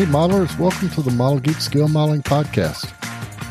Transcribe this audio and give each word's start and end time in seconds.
Hey 0.00 0.06
modelers, 0.06 0.58
welcome 0.58 0.88
to 0.88 1.02
the 1.02 1.10
Model 1.10 1.40
Geek 1.40 1.60
Scale 1.60 1.86
Modeling 1.86 2.22
Podcast. 2.22 2.88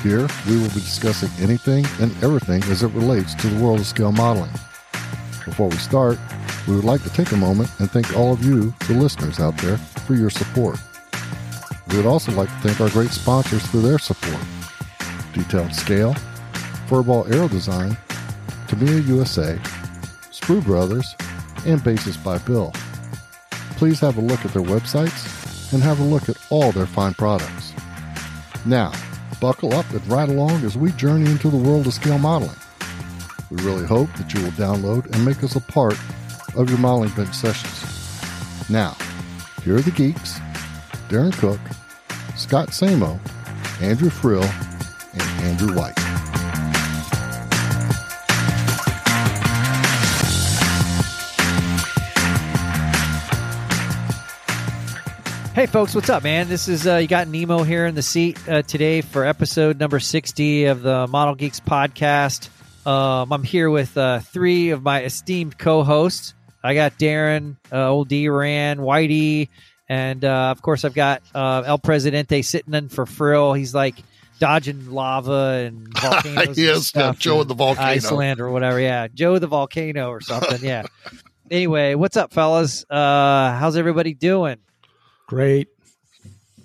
Here, 0.01 0.27
we 0.47 0.57
will 0.59 0.69
be 0.69 0.81
discussing 0.81 1.29
anything 1.39 1.85
and 1.99 2.11
everything 2.23 2.63
as 2.71 2.81
it 2.81 2.87
relates 2.87 3.35
to 3.35 3.47
the 3.47 3.63
world 3.63 3.81
of 3.81 3.85
scale 3.85 4.11
modeling. 4.11 4.49
Before 5.45 5.67
we 5.67 5.75
start, 5.75 6.17
we 6.67 6.75
would 6.75 6.85
like 6.85 7.03
to 7.03 7.13
take 7.13 7.33
a 7.33 7.37
moment 7.37 7.69
and 7.77 7.91
thank 7.91 8.17
all 8.17 8.33
of 8.33 8.43
you, 8.43 8.73
the 8.87 8.95
listeners 8.95 9.39
out 9.39 9.55
there, 9.57 9.77
for 9.77 10.15
your 10.15 10.31
support. 10.31 10.79
We 11.91 11.97
would 11.97 12.07
also 12.07 12.31
like 12.31 12.49
to 12.49 12.67
thank 12.67 12.81
our 12.81 12.89
great 12.89 13.11
sponsors 13.11 13.63
for 13.67 13.77
their 13.77 13.99
support. 13.99 14.43
Detail 15.33 15.65
and 15.65 15.75
Scale, 15.75 16.15
Furball 16.87 17.31
Aero 17.31 17.47
Design, 17.47 17.95
Tamiya 18.67 19.01
USA, 19.01 19.55
Sprue 20.31 20.63
Brothers, 20.63 21.15
and 21.67 21.83
Basis 21.83 22.17
by 22.17 22.39
Bill. 22.39 22.73
Please 23.77 23.99
have 23.99 24.17
a 24.17 24.21
look 24.21 24.43
at 24.45 24.51
their 24.51 24.63
websites 24.63 25.38
and 25.71 25.81
have 25.81 25.99
a 25.99 26.03
look 26.03 26.29
at 26.29 26.37
all 26.49 26.71
their 26.71 26.85
fine 26.85 27.13
products. 27.13 27.73
Now, 28.65 28.91
buckle 29.39 29.73
up 29.73 29.89
and 29.91 30.05
ride 30.07 30.29
along 30.29 30.63
as 30.63 30.77
we 30.77 30.91
journey 30.93 31.29
into 31.29 31.49
the 31.49 31.57
world 31.57 31.87
of 31.87 31.93
scale 31.93 32.17
modeling. 32.17 32.55
We 33.49 33.63
really 33.63 33.85
hope 33.85 34.11
that 34.13 34.33
you 34.33 34.41
will 34.41 34.51
download 34.51 35.05
and 35.13 35.25
make 35.25 35.43
us 35.43 35.55
a 35.55 35.61
part 35.61 35.97
of 36.55 36.69
your 36.69 36.79
modeling 36.79 37.11
bench 37.11 37.33
sessions. 37.33 38.69
Now, 38.69 38.95
here 39.63 39.77
are 39.77 39.81
the 39.81 39.91
geeks 39.91 40.39
Darren 41.09 41.33
Cook, 41.33 41.59
Scott 42.35 42.69
Samo, 42.69 43.19
Andrew 43.81 44.09
Frill, 44.09 44.43
and 45.13 45.21
Andrew 45.43 45.75
White. 45.75 45.98
Hey, 55.59 55.65
folks, 55.65 55.93
what's 55.93 56.09
up, 56.09 56.23
man? 56.23 56.47
This 56.47 56.69
is 56.69 56.87
uh, 56.87 56.95
you 56.95 57.07
got 57.09 57.27
Nemo 57.27 57.63
here 57.63 57.85
in 57.85 57.93
the 57.93 58.01
seat 58.01 58.39
uh, 58.47 58.61
today 58.61 59.01
for 59.01 59.25
episode 59.25 59.77
number 59.77 59.99
sixty 59.99 60.63
of 60.63 60.83
the 60.83 61.05
Model 61.07 61.35
Geeks 61.35 61.59
podcast. 61.59 62.47
Um, 62.87 63.33
I'm 63.33 63.43
here 63.43 63.69
with 63.69 63.97
uh, 63.97 64.19
three 64.19 64.69
of 64.69 64.83
my 64.83 65.03
esteemed 65.03 65.57
co-hosts. 65.57 66.33
I 66.63 66.75
got 66.75 66.97
Darren, 66.97 67.57
uh, 67.73 67.89
Old 67.89 68.07
D 68.07 68.29
Ran, 68.29 68.77
Whitey, 68.77 69.49
and 69.89 70.23
uh, 70.23 70.51
of 70.51 70.61
course 70.61 70.85
I've 70.85 70.93
got 70.93 71.23
uh, 71.35 71.63
El 71.65 71.77
Presidente 71.77 72.41
sitting 72.41 72.73
in 72.73 72.87
for 72.87 73.05
Frill. 73.05 73.51
He's 73.51 73.75
like 73.75 73.95
dodging 74.39 74.89
lava 74.89 75.65
and 75.65 75.89
volcanoes. 75.99 76.57
Yes, 76.57 76.75
and 76.75 76.83
stuff 76.85 77.19
Joe 77.19 77.43
the 77.43 77.53
volcano. 77.53 77.85
Iceland 77.85 78.39
or 78.39 78.49
whatever. 78.49 78.79
Yeah, 78.79 79.09
Joe 79.09 79.39
the 79.39 79.47
volcano 79.47 80.07
or 80.07 80.21
something. 80.21 80.59
Yeah. 80.65 80.83
anyway, 81.51 81.95
what's 81.95 82.15
up, 82.15 82.31
fellas? 82.31 82.85
Uh, 82.89 83.57
how's 83.59 83.75
everybody 83.75 84.13
doing? 84.13 84.55
Great. 85.29 85.67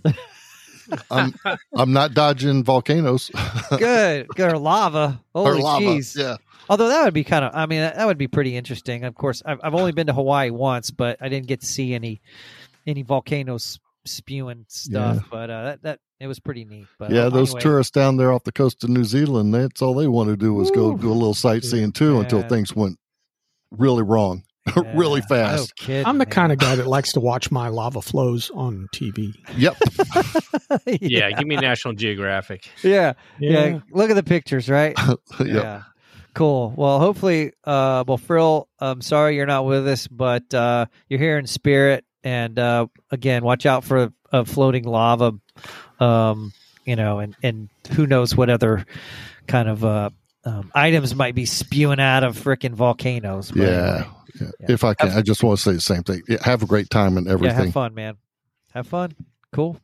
I'm 1.10 1.34
I'm 1.76 1.92
not 1.92 2.14
dodging 2.14 2.64
volcanoes 2.64 3.30
Good, 3.70 4.26
good 4.28 4.52
or 4.52 4.58
lava. 4.58 5.20
Holy 5.34 5.60
or 5.60 5.62
lava. 5.62 5.84
jeez! 5.84 6.16
Yeah, 6.16 6.36
Although 6.70 6.88
that 6.88 7.04
would 7.04 7.12
be 7.12 7.24
kind 7.24 7.44
of, 7.44 7.52
I 7.54 7.66
mean, 7.66 7.80
that, 7.80 7.96
that 7.96 8.06
would 8.06 8.16
be 8.16 8.26
pretty 8.28 8.56
interesting. 8.56 9.04
Of 9.04 9.14
course, 9.14 9.42
I've, 9.44 9.60
I've 9.62 9.74
only 9.74 9.92
been 9.92 10.06
to 10.06 10.14
Hawaii 10.14 10.48
once, 10.50 10.90
but 10.90 11.18
I 11.20 11.28
didn't 11.28 11.46
get 11.46 11.60
to 11.60 11.66
see 11.66 11.94
any 11.94 12.22
any 12.86 13.02
volcanoes 13.02 13.78
spewing 14.06 14.64
stuff. 14.68 15.16
Yeah. 15.16 15.22
But 15.30 15.50
uh, 15.50 15.64
that 15.64 15.82
that 15.82 16.00
it 16.20 16.26
was 16.26 16.40
pretty 16.40 16.64
neat. 16.64 16.86
But 16.98 17.10
yeah. 17.10 17.24
uh, 17.24 17.30
Those 17.30 17.50
anyway, 17.50 17.60
tourists 17.60 17.90
down 17.90 18.16
there 18.16 18.32
off 18.32 18.44
the 18.44 18.52
coast 18.52 18.82
of 18.82 18.88
New 18.90 19.04
Zealand, 19.04 19.52
that's 19.52 19.82
all 19.82 19.94
they 19.94 20.08
want 20.08 20.30
to 20.30 20.36
do 20.36 20.54
was 20.54 20.70
go 20.70 20.92
Woo. 20.92 20.98
do 20.98 21.10
a 21.10 21.12
little 21.12 21.34
sightseeing 21.34 21.92
too 21.92 22.18
until 22.18 22.42
things 22.42 22.74
went 22.74 22.98
really 23.70 24.02
wrong, 24.02 24.42
really 24.94 25.20
fast. 25.22 25.58
No 25.58 25.66
kidding, 25.86 26.06
I'm 26.06 26.18
the 26.18 26.24
man. 26.26 26.30
kind 26.32 26.52
of 26.52 26.58
guy 26.58 26.74
that 26.76 26.86
likes 26.86 27.12
to 27.12 27.20
watch 27.20 27.50
my 27.50 27.68
lava 27.68 28.00
flows 28.02 28.50
on 28.54 28.88
TV. 28.94 29.34
Yep. 29.56 29.76
Yeah, 31.00 31.30
give 31.30 31.46
me 31.46 31.56
National 31.56 31.94
Geographic. 31.94 32.68
yeah, 32.82 33.14
yeah, 33.38 33.78
Look 33.90 34.10
at 34.10 34.14
the 34.16 34.22
pictures, 34.22 34.68
right? 34.68 34.94
yep. 35.08 35.18
Yeah. 35.46 35.82
Cool. 36.34 36.72
Well, 36.76 36.98
hopefully, 36.98 37.52
uh, 37.64 38.04
well, 38.06 38.16
Frill, 38.18 38.68
I'm 38.80 39.00
sorry 39.02 39.36
you're 39.36 39.46
not 39.46 39.66
with 39.66 39.86
us, 39.86 40.08
but 40.08 40.52
uh, 40.52 40.86
you're 41.08 41.20
here 41.20 41.38
in 41.38 41.46
spirit. 41.46 42.04
And 42.24 42.58
uh, 42.58 42.86
again, 43.10 43.44
watch 43.44 43.66
out 43.66 43.84
for 43.84 44.12
uh, 44.32 44.44
floating 44.44 44.84
lava, 44.84 45.34
um, 46.00 46.52
you 46.84 46.96
know, 46.96 47.20
and, 47.20 47.36
and 47.42 47.68
who 47.92 48.06
knows 48.06 48.34
what 48.34 48.50
other 48.50 48.84
kind 49.46 49.68
of 49.68 49.84
uh, 49.84 50.10
um, 50.44 50.72
items 50.74 51.14
might 51.14 51.34
be 51.34 51.44
spewing 51.44 52.00
out 52.00 52.24
of 52.24 52.36
freaking 52.36 52.72
volcanoes. 52.72 53.50
But 53.52 53.60
Yeah. 53.62 53.94
anyway, 53.96 54.08
Yeah. 54.40 54.48
If 54.68 54.84
I 54.84 54.94
can, 54.94 55.10
I 55.10 55.22
just 55.22 55.42
want 55.42 55.58
to 55.58 55.62
say 55.62 55.72
the 55.72 55.80
same 55.80 56.02
thing. 56.02 56.22
Yeah, 56.28 56.38
have 56.42 56.62
a 56.62 56.66
great 56.66 56.90
time 56.90 57.16
and 57.16 57.28
everything. 57.28 57.56
yeah, 57.56 57.64
have 57.64 57.72
fun, 57.72 57.94
man. 57.94 58.16
Have 58.72 58.86
fun. 58.86 59.14
Cool. 59.52 59.80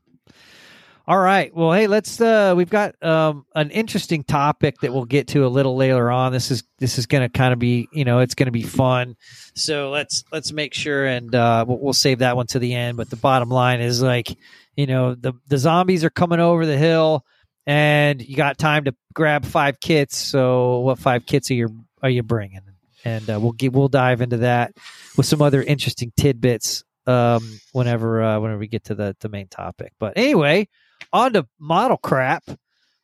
All 1.07 1.19
right. 1.19 1.55
Well, 1.55 1.73
hey, 1.73 1.87
let's 1.89 2.21
uh 2.21 2.55
we've 2.57 2.71
got 2.71 3.01
um 3.03 3.45
an 3.55 3.71
interesting 3.71 4.23
topic 4.23 4.81
that 4.81 4.93
we'll 4.93 5.07
get 5.07 5.29
to 5.29 5.45
a 5.45 5.49
little 5.49 5.75
later 5.75 6.11
on. 6.11 6.33
This 6.33 6.51
is 6.51 6.63
this 6.79 6.99
is 6.99 7.07
going 7.07 7.23
to 7.23 7.29
kind 7.29 7.53
of 7.53 7.59
be, 7.59 7.89
you 7.93 8.05
know, 8.05 8.21
it's 8.21 8.35
going 8.35 8.47
to 8.47 8.53
be 8.53 8.63
fun. 8.63 9.17
So, 9.55 9.91
let's 9.91 10.23
let's 10.31 10.53
make 10.53 10.73
sure 10.73 11.07
and 11.07 11.35
uh 11.35 11.65
we'll, 11.67 11.79
we'll 11.81 11.93
save 11.95 12.21
that 12.21 12.37
one 12.37 12.47
to 12.49 12.59
the 12.61 12.75
end, 12.75 12.97
but 12.97 13.11
the 13.11 13.17
bottom 13.17 13.49
line 13.49 13.81
is 13.81 14.01
like, 14.03 14.37
you 14.77 14.87
know, 14.87 15.15
the 15.15 15.33
the 15.49 15.59
zombies 15.59 16.05
are 16.05 16.11
coming 16.11 16.39
over 16.39 16.65
the 16.65 16.79
hill 16.79 17.25
and 17.67 18.23
you 18.23 18.37
got 18.37 18.59
time 18.59 18.85
to 18.85 18.95
grab 19.13 19.45
five 19.45 19.81
kits. 19.81 20.17
So, 20.17 20.81
what 20.81 20.99
five 20.99 21.27
kits 21.27 21.51
are 21.51 21.55
you 21.55 21.85
are 22.03 22.11
you 22.11 22.23
bringing? 22.23 22.61
And 23.05 23.29
uh, 23.31 23.41
we'll 23.41 23.53
get 23.53 23.73
we'll 23.73 23.89
dive 23.89 24.21
into 24.21 24.39
that 24.39 24.75
with 25.17 25.27
some 25.27 25.41
other 25.41 25.63
interesting 25.63 26.13
tidbits 26.17 26.85
um, 27.07 27.61
whenever 27.73 28.23
uh, 28.23 28.41
whenever 28.41 28.59
we 28.59 28.69
get 28.69 28.85
to 28.85 28.95
the 28.95 29.17
the 29.21 29.29
main 29.29 29.49
topic. 29.49 29.93
But 29.99 30.15
anyway, 30.17 30.69
on 31.13 31.33
to 31.35 31.47
model 31.59 31.97
crap. 31.97 32.45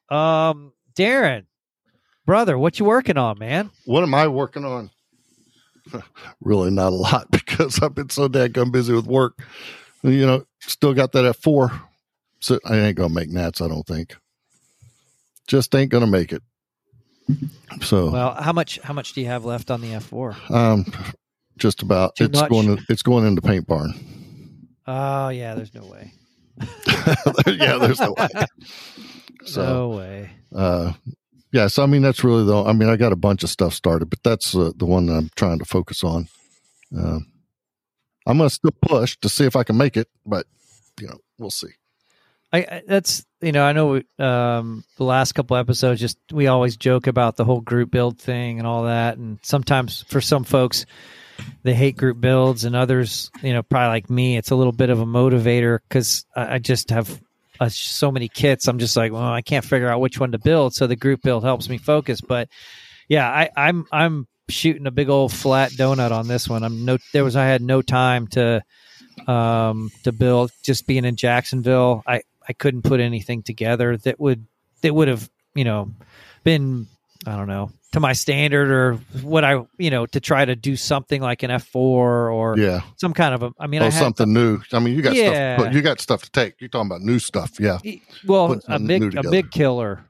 Um, 0.08 0.72
Darren, 0.94 1.46
brother, 2.24 2.56
what 2.58 2.78
you 2.78 2.84
working 2.84 3.16
on, 3.16 3.38
man? 3.38 3.70
What 3.84 4.02
am 4.02 4.14
I 4.14 4.28
working 4.28 4.64
on? 4.64 4.90
really 6.40 6.70
not 6.70 6.92
a 6.92 6.96
lot 6.96 7.30
because 7.30 7.82
I've 7.82 7.94
been 7.94 8.10
so 8.10 8.28
dadgum 8.28 8.72
busy 8.72 8.92
with 8.92 9.06
work. 9.06 9.38
You 10.02 10.26
know, 10.26 10.44
still 10.60 10.94
got 10.94 11.12
that 11.12 11.24
at 11.24 11.36
four. 11.36 11.72
So 12.40 12.60
I 12.64 12.76
ain't 12.76 12.96
gonna 12.96 13.14
make 13.14 13.30
Nats, 13.30 13.60
I 13.60 13.68
don't 13.68 13.86
think. 13.86 14.16
Just 15.46 15.74
ain't 15.74 15.90
gonna 15.90 16.06
make 16.06 16.32
it. 16.32 16.42
So 17.82 18.10
Well, 18.10 18.34
how 18.34 18.52
much 18.52 18.78
how 18.82 18.94
much 18.94 19.12
do 19.12 19.20
you 19.20 19.26
have 19.26 19.44
left 19.44 19.70
on 19.70 19.80
the 19.80 19.92
F 19.94 20.04
four? 20.04 20.36
um 20.50 20.84
just 21.58 21.82
about 21.82 22.16
Too 22.16 22.24
it's 22.24 22.40
much? 22.40 22.50
going 22.50 22.76
to, 22.76 22.82
it's 22.88 23.02
going 23.02 23.26
into 23.26 23.40
paint 23.42 23.66
barn. 23.66 23.92
Oh 24.86 25.30
yeah, 25.30 25.54
there's 25.54 25.74
no 25.74 25.84
way. 25.86 26.12
yeah, 27.46 27.78
there's 27.78 28.00
no 28.00 28.14
way. 28.16 28.28
So 29.44 29.62
no 29.62 29.88
way. 29.90 30.30
uh 30.56 30.92
yeah 31.52 31.68
so 31.68 31.84
i 31.84 31.86
mean 31.86 32.02
that's 32.02 32.24
really 32.24 32.42
the 32.44 32.64
i 32.64 32.72
mean 32.72 32.88
i 32.88 32.96
got 32.96 33.12
a 33.12 33.16
bunch 33.16 33.44
of 33.44 33.48
stuff 33.50 33.74
started 33.74 34.10
but 34.10 34.20
that's 34.24 34.56
uh, 34.56 34.72
the 34.74 34.84
one 34.86 35.06
that 35.06 35.12
i'm 35.12 35.30
trying 35.36 35.60
to 35.60 35.64
focus 35.64 36.02
on 36.02 36.26
uh, 36.98 37.20
i'm 38.26 38.38
gonna 38.38 38.50
still 38.50 38.72
push 38.82 39.16
to 39.18 39.28
see 39.28 39.44
if 39.44 39.54
i 39.54 39.62
can 39.62 39.76
make 39.76 39.96
it 39.96 40.08
but 40.26 40.46
you 41.00 41.06
know 41.06 41.16
we'll 41.38 41.50
see 41.50 41.68
I, 42.52 42.82
that's 42.86 43.24
you 43.40 43.52
know 43.52 43.64
I 43.64 43.72
know 43.72 44.02
um, 44.18 44.84
the 44.96 45.04
last 45.04 45.32
couple 45.32 45.56
episodes 45.56 46.00
just 46.00 46.18
we 46.32 46.46
always 46.46 46.76
joke 46.76 47.06
about 47.06 47.36
the 47.36 47.44
whole 47.44 47.60
group 47.60 47.90
build 47.90 48.18
thing 48.18 48.58
and 48.58 48.66
all 48.66 48.84
that. 48.84 49.18
And 49.18 49.38
sometimes 49.42 50.04
for 50.08 50.20
some 50.20 50.44
folks 50.44 50.86
they 51.64 51.74
hate 51.74 51.96
group 51.96 52.18
builds 52.18 52.64
and 52.64 52.74
others 52.74 53.30
you 53.42 53.52
know 53.52 53.62
probably 53.62 53.88
like 53.88 54.08
me 54.08 54.38
it's 54.38 54.50
a 54.50 54.56
little 54.56 54.72
bit 54.72 54.88
of 54.88 55.00
a 55.00 55.04
motivator 55.04 55.80
because 55.86 56.24
I, 56.34 56.54
I 56.54 56.58
just 56.58 56.90
have 56.90 57.20
uh, 57.60 57.68
so 57.68 58.10
many 58.10 58.28
kits. 58.28 58.68
I'm 58.68 58.78
just 58.78 58.96
like 58.96 59.12
well 59.12 59.22
I 59.22 59.42
can't 59.42 59.64
figure 59.64 59.88
out 59.88 60.00
which 60.00 60.20
one 60.20 60.32
to 60.32 60.38
build. 60.38 60.74
So 60.74 60.86
the 60.86 60.96
group 60.96 61.22
build 61.22 61.44
helps 61.44 61.68
me 61.68 61.78
focus. 61.78 62.20
But 62.20 62.48
yeah 63.08 63.28
I, 63.28 63.50
I'm 63.56 63.86
I'm 63.92 64.28
shooting 64.48 64.86
a 64.86 64.92
big 64.92 65.08
old 65.08 65.32
flat 65.32 65.72
donut 65.72 66.12
on 66.12 66.28
this 66.28 66.48
one. 66.48 66.62
I'm 66.62 66.84
no 66.84 66.98
there 67.12 67.24
was 67.24 67.36
I 67.36 67.46
had 67.46 67.60
no 67.60 67.82
time 67.82 68.28
to 68.28 68.62
um, 69.26 69.90
to 70.04 70.12
build. 70.12 70.52
Just 70.62 70.86
being 70.86 71.04
in 71.04 71.16
Jacksonville, 71.16 72.02
I 72.06 72.22
I 72.48 72.52
couldn't 72.52 72.82
put 72.82 73.00
anything 73.00 73.42
together 73.42 73.96
that 73.98 74.18
would 74.20 74.46
that 74.82 74.94
would 74.94 75.08
have 75.08 75.28
you 75.54 75.64
know 75.64 75.92
been 76.44 76.86
I 77.26 77.36
don't 77.36 77.48
know 77.48 77.70
to 77.92 78.00
my 78.00 78.12
standard 78.12 78.70
or 78.70 78.94
what 79.22 79.44
I 79.44 79.64
you 79.78 79.90
know 79.90 80.06
to 80.06 80.20
try 80.20 80.44
to 80.44 80.54
do 80.54 80.76
something 80.76 81.20
like 81.22 81.42
an 81.42 81.50
F 81.50 81.66
four 81.66 82.30
or 82.30 82.58
yeah 82.58 82.80
some 82.96 83.12
kind 83.14 83.34
of 83.34 83.42
a. 83.42 83.52
I 83.58 83.66
mean, 83.66 83.82
oh 83.82 83.86
I 83.86 83.90
had, 83.90 83.98
something 83.98 84.32
new 84.32 84.60
i 84.72 84.78
mean 84.78 84.94
you 84.94 85.02
got 85.02 85.14
Yeah. 85.14 85.56
stuff 85.56 85.66
but 85.66 85.74
you 85.74 85.82
got 85.82 86.00
stuff 86.00 86.22
to 86.22 86.30
take 86.30 86.60
you're 86.60 86.68
talking 86.68 86.86
about 86.90 87.00
new 87.02 87.18
stuff 87.18 87.58
yeah 87.58 87.78
well 88.26 88.48
put 88.48 88.64
a 88.68 88.78
big 88.78 89.16
a 89.16 89.22
big 89.28 89.50
killer 89.50 90.04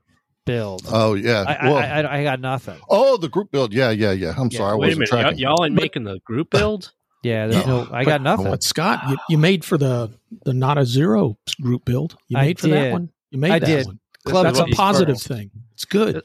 build. 0.44 0.82
oh 0.88 1.14
yeah 1.14 1.44
I, 1.46 1.68
well, 1.68 1.76
I, 1.76 1.86
I 2.02 2.18
I 2.18 2.22
got 2.24 2.40
nothing. 2.40 2.78
oh 2.88 3.16
the 3.16 3.28
group 3.28 3.50
build 3.50 3.72
yeah 3.72 3.90
yeah 3.90 4.12
yeah 4.12 4.34
i'm 4.36 4.50
Yeah. 4.50 4.58
sorry 4.58 4.72
i 4.72 4.74
Wait 4.74 4.92
a 4.92 4.96
wasn't 4.96 4.98
minute, 4.98 5.10
y'all, 5.10 5.20
tracking 5.22 5.38
y'all 5.38 5.64
ain't 5.64 5.74
making 5.74 6.04
the 6.04 6.18
group 6.24 6.50
build? 6.50 6.92
Yeah, 7.26 7.46
there's 7.48 7.66
no. 7.66 7.88
I 7.90 8.04
got 8.04 8.22
nothing. 8.22 8.46
But 8.46 8.62
Scott, 8.62 9.02
you, 9.08 9.16
you 9.30 9.38
made 9.38 9.64
for 9.64 9.76
the 9.76 10.12
the 10.44 10.54
not 10.54 10.78
a 10.78 10.86
zero 10.86 11.38
group 11.60 11.84
build. 11.84 12.16
You 12.28 12.38
I 12.38 12.42
made 12.42 12.60
for 12.60 12.68
did. 12.68 12.76
that 12.76 12.92
one. 12.92 13.10
You 13.30 13.38
made 13.38 13.52
I 13.52 13.58
that 13.58 13.66
did. 13.66 13.86
one. 13.86 13.98
Club 14.24 14.44
That's 14.44 14.60
a 14.60 14.66
positive 14.66 15.16
first. 15.16 15.28
thing. 15.28 15.50
It's 15.74 15.84
good. 15.84 16.22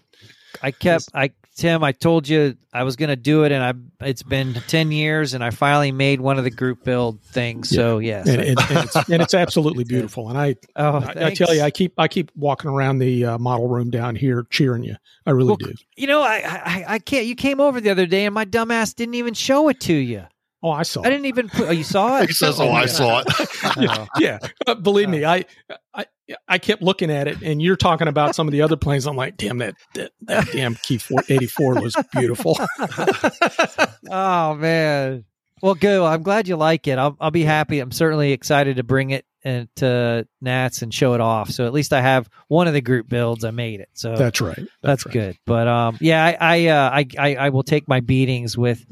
I 0.61 0.71
kept 0.71 1.09
I 1.13 1.31
Tim, 1.55 1.83
I 1.83 1.91
told 1.91 2.29
you 2.29 2.55
I 2.73 2.83
was 2.83 2.95
going 2.95 3.09
to 3.09 3.15
do 3.15 3.43
it, 3.43 3.51
and 3.51 3.63
I 3.63 4.07
it's 4.07 4.23
been 4.23 4.53
ten 4.67 4.91
years, 4.91 5.33
and 5.33 5.43
I 5.43 5.49
finally 5.49 5.91
made 5.91 6.21
one 6.21 6.37
of 6.37 6.43
the 6.43 6.49
group 6.49 6.83
build 6.83 7.21
things. 7.21 7.69
So 7.69 7.99
yes, 7.99 8.27
and, 8.27 8.41
and, 8.41 8.59
and, 8.59 8.85
it's, 8.85 8.95
and 9.09 9.21
it's 9.21 9.33
absolutely 9.33 9.83
beautiful. 9.87 10.29
And 10.29 10.37
I, 10.37 10.55
oh, 10.75 10.97
I, 10.99 11.25
I 11.27 11.33
tell 11.33 11.53
you, 11.53 11.61
I 11.61 11.69
keep 11.69 11.93
I 11.97 12.07
keep 12.07 12.31
walking 12.35 12.69
around 12.71 12.99
the 12.99 13.25
uh, 13.25 13.37
model 13.37 13.67
room 13.67 13.89
down 13.89 14.15
here 14.15 14.45
cheering 14.49 14.83
you. 14.83 14.95
I 15.25 15.31
really 15.31 15.47
Well, 15.49 15.57
do. 15.57 15.73
you 15.97 16.07
know, 16.07 16.21
I, 16.21 16.41
I 16.65 16.85
I 16.95 16.99
can't. 16.99 17.25
You 17.25 17.35
came 17.35 17.59
over 17.59 17.81
the 17.81 17.89
other 17.89 18.05
day, 18.05 18.25
and 18.25 18.33
my 18.33 18.45
dumbass 18.45 18.95
didn't 18.95 19.15
even 19.15 19.33
show 19.33 19.67
it 19.67 19.79
to 19.81 19.93
you. 19.93 20.23
Oh, 20.63 20.69
I 20.69 20.83
saw. 20.83 21.01
I 21.01 21.09
didn't 21.09 21.25
even. 21.25 21.49
Put, 21.49 21.69
oh, 21.69 21.71
you 21.71 21.83
saw 21.83 22.17
it? 22.21 22.27
He 22.27 22.33
says, 22.33 22.59
"Oh, 22.59 22.71
I 22.71 22.85
saw 22.85 23.23
it." 23.25 23.27
Oh. 23.63 24.07
yeah, 24.19 24.39
uh, 24.67 24.75
believe 24.75 25.07
me, 25.09 25.23
I, 25.23 25.45
I 25.93 26.05
I 26.47 26.57
kept 26.57 26.81
looking 26.81 27.09
at 27.09 27.27
it, 27.27 27.41
and 27.41 27.61
you're 27.61 27.75
talking 27.75 28.07
about 28.07 28.35
some 28.35 28.47
of 28.47 28.51
the 28.51 28.61
other 28.61 28.75
planes. 28.75 29.07
I'm 29.07 29.15
like, 29.15 29.37
damn 29.37 29.59
that 29.59 29.75
that, 29.95 30.11
that 30.23 30.49
damn 30.51 30.75
Key 30.75 30.99
84 31.29 31.81
was 31.81 31.95
beautiful. 32.13 32.57
oh 34.09 34.55
man. 34.55 35.25
Well, 35.61 35.75
good. 35.75 36.01
I'm 36.01 36.23
glad 36.23 36.47
you 36.47 36.55
like 36.57 36.87
it. 36.87 36.97
I'll 36.97 37.15
I'll 37.19 37.31
be 37.31 37.43
happy. 37.43 37.79
I'm 37.79 37.91
certainly 37.91 38.31
excited 38.31 38.77
to 38.77 38.83
bring 38.83 39.11
it 39.11 39.25
and 39.43 39.67
to 39.77 40.27
Nats 40.41 40.81
and 40.81 40.93
show 40.93 41.13
it 41.13 41.21
off. 41.21 41.49
So 41.49 41.65
at 41.65 41.73
least 41.73 41.93
I 41.93 42.01
have 42.01 42.29
one 42.47 42.67
of 42.67 42.73
the 42.73 42.81
group 42.81 43.07
builds. 43.07 43.43
I 43.45 43.51
made 43.51 43.79
it. 43.79 43.89
So 43.93 44.15
That's 44.15 44.41
right. 44.41 44.59
that's 44.81 45.05
right. 45.05 45.13
good. 45.13 45.37
But 45.45 45.67
um, 45.67 45.97
yeah, 46.01 46.23
I 46.25 46.37
I, 46.39 46.67
uh, 46.67 46.89
I 46.89 47.07
I 47.17 47.35
I 47.35 47.49
will 47.49 47.63
take 47.63 47.87
my 47.87 47.99
beatings 47.99 48.57
with 48.57 48.85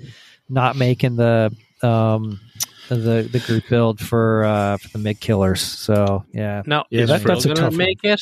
not 0.49 0.75
making 0.75 1.15
the 1.15 1.55
um 1.83 2.39
the 2.89 3.29
the 3.31 3.39
group 3.45 3.63
build 3.69 3.99
for 3.99 4.43
uh 4.43 4.77
for 4.77 4.89
the 4.89 4.97
mid 4.97 5.19
killers. 5.19 5.61
So 5.61 6.25
yeah, 6.33 6.63
no, 6.65 6.83
Yeah, 6.89 7.01
is 7.03 7.09
that- 7.09 7.21
Phil 7.21 7.33
that's 7.35 7.45
a 7.45 7.49
gonna 7.49 7.59
tough 7.61 7.69
one. 7.71 7.77
make 7.77 7.99
it? 8.03 8.21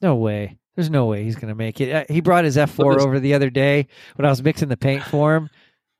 no 0.00 0.14
way. 0.16 0.56
There's 0.76 0.88
no 0.90 1.04
way 1.06 1.22
he's 1.24 1.36
gonna 1.36 1.54
make 1.54 1.80
it. 1.80 1.92
Uh, 1.92 2.04
He 2.12 2.20
brought 2.20 2.44
his 2.44 2.56
F 2.56 2.70
four 2.70 2.94
this- 2.94 3.04
over 3.04 3.20
the 3.20 3.34
other 3.34 3.50
day 3.50 3.88
when 4.16 4.24
I 4.24 4.30
was 4.30 4.42
mixing 4.42 4.68
the 4.68 4.76
paint 4.76 5.02
for 5.02 5.34
him. 5.36 5.50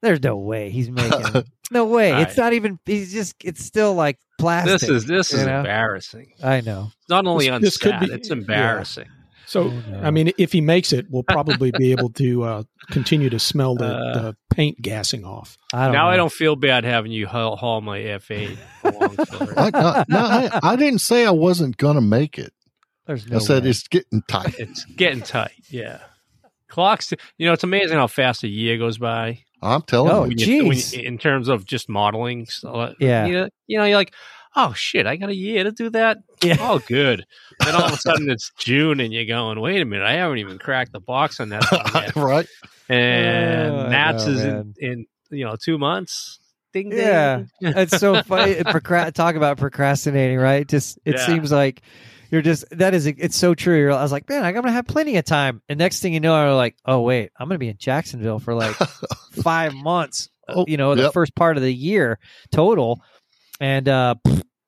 There's 0.00 0.22
no 0.22 0.36
way 0.38 0.70
he's 0.70 0.90
making. 0.90 1.44
no 1.70 1.84
way. 1.86 2.12
All 2.12 2.22
It's 2.22 2.36
not 2.36 2.52
even. 2.54 2.78
He's 2.86 3.12
just. 3.12 3.34
It's 3.44 3.64
still 3.64 3.94
like 3.94 4.18
plastic. 4.38 4.80
This 4.80 4.88
is 4.88 5.04
this 5.06 5.32
is 5.32 5.44
know? 5.46 5.58
embarrassing. 5.58 6.32
I 6.42 6.60
know. 6.60 6.90
Not 7.08 7.26
only 7.26 7.46
This- 7.46 7.52
on 7.54 7.60
this 7.62 7.76
could 7.76 8.00
be- 8.00 8.06
it's 8.12 8.30
embarrassing. 8.30 9.08
So, 9.52 9.64
Oh, 9.64 9.82
no. 9.90 10.00
I 10.02 10.10
mean, 10.10 10.32
if 10.38 10.50
he 10.52 10.60
makes 10.62 10.93
it, 10.94 11.06
we'll 11.10 11.25
probably 11.25 11.72
be 11.76 11.93
able 11.93 12.08
to 12.10 12.43
uh, 12.50 12.62
continue 12.90 13.28
to 13.28 13.38
smell 13.38 13.75
the, 13.75 13.84
Uh, 13.94 14.22
the 14.22 14.37
paint 14.54 14.81
gassing 14.81 15.25
off. 15.26 15.58
I 15.75 15.84
don't. 15.84 15.93
Now 15.93 16.04
know. 16.04 16.10
I 16.10 16.16
don't 16.16 16.32
feel 16.32 16.56
bad 16.56 16.84
having 16.84 17.12
you 17.12 17.26
haul, 17.26 17.56
haul 17.56 17.81
my 17.82 17.99
F8 17.99 18.56
along 18.84 19.16
filler. 19.16 19.54
I, 19.58 19.70
no, 19.70 20.04
no, 20.08 20.19
I, 20.25 20.60
I 20.62 20.76
didn't 20.76 21.00
say 21.00 21.26
I 21.26 21.31
wasn't 21.32 21.76
going 21.76 21.96
to 21.96 22.00
make 22.00 22.38
it. 22.38 22.52
There's 23.06 23.26
no. 23.28 23.37
I 23.37 23.40
said 23.40 23.64
way. 23.64 23.70
it's 23.70 23.87
getting 23.88 24.22
tight. 24.26 24.54
It's 24.58 24.84
getting 24.87 25.20
tight. 25.22 25.52
Yeah. 25.69 25.99
Clocks, 26.69 27.12
you 27.37 27.46
know, 27.46 27.52
it's 27.52 27.64
amazing 27.64 27.99
how 27.99 28.06
fast 28.06 28.44
a 28.44 28.49
year 28.49 28.78
goes 28.78 28.96
by. 28.96 29.40
I'm 29.60 29.82
telling 29.82 30.10
Oh, 30.10 30.25
you. 30.25 30.28
when 30.28 30.38
you, 30.38 30.64
when 30.69 30.76
jeez. 30.78 30.96
you- 30.96 31.02
in 31.06 31.19
terms 31.19 31.49
of 31.49 31.66
just 31.66 31.88
modeling. 31.90 32.46
So, 32.46 32.94
Yeah. 32.99 33.26
You 33.26 33.32
know, 33.34 33.49
you 33.66 33.78
know, 33.78 33.84
you're 33.84 33.96
like, 33.99 34.14
oh 34.56 34.72
shit, 34.75 35.06
I 35.06 35.16
got 35.16 35.28
a 35.31 35.34
year 35.34 35.64
to 35.64 35.72
do 35.72 35.90
that. 35.90 36.19
Yeah. 36.43 36.56
Oh, 36.60 36.78
good. 36.78 37.25
Then 37.64 37.75
all 37.75 37.84
of 37.84 37.93
a 37.93 37.96
sudden 38.00 38.31
it's 38.31 38.50
June 38.58 39.00
and 39.00 39.12
you're 39.12 39.25
going, 39.26 39.60
wait 39.60 39.81
a 39.81 39.84
minute, 39.84 40.04
I 40.06 40.12
haven't 40.14 40.38
even 40.38 40.58
cracked 40.58 40.93
the 40.93 41.00
box 41.00 41.40
on 41.40 41.50
that 41.50 41.64
yet. 41.94 42.16
right? 42.16 42.46
And 42.88 43.70
Oh, 43.75 43.88
Nats 43.88 44.26
know, 44.26 44.32
is 44.32 44.44
in, 44.44 44.75
in, 44.78 45.06
you 45.31 45.44
know, 45.44 45.56
two 45.60 45.78
months. 45.78 46.38
Ding, 46.72 46.90
ding. 46.90 46.99
Yeah. 46.99 47.44
it's 47.60 47.99
so 47.99 48.22
funny. 48.22 48.54
Procra- 48.56 49.12
talk 49.12 49.34
about 49.34 49.58
procrastinating, 49.58 50.38
right? 50.38 50.66
Just 50.66 50.99
it 51.04 51.16
Yeah. 51.16 51.26
seems 51.26 51.52
like 51.52 51.82
you're 52.31 52.43
just 52.43 52.64
that 52.70 52.94
is 52.94 53.06
it's 53.06 53.37
so 53.37 53.54
true. 53.54 53.78
You're, 53.78 53.93
I 53.93 54.02
was 54.02 54.12
like, 54.12 54.26
man, 54.28 54.43
I'm 54.44 54.54
gonna 54.54 54.72
have 54.72 54.87
plenty 54.87 55.16
of 55.19 55.25
time. 55.26 55.60
And 55.69 55.78
next 55.78 56.00
thing 56.00 56.14
you 56.14 56.20
know, 56.20 56.34
I'm 56.34 56.56
like, 56.56 56.76
oh 56.87 57.00
wait, 57.02 57.31
I'm 57.38 57.46
gonna 57.49 57.58
be 57.58 57.69
in 57.69 57.76
Jacksonville 57.76 58.38
for 58.38 58.54
like 58.54 58.75
five 59.43 59.75
months. 59.75 60.28
uh, 60.49 60.54
Oh, 60.56 60.64
you 60.66 60.76
know, 60.76 60.94
the 60.94 61.02
yep. 61.04 61.12
first 61.12 61.34
part 61.34 61.56
of 61.56 61.62
the 61.62 61.72
year 61.72 62.19
total. 62.50 63.02
And 63.62 63.88
uh, 63.88 64.17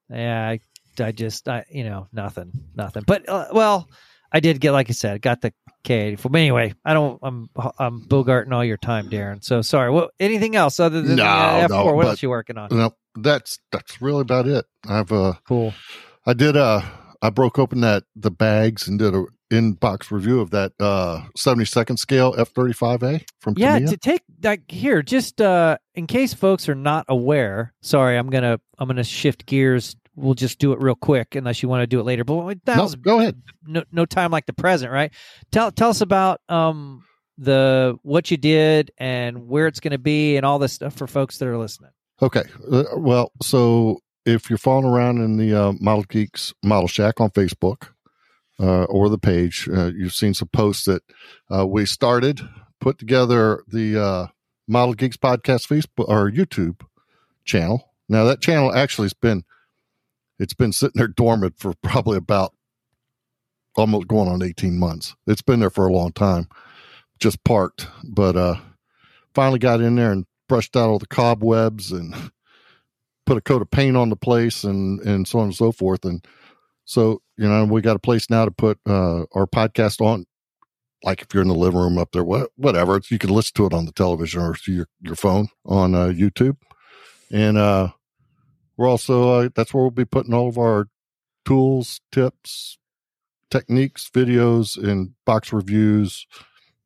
yeah, 0.09 0.49
I, 0.51 0.61
I 1.03 1.11
just, 1.13 1.49
I, 1.49 1.65
you 1.69 1.83
know, 1.83 2.07
nothing, 2.13 2.53
nothing. 2.77 3.03
But 3.07 3.29
uh, 3.29 3.47
well, 3.53 3.89
I 4.33 4.39
did 4.39 4.61
get, 4.61 4.71
like 4.71 4.89
I 4.89 4.93
said, 4.93 5.21
got 5.21 5.41
the 5.41 5.53
K84. 5.85 6.31
But 6.31 6.39
anyway, 6.39 6.75
I 6.85 6.95
don't, 6.95 7.19
I'm, 7.21 7.51
I'm 7.79 8.03
bogarting 8.03 8.53
all 8.53 8.65
your 8.65 8.77
time, 8.77 9.11
Darren. 9.11 9.43
So 9.43 9.63
sorry. 9.63 9.91
What? 9.91 10.13
Anything 10.21 10.55
else 10.55 10.79
other 10.79 11.03
than 11.03 11.17
No, 11.17 11.25
the 11.25 11.29
uh, 11.29 11.67
F4? 11.67 11.71
no, 11.71 11.85
what 11.95 12.03
but- 12.05 12.09
else 12.11 12.23
you 12.23 12.31
working 12.31 12.57
on? 12.57 12.69
No, 12.71 12.93
that's 13.17 13.59
that's 13.73 14.01
really 14.01 14.21
about 14.21 14.47
it. 14.47 14.65
I've 14.89 15.11
uh, 15.13 15.35
Cool. 15.47 15.75
I 16.25 16.33
did 16.33 16.57
uh, 16.57 16.83
I 17.21 17.31
broke 17.31 17.59
open 17.59 17.81
that 17.81 18.05
the 18.15 18.31
bags 18.31 18.87
and 18.87 18.99
did 18.99 19.13
a 19.15 19.25
in 19.51 19.73
box 19.75 20.11
review 20.11 20.41
of 20.41 20.51
that 20.51 20.73
uh 20.81 21.21
72nd 21.39 21.99
scale 21.99 22.33
F35A 22.35 23.25
from 23.41 23.55
Yeah, 23.57 23.75
Tamiya. 23.75 23.89
to 23.91 23.97
take 23.97 24.23
like 24.43 24.63
here, 24.71 25.03
just 25.03 25.41
uh 25.41 25.77
in 25.95 26.07
case 26.07 26.33
folks 26.35 26.69
are 26.69 26.75
not 26.75 27.05
aware. 27.09 27.73
Sorry, 27.83 28.17
I'm 28.17 28.31
gonna 28.31 28.59
I'm 28.79 28.89
gonna 28.89 29.05
shift 29.05 29.47
gears. 29.47 29.97
We'll 30.17 30.35
just 30.35 30.61
do 30.61 30.73
it 30.73 30.81
real 30.81 30.95
quick, 30.95 31.35
unless 31.35 31.61
you 31.63 31.69
want 31.69 31.83
to 31.83 31.87
do 31.89 31.99
it 31.99 32.05
later. 32.05 32.23
But 32.25 32.65
that 32.67 32.77
no, 32.77 32.83
was 32.85 32.95
go 32.95 33.19
ahead. 33.21 33.43
no, 33.67 33.83
no 33.91 34.07
time 34.07 34.31
like 34.31 34.47
the 34.47 34.53
present, 34.53 34.93
right? 34.93 35.13
Tell 35.51 35.71
tell 35.73 35.91
us 35.91 36.01
about 36.01 36.41
um 36.49 37.05
the 37.37 37.97
what 38.03 38.31
you 38.31 38.37
did 38.37 38.93
and 38.97 39.49
where 39.49 39.67
it's 39.67 39.81
going 39.81 39.91
to 39.91 39.99
be 39.99 40.37
and 40.37 40.47
all 40.47 40.61
this 40.61 40.73
stuff 40.73 40.95
for 40.95 41.09
folks 41.09 41.39
that 41.39 41.49
are 41.49 41.59
listening. 41.59 41.91
Okay. 42.23 42.45
Uh, 42.71 42.85
well, 42.97 43.33
so 43.43 43.99
if 44.25 44.49
you're 44.49 44.57
following 44.57 44.85
around 44.87 45.19
in 45.19 45.37
the 45.37 45.53
uh, 45.53 45.73
Model 45.81 46.05
Geeks 46.05 46.55
Model 46.63 46.87
Shack 46.87 47.21
on 47.21 47.31
Facebook 47.31 47.89
uh, 48.61 48.85
or 48.85 49.09
the 49.09 49.19
page, 49.19 49.69
uh, 49.73 49.91
you've 49.97 50.15
seen 50.15 50.35
some 50.35 50.49
posts 50.49 50.85
that 50.85 51.03
uh, 51.53 51.67
we 51.67 51.87
started, 51.87 52.41
put 52.81 52.99
together 52.99 53.65
the 53.69 54.01
uh, 54.01 54.27
Model 54.69 54.95
Geeks 54.95 55.17
podcast 55.17 55.67
Facebook 55.67 56.09
or 56.09 56.31
YouTube 56.31 56.83
channel. 57.45 57.93
Now 58.09 58.25
that 58.25 58.41
channel 58.41 58.75
actually 58.75 59.07
has 59.07 59.15
been 59.15 59.45
it's 60.39 60.55
been 60.55 60.73
sitting 60.73 60.95
there 60.97 61.09
dormant 61.09 61.59
for 61.59 61.75
probably 61.83 62.17
about 62.17 62.55
almost 63.77 64.09
going 64.09 64.29
on 64.29 64.43
18 64.43 64.79
months. 64.79 65.15
It's 65.27 65.43
been 65.43 65.61
there 65.61 65.71
for 65.71 65.87
a 65.87 65.93
long 65.93 66.13
time, 66.13 66.49
just 67.19 67.45
parked, 67.45 67.89
but 68.05 68.37
uh 68.37 68.57
finally 69.35 69.59
got 69.59 69.81
in 69.81 69.97
there 69.97 70.13
and 70.13 70.27
brushed 70.49 70.77
out 70.77 70.89
all 70.89 70.99
the 70.99 71.07
cobwebs 71.07 71.91
and 71.93 72.15
put 73.27 73.37
a 73.37 73.41
coat 73.41 73.63
of 73.63 73.71
paint 73.71 73.97
on 73.97 74.11
the 74.11 74.17
place 74.17 74.65
and 74.65 75.01
and 75.01 75.27
so 75.27 75.39
on 75.39 75.47
and 75.47 75.55
so 75.55 75.73
forth 75.73 76.05
and 76.05 76.25
so 76.85 77.21
you 77.37 77.49
know 77.49 77.65
we 77.65 77.81
got 77.81 77.97
a 77.97 78.01
place 78.01 78.31
now 78.31 78.45
to 78.45 78.51
put 78.51 78.79
uh 78.87 79.25
our 79.35 79.47
podcast 79.47 80.01
on 80.01 80.25
like 81.03 81.21
if 81.21 81.35
you're 81.35 81.43
in 81.43 81.49
the 81.49 81.55
living 81.55 81.81
room 81.81 81.99
up 81.99 82.11
there 82.13 82.25
what, 82.25 82.51
whatever 82.57 83.01
you 83.09 83.19
can 83.19 83.31
listen 83.31 83.53
to 83.55 83.67
it 83.67 83.73
on 83.73 83.85
the 83.87 83.93
television 83.93 84.41
or 84.41 84.55
through 84.55 84.75
your, 84.75 84.87
your 85.01 85.17
phone 85.17 85.49
on 85.67 85.95
uh, 85.95 86.07
youtube 86.07 86.57
and 87.33 87.57
uh 87.59 87.89
we're 88.77 88.89
also 88.89 89.31
uh, 89.41 89.49
that's 89.55 89.73
where 89.73 89.83
we'll 89.85 89.91
be 89.91 90.05
putting 90.05 90.35
all 90.35 90.49
of 90.49 90.59
our 90.59 90.89
tools 91.45 92.01
tips 92.11 92.79
techniques 93.51 94.11
videos 94.13 94.77
and 94.83 95.13
box 95.25 95.53
reviews 95.53 96.27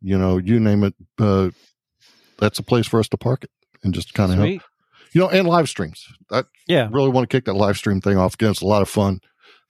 you 0.02 0.18
know 0.18 0.36
you 0.38 0.58
name 0.60 0.84
it 0.84 0.94
uh 1.18 1.50
that's 2.38 2.58
a 2.58 2.62
place 2.62 2.86
for 2.86 3.00
us 3.00 3.08
to 3.08 3.16
park 3.16 3.44
it 3.44 3.50
and 3.82 3.94
just 3.94 4.14
kind 4.14 4.32
of 4.32 4.38
help 4.38 4.62
you 5.12 5.22
know, 5.22 5.28
and 5.30 5.48
live 5.48 5.68
streams. 5.68 6.06
I 6.30 6.42
Yeah. 6.66 6.88
really 6.90 7.08
want 7.08 7.28
to 7.28 7.34
kick 7.36 7.46
that 7.46 7.54
live 7.54 7.76
stream 7.78 8.00
thing 8.00 8.18
off 8.18 8.34
again. 8.34 8.50
It's 8.50 8.60
a 8.60 8.66
lot 8.66 8.82
of 8.82 8.88
fun 8.88 9.20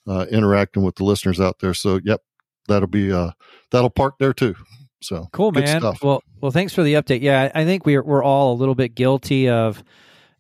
uh, 0.06 0.26
interacting 0.30 0.82
with 0.82 0.96
the 0.96 1.04
listeners 1.04 1.40
out 1.40 1.58
there. 1.60 1.74
So, 1.74 2.00
yep, 2.04 2.22
that'll 2.68 2.88
be 2.88 3.12
uh, 3.12 3.32
that'll 3.70 3.90
park 3.90 4.14
there 4.18 4.32
too. 4.32 4.54
So 5.00 5.28
Cool, 5.32 5.52
man. 5.52 5.80
stuff. 5.80 6.02
Well, 6.02 6.22
well, 6.40 6.50
thanks 6.50 6.74
for 6.74 6.82
the 6.82 6.94
update. 6.94 7.22
Yeah, 7.22 7.50
I 7.54 7.64
think 7.64 7.86
we're 7.86 8.02
we're 8.02 8.22
all 8.22 8.52
a 8.52 8.56
little 8.56 8.74
bit 8.74 8.94
guilty 8.94 9.48
of, 9.48 9.82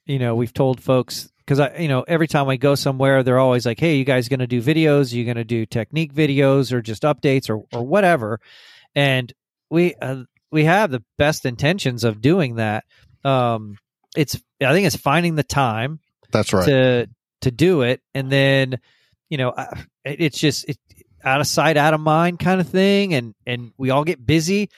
you 0.04 0.18
know, 0.18 0.34
we've 0.34 0.52
told 0.52 0.82
folks 0.82 1.30
because 1.38 1.60
I, 1.60 1.76
you 1.78 1.88
know, 1.88 2.04
every 2.06 2.26
time 2.28 2.48
I 2.48 2.56
go 2.56 2.74
somewhere, 2.74 3.22
they're 3.22 3.38
always 3.38 3.64
like, 3.64 3.78
"Hey, 3.78 3.96
you 3.96 4.04
guys 4.04 4.28
going 4.28 4.40
to 4.40 4.46
do 4.46 4.60
videos? 4.60 5.12
you 5.12 5.24
going 5.24 5.36
to 5.36 5.44
do 5.44 5.64
technique 5.64 6.12
videos 6.12 6.72
or 6.72 6.82
just 6.82 7.04
updates 7.04 7.48
or 7.48 7.64
or 7.72 7.86
whatever?" 7.86 8.40
And 8.94 9.32
we 9.70 9.94
uh, 9.94 10.24
we 10.50 10.64
have 10.64 10.90
the 10.90 11.04
best 11.18 11.46
intentions 11.46 12.04
of 12.04 12.20
doing 12.20 12.56
that. 12.56 12.84
Um, 13.24 13.78
it's 14.16 14.40
I 14.60 14.72
think 14.72 14.86
it's 14.86 14.96
finding 14.96 15.36
the 15.36 15.42
time 15.44 16.00
That's 16.32 16.52
right. 16.52 16.66
to 16.66 17.08
to 17.42 17.50
do 17.52 17.82
it 17.82 18.00
and 18.14 18.30
then 18.30 18.80
you 19.30 19.38
know 19.38 19.52
I- 19.56 19.84
it's 20.04 20.38
just 20.38 20.68
it, 20.68 20.78
out 21.24 21.40
of 21.40 21.46
sight 21.46 21.76
out 21.76 21.94
of 21.94 22.00
mind 22.00 22.38
kind 22.38 22.60
of 22.60 22.68
thing 22.68 23.14
and 23.14 23.34
and 23.46 23.72
we 23.76 23.90
all 23.90 24.04
get 24.04 24.24
busy 24.24 24.70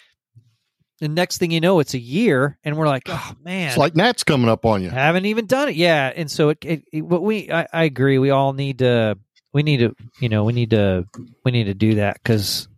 the 1.00 1.08
next 1.08 1.38
thing 1.38 1.50
you 1.50 1.60
know 1.60 1.80
it's 1.80 1.94
a 1.94 1.98
year 1.98 2.58
and 2.64 2.76
we're 2.76 2.86
like 2.88 3.04
oh 3.06 3.32
man 3.42 3.68
it's 3.68 3.76
like 3.78 3.94
Nat's 3.96 4.24
coming 4.24 4.48
up 4.48 4.64
on 4.66 4.82
you. 4.82 4.90
haven't 4.90 5.26
even 5.26 5.46
done 5.46 5.68
it 5.68 5.74
yeah 5.76 6.12
and 6.14 6.30
so 6.30 6.50
it, 6.50 6.58
it, 6.64 6.84
it 6.92 7.00
what 7.02 7.22
we 7.22 7.50
I, 7.50 7.66
I 7.72 7.84
agree 7.84 8.18
we 8.18 8.30
all 8.30 8.52
need 8.52 8.78
to 8.78 9.18
we 9.52 9.62
need 9.62 9.78
to 9.78 9.94
you 10.20 10.28
know 10.28 10.44
we 10.44 10.52
need 10.52 10.70
to 10.70 11.06
we 11.44 11.50
need 11.50 11.64
to 11.64 11.74
do 11.74 11.96
that 11.96 12.14
because 12.22 12.68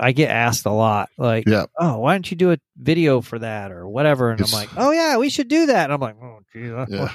i 0.00 0.12
get 0.12 0.30
asked 0.30 0.66
a 0.66 0.70
lot 0.72 1.08
like 1.18 1.44
Yeah. 1.46 1.66
oh 1.78 1.98
why 1.98 2.14
don't 2.14 2.30
you 2.30 2.36
do 2.36 2.52
a 2.52 2.58
video 2.76 3.20
for 3.20 3.38
that 3.38 3.72
or 3.72 3.88
whatever 3.88 4.30
and 4.30 4.40
It's- 4.40 4.52
i'm 4.52 4.60
like 4.60 4.70
oh 4.76 4.90
yeah 4.90 5.16
we 5.16 5.30
should 5.30 5.48
do 5.48 5.66
that 5.66 5.84
and 5.84 5.92
i'm 5.92 6.00
like 6.00 6.16
oh 6.22 6.40
geez, 6.52 6.70
I- 6.72 6.86
Yeah. 6.88 7.08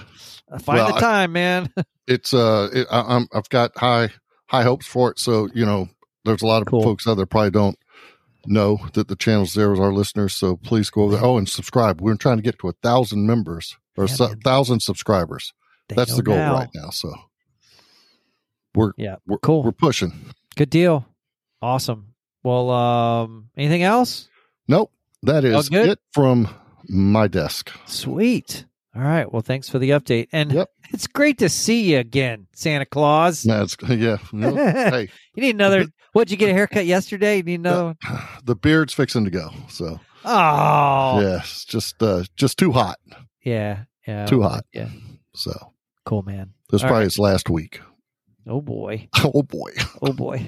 find 0.59 0.77
Well, 0.79 0.87
the 0.89 0.95
I- 0.95 0.99
time 0.99 1.31
man 1.33 1.69
It's 2.05 2.33
uh, 2.33 2.67
it, 2.73 2.85
I, 2.91 3.15
I'm 3.15 3.27
I've 3.33 3.47
got 3.47 3.77
high 3.77 4.09
high 4.47 4.63
hopes 4.63 4.85
for 4.85 5.09
it. 5.11 5.19
So 5.19 5.47
you 5.55 5.65
know, 5.65 5.87
there's 6.25 6.41
a 6.41 6.45
lot 6.45 6.61
of 6.61 6.67
Cool. 6.67 6.83
folks 6.83 7.07
out 7.07 7.15
there 7.15 7.25
probably 7.25 7.51
don't 7.51 7.77
know 8.45 8.77
that 8.93 9.07
the 9.07 9.15
channel's 9.15 9.53
there 9.53 9.71
with 9.71 9.79
our 9.79 9.93
listeners. 9.93 10.33
So 10.35 10.57
please 10.57 10.89
go 10.89 11.03
over 11.03 11.15
there. 11.15 11.23
Oh, 11.23 11.37
and 11.37 11.47
subscribe. 11.47 12.01
We're 12.01 12.17
trying 12.17 12.35
to 12.39 12.43
get 12.43 12.59
to 12.59 12.67
a 12.67 12.73
thousand 12.83 13.25
members 13.25 13.77
or 13.95 14.03
a 14.03 14.07
Yeah, 14.09 14.15
su- 14.15 14.35
thousand 14.43 14.81
subscribers. 14.81 15.53
They 15.87 15.95
That's 15.95 16.13
the 16.17 16.23
goal 16.23 16.35
now. 16.35 16.55
right 16.55 16.67
now. 16.75 16.89
So 16.89 17.13
we're 18.75 18.91
Yeah, 18.97 19.15
we're, 19.27 19.37
cool. 19.39 19.63
We're 19.63 19.71
pushing. 19.71 20.13
Good 20.55 20.69
deal. 20.69 21.05
Awesome. 21.61 22.13
Well, 22.43 22.69
um, 22.69 23.49
anything 23.57 23.83
else? 23.83 24.27
Nope, 24.67 24.91
that 25.23 25.45
is 25.45 25.69
it 25.71 25.99
from 26.11 26.49
my 26.87 27.27
desk. 27.27 27.71
Sweet. 27.85 28.65
All 28.95 29.01
right. 29.01 29.31
Well, 29.31 29.41
thanks 29.41 29.69
for 29.69 29.79
the 29.79 29.91
update. 29.91 30.27
And 30.31 30.51
Yep. 30.51 30.69
it's 30.91 31.07
great 31.07 31.39
to 31.39 31.49
see 31.49 31.91
you 31.93 31.97
again, 31.99 32.47
Santa 32.53 32.85
Claus. 32.85 33.41
That's 33.43 33.75
yeah. 33.89 34.17
no, 34.33 34.53
hey, 34.55 35.09
You 35.35 35.41
need 35.43 35.55
another. 35.55 35.85
What'd 36.13 36.29
you 36.29 36.37
get 36.37 36.49
a 36.49 36.53
haircut 36.53 36.85
yesterday? 36.85 37.37
You 37.37 37.43
need 37.43 37.55
another 37.61 37.85
one? 37.85 37.97
the 38.43 38.55
beard's 38.55 38.93
fixing 38.93 39.25
to 39.25 39.31
go. 39.31 39.49
So 39.69 39.99
Oh, 40.25 41.19
yeah, 41.21 41.39
it's 41.39 41.65
just 41.65 42.01
uh, 42.03 42.23
just 42.35 42.57
too 42.59 42.71
hot. 42.71 42.97
yeah, 43.43 43.85
yeah. 44.07 44.25
Too 44.25 44.41
hot. 44.41 44.65
Yeah, 44.73 44.89
So 45.33 45.73
cool, 46.05 46.21
man. 46.21 46.53
this 46.69 46.81
All 46.83 46.87
probably 46.89 46.99
right. 46.99 47.03
his 47.05 47.19
last 47.19 47.49
week. 47.49 47.79
Oh 48.47 48.61
boy, 48.61 49.07
Oh 49.23 49.43
boy. 49.43 49.71
oh 50.01 50.13
boy. 50.13 50.45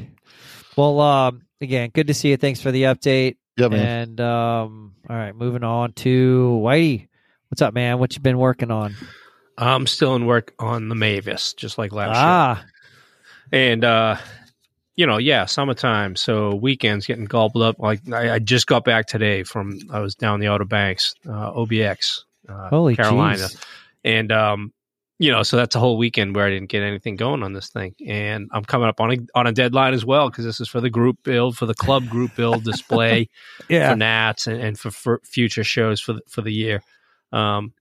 Well, 0.75 0.99
um, 0.99 1.43
again, 1.61 1.89
good 1.93 2.07
to 2.07 2.13
see 2.13 2.29
you. 2.29 2.37
Thanks 2.37 2.59
for 2.61 2.71
the 2.71 2.83
update. 2.83 3.37
Yeah, 3.57 3.69
man. 3.69 3.85
And 4.09 4.21
um, 4.21 4.93
all 5.09 5.15
right, 5.15 5.35
moving 5.35 5.63
on 5.63 5.93
to 5.93 6.59
Whitey. 6.63 7.07
What's 7.49 7.61
up, 7.61 7.73
man? 7.73 7.99
What 7.99 8.13
you 8.15 8.21
been 8.21 8.37
working 8.37 8.71
on? 8.71 8.95
I'm 9.57 9.87
still 9.87 10.15
in 10.15 10.25
work 10.25 10.53
on 10.59 10.89
the 10.89 10.95
Mavis, 10.95 11.53
just 11.53 11.77
like 11.77 11.93
last 11.93 12.07
year. 12.09 12.15
Ah, 12.17 12.65
And 13.53 13.85
uh 13.85 14.17
you 14.97 15.05
know, 15.05 15.17
yeah, 15.17 15.43
summertime, 15.45 16.15
so 16.15 16.55
weekends 16.55 17.05
getting 17.05 17.25
gobbled 17.25 17.63
up. 17.63 17.79
Like 17.79 18.01
I, 18.13 18.35
I 18.35 18.39
just 18.39 18.65
got 18.67 18.85
back 18.85 19.07
today 19.07 19.43
from 19.43 19.77
I 19.91 19.99
was 19.99 20.15
down 20.15 20.39
the 20.39 20.47
Outer 20.47 20.63
Banks, 20.65 21.15
uh, 21.27 21.51
OBX, 21.51 22.21
uh, 22.47 22.69
holy 22.69 22.95
Carolina, 22.95 23.43
jeez. 23.43 23.63
and 24.05 24.31
um, 24.31 24.73
you 25.19 25.31
know, 25.31 25.43
so 25.43 25.55
that's 25.57 25.75
a 25.75 25.79
whole 25.79 25.97
weekend 25.97 26.35
where 26.35 26.45
I 26.45 26.49
didn't 26.49 26.69
get 26.69 26.83
anything 26.83 27.15
going 27.15 27.41
on 27.43 27.53
this 27.53 27.69
thing, 27.69 27.95
and 28.05 28.49
I'm 28.51 28.65
coming 28.65 28.87
up 28.89 28.99
on 28.99 29.11
a 29.11 29.17
on 29.33 29.47
a 29.47 29.51
deadline 29.51 29.93
as 29.93 30.05
well 30.05 30.29
because 30.29 30.45
this 30.45 30.59
is 30.59 30.67
for 30.67 30.81
the 30.81 30.89
group 30.89 31.17
build, 31.23 31.57
for 31.57 31.65
the 31.65 31.73
club 31.73 32.07
group 32.09 32.35
build 32.35 32.63
display 32.65 33.29
Yeah, 33.69 33.91
for 33.91 33.95
Nats 33.95 34.47
and, 34.47 34.61
and 34.61 34.79
for, 34.79 34.91
for 34.91 35.21
future 35.23 35.63
shows 35.63 36.01
for 36.01 36.13
the, 36.13 36.21
for 36.27 36.41
the 36.41 36.51
year. 36.53 36.81
Um, 37.31 37.73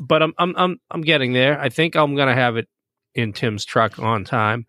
but 0.00 0.22
I'm 0.22 0.32
I'm 0.38 0.54
I'm 0.56 0.80
I'm 0.90 1.00
getting 1.00 1.32
there. 1.32 1.60
I 1.60 1.68
think 1.68 1.96
I'm 1.96 2.14
gonna 2.14 2.34
have 2.34 2.56
it 2.56 2.68
in 3.14 3.32
Tim's 3.32 3.64
truck 3.64 3.98
on 3.98 4.24
time. 4.24 4.66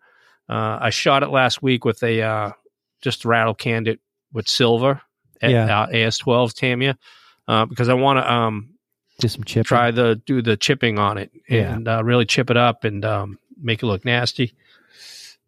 Uh, 0.48 0.78
I 0.80 0.90
shot 0.90 1.22
it 1.22 1.28
last 1.30 1.62
week 1.62 1.84
with 1.84 2.02
a 2.02 2.22
uh, 2.22 2.50
just 3.02 3.24
rattle 3.24 3.54
canned 3.54 3.86
it 3.86 4.00
with 4.32 4.48
silver 4.48 5.00
at 5.40 5.50
Yeah. 5.52 5.82
uh, 5.82 5.86
AS12 5.86 6.54
Tamiya 6.54 6.98
uh, 7.46 7.66
because 7.66 7.88
I 7.88 7.94
want 7.94 8.18
to 8.18 8.32
um, 8.32 8.69
do 9.20 9.28
some 9.28 9.44
chipping. 9.44 9.64
try 9.64 9.90
the 9.90 10.20
do 10.26 10.42
the 10.42 10.56
chipping 10.56 10.98
on 10.98 11.18
it 11.18 11.30
Yeah. 11.48 11.74
and 11.74 11.88
uh, 11.88 12.02
really 12.04 12.24
chip 12.26 12.50
it 12.50 12.56
up 12.56 12.84
and 12.84 13.04
um, 13.04 13.38
make 13.60 13.82
it 13.82 13.86
look 13.86 14.04
nasty. 14.04 14.54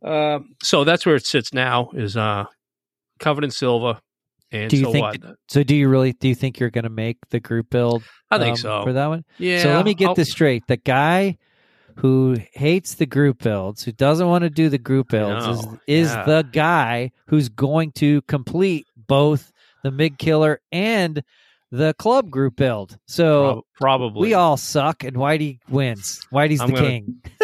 Um, 0.03 0.55
so 0.63 0.85
that's 0.85 1.07
where 1.07 1.15
it 1.15 1.27
sits 1.27 1.53
now 1.55 1.91
is 1.95 2.17
uh, 2.17 2.45
covered 3.19 3.45
in 3.45 3.51
silver. 3.51 4.01
And 4.51 4.69
Do 4.69 4.77
you 4.77 4.85
so 4.85 4.93
think 4.93 5.03
what? 5.25 5.37
So, 5.49 5.63
do 5.63 5.75
you 5.75 5.89
really? 5.89 6.13
Do 6.13 6.29
you 6.29 6.35
think 6.35 6.61
you're 6.61 6.71
going 6.71 6.85
to 6.85 6.91
make 6.91 7.17
the 7.31 7.41
group 7.41 7.71
build? 7.71 8.03
I 8.31 8.39
think 8.39 8.53
um, 8.53 8.57
so. 8.57 8.83
for 8.83 8.93
that 8.93 9.07
one. 9.07 9.25
Yeah. 9.39 9.63
so 9.63 9.71
let 9.75 9.85
me 9.85 9.95
get 9.95 10.09
I'll- 10.09 10.15
this 10.15 10.31
straight: 10.31 10.67
the 10.67 10.77
guy 10.77 11.39
who 11.97 12.37
hates 12.53 12.95
the 12.97 13.07
group 13.07 13.43
builds, 13.43 13.83
who 13.83 13.93
doesn't 13.93 14.27
want 14.27 14.43
to 14.43 14.51
do 14.51 14.69
the 14.69 14.79
group 14.79 15.09
builds, 15.09 15.47
is, 15.47 15.67
is 15.87 16.11
yeah. 16.11 16.25
the 16.25 16.43
guy 16.43 17.13
who's 17.29 17.49
going 17.49 17.93
to 17.93 18.21
complete 18.23 18.87
both 18.97 19.53
the 19.83 19.91
mid 19.91 20.19
killer 20.19 20.61
and 20.71 21.23
the 21.73 21.95
club 21.95 22.31
group 22.31 22.55
build. 22.55 22.97
So 23.07 23.43
Prob- 23.53 23.65
probably. 23.81 24.29
we 24.29 24.35
all 24.35 24.57
suck, 24.57 25.03
and 25.03 25.17
Whitey 25.17 25.59
wins. 25.69 26.21
Whitey's 26.33 26.61
I'm 26.61 26.69
the 26.69 26.75
gonna- 26.75 26.89
king. 26.89 27.23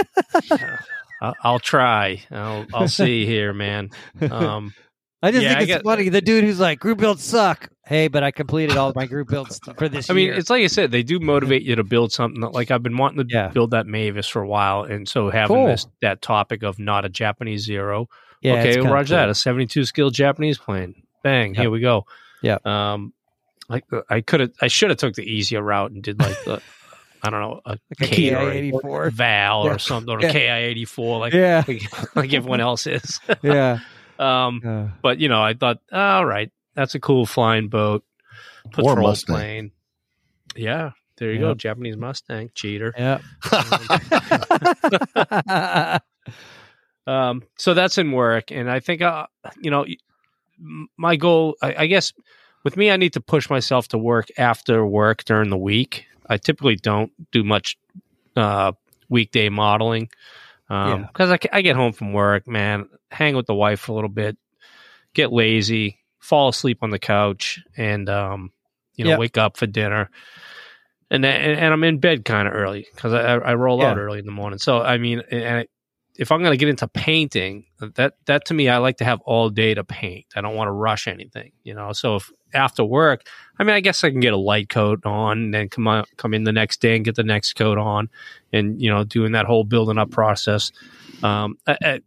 I'll, 1.21 1.35
I'll 1.43 1.59
try. 1.59 2.23
I'll, 2.31 2.67
I'll 2.73 2.89
see 2.89 3.27
here, 3.27 3.53
man. 3.53 3.91
Um, 4.31 4.73
I 5.23 5.33
just 5.33 5.43
yeah, 5.43 5.51
I 5.55 5.59
think 5.59 5.71
it's 5.71 5.79
get- 5.79 5.85
funny. 5.85 6.09
The 6.11 6.21
dude 6.21 6.45
who's 6.45 6.61
like 6.61 6.79
group 6.79 6.99
builds 6.99 7.25
suck. 7.25 7.69
Hey, 7.85 8.07
but 8.09 8.23
I 8.23 8.31
completed 8.31 8.77
all 8.77 8.93
my 8.95 9.07
group 9.07 9.29
builds 9.29 9.59
for 9.79 9.89
this 9.89 10.11
I 10.11 10.13
mean, 10.15 10.31
it's 10.35 10.51
like 10.51 10.63
I 10.63 10.67
said, 10.67 10.91
they 10.93 11.03
do 11.03 11.19
motivate 11.19 11.63
you 11.63 11.75
to 11.75 11.83
build 11.83 12.13
something. 12.13 12.43
That, 12.43 12.51
like 12.53 12.71
I've 12.71 12.83
been 12.83 12.99
wanting 12.99 13.27
to 13.27 13.35
Yeah. 13.35 13.49
build 13.49 13.71
that 13.71 13.87
Mavis 13.87 14.29
for 14.29 14.43
a 14.43 14.47
while, 14.47 14.83
and 14.85 15.09
so 15.09 15.31
having 15.31 15.57
Cool. 15.57 15.67
this 15.69 15.87
that 16.03 16.21
topic 16.23 16.63
of 16.63 16.79
not 16.79 17.05
a 17.05 17.09
Japanese 17.09 17.65
zero. 17.65 18.07
yeah, 18.43 18.61
okay, 18.61 18.79
Roger 18.81 19.15
cool. 19.15 19.17
that. 19.17 19.29
A 19.31 19.35
seventy-two 19.35 19.85
skill 19.87 20.11
Japanese 20.11 20.59
plane. 20.59 21.03
Bang, 21.25 21.55
Yep. 21.55 21.61
here 21.63 21.71
we 21.71 21.81
go. 21.81 22.05
Yeah. 22.43 22.59
Um, 22.65 23.13
like 23.69 23.85
I 24.09 24.21
could 24.23 24.41
have, 24.41 24.53
I 24.61 24.69
should 24.69 24.91
have 24.91 24.99
took 24.99 25.15
the 25.15 25.25
easier 25.25 25.63
route 25.63 25.91
and 25.91 26.03
did 26.03 26.19
like 26.21 26.37
the, 26.45 26.61
I 27.23 27.31
don't 27.31 27.41
know, 27.41 27.61
a 27.67 27.71
Like 27.71 27.81
a 28.01 28.05
K 28.07 28.35
or 28.35 28.39
a 28.51 28.53
KI-84. 28.71 29.13
Val 29.13 29.65
Yeah. 29.65 29.75
or 29.75 29.79
something, 29.79 30.15
or 30.15 30.21
yeah. 30.21 30.33
KI 30.33 30.39
eighty 30.49 30.85
four, 30.85 31.19
like 31.19 31.33
Yeah, 31.33 31.65
like, 31.69 31.83
like 32.17 32.33
everyone 32.33 32.61
else 32.61 32.87
is. 32.87 33.21
yeah. 33.43 33.79
um, 34.19 34.61
Uh, 34.65 34.89
but 35.03 35.19
you 35.19 35.29
know, 35.29 35.43
I 35.43 35.55
thought, 35.55 35.79
all 35.93 36.25
right, 36.25 36.51
that's 36.75 36.95
a 36.95 37.01
cool 37.01 37.27
flying 37.27 37.69
boat, 37.69 38.05
patrol 38.73 38.97
Mustang. 39.09 39.35
plane. 39.37 39.71
Yeah, 40.57 40.93
there 41.19 41.29
you 41.33 41.37
Yeah. 41.41 41.41
go, 41.49 41.55
Japanese 41.55 41.97
Mustang, 41.97 42.51
cheater. 42.55 42.95
yeah. 42.97 43.19
Um, 47.07 47.43
so 47.57 47.73
that's 47.73 47.97
in 47.97 48.13
work, 48.13 48.51
and 48.53 48.71
I 48.71 48.81
think, 48.81 49.01
uh, 49.01 49.27
you 49.61 49.71
know, 49.71 49.87
my 50.99 51.17
goal, 51.17 51.57
I, 51.63 51.75
I 51.85 51.87
guess, 51.87 52.13
with 52.69 52.77
me, 52.77 52.91
I 52.91 52.99
need 52.99 53.15
to 53.15 53.21
push 53.23 53.49
myself 53.49 53.89
to 53.89 53.99
work 53.99 54.29
after 54.37 54.85
work 54.87 55.25
during 55.25 55.49
the 55.49 55.57
week. 55.57 56.05
I 56.29 56.37
typically 56.37 56.77
don't 56.77 57.11
do 57.33 57.43
much 57.43 57.79
uh, 58.37 58.73
weekday 59.09 59.49
modeling 59.49 60.11
Yeah. 60.69 61.07
because 61.07 61.31
I, 61.31 61.39
ca- 61.39 61.49
I 61.51 61.63
get 61.63 61.77
home 61.77 61.95
from 61.95 62.13
work, 62.13 62.47
man, 62.47 62.91
hang 63.11 63.35
with 63.37 63.47
the 63.47 63.55
wife 63.55 63.81
for 63.81 63.93
a 63.93 63.95
little 63.95 64.11
bit, 64.11 64.37
get 65.15 65.33
lazy, 65.33 65.99
fall 66.19 66.51
asleep 66.51 66.81
on 66.83 66.91
the 66.91 66.99
couch, 66.99 67.59
and 67.75 68.07
um, 68.11 68.53
you 68.97 69.05
know, 69.05 69.11
Yep. 69.13 69.19
wake 69.19 69.39
up 69.39 69.57
for 69.57 69.67
dinner. 69.67 70.11
And, 71.11 71.25
and 71.25 71.59
and 71.59 71.73
I'm 71.73 71.85
in 71.85 72.01
bed 72.01 72.27
kind 72.27 72.47
of 72.47 72.53
early 72.53 72.87
because 72.95 73.15
I, 73.15 73.37
I 73.37 73.55
roll 73.55 73.83
out 73.83 73.97
early 73.97 74.19
in 74.19 74.27
the 74.27 74.33
morning. 74.33 74.59
So 74.59 74.83
I 74.83 74.99
mean, 74.99 75.23
and 75.31 75.61
I, 75.61 75.67
if 76.19 76.31
I'm 76.31 76.41
going 76.41 76.53
to 76.53 76.59
get 76.59 76.69
into 76.69 76.87
painting, 76.87 77.65
that 77.95 78.13
that 78.27 78.45
to 78.47 78.55
me, 78.55 78.69
I 78.69 78.77
like 78.77 78.99
to 78.99 79.05
have 79.07 79.21
all 79.23 79.49
day 79.49 79.73
to 79.73 79.85
paint. 79.85 80.27
I 80.37 80.43
don't 80.43 80.55
want 80.55 80.69
to 80.69 80.73
rush 80.73 81.09
anything, 81.09 81.53
you 81.65 81.73
know. 81.73 81.93
So 81.95 82.17
if 82.17 82.31
after 82.55 82.85
work, 82.85 83.27
I 83.59 83.65
mean, 83.65 83.75
I 83.75 83.81
guess 83.81 84.05
I 84.05 84.11
can 84.11 84.21
get 84.21 84.33
a 84.33 84.37
light 84.39 84.69
coat 84.69 85.05
on, 85.05 85.39
and 85.39 85.55
then 85.55 85.69
come 85.69 85.87
on, 85.89 86.05
come 86.17 86.35
in 86.35 86.45
the 86.45 86.53
next 86.53 86.81
day 86.81 86.97
and 86.97 87.05
get 87.05 87.17
the 87.17 87.25
next 87.25 87.55
coat 87.55 87.79
on, 87.79 88.09
and 88.53 88.81
you 88.81 88.91
know, 88.91 89.05
doing 89.05 89.33
that 89.33 89.47
whole 89.47 89.65
building 89.65 89.99
up 89.99 90.11
process. 90.11 90.71
Um, 91.23 91.59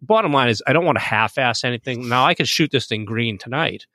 bottom 0.01 0.31
line 0.31 0.49
is, 0.49 0.63
I 0.65 0.73
don't 0.73 0.85
want 0.85 0.97
to 0.97 1.03
half-ass 1.03 1.63
anything. 1.63 2.07
Now 2.07 2.25
I 2.25 2.33
could 2.33 2.47
shoot 2.47 2.71
this 2.71 2.87
thing 2.87 3.03
green 3.03 3.37
tonight 3.37 3.85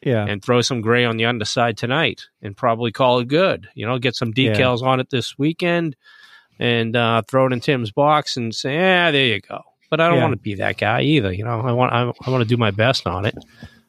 yeah. 0.00 0.24
and 0.26 0.42
throw 0.42 0.62
some 0.62 0.80
gray 0.80 1.04
on 1.04 1.18
the 1.18 1.26
underside 1.26 1.76
tonight, 1.76 2.22
and 2.40 2.56
probably 2.56 2.90
call 2.90 3.18
it 3.18 3.28
good. 3.28 3.68
You 3.74 3.86
know, 3.86 3.98
get 3.98 4.16
some 4.16 4.32
Yeah. 4.34 4.54
decals 4.54 4.82
on 4.82 4.98
it 5.00 5.10
this 5.10 5.36
weekend, 5.38 5.94
and 6.58 6.96
uh, 6.96 7.22
throw 7.28 7.46
it 7.46 7.52
in 7.52 7.60
Tim's 7.60 7.90
box 7.90 8.36
and 8.36 8.54
say, 8.54 8.74
"Yeah, 8.74 9.10
there 9.10 9.26
you 9.26 9.40
go." 9.40 9.60
But 9.90 10.00
I 10.00 10.08
don't 10.08 10.16
Yeah. 10.16 10.22
want 10.22 10.32
to 10.32 10.38
be 10.42 10.54
that 10.54 10.78
guy 10.78 11.02
either. 11.02 11.30
You 11.32 11.44
know, 11.44 11.60
I 11.60 11.72
want 11.72 11.92
I, 11.92 12.00
I 12.26 12.30
want 12.30 12.40
to 12.42 12.48
do 12.48 12.56
my 12.56 12.70
best 12.70 13.06
on 13.06 13.26
it. 13.26 13.34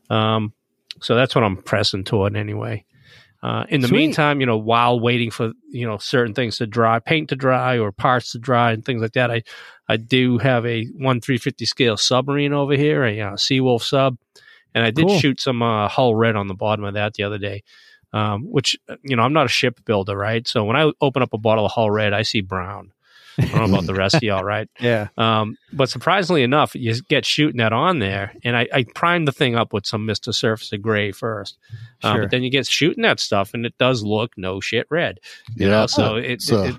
Um, 0.09 0.51
so 1.01 1.15
that's 1.15 1.35
what 1.35 1.43
I'm 1.43 1.57
pressing 1.57 2.03
toward 2.03 2.35
anyway. 2.35 2.85
Uh, 3.41 3.65
in 3.67 3.81
the 3.81 3.89
Sweet. 3.89 3.97
meantime, 3.97 4.39
you 4.39 4.45
know, 4.45 4.57
while 4.57 4.99
waiting 4.99 5.29
for 5.29 5.51
you 5.69 5.85
know 5.85 5.97
certain 5.97 6.33
things 6.33 6.57
to 6.57 6.65
dry, 6.67 6.99
paint 6.99 7.29
to 7.29 7.35
dry, 7.35 7.77
or 7.77 7.91
parts 7.91 8.31
to 8.31 8.39
dry, 8.39 8.71
and 8.71 8.85
things 8.85 9.01
like 9.01 9.13
that, 9.13 9.29
I 9.29 9.43
I 9.89 9.97
do 9.97 10.37
have 10.37 10.65
a 10.65 10.85
one 10.85 11.19
three 11.19 11.37
fifty 11.37 11.65
scale 11.65 11.97
submarine 11.97 12.53
over 12.53 12.73
here, 12.73 13.03
a 13.03 13.19
uh, 13.19 13.31
Seawolf 13.33 13.81
sub, 13.81 14.17
and 14.73 14.85
I 14.85 14.91
did 14.91 15.07
Cool. 15.07 15.19
shoot 15.19 15.41
some 15.41 15.61
uh, 15.61 15.89
hull 15.89 16.15
red 16.15 16.37
on 16.37 16.47
the 16.47 16.53
bottom 16.53 16.85
of 16.85 16.93
that 16.93 17.15
the 17.15 17.23
other 17.23 17.37
day. 17.37 17.63
Um, 18.13 18.43
which 18.43 18.77
you 19.01 19.17
know, 19.17 19.23
I'm 19.23 19.33
not 19.33 19.47
a 19.47 19.49
ship 19.49 19.83
builder, 19.83 20.15
right? 20.15 20.47
So 20.47 20.63
when 20.63 20.77
I 20.77 20.91
open 21.01 21.21
up 21.21 21.33
a 21.33 21.37
bottle 21.37 21.65
of 21.65 21.71
hull 21.71 21.91
red, 21.91 22.13
I 22.13 22.21
see 22.21 22.41
brown. 22.41 22.93
I 23.39 23.45
don't 23.45 23.71
know 23.71 23.77
about 23.77 23.85
the 23.87 23.93
rest 23.93 24.15
of 24.15 24.23
y'all, 24.23 24.43
right? 24.43 24.69
yeah. 24.79 25.07
Um, 25.17 25.57
but 25.71 25.89
surprisingly 25.89 26.43
enough, 26.43 26.75
you 26.75 26.93
get 27.09 27.25
shooting 27.25 27.57
that 27.57 27.73
on 27.73 27.99
there, 27.99 28.33
and 28.43 28.55
I, 28.55 28.67
I 28.73 28.83
primed 28.95 29.27
the 29.27 29.31
thing 29.31 29.55
up 29.55 29.73
with 29.73 29.85
some 29.85 30.05
Mister 30.05 30.31
Surfacer 30.31 30.79
Gray 30.81 31.11
first. 31.11 31.57
Um, 32.03 32.15
Sure. 32.15 32.21
but 32.23 32.31
then 32.31 32.43
you 32.43 32.49
get 32.49 32.67
shooting 32.67 33.03
that 33.03 33.19
stuff, 33.19 33.53
and 33.53 33.65
it 33.65 33.77
does 33.77 34.03
look 34.03 34.31
no 34.37 34.59
shit 34.59 34.85
red. 34.89 35.19
You 35.55 35.67
Yeah, 35.67 35.71
know, 35.71 35.87
so 35.87 36.15
it, 36.17 36.25
it's, 36.25 36.51
uh, 36.51 36.63
it, 36.63 36.75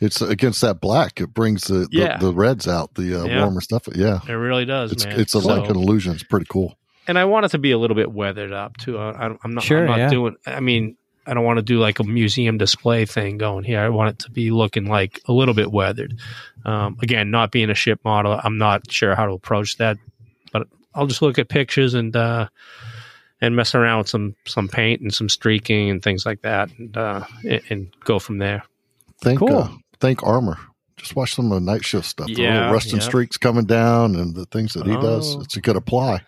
it's 0.00 0.20
against 0.20 0.60
that 0.60 0.80
black. 0.80 1.20
It 1.20 1.34
brings 1.34 1.64
the, 1.64 1.88
Yeah. 1.90 2.18
the, 2.18 2.26
the 2.26 2.32
reds 2.34 2.68
out, 2.68 2.94
the 2.94 3.22
uh, 3.22 3.24
Yeah. 3.24 3.40
warmer 3.42 3.60
stuff. 3.60 3.88
Yeah, 3.94 4.20
it 4.28 4.32
really 4.32 4.64
does, 4.64 4.92
it's 4.92 5.04
man. 5.06 5.18
it's 5.20 5.34
a, 5.34 5.40
So- 5.40 5.48
like 5.48 5.68
an 5.70 5.76
illusion. 5.76 6.12
It's 6.14 6.22
pretty 6.22 6.46
cool. 6.48 6.78
and 7.08 7.18
I 7.18 7.24
want 7.24 7.46
it 7.46 7.48
to 7.50 7.58
be 7.58 7.70
a 7.72 7.78
little 7.78 7.96
bit 7.96 8.12
weathered 8.12 8.52
up 8.52 8.76
too. 8.76 8.98
I, 8.98 9.10
I- 9.28 9.36
I'm 9.42 9.54
not, 9.54 9.64
Sure, 9.64 9.80
I'm 9.80 9.86
not 9.86 9.98
yeah. 9.98 10.10
doing. 10.10 10.36
I 10.46 10.60
mean, 10.60 10.96
I 11.28 11.34
don't 11.34 11.44
want 11.44 11.58
to 11.58 11.62
do 11.62 11.78
like 11.78 11.98
a 12.00 12.04
museum 12.04 12.56
display 12.58 13.04
thing 13.04 13.36
going 13.38 13.64
here. 13.64 13.80
I 13.80 13.88
want 13.90 14.10
it 14.10 14.18
to 14.20 14.30
be 14.30 14.50
looking 14.50 14.86
like 14.86 15.20
a 15.26 15.32
little 15.32 15.54
bit 15.54 15.70
weathered. 15.70 16.18
Um, 16.64 16.96
again, 17.02 17.30
not 17.30 17.52
being 17.52 17.70
a 17.70 17.74
ship 17.74 18.00
model, 18.04 18.40
I'm 18.42 18.58
not 18.58 18.90
sure 18.90 19.14
how 19.14 19.26
to 19.26 19.32
approach 19.32 19.76
that, 19.76 19.98
but 20.52 20.66
I'll 20.94 21.06
just 21.06 21.22
look 21.22 21.38
at 21.38 21.48
pictures 21.48 21.94
and 21.94 22.16
uh, 22.16 22.48
and 23.40 23.54
mess 23.54 23.74
around 23.74 23.98
with 23.98 24.08
some 24.08 24.34
some 24.46 24.68
paint 24.68 25.00
and 25.02 25.12
some 25.12 25.28
streaking 25.28 25.90
and 25.90 26.02
things 26.02 26.24
like 26.26 26.42
that, 26.42 26.70
and 26.78 26.96
uh, 26.96 27.24
and, 27.44 27.62
and 27.70 27.92
go 28.04 28.18
from 28.18 28.38
there. 28.38 28.64
Think, 29.20 29.40
Cool. 29.40 29.56
uh, 29.56 29.68
think 30.00 30.22
armor. 30.22 30.58
Just 30.96 31.14
watch 31.14 31.34
some 31.34 31.52
of 31.52 31.60
the 31.64 31.72
night 31.72 31.84
shift 31.84 32.06
stuff. 32.06 32.26
The 32.26 32.34
Yeah, 32.42 32.54
little 32.54 32.72
rusting 32.72 32.98
yeah. 33.00 33.04
streaks 33.06 33.36
coming 33.36 33.66
down 33.66 34.16
and 34.16 34.34
the 34.34 34.46
things 34.46 34.74
that 34.74 34.86
he 34.86 34.94
does. 34.94 35.36
Oh. 35.36 35.40
It's 35.42 35.56
a 35.56 35.60
good 35.60 35.76
apply. 35.76 36.22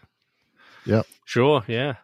Yeah. 0.85 1.03
Sure, 1.25 1.65
yeah. 1.67 1.95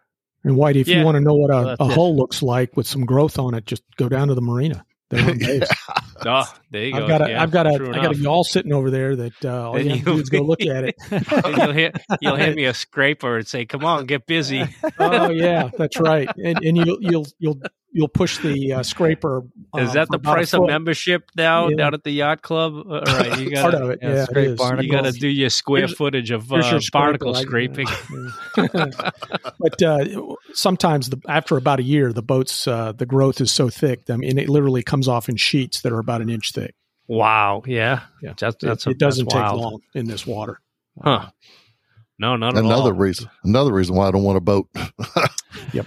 And 0.47 0.57
Whitey, 0.57 0.77
if 0.77 0.87
Yeah. 0.89 1.01
you 1.01 1.05
want 1.05 1.17
to 1.17 1.21
know 1.21 1.35
what 1.35 1.51
a, 1.51 1.77
a 1.81 1.87
hull 1.89 2.17
looks 2.17 2.41
like 2.41 2.77
with 2.77 2.87
some 2.87 3.05
growth 3.05 3.37
on 3.37 3.53
it, 3.55 3.67
just 3.67 3.83
go 3.97 4.09
down 4.09 4.29
to 4.29 4.35
the 4.35 4.41
marina. 4.41 4.85
They're 5.11 5.35
on. 6.25 6.27
Oh, 6.49 6.53
there 6.71 6.85
you 6.87 6.95
I've 6.95 7.01
go. 7.03 7.09
got 7.09 7.23
a, 7.23 7.31
Yeah, 7.31 7.41
have 7.41 7.51
got 7.51 7.67
a, 7.67 7.77
true 7.79 7.91
I 7.95 8.03
got 8.03 8.13
a 8.15 8.17
y'all 8.19 8.45
sitting 8.45 8.73
over 8.73 8.91
there 8.91 9.17
that 9.17 9.45
uh, 9.45 9.69
all 9.69 9.75
Then 9.75 9.85
you 9.87 9.91
have 9.97 10.05
to 10.05 10.13
do 10.15 10.19
is 10.21 10.29
go 10.31 10.41
look 10.43 10.61
at 10.63 10.85
it. 10.85 10.95
You'll 11.57 11.73
hit 11.73 11.97
you'll 12.21 12.37
hand 12.37 12.55
me 12.57 12.65
a 12.65 12.75
scraper 12.75 13.37
and 13.39 13.47
say, 13.47 13.65
"Come 13.67 13.85
on, 13.85 14.07
get 14.07 14.27
busy." 14.27 14.65
oh 14.99 15.31
yeah, 15.31 15.71
that's 15.77 15.99
right. 16.01 16.29
And, 16.37 16.59
and 16.63 16.77
you'll 16.77 16.99
you'll 17.01 17.27
you'll 17.39 17.61
you'll 17.93 18.09
push 18.09 18.39
the 18.39 18.75
uh, 18.75 18.83
scraper. 18.83 19.45
Is 19.79 19.91
um, 19.91 19.95
that 19.95 20.09
the 20.11 20.19
price 20.19 20.53
of 20.53 20.67
membership 20.67 21.31
now 21.37 21.69
Yeah. 21.69 21.77
down 21.77 21.95
at 21.95 22.03
the 22.05 22.11
yacht 22.11 22.43
club? 22.43 22.75
All 22.75 23.01
right, 23.01 23.39
you 23.41 23.53
Part 23.53 23.73
got 23.73 23.83
of 23.83 23.91
it, 23.91 24.01
yeah, 24.03 24.15
yeah, 24.15 24.25
scrape 24.25 24.57
barnacles. 24.59 24.85
you 24.87 24.93
got 24.93 25.05
to 25.05 25.13
do 25.13 25.29
your 25.29 25.49
square 25.51 25.81
Here's- 25.83 25.95
footage 25.95 26.31
of 26.33 26.49
Here's 26.51 26.67
uh, 26.67 26.71
your 26.73 26.81
scraper, 26.81 27.03
barnacle 27.19 27.37
I- 27.37 27.43
scraping. 27.43 27.87
but 29.59 29.83
uh, 29.83 30.05
sometimes 30.53 31.11
the, 31.11 31.21
after 31.29 31.57
about 31.57 31.81
a 31.81 31.83
year, 31.83 32.13
the 32.13 32.23
boat's 32.23 32.67
uh, 32.67 32.93
the 32.93 33.07
growth 33.07 33.41
is 33.41 33.51
so 33.53 33.69
thick. 33.69 34.09
I 34.11 34.17
mean, 34.17 34.39
it 34.39 34.49
literally 34.49 34.83
comes 34.83 35.09
off 35.09 35.29
in 35.29 35.37
sheets 35.37 35.81
that 35.83 35.93
are 35.93 35.99
about 36.07 36.21
an 36.23 36.31
inch 36.31 36.53
thick. 36.55 36.75
Wow, 37.09 37.63
yeah, 37.67 38.01
Yeah. 38.23 38.35
That's, 38.39 38.57
It- 38.63 38.67
that's 38.67 38.87
it, 38.87 38.99
doesn't 38.99 39.25
that's 39.27 39.35
take 39.35 39.43
wild. 39.43 39.61
long 39.61 39.81
in 39.95 40.07
this 40.07 40.27
water. 40.27 40.61
huh? 41.03 41.31
No, 42.19 42.35
not 42.37 42.57
at 42.57 42.65
Another 42.65 42.91
all. 42.93 42.99
reason. 42.99 43.29
Another 43.45 43.73
reason 43.73 43.95
why 43.95 44.09
I 44.09 44.11
don't 44.11 44.23
want 44.25 44.39
a 44.39 44.41
boat. 44.41 44.69
Yep. 45.73 45.87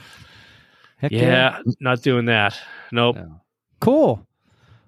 Heck 0.98 1.12
Yeah, 1.12 1.62
not 1.80 2.02
doing 2.02 2.26
that. 2.26 2.60
Nope. 2.92 3.18
Cool. 3.80 4.26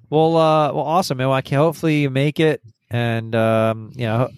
Well, 0.10 0.36
uh, 0.36 0.74
well, 0.74 0.84
awesome, 0.84 1.18
man. 1.18 1.28
Well, 1.30 1.38
I 1.38 1.42
can 1.42 1.58
hopefully 1.58 2.02
you 2.02 2.10
make 2.10 2.40
it, 2.40 2.62
and 2.90 3.34
um, 3.36 3.92
you 3.96 4.06
know, 4.06 4.30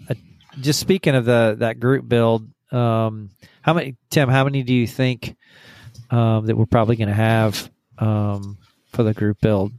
just 0.62 0.80
speaking 0.80 1.16
of 1.16 1.26
the 1.26 1.56
that 1.60 1.80
group 1.80 2.08
build, 2.08 2.48
um, 2.72 3.32
how 3.64 3.74
many, 3.74 3.96
Tim? 4.12 4.30
How 4.30 4.44
many 4.44 4.62
do 4.64 4.74
you 4.74 4.86
think 4.86 5.36
um, 6.12 6.46
that 6.46 6.56
we're 6.56 6.68
probably 6.68 6.96
going 6.96 7.08
to 7.08 7.14
have 7.16 7.70
um, 7.98 8.58
for 8.92 9.02
the 9.04 9.14
group 9.16 9.40
build? 9.42 9.72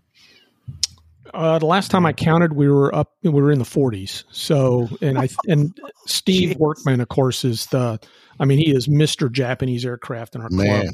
Uh, 1.34 1.58
the 1.58 1.66
last 1.66 1.90
time 1.90 2.06
I 2.06 2.12
counted, 2.12 2.52
we 2.52 2.68
were 2.68 2.94
up. 2.94 3.12
We 3.22 3.30
were 3.30 3.50
in 3.50 3.58
the 3.58 3.64
40s. 3.64 4.24
So, 4.30 4.88
and 5.00 5.18
I 5.18 5.28
and 5.48 5.76
Steve 6.06 6.50
Jeez. 6.50 6.58
Workman, 6.58 7.00
of 7.00 7.08
course, 7.08 7.44
is 7.44 7.66
the. 7.66 7.98
I 8.38 8.44
mean, 8.46 8.58
he 8.58 8.74
is 8.74 8.88
Mister 8.88 9.28
Japanese 9.28 9.84
aircraft 9.86 10.34
in 10.34 10.40
our 10.40 10.48
Man. 10.50 10.90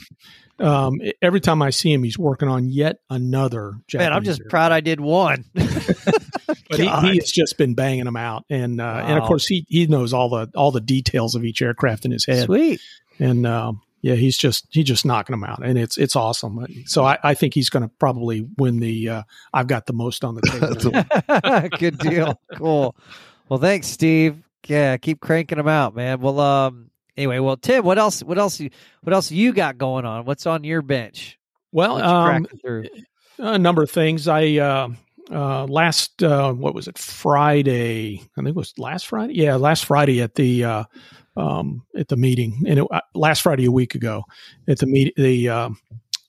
club. 0.59 0.69
Um, 0.69 1.01
every 1.23 1.41
time 1.41 1.63
I 1.63 1.71
see 1.71 1.91
him, 1.93 2.03
he's 2.03 2.19
working 2.19 2.49
on 2.49 2.69
yet 2.69 2.99
another. 3.09 3.75
Japanese 3.87 4.07
Man, 4.11 4.13
I'm 4.13 4.25
just 4.25 4.41
aircraft. 4.41 4.51
proud 4.51 4.73
I 4.73 4.81
did 4.81 5.01
one. 5.01 5.45
But 6.69 6.79
he, 6.79 6.89
he 6.89 7.17
has 7.19 7.31
just 7.31 7.59
been 7.59 7.75
banging 7.75 8.05
them 8.05 8.17
out, 8.17 8.45
and 8.49 8.81
uh, 8.81 9.03
and 9.05 9.19
of 9.19 9.25
course 9.25 9.47
he 9.47 9.67
he 9.69 9.87
knows 9.89 10.13
all 10.13 10.29
the 10.29 10.49
all 10.55 10.71
the 10.71 10.81
details 10.81 11.35
of 11.35 11.45
each 11.45 11.63
aircraft 11.63 12.05
in 12.05 12.13
his 12.13 12.25
head, 12.25 12.45
Sweet. 12.47 12.81
and 13.19 13.45
um, 13.45 13.81
yeah, 14.03 14.15
he's 14.15 14.37
just 14.37 14.67
he's 14.71 14.87
just 14.87 15.05
knocking 15.05 15.35
them 15.35 15.45
out, 15.45 15.65
and 15.65 15.79
it's 15.79 15.99
it's 15.99 16.17
awesome. 16.17 16.67
So 16.87 17.05
I, 17.05 17.19
I 17.23 17.35
think 17.35 17.55
he's 17.55 17.69
going 17.69 17.83
to 17.83 17.89
probably 17.99 18.47
win 18.57 18.81
the. 18.81 19.09
Uh, 19.09 19.23
I've 19.53 19.67
got 19.67 19.87
the 19.87 19.93
most 19.93 20.25
on 20.25 20.37
the 20.37 20.43
table. 20.43 21.69
Good 21.79 21.99
deal. 21.99 22.41
Cool. 22.57 22.97
Well, 23.49 23.59
thanks, 23.59 23.89
Steve. 23.89 24.43
Yeah, 24.67 24.97
keep 24.97 25.21
cranking 25.21 25.59
them 25.59 25.69
out, 25.69 25.95
man. 25.95 26.21
Well, 26.21 26.39
um, 26.41 26.91
anyway, 27.17 27.41
well, 27.41 27.57
Tim, 27.57 27.85
what 27.85 27.99
else? 27.99 28.23
What 28.23 28.39
else? 28.39 28.61
You, 28.61 28.71
what 29.03 29.13
else 29.13 29.31
you 29.31 29.53
got 29.53 29.77
going 29.77 30.05
on? 30.05 30.25
What's 30.25 30.47
on 30.47 30.65
your 30.65 30.83
bench? 30.83 31.39
well, 31.73 32.03
um, 32.03 32.47
a 33.39 33.59
number 33.59 33.83
of 33.83 33.91
things. 33.91 34.29
I 34.29 34.57
uh, 34.57 34.89
uh, 35.31 35.65
last 35.67 36.23
uh, 36.23 36.53
what 36.53 36.75
was 36.75 36.89
it 36.89 36.99
Friday? 36.99 38.21
I 38.23 38.29
think 38.35 38.49
it 38.49 38.55
was 38.55 38.79
last 38.79 39.07
Friday. 39.07 39.35
Yeah, 39.35 39.57
last 39.57 39.85
Friday 39.85 40.21
at 40.21 40.35
the 40.35 40.65
uh, 40.65 40.85
um, 41.41 41.83
at 41.97 42.09
the 42.09 42.17
meeting, 42.17 42.63
and 42.67 42.81
it, 42.81 42.87
uh, 42.91 43.01
last 43.15 43.41
Friday 43.43 43.65
a 43.65 43.73
week 43.73 43.95
ago 43.95 44.25
at 44.69 44.79
the 44.79 44.87
meet 44.87 45.15
the 45.17 45.49
uh, 45.49 45.71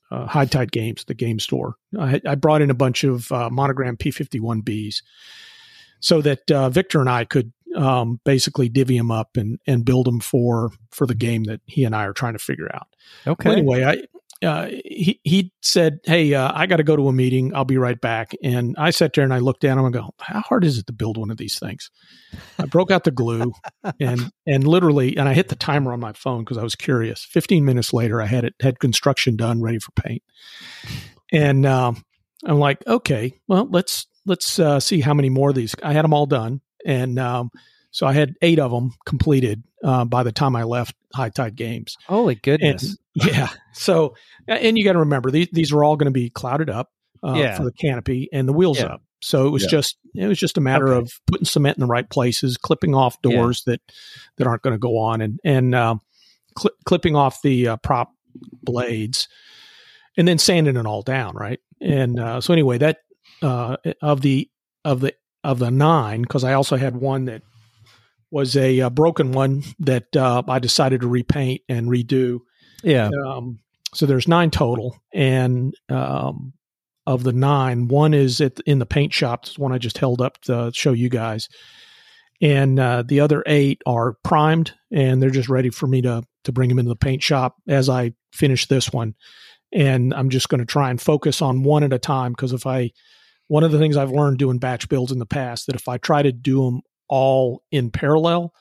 uh, 0.10 0.26
High 0.26 0.46
Tide 0.46 0.72
Games, 0.72 1.04
the 1.06 1.14
game 1.14 1.40
store. 1.40 1.76
I, 2.00 2.22
I 2.26 2.36
brought 2.36 2.62
in 2.62 2.70
a 2.70 2.76
bunch 2.76 3.04
of 3.04 3.32
uh, 3.32 3.50
monogram 3.50 3.98
P 3.98 4.12
fifty 4.12 4.40
one 4.40 4.62
Bs 4.62 5.02
so 6.00 6.22
that 6.22 6.50
uh, 6.50 6.70
Victor 6.70 7.00
and 7.00 7.10
I 7.10 7.26
could 7.26 7.52
um, 7.76 8.20
basically 8.24 8.70
divvy 8.70 8.98
them 8.98 9.12
up 9.12 9.38
and 9.38 9.60
and 9.68 9.86
build 9.86 10.06
them 10.06 10.20
for 10.20 10.72
for 10.92 11.06
the 11.06 11.16
game 11.16 11.44
that 11.46 11.62
he 11.66 11.84
and 11.84 11.96
I 11.96 12.06
are 12.06 12.14
trying 12.14 12.34
to 12.34 12.40
figure 12.40 12.70
out. 12.74 12.88
Okay. 13.28 13.50
Well, 13.50 13.58
anyway, 13.58 13.84
I 13.84 13.98
uh, 14.44 14.68
he 14.86 15.20
he 15.24 15.54
said, 15.62 16.00
"Hey, 16.04 16.34
uh, 16.34 16.52
I 16.54 16.66
got 16.66 16.78
to 16.78 16.84
go 16.84 16.96
to 16.96 17.08
a 17.08 17.14
meeting. 17.14 17.54
I'll 17.56 17.66
be 17.66 17.78
right 17.78 18.00
back." 18.00 18.36
And 18.44 18.76
I 18.78 18.90
sat 18.90 19.14
there 19.14 19.24
and 19.24 19.34
I 19.34 19.40
looked 19.40 19.64
at 19.64 19.78
him 19.78 19.86
and 19.86 19.94
go, 19.94 20.10
"How 20.20 20.42
hard 20.42 20.64
is 20.64 20.78
it 20.78 20.88
to 20.88 20.94
build 20.94 21.18
one 21.18 21.32
of 21.32 21.38
these 21.38 21.60
things?" 21.60 21.92
I 22.58 22.66
broke 22.66 22.92
out 22.92 23.04
the 23.04 23.12
glue 23.12 23.54
and 24.00 24.32
and 24.48 24.68
literally, 24.68 25.16
and 25.18 25.30
I 25.30 25.34
hit 25.34 25.50
the 25.50 25.56
timer 25.56 25.94
on 25.94 26.00
my 26.00 26.14
phone 26.14 26.44
because 26.44 26.58
I 26.58 26.64
was 26.64 26.76
curious. 26.76 27.24
Fifteen 27.24 27.66
minutes 27.66 27.94
later, 27.94 28.22
I 28.22 28.26
had 28.26 28.44
it 28.46 28.56
had 28.62 28.80
construction 28.80 29.36
done, 29.36 29.62
ready 29.62 29.80
for 29.80 29.92
paint. 29.92 30.24
And 31.32 31.66
um, 31.66 32.04
I'm 32.44 32.60
like, 32.60 32.86
okay, 32.88 33.40
well, 33.48 33.68
let's 33.70 34.08
let's 34.26 34.60
uh, 34.60 34.80
see 34.80 35.02
how 35.02 35.14
many 35.14 35.30
more 35.30 35.50
of 35.50 35.56
these. 35.56 35.76
I 35.84 35.94
had 35.94 36.04
them 36.04 36.14
all 36.14 36.26
done, 36.26 36.62
and 36.86 37.20
um, 37.20 37.52
so 37.92 38.08
I 38.08 38.14
had 38.14 38.36
eight 38.42 38.60
of 38.60 38.72
them 38.72 38.92
completed 39.06 39.64
uh, 39.84 40.06
by 40.06 40.24
the 40.24 40.32
time 40.32 40.56
I 40.56 40.64
left 40.64 40.96
High 41.14 41.30
Tide 41.30 41.56
Games. 41.56 41.96
Holy 42.08 42.34
And 42.34 42.42
goodness. 42.42 42.98
yeah, 43.14 43.50
so 43.74 44.16
and 44.48 44.78
you 44.78 44.84
got 44.84 44.94
to 44.94 45.00
remember 45.00 45.30
these 45.32 45.50
these 45.52 45.72
are 45.72 45.84
all 45.84 45.96
going 45.98 46.06
to 46.06 46.12
be 46.12 46.30
clouded 46.30 46.70
up 46.70 46.90
uh, 47.24 47.34
Yeah. 47.36 47.58
for 47.58 47.64
the 47.64 47.72
canopy 47.74 48.30
and 48.34 48.48
the 48.48 48.54
wheels 48.54 48.80
Yeah. 48.80 48.86
up. 48.94 49.02
So 49.22 49.46
it 49.46 49.52
was 49.52 49.64
Yeah. 49.64 49.70
just 49.70 49.98
it 50.16 50.28
was 50.28 50.40
just 50.40 50.58
a 50.58 50.62
matter 50.62 50.88
Okay. 50.94 51.00
of 51.06 51.12
putting 51.28 51.46
cement 51.46 51.78
in 51.78 51.82
the 51.82 51.88
right 51.88 52.10
places, 52.10 52.58
clipping 52.58 52.96
off 52.96 53.18
Yeah. 53.24 53.32
doors 53.36 53.64
that 53.66 53.82
that 54.38 54.48
aren't 54.48 54.62
going 54.64 54.74
to 54.76 54.80
go 54.80 54.98
on, 54.98 55.22
and 55.22 55.40
and 55.44 55.76
um, 55.76 56.00
cli 56.56 56.72
clipping 56.86 57.16
off 57.16 57.42
the 57.44 57.68
uh, 57.68 57.78
prop 57.78 58.12
blades, 58.64 59.28
and 60.18 60.28
then 60.28 60.38
sanding 60.38 60.78
it 60.78 60.86
all 60.86 61.02
down, 61.02 61.36
right? 61.36 61.60
And 61.82 62.20
uh, 62.20 62.42
so 62.42 62.54
anyway, 62.54 62.78
that 62.80 63.00
uh, 63.42 63.78
of 64.02 64.22
the 64.22 64.50
of 64.86 65.02
the 65.02 65.14
of 65.44 65.60
the 65.60 65.70
nine, 65.72 66.22
because 66.22 66.44
I 66.44 66.54
also 66.54 66.78
had 66.78 66.96
one 66.96 67.26
that 67.26 67.42
was 68.32 68.56
a, 68.58 68.82
uh 68.82 68.90
broken 68.90 69.32
one 69.32 69.64
that 69.80 70.16
uh, 70.16 70.42
I 70.48 70.60
decided 70.60 71.02
to 71.02 71.08
repaint 71.08 71.62
and 71.70 71.88
redo. 71.88 72.40
yeah. 72.84 73.10
Um, 73.26 73.60
so 73.94 74.06
there's 74.06 74.28
nine 74.28 74.52
total, 74.52 74.98
and 75.14 75.76
um, 75.90 76.54
of 77.06 77.24
the 77.24 77.34
nine, 77.34 77.90
one 77.90 78.14
is 78.14 78.40
at, 78.40 78.60
in 78.62 78.80
the 78.80 78.86
paint 78.86 79.14
shop. 79.14 79.46
It's 79.46 79.60
one 79.60 79.74
I 79.74 79.78
just 79.78 79.98
held 79.98 80.22
up 80.22 80.40
to 80.44 80.72
show 80.74 80.94
you 80.94 81.10
guys, 81.10 81.50
and 82.42 82.80
uh, 82.80 83.04
the 83.06 83.20
other 83.20 83.44
eight 83.46 83.82
are 83.86 84.16
primed, 84.24 84.74
and 84.92 85.22
they're 85.22 85.30
just 85.30 85.50
ready 85.50 85.70
for 85.70 85.88
me 85.88 86.02
to 86.04 86.24
to 86.44 86.52
bring 86.52 86.70
them 86.70 86.80
into 86.80 86.90
the 86.90 86.96
paint 86.96 87.22
shop 87.22 87.56
as 87.68 87.90
I 87.90 88.14
finish 88.34 88.68
this 88.68 88.92
one. 88.92 89.16
And 89.74 90.14
I'm 90.14 90.30
just 90.30 90.50
going 90.50 90.60
to 90.60 90.66
try 90.66 90.90
and 90.90 91.00
focus 91.00 91.42
on 91.42 91.64
one 91.64 91.84
at 91.84 91.94
a 91.94 92.00
time 92.00 92.32
because 92.34 92.52
if 92.52 92.66
I, 92.66 92.92
one 93.48 93.64
of 93.64 93.72
the 93.72 93.78
things 93.78 93.96
I've 93.96 94.12
learned 94.12 94.40
doing 94.40 94.58
batch 94.58 94.90
builds 94.90 95.12
in 95.12 95.20
the 95.20 95.26
past 95.26 95.68
that 95.68 95.76
if 95.76 95.88
I 95.88 95.98
try 95.98 96.22
to 96.22 96.32
do 96.32 96.66
them 96.66 96.82
all 97.12 97.62
in 97.72 97.92
parallel, 97.92 98.54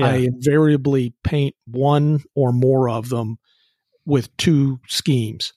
I 0.00 0.16
invariably 0.16 1.12
paint 1.22 1.54
one 1.66 2.22
or 2.34 2.52
more 2.52 2.88
of 2.88 3.08
them 3.08 3.38
with 4.06 4.34
two 4.36 4.80
schemes 4.88 5.52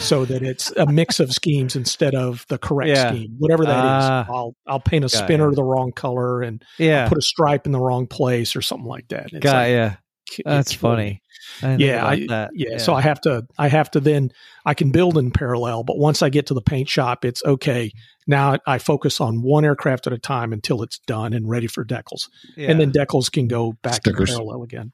so 0.00 0.24
that 0.24 0.42
it's 0.42 0.70
a 0.72 0.86
mix 0.86 1.20
of 1.20 1.32
schemes 1.40 1.76
instead 1.76 2.14
of 2.14 2.44
the 2.48 2.58
correct 2.58 2.88
Yeah. 2.88 3.10
scheme 3.12 3.36
whatever 3.38 3.64
that 3.64 3.78
is. 3.78 4.04
Ah. 4.10 4.26
i'll 4.28 4.56
i'll 4.66 4.80
paint 4.80 5.04
a 5.04 5.08
spinner 5.08 5.52
the 5.52 5.62
wrong 5.62 5.92
color 5.92 6.42
and 6.42 6.62
yeah. 6.78 7.08
put 7.08 7.18
a 7.18 7.22
stripe 7.22 7.66
in 7.66 7.72
the 7.72 7.78
wrong 7.78 8.06
place 8.06 8.56
or 8.56 8.62
something 8.62 8.86
like 8.88 9.06
that 9.08 9.26
It's 9.32 9.38
Got 9.40 9.54
like- 9.54 9.68
yeah. 9.70 9.96
It's 10.38 10.44
That's 10.44 10.82
really- 10.82 10.94
funny. 10.96 11.22
I 11.62 11.74
yeah, 11.76 12.06
I, 12.06 12.26
that. 12.28 12.50
yeah. 12.54 12.78
So 12.78 12.94
I 12.94 13.00
have 13.02 13.20
to, 13.22 13.46
I 13.58 13.68
have 13.68 13.90
to 13.92 14.00
then, 14.00 14.30
I 14.64 14.74
can 14.74 14.90
build 14.90 15.18
in 15.18 15.30
parallel, 15.32 15.82
but 15.84 15.98
once 15.98 16.22
I 16.22 16.28
get 16.30 16.46
to 16.46 16.54
the 16.54 16.62
paint 16.62 16.88
shop, 16.88 17.24
it's 17.24 17.42
okay. 17.44 17.90
Now 18.26 18.56
I 18.66 18.78
focus 18.78 19.20
on 19.20 19.42
one 19.42 19.64
aircraft 19.64 20.06
at 20.06 20.12
a 20.12 20.18
time 20.18 20.52
until 20.52 20.82
it's 20.82 20.98
done 21.00 21.32
and 21.34 21.48
ready 21.48 21.66
for 21.66 21.84
decals, 21.84 22.28
Yeah. 22.56 22.70
and 22.70 22.80
then 22.80 22.90
decals 22.92 23.30
can 23.30 23.48
go 23.48 23.72
back 23.82 23.94
Stickers. 23.96 24.30
in 24.30 24.36
parallel 24.36 24.62
again. 24.62 24.92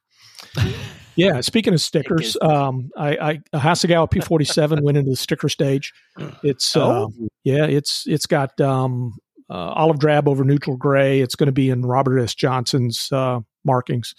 yeah. 1.16 1.40
Speaking 1.40 1.74
of 1.74 1.80
stickers, 1.80 2.36
um, 2.40 2.90
I, 2.96 3.16
I 3.16 3.30
a 3.52 3.58
Hasegawa 3.58 4.10
P 4.10 4.20
forty 4.20 4.44
seven 4.44 4.82
went 4.82 4.96
into 4.96 5.10
the 5.10 5.16
sticker 5.16 5.48
stage. 5.48 5.92
It's, 6.42 6.76
uh, 6.76 7.04
Oh. 7.04 7.12
yeah, 7.44 7.64
it's 7.66 8.04
it's 8.06 8.26
got 8.26 8.58
um, 8.60 9.12
uh, 9.50 9.54
olive 9.54 9.98
drab 9.98 10.28
over 10.28 10.44
neutral 10.44 10.76
gray. 10.76 11.20
It's 11.20 11.34
going 11.34 11.46
to 11.46 11.52
be 11.52 11.70
in 11.70 11.82
Robert 11.82 12.18
S. 12.20 12.34
Johnson's 12.34 13.08
uh, 13.12 13.40
markings 13.64 14.14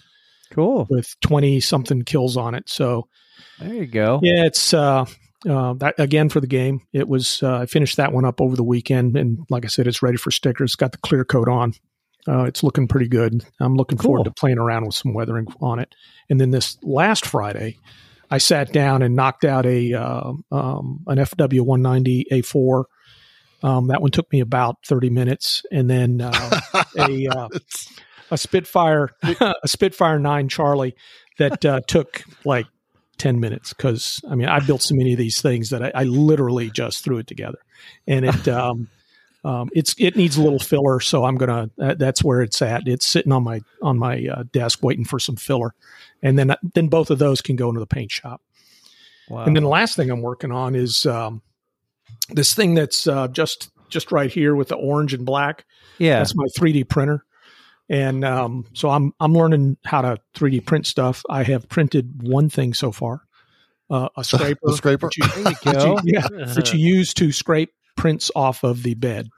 cool. 0.50 0.86
with 0.90 1.14
twenty 1.20 1.60
something 1.60 2.02
kills 2.02 2.36
on 2.36 2.54
it. 2.54 2.68
So. 2.68 3.08
There 3.58 3.74
you 3.74 3.86
go. 3.86 4.20
Yeah, 4.22 4.46
it's 4.46 4.72
uh, 4.72 5.04
uh, 5.48 5.74
that 5.74 5.94
again 5.98 6.28
for 6.28 6.40
the 6.40 6.46
game. 6.46 6.80
It 6.92 7.08
was 7.08 7.42
uh, 7.42 7.58
I 7.58 7.66
finished 7.66 7.96
that 7.96 8.12
one 8.12 8.24
up 8.24 8.40
over 8.40 8.56
the 8.56 8.64
weekend, 8.64 9.16
and 9.16 9.38
like 9.50 9.64
I 9.64 9.68
said, 9.68 9.86
it's 9.86 10.02
ready 10.02 10.16
for 10.16 10.30
stickers. 10.30 10.76
Got 10.76 10.92
the 10.92 10.98
clear 10.98 11.24
coat 11.24 11.48
on. 11.48 11.74
Uh, 12.28 12.44
it's 12.44 12.62
looking 12.62 12.86
pretty 12.86 13.08
good. 13.08 13.44
I'm 13.60 13.74
looking 13.74 13.98
forward 13.98 14.24
to 14.24 14.30
playing 14.30 14.58
around 14.58 14.84
with 14.84 14.94
some 14.94 15.14
weathering 15.14 15.46
on 15.60 15.78
it. 15.78 15.94
And 16.28 16.40
then 16.40 16.50
this 16.50 16.76
last 16.82 17.24
Friday, 17.24 17.78
I 18.30 18.38
sat 18.38 18.72
down 18.72 19.02
and 19.02 19.16
knocked 19.16 19.44
out 19.44 19.64
a 19.64 19.94
uh, 19.94 20.32
um, 20.52 21.04
an 21.06 21.18
FW 21.18 21.62
190 21.62 22.26
A4. 22.30 22.84
Um, 23.62 23.88
that 23.88 24.00
one 24.00 24.10
took 24.10 24.30
me 24.32 24.40
about 24.40 24.76
30 24.86 25.10
minutes, 25.10 25.62
and 25.70 25.88
then 25.88 26.20
uh, 26.20 26.60
a 26.98 27.26
uh, 27.26 27.48
a 28.30 28.38
Spitfire 28.38 29.10
a 29.22 29.68
Spitfire 29.68 30.18
Nine 30.18 30.48
Charlie 30.48 30.94
that 31.38 31.64
uh, 31.64 31.80
took 31.86 32.22
like 32.44 32.66
10 33.18 33.40
minutes 33.40 33.72
because 33.72 34.20
I 34.28 34.34
mean 34.34 34.48
I 34.48 34.60
built 34.60 34.82
so 34.82 34.94
many 34.94 35.12
of 35.12 35.18
these 35.18 35.42
things 35.42 35.70
that 35.70 35.82
I, 35.82 35.92
I 35.94 36.04
literally 36.04 36.70
just 36.70 37.04
threw 37.04 37.18
it 37.18 37.26
together, 37.26 37.58
and 38.06 38.24
it 38.24 38.48
um, 38.48 38.88
um, 39.44 39.70
it's 39.72 39.94
it 39.98 40.16
needs 40.16 40.36
a 40.36 40.42
little 40.42 40.58
filler, 40.58 41.00
so 41.00 41.24
I'm 41.24 41.36
gonna 41.36 41.70
uh, 41.80 41.94
that's 41.94 42.22
where 42.22 42.42
it's 42.42 42.60
at. 42.62 42.86
It's 42.86 43.06
sitting 43.06 43.32
on 43.32 43.42
my 43.42 43.60
on 43.82 43.98
my 43.98 44.26
uh, 44.26 44.44
desk 44.52 44.82
waiting 44.82 45.04
for 45.04 45.18
some 45.18 45.36
filler, 45.36 45.74
and 46.22 46.38
then 46.38 46.54
then 46.74 46.88
both 46.88 47.10
of 47.10 47.18
those 47.18 47.40
can 47.40 47.56
go 47.56 47.68
into 47.68 47.80
the 47.80 47.86
paint 47.86 48.10
shop. 48.10 48.42
Wow. 49.28 49.44
And 49.44 49.54
then 49.54 49.62
the 49.62 49.68
last 49.68 49.96
thing 49.96 50.10
I'm 50.10 50.22
working 50.22 50.50
on 50.50 50.74
is 50.74 51.06
um, 51.06 51.40
this 52.30 52.54
thing 52.54 52.74
that's 52.74 53.06
uh, 53.06 53.28
just 53.28 53.70
just 53.88 54.12
right 54.12 54.30
here 54.30 54.54
with 54.54 54.68
the 54.68 54.76
orange 54.76 55.14
and 55.14 55.24
black. 55.24 55.64
yeah. 55.98 56.18
That's 56.18 56.34
my 56.34 56.46
3D 56.58 56.88
printer. 56.88 57.24
And 57.90 58.24
um, 58.24 58.64
so 58.72 58.88
I'm 58.88 59.12
I'm 59.20 59.34
learning 59.34 59.76
how 59.84 60.00
to 60.02 60.18
3D 60.36 60.64
print 60.64 60.86
stuff. 60.86 61.22
I 61.28 61.42
have 61.42 61.68
printed 61.68 62.22
one 62.22 62.48
thing 62.48 62.72
so 62.72 62.92
far, 62.92 63.22
uh, 63.90 64.08
a 64.16 64.22
scraper. 64.24 64.60
The 64.62 64.76
scraper? 64.76 65.10
that 65.16 65.84
you- 65.84 65.98
you 66.04 66.14
yeah, 66.14 66.26
that 66.54 66.72
you 66.72 66.78
use 66.78 67.12
to 67.14 67.32
scrape 67.32 67.72
prints 67.96 68.30
off 68.36 68.62
of 68.62 68.82
the 68.84 68.94
bed. 68.94 69.28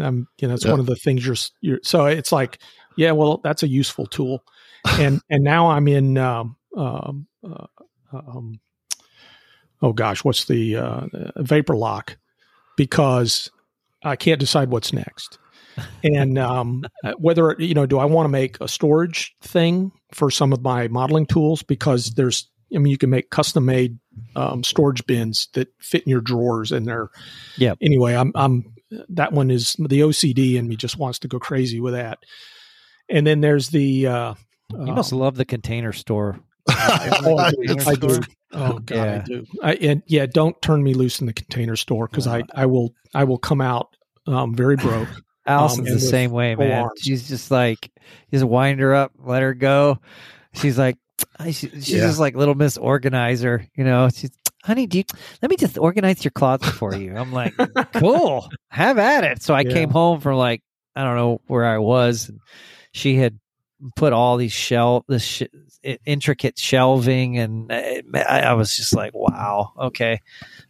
Um, 0.00 0.26
you 0.38 0.48
know, 0.48 0.54
it's 0.54 0.64
Yeah. 0.64 0.72
one 0.72 0.80
of 0.80 0.86
the 0.86 0.96
things 0.96 1.24
you're, 1.24 1.36
you're. 1.60 1.78
So 1.84 2.06
it's 2.06 2.32
like, 2.32 2.58
yeah, 2.96 3.12
well, 3.12 3.38
that's 3.44 3.62
a 3.62 3.68
useful 3.68 4.06
tool. 4.06 4.42
And 4.98 5.20
and 5.30 5.44
now 5.44 5.70
I'm 5.70 5.86
in. 5.86 6.18
Um, 6.18 6.56
um, 6.76 7.28
uh, 7.48 7.66
um, 8.12 8.58
oh 9.82 9.92
gosh, 9.92 10.24
what's 10.24 10.46
the 10.46 10.76
uh, 10.76 11.06
vapor 11.36 11.76
lock? 11.76 12.16
Because 12.76 13.50
I 14.02 14.16
can't 14.16 14.40
decide 14.40 14.70
what's 14.70 14.92
next. 14.92 15.38
And 16.02 16.38
um, 16.38 16.84
whether 17.18 17.54
you 17.58 17.74
know, 17.74 17.86
do 17.86 17.98
I 17.98 18.04
want 18.04 18.26
to 18.26 18.30
make 18.30 18.60
a 18.60 18.68
storage 18.68 19.34
thing 19.42 19.92
for 20.12 20.30
some 20.30 20.52
of 20.52 20.62
my 20.62 20.88
modeling 20.88 21.26
tools? 21.26 21.62
Because 21.62 22.10
there's, 22.14 22.50
I 22.74 22.78
mean, 22.78 22.90
you 22.90 22.98
can 22.98 23.10
make 23.10 23.30
custom 23.30 23.64
made 23.66 23.98
um, 24.36 24.62
storage 24.64 25.04
bins 25.06 25.48
that 25.54 25.68
fit 25.80 26.02
in 26.04 26.10
your 26.10 26.20
drawers, 26.20 26.72
and 26.72 26.86
they're. 26.86 27.08
yeah. 27.56 27.74
Anyway, 27.80 28.14
I'm, 28.14 28.32
I'm. 28.34 28.64
That 29.08 29.32
one 29.32 29.50
is 29.50 29.74
the 29.78 30.00
OCD 30.00 30.54
in 30.54 30.68
me 30.68 30.76
just 30.76 30.98
wants 30.98 31.18
to 31.20 31.28
go 31.28 31.38
crazy 31.40 31.80
with 31.80 31.94
that. 31.94 32.18
And 33.08 33.26
then 33.26 33.40
there's 33.40 33.68
the. 33.70 34.06
Uh, 34.06 34.34
You 34.72 34.92
must 34.92 35.12
um, 35.12 35.18
love 35.18 35.36
the 35.36 35.44
container 35.44 35.92
store. 35.92 36.38
oh, 36.70 36.74
I 37.38 37.50
do. 37.50 37.56
Container 37.66 37.90
I 37.90 37.94
do. 37.94 38.22
Oh 38.52 38.78
god, 38.78 38.98
I 38.98 39.04
Yeah. 39.16 39.22
do. 39.26 39.46
I, 39.62 39.74
and 39.74 40.02
yeah, 40.06 40.26
don't 40.26 40.60
turn 40.62 40.82
me 40.82 40.94
loose 40.94 41.20
in 41.20 41.26
the 41.26 41.32
container 41.32 41.76
store 41.76 42.06
because 42.06 42.26
I, 42.26 42.44
I 42.54 42.66
will 42.66 42.94
I 43.12 43.24
will 43.24 43.36
come 43.38 43.60
out 43.60 43.96
um, 44.26 44.54
very 44.54 44.76
broke. 44.76 45.08
Allison's 45.46 45.88
and 45.88 45.96
the 45.96 46.00
same 46.00 46.30
way, 46.30 46.54
man. 46.54 46.84
arms. 46.84 47.00
She's 47.00 47.28
just 47.28 47.50
like, 47.50 47.90
just 48.32 48.44
wind 48.44 48.80
her 48.80 48.94
up, 48.94 49.12
let 49.18 49.42
her 49.42 49.54
go. 49.54 49.98
She's 50.54 50.78
like, 50.78 50.96
she- 51.46 51.52
she's 51.52 51.90
Yeah. 51.90 52.00
just 52.06 52.18
like 52.18 52.34
little 52.36 52.54
Miss 52.54 52.76
Organizer, 52.76 53.66
you 53.76 53.84
know. 53.84 54.08
She's, 54.08 54.30
honey, 54.62 54.86
do 54.86 54.98
you, 54.98 55.04
let 55.42 55.50
me 55.50 55.56
just 55.56 55.78
organize 55.78 56.24
your 56.24 56.30
closet 56.32 56.66
for 56.72 56.94
you. 56.94 57.16
I'm 57.16 57.32
like, 57.32 57.54
cool, 57.94 58.48
have 58.68 58.98
at 58.98 59.24
it. 59.24 59.42
So 59.42 59.54
I 59.54 59.60
Yeah. 59.60 59.72
came 59.72 59.90
home 59.90 60.20
from 60.20 60.36
like, 60.36 60.62
I 60.96 61.04
don't 61.04 61.16
know 61.16 61.40
where 61.46 61.64
I 61.66 61.78
was. 61.78 62.28
And 62.28 62.40
she 62.92 63.16
had 63.16 63.38
put 63.96 64.12
all 64.12 64.36
these 64.36 64.52
shelf, 64.52 65.04
this 65.08 65.22
sh- 65.22 65.42
intricate 66.06 66.58
shelving, 66.58 67.36
and 67.38 67.70
uh, 67.70 68.00
I, 68.26 68.40
I 68.40 68.52
was 68.54 68.74
just 68.74 68.94
like, 68.94 69.12
wow, 69.12 69.72
okay, 69.78 70.20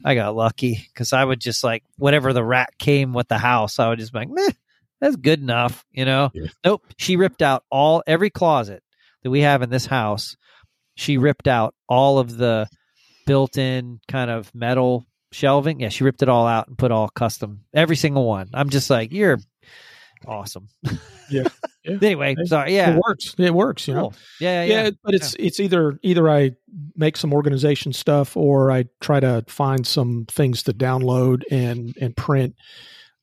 I 0.04 0.14
got 0.16 0.34
lucky 0.34 0.84
because 0.92 1.12
I 1.12 1.24
would 1.24 1.40
just 1.40 1.62
like 1.62 1.84
whatever 1.98 2.32
the 2.32 2.42
rat 2.42 2.70
came 2.78 3.12
with 3.12 3.28
the 3.28 3.38
house, 3.38 3.78
I 3.78 3.88
would 3.88 3.98
just 4.00 4.12
be 4.12 4.18
like, 4.20 4.30
meh, 4.30 4.48
that's 5.04 5.16
good 5.16 5.40
enough, 5.40 5.84
you 5.92 6.06
know. 6.06 6.30
Yeah. 6.32 6.46
Nope, 6.64 6.86
she 6.96 7.16
ripped 7.16 7.42
out 7.42 7.62
all 7.70 8.02
every 8.06 8.30
closet 8.30 8.82
that 9.22 9.30
we 9.30 9.40
have 9.40 9.60
in 9.60 9.68
this 9.68 9.84
house. 9.84 10.36
She 10.96 11.18
ripped 11.18 11.46
out 11.46 11.74
all 11.88 12.18
of 12.18 12.36
the 12.36 12.68
built-in 13.26 14.00
kind 14.08 14.30
of 14.30 14.54
metal 14.54 15.06
shelving. 15.30 15.80
Yeah, 15.80 15.90
she 15.90 16.04
ripped 16.04 16.22
it 16.22 16.28
all 16.30 16.46
out 16.46 16.68
and 16.68 16.78
put 16.78 16.90
all 16.90 17.10
custom 17.10 17.64
every 17.74 17.96
single 17.96 18.26
one. 18.26 18.48
I'm 18.54 18.70
just 18.70 18.88
like, 18.88 19.12
you're 19.12 19.38
awesome. 20.26 20.68
Yeah. 21.30 21.48
Yeah. 21.86 21.98
anyway, 22.00 22.34
sorry. 22.46 22.74
Yeah. 22.74 22.94
It 22.94 23.00
works. 23.06 23.34
It 23.36 23.52
works. 23.52 23.86
You 23.86 23.92
know. 23.92 24.00
Cool. 24.00 24.14
Yeah, 24.40 24.64
yeah, 24.64 24.84
yeah, 24.84 24.90
but 25.04 25.14
it's 25.14 25.36
it's 25.38 25.60
either 25.60 25.98
either 26.02 26.30
I 26.30 26.52
make 26.96 27.18
some 27.18 27.34
organization 27.34 27.92
stuff 27.92 28.38
or 28.38 28.72
I 28.72 28.86
try 29.02 29.20
to 29.20 29.44
find 29.48 29.86
some 29.86 30.24
things 30.30 30.62
to 30.62 30.72
download 30.72 31.42
and 31.50 31.94
and 32.00 32.16
print. 32.16 32.54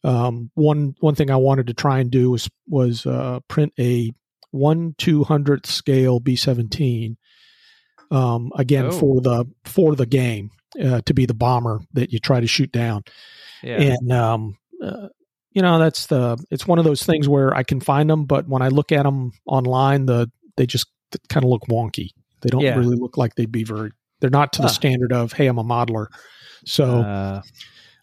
Um, 0.04 0.50
one 0.56 0.96
one 1.00 1.16
thing 1.16 1.30
I 1.30 1.36
wanted 1.36 1.68
to 1.68 1.74
try 1.74 2.00
and 2.00 2.10
do 2.10 2.32
was 2.32 2.50
was 2.68 3.06
uh, 3.06 3.40
print 3.48 3.74
a 3.80 4.12
one 4.52 4.96
two 4.98 5.24
hundredth 5.24 5.68
scale 5.68 6.20
B 6.20 6.36
seventeen. 6.36 7.18
Um, 8.10 8.52
again 8.58 8.88
Oh. 8.88 8.92
for 8.92 9.22
the 9.22 9.46
for 9.64 9.96
the 9.96 10.06
game 10.06 10.50
uh, 10.84 11.00
to 11.06 11.14
be 11.14 11.26
the 11.26 11.34
bomber 11.34 11.80
that 11.94 12.12
you 12.12 12.20
try 12.20 12.42
to 12.42 12.48
shoot 12.48 12.70
down 12.70 13.04
yeah. 13.64 13.80
and 13.82 14.12
um, 14.12 14.58
uh, 14.84 15.08
you 15.54 15.62
know 15.62 15.80
that's 15.80 16.08
the 16.08 16.38
it's 16.50 16.68
one 16.68 16.78
of 16.78 16.84
those 16.84 17.04
things 17.04 17.30
where 17.30 17.56
I 17.56 17.64
can 17.64 17.80
find 17.80 18.10
them, 18.10 18.26
but 18.26 18.50
when 18.50 18.62
I 18.62 18.68
look 18.68 18.92
at 18.92 19.04
them 19.04 19.32
online, 19.46 20.08
the 20.08 20.30
they 20.58 20.66
just 20.66 20.88
kind 21.30 21.46
of 21.46 21.50
look 21.50 21.64
wonky. 21.70 22.10
They 22.42 22.50
don't 22.50 22.62
Yeah. 22.62 22.76
really 22.76 22.98
look 22.98 23.16
like 23.18 23.36
they'd 23.36 23.50
be 23.52 23.64
very. 23.64 23.92
They're 24.20 24.30
not 24.30 24.52
to 24.54 24.62
the 24.62 24.68
standard 24.68 25.14
of 25.14 25.32
hey, 25.32 25.48
I'm 25.48 25.58
a 25.58 25.64
modeler. 25.64 26.08
So 26.66 27.00
Uh, 27.02 27.42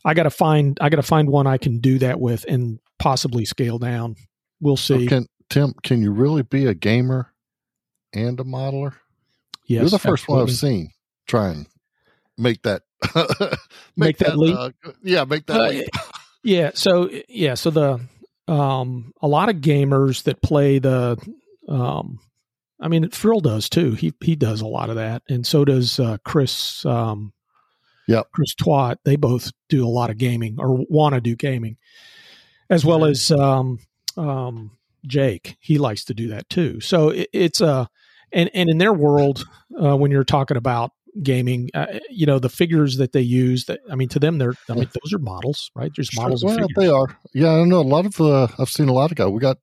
I 0.04 0.14
got 0.14 0.24
to 0.24 0.30
find 0.30 0.78
I 0.80 0.88
got 0.88 0.96
to 0.96 1.02
find 1.02 1.28
one 1.30 1.46
I 1.46 1.58
can 1.58 1.78
do 1.80 1.98
that 2.00 2.20
with 2.20 2.44
and 2.48 2.78
possibly 2.98 3.44
scale 3.44 3.78
down. 3.78 4.16
We'll 4.60 4.76
So 4.76 4.98
see. 4.98 5.06
can 5.06 5.26
Tim? 5.50 5.74
Can 5.82 6.02
you 6.02 6.12
really 6.12 6.42
be 6.42 6.66
a 6.66 6.74
gamer 6.74 7.32
and 8.12 8.38
a 8.40 8.44
modeler? 8.44 8.94
yes, 9.66 9.80
You're 9.82 9.90
the 9.90 9.98
first 9.98 10.28
one 10.28 10.40
I've 10.42 10.50
seen 10.54 10.90
try 11.26 11.50
and 11.50 11.66
make 12.36 12.62
that 12.62 12.82
Make 13.96 14.18
that 14.18 14.36
leap? 14.38 14.56
uh, 14.56 14.70
yeah, 15.02 15.24
make 15.24 15.46
that 15.46 15.60
Uh, 15.60 15.68
leap. 15.68 15.88
Yeah. 16.44 16.70
So 16.74 17.10
yeah. 17.28 17.54
So 17.54 17.70
the 17.70 18.00
um 18.46 19.12
a 19.20 19.26
lot 19.28 19.48
of 19.48 19.56
gamers 19.56 20.22
that 20.22 20.40
play 20.40 20.78
the 20.78 21.18
um 21.68 22.20
I 22.80 22.86
mean 22.88 23.10
Phil 23.10 23.40
does 23.40 23.68
too. 23.68 23.92
He 23.92 24.14
he 24.20 24.36
does 24.36 24.60
a 24.60 24.66
lot 24.66 24.88
of 24.88 24.96
that, 24.96 25.22
and 25.28 25.44
so 25.46 25.64
does 25.64 25.98
uh, 25.98 26.16
Chris. 26.24 26.86
Um, 26.86 27.32
Yep. 28.08 28.26
Chris 28.32 28.54
Twat. 28.54 28.96
They 29.04 29.16
both 29.16 29.52
do 29.68 29.86
a 29.86 29.88
lot 29.88 30.10
of 30.10 30.18
gaming 30.18 30.56
or 30.58 30.84
want 30.88 31.14
to 31.14 31.20
do 31.20 31.36
gaming, 31.36 31.76
as 32.68 32.84
well 32.84 33.04
as 33.04 33.30
um, 33.30 33.78
um, 34.16 34.72
Jake. 35.06 35.56
He 35.60 35.78
likes 35.78 36.04
to 36.06 36.14
do 36.14 36.28
that 36.28 36.48
too. 36.48 36.80
So 36.80 37.10
it, 37.10 37.28
it's 37.32 37.60
a 37.60 37.88
and 38.32 38.50
and 38.54 38.68
in 38.68 38.78
their 38.78 38.92
world, 38.92 39.44
uh, 39.80 39.96
when 39.96 40.10
you're 40.10 40.24
talking 40.24 40.56
about 40.56 40.90
gaming, 41.22 41.70
uh, 41.74 41.98
you 42.10 42.26
know 42.26 42.38
the 42.38 42.48
figures 42.48 42.96
that 42.96 43.12
they 43.12 43.20
use. 43.20 43.66
That 43.66 43.80
I 43.90 43.94
mean, 43.94 44.08
to 44.08 44.18
them, 44.18 44.38
they're 44.38 44.54
I 44.68 44.74
mean 44.74 44.88
those 45.02 45.12
are 45.12 45.18
models, 45.18 45.70
right? 45.74 45.92
There's 45.94 46.14
models 46.16 46.42
well, 46.44 46.56
they 46.76 46.88
are. 46.88 47.16
Yeah, 47.34 47.52
I 47.52 47.64
know 47.64 47.80
a 47.80 47.82
lot 47.82 48.06
of. 48.06 48.20
Uh, 48.20 48.48
I've 48.58 48.70
seen 48.70 48.88
a 48.88 48.92
lot 48.92 49.10
of 49.10 49.16
guys. 49.16 49.28
We 49.30 49.40
got, 49.40 49.58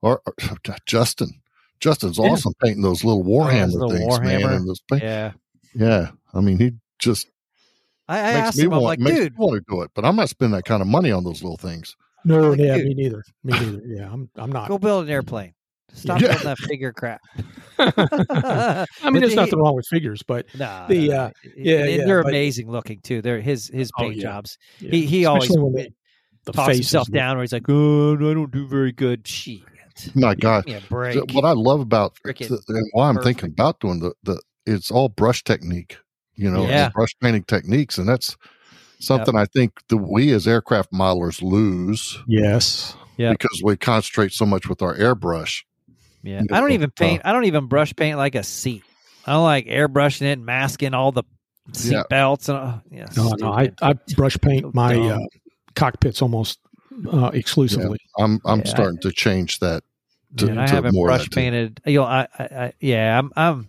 or, 0.00 0.22
or 0.26 0.34
God, 0.62 0.78
Justin. 0.86 1.40
Justin's 1.80 2.18
Yeah. 2.18 2.26
awesome 2.26 2.52
painting 2.62 2.82
those 2.82 3.02
little 3.02 3.24
Warhammer 3.24 3.72
little 3.72 3.90
things, 3.90 4.20
man. 4.20 4.40
Warhammer. 4.40 4.56
And 4.56 4.68
those 4.68 4.80
paint- 4.88 5.02
yeah. 5.02 5.32
yeah, 5.74 6.10
I 6.32 6.40
mean, 6.40 6.58
he 6.58 6.74
just 7.00 7.26
I, 8.08 8.18
I 8.18 8.20
asked 8.32 8.58
me 8.58 8.64
him, 8.64 8.72
I'm 8.72 8.82
want, 8.82 8.84
like, 8.84 8.98
makes 8.98 9.16
dude, 9.18 9.32
me 9.32 9.36
want 9.38 9.54
to 9.66 9.74
do 9.74 9.82
it, 9.82 9.90
but 9.94 10.04
I'm 10.04 10.16
not 10.16 10.28
spending 10.28 10.56
that 10.56 10.64
kind 10.64 10.82
of 10.82 10.88
money 10.88 11.10
on 11.12 11.24
those 11.24 11.42
little 11.42 11.56
things. 11.56 11.96
No, 12.24 12.50
Like, 12.50 12.58
yeah, 12.60 12.76
dude. 12.76 12.86
me 12.88 12.94
neither. 12.94 13.22
Me 13.44 13.52
neither. 13.52 13.80
Yeah, 13.86 14.12
I'm 14.12 14.28
I'm 14.36 14.50
not. 14.52 14.68
go 14.68 14.78
build 14.78 15.04
an 15.04 15.10
airplane. 15.10 15.54
Stop 15.94 16.20
Yeah. 16.20 16.28
building 16.28 16.44
that 16.46 16.58
figure 16.58 16.92
crap. 16.92 17.20
I 17.78 18.86
mean, 19.04 19.12
But 19.14 19.20
there's 19.20 19.30
the- 19.30 19.36
nothing 19.36 19.58
wrong 19.58 19.74
with 19.74 19.86
figures, 19.86 20.22
but 20.22 20.46
Nah, 20.56 20.86
The, 20.86 21.08
nah, 21.08 21.14
uh, 21.14 21.30
yeah, 21.56 21.78
And 21.80 21.90
yeah, 21.90 22.04
they're 22.06 22.22
but- 22.22 22.30
amazing 22.30 22.70
looking 22.70 23.00
too. 23.00 23.22
They're 23.22 23.40
his 23.40 23.68
his 23.68 23.90
Oh, 23.98 24.02
paint 24.02 24.16
yeah. 24.16 24.22
jobs. 24.22 24.58
yeah, 24.80 24.90
He 24.90 25.06
he 25.06 25.24
always 25.26 25.44
especially 25.44 25.62
when 25.62 25.72
the, 25.74 25.92
the 26.46 26.52
talks 26.52 26.74
himself 26.76 27.10
down 27.10 27.36
where 27.36 27.42
he's 27.42 27.52
like, 27.52 27.68
oh, 27.68 28.14
I 28.14 28.34
don't 28.34 28.50
do 28.50 28.66
very 28.66 28.92
good. 28.92 29.26
Shit. 29.26 29.60
My 30.14 30.34
God, 30.34 30.64
Give 30.64 30.76
me 30.80 30.86
a 30.86 30.88
break. 30.88 31.32
What 31.34 31.44
I 31.44 31.52
love 31.52 31.80
about 31.80 32.14
Frickin' 32.24 32.48
th- 32.48 32.60
and 32.68 32.88
why 32.92 33.08
I'm 33.10 33.22
thinking 33.22 33.50
about 33.50 33.78
doing 33.80 34.00
the 34.00 34.12
the 34.22 34.40
it's 34.64 34.90
all 34.90 35.08
brush 35.10 35.44
technique, 35.44 35.98
you 36.36 36.50
know, 36.50 36.66
Yeah. 36.66 36.88
brush 36.90 37.14
painting 37.20 37.44
techniques, 37.44 37.98
and 37.98 38.08
that's 38.08 38.36
something 39.00 39.36
I 39.36 39.46
think 39.46 39.72
that 39.88 39.96
we 39.98 40.32
as 40.32 40.46
aircraft 40.46 40.92
modelers 40.92 41.42
lose 41.42 42.18
Yes. 42.26 42.94
Yeah. 43.16 43.32
because 43.32 43.60
we 43.64 43.76
concentrate 43.76 44.32
so 44.32 44.46
much 44.46 44.68
with 44.68 44.80
our 44.82 44.96
airbrush. 44.96 45.62
Yeah, 46.22 46.40
you 46.40 46.46
I 46.52 46.60
don't 46.60 46.68
know, 46.68 46.74
even 46.74 46.88
uh, 46.90 46.92
paint. 47.00 47.22
I 47.24 47.32
don't 47.32 47.44
even 47.46 47.66
brush 47.66 47.94
paint 47.96 48.16
like 48.16 48.34
a 48.36 48.42
seat. 48.44 48.84
I 49.26 49.32
don't 49.32 49.42
like 49.44 49.66
airbrushing 49.66 50.22
it, 50.22 50.32
and 50.32 50.46
masking 50.46 50.94
all 50.94 51.10
the 51.12 51.24
seat 51.72 51.92
Yeah. 51.92 52.02
belts 52.08 52.48
and 52.48 52.58
uh, 52.58 52.78
yeah. 52.90 53.06
No, 53.16 53.30
no, 53.38 53.52
I. 53.52 53.72
I 53.82 53.94
brush 54.14 54.36
paint 54.40 54.62
So 54.64 54.70
my 54.72 54.96
uh, 54.96 55.18
cockpits 55.74 56.22
almost 56.22 56.60
uh, 57.12 57.30
exclusively. 57.34 57.98
I'm 58.18 58.40
I'm 58.44 58.60
Yeah, 58.60 58.64
I- 58.66 58.70
starting 58.70 58.98
to 59.00 59.10
change 59.12 59.58
that 59.60 59.82
to, 60.36 60.46
Man, 60.46 60.58
I 60.58 60.68
haven't 60.68 60.94
more 60.94 61.08
brush 61.08 61.28
painted. 61.30 61.80
You 61.84 61.98
know, 62.00 62.04
I, 62.04 62.26
I, 62.38 62.44
I 62.44 62.72
yeah, 62.80 63.18
I'm, 63.18 63.32
I'm, 63.36 63.68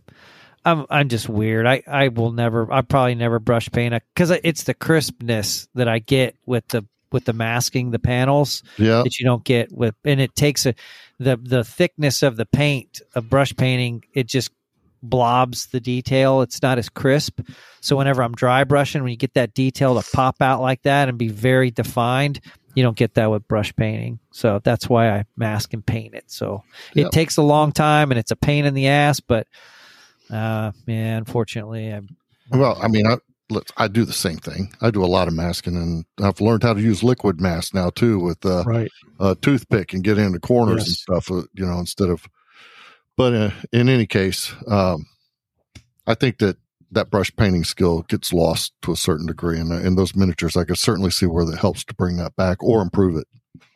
I'm 0.65 0.85
I'm 0.89 1.09
just 1.09 1.27
weird. 1.29 1.65
I 1.65 1.83
I 1.87 2.07
will 2.09 2.31
never. 2.31 2.71
I 2.71 2.81
probably 2.81 3.15
never 3.15 3.39
brush 3.39 3.69
paint 3.71 3.93
because 4.13 4.31
it's 4.31 4.63
the 4.63 4.73
crispness 4.73 5.67
that 5.75 5.87
I 5.87 5.99
get 5.99 6.35
with 6.45 6.67
the 6.69 6.85
with 7.11 7.25
the 7.25 7.33
masking 7.33 7.91
the 7.91 7.99
panels 7.99 8.63
Yeah. 8.77 9.03
that 9.03 9.19
you 9.19 9.25
don't 9.25 9.43
get 9.43 9.71
with, 9.71 9.93
and 10.03 10.19
it 10.21 10.35
takes 10.35 10.65
a 10.65 10.73
the 11.19 11.37
the 11.37 11.63
thickness 11.63 12.23
of 12.23 12.37
the 12.37 12.45
paint 12.45 13.01
of 13.13 13.29
brush 13.29 13.55
painting. 13.55 14.03
It 14.13 14.27
just 14.27 14.51
blobs 15.01 15.67
the 15.67 15.79
detail. 15.81 16.41
It's 16.41 16.61
not 16.61 16.77
as 16.77 16.87
crisp. 16.89 17.41
So 17.81 17.97
whenever 17.97 18.23
I'm 18.23 18.33
dry 18.33 18.63
brushing, 18.63 19.01
when 19.03 19.11
you 19.11 19.17
get 19.17 19.33
that 19.33 19.53
detail 19.53 20.01
to 20.01 20.11
pop 20.15 20.41
out 20.41 20.61
like 20.61 20.81
that 20.83 21.09
and 21.09 21.17
be 21.17 21.27
very 21.27 21.71
defined, 21.71 22.39
you 22.73 22.83
don't 22.83 22.95
get 22.95 23.15
that 23.15 23.29
with 23.29 23.45
brush 23.47 23.75
painting. 23.75 24.19
So 24.31 24.61
that's 24.63 24.87
why 24.89 25.09
I 25.11 25.25
mask 25.35 25.73
and 25.73 25.85
paint 25.85 26.15
it. 26.15 26.23
So 26.31 26.63
it 26.95 27.01
Yep. 27.01 27.11
takes 27.11 27.35
a 27.37 27.41
long 27.43 27.73
time 27.73 28.11
and 28.11 28.17
it's 28.19 28.31
a 28.31 28.35
pain 28.37 28.65
in 28.65 28.73
the 28.73 28.87
ass, 28.87 29.19
but 29.19 29.45
uh 30.33 30.71
man, 30.87 31.17
unfortunately 31.19 31.89
I'm 31.89 32.09
Well, 32.51 32.77
I 32.81 32.87
mean, 32.87 33.07
I, 33.07 33.17
let's, 33.49 33.71
I 33.77 33.87
do 33.87 34.03
the 34.05 34.13
same 34.13 34.37
thing. 34.37 34.73
I 34.81 34.89
do 34.91 35.03
a 35.03 35.07
lot 35.07 35.27
of 35.27 35.33
masking, 35.33 35.75
and 35.75 36.05
I've 36.21 36.41
learned 36.41 36.63
how 36.63 36.73
to 36.73 36.81
use 36.81 37.03
liquid 37.03 37.39
mask 37.39 37.73
now 37.73 37.89
too 37.89 38.19
with 38.19 38.45
uh, 38.45 38.63
Right. 38.65 38.91
a 39.19 39.35
toothpick 39.35 39.93
and 39.93 40.03
get 40.03 40.17
into 40.17 40.31
the 40.33 40.39
corners 40.39 40.85
and 40.87 40.95
stuff. 40.95 41.31
Uh, 41.31 41.43
you 41.53 41.65
know, 41.65 41.79
instead 41.79 42.09
of. 42.09 42.25
But 43.15 43.33
uh, 43.33 43.51
in 43.71 43.89
any 43.89 44.07
case, 44.07 44.51
um, 44.67 45.05
I 46.07 46.15
think 46.15 46.39
that 46.39 46.57
that 46.91 47.09
brush 47.11 47.31
painting 47.35 47.63
skill 47.63 48.01
gets 48.03 48.33
lost 48.33 48.73
to 48.83 48.91
a 48.91 48.95
certain 48.95 49.25
degree, 49.27 49.59
and 49.59 49.71
in 49.71 49.95
those 49.95 50.15
miniatures, 50.15 50.57
I 50.57 50.63
could 50.63 50.77
certainly 50.77 51.11
see 51.11 51.25
where 51.27 51.45
that 51.45 51.57
helps 51.59 51.83
to 51.85 51.93
bring 51.95 52.17
that 52.17 52.35
back 52.35 52.61
or 52.63 52.81
improve 52.81 53.15
it. 53.17 53.27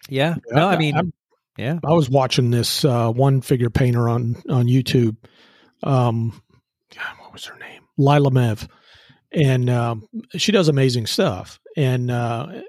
yeah. 0.10 0.36
No, 0.52 0.68
I 0.68 0.78
mean 0.78 0.96
I'm- 0.96 1.14
yeah. 1.58 1.80
I 1.84 1.94
was 1.94 2.08
watching 2.10 2.52
this 2.52 2.86
uh, 2.86 3.12
one 3.12 3.42
figure 3.42 3.70
painter 3.72 4.08
on 4.10 4.36
on 4.50 4.66
YouTube. 4.68 5.16
Um, 5.84 6.40
God, 6.96 7.20
what 7.20 7.34
was 7.34 7.46
her 7.46 7.58
name? 7.58 7.84
Lyla 7.98 8.32
Mev, 8.32 8.68
and 9.32 9.70
um, 9.70 10.08
she 10.36 10.52
does 10.52 10.68
amazing 10.70 11.06
stuff. 11.08 11.60
And 11.76 12.10
uh, 12.10 12.62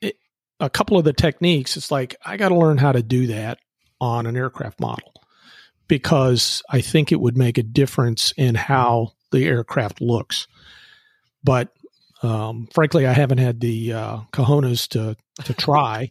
it, 0.00 0.16
a 0.58 0.70
couple 0.70 0.98
of 0.98 1.04
the 1.04 1.12
techniques, 1.12 1.76
it's 1.76 1.90
like 1.90 2.16
I 2.24 2.36
got 2.36 2.48
to 2.50 2.56
learn 2.56 2.78
how 2.78 2.92
to 2.92 3.02
do 3.02 3.28
that 3.28 3.58
on 4.00 4.26
an 4.26 4.36
aircraft 4.36 4.80
model 4.80 5.12
because 5.88 6.62
I 6.70 6.80
think 6.80 7.12
it 7.12 7.20
would 7.20 7.36
make 7.36 7.58
a 7.58 7.62
difference 7.62 8.32
in 8.36 8.54
how 8.54 9.12
the 9.32 9.46
aircraft 9.46 10.00
looks. 10.00 10.46
But 11.42 11.72
um, 12.22 12.68
frankly, 12.74 13.06
I 13.06 13.12
haven't 13.12 13.38
had 13.38 13.60
the 13.60 13.92
uh, 13.92 14.18
cojones 14.32 14.88
to 14.88 15.16
to 15.44 15.54
try. 15.54 16.10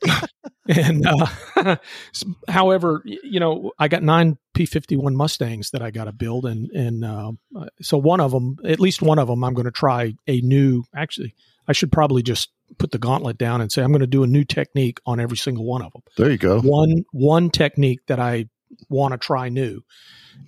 and 0.67 1.06
uh, 1.06 1.76
however, 2.48 3.02
you 3.06 3.39
know, 3.39 3.72
I 3.78 3.88
got 3.88 4.02
nine 4.02 4.38
P51 4.56 5.13
Mustangs 5.13 5.72
that 5.72 5.82
I 5.82 5.91
got 5.91 6.06
to 6.06 6.12
build, 6.12 6.45
and 6.45 6.69
and 6.72 7.06
uh, 7.06 7.32
uh, 7.56 7.67
so 7.82 7.98
one 7.98 8.19
of 8.19 8.32
them, 8.32 8.58
at 8.65 8.80
least 8.80 9.02
one 9.02 9.19
of 9.19 9.28
them, 9.28 9.43
I'm 9.43 9.54
going 9.54 9.65
to 9.65 9.72
try 9.72 10.13
a 10.28 10.41
new. 10.41 10.84
Actually, 10.95 11.36
I 11.67 11.74
should 11.74 11.91
probably 11.91 12.24
just 12.24 12.50
put 12.78 12.91
the 12.91 13.00
gauntlet 13.00 13.38
down 13.38 13.62
and 13.62 13.72
say 13.72 13.84
I'm 13.84 13.91
going 13.91 14.02
to 14.02 14.08
do 14.08 14.24
a 14.24 14.28
new 14.28 14.43
technique 14.43 15.00
on 15.06 15.19
every 15.19 15.38
single 15.38 15.65
one 15.65 15.84
of 15.84 15.93
them. 15.93 16.02
There 16.17 16.32
you 16.32 16.38
go. 16.38 16.60
One 16.62 17.06
one 17.12 17.52
technique 17.52 18.00
that 18.08 18.19
I 18.19 18.45
want 18.89 19.12
to 19.12 19.19
try 19.19 19.50
new, 19.50 19.82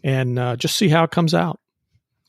and 0.04 0.39
uh, 0.39 0.56
just 0.56 0.76
see 0.76 0.89
how 0.89 1.04
it 1.04 1.12
comes 1.12 1.36
out. 1.36 1.60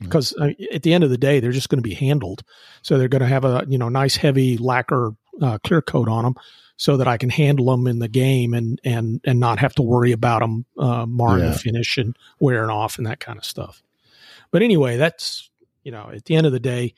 Because 0.03 0.35
uh, 0.41 0.51
at 0.73 0.83
the 0.83 0.93
end 0.95 1.05
of 1.05 1.11
the 1.11 1.19
day, 1.19 1.41
they're 1.41 1.53
just 1.53 1.69
going 1.69 1.83
to 1.83 1.89
be 1.89 1.95
handled, 1.95 2.43
so 2.83 2.99
they're 2.99 3.09
going 3.09 3.23
to 3.23 3.29
have 3.29 3.45
a 3.45 3.65
you 3.69 3.79
know 3.79 3.89
nice 3.89 4.17
heavy 4.17 4.59
lacquer 4.59 5.13
uh, 5.41 5.59
clear 5.65 5.83
coat 5.83 6.09
on 6.09 6.25
them, 6.25 6.35
so 6.77 6.97
that 6.97 7.09
I 7.09 7.17
can 7.17 7.31
handle 7.31 7.67
them 7.67 7.87
in 7.87 7.99
the 7.99 8.09
game 8.09 8.55
and 8.55 8.81
and 8.85 9.21
and 9.25 9.41
not 9.41 9.59
have 9.61 9.75
to 9.77 9.83
worry 9.83 10.13
about 10.13 10.41
them 10.41 10.65
uh, 10.79 11.07
marring 11.07 11.45
Yeah. 11.45 11.51
the 11.53 11.59
finish 11.59 11.99
and 11.99 12.17
wearing 12.41 12.71
off 12.71 12.99
and 12.99 13.07
that 13.07 13.21
kind 13.21 13.39
of 13.39 13.45
stuff. 13.45 13.83
But 14.51 14.63
anyway, 14.63 14.97
that's 14.97 15.51
you 15.85 15.93
know 15.93 16.11
at 16.15 16.25
the 16.27 16.37
end 16.37 16.47
of 16.47 16.53
the 16.53 16.61
day, 16.61 16.95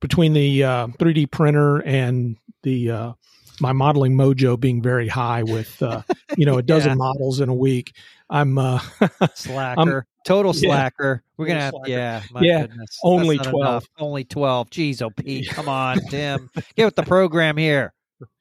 between 0.00 0.32
the 0.32 0.64
uh, 0.64 0.86
3D 0.88 1.30
printer 1.30 1.78
and 1.78 2.36
the 2.62 2.90
uh, 2.90 3.12
my 3.60 3.72
modeling 3.72 4.14
mojo 4.14 4.58
being 4.58 4.82
very 4.82 5.08
high 5.08 5.42
with 5.42 5.82
uh, 5.82 6.02
you 6.36 6.46
know 6.46 6.58
a 6.58 6.62
dozen 6.74 6.90
Yeah. 6.92 6.94
models 6.96 7.40
in 7.40 7.48
a 7.48 7.54
week, 7.54 7.94
I'm 8.30 8.58
uh, 8.58 8.80
Slacker. 9.34 10.06
Total 10.26 10.52
yeah. 10.56 10.68
slacker. 10.68 11.22
We're 11.36 11.46
gonna 11.46 11.60
have 11.60 11.74
yeah, 11.86 12.22
my 12.32 12.40
Yeah, 12.40 12.62
goodness. 12.62 12.98
only 13.04 13.38
12. 13.38 13.54
enough. 13.54 13.86
Only 13.98 14.24
twelve. 14.24 14.68
Jeez, 14.70 15.00
oh 15.00 15.10
Pete. 15.10 15.48
Come 15.50 15.68
on, 15.68 15.98
Tim. 16.10 16.50
Get 16.74 16.84
with 16.84 16.96
the 16.96 17.04
program 17.04 17.56
here. 17.56 17.92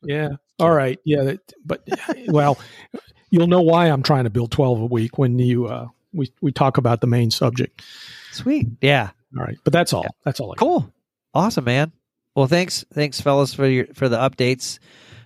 yeah. 0.01 0.29
All 0.59 0.71
right, 0.71 0.99
yeah, 1.05 1.33
but 1.65 1.87
well, 2.27 2.57
you'll 3.29 3.47
know 3.47 3.61
why 3.61 3.87
I'm 3.87 4.01
trying 4.01 4.23
to 4.23 4.29
build 4.29 4.51
12 4.51 4.81
a 4.81 4.85
week 4.85 5.17
when 5.17 5.37
you 5.37 5.67
uh, 5.67 5.87
we 6.13 6.31
we 6.41 6.51
talk 6.51 6.77
about 6.77 7.01
the 7.01 7.07
main 7.07 7.29
subject. 7.29 7.83
Sweet. 8.31 8.67
Yeah. 8.81 9.11
All 9.37 9.43
right, 9.43 9.57
but 9.63 9.71
that's 9.73 9.93
all. 9.93 10.05
That's 10.23 10.39
all. 10.39 10.53
I. 10.53 10.55
Cool. 10.55 10.91
Awesome, 11.33 11.65
man. 11.65 11.91
Well, 12.35 12.47
thanks, 12.47 12.83
thanks, 12.93 13.21
fellas, 13.21 13.53
for 13.53 13.67
your 13.67 13.85
for 13.93 14.09
the 14.09 14.17
updates. 14.17 14.79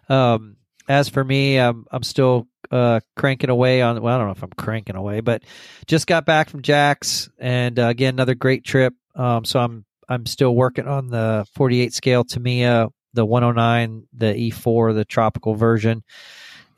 Um, 0.10 0.58
as 0.90 1.08
for 1.08 1.24
me, 1.24 1.58
I'm 1.58 1.86
I'm 1.92 2.04
still 2.04 2.48
uh, 2.72 3.00
cranking 3.16 3.52
away 3.52 3.82
on. 3.82 4.02
Well, 4.02 4.14
I 4.14 4.18
don't 4.18 4.28
know 4.28 4.34
if 4.34 4.44
I'm 4.44 4.50
cranking 4.50 4.96
away, 4.96 5.22
but 5.22 5.44
just 5.86 6.08
got 6.08 6.26
back 6.26 6.50
from 6.50 6.64
Jack's, 6.64 7.30
and 7.38 7.80
uh, 7.80 7.88
again, 7.88 8.16
another 8.16 8.36
great 8.36 8.66
trip. 8.66 8.94
Um, 9.16 9.46
so 9.46 9.60
I'm 9.60 9.86
I'm 10.10 10.26
still 10.26 10.54
working 10.54 10.88
on 10.88 11.08
the 11.08 11.46
48 11.54 11.94
scale 11.94 12.24
Tamiya, 12.24 12.90
the 13.14 13.24
109, 13.24 14.08
the 14.14 14.34
E4, 14.34 14.96
the 14.96 15.06
tropical 15.06 15.54
version, 15.54 16.04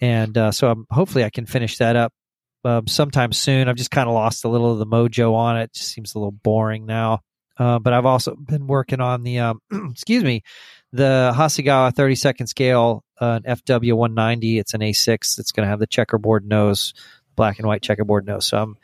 and 0.02 0.38
uh, 0.38 0.52
so 0.52 0.69
I'm 0.69 0.86
hopefully 0.91 1.24
I 1.24 1.30
can 1.30 1.45
finish 1.45 1.78
that 1.78 1.95
up 1.95 2.13
um, 2.65 2.88
sometime 2.88 3.32
soon. 3.32 3.69
I've 3.69 3.78
just 3.78 3.91
kind 3.91 4.10
of 4.10 4.13
lost 4.13 4.43
a 4.43 4.50
little 4.50 4.74
of 4.74 4.80
the 4.80 4.86
mojo 4.86 5.34
on 5.34 5.58
it. 5.58 5.63
it 5.63 5.74
just 5.74 5.91
seems 5.91 6.13
a 6.13 6.19
little 6.19 6.32
boring 6.32 6.86
now. 6.86 7.21
Uh, 7.58 7.80
but 7.80 7.93
I've 7.93 8.06
also 8.06 8.36
been 8.36 8.65
working 8.65 9.02
on 9.02 9.24
the, 9.24 9.39
um, 9.39 9.60
excuse 9.91 10.24
me, 10.24 10.41
the 10.94 11.34
Hasegawa 11.36 11.94
32nd 11.94 12.48
scale, 12.48 13.04
uh, 13.20 13.40
an 13.44 13.58
FW 13.58 13.94
190. 13.94 14.60
It's 14.60 14.74
an 14.74 14.82
A6 14.82 15.40
It's 15.40 15.52
going 15.52 15.66
to 15.66 15.70
have 15.70 15.80
the 15.80 15.88
checkerboard 15.88 16.46
nose, 16.46 16.94
black 17.36 17.60
and 17.60 17.68
white 17.68 17.82
checkerboard 17.82 18.26
nose. 18.26 18.48
So 18.48 18.62
I'm, 18.62 18.78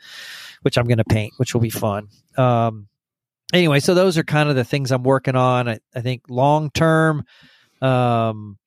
which 0.62 0.78
I'm 0.78 0.86
going 0.86 0.98
to 0.98 1.04
paint, 1.04 1.34
which 1.36 1.54
will 1.54 1.60
be 1.60 1.70
fun. 1.70 2.08
Um, 2.36 2.88
anyway, 3.52 3.80
so 3.80 3.94
those 3.94 4.16
are 4.18 4.24
kind 4.24 4.48
of 4.48 4.56
the 4.56 4.64
things 4.64 4.90
I'm 4.90 5.02
working 5.02 5.36
on. 5.36 5.68
I, 5.68 5.78
I 5.94 6.00
think 6.00 6.22
long 6.28 6.70
term, 6.70 7.24
um, 7.82 8.58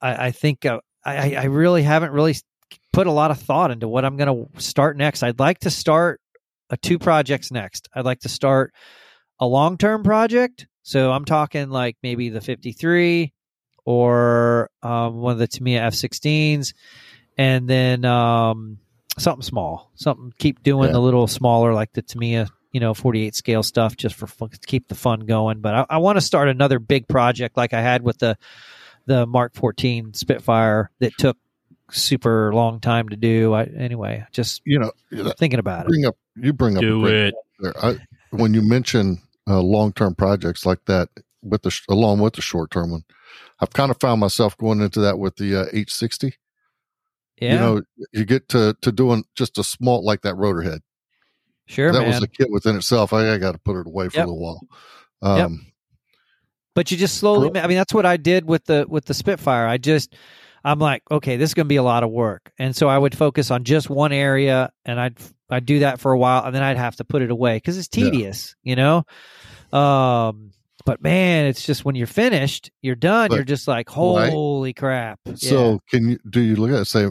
I, 0.00 0.26
I 0.26 0.30
think 0.32 0.66
uh, 0.66 0.80
I, 1.04 1.34
I 1.34 1.44
really 1.44 1.82
haven't 1.82 2.12
really 2.12 2.36
put 2.92 3.06
a 3.06 3.12
lot 3.12 3.30
of 3.30 3.38
thought 3.38 3.70
into 3.70 3.88
what 3.88 4.04
I'm 4.04 4.16
going 4.16 4.48
to 4.54 4.60
start 4.60 4.96
next. 4.96 5.22
I'd 5.22 5.38
like 5.38 5.60
to 5.60 5.70
start 5.70 6.20
a 6.70 6.76
two 6.76 6.98
projects 6.98 7.50
next. 7.50 7.88
I'd 7.94 8.04
like 8.04 8.20
to 8.20 8.28
start 8.28 8.74
a 9.38 9.46
long 9.46 9.78
term 9.78 10.02
project. 10.02 10.66
So 10.82 11.12
I'm 11.12 11.24
talking 11.24 11.70
like 11.70 11.96
maybe 12.02 12.28
the 12.30 12.40
53 12.40 13.32
or 13.84 14.70
um, 14.82 15.16
one 15.20 15.32
of 15.32 15.38
the 15.38 15.46
Tamiya 15.46 15.80
F16s, 15.82 16.74
and 17.38 17.68
then 17.68 18.04
um, 18.04 18.78
something 19.18 19.42
small, 19.42 19.90
something 19.94 20.32
keep 20.38 20.62
doing 20.62 20.88
Yeah. 20.88 20.92
the 20.92 21.00
little 21.00 21.26
smaller 21.26 21.72
like 21.74 21.92
the 21.92 22.02
Tamiya, 22.02 22.48
you 22.72 22.80
know, 22.80 22.94
48 22.94 23.34
scale 23.34 23.62
stuff 23.62 23.96
just 23.96 24.14
for 24.14 24.26
fun, 24.26 24.50
to 24.50 24.58
keep 24.60 24.88
the 24.88 24.94
fun 24.94 25.20
going. 25.20 25.60
But 25.60 25.74
I, 25.74 25.86
I 25.90 25.98
want 25.98 26.16
to 26.16 26.20
start 26.20 26.48
another 26.48 26.78
big 26.78 27.08
project 27.08 27.56
like 27.56 27.72
I 27.72 27.80
had 27.82 28.02
with 28.02 28.18
the 28.18 28.36
the 29.06 29.26
Mark 29.26 29.54
14 29.54 30.14
Spitfire 30.14 30.90
that 31.00 31.16
took 31.18 31.36
super 31.90 32.52
long 32.54 32.78
time 32.80 33.08
to 33.08 33.16
do. 33.16 33.52
I, 33.54 33.64
anyway, 33.64 34.24
just 34.30 34.60
You 34.64 34.78
know, 34.78 34.92
thinking 35.38 35.58
about 35.58 35.86
it. 35.86 35.88
bring 35.88 36.04
up 36.04 36.16
you 36.36 36.52
bring 36.52 36.76
up 36.76 36.82
Do 36.82 37.06
it. 37.06 37.34
I, 37.82 37.96
when 38.30 38.54
you 38.54 38.62
mention 38.62 39.18
uh, 39.50 39.60
long 39.60 39.92
term 39.92 40.14
projects 40.14 40.64
like 40.64 40.84
that, 40.86 41.08
with 41.42 41.62
the 41.62 41.70
sh- 41.70 41.84
along 41.90 42.20
with 42.20 42.34
the 42.34 42.42
short 42.42 42.70
term 42.70 42.90
one, 42.92 43.04
I've 43.60 43.72
kind 43.72 43.90
of 43.90 43.98
found 44.00 44.20
myself 44.20 44.56
going 44.56 44.80
into 44.80 45.00
that 45.00 45.18
with 45.18 45.36
the 45.36 45.56
uh, 45.62 45.64
H60. 45.74 46.32
Yeah, 47.40 47.52
You 47.54 47.58
know, 47.58 47.82
you 48.12 48.24
get 48.24 48.48
to 48.50 48.76
to 48.82 48.92
doing 48.92 49.24
just 49.34 49.58
a 49.58 49.64
small 49.64 50.04
like 50.04 50.20
that 50.22 50.34
rotor 50.36 50.62
head. 50.62 50.80
sure, 51.66 51.90
that 51.92 51.98
man. 52.00 52.08
was 52.08 52.22
a 52.22 52.28
kit 52.28 52.50
within 52.50 52.76
itself. 52.76 53.12
I, 53.12 53.32
I 53.32 53.38
got 53.38 53.52
to 53.52 53.58
put 53.58 53.76
it 53.80 53.86
away 53.86 54.08
for 54.08 54.18
Yep. 54.18 54.26
a 54.26 54.30
little 54.30 54.40
while. 54.42 55.36
Yep. 55.36 55.46
Um, 55.46 55.66
but 56.74 56.90
you 56.90 56.96
just 56.96 57.16
slowly 57.18 57.50
Cool. 57.50 57.60
i 57.62 57.66
mean 57.66 57.76
that's 57.76 57.92
what 57.92 58.06
i 58.06 58.16
did 58.16 58.46
with 58.46 58.64
the 58.64 58.86
with 58.88 59.04
the 59.04 59.12
spitfire 59.12 59.66
i 59.66 59.76
just 59.76 60.14
i'm 60.64 60.78
like 60.78 61.02
okay 61.10 61.36
this 61.36 61.50
is 61.50 61.54
going 61.54 61.66
to 61.66 61.68
be 61.68 61.76
a 61.76 61.82
lot 61.82 62.04
of 62.04 62.10
work 62.10 62.52
and 62.58 62.74
so 62.74 62.88
i 62.88 62.96
would 62.96 63.14
focus 63.14 63.50
on 63.50 63.64
just 63.64 63.90
one 63.90 64.12
area 64.12 64.72
and 64.86 64.98
i'd 65.00 65.16
i'd 65.50 65.66
do 65.66 65.80
that 65.80 66.00
for 66.00 66.12
a 66.12 66.18
while 66.18 66.44
and 66.44 66.54
then 66.54 66.62
i'd 66.62 66.78
have 66.78 66.96
to 66.96 67.04
put 67.04 67.20
it 67.22 67.30
away 67.30 67.56
because 67.56 67.76
it's 67.76 67.88
Yeah. 67.94 68.04
tedious 68.04 68.54
you 68.62 68.76
know 68.76 69.04
um 69.72 70.50
but 70.86 71.02
man 71.02 71.46
it's 71.46 71.64
just 71.64 71.84
when 71.84 71.94
you're 71.94 72.06
finished 72.06 72.70
you're 72.82 72.94
done 72.94 73.28
But- 73.28 73.34
you're 73.36 73.44
just 73.44 73.68
like 73.68 73.88
Right. 73.96 74.30
holy 74.32 74.72
crap 74.72 75.20
So 75.36 75.72
yeah. 75.72 75.76
can 75.90 76.08
you 76.10 76.18
do 76.28 76.40
you 76.40 76.56
look 76.56 76.70
at 76.70 76.74
it 76.74 76.78
and 76.78 76.86
say, 76.86 77.06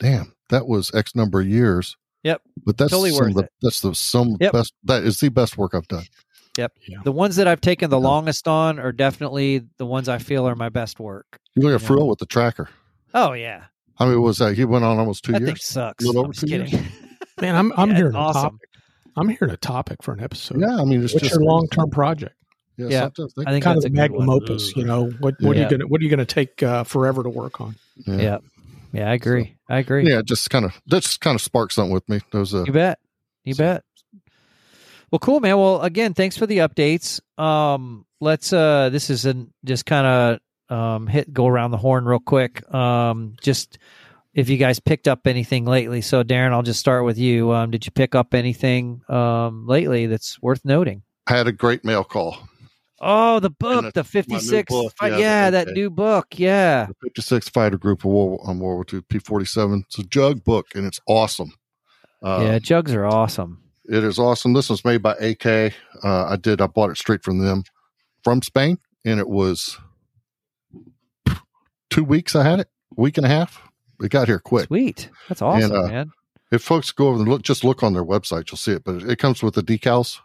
"Damn, 0.00 0.32
that 0.50 0.66
was 0.66 0.92
X 0.94 1.14
number 1.14 1.40
of 1.40 1.46
years." 1.48 1.96
Yep. 2.24 2.42
But 2.66 2.76
that's 2.76 2.90
Totally 2.90 3.10
some 3.12 3.26
worth 3.28 3.34
the, 3.34 3.42
it. 3.44 3.52
That's 3.62 3.80
the 3.80 3.94
some 3.94 4.36
Yep. 4.40 4.52
best. 4.52 4.74
That 4.84 5.04
is 5.04 5.18
the 5.20 5.30
best 5.30 5.56
work 5.56 5.74
I've 5.74 5.88
done. 5.88 6.04
Yep. 6.58 6.72
The 7.04 7.12
ones 7.12 7.36
that 7.36 7.46
i've 7.46 7.60
taken 7.60 7.88
the 7.90 7.98
Yeah. 8.00 8.06
longest 8.08 8.46
on 8.48 8.78
are 8.80 8.90
definitely 8.92 9.62
the 9.78 9.86
ones 9.86 10.08
i 10.08 10.18
feel 10.18 10.46
are 10.48 10.56
my 10.56 10.68
best 10.68 10.98
work 11.00 11.38
You 11.54 11.62
look 11.62 11.80
at 11.80 11.86
Frill 11.86 12.08
with 12.08 12.18
the 12.18 12.26
tracker. 12.26 12.68
oh 13.14 13.32
yeah 13.32 13.64
I 13.98 14.06
mean, 14.06 14.20
was 14.20 14.38
that 14.38 14.56
he 14.56 14.64
went 14.64 14.84
on 14.84 14.98
almost 14.98 15.24
two 15.24 15.32
that 15.32 15.38
thing 15.38 15.46
years? 15.48 15.64
sucks 15.64 16.02
A 16.04 16.06
little 16.08 16.22
i'm 16.22 16.24
over 16.26 16.32
just 16.32 16.46
two 16.46 16.52
years? 16.56 16.70
kidding 16.70 16.86
Man, 17.40 17.54
I'm 17.56 17.72
I'm 17.78 17.90
Yeah, 17.90 17.96
hearing 17.96 18.16
awesome. 18.16 18.42
topic. 18.42 18.68
I'm 19.16 19.28
hearing 19.28 19.50
a 19.52 19.56
topic 19.56 20.02
for 20.02 20.12
an 20.12 20.20
episode. 20.20 20.60
Yeah, 20.60 20.76
I 20.80 20.84
mean, 20.84 21.02
it's 21.02 21.12
What's 21.14 21.24
just 21.28 21.34
your 21.40 21.44
long 21.44 21.68
term 21.68 21.90
project? 21.90 22.34
Yeah, 22.76 22.86
Yeah, 22.88 23.00
sometimes 23.02 23.34
they- 23.34 23.44
I 23.46 23.50
think 23.52 23.64
Kind 23.64 23.76
that's 23.76 23.86
of 23.86 23.92
a 23.92 23.94
a 23.94 23.96
magnum 23.96 24.30
opus. 24.30 24.74
You 24.76 24.84
know 24.84 25.06
what? 25.20 25.34
What 25.40 25.56
Yeah. 25.56 25.62
are 25.62 25.64
you 25.64 25.70
gonna 25.70 25.86
What 25.86 26.00
are 26.00 26.04
you 26.04 26.10
gonna 26.10 26.24
take 26.24 26.62
uh, 26.62 26.84
forever 26.84 27.22
to 27.22 27.28
work 27.28 27.60
on? 27.60 27.76
yeah. 28.06 28.16
Yeah. 28.16 28.38
Yeah, 28.92 29.10
I 29.10 29.14
agree. 29.14 29.54
I 29.68 29.78
agree. 29.78 30.08
Yeah, 30.10 30.22
just 30.24 30.50
kind 30.50 30.64
of 30.64 30.72
that 30.86 31.02
just 31.02 31.20
kind 31.20 31.34
of 31.34 31.40
sparked 31.40 31.72
something 31.74 31.92
with 31.92 32.08
me. 32.08 32.20
Those 32.32 32.54
uh, 32.54 32.64
You 32.66 32.72
bet. 32.72 32.98
You 33.44 33.54
So- 33.54 33.62
bet. 33.64 33.84
Well, 35.10 35.18
cool, 35.18 35.40
man. 35.40 35.58
Well, 35.58 35.80
again, 35.82 36.14
thanks 36.14 36.36
for 36.36 36.46
the 36.46 36.58
updates. 36.58 37.20
Um, 37.38 38.06
let's 38.20 38.52
uh, 38.52 38.90
this 38.90 39.10
is 39.10 39.24
an 39.26 39.52
just 39.64 39.84
kind 39.86 40.06
of 40.70 40.76
um 40.76 41.06
hit 41.08 41.32
go 41.32 41.46
around 41.48 41.72
the 41.72 41.76
horn 41.76 42.04
real 42.04 42.20
quick. 42.20 42.62
Um, 42.72 43.34
just 43.42 43.78
if 44.34 44.48
you 44.48 44.56
guys 44.56 44.78
picked 44.80 45.08
up 45.08 45.26
anything 45.26 45.64
lately. 45.64 46.00
So, 46.00 46.22
Darren, 46.22 46.52
I'll 46.52 46.62
just 46.62 46.80
start 46.80 47.04
with 47.04 47.18
you. 47.18 47.52
Um, 47.52 47.70
did 47.70 47.84
you 47.86 47.92
pick 47.92 48.14
up 48.14 48.34
anything 48.34 49.02
um 49.08 49.66
lately 49.66 50.06
that's 50.06 50.40
worth 50.42 50.64
noting? 50.64 51.02
I 51.26 51.36
had 51.36 51.46
a 51.48 51.52
great 51.52 51.84
mail 51.84 52.04
call. 52.04 52.36
Oh, 53.02 53.40
the 53.40 53.50
book, 53.50 53.84
a- 53.86 53.92
the 53.92 54.04
fifty 54.04 54.38
six. 54.40 54.70
book, 54.70 54.92
Yeah, 55.00 55.16
yeah, 55.16 55.50
the- 55.50 55.64
that 55.64 55.72
new 55.72 55.88
book. 55.90 56.26
Yeah. 56.38 56.86
The 56.86 56.94
56 57.02 57.48
Fighter 57.48 57.78
Group 57.78 58.00
of 58.00 58.06
World, 58.12 58.40
on 58.44 58.58
World 58.58 58.74
War 58.76 58.84
II 58.92 59.00
P 59.08 59.18
47. 59.18 59.84
It's 59.86 59.98
a 59.98 60.02
jug 60.04 60.44
book 60.44 60.66
and 60.74 60.84
it's 60.86 61.00
awesome. 61.06 61.52
Uh, 62.22 62.40
yeah, 62.44 62.58
jugs 62.58 62.92
are 62.94 63.06
awesome. 63.06 63.62
It 63.86 64.04
is 64.04 64.18
awesome. 64.18 64.52
This 64.52 64.68
was 64.68 64.84
made 64.84 65.02
by 65.02 65.14
AK. 65.14 65.72
Uh, 66.04 66.24
I 66.26 66.36
did. 66.36 66.60
I 66.60 66.66
bought 66.66 66.90
it 66.90 66.98
straight 66.98 67.24
from 67.24 67.38
them, 67.38 67.64
from 68.22 68.42
Spain, 68.42 68.78
and 69.04 69.18
it 69.18 69.28
was 69.28 69.78
two 71.88 72.04
weeks. 72.04 72.36
I 72.36 72.44
had 72.44 72.60
it, 72.60 72.68
week 72.96 73.16
and 73.16 73.26
a 73.26 73.30
half. 73.30 73.62
It 74.00 74.10
got 74.10 74.28
here 74.28 74.38
quick. 74.38 74.66
Sweet. 74.66 75.10
That's 75.28 75.42
awesome, 75.42 75.72
uh, 75.72 75.88
man. 75.88 76.10
If 76.50 76.62
folks 76.62 76.90
go 76.90 77.08
over 77.08 77.18
and 77.20 77.28
look, 77.28 77.42
just 77.42 77.64
look 77.64 77.82
on 77.82 77.92
their 77.92 78.04
website, 78.04 78.50
you'll 78.50 78.58
see 78.58 78.72
it. 78.72 78.84
But 78.84 79.02
it, 79.04 79.18
comes 79.18 79.42
with 79.42 79.54
the 79.54 79.62
decals. 79.62 80.18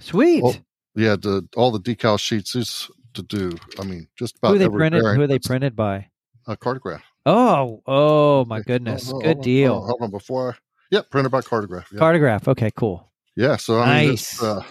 Sweet. 0.00 0.62
Yeah, 0.94 1.16
the 1.16 1.46
all 1.56 1.70
the 1.70 1.80
decal 1.80 2.18
sheets 2.18 2.54
is 2.54 2.90
to 3.14 3.22
do. 3.22 3.52
I 3.78 3.84
mean, 3.84 4.08
just 4.18 4.38
about 4.38 4.48
who 4.48 4.54
are 4.56 4.58
they 4.58 4.68
printed? 4.68 5.02
Who 5.02 5.22
are 5.22 5.26
they 5.26 5.38
printed 5.38 5.76
by? 5.76 6.06
A 6.46 6.56
Cartograf. 6.56 7.02
Oh, 7.26 7.82
oh 7.86 8.44
my 8.46 8.60
goodness. 8.60 9.10
Hold 9.10 9.16
on, 9.16 9.20
Good 9.22 9.26
hold 9.26 9.38
on, 9.38 9.42
deal. 9.42 9.72
Hold 9.72 9.82
on, 9.82 9.88
hold 9.88 10.02
on, 10.02 10.10
before. 10.10 10.52
I, 10.52 10.56
yep, 10.90 11.10
printed 11.10 11.30
by 11.30 11.42
Cartograf. 11.42 11.84
Yeah, 11.92 11.98
Cartograf. 12.00 12.48
Okay, 12.48 12.70
cool. 12.74 13.12
yeah 13.36 13.56
so 13.56 13.80
I 13.80 14.00
mean, 14.00 14.08
Nice. 14.10 14.42
uh, 14.42 14.62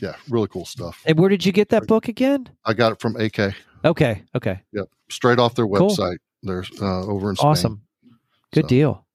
yeah, 0.00 0.16
really 0.28 0.48
cool 0.48 0.64
stuff. 0.66 1.02
And 1.06 1.18
where 1.18 1.28
did 1.28 1.46
you 1.46 1.52
get 1.52 1.68
that 1.68 1.86
book 1.86 2.08
again? 2.08 2.48
I 2.64 2.72
got 2.72 2.92
it 2.92 3.00
from 3.00 3.14
AK. 3.16 3.54
Okay, 3.84 4.22
okay. 4.34 4.60
Yep, 4.72 4.88
straight 5.08 5.38
off 5.38 5.54
their 5.54 5.66
Cool. 5.66 5.90
website. 5.90 6.18
There's 6.42 6.70
uh, 6.80 7.06
over 7.06 7.30
in 7.30 7.36
Spain. 7.36 7.50
Awesome. 7.50 7.82
Good 8.52 8.64
So, 8.64 8.68
deal. 8.68 9.06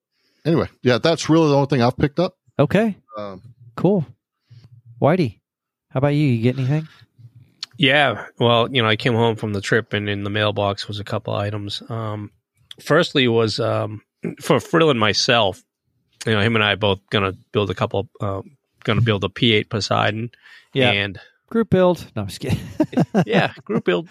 Anyway, 0.45 0.69
yeah, 0.83 0.97
that's 0.99 1.29
really 1.29 1.49
the 1.49 1.55
only 1.55 1.67
thing 1.67 1.81
I've 1.81 1.97
picked 1.97 2.19
up. 2.19 2.37
Okay, 2.59 2.95
Um, 3.17 3.41
cool. 3.75 4.05
Whitey, 5.01 5.39
how 5.89 5.97
about 5.97 6.09
you? 6.09 6.25
You 6.27 6.41
get 6.41 6.57
anything? 6.57 6.87
Yeah, 7.77 8.27
well, 8.39 8.69
you 8.73 8.81
know, 8.81 8.87
I 8.87 8.95
came 8.95 9.13
home 9.13 9.35
from 9.35 9.51
the 9.53 9.59
trip, 9.61 9.91
and 9.93 10.07
in 10.07 10.23
the 10.23 10.29
mailbox 10.29 10.87
was 10.87 10.99
a 10.99 11.03
couple 11.03 11.33
items. 11.33 11.81
Um, 11.89 12.31
firstly, 12.79 13.27
was 13.27 13.59
um, 13.59 14.01
for 14.41 14.59
Frill 14.61 14.89
and 14.89 14.99
myself. 14.99 15.61
You 16.25 16.33
know, 16.33 16.41
him 16.41 16.55
and 16.55 16.63
I 16.63 16.71
are 16.73 16.77
both 16.77 16.99
gonna 17.09 17.33
build 17.51 17.69
a 17.69 17.75
couple. 17.75 18.07
Um, 18.21 18.55
gonna 18.85 19.01
build 19.01 19.23
a 19.25 19.27
P8 19.27 19.69
Poseidon. 19.69 20.29
Yeah. 20.73 20.91
and 20.91 21.19
Group 21.49 21.69
build. 21.69 22.09
No, 22.15 22.21
I'm 22.23 22.27
just 22.27 22.39
kidding. 22.39 22.59
yeah, 23.25 23.53
group 23.65 23.83
build 23.85 24.09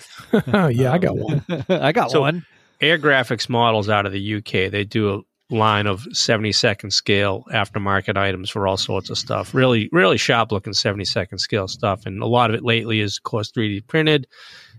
oh 0.53 0.67
yeah, 0.69 0.93
I 0.93 0.99
got 0.99 1.17
one. 1.17 1.45
I 1.69 1.93
got 1.93 2.11
So- 2.11 2.21
one. 2.21 2.45
Air 2.85 2.99
Graphics 2.99 3.49
models 3.49 3.89
out 3.89 4.07
of 4.07 4.13
the 4.13 4.37
UK. 4.37 4.71
They 4.71 4.85
do 4.85 5.15
a 5.15 5.21
line 5.55 5.87
of 5.87 6.03
72nd 6.13 6.93
scale 6.93 7.45
aftermarket 7.53 8.17
items 8.17 8.51
for 8.51 8.67
all 8.67 8.77
sorts 8.77 9.11
of 9.11 9.19
stuff. 9.19 9.55
Really, 9.55 9.89
really 9.93 10.17
sharp 10.19 10.53
looking 10.53 10.73
72nd 10.73 11.39
scale 11.41 11.69
stuff. 11.69 12.07
And 12.07 12.23
a 12.23 12.27
lot 12.27 12.51
of 12.51 12.57
it 12.57 12.65
lately 12.65 13.01
is, 13.01 13.19
of 13.19 13.23
course, 13.25 13.51
3D 13.53 13.87
printed. 13.87 14.27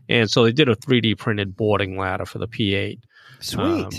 And 0.09 0.29
so 0.29 0.43
they 0.43 0.51
did 0.51 0.69
a 0.69 0.75
3D 0.75 1.17
printed 1.17 1.55
boarding 1.55 1.97
ladder 1.97 2.25
for 2.25 2.37
the 2.39 2.47
P8. 2.47 2.99
Sweet. 3.39 3.63
Um, 3.85 3.91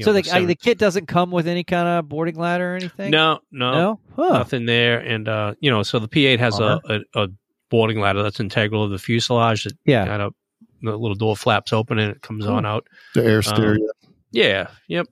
so 0.00 0.12
know, 0.12 0.20
the, 0.20 0.30
I, 0.32 0.44
the 0.44 0.54
kit 0.54 0.78
doesn't 0.78 1.06
come 1.06 1.30
with 1.30 1.46
any 1.46 1.64
kind 1.64 1.86
of 1.86 2.08
boarding 2.08 2.36
ladder 2.36 2.72
or 2.72 2.76
anything. 2.76 3.10
No, 3.10 3.40
no, 3.50 3.72
no. 3.72 4.00
Huh. 4.16 4.38
nothing 4.38 4.64
there. 4.66 4.98
And, 4.98 5.28
uh, 5.28 5.54
you 5.60 5.70
know, 5.70 5.82
so 5.82 5.98
the 5.98 6.08
P8 6.08 6.38
has 6.38 6.58
a, 6.58 6.80
a, 6.88 7.00
a 7.14 7.28
boarding 7.70 8.00
ladder 8.00 8.22
that's 8.22 8.40
integral 8.40 8.86
to 8.86 8.90
the 8.92 8.98
fuselage 8.98 9.64
that 9.64 9.74
Yeah. 9.84 10.06
kind 10.06 10.22
of 10.22 10.34
the 10.82 10.96
little 10.96 11.14
door 11.14 11.36
flaps 11.36 11.72
open 11.72 11.98
and 11.98 12.12
it 12.12 12.22
comes 12.22 12.44
Cool. 12.44 12.54
on 12.54 12.66
oh. 12.66 12.68
out. 12.70 12.88
the 13.14 13.24
air 13.24 13.36
um, 13.38 13.42
stereo. 13.42 13.88
Yeah. 14.30 14.68
Yep. 14.88 15.06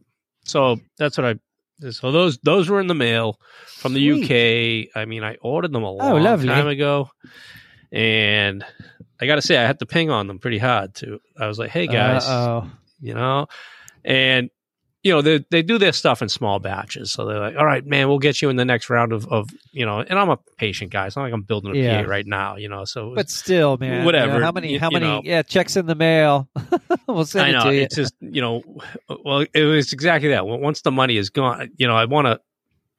So 0.44 0.80
that's 0.98 1.16
what 1.16 1.26
I. 1.26 1.34
So 1.90 2.12
those 2.12 2.38
those 2.38 2.68
were 2.68 2.80
in 2.80 2.88
the 2.88 2.94
mail 2.94 3.40
from 3.66 3.94
the 3.94 4.12
UK. 4.12 4.94
I 4.94 5.06
mean, 5.06 5.24
I 5.24 5.36
ordered 5.40 5.72
them 5.72 5.82
a 5.82 5.90
oh, 5.90 5.94
long 5.94 6.12
Oh, 6.12 6.16
lovely. 6.16 6.48
time 6.48 6.66
ago, 6.66 7.08
and 7.90 8.64
I 9.18 9.26
got 9.26 9.36
to 9.36 9.42
say, 9.42 9.56
I 9.56 9.66
had 9.66 9.78
to 9.78 9.86
ping 9.86 10.10
on 10.10 10.26
them 10.26 10.38
pretty 10.38 10.58
hard 10.58 10.94
too. 10.94 11.20
I 11.38 11.46
was 11.46 11.58
like, 11.58 11.70
"Hey 11.70 11.86
guys, 11.86 12.24
oh. 12.26 12.70
you 13.00 13.14
know," 13.14 13.46
and 14.04 14.50
you 15.02 15.12
know 15.12 15.22
they 15.22 15.44
they 15.50 15.62
do 15.62 15.78
their 15.78 15.92
stuff 15.92 16.20
in 16.22 16.28
small 16.28 16.58
batches. 16.58 17.10
So 17.12 17.24
they're 17.24 17.40
like, 17.40 17.56
"All 17.56 17.64
right, 17.64 17.84
man, 17.86 18.08
we'll 18.08 18.18
get 18.18 18.42
you 18.42 18.50
in 18.50 18.56
the 18.56 18.64
next 18.64 18.90
round 18.90 19.12
of 19.12 19.26
of 19.28 19.48
you 19.72 19.86
know." 19.86 20.00
And 20.00 20.18
I'm 20.18 20.28
a 20.28 20.38
patient 20.58 20.90
guy. 20.92 21.06
It's 21.06 21.16
not 21.16 21.22
like 21.22 21.32
I'm 21.32 21.42
building 21.42 21.74
a 21.74 21.78
Yeah. 21.78 22.02
P8 22.02 22.06
right 22.06 22.26
now, 22.26 22.56
you 22.56 22.68
know. 22.68 22.84
So 22.84 23.14
But 23.14 23.30
still, 23.30 23.76
man. 23.78 23.90
you 23.92 23.98
know, 24.00 24.04
Whatever, 24.04 24.42
how 24.42 24.52
many? 24.52 24.76
How 24.76 24.90
many? 24.90 25.06
know. 25.06 25.22
Yeah, 25.24 25.42
checks 25.42 25.76
in 25.76 25.86
the 25.86 25.94
mail. 25.94 26.48
we'll 27.08 27.24
send 27.24 27.56
I 27.56 27.60
it 27.60 27.64
to 27.64 27.74
you. 27.74 27.82
it's 27.82 27.96
just 27.96 28.14
you 28.20 28.40
know, 28.40 28.62
well, 29.24 29.46
it 29.54 29.64
was 29.64 29.92
exactly 29.92 30.28
that. 30.30 30.46
Once 30.46 30.82
the 30.82 30.90
money 30.90 31.16
is 31.16 31.30
gone, 31.30 31.70
you 31.76 31.86
know, 31.86 31.96
I 31.96 32.04
want 32.04 32.26
to, 32.26 32.40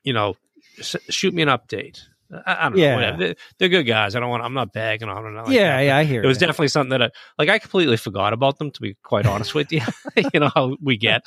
you 0.04 0.14
know, 0.14 0.36
sh- 0.82 0.96
shoot 1.10 1.34
me 1.34 1.42
an 1.44 1.50
update. 1.50 2.02
I, 2.46 2.66
I 2.66 2.70
don't 2.70 2.78
Yeah. 2.78 2.90
know. 2.90 2.96
Whatever. 2.96 3.18
They're, 3.18 3.36
they're 3.60 3.70
good 3.70 3.84
guys. 3.84 4.16
I 4.16 4.20
don't 4.20 4.30
want. 4.30 4.44
I'm 4.44 4.54
not 4.54 4.74
bagging 4.74 5.10
on 5.10 5.24
them. 5.24 5.36
Like 5.36 5.50
yeah, 5.54 5.78
that. 5.78 5.84
yeah, 5.84 5.98
I 5.98 6.04
hear 6.04 6.24
It 6.24 6.28
was 6.28 6.38
that. 6.40 6.48
definitely 6.48 6.70
something 6.70 6.92
that 6.92 7.02
I 7.02 7.10
like. 7.38 7.50
I 7.50 7.60
completely 7.60 7.98
forgot 7.98 8.34
about 8.34 8.58
them. 8.60 8.72
To 8.72 8.82
be 8.82 8.96
quite 9.04 9.26
honest 9.26 9.54
with 9.56 9.72
you, 9.72 9.82
you 10.34 10.40
know 10.40 10.52
how 10.54 10.78
we 10.82 10.98
get. 10.98 11.24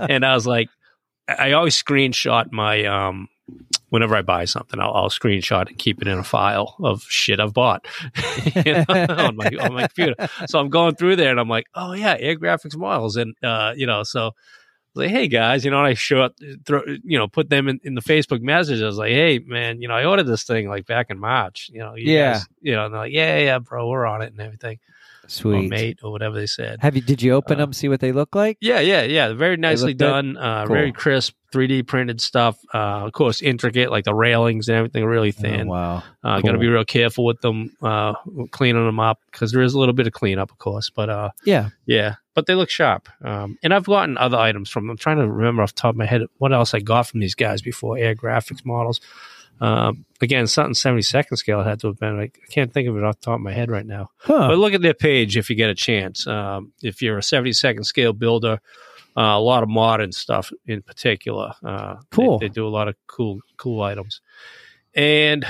And 0.00 0.24
I 0.24 0.34
was 0.34 0.46
like, 0.46 0.68
I 1.28 1.52
always 1.52 1.80
screenshot 1.80 2.52
my 2.52 2.84
um. 2.84 3.28
Whenever 3.88 4.14
I 4.14 4.20
buy 4.20 4.44
something, 4.44 4.78
I'll, 4.78 4.92
I'll 4.92 5.08
screenshot 5.08 5.68
and 5.68 5.78
keep 5.78 6.02
it 6.02 6.08
in 6.08 6.18
a 6.18 6.22
file 6.22 6.76
of 6.80 7.00
shit 7.04 7.40
I've 7.40 7.54
bought 7.54 7.86
you 8.66 8.74
know, 8.74 8.84
on 8.90 9.36
my 9.36 9.46
on 9.58 9.72
my 9.72 9.86
computer. 9.88 10.28
So 10.46 10.58
I'm 10.58 10.68
going 10.68 10.96
through 10.96 11.16
there 11.16 11.30
and 11.30 11.40
I'm 11.40 11.48
like, 11.48 11.64
oh 11.74 11.94
yeah, 11.94 12.14
air 12.20 12.36
graphics 12.36 12.76
models, 12.76 13.16
and 13.16 13.34
uh, 13.42 13.72
you 13.74 13.86
know, 13.86 14.02
so 14.02 14.32
I 14.96 14.98
was 15.00 15.06
like, 15.06 15.14
hey 15.14 15.28
guys, 15.28 15.64
you 15.64 15.70
know, 15.70 15.78
I 15.80 15.94
show 15.94 16.22
up, 16.22 16.34
throw, 16.64 16.82
you 17.04 17.18
know, 17.18 17.28
put 17.28 17.50
them 17.50 17.68
in, 17.68 17.78
in 17.84 17.94
the 17.94 18.00
Facebook 18.02 18.40
message. 18.40 18.80
I 18.82 18.86
was 18.86 18.96
like, 18.98 19.12
hey 19.12 19.38
man, 19.38 19.80
you 19.82 19.88
know, 19.88 19.94
I 19.94 20.04
ordered 20.04 20.24
this 20.26 20.44
thing 20.44 20.68
like 20.68 20.86
back 20.86 21.06
in 21.10 21.18
March, 21.18 21.70
you 21.72 21.80
know, 21.80 21.94
you 21.94 22.12
Yeah. 22.12 22.32
guys- 22.34 22.46
you 22.62 22.72
know, 22.74 22.86
and 22.86 22.94
they're 22.94 23.00
like, 23.02 23.12
yeah, 23.12 23.38
yeah, 23.38 23.58
bro, 23.58 23.88
we're 23.88 24.06
on 24.06 24.22
it 24.22 24.32
and 24.32 24.40
everything, 24.40 24.78
or 25.24 25.28
Sweet. 25.28 25.68
mate, 25.70 25.98
or 26.02 26.10
whatever 26.10 26.34
they 26.34 26.46
said. 26.46 26.78
Have 26.80 26.96
you? 26.96 27.02
Did 27.02 27.22
you 27.22 27.34
open 27.34 27.56
Uh, 27.56 27.66
them? 27.66 27.72
See 27.74 27.88
what 27.88 28.00
they 28.00 28.12
look 28.12 28.34
like? 28.34 28.56
Yeah, 28.60 28.80
yeah, 28.80 29.02
yeah. 29.02 29.32
Very 29.34 29.56
nicely 29.58 29.92
done. 29.94 30.36
Uh, 30.38 30.64
Cool. 30.66 30.74
Very 30.74 30.92
crisp, 30.92 31.34
3D 31.52 31.82
printed 31.86 32.20
stuff. 32.20 32.58
Uh, 32.74 33.04
of 33.06 33.12
course, 33.12 33.40
intricate, 33.42 33.90
like 33.90 34.04
the 34.04 34.14
railings 34.14 34.68
and 34.68 34.76
everything, 34.78 35.04
really 35.04 35.28
Oh, 35.38 35.40
thin. 35.42 35.68
wow. 35.68 36.02
Uh, 36.24 36.40
Got 36.40 36.52
to 36.52 36.58
be 36.58 36.66
real 36.68 36.84
careful 36.84 37.24
with 37.26 37.40
them, 37.42 37.76
uh, 37.82 38.14
cleaning 38.50 38.84
them 38.86 38.98
up 39.00 39.20
because 39.30 39.52
there 39.52 39.62
is 39.62 39.74
a 39.74 39.78
little 39.78 39.94
bit 39.94 40.06
of 40.06 40.12
cleanup, 40.14 40.50
of 40.50 40.58
course. 40.58 40.90
But 40.90 41.10
uh, 41.10 41.30
Yeah. 41.44 41.70
yeah, 41.86 42.14
but 42.38 42.46
they 42.46 42.54
look 42.54 42.70
sharp. 42.70 43.08
Um, 43.20 43.58
and 43.64 43.74
I've 43.74 43.86
gotten 43.86 44.16
other 44.16 44.36
items 44.36 44.70
from 44.70 44.84
them. 44.84 44.92
I'm 44.92 44.96
trying 44.96 45.16
to 45.16 45.28
remember 45.28 45.60
off 45.60 45.74
the 45.74 45.80
top 45.80 45.90
of 45.90 45.96
my 45.96 46.06
head 46.06 46.22
what 46.36 46.52
else 46.52 46.72
I 46.72 46.78
got 46.78 47.08
from 47.08 47.18
these 47.18 47.34
guys 47.34 47.60
before 47.62 47.98
air 47.98 48.14
graphics 48.14 48.64
models. 48.64 49.00
Um, 49.60 50.04
again, 50.20 50.46
something 50.46 50.72
72nd 50.74 51.36
scale 51.36 51.64
had 51.64 51.80
to 51.80 51.88
have 51.88 51.98
been. 51.98 52.16
like 52.16 52.38
I 52.40 52.46
can't 52.46 52.72
think 52.72 52.88
of 52.88 52.96
it 52.96 53.02
off 53.02 53.18
the 53.18 53.24
top 53.24 53.34
of 53.34 53.40
my 53.40 53.52
head 53.52 53.72
right 53.72 53.84
now. 53.84 54.10
Huh. 54.18 54.46
But 54.50 54.58
look 54.58 54.72
at 54.72 54.82
their 54.82 54.94
page 54.94 55.36
if 55.36 55.50
you 55.50 55.56
get 55.56 55.68
a 55.68 55.74
chance. 55.74 56.28
Um, 56.28 56.72
if 56.80 57.02
you're 57.02 57.18
a 57.18 57.22
72nd 57.22 57.84
scale 57.84 58.12
builder, 58.12 58.60
uh, 59.16 59.20
a 59.20 59.40
lot 59.40 59.64
of 59.64 59.68
modern 59.68 60.12
stuff 60.12 60.52
in 60.64 60.80
particular. 60.82 61.54
Uh, 61.64 61.94
they- 61.94 62.00
Cool. 62.16 62.38
They, 62.38 62.48
do 62.48 62.68
a 62.68 62.70
lot 62.70 62.86
of 62.86 62.94
cool, 63.08 63.40
cool 63.56 63.82
items. 63.82 64.20
And 64.94 65.44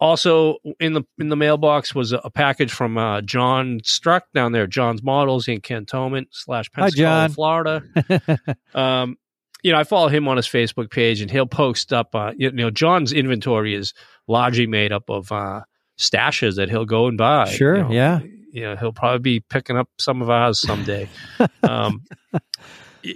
also 0.00 0.56
in 0.80 0.92
the 0.92 1.02
in 1.18 1.28
the 1.28 1.36
mailbox 1.36 1.94
was 1.94 2.12
a, 2.12 2.18
a 2.18 2.30
package 2.30 2.72
from 2.72 2.96
uh, 2.96 3.20
John 3.22 3.80
Struck 3.84 4.24
down 4.32 4.52
there, 4.52 4.66
John's 4.66 5.02
Models 5.02 5.48
in 5.48 5.60
Cantonment 5.60 6.28
slash 6.30 6.70
Pensacola. 6.70 7.28
Florida. 7.28 7.82
Um, 8.74 9.16
you 9.64 9.72
know, 9.72 9.78
I 9.78 9.84
follow 9.84 10.08
him 10.08 10.28
on 10.28 10.36
his 10.36 10.46
Facebook 10.46 10.90
page, 10.90 11.20
and 11.20 11.30
he'll 11.30 11.46
post 11.46 11.92
up. 11.92 12.14
Uh, 12.14 12.32
you 12.36 12.52
know, 12.52 12.70
John's 12.70 13.12
inventory 13.12 13.74
is 13.74 13.92
largely 14.28 14.68
made 14.68 14.92
up 14.92 15.10
of 15.10 15.32
uh, 15.32 15.62
stashes 15.98 16.56
that 16.56 16.70
he'll 16.70 16.84
go 16.84 17.08
and 17.08 17.18
buy. 17.18 17.46
Sure, 17.46 17.76
you 17.76 17.82
know. 17.82 17.90
yeah. 17.90 18.20
You 18.50 18.62
know, 18.62 18.76
he'll 18.76 18.92
probably 18.92 19.18
be 19.18 19.40
picking 19.40 19.76
up 19.76 19.88
some 19.98 20.22
of 20.22 20.30
ours 20.30 20.60
someday. 20.60 21.08
um, 21.62 22.04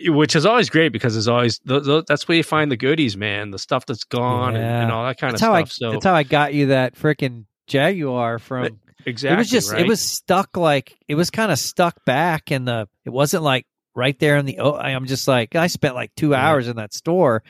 which 0.07 0.37
is 0.37 0.47
always 0.47 0.71
great 0.71 0.91
because 0.93 1.15
there's 1.15 1.29
always 1.29 1.59
th- 1.61 1.85
th- 1.85 2.05
that's 2.07 2.27
where 2.29 2.37
you 2.37 2.43
find 2.43 2.71
the 2.71 2.77
goodies, 2.77 3.17
man. 3.17 3.51
The 3.51 3.59
stuff 3.59 3.87
that's 3.87 4.05
gone 4.05 4.55
and, 4.55 4.65
Yeah. 4.65 4.83
and 4.83 4.93
all 4.93 5.05
that 5.07 5.19
kind 5.19 5.33
that's 5.33 5.43
of 5.43 5.49
how 5.49 5.55
I. 5.55 5.65
stuff. 5.65 5.73
so 5.73 5.91
That's 5.93 6.05
how 6.05 6.15
I 6.15 6.23
got 6.23 6.55
you 6.55 6.67
that 6.67 6.95
freaking 6.97 7.45
Jaguar 7.67 8.39
from. 8.39 8.81
exactly, 9.07 9.35
it 9.35 9.39
was 9.39 9.51
just. 9.51 9.73
right? 9.73 9.81
It 9.83 9.89
was 9.89 10.01
stuck 10.01 10.57
like 10.57 10.97
it 11.09 11.15
was 11.15 11.31
kind 11.31 11.51
of 11.53 11.59
stuck 11.59 12.05
back, 12.05 12.51
and 12.51 12.67
the 12.67 12.89
it 13.05 13.11
wasn't 13.11 13.43
like 13.43 13.67
right 13.95 14.19
there 14.19 14.37
in 14.37 14.47
the. 14.47 14.59
Oh, 14.59 14.77
I'm 14.77 15.07
just 15.07 15.27
like 15.29 15.55
I 15.57 15.67
spent 15.69 15.95
like 15.95 16.13
two 16.17 16.31
Yeah. 16.31 16.47
hours 16.49 16.69
in 16.69 16.77
that 16.77 16.93
store, 16.95 17.43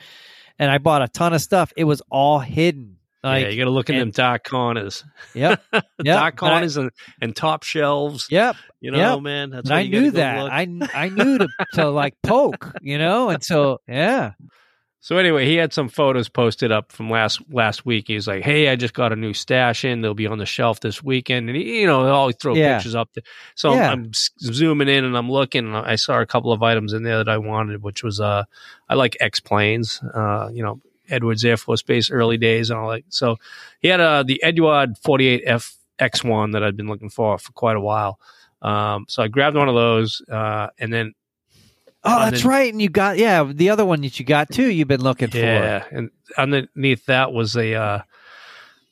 and 0.59 0.69
I 0.71 0.77
bought 0.77 1.01
a 1.01 1.07
ton 1.07 1.33
of 1.33 1.41
stuff. 1.41 1.73
It 1.77 1.83
was 1.85 2.01
all 2.09 2.39
hidden 2.39 2.92
Like, 3.23 3.43
yeah, 3.45 3.49
you 3.51 3.57
got 3.57 3.65
to 3.65 3.71
look 3.71 3.89
in 3.89 3.97
them 3.97 4.11
dark 4.11 4.43
corners, 4.43 5.03
yep, 5.33 5.63
yep, 5.73 5.83
dark 6.03 6.41
and 6.41 6.49
I- 6.49 6.51
corners 6.51 6.77
and, 6.77 6.91
and 7.21 7.35
top 7.35 7.63
shelves. 7.63 8.27
yep. 8.29 8.55
You 8.81 8.91
know, 8.91 9.13
Yep. 9.15 9.21
man. 9.21 9.49
That's 9.51 9.71
I 9.71 9.87
knew 9.87 10.11
that. 10.11 10.43
look. 10.43 10.51
I 10.51 10.67
I 10.93 11.09
knew 11.09 11.37
to 11.37 11.47
to 11.75 11.89
like 11.89 12.15
poke, 12.21 12.73
you 12.81 12.97
know, 12.97 13.29
and 13.29 13.41
so 13.41 13.79
yeah, 13.87 14.31
So 14.99 15.17
anyway, 15.17 15.45
he 15.45 15.55
had 15.55 15.71
some 15.73 15.87
photos 15.89 16.27
posted 16.29 16.71
up 16.73 16.91
from 16.91 17.09
last 17.09 17.41
last 17.49 17.85
week. 17.85 18.05
He's 18.07 18.27
like, 18.27 18.43
"Hey, 18.43 18.67
I 18.69 18.75
just 18.75 18.93
got 18.93 19.13
a 19.13 19.15
new 19.15 19.33
stash 19.33 19.85
in. 19.85 20.01
They'll 20.01 20.13
be 20.13 20.27
on 20.27 20.37
the 20.37 20.45
shelf 20.45 20.79
this 20.81 21.01
weekend." 21.01 21.47
And 21.49 21.57
he, 21.57 21.79
you 21.81 21.87
know, 21.87 22.03
he'll 22.05 22.13
always 22.13 22.35
throw 22.35 22.55
Yeah. 22.55 22.75
pictures 22.77 22.95
up. 22.95 23.09
There. 23.13 23.23
So 23.55 23.71
I'm- 23.71 23.91
I'm, 23.91 24.11
zooming 24.41 24.89
in 24.89 25.05
and 25.05 25.17
I'm 25.17 25.29
looking. 25.31 25.65
And 25.65 25.75
I 25.77 25.95
saw 25.95 26.19
a 26.19 26.25
couple 26.25 26.51
of 26.51 26.61
items 26.61 26.91
in 26.93 27.03
there 27.03 27.17
that 27.19 27.29
I 27.29 27.37
wanted, 27.37 27.81
which 27.83 28.03
was 28.03 28.19
uh, 28.19 28.43
I 28.89 28.95
like 28.95 29.15
X 29.21 29.39
planes. 29.39 30.01
Uh, 30.13 30.49
you 30.53 30.63
know, 30.63 30.81
Edwards 31.09 31.43
Air 31.45 31.57
Force 31.57 31.81
Base 31.81 32.09
early 32.11 32.37
days 32.37 32.69
and 32.69 32.79
all 32.79 32.89
that. 32.91 33.03
So 33.09 33.37
he 33.79 33.87
had 33.89 33.99
uh 33.99 34.23
the 34.23 34.41
Eduard 34.43 34.95
48F 35.05 35.75
X1 35.99 36.53
that 36.53 36.63
I'd 36.63 36.75
been 36.77 36.87
looking 36.87 37.09
for 37.09 37.37
for 37.37 37.51
quite 37.53 37.75
a 37.75 37.81
while. 37.81 38.19
Um, 38.61 39.05
so 39.09 39.21
I 39.21 39.27
grabbed 39.27 39.57
one 39.57 39.67
of 39.67 39.75
those, 39.75 40.21
uh, 40.31 40.67
and 40.79 40.91
then 40.93 41.13
Oh, 42.05 42.19
that's 42.29 42.43
right. 42.43 42.71
And 42.71 42.81
you 42.81 42.89
got 42.89 43.17
yeah, 43.17 43.43
the 43.43 43.69
other 43.69 43.85
one 43.85 44.01
that 44.01 44.19
you 44.19 44.25
got 44.25 44.49
too. 44.49 44.69
You've 44.69 44.87
been 44.89 45.01
looking 45.03 45.29
for. 45.29 45.37
Yeah, 45.37 45.85
and 45.91 46.09
underneath 46.37 47.05
that 47.05 47.31
was 47.31 47.55
a 47.55 47.75
uh, 47.75 47.99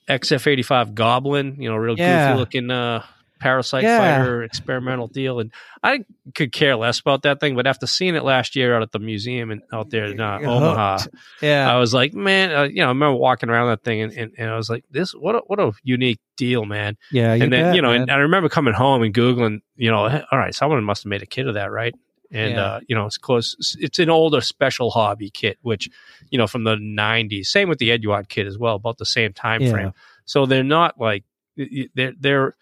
XF85 0.08 0.94
Goblin, 0.94 1.56
you 1.60 1.70
know, 1.70 1.76
real 1.76 1.98
Yeah. 1.98 2.28
goofy 2.28 2.40
looking 2.40 2.72
uh, 2.72 3.04
parasite 3.42 3.84
Yeah. 3.84 3.98
fighter 3.98 4.44
experimental 4.44 5.08
deal. 5.08 5.40
And 5.40 5.52
I 5.84 6.06
could 6.36 6.52
care 6.52 6.76
less 6.76 7.00
about 7.00 7.24
that 7.24 7.40
thing, 7.40 7.56
but 7.56 7.66
after 7.68 7.88
seeing 7.88 8.16
it 8.16 8.24
last 8.24 8.56
year 8.56 8.76
out 8.76 8.84
at 8.84 8.92
the 8.92 9.00
museum 9.00 9.50
and 9.52 9.62
out 9.74 9.90
there 9.90 10.06
in 10.06 10.20
uh, 10.20 10.38
Omaha, 10.40 11.00
Yeah, 11.42 11.70
I 11.74 11.78
was 11.80 11.94
like, 11.94 12.14
man, 12.14 12.54
uh, 12.56 12.64
you 12.64 12.78
know, 12.82 12.86
I 12.86 12.90
remember 12.90 13.16
walking 13.18 13.50
around 13.50 13.68
that 13.70 13.84
thing 13.84 14.02
and, 14.02 14.14
and, 14.14 14.32
and 14.38 14.50
I 14.50 14.56
was 14.56 14.70
like, 14.70 14.86
this, 14.92 15.12
what 15.14 15.36
a, 15.36 15.40
what 15.48 15.60
a 15.60 15.72
unique 15.84 16.20
deal, 16.38 16.66
man. 16.66 16.98
yeah. 17.12 17.34
and 17.34 17.52
then, 17.52 17.64
bet, 17.66 17.76
you 17.76 17.82
know, 17.82 17.92
man. 17.92 18.04
and 18.04 18.12
I 18.12 18.18
remember 18.18 18.48
coming 18.48 18.74
home 18.76 19.02
and 19.02 19.14
Googling, 19.14 19.62
you 19.76 19.90
know, 19.92 20.06
all 20.32 20.38
right, 20.40 20.54
someone 20.54 20.84
must 20.84 21.04
have 21.04 21.10
made 21.10 21.24
a 21.24 21.26
kit 21.28 21.48
of 21.48 21.56
that, 21.56 21.72
right? 21.72 21.96
And, 22.34 22.52
Yeah. 22.54 22.64
uh, 22.64 22.80
you 22.88 22.96
know, 22.96 23.08
it's 23.08 23.18
close. 23.18 23.76
It's 23.80 24.00
an 24.00 24.10
older 24.10 24.40
special 24.40 24.90
hobby 24.92 25.30
kit, 25.32 25.58
which, 25.64 25.90
you 26.30 26.38
know, 26.38 26.48
from 26.48 26.64
the 26.64 26.76
90s. 26.76 27.48
Same 27.48 27.68
with 27.70 27.80
the 27.80 27.92
Eduard 27.92 28.30
kit 28.30 28.48
as 28.48 28.58
well, 28.58 28.76
about 28.76 28.98
the 29.00 29.06
same 29.06 29.34
time 29.34 29.62
Yeah. 29.62 29.72
frame. 29.72 29.92
So 30.26 30.46
they're 30.46 30.64
not 30.64 30.98
like, 31.00 31.24
they're, 31.58 32.14
they're, 32.18 32.56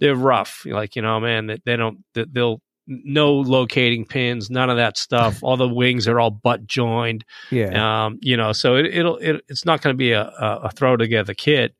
they're 0.00 0.16
rough. 0.16 0.64
Like, 0.66 0.96
you 0.96 1.02
know, 1.02 1.20
man, 1.20 1.46
they, 1.46 1.58
they 1.64 1.76
don't, 1.76 1.98
they- 2.14 2.26
they'll, 2.30 2.60
no 2.86 3.34
locating 3.34 4.04
pins, 4.04 4.50
none 4.50 4.68
of 4.68 4.76
that 4.78 4.96
stuff. 4.98 5.38
All 5.44 5.56
the 5.56 5.68
wings 5.68 6.08
are 6.08 6.18
all 6.18 6.30
butt 6.32 6.66
joined. 6.66 7.24
yeah, 7.50 8.06
Um, 8.06 8.18
you 8.20 8.36
know, 8.36 8.52
so 8.52 8.74
it, 8.74 8.86
it'll 8.86 9.16
it, 9.18 9.44
it's 9.48 9.64
not 9.64 9.80
going 9.80 9.94
to 9.94 9.98
be 9.98 10.10
a, 10.10 10.22
a, 10.22 10.60
a 10.64 10.70
throw 10.70 10.96
together 10.96 11.32
kit, 11.32 11.76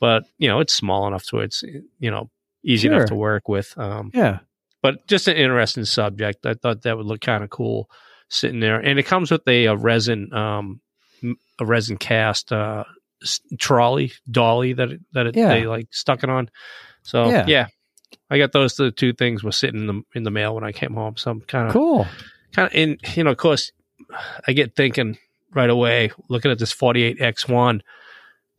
but 0.00 0.24
you 0.38 0.48
know, 0.48 0.60
it's 0.60 0.72
small 0.72 1.06
enough 1.06 1.24
to 1.26 1.40
it's 1.40 1.62
you 1.98 2.10
know 2.10 2.30
easy 2.64 2.88
Sure. 2.88 2.96
enough 2.96 3.08
to 3.08 3.14
work 3.14 3.46
with. 3.46 3.76
Um, 3.76 4.10
yeah. 4.14 4.38
but 4.80 5.06
just 5.06 5.28
an 5.28 5.36
interesting 5.36 5.84
subject. 5.84 6.46
I 6.46 6.54
thought 6.54 6.80
that 6.82 6.96
would 6.96 7.04
look 7.04 7.20
kind 7.20 7.44
of 7.44 7.50
cool 7.50 7.90
sitting 8.30 8.60
there, 8.60 8.80
and 8.80 8.98
it 8.98 9.02
comes 9.04 9.30
with 9.30 9.46
a, 9.46 9.66
a 9.66 9.76
resin 9.76 10.32
um 10.32 10.80
a 11.60 11.66
resin 11.66 11.98
cast 11.98 12.52
uh 12.52 12.84
trolley 13.58 14.12
dolly 14.30 14.72
that 14.74 14.90
it, 14.92 15.00
that 15.12 15.26
it, 15.26 15.36
Yeah. 15.36 15.48
they 15.48 15.66
like 15.66 15.88
stuck 15.90 16.22
it 16.22 16.30
on. 16.30 16.48
So 17.04 17.28
Yeah. 17.28 17.46
yeah. 17.46 17.66
I 18.30 18.38
got 18.38 18.52
those 18.52 18.74
the 18.76 18.90
two 18.90 19.12
things 19.12 19.44
were 19.44 19.52
sitting 19.52 19.80
in 19.82 19.86
the 19.86 20.02
in 20.14 20.22
the 20.24 20.30
mail 20.30 20.54
when 20.54 20.64
I 20.64 20.72
came 20.72 20.94
home. 20.94 21.16
So 21.16 21.30
I'm 21.30 21.40
kind 21.42 21.68
of 21.68 21.72
Cool. 21.72 22.06
kind 22.52 22.66
of 22.66 22.74
in 22.74 22.98
you 23.14 23.22
know 23.24 23.30
of 23.30 23.36
course 23.36 23.70
i 24.46 24.52
get 24.52 24.74
thinking 24.76 25.16
right 25.52 25.70
away 25.70 26.10
looking 26.28 26.50
at 26.50 26.58
this 26.58 26.72
48x1 26.74 27.80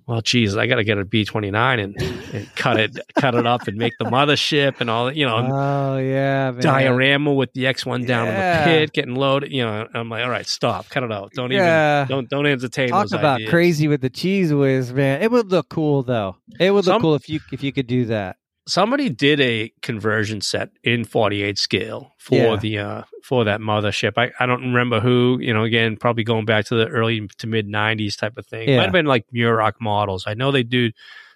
well 0.08 0.22
geez 0.22 0.56
i 0.56 0.68
gotta 0.68 0.84
get 0.84 0.98
a 0.98 1.06
b29 1.06 1.84
and, 1.84 2.02
and 2.34 2.56
cut 2.56 2.80
it 2.80 2.98
cut 3.16 3.34
it 3.36 3.46
up 3.48 3.68
and 3.68 3.78
make 3.78 3.94
the 4.00 4.06
mothership 4.06 4.80
and 4.82 4.90
all 4.90 5.06
that 5.06 5.16
you 5.16 5.26
know 5.26 5.38
Oh 5.38 5.98
yeah, 5.98 6.52
man. 6.52 6.62
diorama 6.62 7.34
with 7.34 7.52
the 7.54 7.64
x1 7.66 8.06
down 8.06 8.28
in 8.28 8.34
the 8.36 8.62
pit 8.66 8.94
getting 8.94 9.16
loaded 9.16 9.52
you 9.52 9.64
know 9.64 9.88
i'm 9.94 10.10
like 10.10 10.24
all 10.24 10.30
right 10.30 10.48
stop 10.48 10.90
cut 10.90 11.04
it 11.04 11.12
out 11.12 11.32
don't 11.34 11.52
Yeah. 11.52 12.04
even 12.04 12.08
don't 12.10 12.30
don't 12.30 12.46
entertain 12.46 12.90
Talk 12.90 13.12
about 13.12 13.36
ideas. 13.36 13.50
crazy 13.50 13.88
with 13.88 14.02
the 14.02 14.10
cheese 14.10 14.54
whiz, 14.54 14.94
man. 14.94 15.22
It 15.22 15.32
would 15.32 15.50
look 15.52 15.70
cool 15.70 16.04
though. 16.04 16.36
It 16.60 16.72
would 16.72 16.86
look 16.86 16.94
Some- 16.94 17.02
cool 17.02 17.16
if 17.16 17.28
you 17.30 17.40
if 17.52 17.64
you 17.64 17.72
could 17.72 17.88
do 17.88 18.06
that. 18.06 18.38
Somebody 18.68 19.10
did 19.10 19.40
a 19.40 19.72
conversion 19.82 20.42
set 20.42 20.70
in 20.84 21.04
48 21.06 21.58
scale 21.58 22.14
for 22.18 22.36
Yeah. 22.36 22.56
the 22.58 22.80
uh 22.80 23.02
for 23.24 23.44
that 23.46 23.60
mothership 23.60 24.14
I, 24.18 24.32
I 24.40 24.46
don't 24.46 24.62
remember 24.62 25.00
who 25.00 25.38
you 25.42 25.54
know 25.54 25.64
again 25.64 25.98
probably 25.98 26.24
going 26.24 26.46
back 26.46 26.66
to 26.66 26.76
the 26.76 26.88
early 26.88 27.28
to 27.38 27.48
mid 27.48 27.68
90s 27.68 28.18
type 28.18 28.38
of 28.38 28.46
thing 28.48 28.68
Yeah. 28.70 28.78
might 28.78 28.84
have 28.84 28.92
been 28.92 29.06
like 29.06 29.26
muroc 29.34 29.74
models 29.80 30.26
i 30.28 30.34
know 30.34 30.52
they 30.52 30.64
do 30.64 30.92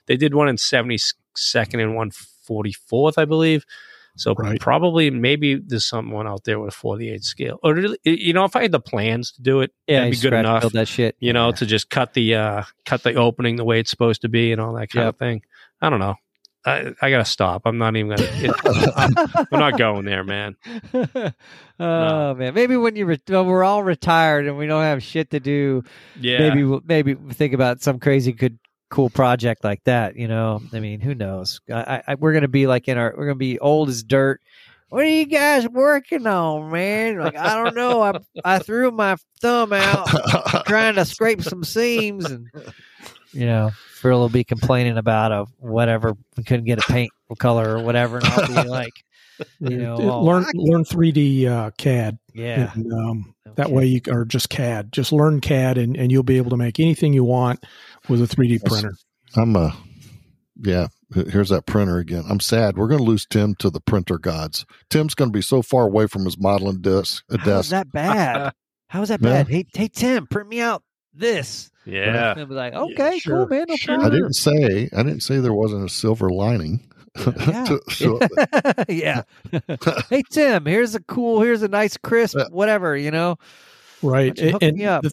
they 0.08 0.18
did 0.18 0.34
one 0.34 0.50
in 0.50 0.56
72nd 0.56 1.82
and 1.82 1.96
one 1.96 2.12
44th 2.12 3.18
i 3.18 3.26
believe 3.26 3.66
so 4.16 4.34
Right. 4.34 4.60
probably 4.60 5.12
maybe 5.12 5.56
there's 5.56 5.86
someone 5.86 6.28
out 6.28 6.44
there 6.44 6.60
with 6.60 6.74
a 6.74 6.78
48 6.78 7.24
scale 7.24 7.60
or 7.64 7.78
you 8.04 8.34
know 8.34 8.44
if 8.46 8.56
i 8.56 8.64
had 8.64 8.72
the 8.72 8.80
plans 8.80 9.32
to 9.34 9.42
do 9.42 9.62
it 9.62 9.72
Yeah, 9.88 10.00
that'd 10.00 10.12
be 10.14 10.18
good 10.18 10.34
enough 10.34 10.62
build 10.62 10.74
that 10.74 10.88
shit. 10.88 11.16
you 11.20 11.32
know 11.32 11.48
Yeah. 11.50 11.56
to 11.56 11.66
just 11.66 11.90
cut 11.92 12.14
the 12.14 12.36
uh 12.36 12.64
cut 12.86 13.04
the 13.04 13.14
opening 13.16 13.56
the 13.56 13.64
way 13.64 13.80
it's 13.80 13.90
supposed 13.92 14.22
to 14.22 14.30
be 14.30 14.52
and 14.52 14.60
all 14.60 14.74
that 14.74 14.90
kind 14.90 15.06
Yep. 15.06 15.14
of 15.14 15.20
thing 15.20 15.42
i 15.82 15.90
don't 15.90 16.00
know 16.00 16.16
I, 16.66 16.94
I 17.02 17.10
gotta 17.10 17.26
stop. 17.26 17.62
I'm 17.66 17.78
not 17.78 17.96
even 17.96 18.16
gonna. 18.16 18.30
It, 18.34 18.56
I'm, 18.96 19.14
we're 19.52 19.60
not 19.60 19.78
going 19.78 20.06
there, 20.06 20.24
man. 20.24 20.56
oh 21.80 22.36
man, 22.36 22.54
maybe 22.54 22.76
when 22.78 22.96
you 22.96 23.06
re- 23.06 23.22
when 23.28 23.46
we're 23.46 23.64
all 23.64 23.84
retired 23.84 24.46
and 24.46 24.58
we 24.58 24.68
don't 24.68 24.84
have 24.84 25.02
shit 25.02 25.30
to 25.32 25.40
do, 25.40 25.84
Yeah, 26.20 26.40
maybe 26.40 26.64
we'll, 26.64 26.82
maybe 26.86 27.16
think 27.16 27.54
about 27.54 27.82
some 27.82 28.00
crazy 28.00 28.32
good 28.34 28.60
cool 28.90 29.10
project 29.10 29.64
like 29.64 29.84
that. 29.86 30.16
You 30.16 30.28
know, 30.28 30.62
I 30.74 30.80
mean, 30.80 31.00
who 31.00 31.16
knows? 31.16 31.62
I, 31.72 31.74
I, 31.96 32.04
I- 32.10 32.16
we're 32.16 32.34
gonna 32.34 32.48
be 32.48 32.68
like 32.68 32.88
in 32.88 32.98
our 32.98 33.14
we're 33.18 33.26
gonna 33.26 33.36
be 33.36 33.60
old 33.60 33.90
as 33.90 34.04
dirt. 34.04 34.42
What 34.90 35.04
are 35.04 35.08
you 35.08 35.26
guys 35.28 35.68
working 35.70 36.26
on, 36.26 36.72
man? 36.72 37.20
Like 37.20 37.38
I 37.38 37.64
don't 37.64 37.76
know. 37.76 38.02
I 38.02 38.14
I 38.44 38.60
threw 38.60 38.90
my 38.92 39.18
thumb 39.40 39.72
out 39.72 40.08
trying 40.66 40.96
to 40.96 41.06
scrape 41.06 41.44
some 41.44 41.64
seams, 41.64 42.26
and 42.26 42.48
you 43.32 43.46
know, 43.46 43.72
Phil 44.02 44.20
will 44.20 44.30
be 44.30 44.44
complaining 44.44 44.98
about 44.98 45.32
a 45.32 45.46
whatever 45.60 46.14
we 46.38 46.44
couldn't 46.44 46.66
get 46.66 46.80
a 46.80 46.92
paint 46.92 47.12
color 47.38 47.78
or 47.78 47.84
whatever, 47.84 48.18
and 48.18 48.26
I'll 48.28 48.48
be 48.48 48.68
like, 48.68 48.94
you 49.60 49.78
know, 49.78 49.96
It- 49.96 50.06
oh, 50.10 50.24
learn 50.24 50.44
I- 50.46 50.52
learn 50.54 50.84
3D 50.84 51.46
uh, 51.48 51.72
CAD. 51.78 52.18
yeah, 52.34 52.72
And, 52.74 52.92
um, 52.94 53.36
That 53.56 53.72
way 53.72 53.86
you 53.86 54.02
or 54.10 54.26
just 54.26 54.50
CAD. 54.50 54.92
Just 54.92 55.12
learn 55.12 55.42
CAD, 55.42 55.78
and, 55.78 55.96
and 55.98 56.12
you'll 56.12 56.24
be 56.24 56.38
able 56.38 56.50
to 56.52 56.58
make 56.58 56.80
anything 56.80 57.14
you 57.14 57.24
want 57.24 57.64
with 58.08 58.22
a 58.22 58.26
3D 58.36 58.64
printer. 58.66 58.94
I'm 59.36 59.56
uh 59.56 59.72
yeah, 60.62 60.88
here's 61.14 61.50
that 61.50 61.66
printer 61.66 62.00
again. 62.00 62.24
I'm 62.30 62.42
sad. 62.42 62.78
We're 62.78 62.90
going 62.90 62.98
to 63.00 63.06
lose 63.06 63.26
Tim 63.26 63.56
to 63.60 63.70
the 63.70 63.80
printer 63.80 64.18
gods. 64.18 64.66
Tim's 64.90 65.16
going 65.16 65.30
to 65.30 65.38
be 65.38 65.42
so 65.42 65.62
far 65.62 65.84
away 65.86 66.06
from 66.08 66.26
his 66.26 66.38
modeling 66.38 66.82
desk. 66.82 67.24
uh, 67.32 67.38
How 67.38 67.44
is 67.60 67.70
desk. 67.70 67.70
that 67.70 67.92
bad? 67.94 68.52
How 68.88 69.02
is 69.02 69.08
that 69.08 69.22
Yeah. 69.22 69.30
bad? 69.30 69.48
Hey, 69.48 69.66
hey, 69.74 69.88
Tim, 69.88 70.28
print 70.28 70.50
me 70.50 70.60
out 70.60 70.84
this. 71.14 71.70
yeah. 71.86 72.34
And 72.38 72.48
be 72.50 72.56
like, 72.56 72.74
okay, 72.74 73.20
sure, 73.20 73.46
cool, 73.46 73.58
man, 73.58 73.66
no 73.68 73.76
sure. 73.76 74.00
I 74.04 74.10
didn't 74.10 74.34
say 74.34 74.90
I 74.96 75.04
didn't 75.04 75.22
say 75.22 75.40
there 75.40 75.54
wasn't 75.54 75.86
a 75.86 75.90
silver 75.90 76.30
lining. 76.30 76.88
Yeah. 77.18 77.66
to- 77.66 77.82
so- 77.90 78.20
yeah. 78.90 79.24
hey, 80.10 80.24
Tim, 80.32 80.66
here's 80.66 80.96
a 80.96 81.02
cool, 81.02 81.42
here's 81.42 81.64
a 81.64 81.68
nice 81.68 81.98
crisp, 81.98 82.38
whatever, 82.52 82.96
you 82.96 83.12
know. 83.12 83.38
Right. 84.02 84.30
Why 84.30 84.30
don't 84.30 84.46
you 84.46 84.52
hook 84.52 84.64
And 84.64 84.78
me 84.78 84.86
up? 84.86 85.04
the- 85.04 85.12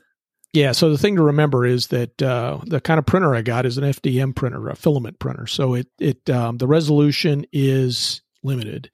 yeah. 0.53 0.73
So 0.73 0.91
the 0.91 0.99
thing 0.99 1.17
to 1.17 1.23
remember 1.23 1.67
is 1.67 1.89
that 1.89 2.23
uh, 2.23 2.61
the 2.67 2.81
kind 2.81 2.99
of 2.99 3.05
printer 3.07 3.35
I 3.35 3.43
got 3.43 3.67
is 3.67 3.77
an 3.79 3.85
FDM 3.85 4.35
printer, 4.35 4.69
a 4.69 4.77
filament 4.77 5.19
printer. 5.19 5.47
So 5.47 5.75
it 5.75 5.89
it 5.99 6.31
um, 6.31 6.57
the 6.59 6.67
resolution 6.67 7.45
is 7.53 8.23
limited. 8.43 8.91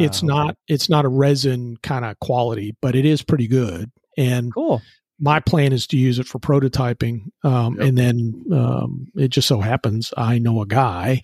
it's 0.00 0.22
Ah, 0.22 0.26
not 0.26 0.56
it's 0.68 0.88
not 0.88 1.04
a 1.04 1.08
resin 1.08 1.76
kind 1.82 2.04
of 2.04 2.18
quality, 2.20 2.76
but 2.80 2.94
it 2.94 3.04
is 3.04 3.22
pretty 3.22 3.48
good. 3.48 3.90
And 4.18 4.52
cool. 4.54 4.80
My 5.18 5.40
plan 5.40 5.72
is 5.72 5.86
to 5.88 5.96
use 5.96 6.18
it 6.18 6.26
for 6.26 6.38
prototyping. 6.38 7.26
Um, 7.42 7.76
Yep. 7.76 7.88
And 7.88 7.98
then 7.98 8.44
um, 8.52 9.06
it 9.14 9.28
just 9.28 9.48
so 9.48 9.60
happens 9.60 10.12
I 10.16 10.38
know 10.38 10.62
a 10.62 10.66
guy 10.66 11.22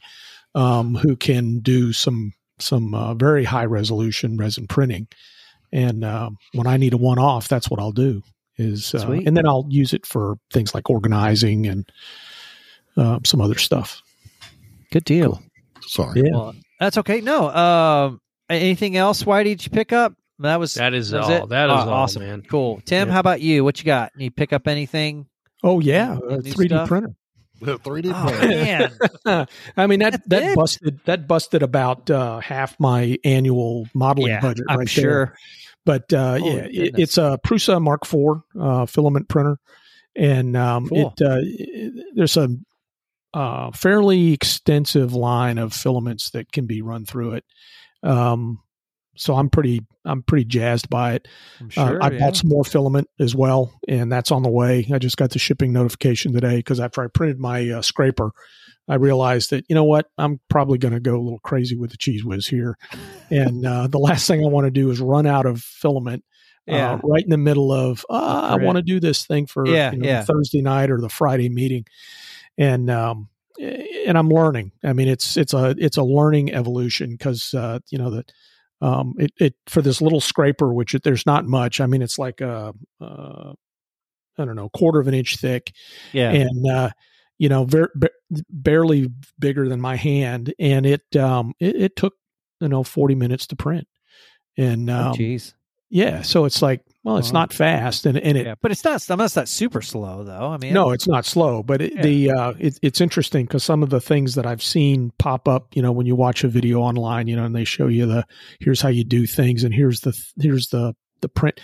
um, 0.55 0.95
who 0.95 1.17
can 1.17 1.61
do 1.61 1.93
some 1.93 2.33
some 2.59 2.95
uh, 2.95 3.15
very 3.15 3.45
high 3.45 3.65
resolution 3.65 4.37
resin 4.37 4.67
printing. 4.67 5.09
And 5.73 6.05
um, 6.05 6.37
when 6.53 6.67
I 6.67 6.77
need 6.77 6.93
a 6.93 6.99
one 6.99 7.19
off, 7.19 7.49
that's 7.49 7.71
what 7.71 7.81
I'll 7.81 7.93
do. 7.93 8.23
Is 8.59 8.95
uh, 8.95 9.11
and 9.11 9.37
then 9.37 9.47
I'll 9.47 9.67
use 9.69 9.95
it 9.95 10.05
for 10.05 10.37
things 10.53 10.75
like 10.75 10.91
organizing 10.91 11.67
and 11.67 11.91
uh, 12.97 13.19
some 13.25 13.41
other 13.41 13.59
stuff. 13.59 14.03
Good 14.91 15.05
deal. 15.05 15.43
sorry. 15.81 16.23
Yeah. 16.23 16.31
Well, 16.33 16.55
that's 16.79 16.99
okay. 16.99 17.23
No. 17.23 17.49
Um, 17.49 18.21
anything 18.51 18.97
else? 18.97 19.25
Why 19.25 19.43
did 19.43 19.65
you 19.65 19.71
pick 19.71 19.93
up? 19.93 20.15
That 20.43 20.61
was 20.61 20.75
That 20.75 20.95
is 20.95 21.11
that 21.11 21.19
was 21.21 21.31
all. 21.31 21.45
it? 21.45 21.49
That 21.51 21.71
is 21.71 21.73
Oh, 21.77 21.79
all, 21.81 21.89
awesome. 21.91 22.23
man. 22.23 22.43
Cool. 22.43 22.81
Tim, 22.85 23.09
Yeah. 23.09 23.15
how 23.15 23.21
about 23.21 23.41
you? 23.41 23.65
What 23.65 23.79
you 23.79 23.85
got? 23.85 24.13
You 24.17 24.31
pick 24.31 24.53
up 24.53 24.69
anything? 24.69 25.27
Oh 25.65 25.81
yeah, 25.81 26.19
3D 26.21 26.87
printer. 26.87 27.15
3D 27.63 28.13
Oh 28.13 28.29
printer. 28.39 28.91
man, 29.25 29.47
I 29.77 29.87
mean 29.87 30.01
that 30.01 30.23
That's 30.27 30.47
that 30.47 30.57
busted 30.57 31.01
that 31.05 31.29
busted 31.29 31.63
about 31.63 32.11
uh, 32.11 32.41
half 32.41 32.79
my 32.81 33.17
annual 33.25 33.87
modeling 33.95 34.33
yeah, 34.33 34.41
budget 34.41 34.65
I'm 34.69 34.79
right 34.81 34.89
sure. 34.89 35.03
there. 35.27 35.37
But 35.85 36.13
uh, 36.13 36.39
Holy 36.39 36.55
yeah, 36.55 36.85
it, 36.85 36.95
it's 36.99 37.19
a 37.19 37.39
Prusa 37.45 37.81
Mark 37.81 38.03
IV 38.05 38.43
uh, 38.61 38.87
filament 38.87 39.29
printer, 39.29 39.59
and 40.17 40.57
um, 40.57 40.89
Cool. 40.89 41.15
it, 41.19 41.25
uh, 41.25 41.39
it 41.41 42.05
there's 42.15 42.37
a 42.37 42.49
uh, 43.35 43.71
fairly 43.73 44.33
extensive 44.33 45.13
line 45.15 45.59
of 45.59 45.73
filaments 45.73 46.31
that 46.31 46.53
can 46.53 46.67
be 46.67 46.83
run 46.83 47.05
through 47.07 47.33
it. 47.35 47.45
Um, 48.03 48.59
so 49.17 49.35
I'm 49.35 49.51
pretty 49.51 49.85
I'm 50.05 50.23
pretty 50.23 50.45
jazzed 50.45 50.89
by 50.89 51.15
it. 51.15 51.29
Sure, 51.69 52.03
uh, 52.03 52.07
I 52.07 52.11
yeah. 52.11 52.19
bought 52.19 52.37
some 52.37 52.49
more 52.49 52.65
filament 52.65 53.09
as 53.21 53.35
well, 53.35 53.73
and 53.89 54.11
that's 54.11 54.31
on 54.31 54.43
the 54.43 54.51
way. 54.51 54.87
I 54.93 54.99
just 54.99 55.17
got 55.17 55.31
the 55.31 55.39
shipping 55.39 55.73
notification 55.73 56.33
today 56.33 56.57
because 56.57 56.81
after 56.81 57.03
I 57.03 57.09
printed 57.09 57.39
my 57.39 57.69
uh, 57.71 57.83
scraper, 57.83 58.33
I 58.89 58.97
realized 58.97 59.51
that 59.51 59.65
you 59.69 59.75
know 59.75 59.85
what 59.85 60.07
I'm 60.19 60.41
probably 60.49 60.79
going 60.79 60.95
to 60.95 61.01
go 61.01 61.17
a 61.17 61.23
little 61.23 61.41
crazy 61.41 61.77
with 61.77 61.91
the 61.91 61.97
cheese 61.97 62.25
whiz 62.25 62.47
here, 62.47 62.77
and 63.31 63.65
uh, 63.67 63.87
the 63.87 63.99
last 63.99 64.27
thing 64.27 64.45
I 64.45 64.49
want 64.49 64.67
to 64.67 64.71
do 64.71 64.91
is 64.91 65.01
run 65.01 65.27
out 65.27 65.47
of 65.47 65.61
filament. 65.61 66.25
Yeah. 66.67 66.93
Uh, 66.93 67.01
right 67.03 67.25
in 67.25 67.31
the 67.31 67.39
middle 67.39 67.73
of 67.73 68.07
uh, 68.09 68.57
I 68.57 68.65
want 68.65 68.77
to 68.77 68.83
do 68.83 69.01
this 69.01 69.27
thing 69.27 69.47
for 69.47 69.67
Yeah, 69.67 69.91
you 69.91 69.99
know, 69.99 70.07
yeah. 70.07 70.23
Thursday 70.23 70.63
night 70.63 70.93
or 70.93 71.01
the 71.01 71.09
Friday 71.09 71.49
meeting, 71.49 71.87
and 72.57 72.89
um, 72.89 73.29
and 73.59 74.17
I'm 74.17 74.29
learning. 74.29 74.73
I 74.85 74.93
mean, 74.93 75.09
it's 75.09 75.37
it's 75.37 75.55
a 75.55 75.75
it's 75.77 75.97
a 75.97 76.05
learning 76.05 76.55
evolution 76.55 77.11
because 77.11 77.53
uh, 77.53 77.81
you 77.91 77.99
know 77.99 78.11
that 78.11 78.33
um, 78.83 79.15
it, 79.17 79.33
it 79.39 79.55
for 79.69 79.81
this 79.81 80.03
little 80.03 80.21
scraper, 80.21 80.75
which 80.75 80.95
it, 80.95 81.05
there's 81.05 81.25
not 81.25 81.47
much. 81.47 81.81
I 81.81 81.87
mean, 81.87 82.03
it's 82.03 82.19
like 82.19 82.41
a, 82.41 82.75
uh, 83.01 83.53
don't 84.37 84.57
know, 84.57 84.69
quarter 84.71 84.99
of 84.99 85.07
an 85.07 85.15
inch 85.15 85.37
thick, 85.37 85.73
yeah. 86.13 86.31
and 86.31 86.67
uh, 86.67 86.91
you 87.39 87.49
know, 87.49 87.65
ver- 87.65 87.93
ba- 87.95 88.11
barely 88.51 89.09
bigger 89.39 89.69
than 89.69 89.81
my 89.81 89.97
hand, 89.97 90.53
and 90.59 90.85
it 90.85 91.17
um, 91.17 91.55
it, 91.61 91.77
it 91.77 91.97
took 91.97 92.15
you 92.61 92.69
know 92.69 92.83
40 92.83 93.15
minutes 93.15 93.47
to 93.49 93.57
print, 93.57 93.87
and 94.59 94.91
oh, 94.91 95.11
um, 95.11 95.15
jeez. 95.15 95.55
yeah, 95.89 96.23
so 96.23 96.45
it's 96.45 96.61
like, 96.61 96.83
well, 97.05 97.17
it's 97.17 97.33
Wow. 97.33 97.41
not 97.41 97.53
fast, 97.53 98.07
and 98.07 98.17
and 98.19 98.39
it 98.39 98.47
Yeah, 98.47 98.55
but 98.61 98.71
it's 98.71 98.85
not. 98.85 99.01
That's 99.03 99.37
not 99.37 99.49
super 99.49 99.83
slow 99.83 100.25
though. 100.25 100.49
I 100.49 100.57
mean, 100.59 100.73
no, 100.73 100.91
it's 100.91 101.09
not 101.09 101.25
slow, 101.25 101.63
but 101.63 101.81
it, 101.83 101.95
Yeah. 101.95 102.03
the 102.03 102.31
uh, 102.31 102.53
it, 102.59 102.79
it's 102.83 103.01
interesting 103.01 103.45
because 103.47 103.65
some 103.65 103.83
of 103.83 103.91
the 103.91 104.01
things 104.01 104.35
that 104.37 104.47
I've 104.47 104.63
seen 104.63 105.13
pop 105.19 105.49
up, 105.49 105.75
you 105.75 105.83
know, 105.83 105.93
when 105.93 106.07
you 106.07 106.15
watch 106.15 106.45
a 106.45 106.49
video 106.49 106.81
online, 106.81 107.27
you 107.27 107.37
know, 107.37 107.45
and 107.45 107.55
they 107.55 107.65
show 107.65 107.89
you 107.89 108.07
the 108.07 108.25
here's 108.61 108.81
how 108.81 108.89
you 108.89 109.05
do 109.05 109.27
things, 109.27 109.65
and 109.65 109.75
here's 109.75 110.01
the 110.01 110.17
here's 110.41 110.69
the 110.69 110.95
the 111.21 111.29
print. 111.29 111.61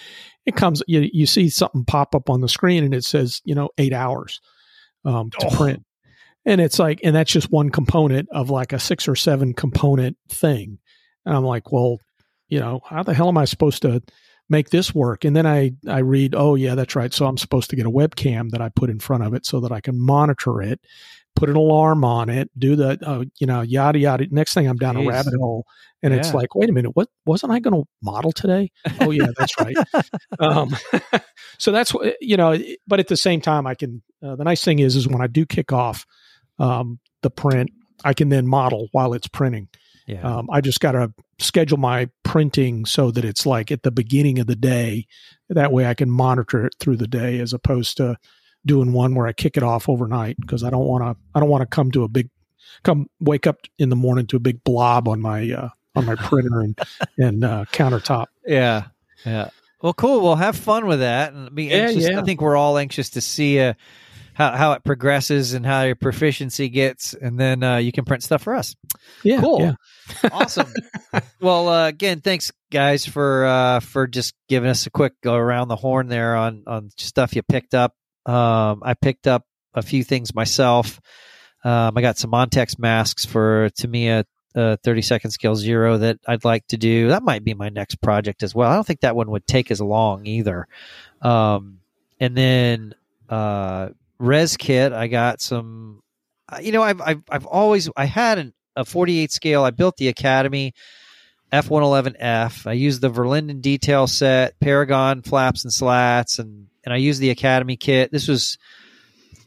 It 0.47 0.57
comes, 0.57 0.82
you 0.86 1.09
you 1.12 1.26
see 1.26 1.49
something 1.51 1.84
pop 1.84 2.14
up 2.14 2.30
on 2.30 2.41
the 2.41 2.49
screen, 2.49 2.82
and 2.84 2.95
it 2.95 3.05
says, 3.05 3.41
you 3.45 3.55
know, 3.55 3.68
eight 3.78 3.93
hours 3.93 4.41
um, 5.05 5.30
to 5.39 5.47
Oh. 5.47 5.51
print, 5.57 5.84
and 6.47 6.61
it's 6.61 6.78
like, 6.78 7.01
and 7.05 7.14
that's 7.14 7.30
just 7.30 7.53
one 7.53 7.70
component 7.70 8.28
of 8.30 8.51
like 8.51 8.72
a 8.72 8.78
six 8.78 9.07
or 9.09 9.14
seven 9.14 9.53
component 9.55 10.16
thing, 10.28 10.78
and 11.26 11.36
I'm 11.36 11.45
like, 11.45 11.70
well, 11.70 11.99
you 12.49 12.59
know, 12.61 12.80
how 12.84 13.03
the 13.03 13.14
hell 13.14 13.28
am 13.28 13.39
I 13.39 13.45
supposed 13.45 13.82
to 13.82 14.03
make 14.49 14.70
this 14.70 14.94
work? 14.94 15.24
And 15.24 15.36
then 15.36 15.46
I 15.46 15.72
I 15.88 15.99
read, 15.99 16.34
oh 16.34 16.55
yeah, 16.55 16.74
that's 16.74 16.96
right. 16.96 17.12
So 17.12 17.26
I'm 17.26 17.38
supposed 17.38 17.70
to 17.70 17.76
get 17.76 17.86
a 17.86 17.90
webcam 17.90 18.51
that 18.51 18.61
I 18.61 18.68
put 18.70 18.90
in 18.90 18.99
front 18.99 19.24
of 19.24 19.34
it 19.34 19.46
so 19.46 19.61
that 19.61 19.72
I 19.72 19.80
can 19.80 20.01
monitor 20.01 20.62
it, 20.62 20.80
put 21.36 21.49
an 21.49 21.57
alarm 21.57 22.05
on 22.05 22.28
it, 22.28 22.51
do 22.59 22.76
the 22.76 22.99
uh, 23.03 23.24
you 23.38 23.46
know 23.46 23.61
yada 23.61 23.99
yada. 23.99 24.26
Next 24.30 24.55
thing 24.55 24.66
I'm 24.66 24.76
down 24.76 24.96
Jeez. 24.96 25.05
a 25.05 25.09
rabbit 25.09 25.34
hole, 25.38 25.66
and 26.03 26.14
it's 26.14 26.34
like, 26.34 26.55
wait 26.55 26.70
a 26.70 26.72
minute, 26.72 26.90
what 26.94 27.09
wasn't 27.26 27.53
I 27.53 27.61
going 27.61 27.82
to 27.82 27.88
model 28.03 28.32
today? 28.32 28.70
Oh 29.01 29.11
yeah, 29.11 29.28
that's 29.36 29.59
right. 29.59 29.76
um, 30.38 30.76
so 31.59 31.72
that's 31.72 31.92
what 31.92 32.16
you 32.20 32.36
know. 32.36 32.59
But 32.86 33.01
at 33.01 33.09
the 33.09 33.16
same 33.16 33.40
time, 33.40 33.66
I 33.66 33.74
can. 33.74 34.03
Uh, 34.22 34.34
the 34.34 34.44
nice 34.44 34.64
thing 34.64 34.80
is, 34.80 34.96
is 34.96 35.07
when 35.07 35.22
I 35.22 35.28
do 35.28 35.46
kick 35.46 35.72
off 35.72 36.05
um, 36.59 36.99
the 37.22 37.30
print, 37.30 37.70
I 38.05 38.14
can 38.14 38.28
then 38.28 38.46
model 38.46 38.88
while 38.92 39.12
it's 39.12 39.28
printing. 39.28 39.68
yeah. 40.07 40.22
Um, 40.22 40.49
I 40.51 40.61
just 40.61 40.80
got 40.80 40.92
to 40.92 41.12
schedule 41.39 41.78
my 41.78 42.09
printing 42.22 42.84
so 42.84 43.11
that 43.11 43.24
it's 43.24 43.47
like 43.47 43.70
at 43.70 43.82
the 43.82 43.91
beginning 43.91 44.39
of 44.39 44.47
the 44.47 44.57
day. 44.57 45.07
That 45.49 45.72
way 45.72 45.86
I 45.86 45.95
can 45.95 46.11
monitor 46.11 46.66
it 46.66 46.74
through 46.78 46.97
the 46.97 47.07
day 47.07 47.41
as 47.41 47.53
opposed 47.53 47.97
to 47.99 48.16
doing 48.66 48.93
one 48.93 49.14
where 49.14 49.26
I 49.26 49.32
kick 49.32 49.57
it 49.57 49.62
off 49.62 49.89
overnight 49.89 50.36
because 50.41 50.64
I 50.64 50.70
don't 50.70 50.86
want 50.86 51.05
to, 51.05 51.22
I 51.34 51.41
don't 51.41 51.49
want 51.49 51.62
to 51.62 51.66
come 51.66 51.91
to 51.93 52.05
a 52.05 52.09
big, 52.09 52.28
come 52.82 53.09
wake 53.20 53.47
up 53.47 53.61
in 53.78 53.89
the 53.89 53.97
morning 53.97 54.26
to 54.28 54.36
a 54.36 54.41
big 54.41 54.62
blob 54.64 55.09
on 55.09 55.20
my, 55.20 55.51
uh, 55.51 55.68
on 55.95 56.05
my 56.05 56.14
printer 56.16 56.61
and, 56.61 56.78
and, 57.16 57.45
uh, 57.45 57.64
countertop. 57.72 58.26
Yeah, 58.45 58.86
yeah. 59.24 59.51
Well, 59.80 59.95
cool. 59.95 60.20
Well, 60.20 60.34
have 60.34 60.57
fun 60.57 60.86
with 60.86 60.99
that, 60.99 61.32
and 61.32 61.55
be 61.55 61.64
Yeah, 61.66 61.91
yeah. 61.91 62.18
I 62.18 62.24
think 62.24 62.41
we're 62.41 62.57
all 62.57 62.78
anxious 62.78 63.11
to 63.11 63.20
see 63.20 63.61
uh, 63.61 63.74
how 64.39 64.53
how 64.57 64.72
it 64.72 64.84
progresses 64.84 65.53
and 65.53 65.66
how 65.66 65.82
your 65.82 65.97
proficiency 65.97 66.68
gets, 66.68 67.12
and 67.12 67.39
then 67.39 67.64
uh, 67.64 67.76
you 67.78 67.91
can 67.91 68.05
print 68.05 68.22
stuff 68.22 68.43
for 68.43 68.55
us. 68.55 68.76
Yeah. 69.24 69.41
Cool. 69.41 69.61
Yeah. 69.61 69.74
Awesome. 70.32 70.72
well, 71.41 71.68
uh, 71.68 71.89
again, 71.89 72.20
thanks 72.22 72.51
guys 72.70 73.05
for 73.05 73.45
uh, 73.45 73.80
for 73.80 74.07
just 74.07 74.34
giving 74.49 74.70
us 74.70 74.86
a 74.86 74.91
quick 74.91 75.12
go 75.22 75.34
around 75.34 75.68
the 75.68 75.76
horn 75.76 76.07
there 76.07 76.36
on 76.36 76.62
on 76.66 76.91
stuff 76.97 77.34
you 77.34 77.43
picked 77.43 77.74
up. 77.74 77.95
Um, 78.24 78.80
I 78.82 78.95
picked 78.95 79.26
up 79.26 79.45
a 79.74 79.82
few 79.82 80.05
things 80.05 80.34
myself. 80.34 81.01
Um, 81.64 81.99
I 81.99 82.01
got 82.01 82.16
some 82.16 82.30
Montex 82.30 82.78
masks 82.78 83.26
for 83.26 83.68
Tamiya 83.76 84.24
uh, 84.55 84.76
30 84.82 85.03
second 85.03 85.30
scale 85.32 85.57
zero 85.57 85.99
that 85.99 86.18
I'd 86.26 86.45
like 86.45 86.66
to 86.68 86.76
do. 86.76 87.09
That 87.09 87.22
might 87.22 87.45
be 87.45 87.55
my 87.55 87.68
next 87.68 88.01
project 88.01 88.43
as 88.43 88.55
well. 88.55 88.70
I 88.70 88.74
don't 88.76 88.86
think 88.86 89.01
that 89.01 89.16
one 89.16 89.30
would 89.30 89.47
take 89.47 89.70
as 89.70 89.80
long 89.80 90.26
either. 90.26 90.66
Um, 91.20 91.80
and 92.20 92.36
then 92.36 92.95
uh, 93.28 93.91
ResKit, 94.20 94.92
I 94.92 95.06
got 95.08 95.40
some. 95.40 96.00
uh, 96.52 96.58
You 96.60 96.72
know, 96.72 96.82
I've 96.82 97.00
I've, 97.00 97.22
I've 97.30 97.46
always 97.46 97.88
I 97.96 98.04
had 98.06 98.38
an, 98.38 98.54
a 98.76 98.84
48 98.84 99.30
scale. 99.32 99.62
I 99.64 99.70
built 99.70 99.96
the 99.96 100.08
Academy 100.08 100.74
F111F. 101.52 102.66
I 102.66 102.72
used 102.72 103.00
the 103.00 103.10
Verlinden 103.10 103.60
detail 103.60 104.06
set, 104.06 104.58
Paragon 104.60 105.22
flaps 105.22 105.64
and 105.64 105.72
slats, 105.72 106.38
and 106.38 106.66
and 106.84 106.92
I 106.92 106.96
used 106.98 107.20
the 107.20 107.30
Academy 107.30 107.76
kit. 107.76 108.10
This 108.12 108.28
was 108.28 108.58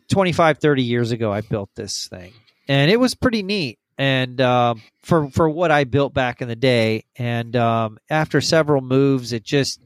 25, 0.09 0.57
30 0.59 0.83
years 0.83 1.11
ago. 1.11 1.31
I 1.31 1.41
built 1.41 1.69
this 1.75 2.07
thing, 2.07 2.33
and 2.67 2.91
it 2.91 2.99
was 2.99 3.15
pretty 3.15 3.43
neat. 3.43 3.77
And 3.97 4.41
um, 4.41 4.81
for 5.03 5.29
for 5.29 5.49
what 5.49 5.69
I 5.69 5.83
built 5.83 6.13
back 6.13 6.41
in 6.41 6.47
the 6.47 6.55
day, 6.55 7.05
and 7.15 7.55
um, 7.55 7.97
after 8.09 8.41
several 8.41 8.81
moves, 8.81 9.31
it 9.33 9.43
just 9.43 9.81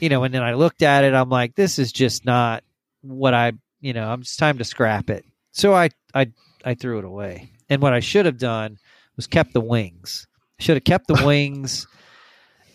you 0.00 0.08
know, 0.08 0.24
and 0.24 0.32
then 0.34 0.42
I 0.42 0.54
looked 0.54 0.82
at 0.82 1.04
it. 1.04 1.12
I'm 1.14 1.28
like, 1.28 1.54
this 1.54 1.78
is 1.78 1.92
just 1.92 2.24
not 2.24 2.64
what 3.02 3.34
I 3.34 3.52
you 3.82 3.92
know. 3.92 4.08
I'm 4.08 4.22
just 4.22 4.38
time 4.38 4.56
to 4.58 4.64
scrap 4.64 5.10
it. 5.10 5.26
So 5.50 5.74
I 5.74 5.90
I 6.14 6.32
I 6.64 6.74
threw 6.74 6.98
it 6.98 7.04
away. 7.04 7.50
And 7.68 7.82
what 7.82 7.92
I 7.92 8.00
should 8.00 8.24
have 8.26 8.38
done 8.38 8.78
was 9.16 9.26
kept 9.26 9.52
the 9.52 9.60
wings. 9.60 10.26
Should 10.58 10.76
have 10.76 10.84
kept 10.84 11.08
the 11.08 11.22
wings, 11.26 11.86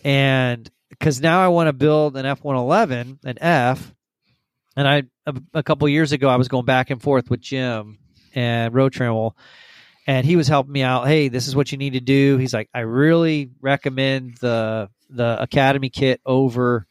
and 0.04 0.70
because 0.90 1.20
now 1.20 1.44
I 1.44 1.48
want 1.48 1.66
to 1.66 1.72
build 1.72 2.16
an 2.16 2.26
F 2.26 2.44
one 2.44 2.56
eleven, 2.56 3.18
an 3.24 3.38
F, 3.40 3.92
and 4.76 4.86
I 4.86 5.02
a, 5.26 5.34
a 5.54 5.62
couple 5.62 5.88
years 5.88 6.12
ago 6.12 6.28
I 6.28 6.36
was 6.36 6.48
going 6.48 6.64
back 6.64 6.90
and 6.90 7.02
forth 7.02 7.30
with 7.30 7.40
Jim 7.40 7.98
and 8.34 8.74
Rotramel, 8.74 9.32
and 10.06 10.26
he 10.26 10.36
was 10.36 10.48
helping 10.48 10.72
me 10.72 10.82
out. 10.82 11.06
Hey, 11.06 11.28
this 11.28 11.48
is 11.48 11.56
what 11.56 11.72
you 11.72 11.78
need 11.78 11.94
to 11.94 12.00
do. 12.00 12.36
He's 12.36 12.54
like, 12.54 12.68
I 12.74 12.80
really 12.80 13.50
recommend 13.60 14.36
the 14.36 14.90
the 15.10 15.40
Academy 15.40 15.88
kit 15.88 16.20
over 16.26 16.86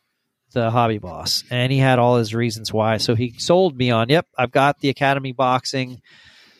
the 0.53 0.69
Hobby 0.71 0.97
Boss, 0.97 1.43
and 1.49 1.71
he 1.71 1.77
had 1.77 1.99
all 1.99 2.17
his 2.17 2.33
reasons 2.33 2.71
why. 2.71 2.97
So 2.97 3.15
he 3.15 3.33
sold 3.37 3.77
me 3.77 3.91
on. 3.91 4.09
Yep, 4.09 4.27
I've 4.37 4.51
got 4.51 4.79
the 4.79 4.89
Academy 4.89 5.31
boxing, 5.31 6.01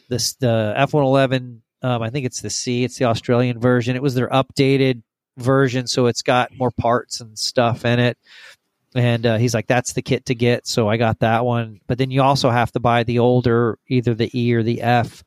this 0.09 0.33
the 0.33 0.73
F 0.75 0.93
one 0.93 1.03
eleven. 1.03 1.61
Um, 1.81 2.01
I 2.01 2.09
think 2.09 2.25
it's 2.25 2.41
the 2.41 2.49
C. 2.49 2.83
It's 2.83 2.97
the 2.97 3.05
Australian 3.05 3.59
version. 3.59 3.95
It 3.95 4.01
was 4.01 4.15
their 4.15 4.29
updated 4.29 5.03
version, 5.37 5.87
so 5.87 6.07
it's 6.07 6.21
got 6.21 6.55
more 6.57 6.71
parts 6.71 7.21
and 7.21 7.37
stuff 7.37 7.85
in 7.85 7.99
it. 7.99 8.17
And 8.95 9.25
uh, 9.25 9.37
he's 9.37 9.53
like, 9.53 9.67
"That's 9.67 9.93
the 9.93 10.01
kit 10.01 10.25
to 10.25 10.35
get." 10.35 10.65
So 10.67 10.89
I 10.89 10.97
got 10.97 11.19
that 11.19 11.45
one. 11.45 11.79
But 11.87 11.97
then 11.97 12.09
you 12.09 12.21
also 12.23 12.49
have 12.49 12.71
to 12.71 12.79
buy 12.79 13.03
the 13.03 13.19
older, 13.19 13.77
either 13.87 14.13
the 14.13 14.31
E 14.33 14.53
or 14.53 14.63
the 14.63 14.81
F, 14.81 15.23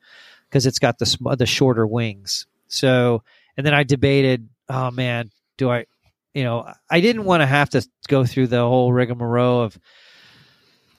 because 0.48 0.66
it's 0.66 0.80
got 0.80 0.98
the 0.98 1.06
sm- 1.06 1.34
the 1.36 1.46
shorter 1.46 1.86
wings. 1.86 2.46
So, 2.66 3.22
and 3.56 3.64
then 3.66 3.74
I 3.74 3.84
debated, 3.84 4.48
oh 4.68 4.90
man, 4.90 5.30
do 5.56 5.70
I, 5.70 5.86
you 6.34 6.44
know, 6.44 6.72
I 6.90 7.00
didn't 7.00 7.24
want 7.24 7.40
to 7.42 7.46
have 7.46 7.70
to 7.70 7.86
go 8.08 8.24
through 8.24 8.48
the 8.48 8.60
whole 8.60 8.92
rigmarole 8.92 9.62
of 9.62 9.78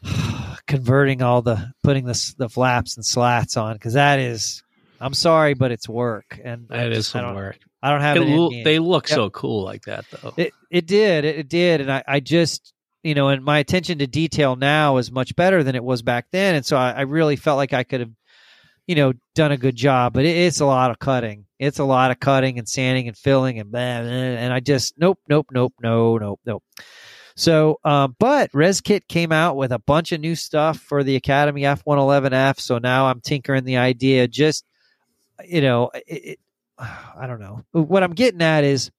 converting 0.67 1.21
all 1.21 1.41
the 1.41 1.71
putting 1.83 2.05
the 2.05 2.33
the 2.37 2.49
flaps 2.49 2.95
and 2.97 3.05
slats 3.05 3.57
on 3.57 3.73
because 3.73 3.93
that 3.93 4.19
is, 4.19 4.63
I'm 4.99 5.13
sorry, 5.13 5.53
but 5.53 5.71
it's 5.71 5.87
work, 5.89 6.39
and 6.43 6.67
I 6.69 6.77
That 6.77 6.91
is 6.91 6.97
just- 6.99 7.15
I 7.15 7.21
some 7.21 7.35
work. 7.35 7.57
I 7.83 7.89
don't 7.89 8.01
have 8.01 8.17
It 8.17 8.23
it. 8.23 8.27
in 8.29 8.37
lo- 8.37 8.49
me. 8.51 8.63
they 8.63 8.77
look 8.77 9.09
Yep. 9.09 9.15
so 9.15 9.29
cool 9.31 9.63
like 9.63 9.83
that, 9.85 10.05
though. 10.11 10.33
It 10.37 10.53
it 10.69 10.85
did 10.85 11.25
it, 11.25 11.39
it 11.39 11.49
did, 11.49 11.81
and 11.81 11.91
I, 11.91 12.03
I 12.07 12.19
just 12.19 12.73
you 13.03 13.15
know, 13.15 13.29
and 13.29 13.43
my 13.43 13.57
attention 13.57 13.97
to 13.97 14.05
detail 14.07 14.55
now 14.55 14.97
is 14.97 15.11
much 15.11 15.35
better 15.35 15.63
than 15.63 15.75
it 15.75 15.83
was 15.83 16.03
back 16.03 16.27
then, 16.31 16.53
and 16.55 16.63
so 16.65 16.77
I, 16.77 16.91
I 16.91 17.01
really 17.01 17.35
felt 17.35 17.57
like 17.57 17.73
I 17.73 17.83
could 17.83 18.01
have, 18.01 18.11
you 18.87 18.95
know, 18.95 19.13
done 19.35 19.51
a 19.51 19.57
good 19.57 19.75
job. 19.75 20.13
But 20.13 20.25
it, 20.25 20.35
it's 20.35 20.59
a 20.59 20.65
lot 20.65 20.91
of 20.91 20.99
cutting. 20.99 21.45
It's 21.59 21.79
a 21.79 21.83
lot 21.83 22.11
of 22.11 22.19
cutting 22.19 22.57
and 22.57 22.67
sanding 22.67 23.07
and 23.07 23.17
filling 23.17 23.59
and 23.59 23.71
blah, 23.71 24.01
blah, 24.01 24.09
and 24.09 24.51
I 24.51 24.59
just 24.59 24.97
nope, 24.97 25.19
nope, 25.27 25.47
nope, 25.51 25.73
no, 25.81 26.17
nope, 26.17 26.39
nope. 26.45 26.63
So, 27.35 27.79
um, 27.83 28.15
but 28.19 28.51
ResKit 28.51 29.07
came 29.07 29.31
out 29.31 29.55
with 29.55 29.71
a 29.71 29.79
bunch 29.79 30.11
of 30.11 30.19
new 30.19 30.35
stuff 30.35 30.79
for 30.79 31.03
the 31.03 31.15
Academy 31.15 31.61
F111F. 31.61 32.59
So 32.59 32.77
now 32.77 33.07
I'm 33.07 33.21
tinkering 33.21 33.63
the 33.63 33.77
idea. 33.77 34.27
Just 34.27 34.65
you 35.45 35.61
know, 35.61 35.91
it, 35.93 36.03
it, 36.07 36.39
I 36.77 37.27
don't 37.27 37.39
know. 37.39 37.63
What 37.71 38.03
I'm 38.03 38.13
getting 38.13 38.41
at 38.41 38.63
is, 38.63 38.91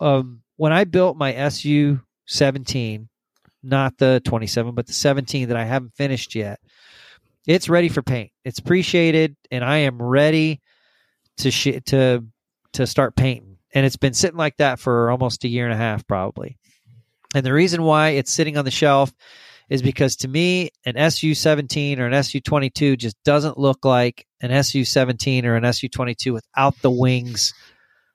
um, 0.00 0.42
when 0.56 0.72
I 0.72 0.84
built 0.84 1.16
my 1.16 1.34
SU 1.34 2.00
17, 2.26 3.08
not 3.62 3.98
the 3.98 4.20
27, 4.24 4.74
but 4.74 4.86
the 4.86 4.92
17 4.92 5.48
that 5.48 5.56
I 5.56 5.64
haven't 5.64 5.94
finished 5.94 6.34
yet. 6.34 6.60
It's 7.46 7.68
ready 7.68 7.88
for 7.88 8.02
paint. 8.02 8.30
It's 8.44 8.58
appreciated, 8.58 9.36
and 9.50 9.64
I 9.64 9.78
am 9.78 10.00
ready 10.00 10.60
to 11.38 11.50
sh- 11.50 11.80
to 11.86 12.24
to 12.74 12.86
start 12.86 13.16
painting. 13.16 13.58
And 13.74 13.84
it's 13.84 13.96
been 13.96 14.14
sitting 14.14 14.38
like 14.38 14.56
that 14.58 14.78
for 14.78 15.10
almost 15.10 15.44
a 15.44 15.48
year 15.48 15.64
and 15.64 15.74
a 15.74 15.76
half, 15.76 16.06
probably. 16.06 16.56
And 17.34 17.44
the 17.44 17.52
reason 17.52 17.82
why 17.82 18.10
it's 18.10 18.30
sitting 18.30 18.56
on 18.56 18.64
the 18.64 18.70
shelf 18.70 19.12
is 19.68 19.82
because 19.82 20.16
to 20.16 20.28
me, 20.28 20.70
an 20.84 20.96
SU 20.96 21.34
17 21.34 21.98
or 21.98 22.06
an 22.06 22.14
SU 22.14 22.40
22 22.40 22.96
just 22.96 23.16
doesn't 23.24 23.58
look 23.58 23.84
like 23.84 24.26
an 24.40 24.50
SU 24.50 24.84
17 24.84 25.46
or 25.46 25.56
an 25.56 25.64
SU 25.64 25.88
22 25.88 26.32
without 26.32 26.74
the 26.82 26.90
wings 26.90 27.54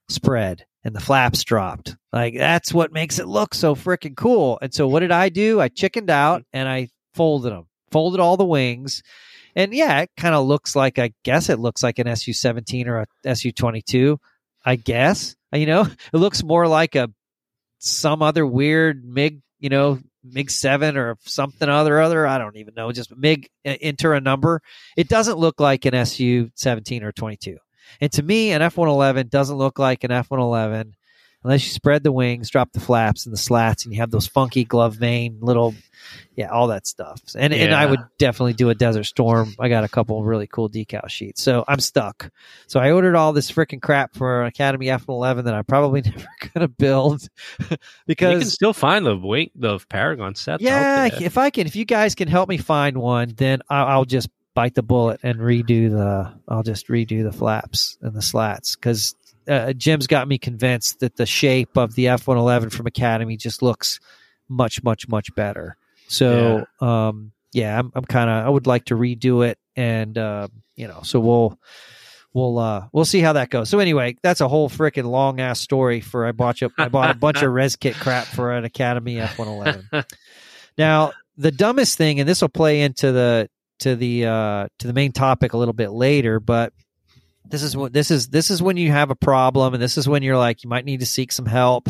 spread 0.09 0.65
and 0.84 0.95
the 0.95 1.01
flaps 1.01 1.43
dropped. 1.43 1.97
Like 2.13 2.36
that's 2.38 2.73
what 2.73 2.93
makes 2.93 3.19
it 3.19 3.27
look 3.27 3.53
so 3.53 3.75
freaking 3.75 4.15
cool. 4.15 4.59
And 4.61 4.73
so 4.73 4.88
what 4.88 5.01
did 5.01 5.11
I 5.11 5.30
do? 5.30 5.59
I 5.59 5.67
chickened 5.67 6.09
out 6.09 6.43
and 6.53 6.69
I 6.69 6.89
folded 7.13 7.51
them, 7.51 7.67
folded 7.91 8.19
all 8.19 8.37
the 8.37 8.45
wings. 8.45 9.03
And 9.55 9.73
yeah, 9.73 10.01
it 10.01 10.11
kind 10.15 10.35
of 10.35 10.45
looks 10.45 10.75
like, 10.75 10.99
I 10.99 11.11
guess 11.23 11.49
it 11.49 11.59
looks 11.59 11.83
like 11.83 11.99
an 11.99 12.07
SU 12.07 12.33
17 12.33 12.87
or 12.87 12.99
a 12.99 13.07
SU 13.25 13.51
22. 13.51 14.19
I 14.65 14.75
guess, 14.75 15.35
you 15.53 15.65
know, 15.65 15.81
it 16.13 16.17
looks 16.17 16.43
more 16.43 16.67
like 16.67 16.95
a 16.95 17.09
some 17.79 18.21
other 18.21 18.45
weird 18.45 19.03
MiG, 19.05 19.41
you 19.59 19.69
know, 19.69 19.99
MiG 20.23 20.51
seven 20.51 20.97
or 20.97 21.17
something 21.21 21.69
other 21.69 21.99
other. 21.99 22.27
I 22.27 22.37
don't 22.37 22.57
even 22.57 22.73
know. 22.75 22.91
Just 22.91 23.15
MiG 23.15 23.49
uh, 23.65 23.75
enter 23.81 24.13
a 24.13 24.21
number. 24.21 24.61
It 24.97 25.07
doesn't 25.07 25.37
look 25.37 25.59
like 25.59 25.85
an 25.85 25.93
SU 25.93 26.51
seventeen 26.55 27.03
or 27.03 27.11
twenty 27.11 27.37
two. 27.37 27.57
And 28.01 28.11
to 28.13 28.23
me, 28.23 28.51
an 28.51 28.61
F 28.61 28.77
one 28.77 28.89
eleven 28.89 29.29
doesn't 29.29 29.55
look 29.55 29.79
like 29.79 30.03
an 30.03 30.11
F 30.11 30.29
one 30.29 30.41
eleven 30.41 30.95
unless 31.43 31.63
you 31.65 31.71
spread 31.71 32.03
the 32.03 32.11
wings, 32.11 32.49
drop 32.49 32.71
the 32.73 32.79
flaps 32.79 33.25
and 33.25 33.33
the 33.33 33.37
slats, 33.37 33.85
and 33.85 33.93
you 33.93 33.99
have 34.01 34.11
those 34.11 34.27
funky 34.27 34.65
glove 34.65 34.95
vane 34.95 35.37
little, 35.41 35.73
yeah, 36.35 36.49
all 36.49 36.67
that 36.67 36.85
stuff. 36.85 37.21
And 37.37 37.53
and 37.53 37.73
I 37.73 37.85
would 37.85 38.01
definitely 38.17 38.53
do 38.53 38.69
a 38.69 38.75
Desert 38.75 39.05
Storm. 39.05 39.55
I 39.59 39.69
got 39.69 39.83
a 39.83 39.87
couple 39.87 40.19
of 40.19 40.25
really 40.25 40.47
cool 40.47 40.69
decal 40.69 41.09
sheets, 41.09 41.41
so 41.41 41.63
I'm 41.67 41.79
stuck. 41.79 42.31
So 42.67 42.79
I 42.79 42.91
ordered 42.91 43.15
all 43.15 43.33
this 43.33 43.51
freaking 43.51 43.81
crap 43.81 44.15
for 44.15 44.41
an 44.41 44.47
Academy 44.47 44.87
F11 44.87 45.45
that 45.45 45.53
I'm 45.53 45.65
probably 45.65 46.01
never 46.05 46.27
gonna 46.53 46.67
build 46.67 47.27
because 48.07 48.33
you 48.33 48.39
can 48.39 48.49
still 48.49 48.73
find 48.73 49.05
the 49.05 49.15
wing, 49.15 49.51
the 49.55 49.79
Paragon 49.89 50.35
sets. 50.35 50.61
Yeah, 50.61 51.09
if 51.21 51.37
I 51.37 51.49
can, 51.49 51.67
if 51.67 51.75
you 51.75 51.85
guys 51.85 52.15
can 52.15 52.27
help 52.27 52.49
me 52.49 52.57
find 52.57 52.97
one, 52.97 53.33
then 53.35 53.61
I'll, 53.69 53.87
I'll 53.87 54.05
just 54.05 54.29
bite 54.55 54.75
the 54.75 54.83
bullet 54.83 55.21
and 55.23 55.39
redo 55.39 55.89
the. 55.89 56.33
I'll 56.49 56.63
just 56.63 56.87
redo 56.87 57.23
the 57.23 57.31
flaps 57.31 57.97
and 58.01 58.13
the 58.13 58.21
slats 58.21 58.75
because 58.75 59.15
uh, 59.50 59.74
Jim's 59.74 60.08
got 60.08 60.28
me 60.28 60.38
convinced 60.38 61.00
that 61.00 61.16
the 61.16 61.26
shape 61.26 61.78
of 61.78 61.95
the 61.95 62.08
F 62.08 62.28
one 62.28 62.38
eleven 62.38 62.70
from 62.70 62.88
Academy 62.88 63.36
just 63.36 63.62
looks 63.62 64.00
much, 64.47 64.84
much, 64.84 65.08
much 65.08 65.34
better. 65.36 65.76
So, 66.08 66.66
um, 66.80 67.32
yeah, 67.52 67.80
I'm, 67.80 67.91
I'm 67.95 68.06
kind 68.06 68.30
of. 68.30 68.45
I 68.45 68.50
would 68.50 68.68
like 68.68 68.86
to 68.86 68.95
redo 68.95 69.47
it, 69.47 69.58
and 69.76 70.18
uh, 70.18 70.47
you 70.76 70.88
know, 70.88 71.02
so 71.04 71.20
we'll. 71.20 71.60
We'll 72.32 72.60
uh 72.60 72.86
we'll 72.91 73.06
see 73.06 73.22
how 73.22 73.34
that 73.34 73.50
goes. 73.50 73.70
So 73.70 73.80
anyway, 73.80 74.16
that's 74.22 74.39
a 74.39 74.47
whole 74.47 74.70
freaking 74.70 75.06
long 75.06 75.39
ass 75.39 75.60
story 75.60 76.00
for 76.00 76.28
I 76.28 76.32
bought 76.32 76.62
you 76.62 76.70
I 76.78 76.88
bought 76.88 77.10
a 77.10 77.16
bunch 77.16 77.38
of 77.38 77.45
ResKit 77.52 77.95
crap 77.95 78.28
for 78.28 78.52
an 78.52 78.66
Academy 78.66 79.20
F 79.20 79.39
one 79.39 79.47
eleven. 79.47 79.89
Now, 80.78 81.14
the 81.38 81.52
dumbest 81.52 81.97
thing, 81.97 82.20
and 82.20 82.30
this 82.30 82.41
will 82.41 82.50
play 82.50 82.82
into 82.82 83.12
the 83.12 83.50
to 83.80 83.95
the 83.95 84.26
uh, 84.26 84.68
to 84.78 84.88
the 84.88 84.93
main 84.93 85.12
topic 85.12 85.54
a 85.54 85.58
little 85.58 85.74
bit 85.74 85.89
later, 85.89 86.39
but 86.39 86.72
this 87.50 87.64
is 87.64 87.76
what 87.76 87.93
this 87.93 88.12
is 88.12 88.28
this 88.28 88.50
is 88.50 88.62
when 88.62 88.78
you 88.78 88.91
have 88.91 89.12
a 89.12 89.16
problem, 89.16 89.74
and 89.74 89.82
this 89.82 89.97
is 89.97 90.08
when 90.08 90.24
you're 90.24 90.38
like 90.38 90.64
you 90.64 90.70
might 90.70 90.86
need 90.86 91.00
to 91.02 91.06
seek 91.06 91.32
some 91.32 91.45
help. 91.45 91.89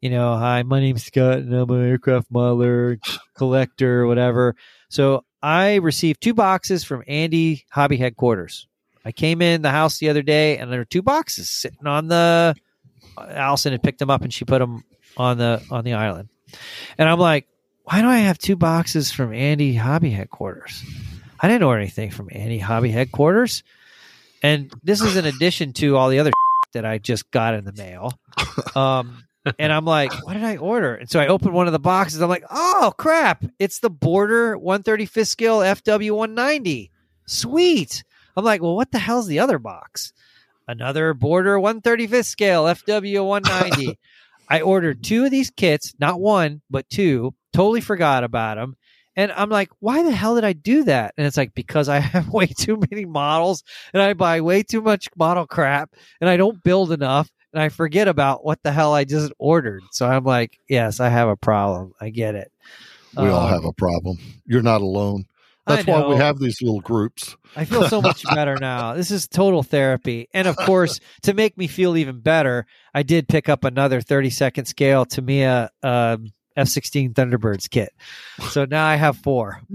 You 0.00 0.10
know, 0.10 0.36
hi, 0.36 0.62
my 0.62 0.80
name's 0.80 1.04
Scott, 1.04 1.38
and 1.38 1.54
I'm 1.54 1.70
an 1.70 1.88
aircraft 1.88 2.30
modeler, 2.30 2.98
collector, 3.34 4.06
whatever. 4.06 4.54
So 4.88 5.24
I 5.42 5.76
received 5.76 6.20
two 6.20 6.34
boxes 6.34 6.84
from 6.84 7.02
Andy 7.06 7.64
Hobby 7.70 7.96
Headquarters. 7.96 8.66
I 9.04 9.12
came 9.12 9.40
in 9.40 9.62
the 9.62 9.70
house 9.70 9.98
the 9.98 10.08
other 10.08 10.22
day, 10.22 10.58
and 10.58 10.70
there 10.70 10.80
were 10.80 10.84
two 10.84 11.02
boxes 11.02 11.50
sitting 11.50 11.86
on 11.86 12.08
the. 12.08 12.54
Uh, 13.16 13.26
Allison 13.28 13.72
had 13.72 13.82
picked 13.82 13.98
them 14.00 14.10
up, 14.10 14.22
and 14.22 14.32
she 14.32 14.44
put 14.44 14.58
them 14.58 14.82
on 15.16 15.38
the 15.38 15.62
on 15.70 15.84
the 15.84 15.94
island. 15.94 16.28
And 16.98 17.08
I'm 17.08 17.18
like, 17.18 17.46
why 17.84 18.02
do 18.02 18.08
I 18.08 18.18
have 18.18 18.38
two 18.38 18.56
boxes 18.56 19.12
from 19.12 19.32
Andy 19.32 19.74
Hobby 19.74 20.10
Headquarters? 20.10 20.84
I 21.38 21.48
didn't 21.48 21.62
order 21.62 21.80
anything 21.80 22.10
from 22.10 22.28
Andy 22.32 22.58
Hobby 22.58 22.90
Headquarters. 22.90 23.62
And 24.46 24.72
this 24.84 25.00
is 25.00 25.16
in 25.16 25.24
addition 25.24 25.72
to 25.74 25.96
all 25.96 26.08
the 26.08 26.20
other 26.20 26.30
that 26.72 26.84
I 26.84 26.98
just 26.98 27.32
got 27.32 27.54
in 27.54 27.64
the 27.64 27.72
mail. 27.72 28.12
Um, 28.76 29.24
and 29.58 29.72
I'm 29.72 29.84
like, 29.84 30.12
what 30.24 30.34
did 30.34 30.44
I 30.44 30.56
order? 30.56 30.94
And 30.94 31.10
so 31.10 31.18
I 31.18 31.26
opened 31.26 31.52
one 31.52 31.66
of 31.66 31.72
the 31.72 31.80
boxes. 31.80 32.20
I'm 32.22 32.28
like, 32.28 32.44
oh 32.48 32.92
crap, 32.96 33.44
it's 33.58 33.80
the 33.80 33.90
Border 33.90 34.56
135th 34.56 35.26
scale 35.26 35.58
FW 35.58 36.12
190. 36.12 36.92
Sweet. 37.26 38.04
I'm 38.36 38.44
like, 38.44 38.62
well, 38.62 38.76
what 38.76 38.92
the 38.92 39.00
hell's 39.00 39.26
the 39.26 39.40
other 39.40 39.58
box? 39.58 40.12
Another 40.68 41.12
Border 41.12 41.58
135th 41.58 42.26
scale 42.26 42.64
FW 42.64 43.26
190. 43.26 43.98
I 44.48 44.60
ordered 44.60 45.02
two 45.02 45.24
of 45.24 45.32
these 45.32 45.50
kits, 45.50 45.92
not 45.98 46.20
one, 46.20 46.62
but 46.70 46.88
two. 46.88 47.34
Totally 47.52 47.80
forgot 47.80 48.22
about 48.22 48.58
them. 48.58 48.76
And 49.16 49.32
I'm 49.32 49.48
like, 49.48 49.70
why 49.80 50.02
the 50.02 50.12
hell 50.12 50.34
did 50.34 50.44
I 50.44 50.52
do 50.52 50.84
that? 50.84 51.14
And 51.16 51.26
it's 51.26 51.36
like, 51.36 51.54
because 51.54 51.88
I 51.88 51.98
have 52.00 52.28
way 52.28 52.46
too 52.46 52.78
many 52.90 53.04
models 53.04 53.64
and 53.92 54.02
I 54.02 54.12
buy 54.12 54.40
way 54.40 54.62
too 54.62 54.82
much 54.82 55.08
model 55.16 55.46
crap 55.46 55.94
and 56.20 56.28
I 56.28 56.36
don't 56.36 56.62
build 56.62 56.92
enough 56.92 57.30
and 57.52 57.62
I 57.62 57.70
forget 57.70 58.08
about 58.08 58.44
what 58.44 58.62
the 58.62 58.72
hell 58.72 58.92
I 58.92 59.04
just 59.04 59.32
ordered. 59.38 59.82
So 59.90 60.06
I'm 60.06 60.24
like, 60.24 60.58
yes, 60.68 61.00
I 61.00 61.08
have 61.08 61.28
a 61.28 61.36
problem. 61.36 61.92
I 62.00 62.10
get 62.10 62.34
it. 62.34 62.52
We 63.16 63.28
all 63.28 63.46
Um, 63.46 63.48
have 63.48 63.64
a 63.64 63.72
problem. 63.72 64.18
You're 64.44 64.62
not 64.62 64.82
alone. 64.82 65.24
That's 65.66 65.86
why 65.86 66.06
we 66.06 66.14
have 66.16 66.38
these 66.38 66.62
little 66.62 66.80
groups. 66.80 67.36
I 67.56 67.64
feel 67.64 67.88
so 67.88 68.00
much 68.00 68.22
better 68.34 68.56
now. 68.60 68.94
This 68.94 69.10
is 69.10 69.26
total 69.26 69.64
therapy. 69.64 70.28
And 70.32 70.46
of 70.46 70.56
course, 70.56 71.00
to 71.22 71.34
make 71.34 71.58
me 71.58 71.66
feel 71.66 71.96
even 71.96 72.20
better, 72.20 72.66
I 72.94 73.02
did 73.02 73.26
pick 73.26 73.48
up 73.48 73.64
another 73.64 74.00
30 74.00 74.30
second 74.30 74.66
scale 74.66 75.04
Tamiya 75.04 75.70
um, 75.82 76.32
F 76.56 76.68
16 76.68 77.14
Thunderbirds 77.14 77.68
kit. 77.68 77.92
So 78.50 78.64
now 78.64 78.86
I 78.86 78.96
have 78.96 79.16
four. 79.18 79.60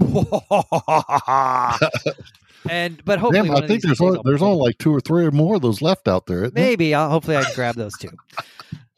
and 2.68 3.04
but 3.04 3.18
hopefully, 3.18 3.48
Damn, 3.48 3.56
I 3.56 3.66
think 3.66 3.82
there's 3.82 4.00
only, 4.00 4.20
there's 4.24 4.42
only 4.42 4.58
like 4.58 4.78
two 4.78 4.94
or 4.94 5.00
three 5.00 5.24
or 5.24 5.30
more 5.30 5.56
of 5.56 5.62
those 5.62 5.80
left 5.82 6.08
out 6.08 6.26
there. 6.26 6.50
maybe 6.52 6.94
I'll 6.94 7.10
hopefully 7.10 7.36
I 7.36 7.44
can 7.44 7.54
grab 7.54 7.74
those 7.76 7.96
two. 7.98 8.10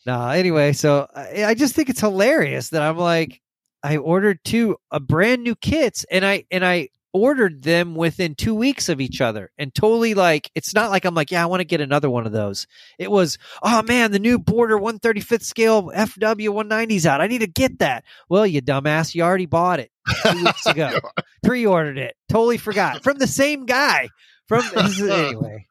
No, 0.06 0.28
anyway, 0.28 0.74
so 0.74 1.08
I, 1.14 1.44
I 1.46 1.54
just 1.54 1.74
think 1.74 1.88
it's 1.88 2.00
hilarious 2.00 2.68
that 2.68 2.82
I'm 2.82 2.98
like 2.98 3.40
I 3.82 3.96
ordered 3.96 4.38
two 4.44 4.76
a 4.90 5.00
brand 5.00 5.42
new 5.42 5.54
kits 5.54 6.04
and 6.10 6.26
I 6.26 6.44
and 6.50 6.62
I 6.62 6.90
ordered 7.14 7.62
them 7.62 7.94
within 7.94 8.34
two 8.34 8.54
weeks 8.54 8.88
of 8.88 9.00
each 9.00 9.20
other 9.20 9.52
and 9.56 9.72
totally 9.72 10.14
like 10.14 10.50
it's 10.56 10.74
not 10.74 10.90
like 10.90 11.04
I'm 11.04 11.14
like 11.14 11.30
yeah 11.30 11.44
I 11.44 11.46
want 11.46 11.60
to 11.60 11.64
get 11.64 11.80
another 11.80 12.10
one 12.10 12.26
of 12.26 12.32
those. 12.32 12.66
It 12.98 13.10
was 13.10 13.38
oh 13.62 13.82
man 13.82 14.10
the 14.10 14.18
new 14.18 14.38
Border 14.38 14.76
135th 14.76 15.44
scale 15.44 15.84
FW 15.84 16.48
190s 16.48 17.06
out. 17.06 17.20
I 17.20 17.28
need 17.28 17.40
to 17.40 17.46
get 17.46 17.78
that. 17.78 18.04
Well, 18.28 18.44
you 18.46 18.60
dumbass, 18.60 19.14
you 19.14 19.22
already 19.22 19.46
bought 19.46 19.78
it 19.78 19.92
two 20.24 20.44
weeks 20.44 20.66
ago. 20.66 20.98
Pre-ordered 21.44 21.98
it. 21.98 22.16
Totally 22.28 22.58
forgot 22.58 23.04
from 23.04 23.18
the 23.18 23.28
same 23.28 23.64
guy. 23.64 24.08
From 24.48 24.64
anyway. 24.76 25.66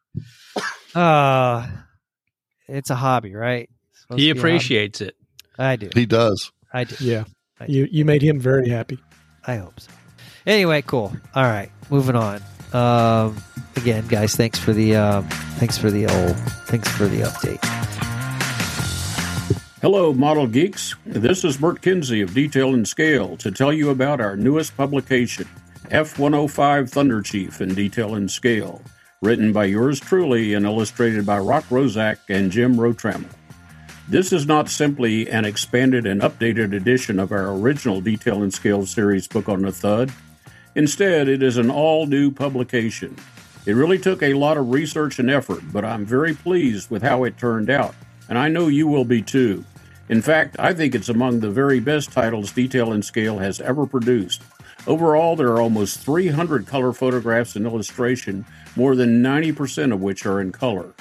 Uh 0.96 1.68
it's 2.70 2.90
a 2.90 2.96
hobby, 2.96 3.36
right? 3.36 3.70
Supposed 3.94 4.20
he 4.22 4.30
to 4.30 4.34
be 4.34 4.40
a 4.40 4.42
hobby. 4.42 4.50
appreciates 4.54 5.02
it. 5.02 5.16
I 5.60 5.76
do. 5.76 5.90
He 5.94 6.06
does. 6.06 6.52
I 6.72 6.86
do. 6.86 6.96
Yeah, 7.02 7.26
I 7.60 7.68
do. 7.68 7.74
you 7.74 7.88
you 7.92 8.06
made 8.06 8.22
him 8.22 8.40
very 8.40 8.70
happy. 8.70 8.98
I 9.46 9.58
hope 9.58 9.80
so. 9.82 9.92
Anyway, 10.46 10.82
cool. 10.82 11.16
All 11.36 11.44
right, 11.44 11.72
moving 11.90 12.16
on. 12.16 12.42
Um, 12.74 13.38
again, 13.76 14.08
guys, 14.08 14.36
thanks 14.36 14.60
for 14.60 14.74
the 14.74 14.96
um, 14.96 15.28
thanks 15.58 15.78
for 15.78 15.90
the 15.92 16.08
old 16.08 16.36
thanks 16.68 16.90
for 16.90 17.06
the 17.06 17.22
update. 17.22 17.64
Hello, 19.82 20.14
model 20.14 20.48
geeks. 20.48 20.96
This 21.06 21.44
is 21.44 21.58
Bert 21.58 21.82
Kinsey 21.82 22.22
of 22.22 22.34
Detail 22.34 22.74
and 22.74 22.88
Scale 22.88 23.38
to 23.38 23.52
tell 23.52 23.74
you 23.74 23.90
about 23.90 24.22
our 24.22 24.38
newest 24.38 24.76
publication, 24.78 25.48
F105 25.90 26.90
Thunderchief 26.90 27.62
in 27.62 27.74
Detail 27.74 28.16
and 28.16 28.32
Scale, 28.32 28.82
written 29.22 29.52
by 29.52 29.66
yours 29.66 30.00
truly 30.00 30.54
and 30.54 30.66
illustrated 30.66 31.26
by 31.26 31.38
Rock 31.38 31.66
Roszak 31.66 32.18
and 32.30 32.50
Jim 32.52 32.76
Rotramel. 32.76 33.30
This 34.08 34.34
is 34.34 34.46
not 34.46 34.70
simply 34.70 35.30
an 35.30 35.46
expanded 35.46 36.06
and 36.06 36.22
updated 36.22 36.74
edition 36.74 37.20
of 37.20 37.32
our 37.32 37.54
original 37.54 38.02
Detail 38.02 38.42
and 38.42 38.54
Scale 38.54 38.86
series 38.86 39.28
book 39.28 39.48
on 39.48 39.62
the 39.62 39.72
Thud. 39.72 40.12
Instead, 40.76 41.28
it 41.28 41.44
is 41.44 41.58
an 41.58 41.70
all 41.70 42.08
new 42.08 42.32
publication. 42.32 43.16
It 43.66 43.74
really 43.74 44.00
took 44.00 44.24
a 44.24 44.34
lot 44.34 44.58
of 44.58 44.72
research 44.72 45.20
and 45.20 45.30
effort, 45.30 45.62
but 45.72 45.86
I'm 45.86 46.04
very 46.04 46.34
pleased 46.34 46.90
with 46.90 47.04
how 47.04 47.24
it 47.24 47.38
turned 47.38 47.70
out, 47.70 47.94
and 48.28 48.38
I 48.40 48.50
know 48.50 48.68
you 48.68 48.88
will 48.88 49.06
be 49.06 49.22
too. 49.22 49.64
In 50.10 50.22
fact, 50.22 50.56
I 50.60 50.74
think 50.74 50.96
it's 50.96 51.10
among 51.10 51.40
the 51.40 51.52
very 51.52 51.80
best 51.80 52.12
titles 52.12 52.52
Detail 52.52 52.92
and 52.92 53.06
Scale 53.06 53.38
has 53.38 53.62
ever 53.62 53.86
produced. 53.86 54.42
Overall, 54.86 55.36
there 55.36 55.50
are 55.50 55.62
almost 55.62 56.00
300 56.00 56.68
color 56.68 56.92
photographs 56.92 57.56
and 57.56 57.66
illustration, 57.66 58.44
more 58.76 58.96
than 58.96 59.24
90% 59.24 59.94
of 59.94 60.02
which 60.02 60.26
are 60.26 60.42
in 60.42 60.52
color. 60.52 60.94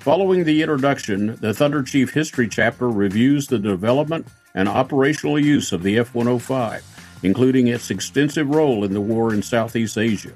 Following 0.00 0.44
the 0.44 0.60
introduction, 0.60 1.36
the 1.40 1.54
Thunderchief 1.54 2.10
History 2.10 2.48
chapter 2.48 2.88
reviews 2.88 3.46
the 3.46 3.58
development 3.58 4.26
and 4.54 4.68
operational 4.68 5.38
use 5.38 5.72
of 5.72 5.82
the 5.82 5.98
F 5.98 6.14
105 6.14 6.97
including 7.22 7.66
its 7.66 7.90
extensive 7.90 8.48
role 8.48 8.84
in 8.84 8.92
the 8.92 9.00
war 9.00 9.32
in 9.32 9.42
Southeast 9.42 9.98
Asia. 9.98 10.32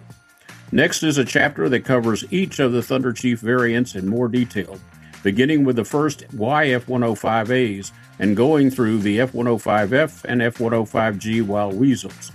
Next 0.71 1.03
is 1.03 1.19
a 1.19 1.25
chapter 1.25 1.69
that 1.69 1.85
covers 1.85 2.25
each 2.33 2.59
of 2.59 2.73
the 2.73 2.83
Thunderchief 2.83 3.41
variants 3.41 3.95
in 3.95 4.09
more 4.09 4.29
detail, 4.29 4.79
beginning 5.23 5.65
with 5.65 5.77
the 5.77 5.85
first 5.85 6.27
YF 6.29 6.87
105As 6.87 7.93
and 8.19 8.37
going 8.37 8.71
through 8.71 8.99
the 8.99 9.21
F 9.21 9.33
105F 9.33 10.25
and 10.25 10.41
F 10.41 10.59
105G 10.59 11.43
Wild 11.43 11.75
Weasels. 11.75 12.33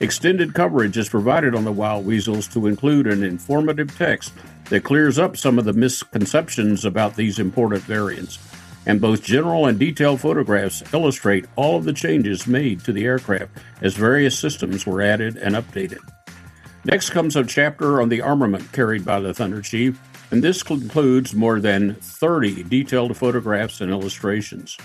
Extended 0.00 0.52
coverage 0.52 0.98
is 0.98 1.08
provided 1.08 1.54
on 1.54 1.64
the 1.64 1.72
Wild 1.72 2.04
Weasels 2.04 2.48
to 2.48 2.66
include 2.66 3.06
an 3.06 3.22
informative 3.22 3.96
text 3.96 4.32
that 4.68 4.84
clears 4.84 5.18
up 5.18 5.36
some 5.36 5.58
of 5.58 5.64
the 5.64 5.72
misconceptions 5.72 6.84
about 6.84 7.16
these 7.16 7.38
important 7.38 7.82
variants, 7.84 8.38
and 8.86 9.00
both 9.00 9.22
general 9.22 9.66
and 9.66 9.78
detailed 9.78 10.20
photographs 10.20 10.82
illustrate 10.94 11.44
all 11.56 11.76
of 11.76 11.84
the 11.84 11.92
changes 11.92 12.46
made 12.46 12.80
to 12.80 12.92
the 12.92 13.04
aircraft 13.04 13.50
as 13.82 13.94
various 13.94 14.38
systems 14.38 14.86
were 14.86 15.02
added 15.02 15.36
and 15.36 15.54
updated. 15.54 15.98
Next 16.84 17.10
comes 17.10 17.34
a 17.34 17.44
chapter 17.44 18.00
on 18.00 18.08
the 18.08 18.20
armament 18.20 18.72
carried 18.72 19.04
by 19.04 19.18
the 19.18 19.34
Thunderchief, 19.34 19.98
and 20.30 20.42
this 20.42 20.62
includes 20.62 21.34
more 21.34 21.58
than 21.58 21.96
30 21.96 22.62
detailed 22.62 23.16
photographs 23.16 23.80
and 23.80 23.90
illustrations. 23.90 24.78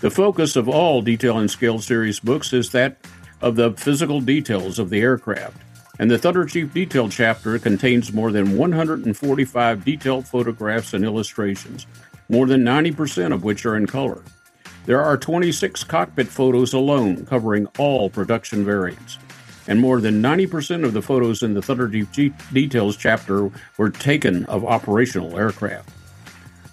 The 0.00 0.10
focus 0.10 0.54
of 0.54 0.68
all 0.68 1.00
Detail 1.00 1.38
and 1.38 1.50
Scale 1.50 1.78
series 1.78 2.20
books 2.20 2.52
is 2.52 2.70
that 2.72 2.98
of 3.40 3.56
the 3.56 3.72
physical 3.72 4.20
details 4.20 4.78
of 4.78 4.90
the 4.90 5.00
aircraft, 5.00 5.56
and 5.98 6.10
the 6.10 6.18
Thunderchief 6.18 6.74
Detail 6.74 7.08
chapter 7.08 7.58
contains 7.58 8.12
more 8.12 8.30
than 8.30 8.58
145 8.58 9.84
detailed 9.84 10.26
photographs 10.26 10.92
and 10.92 11.04
illustrations, 11.04 11.86
more 12.28 12.46
than 12.46 12.64
90% 12.64 13.32
of 13.32 13.44
which 13.44 13.66
are 13.66 13.76
in 13.76 13.86
color. 13.86 14.22
There 14.86 15.02
are 15.02 15.16
26 15.16 15.84
cockpit 15.84 16.28
photos 16.28 16.72
alone 16.72 17.26
covering 17.26 17.66
all 17.78 18.10
production 18.10 18.64
variants, 18.64 19.18
and 19.66 19.80
more 19.80 20.00
than 20.00 20.22
90% 20.22 20.84
of 20.84 20.92
the 20.92 21.02
photos 21.02 21.42
in 21.42 21.54
the 21.54 21.62
Thunder 21.62 21.88
Details 21.88 22.96
chapter 22.96 23.50
were 23.78 23.90
taken 23.90 24.44
of 24.46 24.64
operational 24.64 25.38
aircraft. 25.38 25.90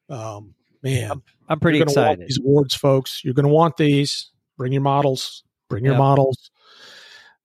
Um, 0.08 0.54
man, 0.82 1.22
I'm 1.48 1.60
pretty 1.60 1.78
you're 1.78 1.86
gonna 1.86 1.96
want 1.96 2.10
excited. 2.20 2.28
these 2.28 2.38
awards, 2.38 2.74
folks. 2.74 3.22
You're 3.24 3.34
going 3.34 3.46
to 3.46 3.52
want 3.52 3.76
these. 3.76 4.30
Bring 4.56 4.72
your 4.72 4.82
models. 4.82 5.42
Bring 5.68 5.84
your 5.84 5.94
Yep. 5.94 5.98
models. 5.98 6.50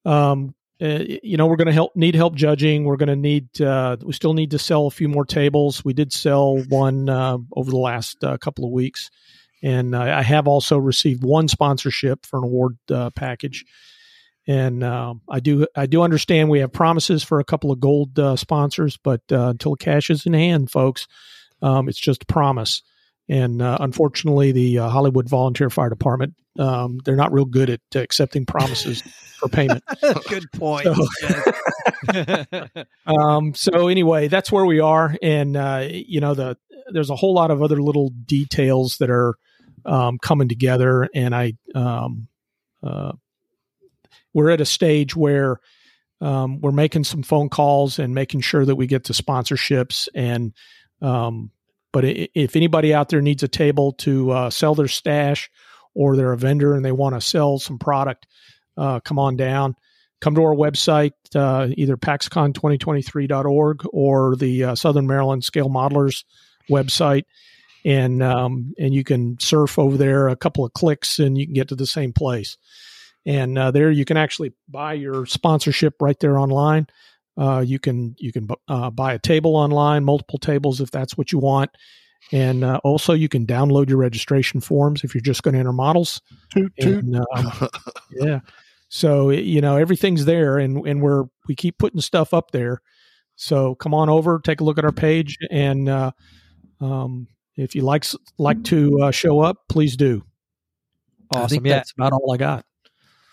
Um, 0.03 0.53
uh, 0.82 1.03
you 1.23 1.38
know, 1.38 1.47
we're 1.47 1.55
going 1.55 1.67
to 1.67 1.73
help 1.73 1.95
need 1.95 2.15
help 2.15 2.36
judging. 2.36 2.84
We're 2.84 2.97
going 2.97 3.07
to 3.09 3.15
need. 3.15 3.61
Uh, 3.61 3.95
we 4.01 4.11
still 4.11 4.34
need 4.34 4.51
to 4.51 4.59
sell 4.59 4.88
a 4.88 4.91
few 4.91 5.07
more 5.07 5.23
tables. 5.23 5.86
We 5.86 5.93
did 5.93 6.11
sell 6.11 6.57
one 6.67 7.07
uh, 7.07 7.38
over 7.53 7.71
the 7.71 7.78
last 7.78 8.21
uh, 8.23 8.38
couple 8.38 8.65
of 8.65 8.71
weeks, 8.71 9.09
and 9.63 9.95
I 9.95 10.21
have 10.21 10.47
also 10.47 10.78
received 10.78 11.23
one 11.23 11.47
sponsorship 11.47 12.26
for 12.26 12.39
an 12.39 12.43
award 12.43 12.78
uh, 12.91 13.09
package. 13.11 13.63
And 14.47 14.84
um, 14.84 15.21
I 15.30 15.39
do 15.39 15.65
I 15.76 15.86
do 15.86 16.01
understand 16.01 16.49
we 16.49 16.59
have 16.59 16.73
promises 16.73 17.23
for 17.23 17.39
a 17.39 17.45
couple 17.45 17.71
of 17.71 17.80
gold 17.80 18.19
sponsors, 18.38 18.97
but 18.97 19.21
until 19.30 19.76
cash 19.76 20.09
is 20.09 20.26
in 20.26 20.34
hand, 20.34 20.71
folks, 20.71 21.07
um, 21.61 21.88
it's 21.88 21.99
just 21.99 22.23
a 22.23 22.28
promise. 22.28 22.84
And 23.28 23.61
uh, 23.61 23.78
unfortunately, 23.80 24.51
the 24.51 24.80
uh, 24.80 24.89
Hollywood 24.89 25.28
Volunteer 25.28 25.69
Fire 25.69 25.89
Department 25.89 26.36
um, 26.57 26.99
they're 27.03 27.15
not 27.15 27.34
real 27.34 27.45
good 27.45 27.69
at 27.69 27.82
uh, 27.95 27.99
accepting 27.99 28.45
promises 28.45 29.01
for 29.39 29.49
payment. 29.49 29.84
Good 30.30 30.51
point. 30.53 30.88
Um, 33.07 33.53
so 33.53 33.88
anyway, 33.88 34.28
that's 34.28 34.51
where 34.51 34.65
we 34.65 34.80
are, 34.80 35.15
and 35.21 35.55
uh, 35.55 35.88
you 35.89 36.19
know 36.19 36.34
the 36.34 36.57
there's 36.91 37.09
a 37.09 37.15
whole 37.15 37.34
lot 37.34 37.51
of 37.51 37.61
other 37.61 37.82
little 37.82 38.09
details 38.09 38.97
that 38.97 39.09
are 39.09 39.36
um, 39.86 40.17
coming 40.19 40.47
together, 40.47 41.07
and 41.13 41.36
I 41.36 41.53
um, 41.73 42.28
uh, 42.84 43.13
we're 44.34 44.49
at 44.49 44.61
a 44.61 44.65
stage 44.65 45.15
where 45.15 45.59
um, 46.21 46.61
we're 46.61 46.71
making 46.71 47.05
some 47.05 47.23
phone 47.23 47.49
calls 47.49 47.97
and 47.97 48.13
making 48.13 48.41
sure 48.41 48.65
that 48.65 48.76
we 48.76 48.88
get 48.88 49.05
to 49.05 49.13
sponsorships 49.13 50.07
and 50.13 50.53
um, 51.01 51.51
but 51.95 52.03
if 52.03 52.57
anybody 52.57 52.93
out 52.93 53.07
there 53.07 53.21
needs 53.21 53.41
a 53.41 53.47
table 53.47 53.93
to 53.93 54.29
uh, 54.31 54.49
sell 54.49 54.75
their 54.75 54.89
stash 54.89 55.49
or 55.93 56.17
they're 56.17 56.33
a 56.33 56.37
vendor 56.37 56.75
and 56.75 56.83
they 56.83 56.91
want 56.91 57.15
to 57.15 57.21
sell 57.21 57.57
some 57.57 57.79
product 57.79 58.27
uh, 58.75 58.99
come 58.99 59.17
on 59.17 59.37
down. 59.37 59.77
Come 60.19 60.35
to 60.35 60.43
our 60.43 60.53
website 60.53 61.13
uh, 61.33 61.69
either 61.77 61.95
paxcon2023.org 61.95 63.83
or 63.93 64.35
the 64.35 64.65
uh, 64.65 64.75
southern 64.75 65.07
maryland 65.07 65.45
scale 65.45 65.69
modelers 65.69 66.25
website. 66.69 67.23
And 67.85 68.21
um, 68.21 68.73
and 68.77 68.93
you 68.93 69.05
can 69.05 69.39
surf 69.39 69.79
over 69.79 69.95
there 69.95 70.27
a 70.27 70.35
couple 70.35 70.65
of 70.65 70.73
clicks 70.73 71.17
and 71.17 71.37
you 71.37 71.45
can 71.45 71.53
get 71.53 71.69
to 71.69 71.75
the 71.75 71.87
same 71.87 72.11
place. 72.11 72.57
And 73.25 73.57
uh, 73.57 73.71
there 73.71 73.89
you 73.89 74.03
can 74.03 74.17
actually 74.17 74.51
buy 74.67 74.95
your 74.95 75.25
sponsorship 75.25 76.01
right 76.01 76.19
there 76.19 76.37
online 76.37 76.87
uh, 77.38 77.63
you 77.65 77.79
can 77.79 78.15
you 78.17 78.31
can 78.31 78.47
uh, 78.67 78.89
buy 78.89 79.13
a 79.13 79.19
table 79.19 79.55
online 79.55 80.03
multiple 80.03 80.39
tables 80.39 80.81
if 80.81 80.91
that's 80.91 81.17
what 81.17 81.31
you 81.31 81.39
want 81.39 81.71
and 82.31 82.63
uh, 82.63 82.79
also 82.83 83.13
you 83.13 83.29
can 83.29 83.45
download 83.45 83.89
your 83.89 83.97
registration 83.97 84.59
forms 84.59 85.03
if 85.03 85.13
you're 85.13 85.21
just 85.21 85.43
going 85.43 85.53
to 85.53 85.59
enter 85.59 85.73
models 85.73 86.21
Toot, 86.51 86.71
toot. 86.79 87.03
and, 87.03 87.15
um, 87.15 87.69
yeah 88.11 88.39
so 88.88 89.29
you 89.29 89.61
know 89.61 89.77
everything's 89.77 90.25
there 90.25 90.57
and 90.57 90.86
and 90.88 91.01
we're 91.01 91.25
we 91.47 91.55
keep 91.55 91.77
putting 91.77 92.01
stuff 92.01 92.33
up 92.33 92.51
there 92.51 92.81
so 93.36 93.75
come 93.75 93.93
on 93.93 94.09
over 94.09 94.39
take 94.43 94.61
a 94.61 94.63
look 94.63 94.77
at 94.77 94.86
our 94.86 94.91
page 94.91 95.38
and 95.51 95.89
uh, 95.89 96.11
um, 96.79 97.27
if 97.57 97.75
you 97.75 97.81
like 97.81 98.05
like 98.38 98.63
to 98.63 99.01
uh, 99.01 99.11
show 99.11 99.39
up 99.39 99.57
please 99.69 99.97
do 99.97 100.23
I 101.33 101.39
awesome. 101.39 101.49
think 101.49 101.67
Yeah, 101.67 101.75
that's 101.75 101.91
about 101.91 102.13
all 102.13 102.31
i 102.33 102.38
got 102.38 102.65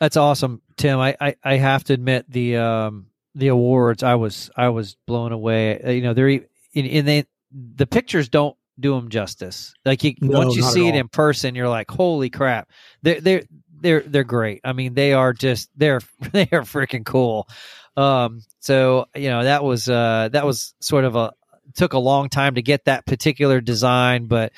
that's 0.03 0.17
awesome, 0.17 0.63
Tim. 0.77 0.99
I, 0.99 1.15
I, 1.21 1.37
I 1.45 1.57
have 1.59 1.85
to 1.85 1.93
admit 1.93 2.29
the 2.29 2.57
um 2.57 3.07
the 3.35 3.49
awards. 3.49 4.03
I 4.03 4.15
was 4.15 4.51
I 4.57 4.69
was 4.69 4.97
blown 5.07 5.33
away. 5.33 5.81
Uh, 5.81 5.91
You 5.91 6.03
know, 6.03 6.15
they're 6.15 6.29
in, 6.29 6.43
in 6.73 7.05
they 7.05 7.25
the 7.53 7.87
pictures 7.87 8.29
don't 8.29 8.57
do 8.79 8.95
them 8.95 9.09
justice. 9.09 9.75
Like 9.85 10.05
you 10.05 10.15
No, 10.21 10.39
once 10.39 10.57
you 10.57 10.63
see 10.63 10.89
it 10.89 10.95
in 10.95 11.09
person, 11.09 11.55
you're 11.55 11.69
like, 11.69 11.91
holy 11.91 12.31
crap! 12.31 12.69
They're 13.03 13.21
they're 13.21 13.43
they're 13.81 14.01
they're 14.01 14.25
great. 14.25 14.61
I 14.65 14.73
mean, 14.73 14.95
they 14.95 15.13
are 15.13 15.33
just 15.33 15.71
they're 15.77 16.01
they 16.33 16.49
are 16.53 16.63
freaking 16.63 17.05
cool. 17.05 17.49
Um, 17.97 18.43
so 18.61 19.07
you 19.15 19.29
know 19.29 19.45
that 19.45 19.63
was 19.65 19.89
uh 19.89 20.29
that 20.33 20.47
was 20.47 20.75
sort 20.81 21.05
of 21.05 21.17
a 21.17 21.33
took 21.75 21.93
a 21.93 21.99
long 21.99 22.29
time 22.29 22.55
to 22.57 22.63
get 22.63 22.85
that 22.87 23.07
particular 23.07 23.61
design, 23.61 24.27
but 24.27 24.53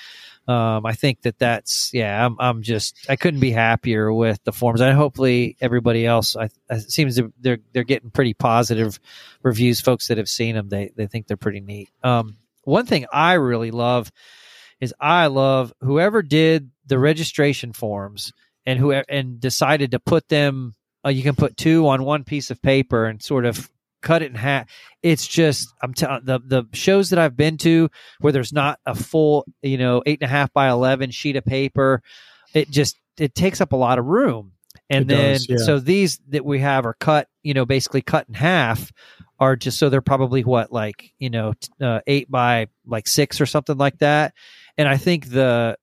um, 0.47 0.84
I 0.84 0.92
think 0.92 1.22
that 1.22 1.38
that's 1.38 1.92
yeah. 1.95 2.24
I'm 2.24 2.36
I'm 2.38 2.62
just 2.62 3.07
I 3.09 3.16
couldn't 3.16 3.40
be 3.40 3.51
happier 3.51 4.12
with 4.12 4.42
the 4.45 4.53
forms, 4.53 4.82
and 4.82 4.95
hopefully 4.97 5.57
everybody 5.61 6.05
else. 6.05 6.36
I, 6.36 6.51
it 6.68 6.90
seems 6.90 7.18
they're 7.40 7.59
they're 7.72 7.84
getting 7.84 8.11
pretty 8.11 8.34
positive 8.34 9.01
reviews. 9.42 9.80
Folks 9.80 10.09
that 10.09 10.18
have 10.18 10.28
seen 10.28 10.55
them, 10.55 10.68
they 10.68 10.90
they 10.95 11.07
think 11.07 11.26
they're 11.26 11.38
pretty 11.38 11.61
neat. 11.61 11.88
Um, 12.03 12.36
one 12.64 12.84
thing 12.84 13.07
I 13.11 13.34
really 13.34 13.70
love 13.70 14.12
is 14.80 14.95
I 15.01 15.28
love 15.28 15.72
whoever 15.80 16.20
did 16.22 16.70
the 16.86 16.99
registration 16.99 17.72
forms 17.72 18.32
and 18.66 18.78
who 18.78 18.92
and 18.92 19.40
decided 19.40 19.92
to 19.92 19.99
put 19.99 20.28
them. 20.28 20.74
Uh, 21.07 21.11
you 21.11 21.22
can 21.22 21.34
put 21.34 21.57
two 21.57 21.88
on 21.88 22.03
one 22.03 22.24
piece 22.24 22.51
of 22.51 22.61
paper 22.61 23.07
and 23.07 23.22
sort 23.22 23.47
of 23.47 23.70
cut 24.05 24.22
it 24.22 24.30
in 24.30 24.36
half. 24.36 24.68
It's 25.02 25.26
just 25.26 25.72
I'm 25.82 25.94
telling 25.94 26.24
the 26.24 26.38
the 26.38 26.64
shows 26.72 27.11
that 27.11 27.18
I've 27.18 27.36
been 27.36 27.57
to 27.59 27.90
where 28.20 28.32
there's 28.32 28.52
not 28.52 28.78
a 28.86 28.94
full 28.94 29.44
you 29.62 29.78
know 29.78 30.02
eight 30.07 30.20
and 30.20 30.28
a 30.28 30.32
half 30.32 30.52
by 30.52 30.68
eleven 30.68 31.11
sheet 31.11 31.36
of 31.36 31.44
paper. 31.44 32.02
It 32.52 32.70
just 32.70 33.00
it 33.16 33.34
takes 33.34 33.61
up 33.61 33.72
a 33.72 33.76
lot 33.76 33.98
of 33.98 34.05
room. 34.05 34.52
And 34.90 35.11
It 35.11 35.14
then 35.14 35.32
does, 35.32 35.48
yeah. 35.48 35.57
so 35.59 35.78
these 35.78 36.18
that 36.28 36.44
we 36.44 36.59
have 36.61 36.84
are 36.84 36.94
cut, 36.94 37.28
you 37.42 37.55
know, 37.55 37.64
basically 37.64 38.02
cut 38.02 38.28
in 38.28 38.34
half 38.34 38.92
are 39.40 39.57
just 39.57 39.78
so 39.78 39.88
they're 39.88 40.00
probably 40.02 40.44
what 40.44 40.70
like 40.70 41.12
you 41.18 41.30
know 41.30 41.55
uh, 41.80 42.00
eight 42.07 42.30
by 42.30 42.68
like 42.86 43.09
six 43.09 43.40
or 43.40 43.46
something 43.46 43.78
like 43.78 43.98
that. 43.98 44.34
And 44.76 44.86
I 44.86 44.96
think 44.98 45.30
the 45.30 45.78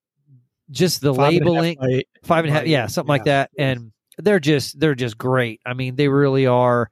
just 0.70 1.02
the 1.02 1.14
Five 1.14 1.34
and 1.34 1.46
labeling 1.46 1.78
by- 1.80 2.04
five 2.24 2.46
and 2.46 2.54
a 2.54 2.58
half 2.58 2.68
yeah 2.68 2.88
something 2.88 3.10
like 3.10 3.26
yeah. 3.26 3.48
that 3.48 3.52
and 3.58 3.92
they're 4.18 4.40
just 4.40 4.80
they're 4.80 4.96
just 4.96 5.18
great 5.18 5.60
i 5.66 5.74
mean 5.74 5.96
they 5.98 6.08
really 6.08 6.48
are 6.48 6.90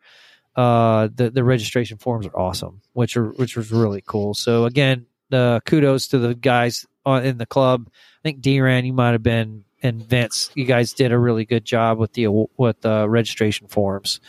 uh 0.55 1.07
the 1.13 1.29
the 1.29 1.43
registration 1.43 1.97
forms 1.97 2.25
are 2.25 2.37
awesome 2.37 2.81
which 2.93 3.15
are 3.15 3.29
which 3.31 3.55
was 3.55 3.71
really 3.71 4.03
cool 4.05 4.33
so 4.33 4.65
again 4.65 5.05
uh 5.31 5.59
kudos 5.65 6.07
to 6.07 6.17
the 6.17 6.33
guys 6.35 6.85
on, 7.05 7.23
in 7.23 7.37
the 7.37 7.45
club 7.45 7.87
i 7.89 8.21
think 8.23 8.41
d-ran 8.41 8.85
you 8.85 8.93
might 8.93 9.11
have 9.11 9.23
been 9.23 9.63
and 9.81 10.03
vince 10.03 10.51
you 10.55 10.65
guys 10.65 10.93
did 10.93 11.11
a 11.11 11.17
really 11.17 11.45
good 11.45 11.63
job 11.63 11.97
with 11.97 12.13
the 12.13 12.27
with 12.57 12.81
the 12.81 13.07
registration 13.07 13.67
forms 13.67 14.19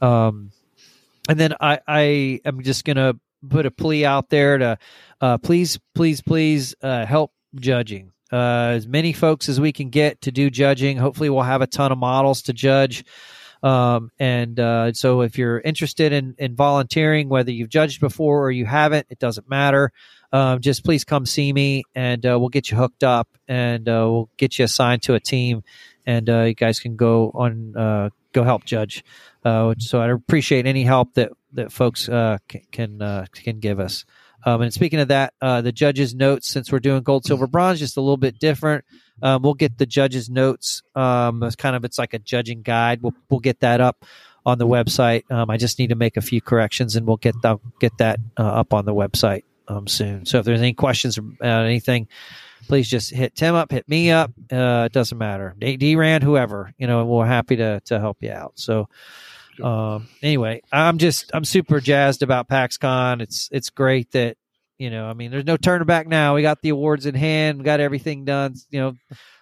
um 0.00 0.50
and 1.28 1.38
then 1.38 1.52
i 1.60 1.78
i 1.86 2.40
am 2.44 2.62
just 2.62 2.84
gonna 2.84 3.14
put 3.48 3.66
a 3.66 3.70
plea 3.70 4.04
out 4.04 4.30
there 4.30 4.58
to 4.58 4.78
uh 5.20 5.38
please 5.38 5.78
please 5.94 6.20
please 6.22 6.74
uh 6.82 7.04
help 7.04 7.32
judging 7.56 8.12
uh, 8.32 8.72
as 8.74 8.88
many 8.88 9.12
folks 9.12 9.48
as 9.48 9.60
we 9.60 9.72
can 9.72 9.88
get 9.88 10.20
to 10.22 10.32
do 10.32 10.50
judging. 10.50 10.96
Hopefully, 10.96 11.30
we'll 11.30 11.42
have 11.42 11.62
a 11.62 11.66
ton 11.66 11.92
of 11.92 11.98
models 11.98 12.42
to 12.42 12.52
judge. 12.52 13.04
Um, 13.62 14.10
and 14.18 14.58
uh, 14.60 14.92
so, 14.92 15.22
if 15.22 15.38
you're 15.38 15.60
interested 15.60 16.12
in, 16.12 16.34
in 16.38 16.54
volunteering, 16.54 17.28
whether 17.28 17.50
you've 17.50 17.68
judged 17.68 18.00
before 18.00 18.44
or 18.44 18.50
you 18.50 18.66
haven't, 18.66 19.06
it 19.10 19.18
doesn't 19.18 19.48
matter. 19.48 19.92
Um, 20.32 20.60
just 20.60 20.84
please 20.84 21.04
come 21.04 21.26
see 21.26 21.52
me, 21.52 21.84
and 21.94 22.24
uh, 22.26 22.38
we'll 22.38 22.48
get 22.48 22.70
you 22.70 22.76
hooked 22.76 23.04
up, 23.04 23.28
and 23.48 23.88
uh, 23.88 24.06
we'll 24.10 24.30
get 24.36 24.58
you 24.58 24.64
assigned 24.64 25.02
to 25.02 25.14
a 25.14 25.20
team, 25.20 25.62
and 26.04 26.28
uh, 26.28 26.42
you 26.42 26.54
guys 26.54 26.80
can 26.80 26.96
go 26.96 27.30
on 27.34 27.76
uh, 27.76 28.10
go 28.32 28.44
help 28.44 28.64
judge. 28.64 29.04
Uh, 29.44 29.74
so, 29.78 30.00
I 30.00 30.10
appreciate 30.10 30.66
any 30.66 30.84
help 30.84 31.14
that 31.14 31.32
that 31.52 31.72
folks 31.72 32.08
uh, 32.08 32.38
can 32.48 32.62
can, 32.72 33.26
can 33.32 33.60
give 33.60 33.80
us. 33.80 34.04
Um, 34.46 34.62
and 34.62 34.72
speaking 34.72 35.00
of 35.00 35.08
that, 35.08 35.34
uh, 35.42 35.60
the 35.60 35.72
judges' 35.72 36.14
notes, 36.14 36.46
since 36.46 36.70
we're 36.70 36.78
doing 36.78 37.02
gold, 37.02 37.24
silver, 37.24 37.48
bronze, 37.48 37.80
just 37.80 37.96
a 37.96 38.00
little 38.00 38.16
bit 38.16 38.38
different. 38.38 38.84
Um, 39.22 39.42
we'll 39.42 39.54
get 39.54 39.78
the 39.78 39.86
judges' 39.86 40.28
notes. 40.28 40.82
Um, 40.94 41.42
it's 41.42 41.56
kind 41.56 41.76
of 41.76 41.84
it's 41.84 41.98
like 41.98 42.14
a 42.14 42.18
judging 42.18 42.62
guide. 42.62 43.02
We'll 43.02 43.14
we'll 43.30 43.40
get 43.40 43.60
that 43.60 43.80
up 43.80 44.04
on 44.44 44.58
the 44.58 44.66
website. 44.66 45.30
Um, 45.30 45.50
I 45.50 45.56
just 45.56 45.78
need 45.78 45.88
to 45.88 45.94
make 45.94 46.16
a 46.16 46.20
few 46.20 46.40
corrections, 46.40 46.96
and 46.96 47.06
we'll 47.06 47.16
get 47.16 47.34
the, 47.42 47.58
get 47.80 47.96
that 47.98 48.20
uh, 48.38 48.42
up 48.42 48.74
on 48.74 48.84
the 48.84 48.94
website 48.94 49.42
um, 49.68 49.86
soon. 49.86 50.26
So 50.26 50.38
if 50.38 50.44
there's 50.44 50.60
any 50.60 50.74
questions 50.74 51.18
about 51.18 51.64
anything, 51.64 52.08
please 52.66 52.88
just 52.88 53.12
hit 53.12 53.34
Tim 53.34 53.54
up, 53.54 53.70
hit 53.70 53.88
me 53.88 54.10
up. 54.10 54.32
Uh, 54.52 54.84
it 54.86 54.92
doesn't 54.92 55.18
matter. 55.18 55.54
D, 55.58 55.76
D 55.76 55.96
Rand, 55.96 56.22
whoever, 56.22 56.72
you 56.78 56.86
know, 56.86 57.04
we're 57.04 57.26
happy 57.26 57.56
to 57.56 57.80
to 57.86 57.98
help 57.98 58.18
you 58.20 58.32
out. 58.32 58.52
So 58.56 58.88
um 59.62 60.06
anyway 60.22 60.60
i'm 60.70 60.98
just 60.98 61.30
i'm 61.32 61.42
super 61.42 61.80
jazzed 61.80 62.22
about 62.22 62.46
paxcon 62.46 63.22
it's 63.22 63.48
it's 63.52 63.70
great 63.70 64.10
that 64.10 64.36
you 64.78 64.90
know 64.90 65.06
i 65.06 65.12
mean 65.14 65.30
there's 65.30 65.44
no 65.44 65.56
turning 65.56 65.86
back 65.86 66.06
now 66.06 66.34
we 66.34 66.42
got 66.42 66.60
the 66.62 66.68
awards 66.70 67.06
in 67.06 67.14
hand 67.14 67.58
we 67.58 67.64
got 67.64 67.80
everything 67.80 68.24
done 68.24 68.54
you 68.70 68.80
know 68.80 68.94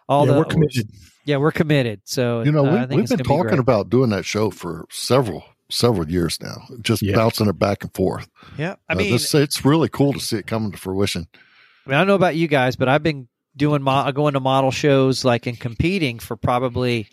all 0.08 0.26
yeah, 0.26 0.32
the 0.32 0.38
we're 0.38 0.44
committed. 0.44 0.90
yeah 1.24 1.36
we're 1.38 1.50
committed 1.52 2.00
so 2.04 2.42
You 2.42 2.52
know, 2.52 2.66
uh, 2.66 2.72
we, 2.72 2.78
I 2.78 2.86
think 2.86 2.90
we've 3.00 3.08
been 3.08 3.16
gonna 3.18 3.40
be 3.40 3.42
talking 3.44 3.58
about 3.58 3.90
doing 3.90 4.10
that 4.10 4.24
show 4.24 4.50
for 4.50 4.84
several 4.90 5.44
several 5.70 6.08
years 6.08 6.38
now, 6.42 6.56
just 6.82 7.00
Yeah. 7.02 7.16
bouncing 7.16 7.48
it 7.48 7.58
back 7.58 7.82
and 7.82 7.92
forth. 7.94 8.28
yeah 8.58 8.74
i 8.88 8.92
Uh, 8.92 8.96
mean 8.96 9.12
this, 9.12 9.34
it's 9.34 9.64
really 9.64 9.88
cool 9.88 10.12
to 10.12 10.20
see 10.20 10.36
it 10.36 10.46
coming 10.46 10.70
to 10.72 10.76
fruition. 10.78 11.26
I 11.32 11.90
mean, 11.90 11.94
I 11.96 12.00
don't 12.00 12.06
know 12.06 12.14
about 12.14 12.36
you 12.36 12.46
guys, 12.48 12.76
but 12.76 12.88
I've 12.88 13.02
been 13.02 13.28
doing 13.56 13.82
mo- 13.82 14.10
going 14.12 14.34
to 14.34 14.40
model 14.40 14.70
shows 14.70 15.24
like 15.24 15.46
and 15.46 15.58
competing 15.58 16.18
for 16.18 16.36
probably 16.36 17.08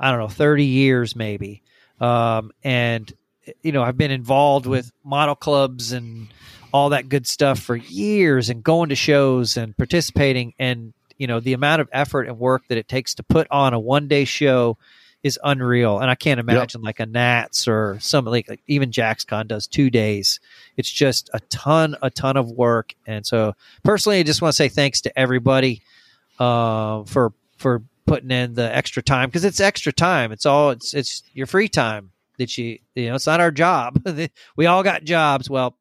I 0.00 0.10
don't 0.10 0.18
know 0.18 0.28
thirty 0.28 0.64
years 0.64 1.14
maybe, 1.14 1.62
um, 2.00 2.52
and 2.64 3.12
you 3.62 3.70
know 3.72 3.82
I've 3.82 3.98
been 3.98 4.10
involved 4.10 4.64
with 4.66 4.90
model 5.04 5.34
clubs 5.36 5.92
and 5.92 6.28
all 6.72 6.90
that 6.90 7.08
good 7.08 7.26
stuff 7.26 7.58
for 7.58 7.76
years, 7.76 8.50
and 8.50 8.62
going 8.62 8.88
to 8.90 8.94
shows 8.94 9.56
and 9.56 9.76
participating, 9.76 10.54
and 10.58 10.92
you 11.18 11.26
know 11.26 11.40
the 11.40 11.52
amount 11.52 11.80
of 11.80 11.88
effort 11.92 12.28
and 12.28 12.38
work 12.38 12.62
that 12.68 12.78
it 12.78 12.88
takes 12.88 13.14
to 13.14 13.22
put 13.22 13.46
on 13.50 13.74
a 13.74 13.78
one 13.78 14.08
day 14.08 14.24
show 14.24 14.78
is 15.22 15.38
unreal, 15.44 15.98
and 15.98 16.10
I 16.10 16.14
can't 16.14 16.40
imagine 16.40 16.80
like 16.82 16.98
a 16.98 17.06
Nats 17.06 17.68
or 17.68 17.98
something 18.00 18.30
like, 18.30 18.48
like 18.48 18.62
even 18.66 18.90
JaxCon 18.90 19.48
does 19.48 19.66
two 19.66 19.90
days. 19.90 20.40
It's 20.76 20.90
just 20.90 21.28
a 21.34 21.40
ton, 21.50 21.96
a 22.00 22.10
ton 22.10 22.36
of 22.36 22.50
work, 22.50 22.94
and 23.06 23.26
so 23.26 23.54
personally, 23.82 24.18
I 24.18 24.22
just 24.22 24.40
want 24.40 24.52
to 24.52 24.56
say 24.56 24.68
thanks 24.68 25.02
to 25.02 25.18
everybody 25.18 25.82
uh, 26.38 27.04
for 27.04 27.32
for 27.58 27.82
putting 28.06 28.30
in 28.32 28.54
the 28.54 28.74
extra 28.74 29.02
time 29.02 29.28
because 29.28 29.44
it's 29.44 29.60
extra 29.60 29.92
time. 29.92 30.32
It's 30.32 30.46
all 30.46 30.70
it's 30.70 30.94
it's 30.94 31.22
your 31.34 31.46
free 31.46 31.68
time 31.68 32.10
that 32.38 32.56
you 32.58 32.78
you 32.94 33.08
know 33.08 33.14
it's 33.14 33.26
not 33.26 33.40
our 33.40 33.50
job. 33.50 34.02
we 34.56 34.66
all 34.66 34.82
got 34.82 35.04
jobs. 35.04 35.48
Well, 35.48 35.76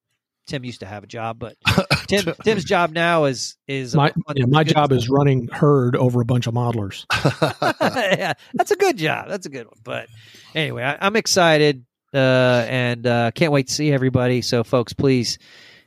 Tim 0.50 0.66
used 0.66 0.80
to 0.82 0.86
have 0.86 1.04
a 1.04 1.08
job, 1.08 1.40
but 1.40 1.56
Tim 2.08 2.34
Tim's 2.44 2.66
job 2.66 2.92
now 2.92 3.26
is 3.26 3.56
is 3.68 3.96
My, 3.96 4.12
yeah, 4.36 4.46
my 4.48 4.64
good 4.64 4.74
job 4.74 4.92
is 4.92 5.10
running 5.10 5.48
herd 5.48 5.96
over 5.96 6.22
a 6.22 6.26
bunch 6.26 6.48
of 6.48 6.54
modelers. 6.54 7.06
yeah, 8.20 8.34
that's 8.54 8.72
a 8.72 8.76
good 8.76 8.98
job. 8.98 9.30
That's 9.30 9.46
a 9.46 9.50
good 9.50 9.68
one. 9.68 9.78
But 9.84 10.08
anyway, 10.56 10.84
I, 10.84 10.98
I'm 11.00 11.16
excited 11.16 11.86
uh, 12.14 12.66
and 12.68 13.06
uh, 13.06 13.32
can't 13.32 13.52
wait 13.52 13.68
to 13.68 13.74
see 13.74 13.92
everybody. 13.92 14.42
So, 14.42 14.64
folks, 14.64 14.94
please, 14.94 15.38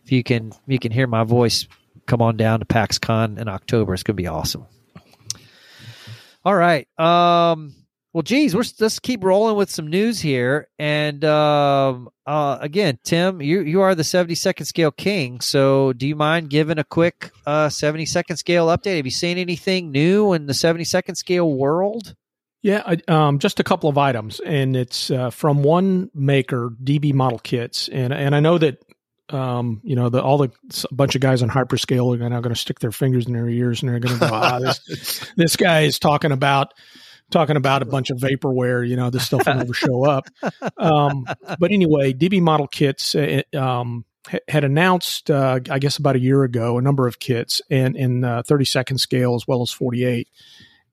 if 0.05 0.13
you 0.13 0.23
can, 0.23 0.53
you 0.67 0.79
can 0.79 0.93
hear 0.93 1.07
my 1.07 1.25
voice. 1.25 1.67
Come 2.07 2.23
on 2.23 2.37
down 2.37 2.61
to 2.61 2.67
PAXCon 2.67 3.39
in 3.39 3.49
October. 3.49 3.95
It's 3.95 4.03
going 4.03 4.17
to 4.17 4.23
be 4.23 4.27
awesome. 4.27 4.67
All 6.45 6.55
right. 6.55 6.87
Um, 6.99 7.75
well, 8.13 8.23
geez, 8.23 8.55
we're 8.55 8.65
let's 8.79 8.99
keep 8.99 9.25
rolling 9.25 9.57
with 9.57 9.71
some 9.71 9.87
news 9.87 10.21
here. 10.21 10.69
And 10.79 11.25
um, 11.25 12.11
uh, 12.27 12.59
again, 12.61 12.99
Tim, 13.05 13.41
you 13.41 13.63
you 13.63 13.81
are 13.81 13.95
the 13.95 14.05
seventy 14.05 14.35
second 14.35 14.67
scale 14.67 14.91
king. 14.91 15.41
So, 15.41 15.93
do 15.95 16.07
you 16.07 16.15
mind 16.17 16.51
giving 16.51 16.79
a 16.79 16.85
quick 16.85 17.31
uh, 17.47 17.69
seventy 17.71 18.05
second 18.07 18.37
scale 18.37 18.67
update? 18.69 18.97
Have 18.97 19.07
you 19.07 19.11
seen 19.11 19.39
anything 19.39 19.91
new 19.93 20.33
in 20.35 20.47
the 20.47 20.55
seventy 20.55 20.85
second 20.85 21.15
scale 21.15 21.51
world? 21.51 22.15
Yeah, 22.61 22.83
I- 22.87 23.03
um, 23.13 23.39
just 23.39 23.59
a 23.61 23.65
couple 23.65 23.89
of 23.89 23.99
items, 23.99 24.41
and 24.41 24.77
it's 24.77 25.11
uh, 25.11 25.31
from 25.31 25.63
one 25.63 26.11
maker, 26.15 26.71
DB 26.85 27.13
Model 27.15 27.39
Kits, 27.39 27.89
and 27.89 28.13
and 28.13 28.35
I 28.37 28.41
know 28.41 28.59
that 28.59 28.79
um, 29.31 29.81
you 29.83 29.97
know 29.97 30.11
the 30.11 30.23
all 30.23 30.37
the 30.39 30.51
bunch 30.93 31.15
of 31.15 31.23
guys 31.23 31.43
on 31.43 31.49
hyperscale 31.49 32.15
are 32.21 32.29
now 32.29 32.41
going 32.41 32.55
to 32.55 32.61
stick 32.61 32.79
their 32.79 32.93
fingers 32.93 33.27
in 33.27 33.33
their 33.33 33.49
ears 33.49 33.83
and 33.83 33.91
they're 33.91 33.99
going 34.01 34.15
to 34.19 34.21
go, 34.21 34.29
ah, 34.31 34.59
this 34.61 35.33
this 35.37 35.57
guy 35.57 35.81
is 35.81 35.99
talking 35.99 36.31
about 36.31 36.75
talking 37.33 37.57
about 37.57 37.83
a 37.83 37.87
bunch 37.87 38.11
of 38.11 38.19
vaporware. 38.19 38.89
You 38.89 38.97
know, 38.97 39.11
this 39.11 39.27
stuff 39.27 39.47
will 39.47 39.55
never 39.55 39.75
show 39.75 40.05
up. 40.09 40.29
Um, 40.77 41.27
but 41.59 41.73
anyway, 41.73 42.13
DB 42.13 42.41
Model 42.41 42.69
Kits. 42.69 43.15
Uh, 43.15 43.43
um, 43.57 44.05
had 44.47 44.63
announced, 44.63 45.31
uh, 45.31 45.59
I 45.69 45.81
guess, 45.81 45.97
about 45.97 46.15
a 46.15 46.21
year 46.21 46.45
ago, 46.45 46.79
a 46.79 46.83
number 46.83 47.09
of 47.09 47.19
kits 47.19 47.61
and 47.71 47.97
in 47.97 48.23
uh, 48.23 48.43
30 48.47 48.65
second 48.65 48.99
scale 48.99 49.35
as 49.35 49.49
well 49.49 49.63
as 49.63 49.73
48 49.73 50.29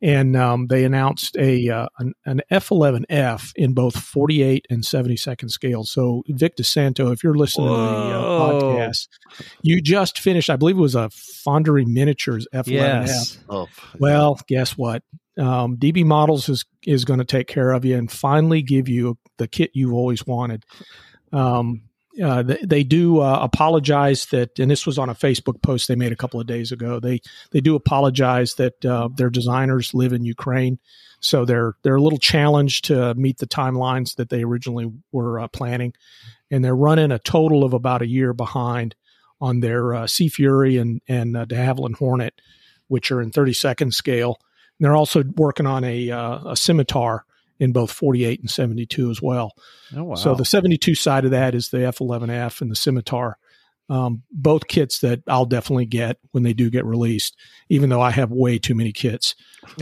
and 0.02 0.36
um, 0.36 0.68
they 0.68 0.86
announced 0.86 1.36
a 1.38 1.70
uh, 1.70 1.88
an, 2.00 2.14
an 2.26 2.42
F11F 2.52 3.52
in 3.56 3.74
both 3.74 3.98
48 3.98 4.66
and 4.70 4.86
70 4.86 5.18
second 5.18 5.50
scales. 5.50 5.92
So 5.92 6.24
Vic 6.30 6.56
DeSanto, 6.56 7.12
if 7.12 7.24
you're 7.24 7.36
listening 7.36 7.68
to 7.68 7.74
the 7.74 7.78
uh, 7.78 8.40
podcast, 8.40 9.08
you 9.62 9.82
just 9.82 10.20
finished. 10.20 10.50
I 10.50 10.56
believe 10.56 10.78
it 10.78 10.82
was 10.82 10.96
a 10.96 11.10
Fonderie 11.46 11.88
Miniatures 11.88 12.48
F11F. 12.54 12.68
Yes. 12.68 13.38
oh, 13.50 13.68
Well, 14.00 14.40
guess 14.48 14.78
what? 14.78 15.04
Um, 15.38 15.78
DB 15.78 16.06
Models 16.06 16.50
is 16.50 16.66
is 16.86 17.06
going 17.06 17.20
to 17.20 17.26
take 17.26 17.48
care 17.48 17.72
of 17.72 17.86
you 17.86 17.98
and 17.98 18.12
finally 18.12 18.62
give 18.62 18.88
you 18.90 19.18
the 19.38 19.48
kit 19.48 19.72
you've 19.74 19.94
always 19.94 20.26
wanted. 20.26 20.64
Um, 21.32 21.89
uh, 22.22 22.44
they, 22.44 22.58
they 22.64 22.84
do 22.84 23.20
uh, 23.20 23.40
apologize 23.42 24.26
that, 24.28 24.60
and 24.60 24.70
this 24.70 24.86
was 24.86 24.98
on 24.98 25.10
a 25.10 25.16
Facebook 25.16 25.62
post 25.62 25.88
they 25.88 25.96
made 25.96 26.12
a 26.12 26.18
couple 26.18 26.40
of 26.40 26.48
days 26.48 26.72
ago. 26.72 27.00
They 27.00 27.22
they 27.52 27.62
do 27.62 27.76
apologize 27.76 28.56
that 28.56 28.84
uh, 28.86 29.10
their 29.16 29.30
designers 29.30 29.94
live 29.94 30.14
in 30.14 30.26
Ukraine, 30.26 30.80
so 31.20 31.46
they're 31.46 31.74
they're 31.84 31.96
a 31.96 32.02
little 32.02 32.20
challenged 32.20 32.86
to 32.86 33.14
meet 33.16 33.38
the 33.38 33.48
timelines 33.48 34.16
that 34.16 34.30
they 34.30 34.44
originally 34.44 34.92
were 35.12 35.40
uh, 35.40 35.48
planning, 35.48 35.94
and 36.52 36.64
they're 36.64 36.76
running 36.76 37.12
a 37.12 37.20
total 37.20 37.64
of 37.64 37.74
about 37.74 38.02
a 38.02 38.08
year 38.08 38.34
behind 38.34 38.96
on 39.42 39.62
their 39.62 39.94
uh, 39.94 40.08
Sea 40.08 40.30
Fury 40.30 40.78
and 40.78 41.02
and 41.08 41.34
De 41.34 41.56
Havilland 41.56 41.98
Hornet 41.98 42.34
which 42.90 43.12
are 43.12 43.22
in 43.22 43.32
30 43.32 43.54
second 43.54 43.94
scale. 43.94 44.38
And 44.78 44.86
they're 44.86 44.96
also 44.96 45.24
working 45.36 45.66
on 45.66 45.86
a, 45.86 46.10
a 46.10 46.56
scimitar 46.56 47.24
in 47.60 47.72
both 47.72 47.92
48 47.92 48.40
and 48.40 48.50
72 48.50 49.10
as 49.12 49.22
well. 49.22 49.52
Oh 49.96 50.04
wow! 50.04 50.16
So 50.16 50.36
the 50.36 50.46
72 50.46 50.96
side 50.96 51.26
of 51.26 51.32
that 51.32 51.54
is 51.56 51.70
the 51.70 51.78
F11F 51.80 52.62
and 52.62 52.72
the 52.72 52.76
scimitar. 52.76 53.38
Um, 53.92 54.22
both 54.32 54.68
kits 54.68 55.00
that 55.00 55.22
I'll 55.28 55.48
definitely 55.48 55.88
get 55.88 56.18
when 56.32 56.44
they 56.44 56.54
do 56.54 56.70
get 56.70 56.86
released, 56.86 57.36
even 57.70 57.90
though 57.90 58.02
I 58.02 58.12
have 58.12 58.30
way 58.30 58.60
too 58.60 58.76
many 58.76 58.92
kits. 58.92 59.34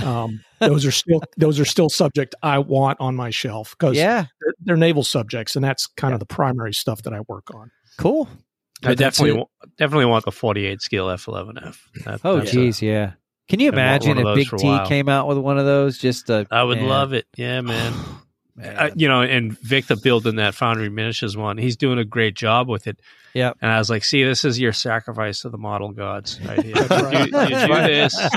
Um, 0.02 0.40
those 0.60 0.86
are 0.86 0.92
still 0.92 1.22
those 1.36 1.60
are 1.60 1.66
still 1.66 1.90
subject 1.90 2.34
I 2.42 2.60
want 2.60 3.02
on 3.02 3.16
my 3.18 3.32
shelf 3.32 3.76
because 3.78 3.98
yeah, 3.98 4.28
they're, 4.42 4.54
they're 4.62 4.78
naval 4.78 5.04
subjects, 5.04 5.56
and 5.58 5.64
that's 5.66 5.88
kind 5.88 6.14
of 6.14 6.22
the 6.22 6.26
primary 6.26 6.74
stuff 6.74 7.02
that 7.04 7.14
I 7.14 7.20
work 7.28 7.54
on. 7.54 7.70
cool. 7.98 8.30
I 8.84 8.90
But 8.90 9.00
definitely 9.00 9.42
it. 9.42 9.48
definitely 9.78 10.06
want 10.06 10.24
the 10.24 10.32
48 10.32 10.82
scale 10.82 11.08
F11F. 11.08 11.78
That- 12.06 12.22
Oh 12.24 12.38
that's 12.38 12.52
a- 12.52 12.54
geez, 12.54 12.82
yeah. 12.82 13.14
Can 13.48 13.60
you 13.60 13.70
imagine 13.70 14.18
if 14.18 14.36
Big 14.36 14.50
T 14.58 14.68
while. 14.68 14.88
came 14.88 15.08
out 15.08 15.28
with 15.28 15.38
one 15.38 15.58
of 15.58 15.66
those? 15.66 15.98
Just 15.98 16.30
uh, 16.30 16.46
I 16.52 16.64
would 16.64 16.80
man, 16.80 16.88
love 16.88 17.14
it. 17.14 17.28
Yeah, 17.36 17.62
man. 17.62 17.94
man. 18.58 18.78
I, 18.78 18.92
you 18.96 19.08
know, 19.08 19.22
and 19.22 19.58
Victor 19.60 19.96
building 19.96 20.36
that 20.38 20.54
Fonderie 20.54 20.92
Miniatures 20.92 21.38
one, 21.38 21.58
he's 21.58 21.78
doing 21.78 22.00
a 22.00 22.06
great 22.06 22.36
job 22.36 22.68
with 22.68 22.88
it. 22.88 23.00
Yeah. 23.34 23.52
And 23.62 23.70
I 23.70 23.78
was 23.78 23.88
like, 23.88 24.04
see, 24.04 24.24
this 24.24 24.44
is 24.44 24.60
your 24.60 24.74
sacrifice 24.74 25.42
to 25.42 25.50
the 25.50 25.60
model 25.60 25.92
gods 25.92 26.40
right 26.44 26.64
here. 26.64 26.74
Right. 26.74 27.30
you, 27.30 27.40
you 27.40 27.68
do 27.68 27.74
this, 27.84 28.30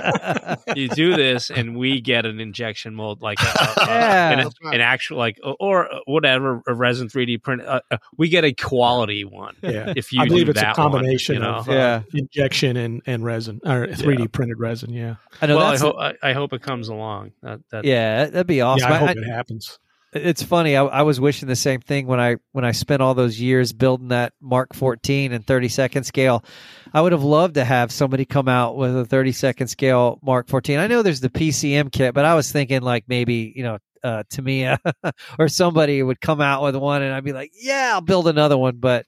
you 0.77 0.89
do 0.91 1.17
this, 1.17 1.51
and 1.51 1.75
we 1.79 2.03
get 2.03 2.27
an 2.27 2.39
injection 2.39 2.95
mold, 2.95 3.23
like 3.23 3.39
a, 3.41 3.47
a- 3.47 3.83
a- 3.83 3.87
Yeah. 3.87 4.31
an, 4.41 4.51
right. 4.63 4.75
an 4.75 4.81
actual, 4.83 5.17
like, 5.17 5.39
or 5.59 5.89
whatever, 6.05 6.63
a 6.67 6.75
resin 6.75 7.09
3D 7.09 7.43
print. 7.43 7.63
Uh, 7.63 7.81
uh, 7.91 7.97
we 8.19 8.29
get 8.29 8.45
a 8.45 8.53
quality 8.53 9.25
one. 9.25 9.57
Yeah, 9.63 9.95
If 9.97 10.13
you 10.13 10.21
I 10.21 10.27
believe 10.29 10.47
do 10.47 10.51
it's 10.51 10.61
a 10.61 10.73
combination 10.75 11.37
one, 11.37 11.43
you 11.45 11.49
know? 11.51 11.59
of 11.61 11.69
uh, 11.71 11.73
Yeah. 11.73 12.03
injection 12.13 12.77
and, 12.77 13.01
and 13.07 13.25
resin 13.25 13.61
or 13.65 13.87
3D 13.87 14.31
printed 14.33 14.59
resin. 14.59 14.93
Yeah, 14.93 15.15
I 15.41 15.47
know 15.47 15.57
well, 15.57 15.67
I 15.67 15.71
that's 15.71 15.83
hope 15.83 15.97
I, 15.99 16.15
I 16.23 16.33
hope 16.35 16.53
it 16.53 16.61
comes 16.61 16.89
along. 16.89 17.33
That, 17.43 17.61
that 17.71 17.85
yeah, 17.87 18.27
that'd 18.27 18.47
be 18.47 18.61
awesome. 18.61 18.91
yeah. 18.91 18.93
I 18.93 18.97
I- 18.97 18.99
hope 18.99 19.09
I- 19.09 19.13
it 19.13 19.25
happens. 19.25 19.79
It's 20.13 20.43
funny. 20.43 20.77
I, 20.77 20.85
I 20.85 21.03
was 21.03 21.21
wishing 21.21 21.49
the 21.49 21.57
same 21.57 21.81
thing 21.81 22.07
when 22.07 22.19
I 22.21 22.37
when 22.53 22.65
I 22.65 22.73
spent 22.73 23.01
all 23.03 23.15
those 23.15 23.41
years 23.41 23.73
building 23.73 24.09
that 24.09 24.33
Mark 24.41 24.75
14 24.75 25.33
and 25.33 25.47
30 25.47 25.69
second 25.69 26.05
scale. 26.05 26.45
I 26.93 27.01
would 27.01 27.13
have 27.13 27.23
loved 27.23 27.55
to 27.55 27.65
have 27.65 27.93
somebody 27.93 28.25
come 28.25 28.49
out 28.49 28.77
with 28.77 28.97
a 28.97 29.05
30 29.05 29.33
second 29.33 29.69
scale 29.69 30.19
Mark 30.23 30.49
14. 30.49 30.79
I 30.79 30.87
know 30.89 31.03
there's 31.03 31.21
the 31.21 31.31
PCM 31.31 31.93
kit, 31.93 32.15
but 32.15 32.25
I 32.25 32.35
was 32.35 32.51
thinking 32.51 32.83
like 32.83 33.05
maybe 33.07 33.53
you 33.55 33.63
know 33.63 33.79
uh, 34.03 34.25
Tamiya 34.31 34.79
or 35.39 35.49
somebody 35.49 36.03
would 36.03 36.21
come 36.21 36.41
out 36.41 36.63
with 36.63 36.75
one, 36.77 37.03
and 37.03 37.15
I'd 37.15 37.25
be 37.25 37.33
like, 37.33 37.53
yeah, 37.55 37.91
I'll 37.95 38.01
build 38.01 38.27
another 38.27 38.59
one. 38.59 38.77
But 38.79 39.07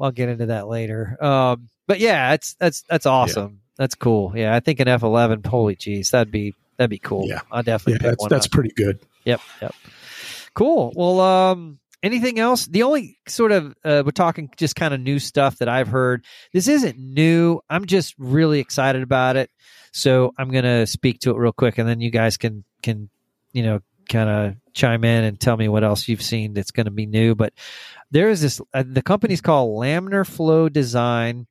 I'll 0.00 0.10
get 0.12 0.28
into 0.28 0.46
that 0.46 0.68
later. 0.68 1.16
Um, 1.24 1.68
but 1.86 2.00
yeah, 2.00 2.30
that's 2.30 2.54
that's 2.54 2.82
that's 2.90 3.06
awesome. 3.06 3.60
That's 3.78 3.94
cool. 3.94 4.32
Yeah, 4.34 4.54
I 4.54 4.60
think 4.60 4.80
an 4.80 4.86
F11. 4.88 5.46
Holy 5.46 5.76
jeez, 5.76 6.10
that'd 6.10 6.30
be 6.32 6.54
that'd 6.76 6.90
be 6.90 6.98
cool. 6.98 7.26
Yeah. 7.26 7.40
I'll 7.50 7.62
definitely 7.62 7.94
Yeah, 7.94 7.98
pick 7.98 8.10
that's 8.10 8.20
one 8.20 8.28
that's 8.30 8.46
up. 8.46 8.52
pretty 8.52 8.70
good. 8.76 8.98
Yep. 9.24 9.40
Yep. 9.62 9.74
Cool. 10.56 10.90
Well, 10.96 11.20
um, 11.20 11.78
anything 12.02 12.38
else? 12.38 12.64
The 12.64 12.82
only 12.84 13.18
sort 13.28 13.52
of 13.52 13.74
uh, 13.84 14.02
we're 14.06 14.10
talking 14.10 14.48
just 14.56 14.74
kind 14.74 14.94
of 14.94 15.00
new 15.00 15.18
stuff 15.18 15.58
that 15.58 15.68
I've 15.68 15.88
heard. 15.88 16.24
This 16.54 16.66
isn't 16.66 16.98
new. 16.98 17.60
I'm 17.68 17.84
just 17.84 18.14
really 18.18 18.58
excited 18.58 19.02
about 19.02 19.36
it. 19.36 19.50
So 19.92 20.32
I'm 20.38 20.50
gonna 20.50 20.86
speak 20.86 21.20
to 21.20 21.30
it 21.30 21.36
real 21.36 21.52
quick, 21.52 21.76
and 21.76 21.86
then 21.86 22.00
you 22.00 22.10
guys 22.10 22.38
can 22.38 22.64
can 22.82 23.10
you 23.52 23.64
know 23.64 23.80
kind 24.08 24.30
of 24.30 24.54
chime 24.72 25.04
in 25.04 25.24
and 25.24 25.38
tell 25.38 25.58
me 25.58 25.68
what 25.68 25.84
else 25.84 26.08
you've 26.08 26.22
seen 26.22 26.54
that's 26.54 26.70
going 26.70 26.86
to 26.86 26.90
be 26.90 27.04
new. 27.04 27.34
But 27.34 27.52
there 28.10 28.30
is 28.30 28.40
this. 28.40 28.62
Uh, 28.72 28.84
the 28.86 29.02
company's 29.02 29.42
called 29.42 29.78
Laminar 29.78 30.26
Flow 30.26 30.70
Design. 30.70 31.46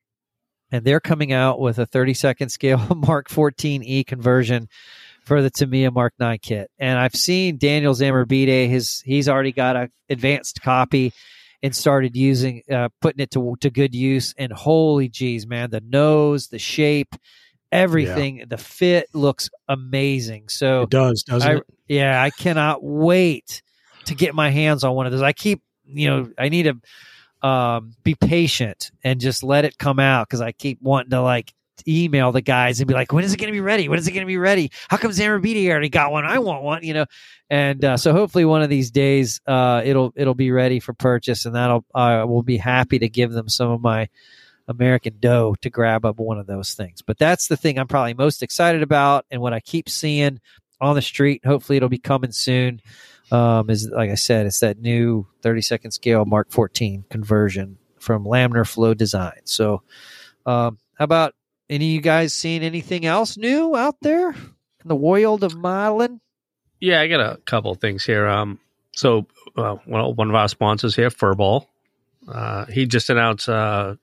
And 0.71 0.83
they're 0.83 0.99
coming 0.99 1.31
out 1.31 1.59
with 1.59 1.77
a 1.77 1.85
30 1.85 2.15
second 2.15 2.49
scale 2.49 2.79
Mark 2.95 3.29
14E 3.29 4.05
conversion 4.07 4.67
for 5.25 5.41
the 5.41 5.49
Tamiya 5.49 5.91
Mark 5.91 6.13
Nine 6.19 6.39
kit. 6.41 6.69
And 6.79 6.97
I've 6.97 7.15
seen 7.15 7.57
Daniel 7.57 7.93
Zamarbide, 7.93 8.69
his 8.69 9.01
he's 9.01 9.27
already 9.27 9.51
got 9.51 9.75
a 9.75 9.89
advanced 10.09 10.61
copy 10.61 11.11
and 11.63 11.75
started 11.75 12.15
using 12.15 12.61
uh, 12.71 12.89
putting 13.01 13.21
it 13.21 13.31
to 13.31 13.55
to 13.61 13.69
good 13.69 13.95
use. 13.95 14.33
And 14.37 14.51
holy 14.51 15.09
jeez, 15.09 15.47
man, 15.47 15.71
the 15.71 15.81
nose, 15.81 16.47
the 16.47 16.59
shape, 16.59 17.15
everything, 17.71 18.45
the 18.47 18.57
fit 18.57 19.07
looks 19.13 19.49
amazing. 19.67 20.49
So 20.49 20.83
It 20.83 20.89
does, 20.91 21.23
doesn't 21.23 21.49
I, 21.49 21.55
it? 21.55 21.63
yeah, 21.87 22.21
I 22.21 22.29
cannot 22.29 22.83
wait 22.83 23.63
to 24.05 24.15
get 24.15 24.35
my 24.35 24.51
hands 24.51 24.83
on 24.83 24.93
one 24.93 25.07
of 25.07 25.11
those. 25.11 25.23
I 25.23 25.33
keep, 25.33 25.63
you 25.85 26.07
know, 26.07 26.29
I 26.37 26.49
need 26.49 26.63
to 26.63 27.47
um, 27.47 27.95
be 28.03 28.13
patient 28.13 28.91
and 29.03 29.19
just 29.19 29.43
let 29.43 29.65
it 29.65 29.77
come 29.79 29.99
out 29.99 30.27
because 30.27 30.41
I 30.41 30.51
keep 30.51 30.79
wanting 30.81 31.09
to 31.11 31.21
like 31.21 31.53
email 31.87 32.31
the 32.31 32.41
guys 32.41 32.79
and 32.79 32.87
be 32.87 32.93
like, 32.93 33.11
when 33.11 33.23
is 33.23 33.33
it 33.33 33.37
going 33.37 33.47
to 33.47 33.55
be 33.55 33.61
ready? 33.61 33.89
When 33.89 33.99
is 33.99 34.07
it 34.07 34.11
going 34.11 34.25
to 34.25 34.27
be 34.27 34.37
ready? 34.37 34.71
How 34.89 34.97
come 34.97 35.11
Zamarbide 35.11 35.69
already 35.69 35.89
got 35.89 36.11
one? 36.11 36.25
I 36.25 36.39
want 36.39 36.63
one, 36.63 36.83
you 36.83 36.93
know. 36.93 37.05
And 37.49 37.83
uh, 37.85 37.97
so 37.97 38.11
hopefully 38.11 38.45
one 38.45 38.61
of 38.61 38.69
these 38.69 38.91
days 38.91 39.39
uh, 39.45 39.81
it'll 39.85 40.13
it'll 40.15 40.35
be 40.35 40.51
ready 40.51 40.79
for 40.79 40.93
purchase, 40.93 41.45
and 41.45 41.55
that'll 41.55 41.85
I 41.93 42.23
will 42.23 42.43
be 42.43 42.57
happy 42.57 42.99
to 42.99 43.09
give 43.09 43.31
them 43.31 43.49
some 43.49 43.69
of 43.69 43.81
my 43.81 44.09
American 44.67 45.17
dough 45.19 45.55
to 45.61 45.69
grab 45.69 46.05
up 46.05 46.17
one 46.17 46.39
of 46.39 46.47
those 46.47 46.73
things. 46.73 47.01
But 47.01 47.17
that's 47.17 47.47
the 47.47 47.57
thing 47.57 47.77
I'm 47.77 47.87
probably 47.87 48.15
most 48.15 48.41
excited 48.41 48.81
about, 48.81 49.25
and 49.29 49.41
what 49.41 49.53
I 49.53 49.59
keep 49.59 49.89
seeing 49.89 50.39
on 50.81 50.95
the 50.95 51.01
street. 51.01 51.45
Hopefully, 51.45 51.77
it'll 51.77 51.89
be 51.89 51.97
coming 51.97 52.31
soon. 52.31 52.81
Um, 53.31 53.69
is 53.69 53.89
like 53.89 54.11
I 54.11 54.15
said, 54.15 54.45
it's 54.45 54.59
that 54.59 54.79
new 54.79 55.25
30 55.41 55.61
second 55.61 55.91
scale 55.91 56.25
Mark 56.25 56.51
14 56.51 57.05
conversion 57.09 57.77
from 57.99 58.23
Laminar 58.23 58.67
Flow 58.67 58.93
Design. 58.93 59.41
So, 59.45 59.81
um, 60.45 60.77
how 60.95 61.05
about 61.05 61.33
any 61.69 61.85
of 61.87 61.93
you 61.93 62.01
guys 62.01 62.33
seen 62.33 62.63
anything 62.63 63.05
else 63.05 63.37
new 63.37 63.75
out 63.75 63.95
there 64.01 64.29
in 64.31 64.87
the 64.87 64.95
world 64.95 65.43
of 65.43 65.55
modeling? 65.55 66.19
Yeah, 66.79 67.01
I 67.01 67.07
got 67.07 67.19
a 67.19 67.37
couple 67.37 67.71
of 67.71 67.79
things 67.79 68.03
here. 68.05 68.27
Um, 68.27 68.59
so 68.91 69.27
uh, 69.55 69.75
one 69.85 70.15
one 70.15 70.29
of 70.29 70.35
our 70.35 70.47
sponsors 70.47 70.95
here, 70.95 71.09
Furball, 71.09 71.67
uh, 72.27 72.65
he 72.65 72.85
just 72.85 73.09
announced 73.09 73.49
uh, 73.49 73.95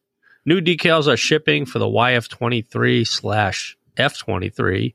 new 0.44 0.60
decals 0.60 1.06
are 1.06 1.16
shipping 1.16 1.66
for 1.66 1.78
the 1.78 1.86
YF23 1.86 3.06
slash 3.06 3.76
F23 3.96 4.94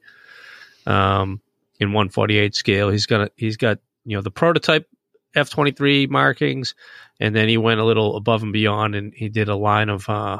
um, 0.86 1.42
in 1.80 1.90
148 1.90 2.56
scale. 2.56 2.90
He's 2.90 3.06
got 3.06 3.32
he's 3.36 3.58
got 3.58 3.80
you 4.06 4.16
know 4.18 4.22
the 4.22 4.32
prototype 4.32 4.88
F23 5.36 6.10
markings, 6.10 6.76
and 7.20 7.36
then 7.36 7.48
he 7.48 7.58
went 7.58 7.80
a 7.80 7.86
little 7.86 8.16
above 8.16 8.44
and 8.44 8.54
beyond, 8.54 8.96
and 8.96 9.14
he 9.14 9.30
did 9.30 9.50
a 9.50 9.56
line 9.56 9.90
of 9.90 10.10
uh, 10.10 10.40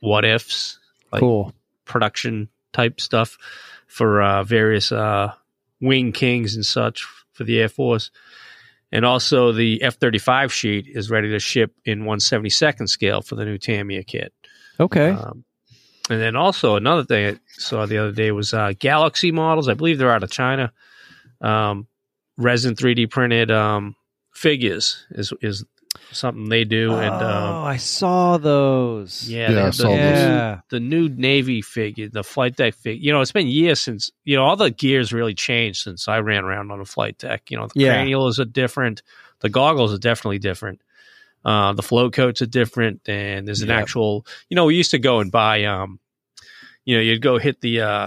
what 0.00 0.24
ifs, 0.24 0.78
like 1.12 1.20
cool. 1.20 1.52
Production 1.84 2.48
type 2.72 3.00
stuff 3.00 3.38
for 3.86 4.22
uh, 4.22 4.42
various 4.44 4.92
uh, 4.92 5.32
wing 5.80 6.12
kings 6.12 6.54
and 6.54 6.66
such 6.66 7.06
for 7.32 7.44
the 7.44 7.60
Air 7.60 7.68
Force. 7.68 8.10
And 8.92 9.04
also 9.04 9.52
the 9.52 9.82
F 9.82 9.96
35 9.96 10.52
sheet 10.52 10.86
is 10.88 11.10
ready 11.10 11.30
to 11.30 11.38
ship 11.38 11.74
in 11.84 12.02
172nd 12.02 12.88
scale 12.88 13.22
for 13.22 13.34
the 13.34 13.44
new 13.44 13.58
Tamiya 13.58 14.04
kit. 14.04 14.32
Okay. 14.78 15.10
Um, 15.10 15.44
and 16.10 16.20
then 16.20 16.36
also 16.36 16.76
another 16.76 17.04
thing 17.04 17.34
I 17.34 17.40
saw 17.48 17.86
the 17.86 17.98
other 17.98 18.12
day 18.12 18.30
was 18.30 18.52
uh, 18.52 18.72
Galaxy 18.78 19.32
models. 19.32 19.68
I 19.68 19.74
believe 19.74 19.98
they're 19.98 20.12
out 20.12 20.22
of 20.22 20.30
China. 20.30 20.72
Um, 21.40 21.88
resin 22.36 22.74
3D 22.74 23.10
printed 23.10 23.50
um, 23.50 23.96
figures 24.32 25.06
is 25.10 25.32
is 25.40 25.64
something 26.12 26.48
they 26.48 26.64
do. 26.64 26.92
oh, 26.92 26.98
and 26.98 27.14
um, 27.14 27.64
I 27.64 27.76
saw 27.76 28.36
those. 28.36 29.28
yeah, 29.28 29.48
Yeah, 29.50 29.54
they 29.54 29.62
I 29.62 29.70
saw 29.70 29.90
the, 29.90 29.96
those. 29.96 30.18
Yeah. 30.18 30.60
the 30.70 30.80
new 30.80 31.08
Navy 31.08 31.62
figure, 31.62 32.08
the 32.08 32.24
flight 32.24 32.56
deck 32.56 32.74
figure. 32.74 33.02
You 33.02 33.12
know, 33.12 33.20
it's 33.20 33.32
been 33.32 33.46
years 33.48 33.80
since 33.80 34.10
you 34.24 34.36
know 34.36 34.44
all 34.44 34.56
the 34.56 34.70
gears 34.70 35.12
really 35.12 35.34
changed 35.34 35.82
since 35.82 36.08
I 36.08 36.18
ran 36.18 36.44
around 36.44 36.70
on 36.70 36.80
a 36.80 36.84
flight 36.84 37.18
deck. 37.18 37.50
You 37.50 37.58
know, 37.58 37.66
the 37.66 37.80
Yeah. 37.80 37.94
cranials 37.94 38.38
are 38.40 38.44
different, 38.44 39.02
the 39.40 39.48
goggles 39.48 39.92
are 39.94 39.98
definitely 39.98 40.38
different, 40.38 40.80
uh, 41.44 41.72
the 41.74 41.82
float 41.82 42.12
coats 42.12 42.42
are 42.42 42.46
different, 42.46 43.08
and 43.08 43.46
there's 43.46 43.62
an 43.62 43.68
Yep. 43.68 43.78
actual. 43.82 44.26
You 44.48 44.54
know, 44.56 44.64
we 44.66 44.76
used 44.76 44.90
to 44.92 44.98
go 44.98 45.20
and 45.20 45.30
buy. 45.32 45.64
Um, 45.64 45.98
you 46.84 46.94
know, 46.96 47.00
you'd 47.02 47.22
go 47.22 47.38
hit 47.38 47.60
the 47.62 47.80
uh, 47.80 48.06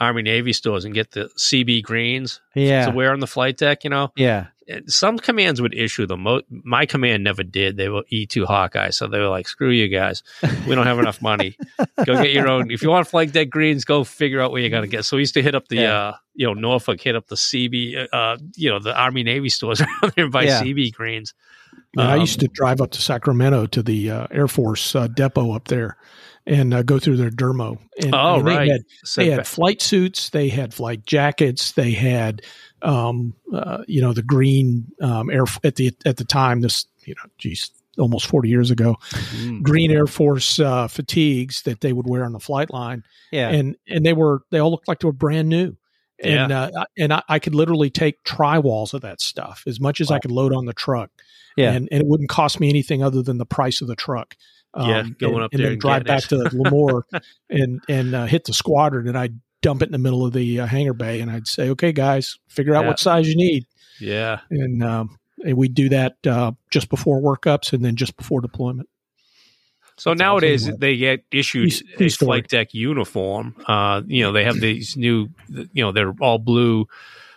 Army 0.00 0.22
Navy 0.22 0.52
stores 0.52 0.84
and 0.84 0.92
get 0.94 1.12
the 1.12 1.28
CB 1.36 1.82
greens 1.82 2.40
Yeah. 2.56 2.86
to 2.86 2.90
wear 2.92 3.12
on 3.12 3.20
the 3.20 3.26
flight 3.26 3.56
deck. 3.56 3.84
You 3.84 3.90
know, 3.90 4.10
yeah. 4.16 4.46
And 4.70 4.92
some 4.92 5.18
commands 5.18 5.60
would 5.60 5.74
issue 5.74 6.06
them. 6.06 6.20
Mo- 6.22 6.42
My 6.50 6.86
command 6.86 7.24
never 7.24 7.42
did. 7.42 7.76
They 7.76 7.88
were 7.88 8.04
E2 8.12 8.44
Hawkeye, 8.44 8.90
so 8.90 9.06
they 9.08 9.18
were 9.18 9.28
like, 9.28 9.48
"Screw 9.48 9.70
you 9.70 9.88
guys, 9.88 10.22
we 10.68 10.74
don't 10.74 10.86
have 10.86 10.98
enough 10.98 11.20
money. 11.20 11.56
Go 12.06 12.14
get 12.22 12.32
your 12.32 12.48
own. 12.48 12.70
If 12.70 12.82
you 12.82 12.90
want 12.90 13.06
flight 13.08 13.32
deck 13.32 13.50
greens, 13.50 13.84
go 13.84 14.04
figure 14.04 14.40
out 14.40 14.52
where 14.52 14.60
you're 14.60 14.70
going 14.70 14.82
to 14.84 14.88
get." 14.88 15.04
So 15.04 15.16
we 15.16 15.22
used 15.22 15.34
to 15.34 15.42
hit 15.42 15.54
up 15.54 15.68
the, 15.68 15.76
Yeah. 15.76 15.98
uh, 15.98 16.16
you 16.34 16.46
know, 16.46 16.54
Norfolk, 16.54 17.00
hit 17.00 17.16
up 17.16 17.26
the 17.26 17.36
CB, 17.36 18.06
uh, 18.12 18.36
you 18.56 18.70
know, 18.70 18.78
the 18.78 18.96
Army 18.96 19.22
Navy 19.24 19.48
stores 19.48 19.80
around 20.02 20.12
there 20.16 20.24
and 20.24 20.32
buy 20.32 20.44
Yeah. 20.44 20.62
CB 20.62 20.92
greens. 20.92 21.34
Yeah, 21.96 22.08
I 22.08 22.14
Um, 22.14 22.20
used 22.20 22.38
to 22.40 22.48
drive 22.48 22.80
up 22.80 22.92
to 22.92 23.02
Sacramento 23.02 23.66
to 23.66 23.82
the 23.82 24.10
uh, 24.10 24.26
Air 24.30 24.46
Force 24.48 24.94
uh, 24.94 25.08
depot 25.08 25.52
up 25.52 25.66
there 25.68 25.96
and 26.46 26.72
uh, 26.72 26.82
go 26.82 26.98
through 26.98 27.16
their 27.16 27.30
DRMO. 27.30 27.78
And, 28.00 28.14
Oh, 28.14 28.36
and 28.38 28.46
they 28.46 28.56
right. 28.56 28.70
had 28.70 28.80
So 29.04 29.22
they 29.22 29.30
had 29.30 29.46
flight 29.46 29.82
suits, 29.82 30.30
they 30.30 30.48
had 30.48 30.72
flight 30.72 31.04
jackets, 31.04 31.72
they 31.72 31.90
had 31.92 32.42
um, 32.82 33.34
uh, 33.52 33.82
you 33.86 34.00
know 34.00 34.12
the 34.12 34.22
green 34.22 34.86
um, 35.00 35.30
air 35.30 35.44
at 35.64 35.76
the 35.76 35.92
at 36.04 36.16
the 36.16 36.24
time. 36.24 36.60
This 36.60 36.86
you 37.04 37.14
know, 37.14 37.30
geez, 37.38 37.70
almost 37.98 38.26
40 38.26 38.48
years 38.48 38.70
ago, 38.70 38.96
Mm. 39.36 39.62
green 39.62 39.90
Air 39.90 40.06
Force 40.06 40.58
uh, 40.58 40.86
fatigues 40.88 41.62
that 41.62 41.80
they 41.80 41.92
would 41.92 42.06
wear 42.06 42.24
on 42.24 42.32
the 42.32 42.40
flight 42.40 42.70
line, 42.70 43.04
Yeah. 43.32 43.48
and 43.48 43.76
and 43.88 44.04
they 44.04 44.12
were 44.12 44.42
they 44.50 44.58
all 44.58 44.70
looked 44.70 44.88
like 44.88 45.00
they 45.00 45.06
were 45.06 45.12
brand 45.12 45.48
new. 45.48 45.76
And 46.22 46.52
uh, 46.52 46.84
and 46.98 47.14
I, 47.14 47.22
I 47.30 47.38
could 47.38 47.54
literally 47.54 47.88
take 47.88 48.22
tri 48.24 48.58
walls 48.58 48.92
of 48.92 49.00
that 49.00 49.22
stuff 49.22 49.62
as 49.66 49.80
much 49.80 50.02
as 50.02 50.10
I 50.10 50.18
could 50.18 50.30
load 50.30 50.52
on 50.52 50.66
the 50.66 50.74
truck, 50.74 51.10
Yeah. 51.56 51.70
and 51.72 51.88
and 51.90 52.02
it 52.02 52.06
wouldn't 52.06 52.28
cost 52.28 52.60
me 52.60 52.68
anything 52.68 53.02
other 53.02 53.22
than 53.22 53.38
the 53.38 53.46
price 53.46 53.80
of 53.80 53.88
the 53.88 53.96
truck. 53.96 54.36
Yeah, 54.76 55.02
going 55.18 55.36
and, 55.36 55.42
up 55.44 55.52
and 55.52 55.58
there 55.60 55.66
then 55.68 55.72
and 55.72 55.80
drive 55.80 56.04
back 56.04 56.24
to 56.24 56.36
Lemoore 56.52 57.02
and 57.48 57.80
and 57.88 58.14
uh, 58.14 58.26
hit 58.26 58.44
the 58.44 58.52
squadron, 58.52 59.08
and 59.08 59.16
I'd 59.16 59.40
dump 59.62 59.82
it 59.82 59.86
in 59.86 59.92
the 59.92 59.98
middle 59.98 60.24
of 60.24 60.32
the 60.32 60.60
uh, 60.60 60.66
hangar 60.66 60.94
bay, 60.94 61.20
and 61.20 61.30
I'd 61.30 61.46
say, 61.48 61.70
"Okay, 61.70 61.92
guys, 61.92 62.38
figure 62.48 62.74
out 62.74 62.82
Yeah. 62.82 62.88
what 62.88 62.98
size 62.98 63.28
you 63.28 63.36
need." 63.36 63.66
Yeah. 64.00 64.40
and 64.50 64.82
um, 64.82 65.18
and 65.44 65.56
we 65.56 65.68
do 65.68 65.88
that 65.90 66.16
uh, 66.26 66.52
just 66.70 66.88
before 66.88 67.20
workups 67.20 67.72
and 67.72 67.84
then 67.84 67.96
just 67.96 68.16
before 68.16 68.40
deployment. 68.40 68.88
So 69.98 70.10
That's 70.10 70.20
nowadays 70.20 70.66
awesome. 70.66 70.80
they 70.80 70.96
get 70.96 71.24
issued 71.30 71.72
a 72.00 72.08
flight 72.08 72.48
deck 72.48 72.72
uniform. 72.72 73.54
Uh, 73.66 74.00
you 74.06 74.22
know, 74.22 74.32
they 74.32 74.44
have 74.44 74.58
these 74.58 74.96
new, 74.96 75.28
you 75.50 75.84
know, 75.84 75.92
they're 75.92 76.14
all 76.22 76.38
blue 76.38 76.86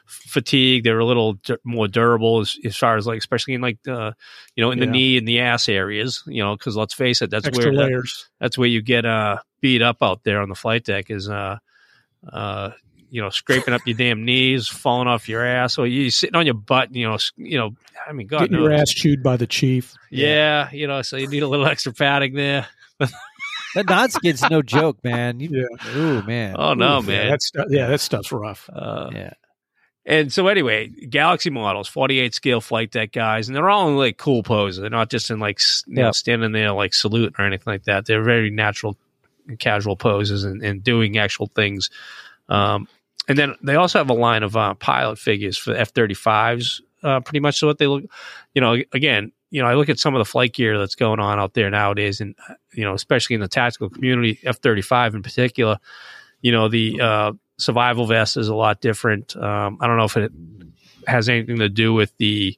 fatigue. 0.05 0.83
They're 0.83 0.99
a 0.99 1.05
little 1.05 1.33
d- 1.33 1.55
more 1.65 1.87
durable 1.87 2.39
as, 2.39 2.57
as 2.63 2.77
far 2.77 2.95
as 2.97 3.05
like, 3.07 3.17
especially 3.17 3.53
in 3.55 3.61
like, 3.61 3.79
uh, 3.87 4.11
you 4.55 4.63
know, 4.63 4.71
in 4.71 4.79
the 4.79 4.85
knee 4.85 5.17
and 5.17 5.27
the 5.27 5.39
ass 5.41 5.67
areas. 5.67 6.23
You 6.25 6.43
know, 6.43 6.55
because 6.55 6.75
let's 6.77 6.93
face 6.93 7.21
it, 7.21 7.29
that's 7.29 7.47
Extra 7.47 7.73
where 7.73 7.89
that- 7.89 8.07
that's 8.39 8.57
where 8.57 8.67
you 8.69 8.81
get 8.81 9.05
uh 9.05 9.37
beat 9.61 9.81
up 9.81 9.97
out 10.01 10.23
there 10.23 10.41
on 10.41 10.49
the 10.49 10.55
flight 10.55 10.83
deck 10.85 11.09
is 11.09 11.29
uh 11.29 11.57
uh 12.31 12.71
you 13.09 13.21
know 13.21 13.29
scraping 13.29 13.73
up 13.73 13.81
your 13.85 13.95
damn 13.97 14.25
knees, 14.25 14.67
falling 14.67 15.07
off 15.07 15.29
your 15.29 15.45
ass, 15.45 15.77
or 15.77 15.85
you 15.87 16.09
sitting 16.09 16.35
on 16.35 16.45
your 16.45 16.55
butt. 16.55 16.93
You 16.95 17.07
know, 17.09 17.17
you 17.37 17.57
know. 17.57 17.75
I 18.07 18.11
mean, 18.11 18.27
God 18.27 18.39
Getting 18.41 18.57
knows. 18.57 18.63
your 18.63 18.73
ass 18.73 18.89
chewed 18.89 19.23
by 19.23 19.37
the 19.37 19.47
chief. 19.47 19.93
Yeah, 20.11 20.69
you 20.71 20.87
know, 20.87 21.01
so 21.03 21.15
you 21.17 21.27
need 21.27 21.43
a 21.43 21.47
little 21.47 21.65
extra 21.67 21.93
padding 21.93 22.33
there. 22.33 22.67
that 23.75 23.85
non-skid's 23.87 24.41
no 24.49 24.61
joke, 24.61 24.97
man. 25.03 25.39
You, 25.39 25.49
Yeah. 25.71 25.97
Ooh, 25.97 26.21
man. 26.23 26.55
Oh 26.57 26.73
no, 26.73 26.99
Oof, 26.99 27.07
man. 27.07 27.29
that's 27.29 27.51
yeah, 27.69 27.87
that 27.87 28.01
stuff's 28.01 28.31
rough. 28.31 28.69
Uh, 28.73 29.09
yeah. 29.13 29.33
And 30.05 30.33
so 30.33 30.47
anyway, 30.47 30.89
Galaxy 30.89 31.49
models, 31.49 31.87
48 31.87 32.33
scale 32.33 32.59
flight 32.61 32.91
deck 32.91 33.13
guys, 33.13 33.47
and 33.47 33.55
they're 33.55 33.69
all 33.69 33.87
in 33.87 33.95
like 33.95 34.17
cool 34.17 34.43
poses. 34.43 34.81
They're 34.81 34.89
not 34.89 35.09
just 35.09 35.31
in 35.31 35.39
like 35.39 35.59
s- 35.59 35.83
you 35.87 35.95
know, 35.95 36.11
standing 36.11 36.51
there 36.51 36.73
like 36.73 36.93
salute 36.93 37.35
or 37.39 37.45
anything 37.45 37.71
like 37.71 37.83
that. 37.85 38.05
They're 38.05 38.21
very 38.23 38.49
natural, 38.49 38.97
casual 39.59 39.95
poses 39.95 40.43
and, 40.43 40.61
and 40.63 40.83
doing 40.83 41.17
actual 41.17 41.47
things. 41.47 41.89
Um, 42.49 42.87
and 43.27 43.37
then 43.37 43.55
they 43.61 43.75
also 43.75 43.99
have 43.99 44.09
a 44.09 44.13
line 44.13 44.43
of 44.43 44.57
uh, 44.57 44.73
pilot 44.75 45.17
figures 45.17 45.57
for 45.57 45.73
F 45.73 45.93
35s, 45.93 46.81
uh, 47.03 47.19
pretty 47.21 47.39
much. 47.39 47.57
So 47.57 47.67
what 47.67 47.77
they 47.77 47.87
look, 47.87 48.03
you 48.53 48.61
know, 48.61 48.77
again, 48.91 49.31
you 49.49 49.61
know, 49.61 49.67
I 49.67 49.75
look 49.75 49.89
at 49.89 49.99
some 49.99 50.15
of 50.15 50.19
the 50.19 50.25
flight 50.25 50.53
gear 50.53 50.77
that's 50.77 50.95
going 50.95 51.19
on 51.19 51.39
out 51.39 51.53
there 51.53 51.69
nowadays, 51.69 52.21
and 52.21 52.35
uh, 52.49 52.55
you 52.73 52.83
know, 52.83 52.95
especially 52.95 53.35
in 53.35 53.41
the 53.41 53.47
tactical 53.47 53.89
community, 53.89 54.39
F 54.43 54.57
thirty 54.57 54.81
five 54.81 55.13
in 55.13 55.21
particular. 55.21 55.77
You 56.41 56.51
know, 56.51 56.67
the 56.67 56.99
uh, 56.99 57.33
survival 57.57 58.07
vest 58.07 58.35
is 58.35 58.47
a 58.47 58.55
lot 58.55 58.81
different. 58.81 59.35
Um, 59.35 59.77
I 59.79 59.87
don't 59.87 59.97
know 59.97 60.05
if 60.05 60.17
it 60.17 60.31
has 61.07 61.29
anything 61.29 61.59
to 61.59 61.69
do 61.69 61.93
with 61.93 62.17
the 62.17 62.57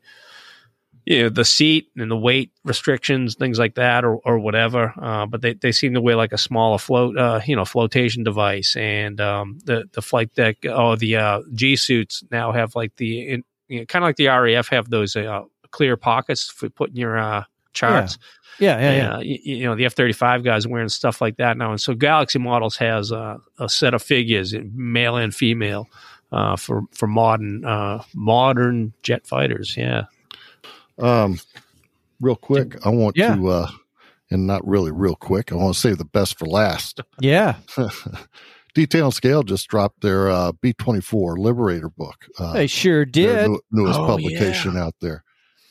you 1.05 1.23
know, 1.23 1.29
the 1.29 1.45
seat 1.45 1.89
and 1.95 2.09
the 2.09 2.17
weight 2.17 2.51
restrictions, 2.63 3.35
things 3.35 3.59
like 3.59 3.75
that, 3.75 4.03
or, 4.03 4.15
or 4.25 4.39
whatever. 4.39 4.93
Uh, 4.99 5.25
but 5.25 5.41
they, 5.41 5.53
they 5.53 5.71
seem 5.71 5.93
to 5.93 6.01
wear 6.01 6.15
like 6.15 6.33
a 6.33 6.37
smaller 6.37 6.79
float, 6.79 7.17
uh, 7.17 7.41
you 7.45 7.55
know, 7.55 7.65
flotation 7.65 8.23
device, 8.23 8.75
and 8.75 9.21
um, 9.21 9.59
the 9.65 9.85
the 9.93 10.01
flight 10.01 10.33
deck, 10.33 10.57
oh, 10.65 10.95
the 10.95 11.15
uh, 11.15 11.41
G 11.53 11.75
suits 11.75 12.23
now 12.31 12.51
have 12.51 12.75
like 12.75 12.95
the 12.97 13.27
in, 13.27 13.43
you 13.67 13.79
know, 13.79 13.85
kind 13.85 14.03
of 14.03 14.07
like 14.09 14.15
the 14.15 14.27
RAF 14.27 14.67
have 14.69 14.89
those 14.89 15.15
uh, 15.15 15.43
clear 15.71 15.95
pockets 15.95 16.49
for 16.49 16.69
putting 16.69 16.95
your 16.95 17.17
uh, 17.17 17.43
charts. 17.73 18.17
Yeah, 18.57 18.79
yeah, 18.79 18.95
yeah. 18.95 19.15
Uh, 19.15 19.19
you, 19.19 19.39
you 19.43 19.63
know, 19.65 19.75
the 19.75 19.85
F 19.85 19.93
thirty 19.93 20.13
five 20.13 20.43
guys 20.43 20.65
wearing 20.65 20.89
stuff 20.89 21.19
like 21.19 21.37
that 21.37 21.57
now, 21.57 21.71
and 21.71 21.81
so 21.81 21.93
Galaxy 21.93 22.39
Models 22.39 22.77
has 22.77 23.11
uh, 23.11 23.37
a 23.59 23.67
set 23.67 23.93
of 23.93 24.01
figures, 24.01 24.55
male 24.73 25.17
and 25.17 25.35
female, 25.35 25.87
uh, 26.31 26.55
for 26.55 26.83
for 26.93 27.05
modern 27.05 27.65
uh, 27.65 28.01
modern 28.13 28.93
jet 29.03 29.27
fighters. 29.27 29.75
Yeah, 29.75 30.05
Um, 30.97 31.39
real 32.21 32.35
quick, 32.35 32.75
I 32.85 32.89
want 32.89 33.17
Yeah. 33.17 33.35
to, 33.35 33.47
uh, 33.49 33.67
and 34.31 34.47
not 34.47 34.65
really 34.67 34.91
real 34.91 35.15
quick, 35.15 35.51
I 35.51 35.55
want 35.55 35.73
to 35.75 35.79
save 35.79 35.97
the 35.97 36.05
best 36.05 36.37
for 36.39 36.45
last. 36.45 37.01
Yeah. 37.19 37.55
Detail 38.73 39.05
and 39.05 39.13
Scale 39.13 39.43
just 39.43 39.69
dropped 39.69 40.01
their 40.01 40.29
uh, 40.29 40.51
B 40.61 40.73
24 40.73 41.37
Liberator 41.37 41.89
book. 41.89 42.25
Uh, 42.37 42.51
They 42.53 42.67
sure 42.67 43.05
their 43.05 43.45
did. 43.45 43.49
new- 43.49 43.61
newest 43.71 43.99
Oh, 43.99 44.05
publication 44.07 44.75
out 44.75 44.95
there. 44.99 45.23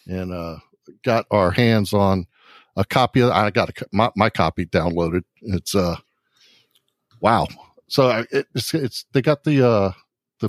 And 0.06 0.32
uh, 0.32 0.56
got 1.04 1.26
our 1.30 1.50
hands 1.50 1.92
on 1.92 2.26
a 2.76 2.84
copy 2.84 3.20
of 3.20 3.30
I 3.30 3.50
got 3.50 3.68
a, 3.70 3.86
my, 3.92 4.10
my 4.16 4.30
copy 4.30 4.64
downloaded. 4.66 5.22
It's 5.42 5.74
uh 5.74 5.96
wow. 7.20 7.46
So 7.88 8.08
I- 8.10 8.26
it, 8.30 8.46
it's 8.54 8.72
it's 8.74 9.04
they 9.12 9.20
got 9.22 9.44
the 9.44 9.66
uh 9.66 9.92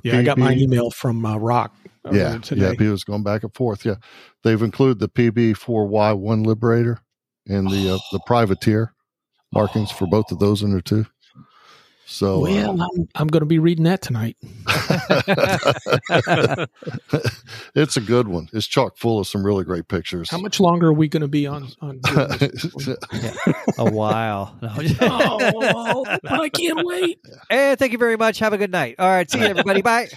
the 0.04 0.10
Yeah, 0.10 0.20
I 0.20 0.24
got 0.24 0.38
my 0.38 0.54
email 0.54 0.92
from 0.92 1.26
uh, 1.26 1.38
Rock. 1.38 1.76
yeah, 2.12 2.38
today. 2.38 2.62
yeah, 2.62 2.74
he 2.78 2.88
was 2.88 3.04
going 3.04 3.24
back 3.24 3.44
and 3.44 3.54
forth. 3.54 3.86
Yeah, 3.86 3.96
they've 4.44 4.62
included 4.62 5.00
the 5.00 5.10
PB4Y1 5.10 6.46
Liberator 6.46 7.00
and 7.48 7.70
the 7.70 7.96
uh, 7.96 8.00
the 8.12 8.20
Privateer 8.26 8.94
markings 9.52 9.92
for 9.92 10.06
both 10.08 10.32
of 10.32 10.40
those 10.40 10.62
in 10.62 10.72
there 10.72 10.82
too. 10.82 11.06
So, 12.08 12.40
well, 12.40 12.80
I'm, 12.80 13.10
I'm 13.16 13.28
going 13.28 13.42
to 13.42 13.48
be 13.48 13.58
reading 13.58 13.86
that 13.86 14.04
tonight. 14.04 14.38
uh, 14.68 16.66
it's 17.76 17.98
a 17.98 18.02
good 18.02 18.28
one. 18.28 18.48
It's 18.54 18.68
chock 18.68 18.98
full 18.98 19.20
of 19.20 19.28
some 19.28 19.44
really 19.44 19.64
great 19.64 19.88
pictures. 19.88 20.30
How 20.30 20.38
much 20.38 20.60
longer 20.60 20.90
are 20.90 20.94
we 20.94 21.08
going 21.08 21.22
to 21.22 21.28
be 21.28 21.48
on? 21.48 21.68
on? 21.82 22.00
A 23.78 23.92
while. 23.92 24.56
No. 24.66 25.38
oh, 25.42 26.06
I 26.24 26.50
can't 26.50 26.86
wait. 26.86 27.20
hey, 27.50 27.76
thank 27.78 27.92
you 27.92 27.98
very 27.98 28.18
much. 28.18 28.40
Have 28.40 28.54
a 28.54 28.58
good 28.58 28.72
night. 28.72 28.96
All 29.00 29.10
right. 29.10 29.30
See 29.30 29.40
you, 29.40 29.46
everybody. 29.46 29.82
Bye. 29.82 30.10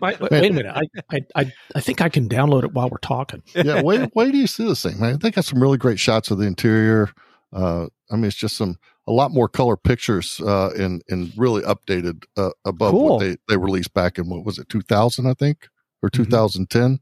Wait, 0.00 0.20
wait 0.20 0.32
a 0.32 0.52
minute. 0.52 0.74
I, 0.74 0.82
I, 1.10 1.20
I, 1.34 1.52
I 1.74 1.80
think 1.80 2.00
I 2.00 2.08
can 2.08 2.28
download 2.28 2.64
it 2.64 2.72
while 2.72 2.88
we're 2.88 2.98
talking. 2.98 3.42
yeah, 3.54 3.82
wait, 3.82 4.10
wait 4.14 4.32
do 4.32 4.38
you 4.38 4.46
see 4.46 4.64
this 4.64 4.82
thing, 4.82 4.98
man? 5.00 5.18
They 5.18 5.30
got 5.30 5.44
some 5.44 5.60
really 5.62 5.78
great 5.78 5.98
shots 5.98 6.30
of 6.30 6.38
the 6.38 6.46
interior. 6.46 7.10
Uh, 7.52 7.86
I 8.10 8.16
mean, 8.16 8.24
it's 8.26 8.36
just 8.36 8.56
some 8.56 8.78
a 9.06 9.12
lot 9.12 9.30
more 9.32 9.48
color 9.48 9.76
pictures 9.76 10.40
uh, 10.40 10.70
and 10.78 11.02
and 11.08 11.32
really 11.36 11.62
updated 11.62 12.24
uh, 12.36 12.50
above 12.64 12.92
Cool. 12.92 13.10
what 13.16 13.20
they 13.20 13.36
they 13.48 13.56
released 13.56 13.92
back 13.94 14.18
in 14.18 14.28
what 14.28 14.44
was 14.44 14.58
it 14.58 14.68
2000 14.68 15.26
I 15.26 15.34
think 15.34 15.68
or 16.02 16.08
Mhm. 16.10 16.24
2010. 16.24 17.00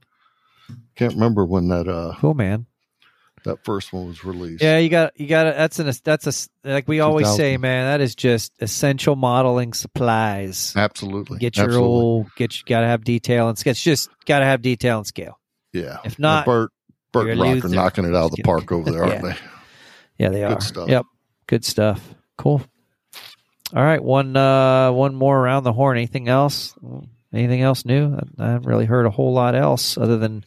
Can't 0.96 1.14
remember 1.14 1.44
when 1.44 1.68
that 1.68 1.88
uh 1.88 2.14
Cool, 2.18 2.34
man. 2.34 2.66
that 3.44 3.64
first 3.64 3.92
one 3.92 4.06
was 4.06 4.24
released. 4.24 4.62
Yeah, 4.62 4.78
you 4.78 4.88
got 4.88 5.18
you 5.18 5.26
got 5.26 5.44
that's 5.56 5.78
an 5.78 5.90
that's 6.04 6.26
a 6.26 6.68
like 6.68 6.86
we 6.88 7.00
always 7.00 7.34
say, 7.34 7.56
man. 7.56 7.86
That 7.86 8.00
is 8.00 8.14
just 8.14 8.52
essential 8.60 9.16
modeling 9.16 9.72
supplies. 9.72 10.74
absolutely. 10.76 11.38
Get 11.38 11.56
your 11.56 11.66
absolutely. 11.66 11.88
old 11.88 12.26
get 12.36 12.56
you 12.58 12.64
got 12.66 12.80
to 12.80 12.86
have 12.86 13.02
detail 13.04 13.48
and 13.48 13.58
scale. 13.58 13.72
It's 13.72 13.82
just 13.82 14.10
got 14.26 14.40
to 14.40 14.44
have 14.44 14.62
detail 14.62 14.98
and 14.98 15.06
scale. 15.06 15.38
yeah. 15.72 15.98
if 16.04 16.18
not, 16.18 16.44
Bert 16.46 16.70
Bert 17.12 17.24
you're 17.24 17.32
and 17.32 17.40
a 17.40 17.54
Rock 17.56 17.64
are 17.64 17.68
knocking 17.68 18.04
it 18.04 18.14
out 18.14 18.26
of 18.26 18.36
the 18.36 18.42
park 18.44 18.70
over 18.72 18.90
there, 18.90 19.02
aren't 19.04 19.22
Yeah. 19.24 19.32
they? 19.32 19.36
Yeah, 20.18 20.28
they 20.28 20.40
Good 20.40 20.52
are. 20.52 20.60
stuff. 20.60 20.88
Yep, 20.90 21.06
good 21.50 21.64
stuff. 21.64 22.14
Cool. 22.38 22.62
All 23.74 23.82
right, 23.82 24.02
one 24.02 24.36
uh 24.36 24.92
one 24.92 25.14
more 25.14 25.38
around 25.38 25.64
the 25.64 25.72
horn. 25.72 25.98
Anything 25.98 26.28
else? 26.28 26.74
Anything 27.34 27.60
else 27.60 27.84
new? 27.84 28.16
I 28.38 28.46
haven't 28.52 28.66
really 28.66 28.86
heard 28.86 29.04
a 29.04 29.10
whole 29.10 29.32
lot 29.32 29.54
else 29.54 29.98
other 29.98 30.16
than 30.16 30.44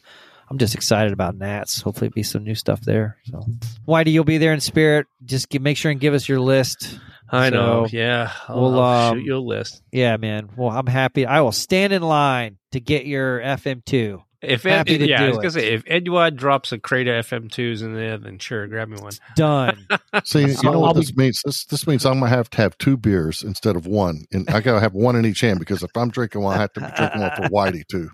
I'm 0.48 0.58
just 0.58 0.74
excited 0.74 1.12
about 1.12 1.36
Nats. 1.36 1.82
Hopefully, 1.82 2.10
be 2.14 2.22
some 2.22 2.42
new 2.42 2.54
stuff 2.54 2.80
there. 2.80 3.18
So, 3.24 3.44
Whitey, 3.86 4.12
you'll 4.12 4.24
be 4.24 4.38
there 4.38 4.52
in 4.52 4.60
spirit. 4.60 5.06
Just 5.24 5.48
give, 5.48 5.62
make 5.62 5.76
sure 5.76 5.90
and 5.90 6.00
give 6.00 6.14
us 6.14 6.28
your 6.28 6.40
list. 6.40 6.98
I 7.30 7.50
know. 7.50 7.86
Yeah, 7.90 8.32
I'll, 8.48 8.60
we'll, 8.60 8.80
I'll 8.80 9.10
um, 9.10 9.18
shoot 9.18 9.26
you 9.26 9.36
a 9.36 9.38
list. 9.38 9.82
Yeah, 9.92 10.16
man. 10.16 10.50
Well, 10.56 10.70
I'm 10.70 10.86
happy. 10.86 11.26
I 11.26 11.42
will 11.42 11.52
stand 11.52 11.92
in 11.92 12.02
line 12.02 12.58
to 12.72 12.80
get 12.80 13.06
your 13.06 13.40
FM2. 13.40 14.22
If 14.46 14.62
happy 14.64 14.98
to 14.98 15.08
yeah, 15.08 15.18
do 15.18 15.24
I 15.24 15.28
was 15.28 15.36
it. 15.38 15.40
gonna 15.42 15.50
say 15.52 15.72
if 15.74 15.84
Eduard 15.86 16.36
drops 16.36 16.72
a 16.72 16.78
crate 16.78 17.08
of 17.08 17.26
FM2s 17.26 17.82
in 17.82 17.94
there, 17.94 18.18
then 18.18 18.38
sure, 18.38 18.66
grab 18.66 18.88
me 18.88 18.96
one. 19.00 19.12
Done. 19.36 19.86
See, 20.24 20.40
you 20.40 20.46
know 20.62 20.72
I'll 20.72 20.80
what 20.80 20.94
be- 20.94 21.00
this 21.00 21.16
means? 21.16 21.42
This 21.44 21.64
this 21.66 21.86
means 21.86 22.04
I'm 22.06 22.20
gonna 22.20 22.28
have 22.28 22.50
to 22.50 22.56
have 22.58 22.76
two 22.78 22.96
beers 22.96 23.42
instead 23.42 23.76
of 23.76 23.86
one, 23.86 24.24
and 24.32 24.48
I 24.50 24.60
gotta 24.60 24.80
have 24.80 24.94
one 24.94 25.16
in 25.16 25.24
each 25.26 25.40
hand 25.40 25.58
because 25.58 25.82
if 25.82 25.96
I'm 25.96 26.10
drinking 26.10 26.42
one, 26.42 26.56
I 26.56 26.60
have 26.60 26.72
to 26.74 26.80
be 26.80 26.86
drinking 26.96 27.20
one 27.20 27.30
for 27.36 27.42
Whitey 27.48 27.86
too. 27.86 28.10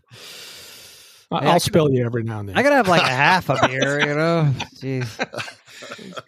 I- 1.32 1.36
Yeah, 1.36 1.38
I 1.38 1.44
I'll 1.46 1.50
can- 1.52 1.60
spell 1.60 1.92
you 1.92 2.04
every 2.04 2.22
now 2.24 2.40
and 2.40 2.48
then. 2.48 2.58
I 2.58 2.62
gotta 2.62 2.74
have 2.76 2.88
like 2.88 3.02
a 3.02 3.06
half 3.08 3.48
a 3.50 3.68
beer, 3.68 4.00
you 4.00 4.14
know. 4.16 4.52
Jeez. 4.76 5.56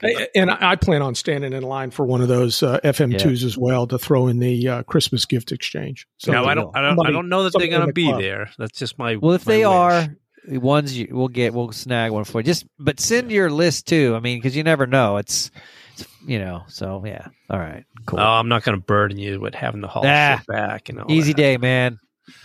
I- 0.03 0.29
and 0.35 0.51
I 0.51 0.73
I 0.73 0.77
plan 0.77 1.03
on 1.03 1.15
standing 1.15 1.53
in 1.53 1.63
line 1.63 1.91
for 1.91 2.05
one 2.07 2.21
of 2.21 2.29
those 2.29 2.63
uh, 2.63 2.81
FM2s 2.85 3.45
as 3.45 3.57
well 3.59 3.87
to 3.89 3.99
throw 3.99 4.29
in 4.29 4.39
the 4.39 4.69
uh, 4.69 4.83
Christmas 4.85 5.25
gift 5.27 5.53
exchange. 5.53 6.07
So 6.19 6.33
no, 6.33 6.45
I 6.45 6.55
don't. 6.55 6.75
I 6.77 6.81
don't. 6.81 7.07
I 7.07 7.11
don't 7.11 7.29
know 7.29 7.45
that 7.45 7.53
they're 7.57 7.69
gonna 7.69 7.87
the 7.87 7.93
be 7.93 8.07
club. 8.07 8.21
there. 8.21 8.51
That's 8.59 8.79
just 8.79 8.99
my. 8.99 9.17
Well, 9.17 9.33
if 9.33 9.47
my 9.47 9.53
they 9.53 9.59
wish. 9.67 9.67
are 9.75 10.17
ones, 10.49 10.97
you, 10.97 11.09
we'll 11.11 11.29
get 11.29 11.55
we'll 11.55 11.73
snag 11.73 12.11
one 12.13 12.25
for 12.25 12.41
you. 12.41 12.45
Just 12.45 12.67
but 12.79 12.99
send 13.01 13.31
your 13.31 13.51
list 13.51 13.87
too. 13.87 14.15
I 14.17 14.21
mean, 14.21 14.39
because 14.39 14.57
you 14.57 14.63
never 14.65 14.87
know. 14.87 15.19
It's, 15.19 15.51
it's 15.95 16.07
you 16.27 16.39
know. 16.39 16.63
So 16.69 17.03
yeah. 17.05 17.29
All 17.51 17.59
right. 17.59 17.85
Cool. 18.07 18.19
Oh, 18.21 18.23
I'm 18.23 18.49
not 18.49 18.65
going 18.65 18.77
to 18.79 18.85
burden 18.85 19.19
you 19.19 19.41
with 19.41 19.55
having 19.55 19.83
to 19.83 19.87
haul 19.89 20.03
Ah, 20.07 20.43
back. 20.49 20.89
You 20.89 20.97
know, 20.97 21.05
Easy 21.09 21.35
day, 21.35 21.57
man. 21.59 21.99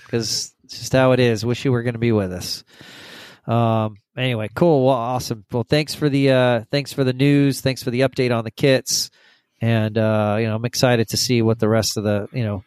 Because 0.05 0.53
it's 0.65 0.79
just 0.79 0.93
how 0.93 1.11
it 1.13 1.19
is. 1.19 1.45
Wish 1.45 1.63
you 1.65 1.71
were 1.71 1.81
going 1.83 1.93
to 1.93 1.99
be 1.99 2.11
with 2.11 2.31
us. 2.31 2.63
Um. 3.47 3.97
Anyway, 4.17 4.49
cool. 4.55 4.85
Well, 4.85 4.95
awesome. 4.95 5.45
Well, 5.51 5.63
thanks 5.63 5.93
for 5.93 6.09
the 6.09 6.31
uh, 6.31 6.63
thanks 6.71 6.91
for 6.91 7.03
the 7.03 7.13
news. 7.13 7.61
Thanks 7.61 7.83
for 7.83 7.91
the 7.91 8.01
update 8.01 8.35
on 8.35 8.43
the 8.43 8.51
kits, 8.51 9.09
and 9.61 9.97
uh, 9.97 10.37
you 10.39 10.47
know, 10.47 10.55
I'm 10.55 10.65
excited 10.65 11.09
to 11.09 11.17
see 11.17 11.41
what 11.41 11.59
the 11.59 11.69
rest 11.69 11.97
of 11.97 12.03
the 12.03 12.27
you 12.33 12.43
know 12.43 12.63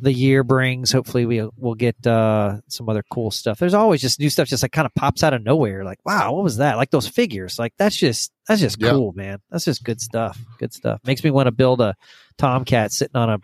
the 0.00 0.12
year 0.12 0.42
brings. 0.42 0.90
Hopefully, 0.90 1.24
we 1.24 1.48
we'll 1.56 1.76
get 1.76 2.04
uh, 2.04 2.56
some 2.66 2.88
other 2.88 3.04
cool 3.10 3.30
stuff. 3.30 3.60
There's 3.60 3.74
always 3.74 4.00
just 4.00 4.18
new 4.18 4.28
stuff, 4.28 4.48
just 4.48 4.64
like 4.64 4.72
kind 4.72 4.86
of 4.86 4.94
pops 4.96 5.22
out 5.22 5.32
of 5.34 5.44
nowhere. 5.44 5.84
Like, 5.84 6.00
wow, 6.04 6.32
what 6.32 6.42
was 6.42 6.56
that? 6.56 6.76
Like 6.76 6.90
those 6.90 7.06
figures. 7.06 7.58
Like 7.60 7.72
that's 7.78 7.96
just 7.96 8.32
that's 8.48 8.60
just 8.60 8.80
Yeah. 8.82 8.90
cool, 8.90 9.12
man. 9.12 9.38
That's 9.50 9.64
just 9.64 9.84
good 9.84 10.00
stuff. 10.00 10.36
Good 10.58 10.74
stuff. 10.74 11.00
Makes 11.04 11.22
me 11.22 11.30
want 11.30 11.46
to 11.46 11.52
build 11.52 11.80
a 11.80 11.94
Tomcat 12.38 12.90
sitting 12.92 13.14
on 13.16 13.30
a 13.30 13.38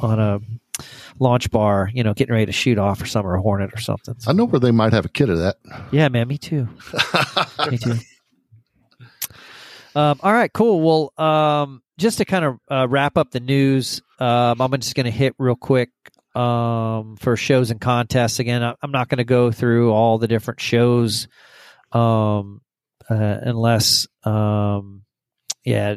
on 0.00 0.20
a 0.20 0.38
launch 1.18 1.50
bar, 1.50 1.90
you 1.94 2.02
know, 2.02 2.14
getting 2.14 2.32
ready 2.32 2.46
to 2.46 2.52
shoot 2.52 2.78
off 2.78 3.00
or 3.02 3.06
something, 3.06 3.28
or 3.30 3.34
a 3.36 3.42
Hornet 3.42 3.72
or 3.74 3.80
something. 3.80 4.14
I 4.26 4.32
know 4.32 4.44
where 4.44 4.60
they 4.60 4.70
might 4.70 4.92
have 4.92 5.04
a 5.04 5.08
kit 5.08 5.28
of 5.28 5.38
that. 5.38 5.56
Yeah, 5.92 6.08
man, 6.08 6.28
me 6.28 6.38
too. 6.38 6.68
Me 7.70 7.78
too. 7.78 7.96
Um, 9.94 10.20
all 10.22 10.32
right, 10.32 10.52
cool. 10.52 10.80
Well, 11.16 11.24
um, 11.26 11.82
just 11.98 12.18
to 12.18 12.24
kind 12.26 12.44
of 12.44 12.58
uh, 12.70 12.86
wrap 12.88 13.16
up 13.16 13.30
the 13.30 13.40
news, 13.40 14.02
um, 14.18 14.60
I'm 14.60 14.70
just 14.72 14.94
going 14.94 15.04
to 15.04 15.10
hit 15.10 15.34
real 15.38 15.56
quick 15.56 15.90
um, 16.34 17.16
for 17.16 17.36
shows 17.36 17.70
and 17.70 17.80
contests. 17.80 18.38
Again, 18.38 18.62
I- 18.62 18.74
I'm 18.82 18.90
not 18.90 19.08
going 19.08 19.18
to 19.18 19.24
go 19.24 19.50
through 19.50 19.92
all 19.92 20.18
the 20.18 20.28
different 20.28 20.60
shows 20.60 21.28
um, 21.92 22.60
uh, 23.08 23.14
unless, 23.42 24.06
um, 24.24 25.02
yeah, 25.64 25.96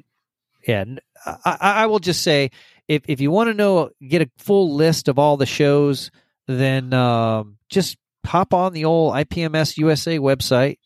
yeah. 0.65 0.85
I- 1.25 1.57
I 1.59 1.85
will 1.87 1.99
just 1.99 2.21
say 2.21 2.51
if 2.89 3.03
if 3.07 3.21
you 3.21 3.31
want 3.31 3.49
to 3.49 3.53
know, 3.53 3.91
get 4.05 4.23
a 4.23 4.29
full 4.39 4.73
list 4.73 5.07
of 5.07 5.19
all 5.19 5.37
the 5.37 5.45
shows, 5.45 6.09
then 6.47 6.91
um, 6.93 7.57
just 7.69 7.95
hop 8.25 8.53
on 8.53 8.73
the 8.73 8.85
old 8.85 9.13
IPMS 9.13 9.77
USA 9.77 10.17
website, 10.17 10.79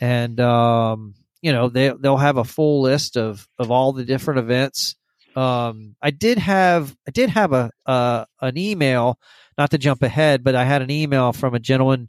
and 0.00 0.40
um, 0.40 1.14
you 1.42 1.52
know 1.52 1.68
they 1.68 1.92
they'll 2.00 2.16
have 2.16 2.38
a 2.38 2.44
full 2.44 2.80
list 2.80 3.16
of 3.16 3.46
of 3.58 3.70
all 3.72 3.92
the 3.92 4.04
different 4.04 4.38
events. 4.38 4.94
Um, 5.34 5.96
I 6.00 6.12
did 6.12 6.38
have 6.38 6.96
I 7.06 7.10
did 7.10 7.28
have 7.30 7.52
a 7.52 8.26
an 8.40 8.56
email, 8.56 9.18
not 9.58 9.72
to 9.72 9.78
jump 9.78 10.02
ahead, 10.02 10.44
but 10.44 10.54
I 10.54 10.64
had 10.64 10.80
an 10.80 10.90
email 10.90 11.32
from 11.32 11.54
a 11.54 11.60
gentleman 11.60 12.08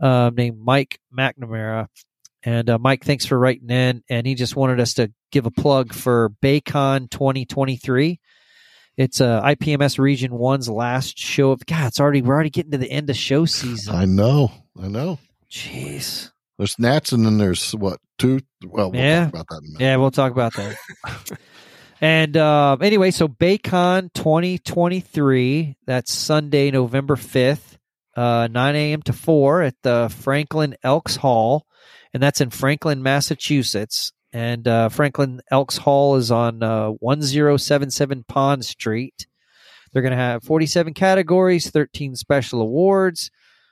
uh, 0.00 0.30
named 0.34 0.58
Mike 0.58 0.98
McNamara. 1.16 1.86
And 2.42 2.70
uh, 2.70 2.78
Mike, 2.78 3.04
thanks 3.04 3.26
for 3.26 3.38
writing 3.38 3.70
in. 3.70 4.04
And 4.08 4.24
he 4.24 4.36
just 4.36 4.54
wanted 4.54 4.78
us 4.78 4.94
to 4.94 5.12
give 5.32 5.46
a 5.46 5.50
plug 5.50 5.92
for 5.92 6.30
Baycon 6.42 7.10
2023. 7.10 8.20
It's 8.96 9.20
uh, 9.20 9.42
IPMS 9.42 9.98
Region 9.98 10.32
One's 10.32 10.68
last 10.70 11.18
show 11.18 11.50
of 11.50 11.64
God. 11.66 11.88
It's 11.88 12.00
already 12.00 12.22
we're 12.22 12.34
already 12.34 12.50
getting 12.50 12.70
to 12.72 12.78
the 12.78 12.90
end 12.90 13.10
of 13.10 13.16
show 13.16 13.44
season. 13.44 13.94
I 13.94 14.04
know. 14.06 14.50
I 14.82 14.88
know. 14.88 15.18
Jeez. 15.50 16.30
There's 16.58 16.78
Nats 16.78 17.12
and 17.12 17.24
then 17.26 17.36
there's 17.38 17.72
what 17.72 17.98
two? 18.18 18.40
Well, 18.66 18.90
we'll 18.90 19.00
Yeah. 19.00 19.24
talk 19.26 19.34
about 19.34 19.46
that 19.48 19.56
in 19.56 19.58
a 19.58 19.68
minute. 19.72 19.80
Yeah, 19.80 19.96
we'll 19.96 20.10
talk 20.10 20.32
about 20.32 20.54
that. 20.54 20.76
and 22.00 22.36
uh, 22.36 22.78
anyway, 22.80 23.10
so 23.10 23.28
Baycon 23.28 24.10
2023. 24.14 25.76
That's 25.86 26.12
Sunday, 26.12 26.70
November 26.70 27.16
5th, 27.16 27.76
uh, 28.16 28.48
9 28.50 28.76
a.m. 28.76 29.02
to 29.02 29.12
4 29.12 29.62
at 29.62 29.74
the 29.82 30.08
Franklin 30.14 30.74
Elks 30.82 31.16
Hall, 31.16 31.66
and 32.14 32.22
that's 32.22 32.40
in 32.40 32.48
Franklin, 32.50 33.02
Massachusetts. 33.02 34.12
And 34.32 34.66
uh, 34.66 34.88
Franklin 34.88 35.40
Elks 35.50 35.76
Hall 35.76 36.16
is 36.16 36.30
on 36.30 36.62
uh, 36.62 36.90
1077 36.90 38.24
Pond 38.24 38.64
Street. 38.64 39.26
They're 39.92 40.02
going 40.02 40.12
to 40.12 40.18
have 40.18 40.42
47 40.42 40.94
categories, 40.94 41.70
13 41.70 42.16
special 42.16 42.60
awards, 42.60 43.30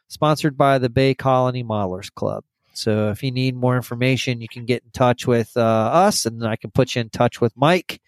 sponsored 0.09 0.56
by 0.56 0.78
the 0.78 0.89
Bay 0.89 1.14
Colony 1.14 1.62
Modelers 1.62 2.12
Club. 2.12 2.44
So 2.72 3.10
if 3.10 3.22
you 3.22 3.31
need 3.31 3.55
more 3.55 3.76
information, 3.76 4.40
you 4.40 4.48
can 4.48 4.64
get 4.64 4.82
in 4.82 4.90
touch 4.90 5.26
with 5.26 5.52
uh, 5.56 5.60
us, 5.60 6.26
and 6.26 6.47
I 6.47 6.56
can 6.56 6.70
put 6.70 6.94
you 6.94 7.02
in 7.02 7.10
touch 7.10 7.40
with 7.40 7.56
Mike, 7.56 8.01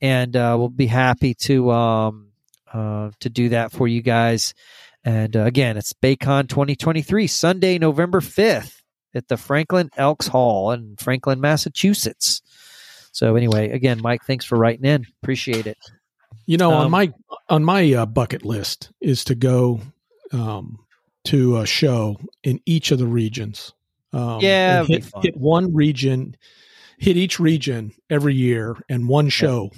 and 0.00 0.34
uh, 0.34 0.56
we'll 0.58 0.68
be 0.68 0.86
happy 0.86 1.34
to 1.34 1.70
um, 1.70 2.28
uh, 2.72 3.10
to 3.20 3.28
do 3.28 3.50
that 3.50 3.72
for 3.72 3.86
you 3.86 4.02
guys. 4.02 4.54
And 5.04 5.36
uh, 5.36 5.44
again, 5.44 5.76
it's 5.76 5.92
Baycon 5.92 6.48
2023, 6.48 7.26
Sunday, 7.26 7.78
November 7.78 8.20
5th 8.20 8.78
at 9.14 9.28
the 9.28 9.36
Franklin 9.36 9.90
Elks 9.96 10.26
Hall 10.28 10.72
in 10.72 10.96
Franklin, 10.98 11.40
Massachusetts. 11.40 12.42
So 13.12 13.36
anyway, 13.36 13.70
again, 13.70 14.00
Mike, 14.02 14.22
thanks 14.26 14.44
for 14.44 14.56
writing 14.58 14.84
in. 14.84 15.06
Appreciate 15.22 15.66
it. 15.66 15.78
You 16.46 16.56
know, 16.56 16.72
on 16.72 16.86
Um, 16.86 16.90
my 16.90 17.12
on 17.48 17.64
my 17.64 17.92
uh, 17.92 18.06
bucket 18.06 18.44
list 18.44 18.90
is 19.00 19.24
to 19.24 19.34
go 19.34 19.80
um, 20.32 20.78
to 21.24 21.58
a 21.58 21.66
show 21.66 22.16
in 22.42 22.60
each 22.66 22.90
of 22.90 22.98
the 22.98 23.06
regions. 23.06 23.72
Um, 24.12 24.40
Yeah, 24.40 24.84
hit, 24.84 25.04
hit 25.22 25.36
one 25.36 25.74
region, 25.74 26.36
hit 26.98 27.16
each 27.16 27.38
region 27.40 27.92
every 28.08 28.34
year, 28.34 28.76
and 28.88 29.08
one 29.08 29.28
show. 29.28 29.70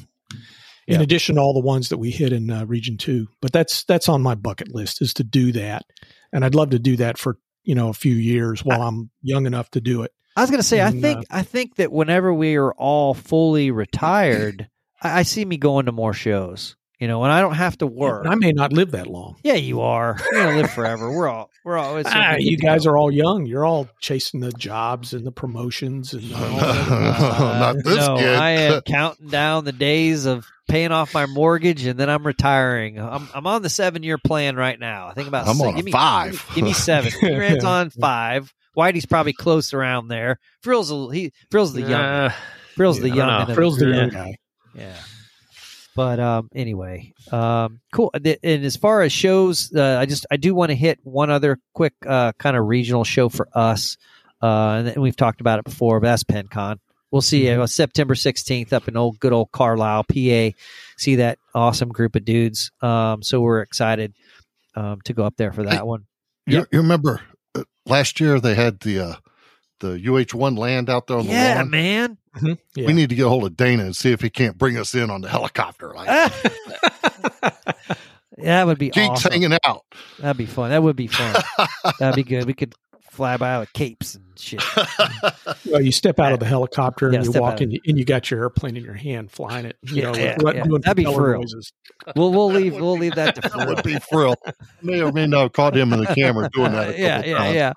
In 0.86 0.97
Yeah. 0.97 1.02
addition 1.02 1.36
to 1.36 1.40
all 1.40 1.55
the 1.55 1.61
ones 1.61 1.89
that 1.89 1.98
we 1.98 2.11
hit 2.11 2.32
in 2.32 2.51
uh, 2.51 2.65
Region 2.66 2.97
Two, 2.97 3.28
but 3.40 3.52
that's 3.52 3.85
that's 3.85 4.09
on 4.09 4.23
my 4.23 4.35
bucket 4.35 4.74
list 4.74 5.01
is 5.01 5.15
to 5.15 5.24
do 5.24 5.52
that, 5.52 5.85
and 6.32 6.44
I'd 6.44 6.55
love 6.55 6.70
to 6.70 6.78
do 6.78 6.97
that 6.97 7.16
for 7.16 7.39
you 7.62 7.74
know 7.74 7.89
a 7.89 7.95
few 7.95 8.15
years 8.15 8.65
while 8.65 8.82
I'm 8.82 9.11
young 9.23 9.47
enough 9.47 9.70
to 9.73 9.81
do 9.81 10.03
it. 10.03 10.12
I 10.37 10.43
was 10.43 10.51
going 10.51 10.61
to 10.61 10.66
say, 10.66 10.81
I 10.81 10.89
And, 10.89 10.99
uh 10.99 11.01
think 11.01 11.27
I 11.31 11.43
think 11.43 11.77
that 11.77 11.93
whenever 11.93 12.32
we 12.32 12.57
are 12.57 12.73
all 12.73 13.15
fully 13.15 13.70
retired, 13.70 14.69
I, 15.03 15.20
I 15.20 15.23
see 15.23 15.45
me 15.45 15.57
going 15.57 15.87
to 15.87 15.93
more 15.93 16.12
shows. 16.12 16.77
You 17.01 17.09
know, 17.09 17.24
and 17.24 17.32
I 17.32 17.40
don't 17.40 17.55
have 17.55 17.78
to 17.78 17.86
work. 17.86 18.24
And 18.24 18.32
I 18.32 18.36
may 18.36 18.52
not 18.52 18.74
live 18.74 18.90
that 18.90 19.06
long. 19.06 19.36
Yeah, 19.43 19.55
you 19.55 19.81
are. 19.81 20.18
You're 20.31 20.44
gonna 20.44 20.56
live 20.59 20.70
forever. 20.70 21.10
We're 21.10 21.28
all. 21.28 21.51
We're 21.64 21.78
all. 21.78 21.97
It's 21.97 22.10
Ah, 22.12 22.36
you 22.39 22.59
guys 22.59 22.85
are 22.85 22.94
all 22.94 23.10
young. 23.10 23.47
You're 23.47 23.64
all 23.64 23.89
chasing 24.01 24.40
the 24.40 24.52
jobs 24.52 25.14
and 25.14 25.27
the 25.27 25.32
promotions 25.32 26.12
and 26.12 26.22
all 26.35 26.40
that. 26.40 26.89
Not 27.40 27.77
this 27.82 28.06
no, 28.06 28.18
kid. 28.18 28.35
I 28.35 28.51
am 28.51 28.82
counting 28.86 29.28
down 29.28 29.64
the 29.64 29.72
days 29.72 30.27
of 30.27 30.47
paying 30.68 30.93
off 30.93 31.14
my 31.14 31.24
mortgage, 31.24 31.86
and 31.86 31.98
then 31.98 32.10
I'm 32.10 32.27
retiring. 32.27 33.01
I'm 33.01 33.27
I'm 33.35 33.47
on 33.47 33.62
the 33.62 33.70
seven 33.70 34.02
year 34.02 34.18
plan 34.18 34.56
right 34.56 34.78
now. 34.78 35.09
I 35.09 35.14
think 35.14 35.27
about. 35.27 35.48
I'm 35.48 35.55
six. 35.55 35.66
on 35.68 35.77
give 35.77 35.85
me, 35.86 35.93
five. 35.93 36.32
Give 36.32 36.48
me, 36.48 36.55
give 36.55 36.64
me 36.64 36.72
seven. 36.74 37.12
Grant's 37.18 37.64
on 37.64 37.89
five. 37.89 38.52
Whitey's 38.77 39.06
probably 39.06 39.32
close 39.32 39.72
around 39.72 40.09
there. 40.09 40.39
Frill's 40.62 40.90
a, 40.90 41.09
he 41.14 41.32
Frill's 41.51 41.72
the 41.72 41.81
young. 41.81 41.93
Uh, 41.93 42.32
Frill's 42.77 43.01
the 43.01 43.09
yeah, 43.09 43.14
I 43.14 43.16
young. 43.16 43.27
don't 43.28 43.31
end 43.31 43.39
know. 43.39 43.43
of 43.43 43.48
the 43.48 43.55
Frill's 43.55 43.78
the 43.78 43.86
young 43.86 44.09
guy. 44.10 44.36
Yeah. 44.74 44.97
But 45.97 46.21
um, 46.21 46.49
anyway, 46.55 47.12
um, 47.33 47.81
cool. 47.93 48.11
And 48.15 48.27
as 48.45 48.77
far 48.77 49.03
as 49.03 49.12
shows, 49.12 49.73
uh, 49.75 49.99
I 50.01 50.07
just 50.07 50.25
I 50.31 50.37
do 50.37 50.55
want 50.55 50.71
to 50.71 50.77
hit 50.77 51.01
one 51.03 51.31
other 51.31 51.59
quick 51.75 51.95
uh, 52.07 52.33
kind 52.39 52.57
of 52.57 52.67
regional 52.67 53.05
show 53.05 53.29
for 53.29 53.49
us, 53.55 53.97
uh, 54.41 54.83
and 54.87 55.03
we've 55.03 55.17
talked 55.17 55.41
about 55.41 55.59
it 55.59 55.65
before. 55.65 56.01
But 56.01 56.09
that's 56.09 56.25
PenCon. 56.25 56.79
We'll 57.11 57.23
see 57.23 57.49
you 57.49 57.62
uh, 57.62 57.67
September 57.67 58.15
sixteenth 58.15 58.73
up 58.73 58.87
in 58.87 58.97
old 58.97 59.19
good 59.19 59.33
old 59.33 59.51
Carlisle, 59.51 60.05
PA. 60.05 60.57
See 60.97 61.17
that 61.17 61.39
awesome 61.55 61.89
group 61.89 62.15
of 62.15 62.25
dudes. 62.25 62.71
Um, 62.81 63.23
so 63.23 63.41
we're 63.41 63.62
excited 63.62 64.15
um, 64.77 65.01
to 65.05 65.12
go 65.12 65.25
up 65.25 65.37
there 65.37 65.53
for 65.53 65.65
that 65.65 65.87
one. 65.87 66.07
You, 66.47 66.67
you 66.71 66.79
remember 66.79 67.21
uh, 67.55 67.65
last 67.85 68.21
year 68.21 68.39
they 68.39 68.55
had 68.55 68.81
the 68.81 69.01
uh, 69.01 69.15
the 69.81 69.99
UH1 69.99 70.57
land 70.57 70.89
out 70.89 71.07
there 71.07 71.19
on 71.19 71.27
the 71.27 71.33
Yeah, 71.33 71.57
lawn. 71.57 72.19
Mm-hmm. 72.36 72.47
man. 72.47 72.59
Yeah. 72.74 72.86
We 72.86 72.93
need 72.93 73.09
to 73.11 73.15
get 73.15 73.27
a 73.27 73.28
hold 73.28 73.44
of 73.44 73.57
Dana 73.57 73.85
and 73.85 73.97
see 73.97 74.12
if 74.12 74.20
he 74.20 74.31
can't 74.31 74.57
bring 74.57 74.77
us 74.77 74.94
in 74.94 75.11
on 75.11 75.20
the 75.20 75.28
helicopter. 75.28 75.93
Like 75.94 76.07
that 78.39 78.66
would 78.66 78.78
be 78.78 78.90
Jeek's 78.90 79.09
awesome. 79.11 79.32
hanging 79.32 79.59
out. 79.65 79.85
That'd 80.19 80.36
be 80.39 80.47
fun. 80.47 80.70
That 80.70 80.82
would 80.82 80.97
be 80.97 81.09
fun. 81.09 81.35
That'd 81.98 82.16
be 82.16 82.23
good. 82.23 82.47
We 82.47 82.55
could 82.55 82.74
fly 83.21 83.37
by 83.37 83.59
with 83.59 83.71
capes 83.75 84.15
and 84.15 84.25
shit. 84.39 84.63
Well, 85.67 85.83
you 85.83 85.93
step 85.93 86.19
out 86.19 86.33
of 86.33 86.41
the 86.41 86.47
helicopter 86.47 87.11
Yeah, 87.13 87.19
and 87.19 87.27
you 87.35 87.39
walk 87.41 87.55
out. 87.55 87.61
in, 87.61 87.79
and 87.87 87.99
you 87.99 88.05
got 88.07 88.31
your 88.31 88.41
airplane 88.41 88.77
in 88.79 88.83
your 88.85 88.95
hand, 88.95 89.31
flying 89.31 89.67
it. 89.67 89.77
You 89.83 89.97
Yeah, 89.97 90.11
know, 90.11 90.19
yeah, 90.19 90.37
doing- 90.37 90.57
yeah. 90.57 90.65
That'd 90.83 90.97
be 90.97 91.03
propeller 91.05 91.23
for 91.25 91.31
real. 91.33 91.41
noises. 91.41 91.73
We'll 92.17 92.33
we'll 92.33 92.51
leave 92.53 92.75
we'll 92.75 92.97
leave 92.97 93.15
that 93.17 93.35
to 93.37 93.41
that 93.57 93.69
would 93.69 93.83
be 93.83 93.99
thrill. 93.99 94.37
May 94.83 95.03
or 95.03 95.13
may 95.13 95.27
not 95.27 95.43
have 95.43 95.53
caught 95.53 95.77
him 95.77 95.93
in 95.93 96.01
the 96.01 96.07
camera 96.07 96.49
doing 96.55 96.73
that. 96.73 96.99
Yeah, 96.99 97.23
yeah, 97.25 97.51
yeah. 97.53 97.73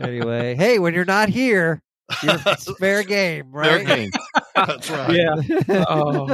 anyway, 0.00 0.54
hey, 0.54 0.78
when 0.78 0.94
you're 0.94 1.04
not 1.04 1.28
here, 1.28 1.82
you're, 2.22 2.36
it's 2.46 2.70
fair 2.78 3.02
game, 3.02 3.50
Fair 3.52 3.78
right? 3.78 3.86
game. 3.86 4.10
That's 4.54 4.90
right. 4.90 5.16
Yeah. 5.16 5.84
Oh. 5.88 6.28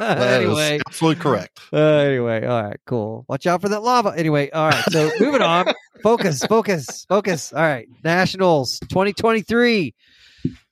Anyway, 0.00 0.80
absolutely 0.86 1.22
correct. 1.22 1.60
uh, 1.72 1.76
anyway, 1.78 2.44
all 2.46 2.62
right, 2.62 2.80
cool. 2.86 3.24
Watch 3.28 3.46
out 3.46 3.60
for 3.60 3.68
that 3.68 3.82
lava. 3.82 4.14
Anyway, 4.16 4.50
all 4.50 4.68
right. 4.68 4.84
So 4.90 5.10
moving 5.20 5.42
on. 5.42 5.66
Focus, 6.02 6.44
focus, 6.44 7.04
focus. 7.08 7.52
All 7.52 7.62
right, 7.62 7.88
Nationals 8.02 8.78
2023. 8.88 9.94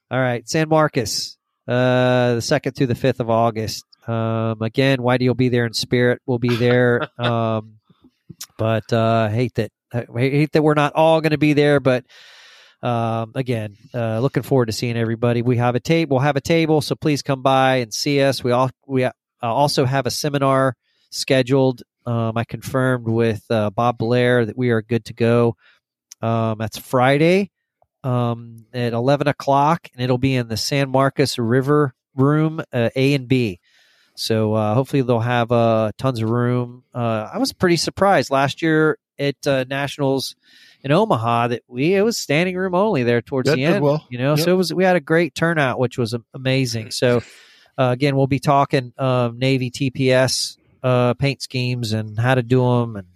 All 0.09 0.19
right, 0.19 0.47
San 0.49 0.67
Marcos, 0.69 1.37
uh, 1.67 2.35
the 2.35 2.41
second 2.41 2.73
through 2.73 2.87
the 2.87 2.95
fifth 2.95 3.19
of 3.19 3.29
August. 3.29 3.85
Um, 4.07 4.61
again, 4.61 4.97
Whitey 4.97 5.27
will 5.27 5.35
be 5.35 5.49
there 5.49 5.65
in 5.65 5.73
spirit. 5.73 6.21
We'll 6.25 6.39
be 6.39 6.55
there. 6.55 7.07
Um, 7.19 7.75
but 8.57 8.91
uh, 8.91 9.29
hate 9.29 9.55
that. 9.55 9.71
I 9.93 10.05
hate 10.15 10.53
that 10.53 10.63
we're 10.63 10.73
not 10.73 10.93
all 10.93 11.21
going 11.21 11.31
to 11.31 11.37
be 11.37 11.53
there, 11.53 11.79
but 11.79 12.05
um, 12.81 13.31
again, 13.35 13.77
uh, 13.93 14.19
looking 14.19 14.43
forward 14.43 14.67
to 14.67 14.71
seeing 14.71 14.97
everybody. 14.97 15.41
We 15.41 15.57
have 15.57 15.75
a 15.75 15.79
table. 15.79 16.15
We'll 16.15 16.23
have 16.23 16.35
a 16.35 16.41
table, 16.41 16.81
so 16.81 16.95
please 16.95 17.21
come 17.21 17.41
by 17.41 17.77
and 17.77 17.93
see 17.93 18.21
us. 18.21 18.43
We 18.43 18.51
all 18.51 18.71
we 18.87 19.05
I'll 19.05 19.13
also 19.41 19.85
have 19.85 20.05
a 20.05 20.11
seminar 20.11 20.75
scheduled. 21.09 21.83
Um, 22.05 22.37
I 22.37 22.43
confirmed 22.43 23.07
with 23.07 23.43
uh, 23.49 23.69
Bob 23.69 23.97
Blair 23.97 24.45
that 24.45 24.57
we 24.57 24.71
are 24.71 24.81
good 24.81 25.05
to 25.05 25.13
go. 25.13 25.55
Um, 26.21 26.57
that's 26.59 26.77
Friday 26.77 27.51
um, 28.03 28.65
at 28.73 28.93
11 28.93 29.27
o'clock, 29.27 29.87
and 29.93 30.03
it'll 30.03 30.17
be 30.17 30.35
in 30.35 30.47
the 30.47 30.57
San 30.57 30.89
Marcos 30.89 31.37
River 31.37 31.93
Room 32.15 32.61
uh, 32.73 32.89
A 32.95 33.13
and 33.13 33.27
B. 33.27 33.59
So 34.15 34.53
uh, 34.53 34.73
hopefully 34.73 35.01
they'll 35.01 35.19
have 35.19 35.51
uh, 35.51 35.91
tons 35.97 36.21
of 36.21 36.29
room. 36.29 36.83
Uh, 36.93 37.29
I 37.33 37.37
was 37.37 37.53
pretty 37.53 37.77
surprised 37.77 38.29
last 38.29 38.61
year 38.61 38.97
at 39.17 39.47
uh, 39.47 39.65
Nationals 39.69 40.35
in 40.83 40.91
Omaha 40.91 41.47
that 41.49 41.63
we 41.67 41.95
it 41.95 42.01
was 42.01 42.17
standing 42.17 42.55
room 42.55 42.73
only 42.75 43.03
there 43.03 43.21
towards 43.21 43.49
That 43.49 43.55
the 43.55 43.63
end. 43.65 43.83
well. 43.83 44.05
You 44.09 44.17
know, 44.17 44.35
Yep. 44.35 44.45
so 44.45 44.51
it 44.51 44.55
was 44.55 44.73
we 44.73 44.83
had 44.83 44.95
a 44.95 44.99
great 45.01 45.35
turnout, 45.35 45.79
which 45.79 45.97
was 45.97 46.15
amazing. 46.33 46.91
So 46.91 47.21
uh, 47.77 47.89
again, 47.91 48.15
we'll 48.15 48.27
be 48.27 48.39
talking 48.39 48.93
um, 48.97 49.39
Navy 49.39 49.71
TPS 49.71 50.57
uh, 50.83 51.13
paint 51.15 51.41
schemes 51.41 51.93
and 51.93 52.17
how 52.19 52.35
to 52.35 52.43
do 52.43 52.61
them 52.63 52.95
and 52.95 53.07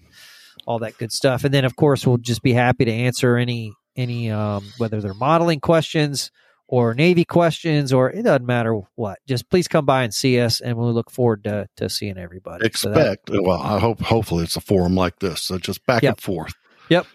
all 0.66 0.80
that 0.80 0.98
good 0.98 1.12
stuff. 1.12 1.44
And 1.44 1.54
then 1.54 1.66
of 1.66 1.76
course 1.76 2.06
we'll 2.08 2.18
just 2.18 2.42
be 2.42 2.54
happy 2.54 2.86
to 2.86 2.92
answer 2.92 3.38
any 3.38 3.74
any 3.96 4.30
um, 4.32 4.64
whether 4.78 5.00
they're 5.02 5.14
modeling 5.14 5.60
questions 5.60 6.32
or 6.68 6.94
Navy 6.96 7.24
questions 7.26 7.94
or 7.94 8.10
it 8.12 8.24
doesn't 8.24 8.46
matter 8.46 8.80
what. 8.96 9.20
Just 9.28 9.50
please 9.50 9.68
come 9.68 9.86
by 9.86 10.04
and 10.04 10.14
see 10.14 10.40
us, 10.40 10.62
and 10.62 10.76
we 10.78 10.86
look 10.86 11.12
forward 11.12 11.44
to 11.44 11.68
to 11.78 11.90
seeing 11.90 12.18
everybody. 12.18 12.70
So 12.74 12.90
that- 12.90 13.14
Expect. 13.14 13.30
well, 13.44 13.62
I 13.62 13.80
hope. 13.80 14.00
Hopefully, 14.02 14.44
it's 14.44 14.56
a 14.56 14.62
forum 14.62 14.96
like 14.96 15.20
this. 15.20 15.42
So 15.42 15.58
just 15.60 15.86
back 15.86 16.02
Yep. 16.04 16.14
and 16.16 16.22
forth. 16.22 16.54
Yep. 16.90 17.06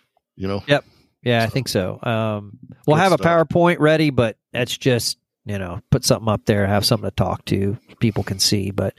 You 0.41 0.49
know. 0.49 0.65
Yep. 0.67 0.85
Yeah, 1.23 1.43
I 1.43 1.49
think 1.49 1.69
so. 1.69 1.99
Um, 2.03 2.59
we'll 2.87 2.97
have 2.97 3.13
a. 3.13 3.19
PowerPoint 3.19 3.79
ready, 3.79 4.09
but 4.09 4.39
that's 4.55 4.77
just 4.77 5.19
you 5.45 5.59
know 5.59 5.83
put 5.91 6.03
something 6.03 6.33
up 6.33 6.47
there, 6.47 6.67
have 6.67 6.87
something 6.87 7.11
to 7.11 7.15
talk 7.15 7.45
to, 7.47 7.77
people 8.01 8.25
can 8.25 8.39
see. 8.39 8.71
But 8.71 8.95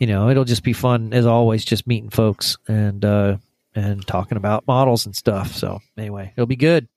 you 0.00 0.08
know, 0.08 0.30
it'll 0.30 0.44
just 0.44 0.64
be 0.64 0.72
fun 0.72 1.12
as 1.12 1.26
always, 1.26 1.64
just 1.64 1.86
meeting 1.86 2.10
folks 2.10 2.58
and 2.66 3.04
uh, 3.04 3.36
and 3.72 4.04
talking 4.04 4.36
about 4.36 4.66
models 4.66 5.06
and 5.06 5.14
stuff. 5.14 5.54
So 5.54 5.78
anyway, 5.96 6.32
it'll 6.36 6.46
be 6.46 6.56
good. 6.56 6.88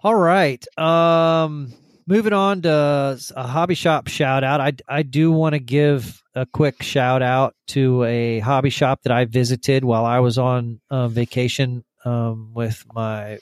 All 0.00 0.16
right. 0.16 0.64
Um, 0.76 1.72
moving 2.08 2.32
on 2.32 2.62
to 2.62 3.16
a 3.36 3.46
hobby 3.46 3.76
shop 3.76 4.08
shout 4.08 4.42
out. 4.42 4.60
I 4.60 4.72
I 4.88 5.04
do 5.04 5.30
want 5.30 5.52
to 5.52 5.60
give 5.60 6.20
a 6.34 6.46
quick 6.46 6.82
shout 6.82 7.22
out 7.22 7.54
to 7.68 8.02
a 8.02 8.40
hobby 8.40 8.70
shop 8.70 9.02
that 9.02 9.12
I 9.12 9.24
visited 9.24 9.84
while 9.84 10.04
I 10.04 10.18
was 10.18 10.36
on 10.36 10.80
uh, 10.90 11.06
vacation 11.06 11.84
um, 12.04 12.52
with 12.54 12.84
my 12.92 13.38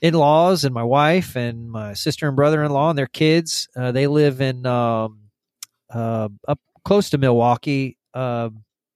in-laws 0.00 0.64
and 0.64 0.74
my 0.74 0.82
wife 0.82 1.36
and 1.36 1.70
my 1.70 1.94
sister 1.94 2.28
and 2.28 2.36
brother-in-law 2.36 2.90
and 2.90 2.98
their 2.98 3.06
kids. 3.06 3.68
Uh, 3.76 3.92
they 3.92 4.06
live 4.06 4.40
in 4.40 4.66
um, 4.66 5.20
uh, 5.92 6.28
up 6.46 6.60
close 6.84 7.10
to 7.10 7.18
Milwaukee, 7.18 7.96
uh, 8.14 8.50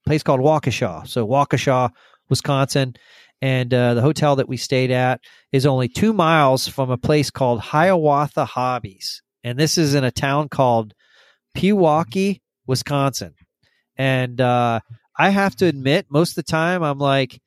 place 0.06 0.22
called 0.22 0.40
Waukesha. 0.40 1.06
So 1.08 1.26
Waukesha, 1.26 1.90
Wisconsin, 2.28 2.94
and 3.42 3.72
uh, 3.72 3.94
the 3.94 4.02
hotel 4.02 4.36
that 4.36 4.48
we 4.48 4.56
stayed 4.56 4.90
at 4.90 5.20
is 5.52 5.66
only 5.66 5.88
two 5.88 6.12
miles 6.12 6.68
from 6.68 6.90
a 6.90 6.98
place 6.98 7.30
called 7.30 7.60
Hiawatha 7.60 8.44
Hobbies, 8.44 9.22
and 9.42 9.58
this 9.58 9.78
is 9.78 9.94
in 9.94 10.04
a 10.04 10.10
town 10.10 10.48
called 10.48 10.94
Pewaukee, 11.56 12.40
Wisconsin. 12.66 13.34
And 13.96 14.40
uh, 14.40 14.80
I 15.18 15.30
have 15.30 15.56
to 15.56 15.66
admit, 15.66 16.06
most 16.10 16.30
of 16.30 16.34
the 16.36 16.42
time, 16.50 16.82
I'm 16.82 16.98
like, 16.98 17.40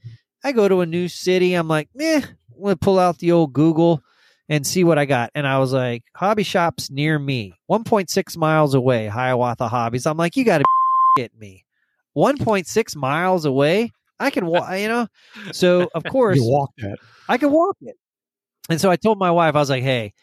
I 0.43 0.51
go 0.51 0.67
to 0.67 0.81
a 0.81 0.85
new 0.85 1.07
city, 1.07 1.53
I'm 1.53 1.67
like, 1.67 1.89
meh, 1.95 2.21
I'm 2.23 2.61
gonna 2.61 2.75
pull 2.75 2.99
out 2.99 3.19
the 3.19 3.31
old 3.31 3.53
Google 3.53 4.01
and 4.49 4.67
see 4.67 4.83
what 4.83 4.99
I 4.99 5.05
got. 5.05 5.31
And 5.35 5.47
I 5.47 5.59
was 5.59 5.73
like, 5.73 6.03
hobby 6.15 6.43
shops 6.43 6.89
near 6.91 7.17
me, 7.17 7.59
1.6 7.71 8.37
miles 8.37 8.73
away, 8.73 9.07
Hiawatha 9.07 9.67
Hobbies. 9.67 10.05
I'm 10.05 10.17
like, 10.17 10.35
you 10.35 10.43
got 10.43 10.59
to 10.59 10.65
get 11.15 11.37
me, 11.37 11.65
1.6 12.17 12.95
miles 12.95 13.45
away. 13.45 13.91
I 14.19 14.29
can 14.29 14.45
walk, 14.45 14.69
you 14.77 14.87
know. 14.87 15.07
So 15.51 15.89
of 15.95 16.03
course, 16.09 16.37
You 16.37 16.45
walk 16.45 16.71
that. 16.77 16.97
I 17.27 17.37
can 17.37 17.51
walk 17.51 17.77
it. 17.81 17.95
And 18.69 18.79
so 18.79 18.89
I 18.89 18.95
told 18.95 19.17
my 19.17 19.31
wife, 19.31 19.55
I 19.55 19.59
was 19.59 19.69
like, 19.69 19.83
hey, 19.83 20.13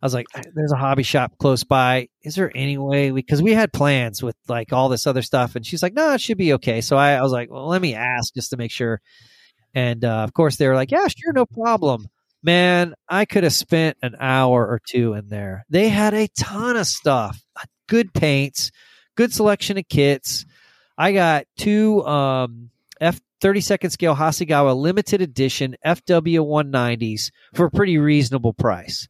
I 0.00 0.06
was 0.06 0.14
like, 0.14 0.26
there's 0.54 0.72
a 0.72 0.76
hobby 0.76 1.02
shop 1.02 1.32
close 1.38 1.64
by. 1.64 2.08
Is 2.22 2.34
there 2.34 2.52
any 2.54 2.78
way? 2.78 3.10
Because 3.10 3.42
we 3.42 3.52
had 3.52 3.72
plans 3.72 4.22
with 4.22 4.36
like 4.46 4.72
all 4.72 4.88
this 4.88 5.06
other 5.06 5.22
stuff. 5.22 5.56
And 5.56 5.66
she's 5.66 5.82
like, 5.82 5.94
no, 5.94 6.12
it 6.12 6.20
should 6.20 6.38
be 6.38 6.52
okay. 6.54 6.80
So 6.80 6.96
I, 6.96 7.14
I 7.14 7.22
was 7.22 7.32
like, 7.32 7.50
well, 7.50 7.66
let 7.66 7.82
me 7.82 7.94
ask 7.94 8.34
just 8.34 8.50
to 8.50 8.56
make 8.56 8.70
sure. 8.70 9.00
And 9.78 10.04
uh, 10.04 10.24
of 10.24 10.32
course, 10.32 10.56
they 10.56 10.66
were 10.66 10.74
like, 10.74 10.90
yeah, 10.90 11.06
sure, 11.06 11.32
no 11.32 11.46
problem. 11.46 12.08
Man, 12.42 12.94
I 13.08 13.26
could 13.26 13.44
have 13.44 13.52
spent 13.52 13.96
an 14.02 14.16
hour 14.18 14.66
or 14.66 14.80
two 14.84 15.14
in 15.14 15.28
there. 15.28 15.64
They 15.70 15.88
had 15.88 16.14
a 16.14 16.26
ton 16.36 16.76
of 16.76 16.88
stuff, 16.88 17.40
good 17.86 18.12
paints, 18.12 18.72
good 19.14 19.32
selection 19.32 19.78
of 19.78 19.86
kits. 19.86 20.46
I 20.96 21.12
got 21.12 21.46
two 21.56 22.04
um, 22.04 22.70
F 23.00 23.20
32nd 23.40 23.92
scale 23.92 24.16
Hasegawa 24.16 24.76
limited 24.76 25.22
edition 25.22 25.76
FW 25.86 26.40
190s 26.40 27.30
for 27.54 27.66
a 27.66 27.70
pretty 27.70 27.98
reasonable 27.98 28.54
price. 28.54 29.06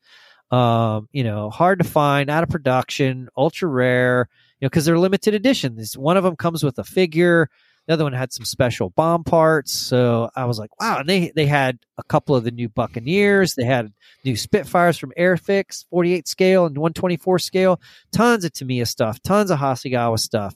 Um, 0.51 1.09
you 1.13 1.25
know, 1.25 1.49
hard 1.49 1.79
to 1.79 1.85
find, 1.87 2.29
out 2.29 2.43
of 2.43 2.51
production, 2.51 3.31
ultra 3.39 3.69
rare, 3.69 4.29
you 4.61 4.67
know, 4.67 4.69
because 4.69 4.85
they're 4.85 4.99
limited 4.99 5.33
editions. 5.33 5.97
One 5.97 6.19
of 6.19 6.25
them 6.25 6.37
comes 6.37 6.63
with 6.63 6.79
a 6.79 6.85
figure. 6.85 7.49
The 7.89 7.95
other 7.95 8.05
one 8.05 8.13
had 8.13 8.35
some 8.35 8.45
special 8.45 8.91
bomb 8.91 9.25
parts. 9.25 9.73
So 9.73 10.29
I 10.37 10.45
was 10.45 10.59
like, 10.59 10.79
wow. 10.79 10.99
And 10.99 11.09
they, 11.09 11.33
they 11.35 11.47
had 11.47 11.79
a 11.97 12.03
couple 12.03 12.37
of 12.37 12.45
the 12.45 12.51
new 12.51 12.69
Buccaneers. 12.69 13.55
They 13.55 13.65
had 13.65 13.95
new 14.27 14.37
Spitfires 14.37 14.99
from 14.99 15.15
Airfix, 15.19 15.87
48 15.89 16.29
scale 16.29 16.67
and 16.67 16.77
124 16.77 17.39
scale. 17.39 17.81
Tons 18.13 18.45
of 18.45 18.53
Tamiya 18.53 18.85
stuff, 18.85 19.23
tons 19.23 19.51
of 19.51 19.59
Hasegawa 19.59 20.19
stuff, 20.19 20.55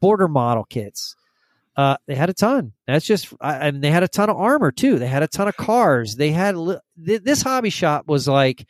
border 0.00 0.26
model 0.26 0.64
kits. 0.64 1.16
Uh, 1.76 1.98
they 2.06 2.14
had 2.14 2.30
a 2.30 2.34
ton. 2.34 2.72
That's 2.86 3.04
just, 3.04 3.30
I, 3.42 3.68
and 3.68 3.84
they 3.84 3.90
had 3.90 4.02
a 4.02 4.08
ton 4.08 4.30
of 4.30 4.38
armor 4.38 4.72
too. 4.72 4.98
They 4.98 5.06
had 5.06 5.22
a 5.22 5.28
ton 5.28 5.48
of 5.48 5.58
cars. 5.58 6.16
They 6.16 6.30
had 6.30 6.54
th- 6.56 7.22
this 7.22 7.42
hobby 7.42 7.70
shop 7.70 8.08
was 8.08 8.26
like 8.26 8.66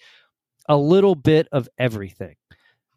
a 0.69 0.77
little 0.77 1.15
bit 1.15 1.47
of 1.53 1.69
everything 1.79 2.35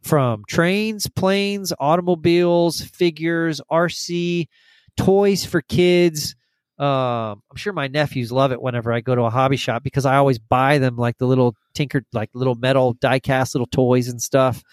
from 0.02 0.44
trains, 0.48 1.08
planes, 1.08 1.72
automobiles, 1.80 2.82
figures, 2.82 3.62
RC, 3.72 4.48
toys 4.98 5.46
for 5.46 5.62
kids. 5.62 6.36
Um, 6.80 7.42
I'm 7.50 7.58
sure 7.58 7.74
my 7.74 7.88
nephews 7.88 8.32
love 8.32 8.52
it 8.52 8.62
whenever 8.62 8.92
I 8.92 9.02
go 9.02 9.16
to 9.16 9.24
a 9.24 9.30
hobby 9.30 9.58
shop 9.58 9.84
because 9.84 10.06
I 10.06 10.16
always 10.16 10.40
buy 10.40 10.80
them 10.80 10.98
like 10.98 11.18
the 11.18 11.28
little 11.28 11.56
tinker, 11.74 12.04
like 12.14 12.30
little 12.34 12.56
metal 12.56 12.94
die 12.94 13.20
cast 13.20 13.56
little 13.56 13.68
toys 13.68 14.08
and 14.08 14.22
stuff. 14.22 14.64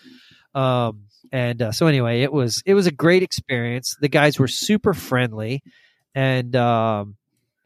Um, 0.54 1.04
and 1.32 1.62
uh, 1.62 1.72
so 1.72 1.86
anyway, 1.86 2.22
it 2.22 2.32
was 2.32 2.62
it 2.66 2.74
was 2.74 2.86
a 2.86 2.92
great 2.92 3.22
experience. 3.22 3.96
The 4.00 4.08
guys 4.08 4.38
were 4.38 4.48
super 4.48 4.94
friendly, 4.94 5.62
and 6.14 6.56
um, 6.56 7.16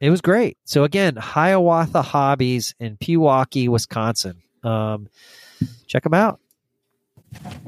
it 0.00 0.10
was 0.10 0.20
great. 0.20 0.58
So 0.64 0.84
again, 0.84 1.16
Hiawatha 1.16 2.02
Hobbies 2.02 2.74
in 2.78 2.96
Pewaukee, 2.96 3.68
Wisconsin. 3.68 4.42
Um, 4.62 5.08
check 5.86 6.02
them 6.02 6.14
out. 6.14 6.40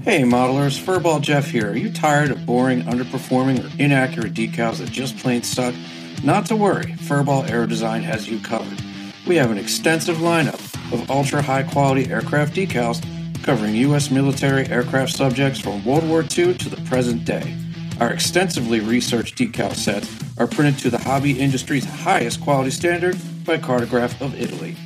Hey 0.03 0.23
modelers, 0.23 0.79
Furball 0.79 1.21
Jeff 1.21 1.51
here. 1.51 1.71
Are 1.71 1.77
you 1.77 1.93
tired 1.93 2.31
of 2.31 2.47
boring, 2.47 2.83
underperforming, 2.83 3.65
or 3.65 3.83
inaccurate 3.83 4.35
decals 4.35 4.79
that 4.79 4.91
just 4.91 5.19
plain 5.19 5.43
suck? 5.43 5.75
Not 6.23 6.47
to 6.47 6.57
worry, 6.57 6.95
Furball 6.99 7.51
Aero 7.51 7.67
Design 7.67 8.03
has 8.03 8.29
you 8.29 8.39
covered. 8.41 8.81
We 9.27 9.37
have 9.37 9.51
an 9.51 9.59
extensive 9.59 10.19
lineup 10.19 10.63
of 10.93 11.11
ultra 11.11 11.43
high 11.43 11.65
quality 11.65 12.11
aircraft 12.11 12.55
decals 12.55 13.05
covering 13.43 13.75
U.S. 13.77 14.11
military 14.11 14.67
aircraft 14.69 15.15
subjects 15.15 15.61
from 15.61 15.85
World 15.85 16.09
War 16.09 16.23
II 16.23 16.55
to 16.55 16.69
the 16.69 16.81
present 16.83 17.25
day. 17.25 17.57
Our 18.01 18.13
extensively 18.13 18.81
researched 18.81 19.39
decal 19.39 19.75
sets 19.75 20.13
are 20.39 20.47
printed 20.47 20.79
to 20.83 20.91
the 20.91 20.99
hobby 20.99 21.39
industry's 21.39 21.85
highest 21.85 22.41
quality 22.41 22.71
standard 22.71 23.17
by 23.45 23.59
Cartograf 23.59 24.21
of 24.21 24.41
Italy. 24.41 24.77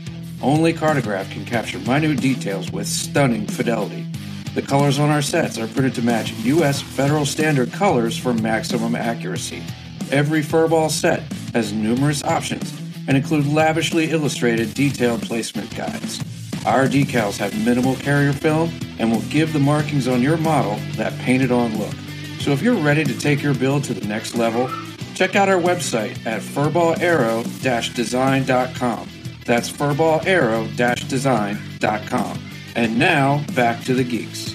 Only 0.42 0.72
Cartograf 0.72 1.30
can 1.30 1.44
capture 1.44 1.78
minute 1.80 2.20
details 2.20 2.70
with 2.70 2.86
stunning 2.86 3.46
fidelity. 3.46 4.09
The 4.54 4.62
colors 4.62 4.98
on 4.98 5.10
our 5.10 5.22
sets 5.22 5.58
are 5.58 5.68
printed 5.68 5.94
to 5.94 6.02
match 6.02 6.32
U.S. 6.32 6.82
federal 6.82 7.24
standard 7.24 7.72
colors 7.72 8.18
for 8.18 8.34
maximum 8.34 8.96
accuracy. 8.96 9.62
Every 10.10 10.42
furball 10.42 10.90
set 10.90 11.22
has 11.52 11.72
numerous 11.72 12.24
options 12.24 12.76
and 13.06 13.16
include 13.16 13.46
lavishly 13.46 14.10
illustrated 14.10 14.74
detailed 14.74 15.22
placement 15.22 15.72
guides. 15.76 16.18
Our 16.66 16.86
decals 16.86 17.36
have 17.38 17.64
minimal 17.64 17.94
carrier 17.96 18.32
film 18.32 18.72
and 18.98 19.12
will 19.12 19.22
give 19.22 19.52
the 19.52 19.60
markings 19.60 20.08
on 20.08 20.20
your 20.20 20.36
model 20.36 20.80
that 20.96 21.16
painted 21.20 21.52
on 21.52 21.78
look. 21.78 21.94
So 22.40 22.50
if 22.50 22.60
you're 22.60 22.74
ready 22.74 23.04
to 23.04 23.16
take 23.18 23.40
your 23.42 23.54
build 23.54 23.84
to 23.84 23.94
the 23.94 24.04
next 24.06 24.34
level, 24.34 24.68
check 25.14 25.36
out 25.36 25.48
our 25.48 25.60
website 25.60 26.26
at 26.26 26.42
furballarrow-design.com. 26.42 29.08
That's 29.44 29.70
furballarrow-design.com. 29.70 32.49
And 32.76 32.98
now, 32.98 33.44
back 33.54 33.84
to 33.84 33.94
the 33.94 34.04
geeks. 34.04 34.54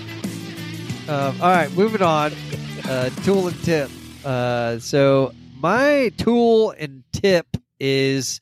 Um, 1.07 1.39
all 1.41 1.51
right, 1.51 1.71
moving 1.73 2.01
on. 2.01 2.31
Uh, 2.87 3.09
tool 3.23 3.47
and 3.47 3.63
tip. 3.63 3.91
Uh, 4.23 4.79
so 4.79 5.33
my 5.59 6.11
tool 6.17 6.71
and 6.71 7.03
tip 7.11 7.45
is 7.79 8.39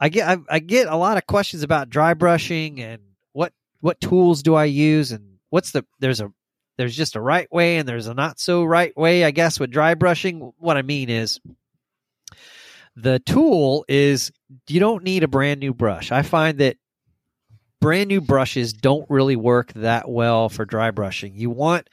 I 0.00 0.08
get 0.08 0.28
I, 0.28 0.38
I 0.48 0.58
get 0.60 0.88
a 0.88 0.96
lot 0.96 1.18
of 1.18 1.26
questions 1.26 1.62
about 1.62 1.90
dry 1.90 2.14
brushing 2.14 2.80
and 2.80 3.02
what 3.32 3.52
what 3.80 4.00
tools 4.00 4.42
do 4.42 4.54
I 4.54 4.64
use 4.64 5.12
and 5.12 5.38
what's 5.50 5.72
the 5.72 5.84
there's 5.98 6.20
a 6.20 6.32
there's 6.78 6.96
just 6.96 7.16
a 7.16 7.20
right 7.20 7.50
way 7.52 7.76
and 7.76 7.86
there's 7.86 8.06
a 8.06 8.14
not 8.14 8.40
so 8.40 8.64
right 8.64 8.96
way, 8.96 9.24
I 9.24 9.30
guess, 9.30 9.60
with 9.60 9.70
dry 9.70 9.94
brushing. 9.94 10.52
What 10.58 10.78
I 10.78 10.82
mean 10.82 11.10
is 11.10 11.38
the 12.96 13.18
tool 13.18 13.84
is 13.86 14.32
you 14.66 14.80
don't 14.80 15.04
need 15.04 15.22
a 15.22 15.28
brand 15.28 15.60
new 15.60 15.74
brush. 15.74 16.10
I 16.10 16.22
find 16.22 16.58
that 16.58 16.76
brand 17.80 18.08
new 18.08 18.20
brushes 18.20 18.72
don't 18.72 19.08
really 19.08 19.36
work 19.36 19.72
that 19.74 20.08
well 20.08 20.48
for 20.48 20.64
dry 20.64 20.90
brushing. 20.90 21.34
You 21.34 21.50
want 21.50 21.88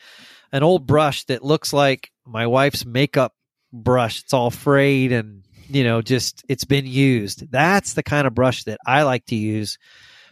an 0.51 0.63
old 0.63 0.85
brush 0.85 1.25
that 1.25 1.43
looks 1.43 1.73
like 1.73 2.11
my 2.25 2.47
wife's 2.47 2.85
makeup 2.85 3.33
brush. 3.71 4.21
It's 4.23 4.33
all 4.33 4.51
frayed 4.51 5.11
and, 5.11 5.43
you 5.69 5.83
know, 5.83 6.01
just 6.01 6.43
it's 6.47 6.65
been 6.65 6.85
used. 6.85 7.51
That's 7.51 7.93
the 7.93 8.03
kind 8.03 8.27
of 8.27 8.35
brush 8.35 8.63
that 8.65 8.79
I 8.85 9.03
like 9.03 9.25
to 9.27 9.35
use 9.35 9.77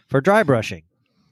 for 0.08 0.20
dry 0.20 0.42
brushing. 0.42 0.84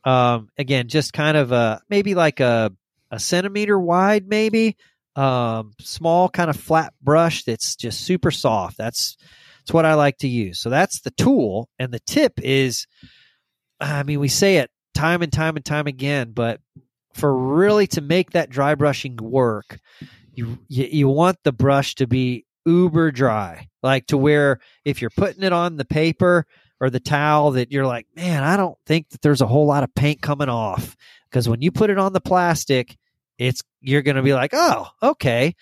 Um, 0.05 0.49
again, 0.59 0.89
just 0.89 1.13
kind 1.13 1.37
of 1.37 1.53
a 1.53 1.81
maybe 1.89 2.15
like 2.15 2.41
a 2.41 2.73
a 3.11 3.19
centimeter 3.19 3.79
wide, 3.79 4.27
maybe 4.27 4.77
um, 5.17 5.73
small 5.81 6.29
kind 6.29 6.51
of 6.51 6.57
flat 6.57 6.93
brush 7.01 7.45
that's 7.45 7.77
just 7.77 8.01
super 8.01 8.31
soft. 8.31 8.77
That's 8.77 9.17
that's 9.61 9.73
what 9.73 9.87
I 9.87 9.95
like 9.95 10.19
to 10.19 10.29
use. 10.29 10.61
So 10.61 10.69
that's 10.69 11.01
the 11.01 11.11
tool, 11.13 11.71
and 11.79 11.91
the 11.93 12.01
tip 12.01 12.35
is, 12.43 12.87
I 13.85 14.03
mean, 14.03 14.21
we 14.21 14.29
say 14.29 14.57
it 14.59 14.71
time 14.95 15.23
and 15.23 15.33
time 15.33 15.57
and 15.57 15.65
time 15.65 15.87
again, 15.87 16.33
but 16.33 16.61
for 17.13 17.37
really 17.37 17.87
to 17.89 18.01
make 18.01 18.31
that 18.31 18.51
dry 18.51 18.75
brushing 18.75 19.17
work, 19.17 19.79
you 20.33 20.59
you, 20.69 20.85
you 20.91 21.09
want 21.09 21.39
the 21.45 21.53
brush 21.53 21.95
to 21.97 22.07
be 22.07 22.47
uber 22.65 23.11
dry, 23.11 23.69
like 23.83 24.07
to 24.07 24.17
where 24.17 24.59
if 24.85 25.01
you're 25.01 25.11
putting 25.11 25.43
it 25.43 25.53
on 25.53 25.77
the 25.77 25.85
paper 25.85 26.47
or 26.81 26.91
the 26.91 27.01
towel 27.01 27.53
that 27.53 27.71
you're 27.71 27.87
like, 27.87 28.07
man, 28.17 28.43
I 28.43 28.57
don't 28.57 28.77
think 28.87 29.11
that 29.11 29.23
there's 29.23 29.43
a 29.43 29.47
whole 29.47 29.67
lot 29.67 29.85
of 29.85 29.95
paint 29.95 30.23
coming 30.23 30.49
off 30.49 30.97
because 31.31 31.49
when 31.49 31.63
you 31.63 31.71
put 31.71 31.91
it 31.91 31.99
on 31.99 32.13
the 32.13 32.21
plastic, 32.21 32.97
it's 33.39 33.63
you're 33.81 34.03
going 34.03 34.17
to 34.17 34.23
be 34.23 34.35
like, 34.35 34.51
oh, 34.55 34.89
okay. 35.03 35.55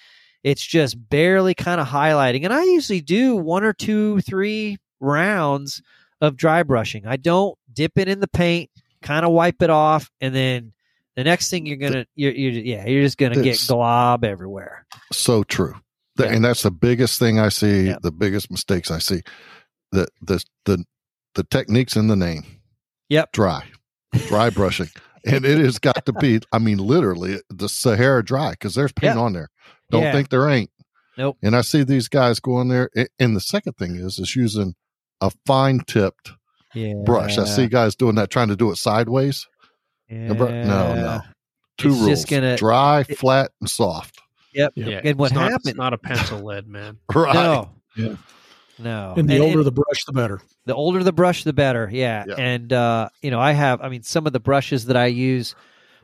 It's 0.42 0.64
just 0.64 1.08
barely 1.08 1.54
kind 1.54 1.80
of 1.80 1.86
highlighting, 1.86 2.44
and 2.44 2.52
I 2.52 2.64
usually 2.64 3.00
do 3.00 3.36
one 3.36 3.62
or 3.62 3.72
two, 3.72 4.20
three 4.22 4.78
rounds 4.98 5.80
of 6.20 6.36
dry 6.36 6.62
brushing. 6.62 7.06
I 7.06 7.16
don't 7.16 7.56
dip 7.74 7.92
it 7.96 8.08
in 8.08 8.20
the 8.20 8.28
paint, 8.28 8.70
kind 9.02 9.24
of 9.24 9.32
wipe 9.32 9.62
it 9.62 9.70
off, 9.70 10.10
and 10.20 10.34
then 10.34 10.72
the 11.16 11.24
next 11.24 11.50
thing 11.50 11.66
you're 11.66 11.76
gonna, 11.76 12.06
you're, 12.14 12.32
you're 12.32 12.52
yeah, 12.52 12.86
you're 12.86 13.02
just 13.02 13.18
gonna 13.18 13.42
get 13.42 13.62
glob 13.68 14.24
everywhere. 14.24 14.86
So 15.12 15.42
true. 15.44 15.74
Yeah. 16.18 16.26
And 16.26 16.44
that's 16.44 16.62
the 16.62 16.70
biggest 16.70 17.18
thing 17.18 17.38
I 17.38 17.48
see, 17.48 17.88
Yeah. 17.88 17.96
the 18.02 18.12
biggest 18.12 18.50
mistakes 18.50 18.90
I 18.90 18.98
see. 18.98 19.22
The 19.92 20.08
the 20.22 20.44
the 20.64 20.84
the 21.34 21.44
techniques 21.44 21.96
in 21.96 22.08
the 22.08 22.16
name. 22.16 22.44
Yep. 23.08 23.32
Dry. 23.32 23.64
Dry 24.28 24.50
brushing. 24.50 24.88
And 25.24 25.44
it 25.44 25.58
has 25.58 25.78
got 25.78 26.04
to 26.06 26.12
be, 26.12 26.40
I 26.52 26.58
mean, 26.58 26.78
literally 26.78 27.40
the 27.48 27.68
Sahara 27.68 28.24
dry 28.24 28.50
because 28.52 28.74
there's 28.74 28.92
paint 28.92 29.14
Yeah. 29.16 29.20
on 29.22 29.32
there. 29.34 29.48
Don't 29.90 30.02
Yeah. 30.02 30.12
think 30.12 30.30
there 30.30 30.48
ain't. 30.48 30.70
Nope. 31.16 31.36
And 31.42 31.54
I 31.54 31.60
see 31.60 31.84
these 31.84 32.08
guys 32.08 32.40
going 32.40 32.68
there. 32.68 32.90
And 33.18 33.36
the 33.36 33.40
second 33.40 33.74
thing 33.74 33.96
is, 33.96 34.18
is 34.18 34.34
using 34.34 34.74
a 35.20 35.30
fine 35.46 35.80
tipped 35.86 36.32
Yeah, 36.74 36.94
brush. 37.04 37.38
I 37.38 37.44
see 37.44 37.66
guys 37.68 37.94
doing 37.94 38.14
that, 38.16 38.30
trying 38.30 38.48
to 38.48 38.56
do 38.56 38.70
it 38.70 38.76
sideways. 38.76 39.46
No, 40.08 40.34
bro- 40.34 40.50
no, 40.50 40.94
no. 40.94 41.20
Two 41.78 41.88
It's 41.88 41.96
rules: 41.98 42.08
just 42.08 42.28
gonna- 42.28 42.56
dry, 42.56 43.00
it- 43.08 43.18
flat, 43.18 43.50
and 43.60 43.68
soft. 43.70 44.20
Yep. 44.54 44.72
Yeah, 44.76 45.00
And 45.04 45.18
what 45.18 45.26
it's 45.26 45.34
not, 45.34 45.50
happened? 45.50 45.68
It's 45.70 45.76
not 45.78 45.94
a 45.94 45.98
pencil 45.98 46.40
lead, 46.40 46.66
man. 46.68 46.98
Right. 47.14 47.32
No. 47.34 47.70
Yeah. 47.96 48.16
No. 48.78 49.14
And 49.16 49.28
the 49.28 49.34
And- 49.36 49.42
older 49.44 49.58
and- 49.58 49.66
the 49.66 49.72
brush, 49.72 50.04
the 50.06 50.12
better. 50.12 50.40
the 50.66 50.74
older 50.74 51.02
the 51.02 51.12
brush 51.12 51.44
the 51.44 51.52
better 51.52 51.88
yeah, 51.92 52.24
Yeah. 52.28 52.34
and 52.38 52.72
uh 52.72 53.08
you 53.22 53.30
know 53.30 53.40
i 53.40 53.52
have 53.52 53.80
i 53.82 53.88
mean 53.88 54.02
some 54.02 54.26
of 54.26 54.32
the 54.32 54.38
brushes 54.40 54.86
that 54.86 54.96
i 54.96 55.06
use 55.06 55.54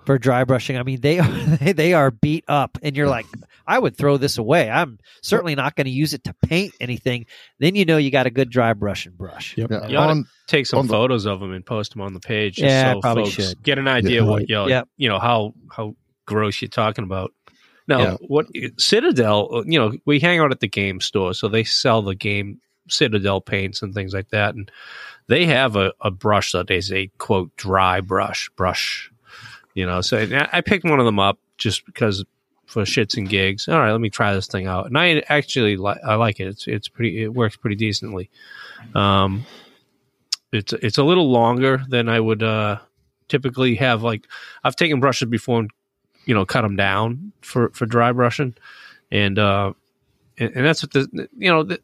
for 0.05 0.19
dry 0.19 0.43
brushing 0.45 0.77
i 0.77 0.83
mean 0.83 1.01
they 1.01 1.19
are 1.21 1.29
they 1.75 1.95
are 1.95 2.11
beat 2.11 2.45
up 2.49 2.77
and 2.83 2.97
you're 2.97 3.07
like 3.09 3.27
i 3.69 3.79
would 3.79 3.97
throw 3.97 4.17
this 4.17 4.39
away 4.39 4.69
i'm 4.71 4.99
certainly 5.23 5.55
not 5.55 5.77
going 5.77 5.85
to 5.85 5.91
use 5.91 6.13
it 6.15 6.25
to 6.25 6.35
paint 6.47 6.75
anything 6.81 7.25
then 7.61 7.75
you 7.77 7.85
know 7.85 7.97
you 7.99 8.11
got 8.11 8.27
a 8.27 8.31
good 8.31 8.51
dry 8.51 8.73
brushing 8.73 9.13
brush 9.13 9.57
Yep. 9.57 9.71
Yeah. 9.71 9.87
You 9.89 9.97
oughta 9.99 10.11
On, 10.11 10.25
Take 10.49 10.67
some 10.67 10.81
On 10.81 10.87
the- 10.87 10.93
photos 10.93 11.27
of 11.27 11.39
them 11.41 11.53
and 11.53 11.65
post 11.65 11.93
them 11.93 12.01
on 12.01 12.15
the 12.15 12.21
page. 12.21 12.59
Yeah, 12.59 12.91
I 12.91 12.93
so 12.95 13.01
probably 13.03 13.25
folks 13.25 13.35
should. 13.35 13.63
get 13.63 13.79
an 13.79 13.87
idea 13.87 14.23
Yeah. 14.23 14.29
what 14.29 14.49
you 14.49 14.55
know, 14.55 14.67
Yep. 14.67 14.89
you 14.97 15.09
know 15.11 15.19
how 15.19 15.53
how 15.71 15.95
gross 16.27 16.61
you're 16.63 16.69
talking 16.71 17.05
about. 17.05 17.33
Now, 17.87 17.99
Yeah. 18.01 18.17
what 18.27 18.47
Citadel? 18.79 19.49
uh, 19.55 19.63
You 19.67 19.79
know, 19.79 19.93
we 20.07 20.21
hang 20.21 20.39
out 20.41 20.51
at 20.51 20.61
the 20.61 20.69
game 20.69 21.01
store, 21.01 21.35
so 21.35 21.49
they 21.49 21.65
sell 21.65 22.01
the 22.03 22.15
game 22.15 22.61
Citadel 22.89 23.41
paints 23.43 23.83
and 23.83 23.93
things 23.93 24.15
like 24.15 24.31
that, 24.31 24.55
and 24.55 24.71
they 25.27 25.45
have 25.47 25.77
a, 25.77 25.93
a 26.01 26.11
brush 26.11 26.53
that 26.53 26.71
is 26.71 26.91
a 26.93 27.09
quote 27.19 27.55
dry 27.57 28.01
brush 28.01 28.49
brush. 28.57 29.11
You 29.75 29.85
know, 29.87 30.01
so 30.01 30.17
I 30.19 30.49
I 30.51 30.61
picked 30.63 30.85
one 30.85 30.99
of 31.01 31.05
them 31.07 31.19
up 31.19 31.39
just 31.59 31.85
because 31.85 32.25
for 32.69 32.83
shits 32.83 33.17
and 33.17 33.29
gigs. 33.29 33.67
All 33.67 33.79
right, 33.79 33.91
let 33.91 34.01
me 34.01 34.11
try 34.11 34.35
this 34.35 34.47
thing 34.47 34.67
out, 34.67 34.87
and 34.87 34.97
I 34.97 35.23
actually 35.29 35.77
li- 35.77 36.01
I 36.05 36.15
like 36.15 36.39
it. 36.39 36.47
It's 36.47 36.69
it's 36.69 36.89
pretty. 36.89 37.23
It 37.25 37.35
works 37.35 37.57
pretty 37.57 37.77
decently. 37.77 38.31
Um, 38.95 39.47
it's 40.53 40.75
it's 40.75 40.99
a 40.99 41.03
little 41.03 41.31
longer 41.31 41.83
than 41.89 42.09
I 42.09 42.21
would 42.21 42.43
uh, 42.43 42.79
typically 43.29 43.75
have. 43.77 44.03
Like 44.03 44.27
I've 44.63 44.77
taken 44.77 45.01
brushes 45.01 45.29
before 45.29 45.61
and 45.61 45.71
you 46.27 46.35
know 46.35 46.45
cut 46.45 46.61
them 46.61 46.77
down 46.77 47.33
for 47.41 47.71
for 47.71 47.87
dry 47.87 48.13
brushing, 48.13 48.55
and 49.11 49.39
uh, 49.39 49.73
and, 50.39 50.53
and 50.55 50.67
that's 50.67 50.83
what 50.83 50.93
the 50.93 51.29
you 51.39 51.51
know 51.51 51.63
the, 51.65 51.81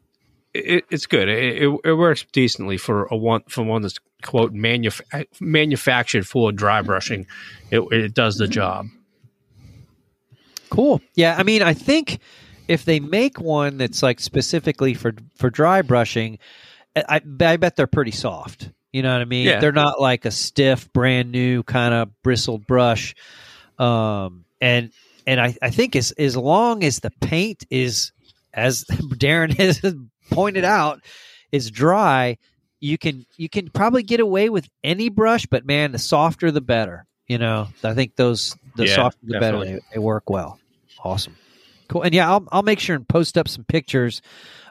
it, 0.53 0.85
it's 0.91 1.07
good. 1.07 1.27
It, 1.27 1.63
it, 1.63 1.79
it 1.83 1.93
works 1.93 2.25
decently 2.31 2.77
for 2.77 3.05
a 3.05 3.17
one 3.17 3.41
for 3.49 3.63
one 3.63 3.81
that's 3.81 3.99
quote 4.21 4.53
manuf- 4.53 5.01
manufactured 5.41 6.27
for 6.27 6.51
dry 6.51 6.83
brushing. 6.83 7.25
It 7.71 7.81
it 7.91 8.13
does 8.13 8.37
the 8.37 8.47
job. 8.47 8.85
Cool. 10.69 11.01
Yeah 11.15 11.35
i 11.37 11.43
mean 11.43 11.61
i 11.61 11.73
think 11.73 12.19
if 12.67 12.85
they 12.85 12.99
make 12.99 13.39
one 13.39 13.77
that's 13.77 14.01
like 14.01 14.19
specifically 14.19 14.93
for 14.93 15.13
for 15.35 15.49
dry 15.49 15.81
brushing 15.81 16.39
i, 16.95 17.21
I 17.39 17.57
bet 17.57 17.75
they're 17.75 17.87
pretty 17.87 18.11
soft. 18.11 18.71
You 18.91 19.03
know 19.03 19.11
what 19.11 19.21
i 19.21 19.25
mean? 19.25 19.47
Yeah. 19.47 19.59
they're 19.59 19.71
not 19.71 19.99
like 19.99 20.25
a 20.25 20.31
stiff 20.31 20.91
brand 20.93 21.31
new 21.31 21.63
kind 21.63 21.93
of 21.93 22.09
bristled 22.23 22.65
brush. 22.65 23.13
Um 23.77 24.45
and 24.61 24.91
and 25.27 25.41
i 25.41 25.55
i 25.61 25.69
think 25.69 25.95
as 25.95 26.11
as 26.11 26.37
long 26.37 26.83
as 26.83 26.99
the 26.99 27.11
paint 27.21 27.65
is 27.69 28.11
as 28.53 28.83
darren 29.15 29.55
has 29.57 29.81
pointed 30.31 30.63
out 30.63 31.01
is 31.51 31.69
dry 31.71 32.37
you 32.79 32.97
can 32.97 33.25
you 33.37 33.49
can 33.49 33.69
probably 33.69 34.03
get 34.03 34.19
away 34.19 34.49
with 34.49 34.67
any 34.83 35.09
brush 35.09 35.45
but 35.45 35.65
man 35.65 35.91
the 35.91 35.99
softer 35.99 36.51
the 36.51 36.61
better 36.61 37.05
you 37.27 37.37
know 37.37 37.67
i 37.83 37.93
think 37.93 38.15
those 38.15 38.55
the 38.75 38.85
Yeah, 38.87 38.95
softer 38.95 39.19
the 39.23 39.39
better. 39.39 39.59
they, 39.63 39.79
they 39.93 39.99
work 39.99 40.29
well. 40.29 40.59
Awesome. 41.03 41.35
Cool. 41.87 42.01
And 42.01 42.13
yeah 42.13 42.29
i'll, 42.29 42.47
I'll 42.51 42.63
make 42.63 42.79
sure 42.79 42.95
and 42.95 43.07
post 43.07 43.37
up 43.37 43.47
some 43.47 43.63
pictures 43.65 44.21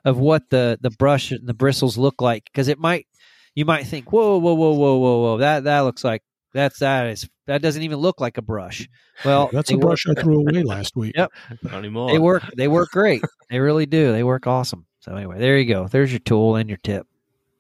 of 0.05 0.19
what 0.19 0.51
the 0.51 0.79
the 0.81 0.91
brush 0.91 1.31
and 1.31 1.47
the 1.47 1.55
bristles 1.55 1.97
look 1.97 2.21
like 2.21 2.45
because 2.45 2.69
it 2.69 2.79
might 2.79 3.07
you 3.55 3.65
might 3.65 3.87
think 3.87 4.13
whoa 4.13 4.39
whoa 4.39 4.55
whoa 4.55 4.73
whoa 4.73 4.97
whoa 4.99 5.19
whoa 5.23 5.39
that 5.39 5.65
that 5.65 5.81
looks 5.81 6.05
like 6.05 6.23
that's 6.53 6.81
that 6.81 7.07
is 7.09 7.29
that 7.47 7.63
doesn't 7.63 7.83
even 7.83 7.99
look 7.99 8.21
like 8.21 8.39
a 8.39 8.43
brush. 8.43 8.89
Well 9.25 9.51
That's 9.53 9.71
a 9.71 9.77
brush 9.77 10.07
work, 10.07 10.19
I 10.19 10.23
threw 10.23 10.41
away 10.41 10.63
last 10.63 10.97
week. 10.97 11.15
Yep. 11.17 11.31
Not 11.63 11.75
anymore. 11.75 12.11
they 12.11 12.19
work 12.19 12.43
they 12.57 12.69
work 12.69 12.91
great. 12.91 13.23
They 13.51 13.59
really 13.61 13.87
do. 13.87 14.13
They 14.13 14.23
work 14.25 14.47
awesome. 14.47 14.87
So 15.01 15.15
anyway 15.15 15.39
there 15.39 15.57
you 15.59 15.67
go. 15.67 15.87
There's 15.89 16.11
your 16.13 16.21
tool 16.21 16.57
and 16.57 16.69
your 16.69 16.79
tip 16.79 17.07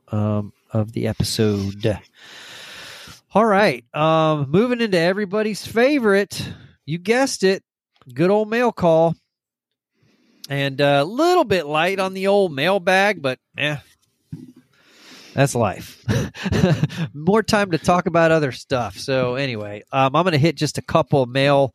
um, 0.08 0.52
of 0.72 0.92
the 0.92 1.06
episode 1.06 1.80
all 3.34 3.44
right 3.44 3.84
um, 3.94 4.48
moving 4.48 4.80
into 4.80 4.98
everybody's 4.98 5.66
favorite. 5.66 6.48
You 6.86 6.98
guessed 6.98 7.42
it 7.42 7.64
good 8.12 8.30
old 8.30 8.48
mail 8.48 8.70
call. 8.70 9.16
And 10.48 10.80
a 10.80 11.04
little 11.04 11.44
bit 11.44 11.66
light 11.66 11.98
on 11.98 12.14
the 12.14 12.28
old 12.28 12.52
mailbag 12.52 13.20
but 13.20 13.38
eh 13.58 13.78
that's 15.32 15.56
life. 15.56 16.04
More 17.12 17.42
time 17.42 17.72
to 17.72 17.78
talk 17.78 18.06
about 18.06 18.30
other 18.30 18.52
stuff. 18.52 18.98
So 18.98 19.34
anyway 19.34 19.82
um, 19.90 20.14
i'm 20.14 20.22
going 20.24 20.32
to 20.32 20.38
hit 20.38 20.56
just 20.56 20.78
a 20.78 20.82
couple 20.82 21.26
mail 21.26 21.74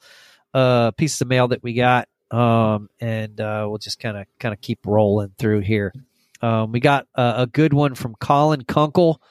uh, 0.54 0.92
pieces 0.92 1.22
of 1.22 1.28
mail 1.28 1.50
that 1.50 1.62
we 1.62 1.74
got 1.74 2.08
um, 2.32 2.90
and 3.02 3.40
uh, 3.42 3.66
we'll 3.68 3.80
just 3.80 4.00
kind 4.00 4.16
of 4.16 4.28
kind 4.40 4.54
of 4.54 4.62
keep 4.62 4.86
rolling 4.86 5.34
through 5.38 5.60
here. 5.60 5.94
Um, 6.42 6.72
we 6.72 6.80
got 6.80 7.06
a, 7.16 7.34
a 7.38 7.48
good 7.48 7.74
one 7.74 7.96
from 7.96 8.16
colin 8.16 8.64
kunkel 8.64 9.22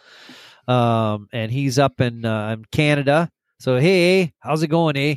um, 0.69 1.29
and 1.33 1.51
he's 1.51 1.79
up 1.79 2.01
in, 2.01 2.25
uh, 2.25 2.51
in 2.51 2.65
canada 2.71 3.29
so 3.59 3.79
hey 3.79 4.33
how's 4.39 4.63
it 4.63 4.69
going 4.69 4.97
eh 4.97 5.15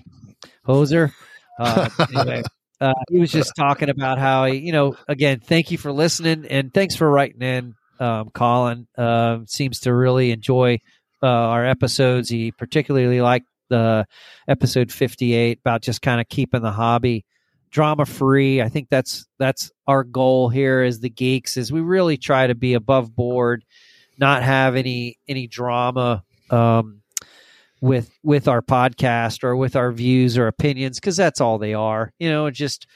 hoser 0.65 1.11
uh, 1.59 1.89
anyway 2.15 2.41
uh, 2.81 2.93
he 3.09 3.19
was 3.19 3.31
just 3.31 3.55
talking 3.55 3.89
about 3.89 4.17
how 4.17 4.45
he, 4.45 4.57
you 4.57 4.71
know, 4.71 4.95
again, 5.07 5.39
thank 5.39 5.69
you 5.69 5.77
for 5.77 5.91
listening 5.91 6.45
and 6.47 6.73
thanks 6.73 6.95
for 6.95 7.09
writing 7.09 7.41
in. 7.43 7.75
Um, 7.99 8.31
Colin 8.31 8.87
uh, 8.97 9.39
seems 9.45 9.81
to 9.81 9.93
really 9.93 10.31
enjoy 10.31 10.79
uh, 11.21 11.27
our 11.27 11.63
episodes. 11.63 12.27
He 12.27 12.51
particularly 12.51 13.21
liked 13.21 13.45
the 13.69 14.07
episode 14.47 14.91
58 14.91 15.59
about 15.59 15.83
just 15.83 16.01
kind 16.01 16.19
of 16.19 16.27
keeping 16.27 16.63
the 16.63 16.71
hobby 16.71 17.23
drama 17.69 18.07
free. 18.07 18.63
I 18.63 18.69
think 18.69 18.87
that's 18.89 19.27
that's 19.37 19.71
our 19.85 20.03
goal 20.03 20.49
here 20.49 20.81
as 20.81 20.99
the 20.99 21.09
geeks 21.09 21.57
is 21.57 21.71
we 21.71 21.81
really 21.81 22.17
try 22.17 22.47
to 22.47 22.55
be 22.55 22.73
above 22.73 23.15
board, 23.15 23.63
not 24.17 24.43
have 24.43 24.75
any 24.75 25.17
any 25.27 25.47
drama 25.47 26.23
um, 26.49 27.01
with 27.81 28.11
with 28.23 28.47
our 28.47 28.61
podcast 28.61 29.43
or 29.43 29.55
with 29.55 29.75
our 29.75 29.91
views 29.91 30.37
or 30.37 30.47
opinions 30.47 30.99
because 30.99 31.17
that's 31.17 31.41
all 31.41 31.57
they 31.57 31.73
are. 31.73 32.11
You 32.19 32.29
know, 32.29 32.49
just 32.51 32.87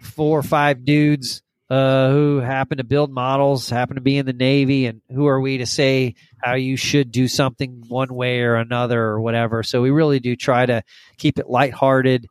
four 0.00 0.38
or 0.38 0.42
five 0.42 0.84
dudes 0.84 1.42
uh, 1.72 2.10
who 2.10 2.38
happen 2.38 2.76
to 2.76 2.84
build 2.84 3.10
models, 3.10 3.70
happen 3.70 3.94
to 3.94 4.02
be 4.02 4.18
in 4.18 4.26
the 4.26 4.34
Navy, 4.34 4.84
and 4.84 5.00
who 5.08 5.26
are 5.26 5.40
we 5.40 5.58
to 5.58 5.66
say 5.66 6.14
how 6.42 6.54
you 6.54 6.76
should 6.76 7.10
do 7.10 7.28
something 7.28 7.84
one 7.88 8.14
way 8.14 8.40
or 8.40 8.56
another 8.56 9.00
or 9.00 9.20
whatever? 9.20 9.62
So 9.62 9.80
we 9.80 9.90
really 9.90 10.20
do 10.20 10.36
try 10.36 10.66
to 10.66 10.82
keep 11.16 11.38
it 11.38 11.48
lighthearted 11.48 12.26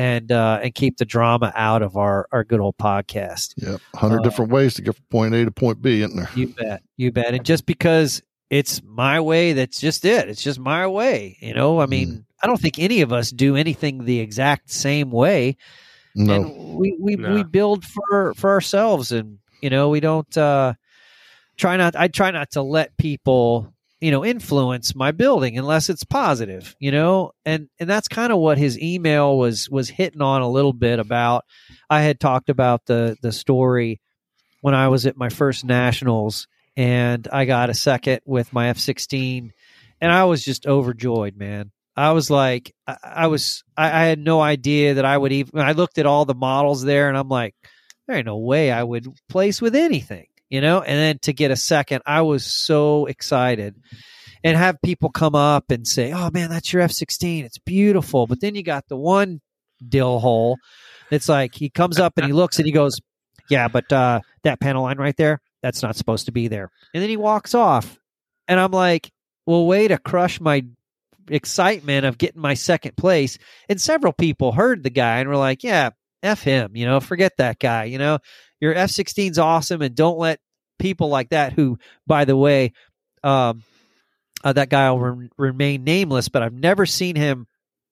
and 0.00 0.32
uh, 0.32 0.60
and 0.62 0.74
keep 0.74 0.96
the 0.96 1.04
drama 1.04 1.52
out 1.54 1.82
of 1.82 1.96
our 1.98 2.26
our 2.32 2.42
good 2.42 2.58
old 2.60 2.78
podcast. 2.78 3.52
Yep, 3.58 3.80
hundred 3.94 4.20
Uh, 4.20 4.22
different 4.22 4.50
ways 4.50 4.72
to 4.74 4.82
get 4.82 4.94
from 4.96 5.04
point 5.10 5.34
A 5.34 5.44
to 5.44 5.50
point 5.50 5.82
B, 5.82 6.00
isn't 6.00 6.16
there? 6.16 6.30
You 6.34 6.48
bet, 6.48 6.82
you 6.96 7.12
bet. 7.12 7.34
And 7.34 7.44
just 7.44 7.66
because 7.66 8.22
it's 8.48 8.82
my 8.82 9.20
way, 9.20 9.52
that's 9.52 9.78
just 9.78 10.06
it. 10.06 10.28
It's 10.30 10.42
just 10.42 10.58
my 10.58 10.86
way. 10.86 11.36
You 11.40 11.52
know, 11.52 11.80
I 11.80 11.86
mean, 11.86 12.24
I 12.42 12.46
don't 12.46 12.58
think 12.60 12.78
any 12.78 13.02
of 13.02 13.12
us 13.12 13.30
do 13.30 13.56
anything 13.56 14.06
the 14.06 14.20
exact 14.20 14.70
same 14.70 15.10
way. 15.10 15.58
No, 16.14 16.34
and 16.34 16.74
we 16.78 16.96
we, 16.98 17.16
No. 17.16 17.34
we 17.34 17.44
build 17.44 17.84
for 17.84 18.32
for 18.34 18.50
ourselves 18.50 19.12
and 19.12 19.38
you 19.60 19.68
know 19.68 19.90
we 19.90 20.00
don't 20.00 20.34
uh 20.38 20.72
try 21.58 21.76
not 21.76 21.94
i 21.94 22.08
try 22.08 22.30
not 22.30 22.50
to 22.52 22.62
let 22.62 22.96
people 22.96 23.72
you 24.00 24.10
know 24.10 24.24
influence 24.24 24.94
my 24.94 25.10
building 25.10 25.58
unless 25.58 25.88
it's 25.90 26.04
positive 26.04 26.74
you 26.78 26.90
know? 26.90 27.32
And 27.44 27.68
and 27.78 27.88
that's 27.88 28.08
kind 28.08 28.32
of 28.32 28.38
what 28.38 28.58
his 28.58 28.78
email 28.78 29.36
was 29.38 29.68
was 29.68 29.88
hitting 29.88 30.22
on 30.22 30.42
a 30.42 30.50
little 30.50 30.72
bit 30.72 30.98
about. 30.98 31.44
I 31.88 32.02
had 32.02 32.20
talked 32.20 32.50
about 32.50 32.86
the 32.86 33.16
the 33.22 33.32
story 33.32 34.00
when 34.62 34.74
i 34.74 34.88
was 34.88 35.06
at 35.06 35.16
my 35.16 35.28
first 35.28 35.64
nationals 35.64 36.46
and 36.76 37.26
i 37.32 37.44
got 37.44 37.70
a 37.70 37.74
second 37.74 38.20
with 38.26 38.52
my 38.52 38.66
f16 38.66 39.50
and 40.00 40.12
i 40.12 40.24
was 40.24 40.44
just 40.44 40.66
overjoyed 40.66 41.36
man. 41.36 41.70
I 41.96 42.12
was 42.12 42.30
like, 42.30 42.74
I, 42.86 42.96
I 43.02 43.26
was, 43.26 43.62
I, 43.76 43.86
I 43.86 44.04
had 44.06 44.18
no 44.18 44.40
idea 44.40 44.94
that 44.94 45.04
I 45.04 45.18
would 45.18 45.32
even. 45.32 45.60
I 45.60 45.72
looked 45.72 45.98
at 45.98 46.06
all 46.06 46.24
the 46.24 46.34
models 46.34 46.82
there, 46.82 47.08
and 47.08 47.18
I'm 47.18 47.28
like, 47.28 47.54
there 48.06 48.16
ain't 48.16 48.26
no 48.26 48.38
way 48.38 48.72
I 48.72 48.82
would 48.82 49.06
place 49.28 49.60
with 49.60 49.74
anything, 49.74 50.26
you 50.50 50.60
know. 50.60 50.82
And 50.82 50.98
then 50.98 51.18
to 51.20 51.32
get 51.32 51.50
a 51.50 51.56
second, 51.56 52.02
I 52.04 52.22
was 52.22 52.44
so 52.44 53.06
excited, 53.06 53.76
and 54.44 54.56
have 54.56 54.82
people 54.82 55.10
come 55.10 55.34
up 55.34 55.70
and 55.70 55.86
say, 55.86 56.12
"Oh 56.12 56.30
man, 56.30 56.50
that's 56.50 56.72
your 56.72 56.82
F16. 56.82 57.44
It's 57.44 57.58
beautiful." 57.58 58.26
But 58.26 58.40
then 58.40 58.54
you 58.54 58.62
got 58.62 58.88
the 58.88 58.96
one 58.96 59.40
dill 59.86 60.18
hole. 60.18 60.58
It's 61.10 61.28
like 61.28 61.54
he 61.54 61.70
comes 61.70 61.98
up 61.98 62.14
and 62.18 62.26
he 62.26 62.32
looks 62.32 62.58
and 62.58 62.66
he 62.66 62.72
goes, 62.72 63.00
"Yeah, 63.48 63.68
but 63.68 63.90
uh, 63.92 64.20
that 64.42 64.60
panel 64.60 64.82
line 64.82 64.98
right 64.98 65.16
there, 65.16 65.40
that's 65.62 65.82
not 65.82 65.96
supposed 65.96 66.26
to 66.26 66.32
be 66.32 66.48
there." 66.48 66.70
And 66.92 67.02
then 67.02 67.08
he 67.08 67.16
walks 67.16 67.54
off, 67.54 67.98
and 68.48 68.60
I'm 68.60 68.72
like, 68.72 69.10
"Well, 69.46 69.66
way 69.66 69.88
to 69.88 69.98
crush 69.98 70.40
my 70.40 70.64
excitement 71.30 72.04
of 72.04 72.18
getting 72.18 72.40
my 72.40 72.54
second 72.54 72.96
place. 72.96 73.38
And 73.68 73.80
several 73.80 74.12
people 74.12 74.52
heard 74.52 74.82
the 74.82 74.90
guy 74.90 75.20
and 75.20 75.28
were 75.28 75.36
like, 75.36 75.62
yeah, 75.62 75.90
F 76.22 76.42
him, 76.42 76.76
you 76.76 76.86
know, 76.86 77.00
forget 77.00 77.32
that 77.38 77.58
guy. 77.58 77.84
You 77.84 77.98
know, 77.98 78.18
your 78.60 78.74
F 78.74 78.90
16's 78.90 79.38
awesome 79.38 79.82
and 79.82 79.94
don't 79.94 80.18
let 80.18 80.40
people 80.78 81.08
like 81.08 81.30
that, 81.30 81.52
who, 81.52 81.78
by 82.06 82.24
the 82.24 82.36
way, 82.36 82.72
um, 83.22 83.62
uh, 84.42 84.52
that 84.52 84.70
guy 84.70 84.90
will 84.90 85.00
re- 85.00 85.28
remain 85.36 85.84
nameless, 85.84 86.28
but 86.28 86.42
I've 86.42 86.54
never 86.54 86.86
seen 86.86 87.16
him 87.16 87.46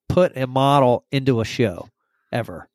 put 0.09 0.37
a 0.37 0.47
model 0.47 1.05
into 1.13 1.41
a 1.41 1.45
show 1.45 1.89
ever. 2.33 2.69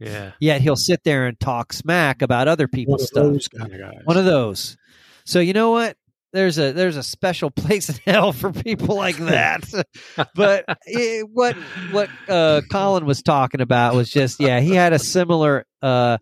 Yeah. 0.00 0.32
Yet 0.40 0.60
he'll 0.62 0.76
sit 0.76 1.04
there 1.04 1.26
and 1.26 1.38
talk 1.38 1.72
smack 1.72 2.22
about 2.22 2.48
other 2.48 2.64
One 2.64 2.70
people's 2.70 3.02
of 3.02 3.08
stuff. 3.08 3.24
those 3.24 3.48
guys. 3.48 4.00
One 4.04 4.16
of 4.16 4.24
those. 4.24 4.76
So 5.24 5.40
you 5.40 5.52
know 5.52 5.70
what? 5.70 5.96
There's 6.32 6.58
a 6.58 6.72
there's 6.72 6.96
a 6.96 7.02
special 7.02 7.50
place 7.50 7.88
in 7.88 7.96
hell 8.06 8.32
for 8.32 8.52
people 8.52 8.96
like 8.96 9.16
that. 9.16 9.64
but 10.34 10.64
it, 10.86 11.28
what 11.32 11.56
what 11.90 12.08
uh, 12.28 12.60
Colin 12.70 13.04
was 13.06 13.22
talking 13.22 13.60
about 13.60 13.94
was 13.94 14.10
just 14.10 14.40
yeah 14.40 14.60
he 14.60 14.74
had 14.74 14.92
a 14.92 14.98
similar 14.98 15.66
uh, 15.82 16.18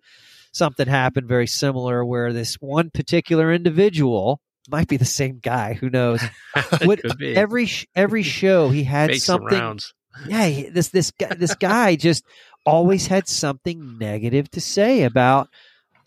something 0.53 0.89
happened 0.89 1.29
very 1.29 1.47
similar 1.47 2.05
where 2.05 2.33
this 2.33 2.55
one 2.57 2.91
particular 2.91 3.53
individual 3.53 4.41
might 4.71 4.89
be 4.89 4.97
the 4.97 5.05
same 5.05 5.39
guy 5.43 5.75
who 5.75 5.89
knows? 5.91 6.23
What- 6.85 7.01
every 7.23 7.69
every 7.95 8.23
show 8.23 8.69
he 8.71 8.85
had 8.85 9.11
something 9.21 9.59
yeah, 10.27 10.47
he- 10.47 10.69
this 10.71 10.89
this 10.89 11.11
guy 11.13 11.35
this 11.35 11.55
guy 11.55 11.97
just 11.97 12.25
always 12.67 13.07
had 13.07 13.29
something 13.29 13.99
negative 13.99 14.51
to 14.51 14.61
say 14.61 15.03
about 15.05 15.49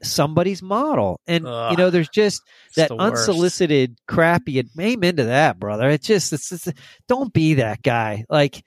somebody's 0.03 0.61
model, 0.61 1.19
and 1.28 1.45
you 1.72 1.78
know, 1.78 1.90
there's 1.90 2.10
just 2.10 2.41
that 2.76 2.90
unsolicited 3.18 3.98
crappy. 4.07 4.64
Amen 4.80 5.15
to 5.18 5.26
that, 5.26 5.60
brother. 5.60 5.90
It's 5.90 6.07
just 6.07 6.34
it's, 6.34 6.52
it's 6.52 6.68
don't 7.07 7.32
be 7.34 7.56
that 7.56 7.82
guy. 7.84 8.26
Like 8.30 8.64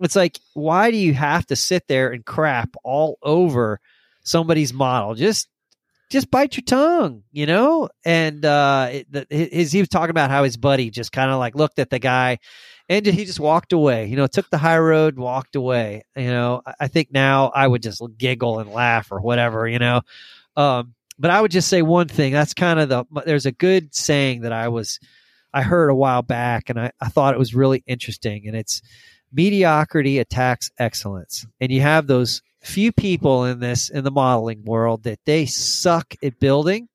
it's 0.00 0.16
like 0.16 0.38
why 0.54 0.90
do 0.90 0.96
you 0.96 1.14
have 1.14 1.46
to 1.46 1.56
sit 1.56 1.86
there 1.88 2.10
and 2.12 2.24
crap 2.24 2.70
all 2.84 3.18
over 3.22 3.80
somebody's 4.22 4.72
model? 4.72 5.14
Just 5.14 5.48
just 6.10 6.30
bite 6.30 6.56
your 6.56 6.64
tongue, 6.64 7.22
you 7.32 7.46
know. 7.46 7.88
And 8.04 8.44
uh, 8.44 8.88
it, 8.92 9.10
the, 9.10 9.26
his, 9.30 9.72
he 9.72 9.80
was 9.80 9.88
talking 9.88 10.10
about 10.10 10.30
how 10.30 10.44
his 10.44 10.56
buddy 10.56 10.90
just 10.90 11.12
kind 11.12 11.30
of 11.30 11.38
like 11.38 11.54
looked 11.56 11.78
at 11.78 11.90
the 11.90 11.98
guy 11.98 12.38
and 12.88 13.04
he 13.06 13.24
just 13.24 13.40
walked 13.40 13.72
away. 13.72 14.06
You 14.06 14.16
know, 14.16 14.26
took 14.26 14.48
the 14.50 14.58
high 14.58 14.78
road, 14.78 15.16
walked 15.18 15.56
away. 15.56 16.02
You 16.14 16.26
know, 16.28 16.60
I- 16.66 16.74
I 16.80 16.88
think 16.88 17.08
now 17.10 17.50
I 17.54 17.66
would 17.66 17.82
just 17.82 18.02
giggle 18.18 18.58
and 18.60 18.70
laugh 18.70 19.10
or 19.10 19.20
whatever. 19.22 19.66
You 19.66 19.78
know, 19.78 20.02
um, 20.56 20.94
but 21.18 21.30
I 21.30 21.40
would 21.40 21.50
just 21.50 21.68
say 21.68 21.82
one 21.82 22.08
thing. 22.08 22.32
That's 22.32 22.54
kind 22.54 22.80
of 22.80 22.88
the. 22.88 23.04
There's 23.24 23.46
a 23.46 23.52
good 23.52 23.94
saying 23.94 24.42
that 24.42 24.52
I 24.52 24.68
was, 24.68 24.98
I 25.52 25.62
heard 25.62 25.90
a 25.90 25.94
while 25.94 26.22
back, 26.22 26.70
and 26.70 26.80
I, 26.80 26.92
I 27.00 27.08
thought 27.08 27.34
it 27.34 27.38
was 27.38 27.54
really 27.54 27.84
interesting. 27.86 28.46
And 28.46 28.56
it's 28.56 28.82
mediocrity 29.32 30.18
attacks 30.18 30.70
excellence. 30.78 31.46
And 31.60 31.70
you 31.70 31.80
have 31.80 32.06
those 32.06 32.42
few 32.62 32.92
people 32.92 33.44
in 33.44 33.60
this 33.60 33.90
in 33.90 34.04
the 34.04 34.10
modeling 34.10 34.64
world 34.64 35.04
that 35.04 35.20
they 35.26 35.46
suck 35.46 36.14
at 36.22 36.40
building, 36.40 36.88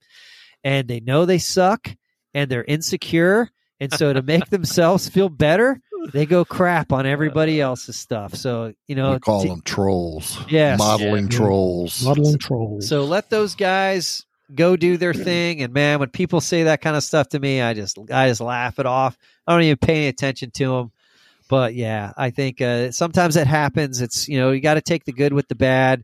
and 0.64 0.88
they 0.88 1.00
know 1.00 1.26
they 1.26 1.38
suck, 1.38 1.96
and 2.34 2.50
they're 2.50 2.66
insecure. 2.66 3.50
And 3.80 3.94
so 3.94 4.12
to 4.12 4.22
make 4.22 4.46
themselves 4.50 5.08
feel 5.08 5.30
better, 5.30 5.80
they 6.14 6.26
go 6.26 6.46
crap 6.46 6.92
on 6.92 7.06
everybody 7.06 7.60
else's 7.62 7.96
stuff. 7.98 8.36
So 8.36 8.74
you 8.88 8.96
know, 8.96 9.14
we 9.14 9.20
call 9.20 9.42
t- 9.44 9.50
them 9.50 9.62
trolls. 9.64 10.38
Yes. 10.50 10.80
modeling 10.80 11.26
Yeah. 11.26 11.38
trolls. 11.38 12.04
Modeling 12.04 12.38
trolls. 12.38 12.88
So 12.88 13.06
let 13.06 13.30
those 13.30 13.56
guys 13.56 14.26
go 14.56 14.76
do 14.76 14.98
their 14.98 15.14
thing. 15.30 15.62
And 15.62 15.74
man, 15.74 16.00
when 16.00 16.10
people 16.10 16.42
say 16.42 16.64
that 16.64 16.82
kind 16.82 16.96
of 16.96 17.04
stuff 17.04 17.30
to 17.30 17.40
me, 17.40 17.62
I 17.62 17.74
just 17.74 17.98
I 18.12 18.28
just 18.30 18.42
laugh 18.42 18.80
it 18.80 18.86
off. 18.86 19.18
I 19.46 19.54
don't 19.54 19.64
even 19.64 19.78
pay 19.78 19.96
any 19.98 20.08
attention 20.08 20.52
to 20.52 20.68
them. 20.70 20.92
But 21.50 21.74
yeah, 21.74 22.14
I 22.16 22.30
think 22.30 22.62
uh, 22.62 22.92
sometimes 22.92 23.36
that 23.36 23.48
happens. 23.48 24.02
It's 24.02 24.28
you 24.28 24.40
know 24.40 24.52
you 24.52 24.62
got 24.62 24.76
to 24.76 24.82
take 24.82 25.06
the 25.06 25.12
good 25.14 25.34
with 25.34 25.48
the 25.48 25.56
bad. 25.56 26.04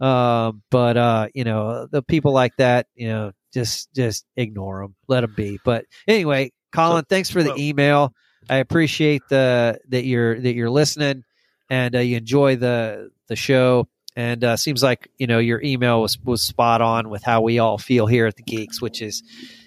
Um, 0.00 0.62
but 0.70 0.96
uh, 0.96 1.28
you 1.34 1.44
know 1.44 1.86
the 1.90 2.02
people 2.02 2.32
like 2.32 2.56
that, 2.56 2.86
you 2.94 3.08
know, 3.08 3.32
just 3.54 3.92
just 3.94 4.24
ignore 4.36 4.80
them, 4.82 4.94
let 5.08 5.20
them 5.22 5.32
be. 5.36 5.58
But 5.64 5.84
anyway, 6.06 6.52
Colin, 6.72 7.04
thanks 7.08 7.30
for 7.30 7.42
the 7.42 7.50
well- 7.50 7.58
email. 7.60 8.14
I 8.48 8.56
appreciate 8.56 9.22
the 9.28 9.78
that 9.88 10.04
you're 10.04 10.40
that 10.40 10.54
you're 10.54 10.70
listening 10.70 11.24
and 11.68 11.94
uh, 11.96 12.00
you 12.00 12.16
enjoy 12.16 12.56
the 12.56 13.10
the 13.28 13.36
show 13.36 13.88
and 14.16 14.42
uh, 14.42 14.56
seems 14.56 14.82
like 14.82 15.10
you 15.18 15.26
know 15.26 15.38
your 15.38 15.62
email 15.62 16.00
was 16.00 16.18
was 16.24 16.42
spot 16.42 16.80
on 16.80 17.10
with 17.10 17.22
how 17.22 17.42
we 17.42 17.58
all 17.58 17.78
feel 17.78 18.06
here 18.06 18.26
at 18.26 18.36
the 18.36 18.42
Geeks, 18.42 18.80
which 18.80 19.02
is 19.02 19.22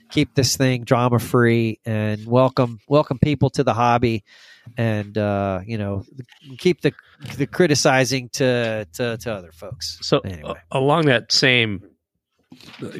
keep 0.10 0.34
this 0.34 0.58
thing 0.58 0.84
drama 0.84 1.20
free 1.20 1.80
and 1.86 2.26
welcome 2.26 2.80
welcome 2.88 3.20
people 3.20 3.50
to 3.52 3.64
the 3.64 3.74
hobby, 3.74 4.24
and 4.78 5.18
uh, 5.18 5.60
you 5.66 5.78
know 5.78 6.04
keep 6.58 6.82
the 6.82 6.94
the 7.38 7.46
criticizing 7.46 8.30
to 8.30 8.88
to, 8.94 9.18
to 9.18 9.34
other 9.34 9.52
folks. 9.52 10.00
So 10.02 10.20
Anyway. 10.22 10.56
along 10.72 11.06
that 11.06 11.32
same, 11.32 11.84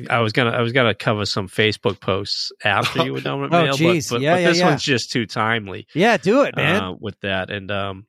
I 0.10 0.20
was 0.20 0.32
gonna 0.34 0.52
I 0.52 0.62
was 0.62 0.74
gonna 0.74 0.94
cover 0.94 1.26
some 1.26 1.48
Facebook 1.48 2.00
posts 2.00 2.52
after 2.64 3.04
you 3.04 3.14
were 3.14 3.22
done 3.22 3.42
with 3.42 3.54
Oh, 3.54 3.64
mail, 3.64 3.74
geez. 3.74 4.10
but, 4.10 4.16
but, 4.18 4.22
Yeah, 4.22 4.36
but 4.36 4.42
yeah, 4.42 4.48
this 4.50 4.58
yeah. 4.60 4.70
one's 4.70 4.84
just 4.84 5.12
too 5.12 5.26
timely 5.26 5.88
Yeah, 5.96 6.18
do 6.18 6.44
it, 6.44 6.56
man. 6.56 6.82
uh, 6.84 6.94
with 7.00 7.20
that. 7.22 7.50
And 7.50 7.72
um, 7.72 8.06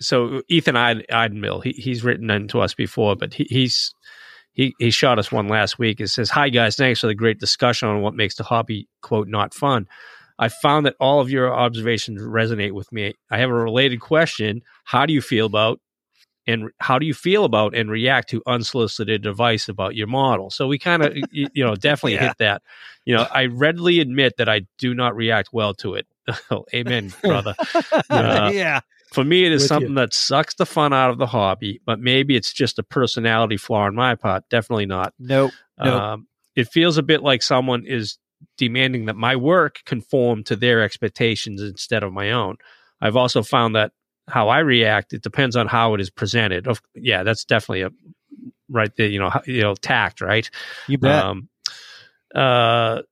so 0.00 0.42
Ethan 0.48 0.76
Id- 0.76 1.06
Idenmill, 1.10 1.62
he, 1.62 1.70
he's 1.72 2.02
written 2.04 2.30
into 2.30 2.60
us 2.60 2.74
before, 2.74 3.16
but 3.16 3.34
he, 3.34 3.44
he's 3.50 3.92
he 4.52 4.74
he 4.78 4.90
shot 4.90 5.18
us 5.18 5.30
one 5.30 5.48
last 5.48 5.78
week. 5.78 6.00
It 6.00 6.08
says, 6.08 6.30
"Hi 6.30 6.48
guys, 6.48 6.76
thanks 6.76 7.00
for 7.00 7.06
the 7.08 7.14
great 7.14 7.38
discussion 7.38 7.88
on 7.88 8.00
what 8.00 8.14
makes 8.14 8.36
the 8.36 8.44
hobby 8.44 8.88
quote 9.02 9.28
not 9.28 9.52
fun." 9.52 9.86
I 10.38 10.48
found 10.48 10.84
that 10.86 10.96
all 11.00 11.20
of 11.20 11.30
your 11.30 11.52
observations 11.54 12.20
resonate 12.20 12.72
with 12.72 12.92
me. 12.92 13.14
I 13.30 13.38
have 13.38 13.48
a 13.50 13.54
related 13.54 14.00
question. 14.00 14.62
How 14.84 15.06
do 15.06 15.12
you 15.14 15.22
feel 15.22 15.46
about 15.46 15.80
and 16.46 16.70
how 16.78 16.98
do 16.98 17.06
you 17.06 17.14
feel 17.14 17.44
about 17.44 17.74
and 17.74 17.90
react 17.90 18.30
to 18.30 18.42
unsolicited 18.46 19.26
advice 19.26 19.68
about 19.68 19.94
your 19.96 20.06
model? 20.06 20.50
So 20.50 20.66
we 20.66 20.78
kind 20.78 21.02
of, 21.04 21.16
you, 21.30 21.48
know, 21.64 21.74
definitely 21.76 22.14
Yeah. 22.14 22.28
hit 22.28 22.38
that. 22.38 22.62
You 23.04 23.14
know, 23.16 23.26
I 23.32 23.46
readily 23.46 24.00
admit 24.00 24.36
that 24.38 24.48
I 24.48 24.66
do 24.78 24.94
not 24.94 25.16
react 25.16 25.50
well 25.52 25.74
to 25.74 25.94
it. 25.94 26.06
Amen, 26.74 27.12
brother. 27.22 27.54
Uh, 28.10 28.50
yeah, 28.52 28.80
For 29.12 29.24
me, 29.24 29.44
it 29.44 29.52
is 29.52 29.62
With 29.62 29.68
something 29.68 29.90
you. 29.90 29.96
that 29.96 30.14
sucks 30.14 30.54
the 30.54 30.66
fun 30.66 30.92
out 30.92 31.10
of 31.10 31.18
the 31.18 31.26
hobby, 31.26 31.80
but 31.84 31.98
maybe 32.00 32.36
it's 32.36 32.52
just 32.52 32.78
a 32.78 32.82
personality 32.82 33.56
flaw 33.56 33.82
on 33.84 33.94
my 33.94 34.14
part. 34.14 34.44
Definitely 34.50 34.86
not. 34.86 35.12
nope. 35.18 35.52
Nope. 35.82 36.00
Um, 36.02 36.26
it 36.54 36.68
feels 36.68 36.96
a 36.98 37.02
bit 37.02 37.22
like 37.22 37.42
someone 37.42 37.84
is 37.86 38.18
demanding 38.56 39.06
that 39.06 39.16
my 39.16 39.36
work 39.36 39.80
conform 39.84 40.42
to 40.44 40.56
their 40.56 40.82
expectations 40.82 41.60
instead 41.62 42.02
of 42.02 42.12
my 42.12 42.30
own. 42.30 42.56
I've 43.00 43.16
also 43.16 43.42
found 43.42 43.74
that 43.76 43.92
how 44.28 44.48
I 44.48 44.58
react 44.60 45.12
it 45.12 45.22
depends 45.22 45.56
on 45.56 45.66
how 45.66 45.94
it 45.94 46.00
is 46.00 46.10
presented. 46.10 46.66
Of 46.66 46.80
yeah, 46.94 47.22
that's 47.22 47.44
definitely 47.44 47.82
a 47.82 47.90
right 48.68 48.90
there. 48.96 49.08
You 49.08 49.20
know, 49.20 49.32
you 49.46 49.62
know, 49.62 49.74
tact, 49.74 50.20
right? 50.20 50.48
You 50.88 50.98
bet. 50.98 51.24
Um, 51.24 51.48
uh, 52.34 53.02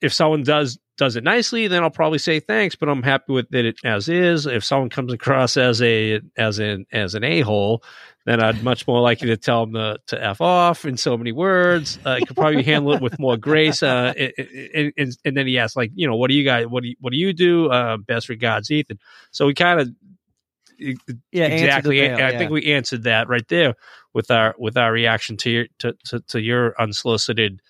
if 0.00 0.12
someone 0.12 0.42
does 0.42 0.78
does 0.98 1.16
it 1.16 1.24
nicely, 1.24 1.68
then 1.68 1.82
I'll 1.82 1.90
probably 1.90 2.18
say 2.18 2.40
thanks, 2.40 2.74
but 2.74 2.88
I'm 2.88 3.02
happy 3.02 3.32
with 3.32 3.54
it 3.54 3.76
as 3.84 4.08
is. 4.08 4.46
If 4.46 4.64
someone 4.64 4.88
comes 4.88 5.12
across 5.12 5.56
as 5.56 5.82
a 5.82 6.20
as 6.36 6.58
an 6.58 6.86
as 6.92 7.14
an 7.14 7.24
a 7.24 7.40
hole, 7.40 7.82
then 8.24 8.42
I'd 8.42 8.62
much 8.62 8.86
more 8.86 9.00
likely 9.00 9.28
to 9.28 9.36
tell 9.36 9.66
them 9.66 9.74
to, 9.74 9.98
to 10.08 10.24
f 10.24 10.40
off 10.40 10.84
in 10.84 10.96
so 10.96 11.16
many 11.16 11.32
words. 11.32 11.98
Uh, 12.04 12.10
I 12.10 12.20
could 12.20 12.36
probably 12.36 12.62
handle 12.62 12.92
it 12.94 13.02
with 13.02 13.18
more 13.18 13.36
grace. 13.36 13.82
Uh, 13.82 14.12
and, 14.74 14.92
and, 14.96 15.16
and 15.24 15.36
then 15.36 15.46
he 15.46 15.58
asked, 15.58 15.76
like, 15.76 15.92
you 15.94 16.06
know, 16.08 16.16
what 16.16 16.28
do 16.28 16.34
you 16.34 16.44
guys, 16.44 16.66
what 16.66 16.82
do 16.82 16.88
you, 16.88 16.96
what 17.00 17.12
do 17.12 17.18
you 17.18 17.32
do? 17.32 17.70
Uh, 17.70 17.98
best 17.98 18.28
regards, 18.28 18.70
Ethan. 18.70 18.98
So 19.30 19.46
we 19.46 19.54
kind 19.54 19.80
of 19.80 19.88
yeah, 20.78 21.46
exactly. 21.46 22.02
I 22.02 22.16
yeah. 22.16 22.38
think 22.38 22.50
we 22.50 22.72
answered 22.72 23.04
that 23.04 23.28
right 23.28 23.46
there 23.48 23.74
with 24.12 24.30
our 24.30 24.54
with 24.58 24.76
our 24.76 24.92
reaction 24.92 25.36
to 25.38 25.50
your 25.50 25.66
to, 25.78 25.96
to, 26.06 26.20
to 26.20 26.40
your 26.40 26.74
unsolicited 26.80 27.60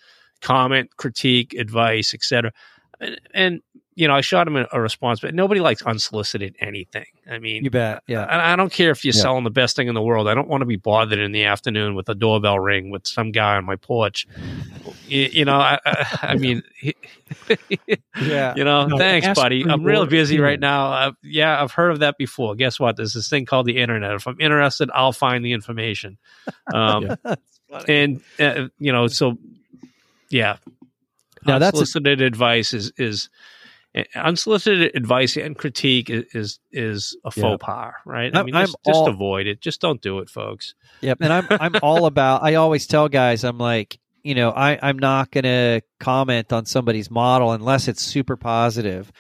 comment, 0.41 0.97
critique, 0.97 1.55
advice, 1.55 2.15
etc. 2.15 2.53
And, 3.01 3.21
and 3.35 3.61
you 3.97 4.07
know, 4.07 4.15
I 4.15 4.21
shot 4.21 4.47
him 4.47 4.57
a, 4.57 4.67
a 4.73 4.81
response, 4.81 5.21
but 5.21 5.35
nobody 5.35 5.61
likes 5.61 5.81
unsolicited 5.83 6.55
anything. 6.61 7.07
I 7.29 7.39
mean, 7.39 7.65
you 7.65 7.71
bet. 7.71 8.03
Yeah. 8.07 8.25
I, 8.25 8.53
I 8.53 8.57
don't 8.57 8.71
care 8.71 8.91
if 8.91 9.05
you're 9.05 9.15
Yeah. 9.15 9.23
selling 9.23 9.43
the 9.45 9.51
best 9.51 9.75
thing 9.75 9.89
in 9.89 9.95
the 9.95 10.03
world. 10.03 10.29
I 10.29 10.35
don't 10.35 10.49
want 10.49 10.61
to 10.61 10.67
be 10.67 10.77
bothered 10.77 11.19
in 11.19 11.33
the 11.33 11.45
afternoon 11.45 11.95
with 11.95 12.09
a 12.11 12.15
doorbell 12.15 12.59
ring 12.59 12.91
with 12.91 13.07
some 13.07 13.33
guy 13.33 13.57
on 13.57 13.65
my 13.65 13.77
porch. 13.77 14.27
You, 15.09 15.29
you 15.33 15.45
know, 15.47 15.57
I, 15.57 15.79
I, 15.85 16.19
I 16.23 16.35
mean, 16.37 16.63
Yeah. 18.21 18.55
you 18.57 18.65
know, 18.65 18.87
No, 18.87 18.99
thanks, 18.99 19.29
buddy. 19.35 19.65
I'm 19.65 19.83
real 19.83 20.01
more 20.01 20.07
busy 20.07 20.39
right 20.41 20.61
now. 20.61 20.93
Uh, 20.93 21.13
yeah, 21.23 21.63
I've 21.63 21.73
heard 21.73 21.91
of 21.91 22.01
that 22.01 22.19
before. 22.19 22.55
Guess 22.55 22.79
what? 22.79 22.97
There's 22.97 23.13
this 23.15 23.29
thing 23.29 23.47
called 23.47 23.67
the 23.67 23.79
internet. 23.79 24.13
If 24.15 24.27
I'm 24.27 24.41
interested, 24.41 24.91
I'll 24.95 25.13
find 25.13 25.45
the 25.45 25.53
information. 25.53 26.19
Um, 26.73 27.17
That's 27.25 27.61
funny. 27.71 27.85
And 27.89 28.21
uh, 28.39 28.69
you 28.79 28.93
know, 28.93 29.07
so 29.07 29.37
yeah. 30.29 30.57
Now, 31.47 31.59
that's 31.59 31.77
a- 31.77 31.81
unsolicited 31.81 32.21
advice 32.23 32.73
is 32.75 32.93
is 32.97 33.29
unsolicited 34.15 34.95
advice 34.95 35.37
and 35.37 35.57
critique 35.57 36.11
is 36.11 36.25
is, 36.35 36.59
is 36.73 37.17
a 37.25 37.31
faux 37.31 37.65
pas, 37.65 37.93
right? 38.05 38.35
I 38.35 38.39
I'm- 38.39 38.47
mean, 38.47 38.55
I'm 38.55 38.67
just, 38.67 38.77
just 38.87 39.07
avoid 39.09 39.47
it. 39.47 39.61
Just 39.61 39.81
don't 39.81 40.01
do 40.01 40.19
it, 40.19 40.29
folks. 40.31 40.75
Yep. 41.01 41.19
And 41.21 41.33
I'm 41.33 41.47
I'm 41.51 41.75
all 41.83 42.07
about 42.13 42.43
I 42.43 42.55
always 42.55 42.87
tell 42.87 43.09
guys, 43.09 43.45
I'm 43.45 43.59
like, 43.59 43.99
you 44.23 44.35
know, 44.35 44.51
I, 44.51 44.79
I'm 44.83 44.99
not 44.99 45.31
gonna 45.31 45.83
comment 46.01 46.53
on 46.53 46.67
somebody's 46.67 47.11
model 47.11 47.53
unless 47.53 47.89
it's 47.89 48.03
super 48.03 48.37
positive. 48.37 49.11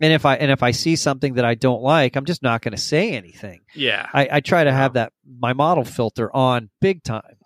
And 0.00 0.12
if 0.12 0.26
I 0.26 0.36
and 0.36 0.50
if 0.50 0.62
I 0.62 0.72
see 0.72 0.96
something 0.96 1.34
that 1.34 1.44
I 1.44 1.54
don't 1.54 1.82
like, 1.82 2.16
I'm 2.16 2.26
just 2.26 2.42
not 2.42 2.60
gonna 2.60 2.76
say 2.76 3.12
anything. 3.12 3.60
Yeah, 3.74 4.06
I, 4.12 4.28
I 4.32 4.40
try 4.40 4.64
to 4.64 4.72
have 4.72 4.94
that 4.94 5.12
my 5.26 5.54
model 5.54 5.84
filter 5.84 6.34
on 6.34 6.68
big 6.80 7.02
time. 7.02 7.36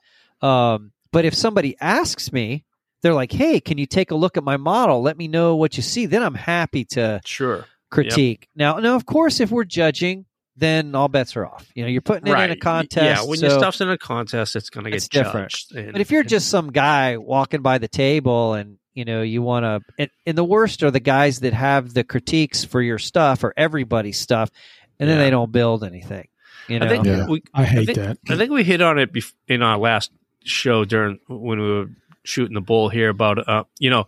Um, 0.43 0.93
but 1.13 1.25
if 1.25 1.35
somebody 1.35 1.77
asks 1.81 2.33
me, 2.33 2.65
they're 3.03 3.15
like, 3.15 3.33
"Hey, 3.33 3.61
can 3.61 3.79
you 3.79 3.87
take 3.87 4.11
a 4.11 4.15
look 4.15 4.37
at 4.37 4.45
my 4.45 4.57
model? 4.57 5.03
Let 5.03 5.17
me 5.17 5.29
know 5.29 5.57
what 5.57 5.77
you 5.77 5.83
see." 5.83 6.07
Then 6.07 6.23
I'm 6.23 6.35
happy 6.35 6.85
to 6.87 7.21
sure. 7.25 7.67
critique. 7.91 8.49
Now, 8.55 8.79
now, 8.79 8.97
of 8.97 9.07
course, 9.07 9.41
if 9.41 9.51
we're 9.51 9.65
judging, 9.65 10.27
then 10.57 10.95
all 10.95 11.09
bets 11.09 11.37
are 11.37 11.47
off. 11.47 11.71
You 11.75 11.85
know, 11.85 11.89
you're 11.89 12.03
putting 12.03 12.27
it 12.27 12.39
in 12.39 12.51
a 12.51 12.57
contest. 12.57 13.23
Yeah, 13.23 13.29
when 13.29 13.41
your 13.41 13.51
stuff's 13.51 13.81
in 13.81 13.89
a 13.91 13.97
contest, 13.99 14.57
it's 14.57 14.69
going 14.71 14.85
to 14.85 14.91
get 14.91 15.09
different. 15.11 15.51
judged. 15.51 15.75
And- 15.75 15.93
but 15.93 16.01
if 16.01 16.11
you're 16.11 16.23
just 16.23 16.49
some 16.49 16.71
guy 16.71 17.17
walking 17.17 17.63
by 17.63 17.79
the 17.79 17.89
table 17.89 18.55
and 18.55 18.77
you 18.93 19.05
know 19.05 19.23
you 19.23 19.41
want 19.41 19.65
to, 19.65 19.81
and, 19.99 20.11
and 20.27 20.37
the 20.37 20.45
worst 20.45 20.83
are 20.83 20.91
the 20.91 21.01
guys 21.01 21.41
that 21.41 21.55
have 21.55 21.95
the 21.95 22.05
critiques 22.05 22.65
for 22.65 22.83
your 22.83 22.99
stuff 22.99 23.43
or 23.45 23.55
everybody's 23.57 24.19
stuff, 24.19 24.51
and 24.99 25.09
then 25.09 25.17
Yeah. 25.19 25.25
they 25.25 25.31
don't 25.31 25.51
build 25.53 25.85
anything. 25.85 26.29
You 26.69 26.79
know, 26.79 26.87
I 26.87 26.89
think 26.91 27.07
Yeah. 27.07 27.27
we, 27.27 27.43
I 27.55 27.65
hate 27.65 27.87
think, 27.87 27.99
that. 27.99 28.19
I 28.29 28.37
think 28.37 28.51
we 28.51 28.63
hit 28.63 28.83
on 28.83 28.99
it 28.99 29.13
bef- 29.13 29.33
in 29.49 29.63
our 29.63 29.79
last 29.79 30.11
show 30.45 30.85
during 30.85 31.19
when 31.29 31.59
we 31.61 31.69
were 31.69 31.87
shooting 32.25 32.55
the 32.55 32.61
bull 32.61 32.89
here 32.89 33.09
about 33.09 33.49
uh, 33.49 33.65
you 33.79 33.91
know 33.91 34.07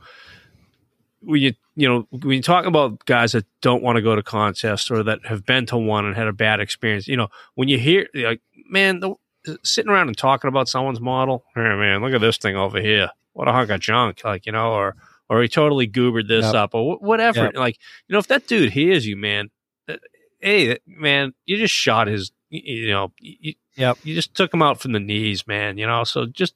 when 1.21 1.41
you 1.41 1.53
you 1.77 1.89
know 1.89 2.07
when 2.11 2.37
you 2.37 2.43
talk 2.43 2.67
about 2.67 3.05
guys 3.07 3.33
that 3.33 3.47
don't 3.61 3.83
want 3.83 3.97
to 3.97 4.03
go 4.03 4.15
to 4.17 4.23
contests 4.23 4.91
or 4.91 5.03
that 5.03 5.21
have 5.27 5.45
been 5.47 5.67
to 5.67 5.77
one 5.77 6.05
and 6.05 6.17
had 6.17 6.27
a 6.29 6.33
bad 6.33 6.61
experience, 6.61 7.07
you 7.09 7.17
know 7.17 7.29
when 7.55 7.69
you 7.69 7.79
hear 7.79 8.09
like 8.15 8.41
man 8.69 9.01
the, 9.01 9.15
sitting 9.65 9.91
around 9.91 10.09
and 10.09 10.17
talking 10.17 10.49
about 10.49 10.69
someone's 10.69 11.01
model, 11.01 11.45
hey 11.55 11.61
man, 11.63 12.01
look 12.03 12.13
at 12.13 12.21
this 12.21 12.39
thing 12.39 12.57
over 12.57 12.81
here, 12.81 13.11
what 13.33 13.49
a 13.49 13.53
hunk 13.53 13.71
of 13.71 13.81
junk, 13.81 14.21
like 14.25 14.47
you 14.47 14.53
know, 14.53 14.73
or 14.73 14.97
or 15.29 15.41
he 15.43 15.49
totally 15.49 15.89
goobered 15.89 16.29
this 16.29 16.45
Yep. 16.47 16.55
up 16.55 16.75
or 16.75 16.97
wh- 16.97 17.03
whatever, 17.03 17.45
Yep. 17.45 17.57
like 17.57 17.79
you 18.09 18.13
know 18.13 18.19
if 18.19 18.27
that 18.29 18.47
dude 18.47 18.73
hears 18.73 19.07
you, 19.07 19.17
man. 19.17 19.51
uh, 19.89 19.97
Hey, 20.41 20.79
man, 20.87 21.35
you 21.47 21.57
just 21.57 21.73
shot 21.73 22.09
his. 22.09 22.33
You 22.51 22.61
you 22.87 22.91
know, 22.91 23.13
you, 23.21 23.55
Yep. 23.77 23.99
you 24.03 24.13
just 24.15 24.35
took 24.35 24.53
him 24.53 24.61
out 24.61 24.81
from 24.81 24.91
the 24.93 24.99
knees, 24.99 25.47
man. 25.47 25.79
You 25.79 25.87
know, 25.87 26.03
so 26.03 26.27
just 26.27 26.55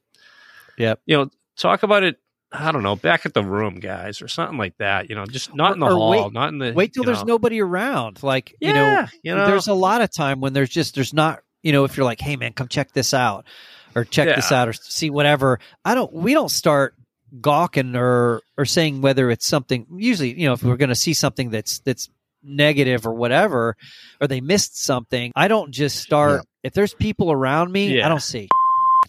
Yep. 0.76 1.00
you 1.06 1.16
know, 1.16 1.30
talk 1.56 1.82
about 1.82 2.02
it. 2.02 2.18
I 2.52 2.70
don't 2.70 2.84
know, 2.84 2.94
back 2.96 3.26
at 3.26 3.34
the 3.34 3.42
room, 3.42 3.80
guys, 3.80 4.22
or 4.22 4.28
something 4.28 4.56
like 4.56 4.76
that. 4.78 5.10
You 5.10 5.16
know, 5.16 5.26
just 5.26 5.52
not 5.54 5.72
Or- 5.72 5.74
in 5.74 5.80
the 5.80 5.86
or 5.86 5.90
hall, 5.90 6.10
wait- 6.10 6.32
not 6.32 6.48
in 6.50 6.58
the. 6.58 6.72
wait 6.72 6.92
till 6.94 7.02
there's 7.04 7.20
know. 7.24 7.34
nobody 7.34 7.60
around. 7.60 8.22
Like 8.22 8.54
Yeah, 8.60 8.68
you 8.68 8.74
know, 8.74 9.06
you 9.22 9.34
know, 9.34 9.46
there's 9.46 9.66
a 9.68 9.74
lot 9.74 10.00
of 10.00 10.10
time 10.14 10.40
when 10.40 10.52
there's 10.52 10.70
just 10.70 10.94
there's 10.94 11.12
not 11.12 11.40
you 11.62 11.72
know 11.72 11.84
if 11.84 11.96
you're 11.96 12.04
like 12.04 12.20
hey 12.20 12.36
man 12.36 12.52
come 12.52 12.68
check 12.68 12.92
this 12.92 13.12
out 13.12 13.44
or 13.96 14.04
check 14.04 14.34
this 14.36 14.52
out 14.52 14.68
or 14.68 14.72
see 14.74 15.10
whatever 15.10 15.58
i 15.84 15.94
don't 15.96 16.12
we 16.12 16.32
don't 16.34 16.50
start 16.50 16.94
gawking 17.40 17.96
or 17.96 18.40
or 18.56 18.64
saying 18.64 19.00
whether 19.00 19.30
it's 19.30 19.46
something 19.46 19.84
usually 19.96 20.38
you 20.38 20.46
know 20.46 20.52
if 20.52 20.62
we're 20.62 20.76
going 20.76 20.90
to 20.90 20.94
see 20.94 21.14
something 21.14 21.50
that's 21.50 21.80
that's 21.80 22.08
negative 22.44 23.04
or 23.06 23.14
whatever 23.14 23.76
or 24.20 24.28
they 24.28 24.40
missed 24.40 24.78
something 24.80 25.32
i 25.34 25.48
don't 25.48 25.72
just 25.72 25.96
start 25.98 26.42
if 26.62 26.72
there's 26.72 26.94
people 26.94 27.32
around 27.32 27.72
me 27.72 27.96
Yeah. 27.96 28.06
i 28.06 28.08
don't 28.08 28.22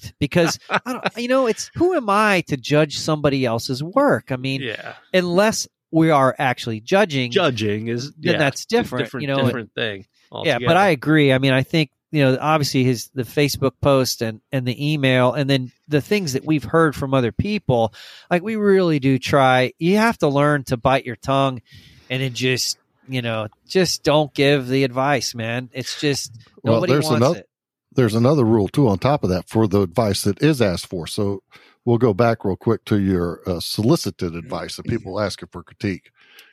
say 0.01 0.11
because 0.19 0.59
I 0.69 0.79
don't, 0.93 1.17
you 1.17 1.27
know 1.27 1.47
it's 1.47 1.71
who 1.75 1.93
am 1.95 2.09
i 2.09 2.41
to 2.47 2.57
judge 2.57 2.97
somebody 2.97 3.45
else's 3.45 3.83
work? 3.83 4.31
I 4.31 4.35
mean 4.37 4.61
yeah, 4.61 4.93
unless 5.13 5.67
we 5.91 6.09
are 6.09 6.35
actually 6.37 6.81
judging 6.81 7.31
judging 7.31 7.87
is 7.87 8.11
then 8.13 8.33
yeah, 8.33 8.37
that's 8.39 8.65
different, 8.65 9.05
different, 9.05 9.21
you 9.21 9.27
know, 9.27 9.45
different 9.45 9.73
thing. 9.73 10.05
yeah 10.43 10.59
but 10.59 10.75
i 10.77 10.89
agree. 10.89 11.31
I 11.31 11.37
mean 11.37 11.53
i 11.53 11.63
think 11.63 11.91
you 12.11 12.23
know 12.23 12.37
obviously 12.39 12.83
his 12.83 13.09
the 13.13 13.23
facebook 13.23 13.73
post 13.81 14.21
and 14.21 14.41
and 14.51 14.65
the 14.67 14.93
email 14.93 15.33
and 15.33 15.49
then 15.49 15.71
the 15.87 16.01
things 16.01 16.33
that 16.33 16.45
we've 16.45 16.63
heard 16.63 16.95
from 16.95 17.13
other 17.13 17.31
people 17.31 17.93
like 18.31 18.41
we 18.43 18.55
really 18.55 18.99
do 18.99 19.17
try 19.19 19.73
you 19.77 19.97
have 19.97 20.17
to 20.19 20.27
learn 20.27 20.63
to 20.65 20.77
bite 20.77 21.05
your 21.05 21.17
tongue 21.17 21.61
and 22.09 22.21
then 22.21 22.33
just 22.33 22.77
you 23.09 23.21
know 23.21 23.47
just 23.67 24.03
don't 24.03 24.33
give 24.33 24.67
the 24.67 24.83
advice 24.83 25.33
man. 25.35 25.69
It's 25.73 25.99
just 25.99 26.31
Well, 26.63 26.75
nobody 26.75 26.93
there's 26.93 27.05
wants 27.05 27.17
another- 27.17 27.39
it 27.39 27.49
there's 27.97 28.15
another 28.15 28.45
rule 28.45 28.67
too 28.67 28.87
on 28.87 28.99
top 28.99 29.23
of 29.23 29.29
that 29.31 29.49
for 29.49 29.67
the 29.67 29.81
advice 29.81 30.21
that 30.21 30.41
is 30.41 30.61
asked 30.61 30.85
for. 30.85 31.07
So 31.07 31.41
we'll 31.83 31.97
go 31.97 32.13
back 32.13 32.45
real 32.45 32.55
quick 32.55 32.85
to 32.85 32.99
your 32.99 33.41
uh, 33.47 33.59
solicited 33.59 34.35
advice 34.35 34.77
that 34.77 34.85
people 34.85 35.19
ask 35.19 35.41
you 35.41 35.47
for 35.51 35.63
critique. 35.63 36.11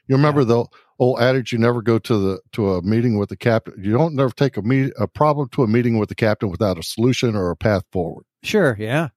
You 0.09 0.17
remember 0.17 0.43
the 0.45 0.65
old 0.99 1.21
adage: 1.21 1.53
you 1.53 1.59
never 1.59 1.83
go 1.83 1.99
to 1.99 2.19
the 2.19 2.41
to 2.53 2.73
a 2.73 2.83
meeting 2.83 3.19
with 3.19 3.29
the 3.29 3.37
captain. 3.37 3.75
You 3.79 3.93
don't 3.93 4.15
never 4.15 4.33
take 4.33 4.57
a 4.57 4.63
meet 4.63 4.95
a 4.99 5.07
problem 5.07 5.49
to 5.51 5.63
a 5.63 5.69
meeting 5.69 5.99
with 5.99 6.09
the 6.09 6.15
captain 6.15 6.49
without 6.49 6.79
a 6.79 6.83
solution 6.83 7.37
or 7.37 7.51
a 7.51 7.57
path 7.57 7.85
forward. 7.93 8.25
sure 8.43 8.75
yeah 8.81 9.11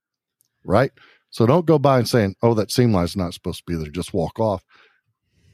Right. 0.65 0.91
So 1.29 1.45
don't 1.45 1.65
go 1.65 1.79
by 1.79 1.99
and 1.99 2.07
saying, 2.07 2.35
"Oh, 2.41 2.53
that 2.55 2.71
seam 2.71 2.91
line's 2.91 3.15
not 3.15 3.33
supposed 3.33 3.59
to 3.59 3.63
be 3.65 3.81
there." 3.81 3.91
Just 3.91 4.13
walk 4.13 4.37
off. 4.37 4.65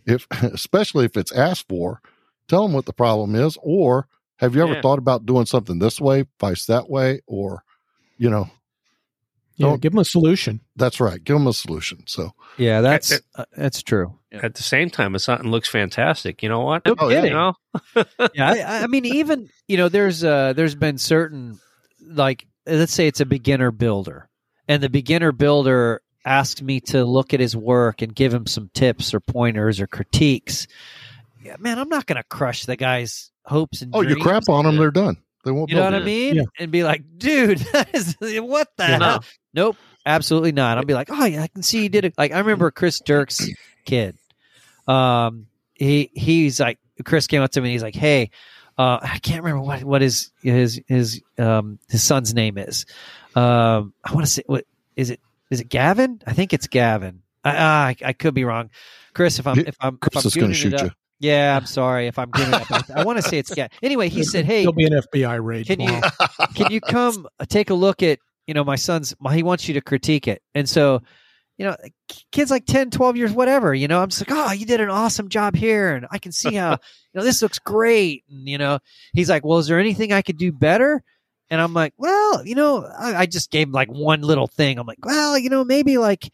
If 0.08 0.28
especially 0.32 1.06
if 1.06 1.16
it's 1.18 1.32
asked 1.32 1.68
for, 1.70 2.02
tell 2.48 2.64
them 2.64 2.74
what 2.74 2.88
the 2.88 2.94
problem 2.94 3.36
is, 3.36 3.60
or 3.62 4.08
have 4.44 4.56
you 4.56 4.62
ever 4.64 4.74
Yeah. 4.74 4.82
thought 4.82 5.00
about 5.00 5.26
doing 5.26 5.46
something 5.46 5.80
this 5.80 6.00
way, 6.00 6.26
vice 6.40 6.66
that 6.66 6.90
way, 6.90 7.22
or 7.28 7.64
you 8.18 8.30
know, 8.30 8.50
Yeah, 9.56 9.78
give 9.78 9.92
them 9.94 10.00
a 10.00 10.06
solution. 10.06 10.60
That's 10.76 11.00
right. 11.00 11.24
Give 11.24 11.36
them 11.36 11.48
a 11.48 11.54
solution. 11.54 12.04
So 12.08 12.34
yeah 12.58 12.82
that's 12.82 13.12
At- 13.12 13.22
uh, 13.36 13.46
that's 13.58 13.82
true 13.82 14.20
at 14.32 14.56
the 14.56 14.64
same 14.64 14.90
time, 14.90 15.14
if 15.16 15.22
something 15.22 15.50
looks 15.52 15.70
fantastic, 15.70 16.42
you 16.42 16.50
know 16.50 16.62
what? 16.62 16.86
No 16.88 16.96
Oh, 16.98 17.10
yeah. 17.10 17.22
kidding. 17.22 17.32
You 17.32 17.38
know, 17.38 17.54
yeah, 18.34 18.50
I, 18.68 18.84
I 18.84 18.88
mean, 18.88 19.06
even 19.06 19.50
you 19.68 19.78
know, 19.78 19.90
there's 19.90 20.24
uh, 20.24 20.54
there's 20.54 20.76
been 20.76 20.98
certain 20.98 21.60
like 22.06 22.46
let's 22.66 22.94
say 22.94 23.08
it's 23.08 23.20
a 23.22 23.26
beginner 23.26 23.70
builder, 23.72 24.28
and 24.68 24.82
the 24.82 24.90
beginner 24.90 25.32
builder 25.32 26.02
asked 26.26 26.62
me 26.64 26.80
to 26.80 27.04
look 27.06 27.34
at 27.34 27.40
his 27.40 27.56
work 27.56 28.02
and 28.02 28.16
give 28.16 28.34
him 28.34 28.48
some 28.48 28.70
tips 28.74 29.14
or 29.14 29.20
pointers 29.20 29.80
or 29.82 29.86
critiques. 29.88 30.66
Yeah, 31.44 31.56
man, 31.60 31.80
I'm 31.80 31.90
not 31.90 32.06
going 32.06 32.18
to 32.18 32.24
crush 32.24 32.66
the 32.66 32.76
guy's 32.76 33.32
hopes 33.46 33.82
and 33.82 33.92
dreams 33.92 34.06
oh, 34.14 34.18
you 34.18 34.24
crap 34.24 34.48
on 34.50 34.66
them, 34.66 34.78
they're 34.78 34.92
done. 34.92 35.18
They 35.44 35.52
won't. 35.52 35.70
You 35.70 35.76
know 35.76 35.82
build 35.84 35.94
what 35.94 36.02
I 36.02 36.06
mean? 36.06 36.36
Yeah. 36.36 36.44
And 36.60 36.72
be 36.72 36.84
like, 36.84 37.04
dude, 37.18 37.58
that 37.74 37.90
is, 37.94 38.16
what 38.22 38.70
the 38.78 38.84
Yeah. 38.84 38.98
hell? 39.04 39.24
Nope, 39.54 39.78
absolutely 40.06 40.52
not. 40.54 40.78
I'll 40.78 40.86
be 40.86 40.94
like, 40.94 41.10
oh 41.12 41.26
yeah, 41.26 41.44
I 41.44 41.48
can 41.48 41.62
see 41.64 41.84
you 41.84 41.90
did 41.90 42.06
it. 42.06 42.14
Like 42.18 42.32
I 42.32 42.40
remember 42.40 42.72
Chris 42.72 43.00
Dirk's 43.00 43.48
kid. 43.86 44.18
Um, 44.88 45.48
he 45.74 46.10
he's 46.14 46.60
like 46.60 46.80
Chris 47.04 47.28
came 47.28 47.42
up 47.42 47.52
to 47.52 47.62
me 47.62 47.70
and 47.70 47.72
he's 47.74 47.84
like, 47.84 47.96
hey, 47.96 48.32
uh, 48.78 49.00
I 49.02 49.20
can't 49.20 49.44
remember 49.44 49.62
what 49.64 49.84
what 49.84 50.02
his 50.02 50.32
his 50.42 50.82
his 50.88 51.22
um 51.38 51.78
his 51.90 52.04
son's 52.04 52.34
name 52.34 52.58
is. 52.58 52.86
Um, 53.36 53.94
I 54.04 54.14
want 54.14 54.26
to 54.26 54.32
say 54.32 54.44
what 54.46 54.66
is 54.96 55.10
it? 55.10 55.20
Is 55.50 55.60
it 55.62 55.70
Gavin? 55.70 56.22
I 56.26 56.34
think 56.34 56.54
it's 56.54 56.68
Gavin. 56.68 57.22
I 57.44 57.58
I, 57.58 57.96
I 58.06 58.14
could 58.14 58.34
be 58.34 58.46
wrong. 58.46 58.70
Chris, 59.14 59.40
if 59.40 59.46
I'm 59.46 59.60
if 59.60 59.76
I'm 59.80 59.96
if 59.96 60.00
Chris 60.00 60.26
I'm 60.26 60.28
is 60.28 60.36
going 60.36 60.52
to 60.52 60.54
shoot 60.58 60.74
up- 60.74 60.82
you. 60.86 60.92
Yeah, 61.20 61.56
I'm 61.56 61.66
sorry 61.66 62.08
if 62.08 62.20
I'm 62.20 62.30
giving 62.32 62.54
up. 62.54 62.68
I, 62.94 63.06
want 63.06 63.18
to 63.18 63.24
say 63.24 63.38
it's 63.38 63.56
yeah. 63.56 63.68
Anyway, 63.82 64.10
he 64.10 64.24
said, 64.24 64.46
"Hey, 64.46 64.64
There'll 64.64 64.74
be 64.74 64.86
an 64.86 64.94
FBI 64.94 65.44
raid 65.44 65.68
can 65.68 65.80
you 65.80 66.02
can 66.56 66.72
you 66.72 66.82
come 66.82 67.28
take 67.48 67.70
a 67.70 67.74
look 67.74 68.04
at 68.04 68.20
you 68.48 68.54
know 68.54 68.64
my 68.64 68.76
son's 68.76 69.16
my, 69.20 69.34
he 69.36 69.44
wants 69.44 69.68
you 69.68 69.76
to 69.76 69.82
critique 69.82 70.28
it. 70.28 70.42
And 70.54 70.68
so 70.68 71.02
you 71.58 71.66
know 71.66 71.76
kids 72.32 72.50
like 72.50 72.66
10 72.66 72.90
12 72.90 73.16
years 73.16 73.32
whatever 73.32 73.74
you 73.74 73.88
know? 73.88 74.02
I'm 74.02 74.10
just 74.10 74.28
like 74.28 74.38
oh 74.38 74.52
you 74.52 74.66
did 74.66 74.82
an 74.82 74.90
awesome 74.90 75.30
job 75.30 75.56
here 75.56 75.96
and 75.96 76.08
i 76.10 76.18
can 76.18 76.32
see 76.32 76.56
how 76.56 76.72
you 76.72 76.78
know 77.14 77.24
this 77.24 77.44
looks 77.44 77.60
great 77.60 78.24
and 78.30 78.48
you 78.48 78.58
know? 78.58 78.80
He's 79.14 79.30
like 79.30 79.46
well 79.46 79.60
is 79.60 79.68
there 79.68 79.80
anything 79.80 80.12
i 80.12 80.22
could 80.22 80.38
do 80.38 80.52
better? 80.52 81.04
And 81.50 81.62
i'm 81.62 81.74
like 81.74 81.94
well 81.98 82.46
you 82.46 82.56
know 82.56 82.86
i, 83.00 83.16
I 83.16 83.26
just 83.28 83.52
gave 83.52 83.68
him 83.68 83.74
like 83.74 83.90
one 83.90 84.22
little 84.22 84.48
thing. 84.48 84.78
I'm 84.80 84.88
like 84.88 85.06
well 85.06 85.38
you 85.38 85.50
know 85.50 85.64
maybe 85.64 85.98
like 85.98 86.30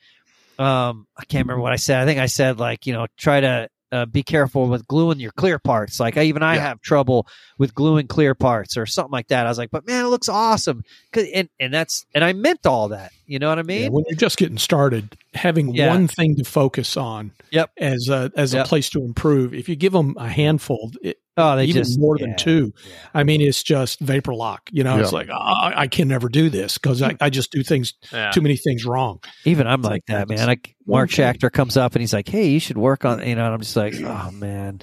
um 0.57 1.05
i 1.17 1.25
can't 1.25 1.45
remember 1.45 1.61
what 1.61 1.73
i 1.73 1.77
said. 1.77 2.01
I 2.01 2.05
think 2.05 2.19
i 2.19 2.25
said 2.25 2.57
like 2.57 2.87
you 2.87 2.93
know 2.93 3.05
try 3.17 3.41
to 3.41 3.69
uh, 3.91 4.05
be 4.05 4.23
careful 4.23 4.67
with 4.67 4.87
gluing 4.87 5.19
your 5.19 5.31
clear 5.31 5.59
parts. 5.59 5.99
Like 5.99 6.17
I, 6.17 6.23
even 6.23 6.43
I 6.43 6.55
Yeah. 6.55 6.61
have 6.61 6.81
trouble 6.81 7.27
with 7.57 7.73
gluing 7.73 8.07
clear 8.07 8.35
parts 8.35 8.77
or 8.77 8.85
something 8.85 9.11
like 9.11 9.27
that. 9.29 9.45
I 9.45 9.49
was 9.49 9.57
like, 9.57 9.71
but 9.71 9.87
man, 9.87 10.05
it 10.05 10.09
looks 10.09 10.29
awesome. 10.29 10.83
'Cause- 11.11 11.27
and 11.33 11.49
and 11.59 11.73
that's 11.73 12.05
and 12.13 12.23
I 12.23 12.33
meant 12.33 12.65
all 12.65 12.89
that. 12.89 13.11
You 13.29 13.37
know 13.37 13.49
what 13.49 13.59
I 13.59 13.61
Yeah, 13.61 13.83
mean? 13.83 13.91
when 13.93 14.03
you're 14.09 14.17
just 14.17 14.37
getting 14.37 14.57
started, 14.57 15.15
having 15.35 15.75
Yeah. 15.75 15.89
one 15.89 16.07
thing 16.07 16.35
to 16.37 16.43
focus 16.43 16.97
on 16.97 17.31
Yep. 17.51 17.69
as 17.77 18.09
a 18.09 18.31
as 18.35 18.55
Yep. 18.55 18.65
a 18.65 18.67
place 18.67 18.89
to 18.89 19.03
improve. 19.03 19.53
If 19.53 19.69
you 19.69 19.75
give 19.75 19.93
them 19.93 20.15
a 20.17 20.27
handful, 20.27 20.91
it, 21.03 21.19
oh, 21.37 21.55
they 21.55 21.65
even 21.65 21.83
just 21.83 21.99
more 21.99 22.17
than 22.17 22.35
two. 22.37 22.73
I 23.13 23.23
mean, 23.23 23.39
it's 23.41 23.61
just 23.61 23.99
vapor 23.99 24.33
lock. 24.33 24.69
You 24.71 24.83
know, 24.83 24.99
it's 24.99 25.11
like 25.13 25.29
oh, 25.29 25.35
I 25.37 25.81
I 25.81 25.87
can 25.87 26.07
never 26.07 26.27
do 26.27 26.49
this 26.49 26.79
because 26.79 27.03
I, 27.03 27.15
I 27.21 27.29
just 27.29 27.51
do 27.51 27.61
things 27.61 27.93
Yeah. 28.11 28.31
too 28.31 28.41
many 28.41 28.57
things 28.57 28.83
wrong. 28.83 29.19
Even 29.45 29.67
I'm 29.67 29.83
like 29.83 29.91
like 29.91 30.05
that, 30.07 30.27
that. 30.27 30.35
man. 30.35 30.47
Like 30.47 30.75
Mark 30.87 31.11
thing. 31.11 31.23
Schachter 31.23 31.51
comes 31.51 31.77
up 31.77 31.93
and 31.93 32.01
he's 32.01 32.13
like, 32.13 32.27
"Hey, 32.27 32.47
you 32.49 32.59
should 32.59 32.79
work 32.79 33.05
on," 33.05 33.19
you 33.27 33.35
know, 33.35 33.45
and 33.45 33.53
I'm 33.53 33.61
just 33.61 33.75
like, 33.75 33.93
"Oh 34.01 34.31
man, 34.31 34.81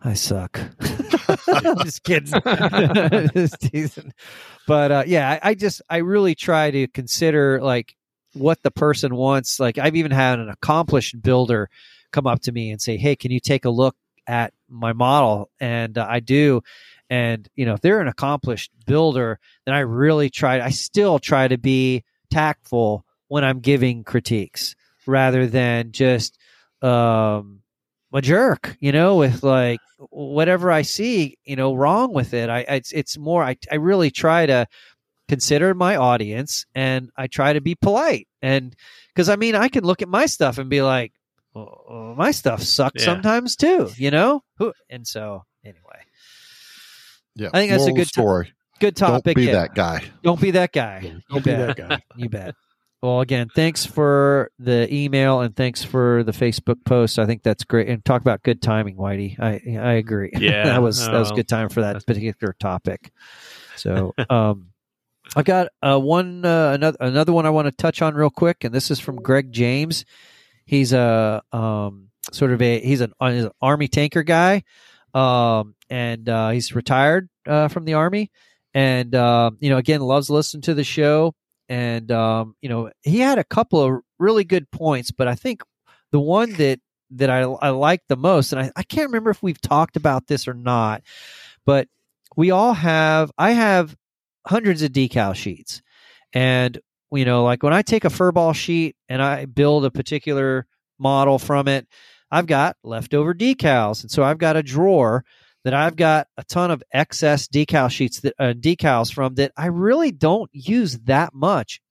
I 0.00 0.14
suck." 0.14 0.60
Just 1.82 2.04
kidding. 2.04 2.40
Just 3.34 3.60
teasing. 3.60 4.12
But 4.66 4.92
uh, 4.92 5.04
yeah, 5.06 5.30
I, 5.30 5.50
I 5.50 5.54
just 5.54 5.82
I 5.88 5.98
really 5.98 6.34
try 6.34 6.70
to 6.70 6.86
consider 6.88 7.60
like 7.60 7.96
what 8.34 8.62
the 8.62 8.70
person 8.70 9.14
wants. 9.14 9.58
Like 9.58 9.78
I've 9.78 9.96
even 9.96 10.12
had 10.12 10.38
an 10.38 10.48
accomplished 10.48 11.20
builder 11.20 11.70
come 12.12 12.26
up 12.26 12.42
to 12.42 12.52
me 12.52 12.70
and 12.70 12.80
say, 12.80 12.96
"Hey, 12.96 13.16
can 13.16 13.30
you 13.30 13.40
take 13.40 13.64
a 13.64 13.70
look 13.70 13.96
at 14.26 14.52
my 14.68 14.92
model?" 14.92 15.50
And 15.58 15.96
uh, 15.96 16.06
I 16.08 16.20
do. 16.20 16.62
And 17.10 17.48
you 17.56 17.64
know, 17.64 17.74
if 17.74 17.80
they're 17.80 18.00
an 18.00 18.08
accomplished 18.08 18.70
builder, 18.86 19.38
then 19.64 19.74
I 19.74 19.80
really 19.80 20.30
try. 20.30 20.60
I 20.60 20.70
still 20.70 21.18
try 21.18 21.48
to 21.48 21.58
be 21.58 22.04
tactful 22.30 23.04
when 23.28 23.44
I'm 23.44 23.60
giving 23.60 24.04
critiques 24.04 24.74
rather 25.06 25.46
than 25.46 25.92
just 25.92 26.38
um, 26.82 27.60
a 28.12 28.22
jerk, 28.22 28.76
you 28.80 28.92
know, 28.92 29.16
with 29.16 29.42
like 29.42 29.80
whatever 30.10 30.70
I 30.72 30.82
see, 30.82 31.36
you 31.44 31.56
know, 31.56 31.74
wrong 31.74 32.12
with 32.12 32.32
it. 32.34 32.48
I, 32.48 32.58
I 32.60 32.74
it's, 32.76 32.92
it's 32.92 33.18
more, 33.18 33.42
I, 33.44 33.56
I 33.70 33.76
really 33.76 34.10
try 34.10 34.46
to 34.46 34.66
consider 35.28 35.74
my 35.74 35.96
audience 35.96 36.64
and 36.74 37.10
I 37.16 37.26
try 37.26 37.52
to 37.52 37.60
be 37.60 37.74
polite. 37.74 38.26
And 38.40 38.74
because 39.14 39.28
I 39.28 39.36
mean, 39.36 39.54
I 39.54 39.68
can 39.68 39.84
look 39.84 40.00
at 40.02 40.08
my 40.08 40.26
stuff 40.26 40.56
and 40.58 40.70
be 40.70 40.80
like, 40.80 41.12
oh, 41.54 41.66
oh, 41.88 42.14
my 42.16 42.30
stuff 42.30 42.62
sucks 42.62 43.02
Yeah. 43.02 43.06
sometimes 43.12 43.56
too, 43.56 43.90
you 43.96 44.10
know? 44.10 44.42
Who- 44.56 44.72
And 44.88 45.06
so, 45.06 45.44
anyway, 45.64 46.00
Yeah, 47.34 47.50
I 47.52 47.58
think 47.60 47.70
that's 47.72 47.82
a 47.84 47.88
Moral 47.88 47.90
of 47.90 47.94
the 47.94 48.00
good 48.00 48.04
to- 48.04 48.08
story. 48.08 48.52
good 48.80 48.96
topic. 48.96 49.24
Don't 49.24 49.34
be 49.36 49.46
yeah. 49.46 49.52
that 49.52 49.74
guy. 49.74 50.04
Don't 50.22 50.40
be 50.40 50.50
that 50.52 50.72
guy. 50.72 51.14
Don't 51.30 51.44
be 51.44 51.50
bet. 51.50 51.76
that 51.76 51.88
guy. 51.88 52.02
You 52.16 52.28
bet. 52.30 52.54
Well, 53.00 53.20
again, 53.20 53.48
thanks 53.54 53.86
for 53.86 54.50
the 54.58 54.92
email 54.92 55.40
and 55.40 55.54
thanks 55.54 55.84
for 55.84 56.24
the 56.24 56.32
Facebook 56.32 56.84
post. 56.84 57.20
I 57.20 57.26
think 57.26 57.44
that's 57.44 57.62
great. 57.62 57.88
And 57.88 58.04
talk 58.04 58.22
about 58.22 58.42
good 58.42 58.60
timing, 58.60 58.96
Whitey. 58.96 59.38
I 59.38 59.60
I 59.78 59.92
agree. 59.94 60.32
Yeah, 60.38 60.64
that 60.64 60.82
was 60.82 61.06
that 61.06 61.12
was 61.18 61.30
good 61.30 61.48
time 61.48 61.68
for 61.68 61.82
that 61.82 62.04
particular 62.04 62.54
topic. 62.58 63.12
So, 63.76 64.14
um, 64.30 64.70
I 65.36 65.42
got 65.42 65.68
uh, 65.80 65.98
one 65.98 66.44
uh, 66.44 66.72
another 66.72 66.96
another 67.00 67.32
one 67.32 67.46
I 67.46 67.50
want 67.50 67.66
to 67.66 67.72
touch 67.72 68.02
on 68.02 68.14
real 68.14 68.30
quick, 68.30 68.64
and 68.64 68.74
this 68.74 68.90
is 68.90 68.98
from 68.98 69.16
Greg 69.16 69.52
James. 69.52 70.04
He's 70.64 70.92
a 70.92 71.42
um, 71.52 72.08
sort 72.32 72.52
of 72.52 72.60
a 72.60 72.80
he's 72.80 73.00
an, 73.00 73.12
he's 73.20 73.44
an 73.44 73.52
army 73.60 73.88
tanker 73.88 74.22
guy, 74.22 74.64
um, 75.14 75.74
and 75.88 76.28
uh, 76.28 76.50
he's 76.50 76.74
retired 76.74 77.28
uh, 77.46 77.68
from 77.68 77.84
the 77.84 77.94
army, 77.94 78.30
and 78.74 79.14
uh, 79.14 79.50
you 79.60 79.70
know 79.70 79.76
again 79.76 80.00
loves 80.00 80.30
listening 80.30 80.62
to 80.62 80.74
the 80.74 80.84
show, 80.84 81.34
and 81.68 82.10
um, 82.10 82.54
you 82.60 82.68
know 82.68 82.90
he 83.02 83.18
had 83.18 83.38
a 83.38 83.44
couple 83.44 83.82
of 83.82 84.00
really 84.18 84.44
good 84.44 84.70
points, 84.70 85.10
but 85.10 85.28
I 85.28 85.34
think 85.34 85.62
the 86.12 86.20
one 86.20 86.52
that 86.54 86.80
that 87.10 87.30
I 87.30 87.40
I 87.40 87.70
like 87.70 88.02
the 88.08 88.16
most, 88.16 88.52
and 88.52 88.60
I, 88.60 88.72
I 88.76 88.82
can't 88.82 89.08
remember 89.08 89.30
if 89.30 89.42
we've 89.42 89.60
talked 89.60 89.96
about 89.96 90.26
this 90.26 90.48
or 90.48 90.54
not, 90.54 91.02
but 91.64 91.88
we 92.36 92.50
all 92.50 92.74
have 92.74 93.30
I 93.38 93.52
have 93.52 93.96
hundreds 94.46 94.82
of 94.82 94.92
decal 94.92 95.34
sheets, 95.34 95.82
and 96.32 96.78
you 97.12 97.24
know 97.24 97.44
like 97.44 97.62
when 97.62 97.74
I 97.74 97.82
take 97.82 98.04
a 98.04 98.10
furball 98.10 98.54
sheet 98.54 98.96
and 99.08 99.22
I 99.22 99.44
build 99.44 99.84
a 99.84 99.90
particular 99.90 100.66
model 100.98 101.38
from 101.38 101.68
it, 101.68 101.86
I've 102.30 102.46
got 102.46 102.76
leftover 102.82 103.34
decals, 103.34 104.02
and 104.02 104.10
so 104.10 104.22
I've 104.22 104.38
got 104.38 104.56
a 104.56 104.62
drawer 104.62 105.24
that 105.68 105.74
I've 105.74 105.96
got 105.96 106.28
a 106.38 106.44
ton 106.44 106.70
of 106.70 106.82
excess 106.92 107.46
decal 107.46 107.90
sheets 107.90 108.20
that 108.20 108.32
uh, 108.38 108.54
decals 108.54 109.12
from 109.12 109.34
that 109.34 109.52
I 109.54 109.66
really 109.66 110.10
don't 110.10 110.48
use 110.54 110.96
that 111.00 111.34
much. 111.34 111.82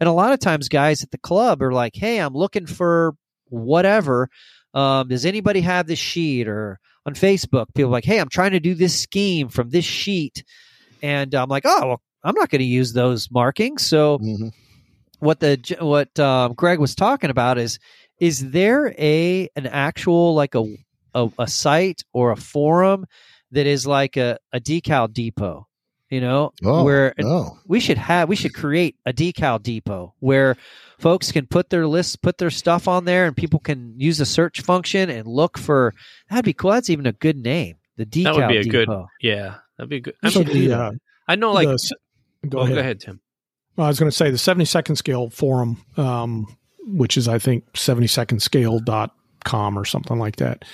And 0.00 0.08
a 0.08 0.12
lot 0.12 0.32
of 0.32 0.40
times, 0.40 0.70
guys 0.70 1.02
at 1.02 1.10
the 1.10 1.18
club 1.18 1.60
are 1.62 1.70
like, 1.72 1.94
"Hey, 1.94 2.18
I'm 2.18 2.32
looking 2.32 2.64
for 2.64 3.14
whatever. 3.50 4.30
Um, 4.72 5.08
does 5.08 5.26
anybody 5.26 5.60
have 5.60 5.86
this 5.86 5.98
sheet?" 5.98 6.48
Or 6.48 6.78
on 7.04 7.12
Facebook, 7.12 7.66
people 7.74 7.90
are 7.90 7.92
like, 7.92 8.06
"Hey, 8.06 8.20
I'm 8.20 8.30
trying 8.30 8.52
to 8.52 8.60
do 8.60 8.74
this 8.74 8.98
scheme 8.98 9.50
from 9.50 9.68
this 9.68 9.84
sheet," 9.84 10.42
and 11.02 11.34
I'm 11.34 11.50
like, 11.50 11.64
"Oh, 11.66 11.88
well, 11.88 12.02
I'm 12.24 12.34
not 12.36 12.48
going 12.48 12.60
to 12.60 12.64
use 12.64 12.94
those 12.94 13.30
markings." 13.30 13.84
So 13.84 14.18
Mhm. 14.18 14.50
what 15.18 15.40
the 15.40 15.76
what 15.80 16.18
um, 16.18 16.54
Greg 16.54 16.78
was 16.78 16.94
talking 16.94 17.28
about 17.28 17.58
is 17.58 17.78
is 18.18 18.50
there 18.50 18.94
a 18.98 19.50
an 19.56 19.66
actual 19.66 20.34
like 20.34 20.54
a 20.54 20.64
a, 21.16 21.28
a 21.38 21.48
site 21.48 22.02
or 22.12 22.30
a 22.30 22.36
forum 22.36 23.06
that 23.52 23.66
is 23.66 23.86
like 23.86 24.16
a, 24.16 24.38
a 24.52 24.60
decal 24.60 25.12
depot 25.12 25.66
you 26.10 26.20
know 26.20 26.52
Oh, 26.64 26.84
where 26.84 27.12
no. 27.18 27.58
we 27.66 27.80
should 27.80 27.98
have 27.98 28.28
we 28.28 28.36
should 28.36 28.54
create 28.54 28.94
a 29.06 29.12
decal 29.12 29.60
depot 29.60 30.14
where 30.20 30.56
folks 31.00 31.32
can 31.32 31.46
put 31.46 31.70
their 31.70 31.86
lists 31.86 32.14
put 32.16 32.38
their 32.38 32.50
stuff 32.50 32.86
on 32.86 33.04
there 33.04 33.26
and 33.26 33.36
people 33.36 33.58
can 33.58 33.94
use 33.98 34.18
the 34.18 34.26
search 34.26 34.60
function 34.60 35.10
and 35.10 35.26
look 35.26 35.58
for 35.58 35.92
that'd 36.30 36.44
be 36.44 36.52
cool 36.52 36.70
that's 36.72 36.90
even 36.90 37.06
a 37.06 37.12
good 37.12 37.36
name 37.36 37.76
the 37.96 38.06
decal 38.06 38.24
That 38.24 38.36
would 38.36 38.48
be 38.48 38.56
a 38.58 38.64
good- 38.64 38.86
depot 38.86 39.08
Yeah, 39.22 39.54
that'd 39.78 39.88
be 39.90 40.00
good. 40.00 40.14
I, 40.22 40.30
So 40.30 40.44
mean, 40.44 40.68
the, 40.68 40.72
uh, 40.78 40.90
I 41.26 41.34
know, 41.36 41.52
like, 41.52 41.66
the 41.68 41.96
go, 42.48 42.58
oh, 42.58 42.62
ahead. 42.62 42.74
go 42.74 42.80
ahead, 42.80 43.00
Tim. 43.00 43.20
Well, 43.74 43.86
I 43.86 43.88
was 43.88 43.98
going 43.98 44.10
to 44.10 44.16
say 44.16 44.30
the 44.30 44.38
70 44.38 44.66
second 44.66 44.96
scale 44.96 45.30
forum, 45.30 45.78
um, 45.96 46.46
which 46.86 47.16
is, 47.16 47.26
I 47.26 47.38
think, 47.38 47.64
72ndscale.com 49.46 49.78
or 49.78 49.84
something 49.84 50.18
like 50.18 50.36
that. 50.36 50.64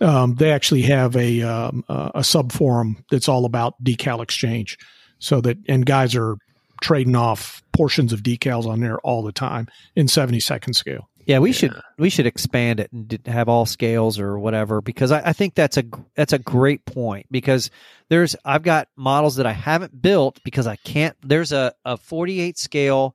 Um, 0.00 0.34
they 0.36 0.52
actually 0.52 0.82
have 0.82 1.16
a, 1.16 1.42
um, 1.42 1.84
a 1.88 2.10
a 2.16 2.24
sub 2.24 2.52
forum 2.52 3.04
that's 3.10 3.28
all 3.28 3.44
about 3.44 3.82
decal 3.82 4.22
exchange. 4.22 4.78
So 5.18 5.40
that, 5.42 5.58
and 5.68 5.84
guys 5.84 6.14
are 6.16 6.36
trading 6.82 7.14
off 7.16 7.62
portions 7.72 8.12
of 8.12 8.22
decals 8.22 8.66
on 8.66 8.80
there 8.80 8.98
all 9.00 9.22
the 9.22 9.32
time 9.32 9.66
in 9.94 10.08
70 10.08 10.40
second 10.40 10.72
scale. 10.74 11.08
Yeah, 11.26 11.38
we 11.38 11.50
Yeah. 11.50 11.54
should 11.56 11.80
we 11.98 12.08
should 12.10 12.26
expand 12.26 12.80
it 12.80 12.90
and 12.90 13.20
have 13.26 13.48
all 13.48 13.66
scales 13.66 14.18
or 14.18 14.38
whatever 14.38 14.80
because 14.80 15.12
I, 15.12 15.20
I 15.28 15.32
think 15.34 15.54
that's 15.54 15.76
a 15.76 15.84
that's 16.16 16.32
a 16.32 16.38
great 16.38 16.84
point 16.86 17.26
because 17.30 17.70
there's 18.08 18.34
I've 18.44 18.62
got 18.62 18.88
models 18.96 19.36
that 19.36 19.46
I 19.46 19.52
haven't 19.52 20.00
built 20.00 20.40
because 20.42 20.66
I 20.66 20.76
can't. 20.76 21.14
There's 21.22 21.52
a 21.52 21.74
a 21.84 21.98
48 21.98 22.56
scale 22.58 23.14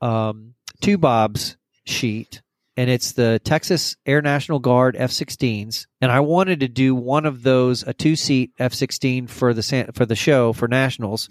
um, 0.00 0.54
TwoBobs 0.80 1.56
sheet 1.84 2.40
and 2.78 2.88
it's 2.88 3.12
the 3.12 3.40
Texas 3.42 3.96
Air 4.06 4.22
National 4.22 4.60
Guard 4.60 4.94
F-16s 4.96 5.86
and 6.00 6.12
I 6.12 6.20
wanted 6.20 6.60
to 6.60 6.68
do 6.68 6.94
one 6.94 7.26
of 7.26 7.42
those 7.42 7.82
a 7.82 7.92
two 7.92 8.14
seat 8.14 8.52
F-16 8.58 9.28
for 9.28 9.52
the 9.52 9.90
for 9.94 10.06
the 10.06 10.14
show 10.14 10.52
for 10.52 10.68
nationals, 10.68 11.28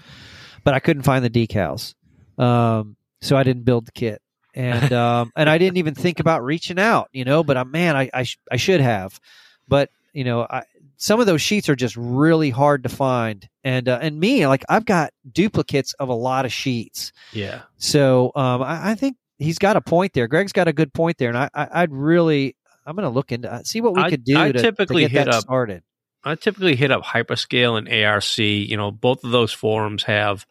but 0.66 0.74
I 0.74 0.80
couldn't 0.80 1.04
find 1.04 1.24
the 1.24 1.30
decals, 1.30 1.96
um, 2.38 2.98
so 3.22 3.38
I 3.38 3.44
didn't 3.44 3.64
build 3.64 3.88
the 3.88 3.92
kit. 3.94 4.22
And 4.54 4.92
um, 5.06 5.32
and 5.36 5.50
I 5.50 5.58
didn't 5.58 5.78
even 5.78 5.96
think 5.96 6.20
about 6.20 6.44
reaching 6.44 6.80
out, 6.80 7.08
you 7.14 7.24
know. 7.24 7.44
But 7.44 7.58
uh, 7.58 7.66
man, 7.66 7.96
I 7.96 8.10
I, 8.14 8.24
sh- 8.24 8.40
I 8.52 8.58
should 8.58 8.82
have, 8.82 9.20
but 9.68 9.90
you 10.14 10.24
know, 10.24 10.46
I, 10.50 10.64
some 10.98 11.20
of 11.20 11.28
those 11.28 11.42
sheets 11.44 11.70
are 11.70 11.76
just 11.76 11.96
really 11.96 12.50
hard 12.50 12.84
to 12.84 12.90
find, 12.90 13.48
and 13.64 13.88
uh, 13.88 14.00
and 14.02 14.20
me, 14.20 14.48
like 14.48 14.66
I've 14.68 14.86
got 14.86 15.14
duplicates 15.32 15.94
of 15.94 16.10
a 16.10 16.14
lot 16.16 16.46
of 16.46 16.52
sheets, 16.52 17.14
Yeah. 17.34 17.62
so 17.78 18.32
um, 18.36 18.64
I, 18.64 18.92
I 18.92 18.96
think 18.96 19.16
he's 19.38 19.58
got 19.58 19.76
a 19.76 19.82
point 19.82 20.14
there. 20.14 20.28
Greg's 20.28 20.52
got 20.54 20.68
a 20.68 20.74
good 20.74 20.94
point 20.94 21.18
there, 21.18 21.30
and 21.30 21.38
I, 21.38 21.50
I 21.54 21.68
I'd 21.84 21.92
really 21.92 22.56
I'm 22.86 22.96
going 22.96 23.04
to 23.04 23.10
look 23.10 23.32
into 23.32 23.52
uh, 23.52 23.64
see 23.64 23.82
what 23.82 23.94
we 23.96 24.02
I- 24.02 24.10
could 24.10 24.24
do 24.24 24.38
I 24.38 24.52
to, 24.52 24.62
typically 24.62 25.04
to 25.04 25.10
get 25.10 25.20
hit 25.20 25.26
that 25.26 25.34
up- 25.36 25.42
started. 25.44 25.84
I 26.24 26.36
typically 26.36 26.76
hit 26.76 26.92
up 26.92 27.04
Hyperscale 27.04 27.78
and 27.78 27.88
ARC. 27.88 28.38
You 28.38 28.76
know, 28.76 28.92
both 28.92 29.24
of 29.24 29.32
those 29.32 29.54
forums 29.54 30.04
have 30.04 30.46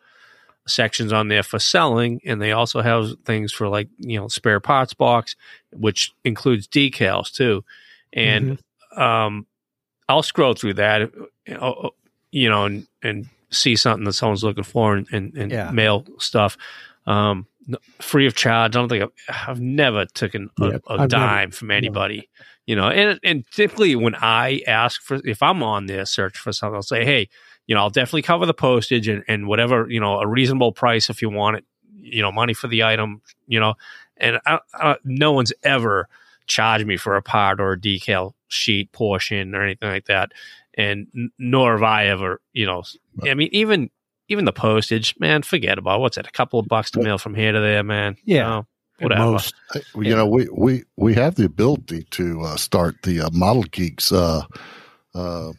sections 0.66 1.12
on 1.12 1.28
there 1.28 1.42
for 1.42 1.58
selling, 1.58 2.20
and 2.24 2.40
they 2.40 2.52
also 2.52 2.80
have 2.80 3.12
things 3.24 3.52
for 3.52 3.68
like 3.68 3.88
you 3.98 4.18
know 4.18 4.28
spare 4.28 4.60
parts 4.60 4.94
box, 4.94 5.36
which 5.72 6.12
includes 6.24 6.66
decals 6.68 7.30
too. 7.32 7.64
And 8.12 8.58
Mm-hmm. 8.92 9.00
um, 9.02 9.46
I'll 10.08 10.22
scroll 10.22 10.54
through 10.54 10.74
that, 10.74 11.10
uh, 11.50 11.88
you 12.30 12.48
know, 12.48 12.64
and, 12.64 12.86
and 13.02 13.26
see 13.50 13.74
something 13.76 14.04
that 14.04 14.12
someone's 14.12 14.44
looking 14.44 14.62
for 14.64 14.94
and, 14.94 15.06
and, 15.10 15.36
and 15.36 15.50
Yeah. 15.52 15.70
mail 15.72 16.06
stuff. 16.18 16.56
Um, 17.06 17.46
free 18.00 18.26
of 18.26 18.34
charge. 18.34 18.76
I 18.76 18.78
don't 18.80 18.88
think 18.88 19.04
I've, 19.28 19.48
I've 19.48 19.60
never 19.60 20.06
taken 20.06 20.50
a, 20.60 20.66
Yeah, 20.66 20.76
a 20.86 20.92
I've 20.92 20.98
never- 20.98 21.08
dime 21.08 21.50
from 21.50 21.70
anybody, 21.72 22.28
you 22.66 22.76
know, 22.76 22.88
and, 22.88 23.18
and 23.24 23.44
typically 23.50 23.96
when 23.96 24.14
I 24.14 24.62
ask 24.68 25.02
for, 25.02 25.20
if 25.24 25.42
I'm 25.42 25.62
on 25.62 25.86
there 25.86 26.04
search 26.06 26.38
for 26.38 26.52
something, 26.52 26.76
I'll 26.76 26.82
say, 26.82 27.04
Hey, 27.04 27.28
you 27.66 27.74
know, 27.74 27.80
I'll 27.80 27.90
definitely 27.90 28.22
cover 28.22 28.46
the 28.46 28.54
postage 28.54 29.08
and, 29.08 29.24
and 29.26 29.48
whatever, 29.48 29.88
you 29.90 29.98
know, 29.98 30.20
a 30.20 30.26
reasonable 30.26 30.70
price 30.72 31.10
if 31.10 31.20
you 31.22 31.28
want 31.28 31.56
it, 31.56 31.64
you 31.96 32.22
know, 32.22 32.30
money 32.30 32.54
for 32.54 32.68
the 32.68 32.84
item, 32.84 33.20
you 33.48 33.58
know, 33.58 33.74
and 34.16 34.38
I, 34.46 34.60
I, 34.74 34.96
no 35.04 35.32
one's 35.32 35.52
ever 35.64 36.08
charged 36.46 36.86
me 36.86 36.96
for 36.96 37.16
a 37.16 37.22
part 37.22 37.60
or 37.60 37.72
a 37.72 37.78
decal 37.80 38.34
sheet 38.46 38.92
portion 38.92 39.54
or 39.56 39.62
anything 39.64 39.88
like 39.88 40.06
that. 40.06 40.30
And 40.74 41.08
n- 41.16 41.32
nor 41.38 41.72
have 41.72 41.82
I 41.82 42.06
ever, 42.06 42.40
you 42.52 42.66
know, 42.66 42.84
I 43.24 43.34
mean, 43.34 43.48
even, 43.50 43.90
even 44.28 44.44
the 44.44 44.52
postage, 44.52 45.14
man, 45.18 45.42
forget 45.42 45.78
about 45.78 45.98
it. 45.98 46.00
what's 46.00 46.16
it, 46.16 46.26
a 46.26 46.30
couple 46.32 46.58
of 46.58 46.66
bucks 46.68 46.90
to 46.92 47.02
mail 47.02 47.18
from 47.18 47.34
here 47.34 47.52
to 47.52 47.60
there, 47.60 47.82
man. 47.82 48.16
You 48.24 48.36
Yeah. 48.36 48.42
know, 48.48 48.66
whatever. 49.00 49.32
most. 49.32 49.54
Hey, 49.72 49.82
well, 49.94 50.04
You 50.06 50.16
know, 50.16 50.26
we, 50.26 50.48
we, 50.52 50.84
we 50.96 51.14
have 51.14 51.34
the 51.36 51.44
ability 51.44 52.04
to 52.12 52.42
uh, 52.42 52.56
start 52.56 52.96
the 53.02 53.20
uh, 53.22 53.30
Model 53.32 53.62
Geeks 53.64 54.10
uh, 54.12 54.42
uh, 55.14 55.52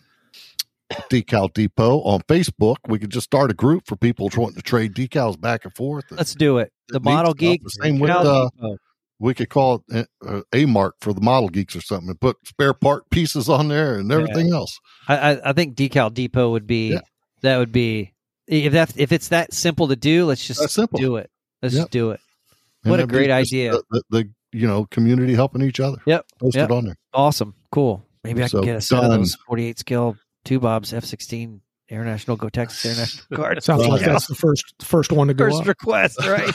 Decal 1.12 1.52
Depot 1.54 2.00
on 2.02 2.22
Facebook. 2.22 2.78
We 2.88 3.00
could 3.00 3.10
just 3.10 3.26
start 3.26 3.52
a 3.52 3.54
group 3.54 3.84
for 3.88 3.96
people 3.96 4.30
wanting 4.36 4.56
to 4.56 4.62
trade 4.62 4.94
decals 4.94 5.40
back 5.40 5.66
and 5.66 5.76
forth. 5.76 6.06
Let's 6.12 6.34
do 6.36 6.58
it. 6.60 6.72
The 6.90 7.00
neat 7.00 7.06
model 7.06 7.32
stuff. 7.32 7.38
geek. 7.40 7.64
The 7.64 7.70
same 7.70 8.00
with, 8.00 8.12
uh, 8.12 8.50
we 9.20 9.34
could 9.34 9.50
call 9.50 9.84
it 9.90 10.08
uh, 10.26 10.42
a 10.54 10.66
mark 10.66 10.96
for 11.02 11.12
the 11.12 11.22
model 11.22 11.50
geeks 11.50 11.76
or 11.76 11.82
something 11.82 12.10
and 12.10 12.20
put 12.22 12.38
spare 12.46 12.74
part 12.74 13.10
pieces 13.10 13.50
on 13.50 13.68
there 13.68 13.96
and 13.98 14.12
everything 14.12 14.54
else. 14.54 14.80
I, 15.08 15.18
I 15.34 15.50
I 15.50 15.54
think 15.54 15.76
Decal 15.76 16.14
Depot 16.14 16.52
would 16.52 16.68
be 16.68 16.92
Yeah. 16.94 17.00
that 17.42 17.58
would 17.58 17.72
be 17.72 18.14
if 18.48 18.74
that 18.74 18.94
if 18.98 19.12
it's 19.12 19.30
that 19.30 19.54
simple 19.54 19.88
to 19.90 19.96
do. 19.96 20.26
Let's 20.26 20.46
just 20.46 20.70
simple. 20.70 21.00
do 21.00 21.18
it. 21.18 21.30
Let's 21.62 21.76
Yep. 21.76 21.82
just 21.84 21.92
do 21.92 22.12
it. 22.12 22.20
And 22.84 22.92
What 22.92 23.00
a 23.00 23.08
great 23.08 23.32
idea. 23.32 23.72
The, 23.72 23.84
the, 23.90 24.04
the, 24.10 24.30
you 24.54 24.68
know 24.68 24.86
community 24.86 25.34
helping 25.34 25.62
each 25.62 25.80
other. 25.80 25.98
Yep. 26.06 26.26
Post 26.40 26.56
Yep. 26.56 26.70
it 26.70 26.74
on 26.74 26.86
there. 26.86 26.96
Awesome. 27.14 27.54
Cool. 27.72 28.04
Maybe 28.24 28.44
I 28.44 28.48
So, 28.48 28.60
can 28.60 28.66
get 28.66 28.76
a 28.78 28.82
set 28.82 29.02
done. 29.02 29.12
of 29.12 29.18
those 29.20 29.36
48 29.48 29.80
scale 29.80 30.18
TwoBobs 30.46 30.94
F 30.94 31.04
16 31.06 31.62
International 31.90 32.38
Go 32.38 32.50
Texas 32.50 32.86
International 32.86 33.38
cards. 33.44 33.66
Sounds 33.66 33.86
like 33.88 34.02
Yeah. 34.02 34.10
that's 34.14 34.28
the 34.28 34.36
first 34.36 34.74
first 34.82 35.12
one 35.12 35.28
to 35.28 35.34
go 35.34 35.46
First 35.46 35.62
up. 35.62 35.68
request, 35.68 36.20
right? 36.26 36.54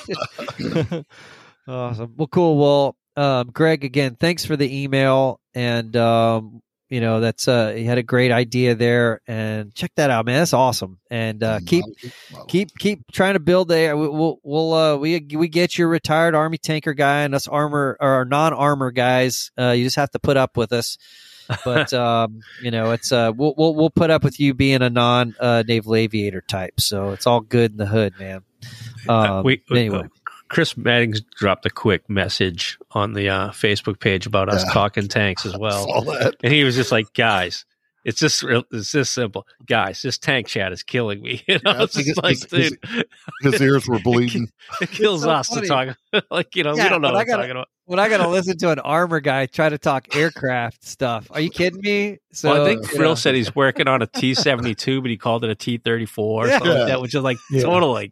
awesome. 1.69 2.15
Well, 2.17 2.29
cool. 2.29 2.57
Well, 2.59 2.97
um, 3.17 3.51
Greg, 3.53 3.85
again, 3.85 4.17
thanks 4.19 4.45
for 4.45 4.57
the 4.57 4.83
email. 4.85 5.41
And, 5.55 5.95
um, 5.97 6.61
you 6.93 7.01
know, 7.01 7.21
that's, 7.21 7.49
uh, 7.49 7.75
you 7.75 7.87
had 7.87 7.97
a 7.97 8.03
great 8.03 8.31
idea 8.31 8.75
there. 8.75 9.23
And 9.27 9.75
check 9.75 9.93
that 9.97 10.11
out, 10.11 10.27
man. 10.27 10.41
That's 10.41 10.53
awesome. 10.53 10.99
And, 11.11 11.43
uh, 11.43 11.61
keep, 11.65 11.85
model 12.31 12.47
keep 12.49 12.77
keep 12.79 13.11
trying 13.13 13.35
to 13.35 13.41
build 13.41 13.71
a 13.73 13.95
we- 13.95 14.09
we'll 14.09 14.39
we'll 14.43 14.73
uh 14.75 14.97
we 14.97 15.27
we 15.35 15.49
get 15.49 15.79
your 15.79 15.89
retired 15.89 16.35
army 16.35 16.59
tanker 16.59 16.93
guy 16.93 17.23
and 17.23 17.35
us 17.35 17.49
armor 17.49 17.97
or 18.01 18.09
our 18.09 18.25
non-armor 18.25 18.91
guys 18.91 19.51
uh 19.59 19.71
you 19.71 19.85
just 19.85 19.97
have 19.97 20.11
to 20.11 20.19
put 20.19 20.37
up 20.37 20.57
with 20.57 20.73
us 20.73 20.99
but 21.65 21.93
um 22.05 22.41
you 22.63 22.71
know 22.71 22.91
it's 22.93 23.13
uh 23.13 23.33
we'll 23.35 23.55
we'll, 23.57 23.75
we'll 23.75 23.91
put 23.91 24.11
up 24.11 24.25
with 24.25 24.39
you 24.41 24.55
being 24.55 24.83
a 24.83 24.91
non 24.91 25.35
uh 25.41 25.63
naval 25.67 25.95
aviator 25.95 26.43
type 26.43 26.81
so 26.81 27.11
it's 27.11 27.27
all 27.27 27.41
good 27.41 27.73
in 27.73 27.77
the 27.77 27.87
hood 27.87 28.15
man 28.19 28.43
um 29.09 29.45
we, 29.45 29.63
anyway 29.71 30.03
Chris 30.53 30.75
Maddings 30.75 31.21
dropped 31.37 31.65
a 31.67 31.71
quick 31.71 32.09
message 32.11 32.79
on 32.93 33.15
the 33.15 33.29
uh, 33.29 33.49
Facebook 33.51 33.99
page 34.01 34.27
about 34.27 34.49
us 34.49 34.63
Yeah. 34.67 34.73
talking 34.73 35.09
tanks 35.09 35.47
as 35.47 35.57
well. 35.57 35.91
All 35.91 36.03
that. 36.05 36.37
and 36.45 36.53
he 36.53 36.63
was 36.63 36.77
just 36.77 36.93
like, 36.93 37.13
guys, 37.15 37.65
it's 38.05 38.19
just 38.21 38.43
real, 38.43 38.63
it's 38.71 38.93
just 38.93 39.15
simple, 39.15 39.47
guys. 39.67 40.03
This 40.03 40.19
tank 40.19 40.49
chat 40.49 40.73
is 40.73 40.83
killing 40.83 41.23
me. 41.23 41.43
You 41.49 41.55
know, 41.65 41.73
Yeah, 41.73 41.83
it's 41.85 41.97
his- 41.97 42.07
just 42.07 42.23
like, 42.23 42.37
his- 42.51 42.71
dude, 42.71 43.05
His 43.43 43.63
ears 43.63 43.89
were 43.89 43.99
bleeding. 44.05 44.51
it 44.81 44.91
kills 44.91 45.23
so 45.23 45.31
us 45.31 45.49
funny. 45.49 45.63
to 45.63 45.67
talk. 45.69 46.25
like, 46.31 46.55
you 46.55 46.65
know, 46.65 46.77
Yeah, 46.77 46.85
we 46.85 46.89
don't 46.91 47.01
know 47.01 47.09
what 47.09 47.17
I 47.17 47.21
I'm 47.23 47.27
gotta- 47.27 47.43
talking 47.45 47.51
about. 47.53 47.69
when 47.87 47.99
I 47.99 48.09
gotta 48.11 48.29
listen 48.29 48.59
to 48.59 48.71
an 48.73 48.79
armor 48.81 49.21
guy 49.21 49.47
try 49.47 49.69
to 49.71 49.79
talk 49.79 50.15
aircraft 50.15 50.85
stuff, 50.85 51.29
are 51.31 51.41
you 51.41 51.49
kidding 51.51 51.81
me? 51.81 52.19
So 52.33 52.51
well, 52.53 52.63
I 52.63 52.69
think 52.69 52.83
you 52.91 52.97
Frill 52.99 53.11
know. 53.11 53.15
said 53.15 53.35
he's 53.35 53.55
working 53.55 53.89
on 53.89 54.03
a 54.03 54.07
T 54.07 54.35
seventy 54.35 54.75
two, 54.75 55.01
but 55.01 55.11
he 55.11 55.17
called 55.17 55.45
it 55.45 55.51
a 55.51 55.55
T 55.55 55.79
thirty 55.79 56.07
four 56.07 56.45
or 56.45 56.49
Yeah. 56.49 56.59
like 56.59 56.89
that, 56.89 57.01
which 57.01 57.15
is 57.15 57.23
like 57.23 57.39
Yeah. 57.51 57.63
total 57.63 57.93
like 57.93 58.11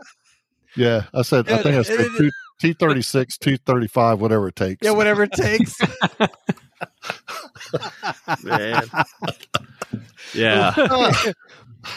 Yeah, 0.76 1.04
I 1.14 1.22
said. 1.22 1.50
I 1.50 1.62
think 1.62 1.76
I 1.76 1.82
said 1.82 2.00
it- 2.00 2.20
it- 2.20 2.34
T 2.60 2.72
thirty 2.74 3.00
six, 3.02 3.38
T 3.38 3.56
thirty 3.56 3.86
five, 3.88 4.20
whatever 4.20 4.48
it 4.48 4.56
takes. 4.56 4.84
yeah, 4.84 4.90
whatever 4.90 5.22
it 5.22 5.32
takes. 5.32 5.78
man. 8.44 8.82
yeah. 10.34 10.74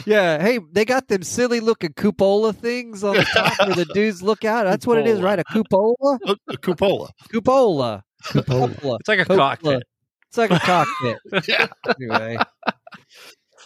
Yeah, 0.05 0.41
hey, 0.41 0.59
they 0.71 0.85
got 0.85 1.09
them 1.09 1.23
silly 1.23 1.59
looking 1.59 1.91
cupola 1.91 2.53
things 2.53 3.03
on 3.03 3.17
the 3.17 3.23
top 3.25 3.67
where 3.67 3.75
the 3.75 3.83
dudes 3.93 4.23
look 4.23 4.45
out. 4.45 4.63
That's 4.63 4.87
what 4.87 4.97
it 4.97 5.05
is, 5.07 5.19
right? 5.21 5.37
A 5.37 5.43
cupola? 5.43 6.19
A 6.47 6.55
cupola. 6.57 7.09
Cupola. 7.29 8.01
Cupola. 8.31 8.69
Cupola. 8.77 8.95
It's 9.01 9.09
like 9.09 9.19
a 9.19 9.25
Cupola. 9.25 9.37
cockpit. 9.57 9.83
It's 10.29 10.37
like 10.37 10.51
a 10.51 10.59
cockpit. 10.59 11.17
Yeah. 11.49 11.67
Anyway. 11.99 12.37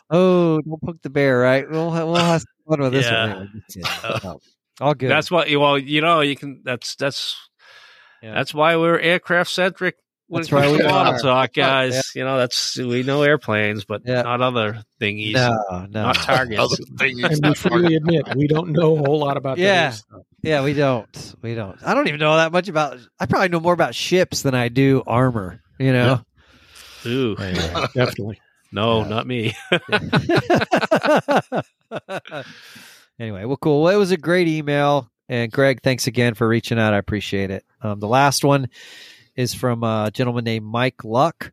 Oh, 0.09 0.59
don't 0.61 0.81
poke 0.81 1.03
the 1.03 1.11
bear, 1.11 1.37
right? 1.37 1.69
We'll, 1.69 1.91
we'll 1.91 2.15
have 2.15 2.43
fun 2.67 2.81
with 2.81 2.93
this 2.93 3.05
Yeah. 3.05 3.35
one. 3.35 3.61
Anyway. 3.75 4.37
Yeah, 4.79 4.85
no. 4.85 4.87
All 4.87 4.93
good. 4.95 5.09
That's 5.11 5.29
what 5.31 5.49
well, 5.51 5.77
you 5.77 6.01
know, 6.01 6.21
you 6.21 6.35
can 6.35 6.61
that's 6.63 6.95
that's 6.95 7.35
Yeah. 8.21 8.33
that's 8.33 8.53
why 8.53 8.75
we're 8.77 8.99
aircraft 8.99 9.49
centric 9.51 9.95
when 10.29 10.41
That's 10.41 10.49
it 10.49 10.51
comes 10.51 10.61
right, 10.65 10.77
to 10.79 10.83
we 10.83 10.89
model 10.89 11.13
are. 11.13 11.19
talk, 11.19 11.53
That's 11.53 11.57
right, 11.57 11.91
guys. 11.93 12.11
You 12.15 12.25
know, 12.25 12.37
that's 12.37 12.77
we 12.77 13.03
know 13.03 13.21
airplanes, 13.23 13.85
but 13.85 14.01
Yeah. 14.05 14.23
not 14.23 14.41
other 14.41 14.83
thingies. 14.99 15.33
no, 15.33 15.57
no. 15.89 16.03
Not 16.03 16.15
targets. 16.15 16.59
Other 16.61 16.75
thing 16.97 17.23
And 17.23 17.45
we 17.45 17.53
freely 17.55 17.95
admit 17.95 18.35
we 18.35 18.47
don't 18.47 18.71
know 18.71 18.97
a 18.97 18.99
whole 19.07 19.19
lot 19.19 19.37
about 19.37 19.57
Yeah. 19.57 19.91
that. 19.91 20.03
Yeah, 20.43 20.63
we 20.63 20.73
don't. 20.73 21.35
We 21.41 21.55
don't. 21.55 21.77
I 21.85 21.93
don't 21.93 22.07
even 22.07 22.19
know 22.19 22.35
that 22.35 22.51
much 22.51 22.67
about. 22.67 22.97
I 23.19 23.25
probably 23.25 23.49
know 23.49 23.59
more 23.61 23.73
about 23.73 23.95
ships 23.95 24.41
than 24.41 24.53
I 24.53 24.67
do 24.69 25.01
armor. 25.07 25.61
You 25.79 25.93
know. 25.93 26.21
Ooh, 27.05 27.35
Anyway, 27.37 27.85
definitely. 27.95 28.41
no, 28.71 29.03
not 29.05 29.25
me. 29.27 29.55
anyway, 33.19 33.45
well, 33.45 33.57
cool. 33.57 33.83
Well, 33.83 33.93
it 33.93 33.97
was 33.97 34.11
a 34.11 34.17
great 34.17 34.47
email, 34.47 35.09
and 35.29 35.51
Greg, 35.51 35.81
thanks 35.81 36.07
again 36.07 36.33
for 36.33 36.47
reaching 36.47 36.79
out. 36.79 36.93
I 36.93 36.97
appreciate 36.97 37.51
it. 37.51 37.63
Um, 37.81 37.99
the 37.99 38.07
last 38.07 38.43
one 38.43 38.69
is 39.35 39.53
from 39.53 39.83
a 39.83 40.09
gentleman 40.13 40.43
named 40.43 40.65
Mike 40.65 41.03
Luck, 41.03 41.51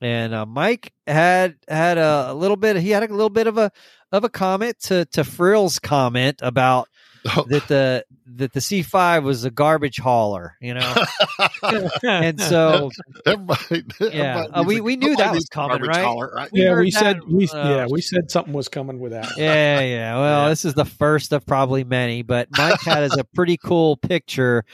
and 0.00 0.34
uh, 0.34 0.46
Mike 0.46 0.92
had 1.06 1.56
had 1.68 1.98
a, 1.98 2.26
a 2.30 2.34
little 2.34 2.56
bit. 2.56 2.76
He 2.76 2.90
had 2.90 3.02
a 3.02 3.06
little 3.06 3.30
bit 3.30 3.46
of 3.46 3.58
a 3.58 3.70
of 4.10 4.24
a 4.24 4.28
comment 4.28 4.78
to 4.80 5.04
to 5.06 5.24
Frill's 5.24 5.78
comment 5.78 6.40
about 6.42 6.88
Oh. 7.36 7.44
that 7.50 7.68
the 7.68 8.04
that 8.26 8.52
the 8.52 8.60
C 8.60 8.82
five 8.82 9.24
was 9.24 9.44
a 9.44 9.50
garbage 9.50 9.98
hauler. 9.98 10.56
You 10.60 10.74
know, 10.74 10.94
and 12.02 12.40
so 12.40 12.90
everybody. 13.26 13.84
Yeah. 14.00 14.46
Uh, 14.52 14.64
we- 14.66 14.80
we 14.80 14.96
knew 14.96 15.14
that 15.16 15.30
was 15.30 15.38
needs 15.40 15.48
coming, 15.48 15.82
right? 15.82 16.04
hauler, 16.04 16.32
right? 16.34 16.50
We 16.52 16.62
yeah, 16.62 16.70
heard 16.70 16.80
we 16.80 16.90
said 16.90 17.16
that, 17.18 17.28
we 17.28 17.48
uh, 17.48 17.68
yeah 17.68 17.86
we 17.90 18.00
said 18.00 18.30
something 18.30 18.52
was 18.52 18.68
coming 18.68 18.98
with 19.00 19.12
that. 19.12 19.28
Yeah, 19.36 19.80
yeah. 19.80 20.14
Well, 20.18 20.42
Yeah. 20.44 20.48
this 20.48 20.64
is 20.64 20.74
the 20.74 20.84
first 20.84 21.32
of 21.32 21.46
probably 21.46 21.84
many, 21.84 22.22
but 22.22 22.48
Mike 22.56 22.80
had 22.80 23.04
is 23.04 23.16
a 23.16 23.24
pretty 23.24 23.56
cool 23.56 23.96
picture 23.96 24.64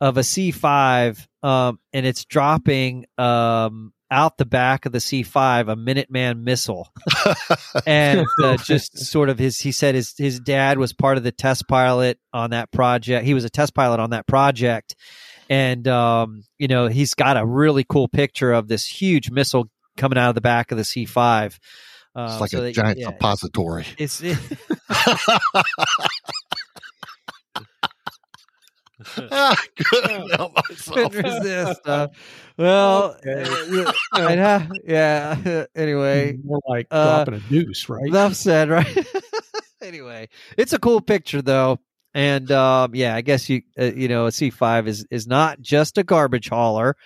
of 0.00 0.16
a 0.16 0.20
C5, 0.20 1.26
um, 1.42 1.80
and 1.92 2.06
it's 2.06 2.24
dropping 2.24 3.06
um, 3.18 3.92
out 4.10 4.38
the 4.38 4.44
back 4.46 4.86
of 4.86 4.92
the 4.92 4.98
C5 4.98 5.68
a 5.72 5.76
Minuteman 5.76 6.42
missile, 6.42 6.92
and 7.86 8.26
uh, 8.42 8.56
just 8.64 8.98
sort 8.98 9.28
of 9.28 9.38
his. 9.38 9.58
He 9.60 9.72
said 9.72 9.94
his 9.94 10.14
his 10.16 10.40
dad 10.40 10.78
was 10.78 10.92
part 10.92 11.18
of 11.18 11.24
the 11.24 11.32
test 11.32 11.68
pilot 11.68 12.18
on 12.32 12.50
that 12.50 12.70
project. 12.72 13.24
He 13.26 13.34
was 13.34 13.44
a 13.44 13.50
test 13.50 13.74
pilot 13.74 14.00
on 14.00 14.10
that 14.10 14.26
project, 14.26 14.94
and 15.50 15.86
um, 15.88 16.44
you 16.58 16.68
know 16.68 16.86
he's 16.86 17.14
got 17.14 17.36
a 17.36 17.44
really 17.44 17.84
cool 17.84 18.08
picture 18.08 18.52
of 18.52 18.68
this 18.68 18.86
huge 18.86 19.30
missile 19.30 19.68
coming 19.96 20.16
out 20.18 20.28
of 20.30 20.34
the 20.34 20.40
back 20.40 20.70
of 20.72 20.78
the 20.78 20.84
C5. 20.84 21.58
Uh, 22.16 22.28
It's 22.32 22.40
like 22.40 22.50
so 22.50 22.58
a 22.58 22.62
that- 22.62 22.74
giant 22.74 22.98
yeah, 22.98 23.08
suppository. 23.08 23.84
It's 23.98 24.20
it, 24.22 24.38
Couldn't 29.76 30.30
help 30.36 30.54
couldn't 30.66 31.14
resist. 31.14 31.80
Uh, 31.84 32.08
well, 32.56 33.16
Okay. 33.26 33.44
uh, 34.14 34.66
yeah. 34.84 35.64
Anyway, 35.74 36.36
more 36.44 36.60
like 36.68 36.86
uh, 36.90 37.24
dropping 37.24 37.34
a 37.34 37.40
deuce, 37.48 37.88
right? 37.88 38.06
enough 38.06 38.34
said. 38.34 38.68
Right. 38.68 39.06
anyway, 39.82 40.28
it's 40.56 40.72
a 40.72 40.78
cool 40.78 41.00
picture 41.00 41.42
though, 41.42 41.78
and 42.14 42.50
um, 42.50 42.94
yeah, 42.94 43.14
I 43.14 43.20
guess 43.20 43.48
you 43.48 43.62
uh, 43.78 43.84
you 43.84 44.08
know 44.08 44.26
a 44.26 44.32
C 44.32 44.50
five 44.50 44.88
is 44.88 45.06
is 45.10 45.26
not 45.26 45.60
just 45.60 45.98
a 45.98 46.04
garbage 46.04 46.48
hauler. 46.48 46.96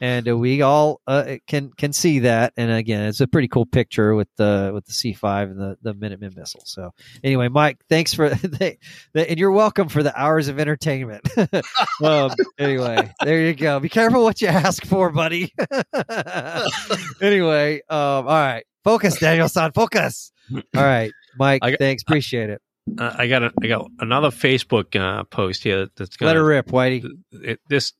And 0.00 0.28
uh, 0.28 0.36
we 0.36 0.60
all 0.60 1.00
uh, 1.06 1.36
can 1.46 1.70
can 1.70 1.92
see 1.92 2.20
that, 2.20 2.52
and 2.56 2.70
again, 2.70 3.08
it's 3.08 3.20
a 3.20 3.26
pretty 3.26 3.48
cool 3.48 3.64
picture 3.64 4.14
with 4.14 4.28
the 4.36 4.70
with 4.74 4.84
the 4.84 4.92
C 4.92 5.14
five 5.14 5.48
and 5.48 5.58
the 5.58 5.78
the 5.80 5.94
Minuteman 5.94 6.36
missile. 6.36 6.62
So, 6.66 6.92
anyway, 7.24 7.48
Mike, 7.48 7.78
thanks 7.88 8.12
for 8.12 8.28
the, 8.30 8.76
the, 9.14 9.30
and 9.30 9.38
you're 9.38 9.52
welcome 9.52 9.88
for 9.88 10.02
the 10.02 10.18
hours 10.18 10.48
of 10.48 10.60
entertainment. 10.60 11.26
um, 12.04 12.30
anyway, 12.58 13.10
there 13.22 13.40
you 13.40 13.54
go. 13.54 13.80
Be 13.80 13.88
careful 13.88 14.22
what 14.22 14.42
you 14.42 14.48
ask 14.48 14.84
for, 14.84 15.10
buddy. 15.10 15.54
anyway, 17.22 17.80
um, 17.88 17.98
all 17.98 18.24
right. 18.26 18.64
Focus, 18.84 19.18
Daniel-san, 19.18 19.72
focus. 19.72 20.30
All 20.54 20.84
right, 20.84 21.10
Mike. 21.38 21.62
Got- 21.62 21.78
thanks, 21.78 22.02
appreciate 22.02 22.50
it. 22.50 22.60
Uh, 22.98 23.14
I 23.18 23.26
got 23.26 23.42
a, 23.42 23.52
I 23.62 23.66
got 23.66 23.90
another 23.98 24.28
Facebook 24.28 24.94
uh, 24.94 25.24
post 25.24 25.64
here 25.64 25.88
that's 25.96 26.20
Let 26.20 26.28
gonna 26.28 26.38
her 26.38 26.44
rip, 26.44 26.66
Whitey. 26.68 27.04
it, 27.32 27.58
this 27.68 27.92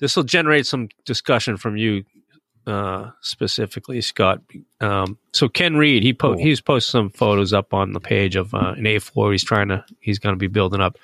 this 0.00 0.16
will 0.16 0.24
generate 0.24 0.66
some 0.66 0.88
discussion 1.04 1.56
from 1.56 1.76
you 1.76 2.04
uh, 2.66 3.10
specifically, 3.22 4.00
Scott. 4.00 4.42
Um, 4.80 5.18
so 5.32 5.48
Ken 5.48 5.76
Reed, 5.76 6.02
he 6.02 6.12
po- 6.12 6.34
Cool. 6.34 6.42
he's 6.44 6.60
posted 6.60 6.90
some 6.92 7.10
photos 7.10 7.52
up 7.52 7.72
on 7.72 7.92
the 7.92 8.00
page 8.00 8.36
of 8.36 8.52
uh, 8.54 8.74
an 8.76 8.84
A4. 8.84 9.32
He's 9.32 9.44
trying 9.44 9.68
to 9.68 9.84
he's 10.00 10.18
going 10.18 10.34
to 10.34 10.38
be 10.38 10.48
building 10.48 10.80
up, 10.80 10.98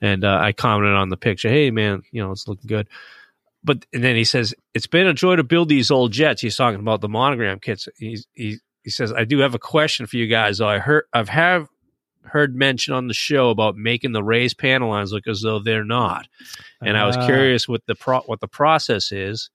and 0.00 0.22
uh, 0.24 0.38
I 0.40 0.52
commented 0.52 0.94
on 0.96 1.08
the 1.08 1.16
picture. 1.16 1.48
Hey 1.48 1.70
man, 1.70 2.02
you 2.12 2.22
know 2.22 2.30
it's 2.32 2.46
looking 2.46 2.68
good. 2.68 2.88
But 3.64 3.86
and 3.92 4.04
then 4.04 4.16
he 4.16 4.24
says 4.24 4.54
it's 4.74 4.86
been 4.86 5.06
a 5.06 5.14
joy 5.14 5.36
to 5.36 5.44
build 5.44 5.68
these 5.68 5.90
old 5.90 6.12
jets. 6.12 6.42
He's 6.42 6.56
talking 6.56 6.80
about 6.80 7.00
the 7.00 7.08
monogram 7.08 7.58
kits. 7.58 7.88
He's, 7.96 8.26
he 8.34 8.58
he 8.84 8.90
says 8.90 9.12
I 9.12 9.24
do 9.24 9.38
have 9.38 9.54
a 9.54 9.58
question 9.58 10.06
for 10.06 10.16
you 10.16 10.26
guys. 10.26 10.60
I 10.60 10.78
heard 10.78 11.04
I've 11.12 11.28
have 11.30 11.68
heard 12.28 12.54
mention 12.54 12.94
on 12.94 13.08
the 13.08 13.14
show 13.14 13.50
about 13.50 13.76
making 13.76 14.12
the 14.12 14.22
raised 14.22 14.58
panel 14.58 14.90
lines 14.90 15.12
look 15.12 15.26
as 15.26 15.40
though 15.42 15.58
they're 15.58 15.84
not 15.84 16.26
and 16.80 16.96
I 16.96 17.06
was 17.06 17.16
Ah. 17.16 17.26
curious 17.26 17.66
what 17.68 17.84
the 17.86 17.94
pro- 17.94 18.20
what 18.22 18.40
the 18.40 18.48
process 18.48 19.10
is. 19.12 19.50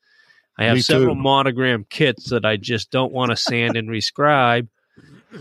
I 0.57 0.65
have 0.65 0.83
several 0.83 1.15
too. 1.15 1.21
monogram 1.21 1.85
kits 1.89 2.29
that 2.29 2.45
I 2.45 2.57
just 2.57 2.91
don't 2.91 3.11
want 3.13 3.31
to 3.31 3.35
sand 3.37 3.75
and 3.77 3.89
rescribe. 3.97 4.67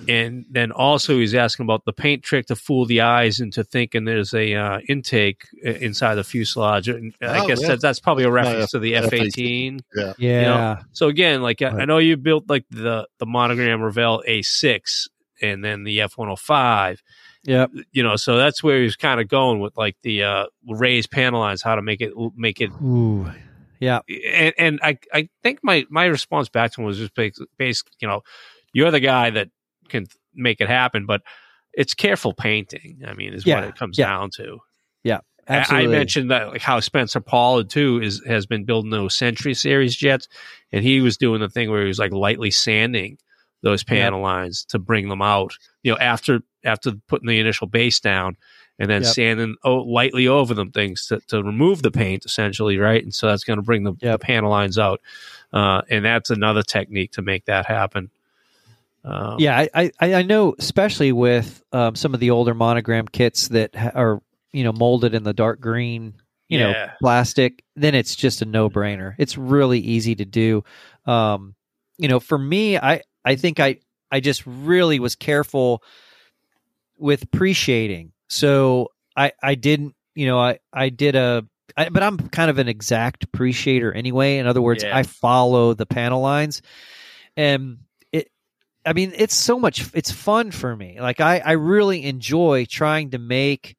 And 0.09 0.47
then 0.51 0.73
also 0.73 1.19
he's 1.19 1.35
asking 1.35 1.65
about 1.65 1.85
the 1.85 1.93
paint 1.93 2.23
trick 2.23 2.47
to 2.47 2.57
fool 2.57 2.87
the 2.87 3.03
eyes 3.03 3.39
into 3.41 3.63
thinking 3.63 4.07
there's 4.07 4.33
a 4.33 4.55
uh, 4.55 4.79
intake 4.89 5.43
uh, 5.67 5.71
inside 5.73 6.15
the 6.15 6.25
fuselage. 6.25 6.89
And 6.89 7.13
I 7.21 7.41
Oh, 7.41 7.47
guess 7.47 7.61
yeah. 7.61 7.69
that, 7.69 7.83
that's 7.83 8.01
probably 8.01 8.25
a 8.25 8.29
My 8.29 8.35
reference 8.37 8.71
to 8.71 8.79
the 8.79 8.95
F 8.95 9.05
F-18. 9.13 9.23
eighteen. 9.27 9.81
Yeah, 10.19 10.83
So 10.93 11.09
again, 11.09 11.43
like 11.43 11.61
I, 11.61 11.81
I 11.81 11.85
know 11.85 11.99
you 11.99 12.17
built 12.17 12.49
like 12.49 12.65
the 12.71 13.07
the 13.19 13.27
monogram 13.27 13.83
Revell 13.83 14.23
A 14.27 14.41
six 14.41 15.09
and 15.43 15.63
then 15.63 15.85
the 15.85 16.01
F 16.01 16.17
one 16.17 16.29
hundred 16.29 16.39
five 16.39 17.03
yep. 17.45 17.71
you 17.93 18.03
know, 18.03 18.17
so 18.17 18.37
that's 18.37 18.63
where 18.63 18.79
he 18.79 18.85
was 18.85 18.97
kind 18.97 19.21
of 19.21 19.29
going 19.29 19.61
with 19.61 19.77
like 19.77 19.97
the 20.03 20.23
uh, 20.23 20.47
raised 20.69 21.11
panel 21.11 21.41
lines, 21.41 21.63
how 21.63 21.75
to 21.75 21.83
make 21.83 22.01
it 22.01 22.13
make 22.37 22.61
it. 22.61 22.71
Ooh, 22.83 23.31
yeah. 23.81 24.01
And, 24.09 24.55
and 24.59 24.81
I 24.83 24.99
I 25.13 25.29
think 25.43 25.61
my 25.63 25.85
my 25.91 26.05
response 26.07 26.49
back 26.49 26.73
to 26.73 26.81
him 26.81 26.87
was 26.87 26.99
just 26.99 27.15
basic, 27.15 27.49
basic, 27.57 27.89
you 28.01 28.09
know, 28.09 28.23
you're 28.73 28.91
the 28.91 29.01
guy 29.01 29.31
that 29.31 29.49
can 29.89 30.07
make 30.35 30.61
it 30.61 30.69
happen, 30.69 31.07
but 31.07 31.23
it's 31.73 31.95
careful 31.95 32.33
painting. 32.33 33.03
I 33.07 33.15
mean, 33.15 33.33
is 33.33 33.47
Yeah, 33.47 33.61
what 33.61 33.69
it 33.69 33.77
comes 33.77 33.99
yeah. 33.99 34.07
down 34.07 34.31
to. 34.37 34.59
Yeah. 35.03 35.21
Absolutely. 35.49 35.95
I 35.95 35.99
mentioned 35.99 36.31
that 36.31 36.49
like 36.49 36.61
how 36.61 36.79
Spencer 36.79 37.21
Pollard 37.21 37.69
too 37.69 38.01
is 38.01 38.23
has 38.27 38.47
been 38.47 38.65
building 38.65 38.91
those 38.93 39.17
Century 39.17 39.55
Series 39.55 39.97
jets, 39.97 40.29
and 40.71 40.85
he 40.85 41.01
was 41.01 41.17
doing 41.17 41.41
the 41.41 41.49
thing 41.49 41.71
where 41.71 41.83
he 41.83 41.89
was 41.89 41.99
like 41.99 42.13
lightly 42.13 42.53
sanding 42.53 43.19
those 43.63 43.83
panel 43.85 44.21
lines 44.21 44.65
to 44.67 44.79
bring 44.79 45.09
them 45.09 45.23
out. 45.23 45.57
You 45.83 45.93
know, 45.93 45.99
after 45.99 46.41
after 46.65 46.93
putting 47.09 47.29
the 47.29 47.41
initial 47.41 47.67
base 47.67 48.01
down, 48.01 48.37
and 48.79 48.91
then 48.91 49.03
Yep. 49.03 49.15
sanding 49.15 49.57
oh, 49.65 49.79
lightly 49.79 50.27
over 50.29 50.55
them 50.55 50.71
things 50.71 51.07
to, 51.07 51.21
to 51.29 51.43
remove 51.43 51.83
the 51.83 51.91
paint 51.91 52.25
essentially, 52.25 52.79
right? 52.79 53.03
And 53.03 53.15
so 53.15 53.29
that's 53.29 53.45
going 53.45 53.59
to 53.59 53.63
bring 53.65 53.85
the, 53.85 53.93
the 54.01 54.19
panel 54.19 54.51
lines 54.51 54.79
out, 54.79 55.01
uh, 55.53 55.83
and 55.91 56.05
that's 56.05 56.31
another 56.31 56.63
technique 56.63 57.13
to 57.13 57.23
make 57.23 57.45
that 57.47 57.67
happen. 57.67 58.11
Um, 59.05 59.37
yeah, 59.41 59.67
I, 59.75 59.91
I, 60.01 60.15
I 60.15 60.23
know, 60.23 60.55
especially 60.59 61.11
with 61.11 61.63
um, 61.73 61.97
some 61.97 62.15
of 62.15 62.21
the 62.21 62.31
older 62.31 62.55
monogram 62.55 63.09
kits 63.09 63.49
that 63.49 63.75
ha- 63.75 63.91
are 63.95 64.23
you 64.53 64.63
know 64.65 64.73
molded 64.73 65.15
in 65.15 65.25
the 65.25 65.33
dark 65.33 65.61
green, 65.61 66.15
you 66.49 66.59
know, 66.59 66.71
Yeah. 66.71 66.93
plastic. 67.01 67.65
Then 67.75 67.95
it's 67.97 68.15
just 68.15 68.43
a 68.43 68.45
no 68.45 68.71
brainer. 68.71 69.15
It's 69.19 69.37
really 69.37 69.81
easy 69.81 70.15
to 70.15 70.25
do. 70.25 70.63
Um, 71.05 71.57
you 71.99 72.07
know, 72.09 72.21
for 72.21 72.39
me, 72.39 72.79
I 72.79 73.03
I 73.25 73.37
think 73.37 73.61
I 73.61 73.79
I 74.11 74.21
just 74.21 74.43
really 74.47 75.01
was 75.01 75.17
careful 75.17 75.83
with 76.99 77.31
pre-shading. 77.31 78.13
So 78.29 78.89
I 79.17 79.33
I 79.43 79.55
didn't 79.55 79.95
you 80.15 80.27
know 80.27 80.39
I 80.39 80.59
I 80.73 80.89
did 80.89 81.17
a 81.17 81.45
I, 81.77 81.89
but 81.89 82.03
I'm 82.03 82.19
kind 82.29 82.51
of 82.51 82.59
an 82.59 82.69
exact 82.69 83.33
pre-shader 83.33 83.95
anyway. 83.97 84.39
In 84.39 84.47
other 84.47 84.61
words, 84.61 84.83
Yeah. 84.85 84.97
I 84.97 85.05
follow 85.05 85.75
the 85.75 85.87
panel 85.87 86.21
lines, 86.21 86.61
and 87.37 87.79
it. 88.13 88.31
I 88.85 88.93
mean, 88.93 89.13
it's 89.17 89.37
so 89.37 89.59
much. 89.59 89.89
It's 89.95 90.11
fun 90.11 90.51
for 90.51 90.75
me. 90.77 91.01
Like 91.01 91.21
I 91.21 91.39
I 91.39 91.53
really 91.53 92.05
enjoy 92.05 92.67
trying 92.67 93.11
to 93.11 93.19
make. 93.19 93.77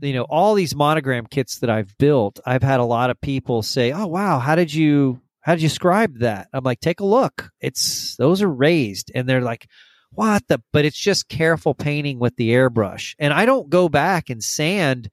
You 0.00 0.14
know, 0.14 0.22
all 0.22 0.54
these 0.54 0.74
monogram 0.74 1.26
kits 1.26 1.58
that 1.58 1.68
I've 1.68 1.98
built, 1.98 2.38
I've 2.46 2.62
had 2.62 2.80
a 2.80 2.84
lot 2.84 3.10
of 3.10 3.20
people 3.20 3.60
say, 3.60 3.92
"Oh, 3.92 4.06
wow, 4.06 4.38
how 4.38 4.54
did 4.54 4.72
you 4.72 5.20
how 5.40 5.54
did 5.54 5.62
you 5.62 5.68
scribe 5.68 6.18
that?" 6.20 6.48
I'm 6.52 6.64
like, 6.64 6.80
"Take 6.80 7.00
a 7.00 7.06
look. 7.06 7.50
It's 7.60 8.16
those 8.16 8.42
are 8.42 8.50
raised." 8.50 9.10
And 9.14 9.28
they're 9.28 9.40
like, 9.40 9.66
"What 10.12 10.46
the?" 10.48 10.60
But 10.72 10.84
it's 10.84 10.98
just 10.98 11.28
careful 11.28 11.74
painting 11.74 12.18
with 12.18 12.36
the 12.36 12.50
airbrush. 12.50 13.14
And 13.18 13.32
I 13.32 13.46
don't 13.46 13.70
go 13.70 13.88
back 13.88 14.30
and 14.30 14.42
sand 14.42 15.10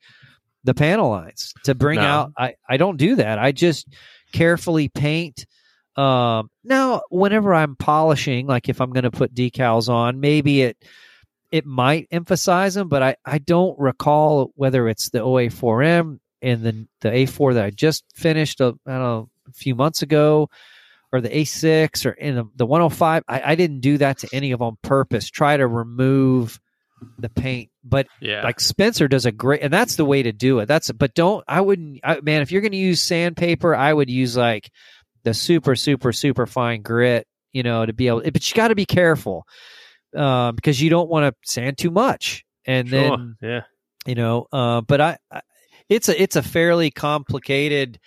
the 0.64 0.74
panel 0.74 1.10
lines 1.10 1.54
to 1.64 1.74
bring 1.76 1.98
No. 2.00 2.06
out 2.06 2.32
I 2.38 2.56
I 2.68 2.78
don't 2.78 2.98
do 2.98 3.16
that. 3.16 3.40
I 3.40 3.52
just 3.54 3.88
carefully 4.34 4.90
paint 4.90 5.46
um 5.96 6.50
now 6.64 7.02
whenever 7.10 7.54
I'm 7.56 7.76
polishing 7.76 8.46
like 8.46 8.70
if 8.70 8.82
I'm 8.82 8.92
going 8.92 9.04
to 9.06 9.12
put 9.12 9.34
decals 9.34 9.88
on, 9.90 10.20
maybe 10.20 10.62
it 10.64 10.78
it 11.52 11.66
might 11.66 12.08
emphasize 12.12 12.74
them, 12.74 12.90
but 12.90 13.02
I, 13.02 13.16
I 13.26 13.38
don't 13.38 13.80
recall 13.80 14.52
whether 14.56 14.90
it's 14.90 15.10
the 15.10 15.20
OA4M 15.20 16.20
and 16.42 16.64
the 16.64 16.88
the 17.00 17.10
A4 17.10 17.54
that 17.54 17.64
I 17.66 17.70
just 17.70 18.04
finished 18.14 18.60
a, 18.60 18.76
I 18.86 18.92
don't 18.92 19.00
know, 19.00 19.30
a 19.48 19.54
few 19.54 19.76
months 19.76 20.02
ago, 20.02 20.50
or 21.12 21.22
the 21.22 21.30
A6 21.30 22.06
or 22.06 22.12
in 22.12 22.36
the, 22.36 22.46
the 22.56 22.66
105. 22.66 23.24
I, 23.28 23.52
I 23.52 23.56
didn't 23.56 23.80
do 23.80 23.98
that 24.00 24.20
to 24.20 24.30
any 24.34 24.52
of 24.52 24.60
them 24.60 24.68
on 24.68 24.78
purpose. 24.82 25.30
Try 25.30 25.58
to 25.58 25.68
remove 25.68 26.60
the 27.20 27.30
paint, 27.30 27.70
but 27.84 28.08
yeah, 28.20 28.44
like 28.44 28.60
Spencer 28.60 29.08
does 29.08 29.26
a 29.26 29.32
great, 29.32 29.62
and 29.62 29.72
that's 29.72 29.96
the 29.96 30.06
way 30.06 30.24
to 30.24 30.32
do 30.32 30.60
it. 30.60 30.66
That's 30.66 30.92
but 30.92 31.14
don't 31.14 31.44
I 31.48 31.62
wouldn't 31.62 32.00
I, 32.04 32.20
man 32.22 32.42
if 32.42 32.52
you're 32.52 32.62
going 32.62 32.72
to 32.72 32.78
use 32.78 33.02
sandpaper, 33.02 33.76
I 33.76 33.94
would 33.94 34.10
use 34.10 34.36
like 34.36 34.72
the 35.24 35.34
super 35.34 35.76
super 35.76 36.12
super 36.12 36.48
fine 36.48 36.82
grit, 36.82 37.28
you 37.54 37.64
know, 37.64 37.86
to 37.86 37.94
be 37.94 38.08
able. 38.08 38.22
But 38.22 38.50
you 38.50 38.56
got 38.56 38.70
to 38.70 38.76
be 38.76 38.86
careful 38.86 39.46
um, 40.16 40.56
because 40.56 40.82
you 40.82 40.90
don't 40.90 41.10
want 41.10 41.26
to 41.26 41.50
sand 41.50 41.78
too 41.78 41.92
much, 41.92 42.44
and 42.66 42.90
sure, 42.90 43.02
then 43.02 43.38
yeah. 43.42 43.62
you 44.06 44.16
know. 44.16 44.48
Uh, 44.52 44.82
but 44.82 45.02
I, 45.02 45.18
I, 45.32 45.42
it's 45.90 46.10
a 46.10 46.22
it's 46.22 46.36
a 46.36 46.44
fairly 46.44 46.92
complicated 46.92 48.00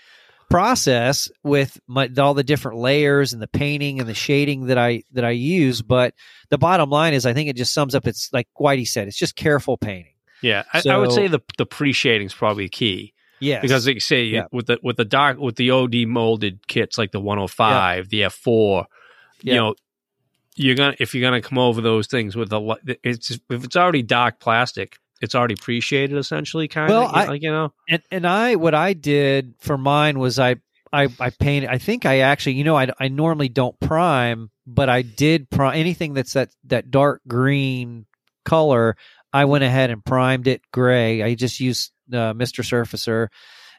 process 0.50 1.30
with 1.42 1.80
my, 1.86 2.10
all 2.18 2.34
the 2.34 2.44
different 2.44 2.78
layers 2.78 3.32
and 3.32 3.40
the 3.40 3.48
painting 3.48 4.00
and 4.00 4.08
the 4.08 4.14
shading 4.14 4.66
that 4.66 4.76
I 4.76 5.02
that 5.12 5.24
I 5.24 5.30
use. 5.30 5.80
But 5.80 6.14
the 6.50 6.58
bottom 6.58 6.90
line 6.90 7.14
is, 7.14 7.24
I 7.24 7.32
think 7.32 7.48
it 7.48 7.56
just 7.56 7.72
sums 7.72 7.94
up. 7.94 8.06
It's 8.06 8.30
like 8.32 8.48
Whitey 8.60 8.86
said, 8.86 9.08
it's 9.08 9.16
just 9.16 9.36
careful 9.36 9.78
painting. 9.78 10.12
Yeah, 10.42 10.64
I, 10.72 10.82
I 10.88 10.96
would 10.98 11.12
say 11.12 11.28
the 11.28 11.40
the 11.56 11.66
pre 11.66 11.92
shading 11.92 12.26
is 12.26 12.34
probably 12.34 12.68
key 12.68 13.12
Yeah, 13.40 13.60
because 13.60 13.86
like 13.86 13.94
you 13.94 14.00
say 14.00 14.24
Yeah. 14.24 14.46
with 14.52 14.66
the 14.66 14.78
with 14.82 14.96
the 14.96 15.04
dark 15.04 15.38
with 15.38 15.56
the 15.56 15.70
OD 15.70 16.06
molded 16.06 16.66
kits 16.66 16.98
like 16.98 17.12
the 17.12 17.20
105, 17.20 18.08
the 18.08 18.22
F4, 18.22 18.84
Yeah. 19.42 19.54
you 19.54 19.60
know, 19.60 19.74
you're 20.56 20.74
gonna 20.76 20.96
if 20.98 21.14
you're 21.14 21.22
gonna 21.22 21.42
come 21.42 21.58
over 21.58 21.80
those 21.80 22.06
things 22.06 22.36
with 22.36 22.52
a 22.52 22.58
li- 22.58 22.96
it's 23.04 23.30
if 23.30 23.64
it's 23.64 23.76
already 23.76 24.02
dark 24.02 24.40
plastic, 24.40 24.96
it's 25.20 25.34
already 25.34 25.56
pre 25.56 25.80
shaded 25.80 26.16
essentially, 26.16 26.68
kind 26.68 26.90
of. 26.90 26.96
Well, 26.96 27.10
I- 27.12 27.26
like 27.26 27.42
you 27.42 27.50
know, 27.50 27.72
and 27.88 28.02
and 28.10 28.26
I 28.26 28.56
what 28.56 28.74
I 28.74 28.92
did 28.92 29.54
for 29.60 29.76
mine 29.78 30.18
was 30.18 30.38
I 30.38 30.56
I 30.92 31.08
I 31.20 31.30
painted. 31.30 31.70
I 31.70 31.78
think 31.78 32.06
I 32.06 32.20
actually 32.20 32.54
you 32.54 32.64
know 32.64 32.76
I 32.76 32.88
I 32.98 33.08
normally 33.08 33.48
don't 33.48 33.78
prime, 33.80 34.50
but 34.66 34.88
I 34.88 35.02
did 35.02 35.50
prime 35.50 35.78
anything 35.78 36.14
that's 36.14 36.32
that 36.32 36.50
that 36.64 36.90
dark 36.90 37.22
green 37.28 38.06
color. 38.44 38.96
I 39.32 39.44
went 39.44 39.62
ahead 39.62 39.90
and 39.90 40.04
primed 40.04 40.48
it 40.48 40.60
gray. 40.72 41.22
I 41.22 41.34
just 41.34 41.60
used 41.60 41.92
uh, 42.12 42.34
Mr. 42.34 42.64
Surfacer, 42.64 43.28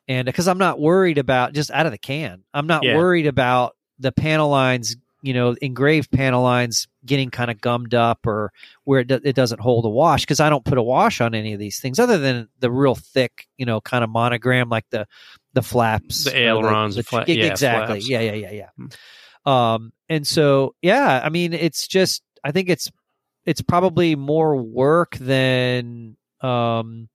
and 0.07 0.25
because 0.25 0.47
I'm 0.47 0.57
not 0.59 0.79
worried 0.79 1.17
about 1.17 1.51
just 1.53 1.71
out 1.71 1.85
of 1.85 1.91
the 1.91 1.97
can, 1.97 2.43
I'm 2.53 2.67
not 2.67 2.83
Yeah. 2.83 2.95
worried 2.95 3.27
about 3.27 3.75
the 3.99 4.11
panel 4.13 4.49
lines. 4.49 4.95
You 5.21 5.33
know, 5.33 5.55
engraved 5.61 6.11
panel 6.11 6.41
lines 6.41 6.87
getting 7.05 7.29
kind 7.29 7.51
of 7.51 7.61
gummed 7.61 7.93
up 7.93 8.25
or 8.25 8.51
where 8.85 9.01
it, 9.01 9.07
do, 9.07 9.19
it 9.23 9.35
doesn't 9.35 9.61
hold 9.61 9.85
a 9.85 9.89
wash 9.89 10.21
because 10.21 10.39
I 10.39 10.49
don't 10.49 10.65
put 10.65 10.77
a 10.77 10.83
wash 10.83 11.21
on 11.21 11.35
any 11.35 11.53
of 11.53 11.59
these 11.59 11.79
things 11.79 11.99
other 11.99 12.17
than 12.17 12.49
the 12.59 12.71
real 12.71 12.95
thick, 12.95 13.47
you 13.57 13.65
know, 13.65 13.81
kind 13.81 14.03
of 14.03 14.09
monogram 14.09 14.69
like 14.69 14.85
the 14.89 15.05
the 15.53 15.61
flaps, 15.61 16.23
The 16.23 16.37
ailerons, 16.37 16.95
the 16.95 17.03
fla- 17.03 17.25
yeah, 17.27 17.45
exactly, 17.45 17.99
flaps. 18.01 18.09
yeah, 18.09 18.19
yeah, 18.21 18.33
yeah, 18.33 18.51
yeah. 18.51 18.69
Hmm. 18.77 19.49
Um, 19.49 19.93
and 20.09 20.25
so 20.25 20.75
yeah, 20.81 21.21
I 21.23 21.29
mean, 21.29 21.53
it's 21.53 21.87
just 21.87 22.23
I 22.43 22.51
think 22.51 22.69
it's 22.69 22.91
it's 23.45 23.61
probably 23.61 24.15
more 24.15 24.55
work 24.55 25.17
than 25.17 26.15
um 26.41 27.09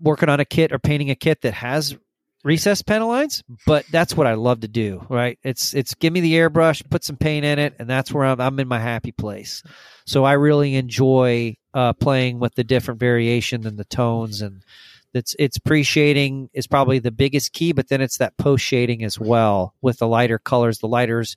working 0.00 0.28
on 0.28 0.40
a 0.40 0.44
kit 0.44 0.72
or 0.72 0.78
painting 0.78 1.10
a 1.10 1.14
kit 1.14 1.42
that 1.42 1.54
has 1.54 1.96
recessed 2.42 2.86
panel 2.86 3.08
lines 3.08 3.42
but 3.66 3.84
that's 3.90 4.16
what 4.16 4.26
i 4.26 4.34
love 4.34 4.60
to 4.60 4.68
do 4.68 5.04
right? 5.08 5.38
It's 5.42 5.74
it's 5.74 5.94
give 5.94 6.12
me 6.12 6.20
the 6.20 6.34
airbrush 6.34 6.88
put 6.88 7.04
some 7.04 7.16
paint 7.16 7.44
in 7.44 7.58
it 7.58 7.74
and 7.78 7.88
that's 7.88 8.12
where 8.12 8.24
i'm, 8.24 8.40
I'm 8.40 8.58
in 8.60 8.68
my 8.68 8.78
happy 8.78 9.12
place. 9.12 9.62
So 10.06 10.24
i 10.24 10.32
really 10.32 10.76
enjoy 10.76 11.56
uh, 11.74 11.92
playing 11.92 12.40
with 12.40 12.54
the 12.54 12.64
different 12.64 12.98
variation 13.00 13.66
and 13.66 13.78
the 13.78 13.84
tones 13.84 14.42
and 14.42 14.64
it's 15.12 15.34
it's 15.38 15.58
pre-shading 15.58 16.50
is 16.52 16.66
probably 16.66 16.98
the 17.00 17.10
biggest 17.10 17.52
key 17.52 17.72
but 17.72 17.88
then 17.88 18.00
it's 18.00 18.18
that 18.18 18.36
post 18.36 18.64
shading 18.64 19.02
as 19.02 19.18
well 19.18 19.74
with 19.82 19.98
the 19.98 20.06
lighter 20.08 20.38
colors. 20.38 20.78
The 20.78 20.88
lighters 20.88 21.36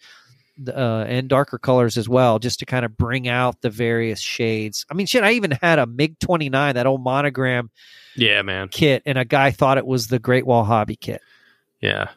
uh, 0.67 1.05
and 1.07 1.27
darker 1.27 1.57
colors 1.57 1.97
as 1.97 2.07
well, 2.07 2.39
just 2.39 2.59
to 2.59 2.65
kind 2.65 2.85
of 2.85 2.95
bring 2.97 3.27
out 3.27 3.61
the 3.61 3.69
various 3.69 4.19
shades. 4.19 4.85
I 4.89 4.93
mean, 4.93 5.07
shit, 5.07 5.23
I 5.23 5.31
even 5.31 5.51
had 5.51 5.79
a 5.79 5.85
MiG 5.85 6.19
29, 6.19 6.75
that 6.75 6.85
old 6.85 7.01
monogram 7.03 7.69
Yeah, 8.15 8.41
man. 8.43 8.67
kit, 8.69 9.03
and 9.05 9.17
a 9.17 9.25
guy 9.25 9.51
thought 9.51 9.77
it 9.77 9.85
was 9.85 10.07
the 10.07 10.19
Great 10.19 10.45
Wall 10.45 10.63
Hobby 10.63 10.95
kit. 10.95 11.21
Yeah. 11.81 12.09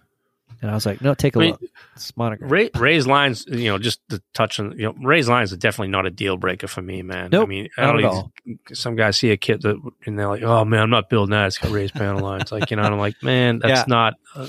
And 0.63 0.71
I 0.71 0.75
was 0.75 0.87
like, 0.87 1.03
no, 1.03 1.13
take 1.13 1.37
a 1.37 1.39
I 1.39 1.43
mean, 1.43 1.51
look. 1.53 1.63
It's 1.97 2.17
monogram. 2.17 2.51
Ray, 2.51 2.71
raised 2.75 3.07
lines, 3.07 3.45
you 3.47 3.71
know, 3.71 3.79
just 3.79 4.01
to 4.09 4.23
touch 4.33 4.59
on, 4.59 4.73
you 4.73 4.85
know, 4.87 4.95
raised 5.03 5.29
lines 5.29 5.53
are 5.53 5.57
definitely 5.59 5.89
not 5.93 6.07
a 6.07 6.11
deal 6.11 6.39
breaker 6.39 6.67
for 6.67 6.81
me, 6.81 7.03
man. 7.03 7.27
I 7.27 7.29
Nope, 7.29 7.49
mean, 7.49 7.69
I 7.77 7.83
don't 7.93 8.01
even, 8.47 8.59
some 8.73 8.97
guys 8.97 9.19
see 9.19 9.31
a 9.33 9.37
kit 9.37 9.61
that, 9.63 9.77
and 10.07 10.19
they're 10.19 10.29
like, 10.29 10.43
oh 10.43 10.65
man, 10.65 10.81
I'm 10.83 10.91
not 10.91 11.11
building 11.11 11.33
that. 11.33 11.49
It's 11.49 11.59
got 11.59 11.73
raised 11.73 11.93
panel 11.95 12.23
lines. 12.23 12.53
Like, 12.53 12.71
you 12.71 12.77
know, 12.79 12.85
I'm 12.85 12.99
like, 12.99 13.23
man, 13.23 13.59
that's 13.59 13.81
Yeah. 13.81 13.85
not, 13.87 14.15
uh, 14.35 14.49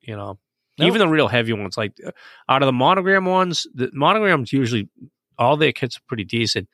you 0.00 0.14
know, 0.16 0.38
Nope. 0.78 0.86
even 0.86 0.98
the 1.00 1.08
real 1.08 1.28
heavy 1.28 1.52
ones, 1.52 1.76
like 1.76 1.92
uh, 2.06 2.10
out 2.48 2.62
of 2.62 2.66
the 2.66 2.72
monogram 2.72 3.24
ones, 3.26 3.66
the 3.74 3.90
monograms 3.92 4.52
usually, 4.52 4.88
all 5.38 5.56
their 5.56 5.72
kits 5.72 5.96
are 5.98 6.02
pretty 6.08 6.24
decent. 6.24 6.68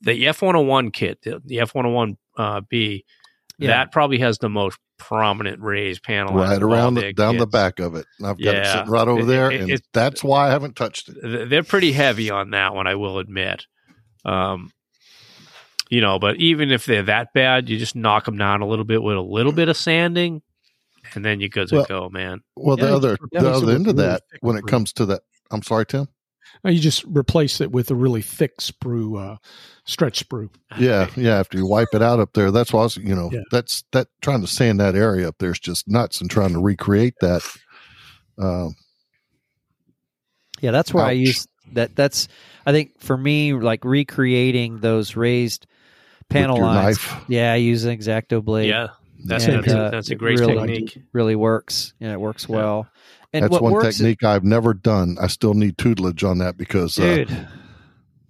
The 0.00 0.24
F101 0.26 0.92
kit, 0.92 1.18
the, 1.22 1.40
the 1.44 1.56
F101 1.58 2.16
uh, 2.36 2.60
B, 2.68 3.04
that 3.68 3.92
probably 3.92 4.18
has 4.18 4.38
the 4.38 4.48
most 4.48 4.78
prominent 4.98 5.60
raised 5.62 6.02
panel 6.02 6.34
right 6.34 6.62
around 6.62 6.94
the, 6.94 7.00
down 7.12 7.34
the 7.38 7.46
back 7.46 7.78
of 7.78 7.94
it. 7.94 8.06
And 8.18 8.26
I've 8.26 8.38
got 8.38 8.54
it 8.56 8.66
sitting 8.66 8.90
right 8.90 9.08
over 9.08 9.24
there, 9.24 9.50
it- 9.50 9.60
and 9.60 9.70
it- 9.70 9.86
that's 9.92 10.24
why 10.24 10.48
I 10.48 10.50
haven't 10.50 10.74
touched 10.76 11.08
it. 11.08 11.48
they're 11.48 11.62
pretty 11.62 11.92
heavy 11.92 12.30
on 12.30 12.50
that 12.50 12.74
one, 12.74 12.86
I 12.86 12.94
will 12.96 13.18
admit. 13.18 13.66
Um, 14.24 14.70
you 15.88 16.00
know, 16.00 16.18
but 16.18 16.36
even 16.36 16.70
if 16.72 16.84
they're 16.84 17.04
that 17.04 17.32
bad, 17.32 17.68
you 17.68 17.78
just 17.78 17.94
knock 17.94 18.24
them 18.24 18.36
down 18.38 18.60
a 18.60 18.66
little 18.66 18.84
bit 18.84 19.02
with 19.02 19.16
a 19.16 19.20
little 19.20 19.52
bit 19.52 19.68
of 19.68 19.76
sanding, 19.76 20.42
and 21.16 21.24
then 21.24 21.40
you 21.40 21.48
go 21.48 21.62
good 21.62 21.68
to 21.70 21.74
Well, 21.76 21.84
go, 21.86 22.08
man. 22.10 22.40
Well, 22.54 22.78
Yeah, 22.78 22.86
the 22.86 22.94
other 22.94 23.18
the 23.32 23.38
other 23.50 23.72
end 23.72 23.88
of 23.88 23.96
really 23.96 24.06
that, 24.08 24.22
thick 24.30 24.40
when 24.42 24.56
it 24.56 24.64
sprue. 24.64 24.68
comes 24.68 24.92
to 24.94 25.06
that, 25.06 25.22
I'm 25.50 25.62
sorry, 25.62 25.86
Tim. 25.86 26.06
Uh, 26.64 26.70
You 26.70 26.78
just 26.80 27.04
replace 27.04 27.60
it 27.60 27.72
with 27.72 27.90
a 27.90 27.94
really 27.94 28.22
thick 28.22 28.58
sprue, 28.58 29.20
uh, 29.20 29.36
stretch 29.84 30.26
sprue. 30.28 30.48
Yeah, 30.78 31.08
yeah. 31.16 31.38
After 31.38 31.58
you 31.58 31.66
wipe 31.66 31.88
it 31.92 32.02
out 32.02 32.20
up 32.20 32.32
there, 32.34 32.50
that's 32.52 32.72
why 32.72 32.80
I 32.80 32.84
was, 32.84 32.96
you 32.96 33.14
know, 33.16 33.30
Yeah. 33.32 33.40
that's 33.50 33.82
that 33.92 34.08
trying 34.22 34.42
to 34.42 34.46
sand 34.46 34.78
that 34.80 34.94
area 34.94 35.28
up 35.28 35.36
there 35.38 35.50
is 35.50 35.58
just 35.58 35.88
nuts, 35.88 36.20
and 36.20 36.30
trying 36.30 36.52
to 36.52 36.60
recreate 36.60 37.14
that. 37.20 37.42
Um, 38.38 38.74
Yeah, 40.60 40.70
that's 40.70 40.94
where 40.94 41.04
I 41.04 41.12
use 41.12 41.46
that. 41.72 41.94
That's 41.96 42.28
I 42.64 42.72
think 42.72 42.98
for 43.00 43.16
me, 43.16 43.52
like 43.52 43.84
recreating 43.84 44.78
those 44.80 45.16
raised 45.16 45.66
panel 46.30 46.60
lines. 46.60 46.96
knife. 46.98 47.24
Yeah, 47.28 47.52
I 47.52 47.56
use 47.56 47.84
an 47.84 47.96
exacto 47.96 48.42
blade. 48.42 48.68
Yeah, 48.68 48.88
that's 49.24 49.46
And, 49.46 49.62
that's, 49.62 49.72
a, 49.72 49.78
uh, 49.86 49.90
that's 49.90 50.10
a 50.10 50.14
great 50.14 50.38
really- 50.38 50.54
technique. 50.56 50.98
really 51.12 51.36
works 51.36 51.94
and 52.00 52.10
it 52.12 52.20
works 52.20 52.46
Yeah. 52.48 52.56
well. 52.56 52.88
And 53.32 53.42
That's 53.42 53.52
what 53.52 53.62
one 53.62 53.72
works, 53.72 53.96
technique 53.98 54.24
I've 54.24 54.44
never 54.44 54.72
done. 54.72 55.16
I 55.20 55.26
still 55.26 55.52
need 55.54 55.76
tutelage 55.76 56.24
on 56.24 56.38
that 56.38 56.56
because 56.56 56.98
uh. 56.98 57.24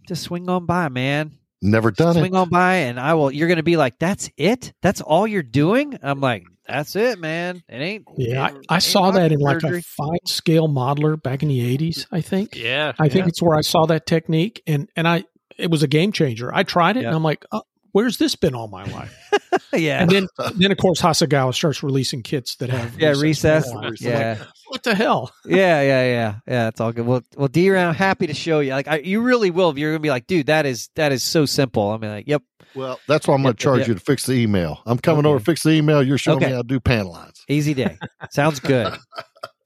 Just 0.09 0.23
swing 0.23 0.49
on 0.49 0.67
by, 0.67 0.89
man. 0.89 1.33
never 1.63 1.91
done 1.91 2.15
swing 2.15 2.35
it. 2.35 2.37
on 2.37 2.49
by, 2.49 2.75
and 2.77 2.99
I 2.99 3.15
will. 3.15 3.31
You're 3.31 3.49
going 3.49 3.57
to 3.57 3.63
be 3.65 3.77
like, 3.77 3.99
"That's 3.99 4.31
it? 4.37 4.73
That's 4.83 5.01
all 5.01 5.27
you're 5.27 5.43
doing?" 5.43 5.99
I'm 6.03 6.21
like, 6.21 6.45
"That's 6.67 6.95
it, 6.97 7.19
man. 7.19 7.63
It 7.69 7.77
ain't." 7.77 8.05
Yeah, 8.17 8.49
it 8.49 8.67
I, 8.69 8.75
I 8.75 8.75
ain't 8.77 8.83
saw 8.85 9.11
that 9.13 9.33
in 9.33 9.39
like 9.41 9.63
a 9.65 9.83
FineScale 10.01 10.69
Modeler 10.73 11.21
back 11.21 11.43
in 11.43 11.49
the 11.49 11.77
'80s. 11.77 12.07
I 12.13 12.21
think. 12.21 12.57
Yeah, 12.57 12.93
I 12.99 13.09
think 13.09 13.27
it's 13.27 13.43
where 13.43 13.57
I 13.57 13.63
saw 13.63 13.87
that 13.87 14.07
technique, 14.07 14.63
and 14.67 14.89
and 14.97 15.07
I 15.09 15.25
it 15.59 15.71
was 15.71 15.83
a 15.83 15.89
game 15.89 16.13
changer. 16.13 16.55
I 16.55 16.63
tried 16.63 16.97
it, 16.97 17.03
Yeah. 17.03 17.09
and 17.09 17.17
I'm 17.17 17.23
like, 17.25 17.45
oh, 17.53 17.63
"Where's 17.97 18.19
this 18.19 18.37
been 18.37 18.55
all 18.55 18.69
my 18.69 18.85
life?" 18.85 19.17
yeah, 19.73 20.03
And 20.03 20.11
then 20.11 20.27
then 20.57 20.71
of 20.71 20.77
course 20.79 21.01
Hasegawa 21.01 21.55
starts 21.55 21.83
releasing 21.83 22.23
kits 22.23 22.57
that 22.57 22.69
have 22.71 23.01
yeah, 23.01 23.09
recessed 23.11 23.23
recess. 23.23 23.73
panel 23.73 23.91
like, 23.91 24.01
Yeah, 24.01 24.45
what 24.69 24.83
the 24.83 24.95
hell? 24.95 25.33
yeah, 25.47 25.81
yeah, 25.81 26.05
yeah, 26.05 26.35
yeah. 26.47 26.69
It's 26.69 26.81
all 26.81 26.93
good. 26.93 27.07
Well, 27.07 27.23
well, 27.37 27.49
D 27.49 27.71
round, 27.71 27.97
happy 27.97 28.27
to 28.27 28.35
show 28.35 28.61
you. 28.61 28.73
Like, 28.73 28.89
I, 28.89 28.99
you 28.99 29.23
really 29.23 29.51
will. 29.51 29.79
You're 29.79 29.93
gonna 29.93 30.01
be 30.01 30.11
like, 30.11 30.27
dude, 30.27 30.47
that 30.47 30.67
is 30.67 30.91
that 30.97 31.13
is 31.13 31.23
so 31.23 31.47
simple. 31.47 31.91
I'm 31.93 32.01
like, 32.03 32.29
yep, 32.29 32.43
Well, 32.75 33.01
that's 33.09 33.27
why 33.27 33.35
I'm 33.35 33.43
gonna 33.43 33.55
charge 33.55 33.81
yep. 33.81 33.89
you 33.89 33.95
to 33.95 34.01
fix 34.01 34.27
the 34.27 34.35
email. 34.35 34.83
I'm 34.87 34.99
coming 34.99 35.21
Okay. 35.25 35.29
over 35.31 35.39
to 35.39 35.45
fix 35.45 35.63
the 35.63 35.71
email. 35.71 36.03
You're 36.03 36.19
showing 36.19 36.37
Okay. 36.39 36.47
me 36.47 36.53
how 36.53 36.63
to 36.63 36.69
do 36.69 36.81
panel 36.81 37.13
lines. 37.13 37.43
easy 37.49 37.73
day. 37.75 37.99
Sounds 38.31 38.61
good. 38.61 38.95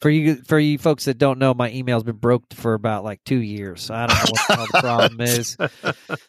For 0.00 0.08
you, 0.08 0.36
for 0.36 0.58
you 0.58 0.78
folks 0.78 1.04
that 1.04 1.18
don't 1.18 1.38
know, 1.38 1.52
my 1.52 1.70
email's 1.72 2.04
been 2.04 2.16
broke 2.16 2.54
for 2.54 2.72
about 2.72 3.04
like 3.04 3.20
two 3.26 3.36
years. 3.36 3.82
So 3.82 3.92
I 3.94 4.06
don't 4.06 4.16
know 4.16 4.32
what 4.56 4.72
the 4.72 4.78
problem 4.80 5.20
is. 5.20 5.58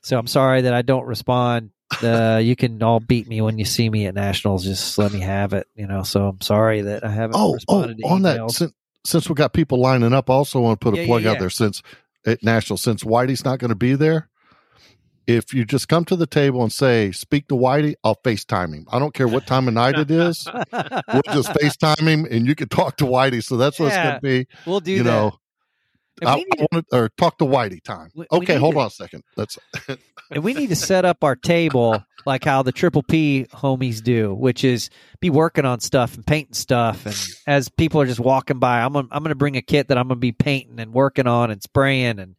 So 0.03 0.19
I'm 0.19 0.27
sorry 0.27 0.63
that 0.63 0.73
I 0.73 0.81
don't 0.81 1.05
respond. 1.05 1.69
Uh, 2.01 2.39
you 2.41 2.55
can 2.55 2.81
all 2.81 2.99
beat 2.99 3.27
me 3.27 3.41
when 3.41 3.57
you 3.57 3.65
see 3.65 3.89
me 3.89 4.05
at 4.07 4.15
nationals. 4.15 4.63
Just 4.63 4.97
let 4.97 5.11
me 5.11 5.19
have 5.19 5.53
it, 5.53 5.67
you 5.75 5.87
know. 5.87 6.03
So 6.03 6.27
I'm 6.27 6.41
sorry 6.41 6.81
that 6.81 7.03
I 7.03 7.09
haven't 7.11 7.35
Oh, 7.37 7.57
oh, 7.67 7.93
on 8.05 8.21
that 8.23 8.37
emails. 8.37 8.51
since, 8.51 8.73
since 9.05 9.29
we 9.29 9.35
got 9.35 9.53
people 9.53 9.79
lining 9.79 10.13
up, 10.13 10.29
I 10.29 10.33
also 10.33 10.59
want 10.61 10.79
to 10.79 10.83
put 10.83 10.93
a 10.93 10.97
Yeah, 10.97 11.05
plug 11.05 11.23
yeah, 11.23 11.31
out 11.31 11.39
there 11.39 11.49
since 11.49 11.81
at 12.25 12.43
National, 12.43 12.77
since 12.77 13.03
Whitey's 13.03 13.45
not 13.45 13.59
going 13.59 13.69
to 13.69 13.75
be 13.75 13.93
there. 13.95 14.29
If 15.27 15.53
you 15.53 15.65
just 15.65 15.87
come 15.87 16.03
to 16.05 16.15
the 16.15 16.25
table 16.25 16.63
and 16.63 16.71
say, 16.73 17.11
"Speak 17.11 17.47
to 17.49 17.55
Whitey," 17.55 17.93
I'll 18.03 18.15
FaceTime 18.15 18.73
him. 18.73 18.87
I 18.91 18.97
don't 18.99 19.13
care 19.13 19.27
what 19.27 19.45
time 19.45 19.67
of 19.67 19.75
night 19.75 19.97
it 19.97 20.09
is. 20.09 20.45
We'll 20.47 21.21
just 21.31 21.53
FaceTime 21.53 22.07
him, 22.07 22.25
and 22.29 22.47
you 22.47 22.55
can 22.55 22.67
talk 22.69 22.97
to 22.97 23.05
Whitey. 23.05 23.43
So 23.43 23.55
that's 23.55 23.79
what 23.79 23.87
it's 23.87 23.97
going 23.97 24.15
to 24.15 24.21
be. 24.21 24.47
we'll 24.65 24.79
do 24.79 24.91
you 24.97 25.03
that. 25.03 25.09
know, 25.09 25.31
I, 26.29 26.35
we 26.35 26.45
want 26.71 26.87
to, 26.89 26.97
or 26.97 27.09
talk 27.17 27.37
to 27.39 27.45
Whitey 27.45 27.81
time. 27.83 28.09
We- 28.15 28.25
we 28.31 28.37
okay, 28.39 28.53
need 28.53 28.59
hold 28.59 28.75
to- 28.75 28.79
on 28.81 28.87
a 28.87 28.89
second. 28.91 29.23
That's 29.35 29.57
and 30.31 30.43
we 30.43 30.53
need 30.53 30.69
to 30.69 30.75
set 30.91 31.05
up 31.05 31.23
our 31.23 31.35
table 31.35 32.03
like 32.25 32.43
how 32.43 32.61
the 32.61 32.71
triple 32.71 33.01
P 33.03 33.47
homies 33.51 34.01
do, 34.03 34.33
which 34.33 34.63
is 34.63 34.89
be 35.19 35.29
working 35.31 35.65
on 35.65 35.79
stuff 35.79 36.15
and 36.15 36.25
painting 36.25 36.53
stuff. 36.53 37.05
And 37.05 37.15
as 37.47 37.69
people 37.69 37.99
are 38.01 38.05
just 38.05 38.19
walking 38.19 38.59
by, 38.59 38.81
I'm 38.81 38.93
gonna, 38.93 39.07
I'm 39.11 39.23
going 39.23 39.29
to 39.29 39.35
bring 39.35 39.57
a 39.57 39.61
kit 39.63 39.87
that 39.87 39.97
I'm 39.97 40.07
going 40.07 40.17
to 40.17 40.21
be 40.21 40.31
painting 40.31 40.79
and 40.79 40.93
working 40.93 41.25
on 41.27 41.49
and 41.49 41.61
spraying 41.63 42.19
and 42.19 42.35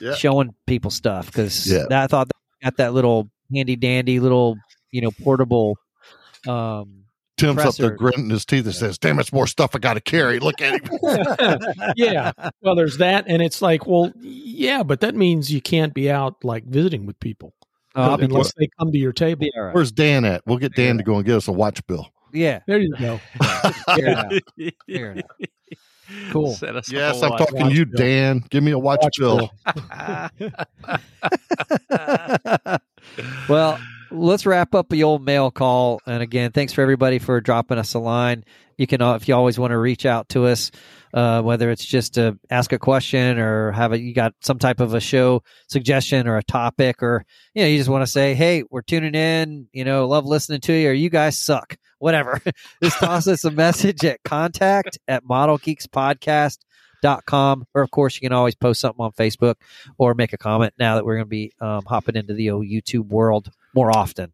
Yeah. 0.00 0.14
showing 0.14 0.54
people 0.66 0.90
stuff 0.92 1.26
because 1.26 1.70
Yeah. 1.70 1.86
I 1.90 2.06
thought 2.06 2.28
that 2.28 2.36
got 2.64 2.76
that 2.76 2.94
little 2.94 3.28
handy 3.52 3.74
dandy 3.76 4.20
little 4.20 4.56
you 4.92 5.00
know 5.00 5.10
portable. 5.10 5.76
Um, 6.46 7.05
Tim's 7.36 7.58
up 7.58 7.74
there 7.74 7.90
Compressor. 7.90 7.96
gritting 7.96 8.30
his 8.30 8.44
teeth 8.44 8.64
and 8.64 8.74
says, 8.74 8.98
"Damn, 8.98 9.18
it's 9.18 9.32
more 9.32 9.46
stuff 9.46 9.74
I 9.74 9.78
got 9.78 9.94
to 9.94 10.00
carry." 10.00 10.38
Look 10.40 10.60
at 10.62 10.82
him. 10.86 11.58
yeah. 11.96 12.32
Well, 12.62 12.74
there's 12.74 12.96
that, 12.98 13.24
and 13.28 13.42
it's 13.42 13.60
like, 13.60 13.86
well, 13.86 14.12
yeah, 14.20 14.82
but 14.82 15.00
that 15.00 15.14
means 15.14 15.52
you 15.52 15.60
can't 15.60 15.92
be 15.94 16.10
out 16.10 16.42
like 16.44 16.64
visiting 16.64 17.04
with 17.06 17.18
people 17.20 17.54
oh, 17.94 18.14
unless 18.14 18.52
they 18.58 18.68
come 18.78 18.90
to 18.92 18.98
your 18.98 19.12
table. 19.12 19.40
be 19.40 19.52
all 19.56 19.64
right. 19.64 19.74
Where's 19.74 19.92
Dan 19.92 20.24
at? 20.24 20.42
We'll 20.46 20.58
get 20.58 20.74
Dan 20.74 20.96
Yeah. 20.96 20.98
to 20.98 21.04
go 21.04 21.16
and 21.16 21.24
get 21.26 21.36
us 21.36 21.48
a 21.48 21.52
watch 21.52 21.86
bill. 21.86 22.08
Yeah, 22.32 22.60
There 22.66 22.78
you 22.78 22.94
go. 22.98 23.20
fair 23.94 24.06
enough. 24.08 24.32
Fair 24.88 25.12
enough. 25.12 25.26
Cool. 26.30 26.54
Set 26.54 26.76
us 26.76 26.88
up 26.88 26.94
Yes, 26.94 27.22
a 27.22 27.24
I'm 27.26 27.30
watch. 27.32 27.38
talking 27.40 27.68
to 27.68 27.74
you, 27.74 27.86
bill. 27.86 27.98
Dan. 27.98 28.44
Give 28.50 28.62
me 28.62 28.70
a 28.72 28.78
watch, 28.78 29.00
Watch 29.02 29.16
bill. 29.18 29.50
bill. 30.38 30.50
well, 33.48 33.78
let's 34.10 34.46
wrap 34.46 34.74
up 34.74 34.88
the 34.88 35.04
old 35.04 35.24
mail 35.24 35.50
call. 35.50 36.00
And 36.06 36.22
again, 36.22 36.52
thanks 36.52 36.72
for 36.72 36.80
everybody 36.82 37.18
for 37.18 37.40
dropping 37.40 37.78
us 37.78 37.94
a 37.94 37.98
line. 37.98 38.44
You 38.78 38.86
can, 38.86 39.00
uh, 39.00 39.14
if 39.14 39.26
you 39.28 39.34
always 39.34 39.58
want 39.58 39.72
to 39.72 39.78
reach 39.78 40.06
out 40.06 40.28
to 40.30 40.46
us, 40.46 40.70
uh, 41.14 41.42
whether 41.42 41.70
it's 41.70 41.84
just 41.84 42.14
to 42.14 42.38
ask 42.50 42.72
a 42.72 42.78
question 42.78 43.38
or 43.38 43.70
have 43.72 43.92
a, 43.92 43.98
you 43.98 44.12
got 44.12 44.34
some 44.40 44.58
type 44.58 44.80
of 44.80 44.92
a 44.92 45.00
show 45.00 45.42
suggestion 45.68 46.28
or 46.28 46.36
a 46.36 46.42
topic, 46.42 47.02
or 47.02 47.24
you 47.54 47.62
know, 47.62 47.68
you 47.68 47.78
just 47.78 47.88
want 47.88 48.02
to 48.02 48.06
say, 48.06 48.34
"Hey, 48.34 48.64
we're 48.70 48.82
tuning 48.82 49.14
in. 49.14 49.68
You 49.72 49.84
know, 49.84 50.06
love 50.06 50.26
listening 50.26 50.60
to 50.62 50.74
you," 50.74 50.90
or 50.90 50.92
"You 50.92 51.08
guys 51.08 51.38
suck." 51.38 51.78
Whatever. 51.98 52.42
just 52.82 52.98
toss 52.98 53.26
us 53.26 53.44
a 53.44 53.50
message 53.50 54.04
at 54.04 54.22
contact 54.22 54.98
at 55.08 55.24
modelgeekspodcast.com. 55.24 57.64
Or, 57.72 57.80
of 57.80 57.90
course, 57.90 58.16
you 58.16 58.20
can 58.20 58.34
always 58.34 58.54
post 58.54 58.82
something 58.82 59.02
on 59.02 59.12
Facebook 59.12 59.54
or 59.96 60.12
make 60.12 60.34
a 60.34 60.38
comment 60.38 60.74
now 60.78 60.96
that 60.96 61.06
we're 61.06 61.14
going 61.14 61.24
to 61.24 61.30
be 61.30 61.54
um, 61.62 61.84
hopping 61.86 62.16
into 62.16 62.34
the 62.34 62.50
old 62.50 62.66
YouTube 62.66 63.06
world 63.06 63.50
more 63.76 63.96
often. 63.96 64.32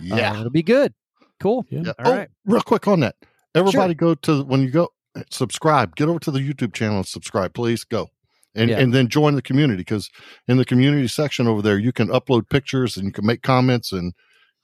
Yeah. 0.00 0.32
Uh, 0.32 0.40
it'll 0.40 0.50
be 0.50 0.62
good. 0.62 0.94
Cool. 1.38 1.66
Yeah. 1.68 1.82
Yeah. 1.84 1.92
All 1.98 2.12
oh, 2.12 2.16
right. 2.16 2.28
real 2.46 2.62
quick 2.62 2.88
on 2.88 3.00
that. 3.00 3.14
Everybody 3.54 3.94
go 3.94 4.14
to 4.14 4.42
when 4.44 4.62
you 4.62 4.70
go 4.70 4.88
subscribe. 5.30 5.94
Get 5.94 6.08
over 6.08 6.18
to 6.20 6.30
the 6.30 6.40
YouTube 6.40 6.72
channel 6.74 6.96
and 6.96 7.06
subscribe, 7.06 7.54
please. 7.54 7.84
Go. 7.84 8.08
And 8.54 8.70
Yeah. 8.70 8.78
and 8.78 8.92
then 8.92 9.08
join 9.08 9.34
the 9.34 9.42
community 9.42 9.82
because 9.82 10.10
in 10.48 10.56
the 10.56 10.64
community 10.64 11.06
section 11.06 11.46
over 11.46 11.62
there 11.62 11.78
you 11.78 11.92
can 11.92 12.08
upload 12.08 12.48
pictures 12.48 12.96
and 12.96 13.06
you 13.06 13.12
can 13.12 13.26
make 13.26 13.42
comments 13.42 13.92
and 13.92 14.14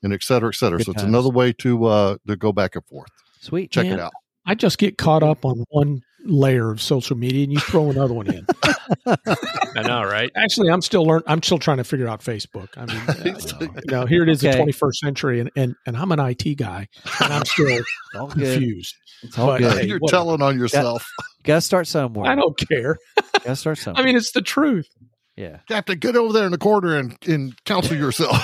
and 0.03 0.13
et 0.13 0.23
cetera, 0.23 0.49
et 0.49 0.55
cetera. 0.55 0.79
Good 0.79 0.87
so 0.87 0.93
it's 0.93 1.03
another 1.03 1.31
way 1.31 1.53
to 1.55 1.85
uh 1.85 2.17
to 2.27 2.37
go 2.37 2.53
back 2.53 2.75
and 2.75 2.85
forth. 2.87 3.11
Sweet. 3.41 3.71
Check 3.71 3.87
Yeah. 3.87 3.95
it 3.95 4.01
out. 4.01 4.13
I 4.47 4.55
just 4.55 4.79
get 4.79 4.99
caught 4.99 5.23
up 5.23 5.45
on 5.45 5.65
one 5.71 6.03
layer 6.25 6.71
of 6.71 6.81
social 6.81 7.17
media, 7.17 7.45
and 7.45 7.53
you 7.53 7.59
throw 7.61 7.91
another 7.91 8.15
one 8.15 8.27
in. 8.33 8.47
I 9.07 9.83
know, 9.83 10.03
right? 10.05 10.31
Actually, 10.37 10.71
I'm 10.71 10.83
still 10.83 11.05
learn. 11.05 11.23
I'm 11.27 11.43
still 11.43 11.59
trying 11.59 11.77
to 11.79 11.85
figure 11.85 12.09
out 12.09 12.21
Facebook. 12.21 12.69
I 12.77 12.87
mean, 12.87 13.37
uh, 13.63 13.81
you 13.85 13.91
know, 13.93 14.07
here 14.07 14.23
it 14.23 14.29
is, 14.29 14.45
Okay. 14.45 14.57
the 14.57 14.73
21st 14.73 14.95
century, 14.95 15.41
and, 15.41 15.51
and 15.57 15.75
and 15.87 15.97
I'm 15.97 16.13
an 16.13 16.21
IT 16.21 16.57
guy, 16.57 16.89
and 17.23 17.33
I'm 17.33 17.45
still 17.45 17.83
all 18.19 18.29
confused. 18.29 18.95
It's 19.23 19.39
all 19.39 19.47
But, 19.49 19.59
good. 19.59 19.79
hey, 19.79 19.87
You're 19.87 19.99
whatever. 19.99 20.17
telling 20.25 20.43
on 20.43 20.59
yourself. 20.59 21.07
Got 21.45 21.57
to 21.57 21.61
start 21.63 21.87
somewhere. 21.87 22.31
I 22.31 22.35
don't 22.35 22.57
care. 22.59 22.99
Got 23.33 23.43
to 23.45 23.57
start 23.57 23.79
somewhere. 23.79 24.03
I 24.03 24.05
mean, 24.07 24.17
it's 24.17 24.33
the 24.33 24.43
truth. 24.43 24.89
yeah. 25.37 25.59
You 25.69 25.77
have 25.77 25.85
to 25.87 25.97
get 25.97 26.15
over 26.17 26.33
there 26.33 26.45
in 26.47 26.53
the 26.53 26.59
corner 26.59 26.97
and, 26.97 27.17
and 27.27 27.65
counsel 27.65 27.97
yourself. 27.97 28.37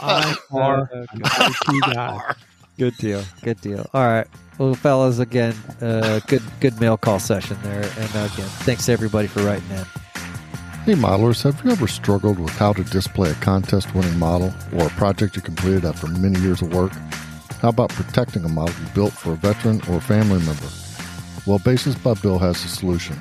I 0.00 0.36
are 0.52 0.88
an 0.92 1.22
IT 1.24 1.94
guy. 1.94 2.34
Good 2.80 2.96
deal. 2.96 3.22
Good 3.42 3.60
deal. 3.60 3.86
All 3.92 4.06
right. 4.06 4.26
Well, 4.56 4.72
fellas, 4.72 5.18
again, 5.18 5.54
uh, 5.82 6.20
good 6.26 6.40
good 6.60 6.80
mail 6.80 6.96
call 6.96 7.18
session 7.18 7.58
there. 7.62 7.82
And 7.82 8.08
again, 8.08 8.48
thanks 8.64 8.86
to 8.86 8.92
everybody 8.92 9.28
for 9.28 9.42
writing 9.42 9.68
in. 9.68 9.84
Hey, 10.86 10.94
modelers, 10.94 11.42
have 11.42 11.62
you 11.62 11.72
ever 11.72 11.86
struggled 11.86 12.38
with 12.38 12.52
how 12.52 12.72
to 12.72 12.82
display 12.82 13.32
a 13.32 13.34
contest 13.34 13.94
winning 13.94 14.18
model 14.18 14.54
or 14.72 14.86
a 14.86 14.90
project 14.90 15.36
you 15.36 15.42
completed 15.42 15.84
after 15.84 16.06
many 16.06 16.40
years 16.40 16.62
of 16.62 16.72
work? 16.72 16.92
How 17.60 17.68
about 17.68 17.90
protecting 17.90 18.46
a 18.46 18.48
model 18.48 18.74
you 18.82 18.88
built 18.94 19.12
for 19.12 19.32
a 19.32 19.36
veteran 19.36 19.82
or 19.86 19.96
a 19.96 20.00
family 20.00 20.38
member? 20.38 20.68
Well, 21.46 21.58
Bases 21.58 21.96
by 21.96 22.14
Bill 22.14 22.38
has 22.38 22.64
a 22.64 22.68
solution. 22.68 23.20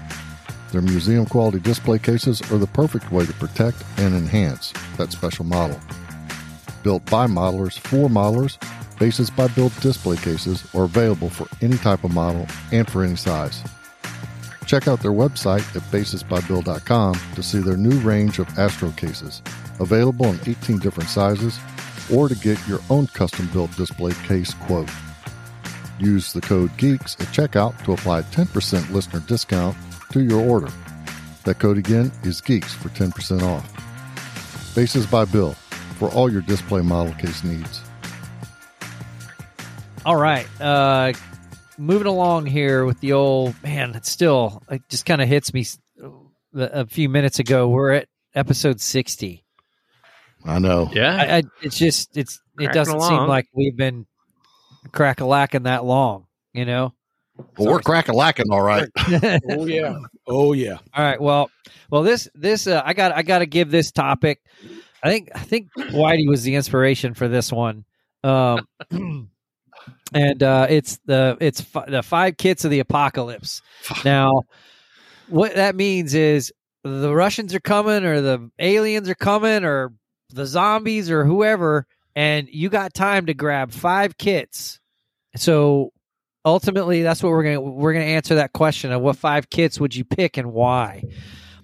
Their 0.72 0.81
museum 0.81 1.26
quality 1.26 1.60
display 1.60 1.99
cases 1.99 2.41
are 2.49 2.60
the 2.60 2.68
perfect 2.68 3.11
way 3.11 3.26
to 3.26 3.34
protect 3.34 3.84
and 3.98 4.15
enhance 4.15 4.72
that 4.95 5.11
special 5.11 5.44
model. 5.44 5.81
Built 6.81 7.03
by 7.11 7.27
modelers 7.27 7.77
for 7.77 8.07
modelers, 8.07 8.57
Bases 8.99 9.30
by 9.30 9.47
Bill 9.47 9.69
display 9.80 10.17
cases 10.17 10.65
are 10.76 10.84
available 10.84 11.30
for 11.30 11.47
any 11.61 11.77
type 11.77 12.03
of 12.03 12.13
model 12.13 12.45
and 12.73 12.89
for 12.89 13.01
any 13.01 13.15
size. 13.15 13.63
Check 14.65 14.89
out 14.89 15.01
their 15.01 15.11
website 15.13 15.63
at 15.73 15.81
basesbybill.com 15.84 17.15
to 17.34 17.41
see 17.41 17.59
their 17.59 17.77
new 17.77 17.97
range 18.01 18.39
of 18.39 18.59
Astro 18.59 18.91
cases, 18.91 19.41
available 19.80 20.26
in 20.26 20.39
18 20.45 20.80
different 20.80 21.09
sizes, 21.09 21.57
or 22.13 22.27
to 22.27 22.35
get 22.35 22.59
your 22.67 22.80
own 22.89 23.07
custom 23.07 23.47
built 23.53 23.76
display 23.77 24.11
case 24.27 24.53
quote. 24.53 24.89
Use 25.97 26.34
the 26.34 26.41
code 26.41 26.71
GEEKS 26.77 27.19
at 27.21 27.27
checkout 27.27 27.81
to 27.85 27.93
apply 27.93 28.19
a 28.19 28.23
10% 28.23 28.91
listener 28.91 29.21
discount 29.21 29.77
to 30.11 30.21
your 30.21 30.41
order. 30.41 30.69
That 31.45 31.59
code 31.59 31.77
again 31.77 32.11
is 32.23 32.41
GEEKS 32.41 32.73
for 32.73 32.89
10% 32.89 33.43
off. 33.43 34.76
Bases 34.76 35.07
by 35.07 35.23
Bill 35.23 35.53
for 35.97 36.09
all 36.09 36.31
your 36.31 36.41
display 36.41 36.81
model 36.81 37.13
case 37.13 37.45
needs. 37.45 37.89
All 40.05 40.15
right. 40.15 40.47
Uh, 40.61 41.13
moving 41.77 42.07
along 42.07 42.45
here 42.45 42.85
with 42.85 42.99
the 42.99 43.13
old 43.13 43.61
man. 43.63 43.95
It's 43.95 44.09
still 44.09 44.63
it 44.69 44.81
just 44.89 45.05
kind 45.05 45.21
of 45.21 45.27
hits 45.27 45.53
me. 45.53 45.65
A 46.55 46.88
few 46.88 47.09
minutes 47.09 47.38
ago, 47.38 47.67
we're 47.67 47.91
at 47.93 48.07
episode 48.34 48.81
sixty. 48.81 49.45
I 50.45 50.59
know. 50.59 50.89
Yeah. 50.91 51.15
I, 51.15 51.38
I, 51.38 51.43
it's 51.61 51.77
just 51.77 52.17
it's 52.17 52.41
it 52.59 52.71
doesn't 52.71 53.01
seem 53.01 53.27
like 53.27 53.47
we've 53.53 53.76
been 53.76 54.07
crack 54.91 55.21
a 55.21 55.26
lacking 55.26 55.63
that 55.63 55.85
long. 55.85 56.26
You 56.53 56.65
know. 56.65 56.93
Well, 57.57 57.73
we're 57.73 57.80
crack 57.80 58.09
a 58.09 58.13
lacking, 58.13 58.51
all 58.51 58.61
right. 58.61 58.89
Oh 59.49 59.65
yeah. 59.65 59.97
Oh 60.27 60.53
yeah. 60.53 60.77
All 60.93 61.03
right. 61.03 61.21
Well, 61.21 61.49
well, 61.89 62.03
this 62.03 62.27
this 62.35 62.67
uh, 62.67 62.81
I 62.84 62.93
got 62.93 63.11
I 63.11 63.21
got 63.21 63.39
to 63.39 63.45
give 63.45 63.71
this 63.71 63.91
topic. 63.91 64.41
I 65.01 65.09
think 65.09 65.30
I 65.34 65.39
think 65.39 65.69
Whitey 65.77 66.27
was 66.27 66.43
the 66.43 66.55
inspiration 66.55 67.13
for 67.13 67.27
this 67.27 67.51
one, 67.51 67.85
um, 68.23 68.67
and 70.14 70.41
uh, 70.41 70.68
it's 70.69 70.99
the 71.06 71.38
it's 71.39 71.61
fi- 71.61 71.89
the 71.89 72.03
five 72.03 72.38
kits 72.38 72.65
of 72.65 72.72
the 72.72 72.80
apocalypse. 72.80 73.61
Now, 74.06 74.43
what 75.27 75.56
that 75.56 75.76
means 75.76 76.14
is 76.14 76.51
the 76.84 77.14
Russians 77.14 77.53
are 77.53 77.60
coming, 77.60 78.03
or 78.03 78.22
the 78.22 78.49
aliens 78.60 79.10
are 79.10 79.15
coming, 79.15 79.64
or 79.64 79.93
the 80.30 80.45
zombies, 80.45 81.11
or 81.11 81.26
whoever, 81.26 81.85
and 82.15 82.47
you 82.49 82.69
got 82.69 82.93
time 82.93 83.27
to 83.27 83.34
grab 83.34 83.72
five 83.72 84.18
kits. 84.18 84.80
So 85.35 85.91
ultimately 86.45 87.03
that's 87.03 87.22
what 87.22 87.31
we're 87.31 87.43
gonna 87.43 87.61
we're 87.61 87.93
gonna 87.93 88.06
answer 88.06 88.35
that 88.35 88.53
question 88.53 88.91
of 88.91 89.01
what 89.01 89.18
five 89.18 89.49
kits 89.49 89.80
would 89.80 89.95
you 89.95 90.06
pick 90.06 90.38
and 90.38 90.51
why 90.51 91.03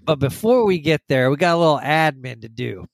but 0.03 0.19
before 0.19 0.65
we 0.65 0.79
get 0.79 1.01
there 1.07 1.29
we 1.29 1.37
got 1.37 1.55
a 1.55 1.57
little 1.57 1.79
admin 1.79 2.41
to 2.41 2.49
do 2.49 2.85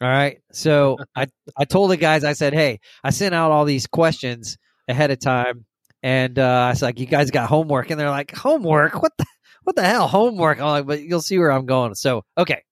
all 0.00 0.08
right 0.08 0.40
so 0.52 0.96
i 1.16 1.26
i 1.56 1.64
told 1.64 1.90
the 1.90 1.96
guys 1.96 2.24
i 2.24 2.32
said 2.32 2.52
hey 2.52 2.80
i 3.04 3.10
sent 3.10 3.34
out 3.34 3.52
all 3.52 3.64
these 3.64 3.86
questions 3.86 4.58
ahead 4.88 5.10
of 5.10 5.20
time. 5.20 5.64
And 6.02 6.38
uh 6.38 6.66
i 6.66 6.70
was 6.70 6.82
like 6.82 6.98
you 7.00 7.06
guys 7.06 7.30
got 7.30 7.48
homework. 7.48 7.90
And 7.90 7.98
they're 8.00 8.10
like 8.10 8.34
homework? 8.34 9.02
What 9.02 9.12
the 9.18 9.26
what 9.64 9.76
the 9.76 9.84
hell 9.84 10.08
homework? 10.08 10.58
I'm 10.58 10.66
like 10.66 10.86
but 10.86 11.02
you'll 11.02 11.22
see 11.22 11.38
where 11.38 11.52
i'm 11.52 11.66
going. 11.66 11.94
So 11.94 12.24
okay. 12.36 12.62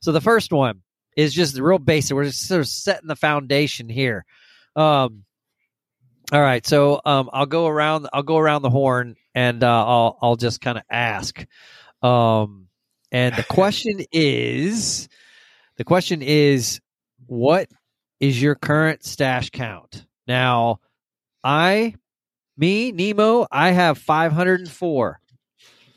So 0.00 0.12
the 0.12 0.20
first 0.20 0.52
one 0.52 0.82
is 1.16 1.32
just 1.32 1.58
real 1.58 1.78
basic. 1.78 2.14
We're 2.14 2.24
just 2.24 2.46
sort 2.46 2.60
of 2.60 2.68
setting 2.68 3.08
the 3.08 3.16
foundation 3.16 3.88
here. 3.88 4.24
Um 4.76 5.24
all 6.32 6.40
right, 6.40 6.66
so 6.66 7.00
um, 7.04 7.28
I'll 7.32 7.46
go 7.46 7.66
around. 7.66 8.08
I'll 8.12 8.22
go 8.22 8.38
around 8.38 8.62
the 8.62 8.70
horn, 8.70 9.14
and 9.34 9.62
uh, 9.62 9.86
I'll 9.86 10.18
I'll 10.22 10.36
just 10.36 10.60
kind 10.60 10.78
of 10.78 10.84
ask. 10.90 11.44
Um, 12.02 12.68
and 13.12 13.34
the 13.36 13.44
question 13.50 14.00
is, 14.10 15.08
the 15.76 15.84
question 15.84 16.22
is, 16.22 16.80
what 17.26 17.68
is 18.20 18.40
your 18.40 18.54
current 18.54 19.04
stash 19.04 19.50
count? 19.50 20.06
Now, 20.26 20.80
I, 21.44 21.94
me, 22.56 22.90
Nemo, 22.90 23.46
I 23.52 23.70
have 23.72 23.98
five 23.98 24.32
hundred 24.32 24.60
and 24.60 24.70
four. 24.70 25.20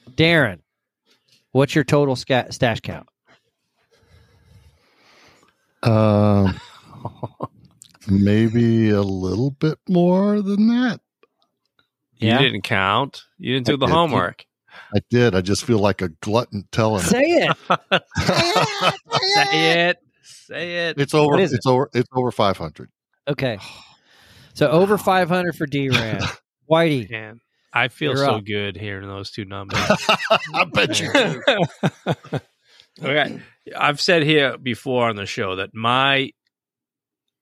Darren, 0.09 0.59
what's 1.53 1.73
your 1.73 1.85
total 1.85 2.17
sca- 2.17 2.51
stash 2.51 2.81
count? 2.81 3.07
Um, 5.83 6.59
maybe 8.07 8.89
a 8.89 9.01
little 9.01 9.51
bit 9.51 9.79
more 9.87 10.41
than 10.41 10.67
that. 10.67 10.99
You 12.17 12.37
didn't 12.37 12.63
count. 12.63 13.23
You 13.37 13.53
didn't 13.53 13.67
do 13.67 13.73
I 13.73 13.77
the 13.77 13.85
did. 13.85 13.93
homework. 13.93 14.45
I 14.93 14.99
did. 15.09 15.33
I 15.33 15.41
just 15.41 15.63
feel 15.63 15.79
like 15.79 16.01
a 16.01 16.09
glutton 16.09 16.67
telling. 16.71 17.03
Say 17.03 17.23
it. 17.23 17.57
Say 19.33 19.87
it. 19.87 19.97
Say 20.23 20.87
it. 20.89 20.99
It's 20.99 21.13
over. 21.13 21.35
What 21.35 21.39
is 21.39 21.53
it? 21.53 21.57
It's 21.57 21.65
over. 21.65 21.89
It's 21.93 22.09
over 22.13 22.31
five 22.31 22.57
hundred. 22.57 22.89
Okay. 23.29 23.59
So 24.57 24.67
over 24.71 24.97
five 24.97 25.29
hundred 25.29 25.55
for 25.55 25.67
D 25.67 25.89
Ran. 25.89 26.19
Whitey. 26.71 27.09
Man, 27.11 27.39
I 27.71 27.87
feel 27.89 28.15
so 28.17 28.37
up. 28.37 28.45
good 28.45 28.75
hearing 28.75 29.07
those 29.07 29.29
two 29.29 29.45
numbers. 29.45 29.79
I 30.53 30.65
bet 30.65 30.99
you. 30.99 31.13
do. 31.13 32.39
okay, 33.03 33.39
I've 33.77 34.01
said 34.01 34.23
here 34.23 34.57
before 34.57 35.09
on 35.09 35.15
the 35.15 35.27
show 35.27 35.57
that 35.57 35.75
my 35.75 36.31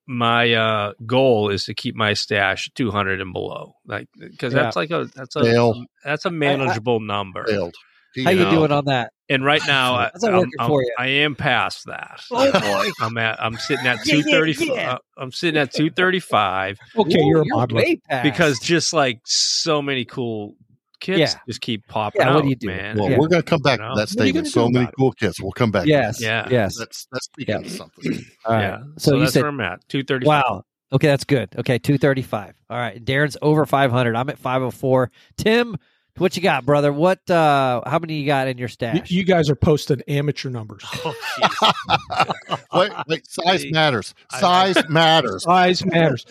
my 0.06 0.54
uh, 0.54 0.94
goal 1.06 1.50
is 1.50 1.64
to 1.66 1.74
keep 1.74 1.96
my 1.96 2.14
stash 2.14 2.70
200 2.76 3.22
and 3.22 3.32
below, 3.34 3.74
like 3.88 4.08
because 4.20 4.54
Yeah. 4.54 4.64
that's 4.64 4.76
like 4.76 4.92
a 4.92 5.06
that's 5.16 5.36
a 5.38 5.44
Fail. 5.44 5.86
that's 6.04 6.26
a 6.26 6.32
manageable 6.32 7.00
number. 7.00 7.46
Failed. 7.48 7.74
He- 8.16 8.24
How 8.24 8.32
you 8.32 8.40
know. 8.44 8.50
doing 8.52 8.72
on 8.72 8.86
that? 8.86 9.12
And 9.30 9.44
right 9.44 9.62
now, 9.68 9.96
I, 9.96 10.12
I'm, 10.24 10.50
I'm- 10.60 10.72
I 10.98 11.08
am 11.08 11.36
past 11.36 11.86
that. 11.88 12.22
Oh 12.32 12.52
boy. 12.52 12.90
I'm 13.06 13.18
at 13.18 13.42
I'm 13.44 13.58
sitting 13.58 13.86
at 13.86 13.98
Yeah, 14.06 14.16
yeah, 14.16 14.24
230. 14.24 14.66
yeah. 14.66 14.94
uh, 14.94 14.98
I'm 15.18 15.32
sitting 15.32 15.60
at 15.60 15.72
235 15.74 16.78
Okay, 16.98 17.20
Ooh, 17.20 17.28
you're 17.28 17.42
a 17.42 17.46
modeler. 17.46 17.76
way 17.76 17.96
past. 18.10 18.24
because 18.24 18.60
just 18.60 18.94
like 18.94 19.20
so 19.26 19.82
many 19.82 20.06
cool 20.06 20.56
kids 21.02 21.20
Yeah. 21.20 21.34
just 21.48 21.62
keep 21.62 21.86
popping 21.88 22.22
Yeah, 22.22 22.30
out. 22.30 22.36
what 22.36 22.44
do 22.44 22.50
you 22.50 22.56
do? 22.56 22.68
man? 22.68 22.98
Well, 22.98 23.10
Yeah. 23.10 23.18
we're 23.20 23.28
going 23.28 23.42
to 23.42 23.48
come 23.48 23.62
back 23.62 23.80
You 23.80 23.86
to 23.86 23.94
that 23.96 23.96
What 23.96 23.98
are 24.00 24.02
you 24.26 24.32
statement. 24.32 24.48
So 24.48 24.70
many 24.70 24.86
about 24.86 24.94
it? 24.94 24.96
cool 24.98 25.12
kids. 25.12 25.42
We'll 25.42 25.52
come 25.52 25.72
back. 25.72 25.86
yes, 25.88 26.22
Yeah. 26.22 26.48
yes. 26.50 26.78
That's 26.78 27.08
that's 27.12 27.26
speaking 27.26 27.56
Yeah. 27.56 27.66
of 27.66 27.72
something. 27.72 28.26
All 28.46 28.54
right. 28.54 28.62
Yeah. 28.62 28.78
So, 28.98 29.12
So, 29.12 29.14
you 29.16 29.20
that's 29.22 29.34
said 29.34 29.42
where 29.42 29.50
I'm 29.50 29.60
at. 29.62 29.88
235. 29.90 30.26
wow. 30.28 30.64
Okay, 30.94 31.08
that's 31.08 31.24
good. 31.26 31.50
Okay, 31.58 31.80
two 31.80 31.98
thirty 31.98 32.22
five. 32.22 32.54
All 32.70 32.78
right, 32.78 33.04
Darren's 33.04 33.36
over 33.42 33.66
five 33.66 33.92
hundred. 33.92 34.16
I'm 34.16 34.30
at 34.30 34.38
five 34.38 34.62
hundred 34.62 34.72
four. 34.76 35.12
Tim, 35.36 35.76
what 36.18 36.36
you 36.36 36.42
got, 36.42 36.66
brother? 36.66 36.92
What? 36.94 37.30
uh 37.30 37.82
How 37.86 38.00
many 38.00 38.16
you 38.20 38.26
got 38.26 38.48
in 38.48 38.58
your 38.58 38.66
You, 38.68 38.74
stash? 38.74 39.12
you 39.12 39.24
guys 39.24 39.50
are 39.50 39.56
posting 39.56 40.02
amateur 40.08 40.50
numbers. 40.50 40.84
Oh, 41.06 41.14
jeez. 41.40 42.58
wait, 42.74 42.92
wait. 43.08 43.28
Size 43.28 43.62
See, 43.62 43.72
matters. 43.72 44.14
I- 44.32 44.40
Size 44.40 44.84
matters. 44.90 45.44
Size 45.44 45.86
matters. 45.86 46.26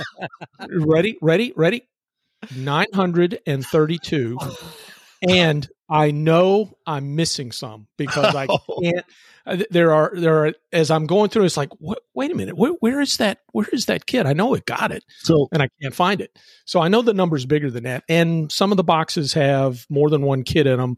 ready, 0.68 1.16
ready, 1.20 1.52
ready. 1.56 1.86
932. 2.54 4.38
And 5.28 5.68
I 5.88 6.10
know 6.10 6.76
I'm 6.86 7.16
missing 7.16 7.52
some 7.52 7.86
because 7.96 8.34
I 8.34 8.46
can't. 8.46 9.04
Uh, 9.46 9.58
There 9.70 9.92
are 9.92 10.12
there 10.14 10.44
are 10.46 10.52
as 10.72 10.90
I'm 10.90 11.06
going 11.06 11.30
through. 11.30 11.44
It's 11.44 11.56
like, 11.56 11.70
what, 11.78 12.00
wait 12.14 12.30
a 12.30 12.34
minute, 12.34 12.56
where, 12.56 12.72
where 12.80 13.00
is 13.00 13.16
that? 13.18 13.38
Where 13.52 13.66
is 13.72 13.86
that 13.86 14.06
kid? 14.06 14.26
I 14.26 14.32
know 14.32 14.54
it 14.54 14.66
got 14.66 14.92
it, 14.92 15.04
So 15.18 15.48
and 15.52 15.62
I 15.62 15.68
can't 15.80 15.94
find 15.94 16.20
it. 16.20 16.38
So 16.64 16.80
I 16.80 16.88
know 16.88 17.02
the 17.02 17.14
number's 17.14 17.46
bigger 17.46 17.70
than 17.70 17.84
that. 17.84 18.04
And 18.08 18.50
some 18.50 18.70
of 18.72 18.76
the 18.76 18.84
boxes 18.84 19.32
have 19.34 19.86
more 19.88 20.10
than 20.10 20.22
one 20.22 20.42
kid 20.42 20.66
in 20.66 20.78
them, 20.78 20.96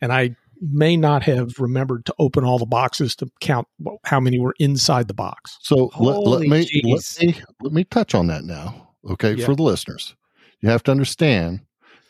and 0.00 0.12
I 0.12 0.36
may 0.60 0.96
not 0.96 1.22
have 1.22 1.58
remembered 1.60 2.04
to 2.06 2.14
open 2.18 2.44
all 2.44 2.58
the 2.58 2.66
boxes 2.66 3.14
to 3.16 3.28
count 3.40 3.68
how 4.04 4.18
many 4.18 4.40
were 4.40 4.54
inside 4.58 5.06
the 5.06 5.14
box. 5.14 5.56
So 5.62 5.90
let, 6.00 6.18
let 6.18 6.40
me 6.48 6.66
jeez. 6.66 7.18
let 7.20 7.26
me 7.36 7.42
let 7.62 7.72
me 7.72 7.84
touch 7.84 8.14
on 8.14 8.26
that 8.26 8.44
now. 8.44 8.88
Okay, 9.08 9.34
Yeah. 9.34 9.46
for 9.46 9.54
the 9.54 9.62
listeners, 9.62 10.16
you 10.60 10.68
have 10.68 10.82
to 10.84 10.90
understand 10.90 11.60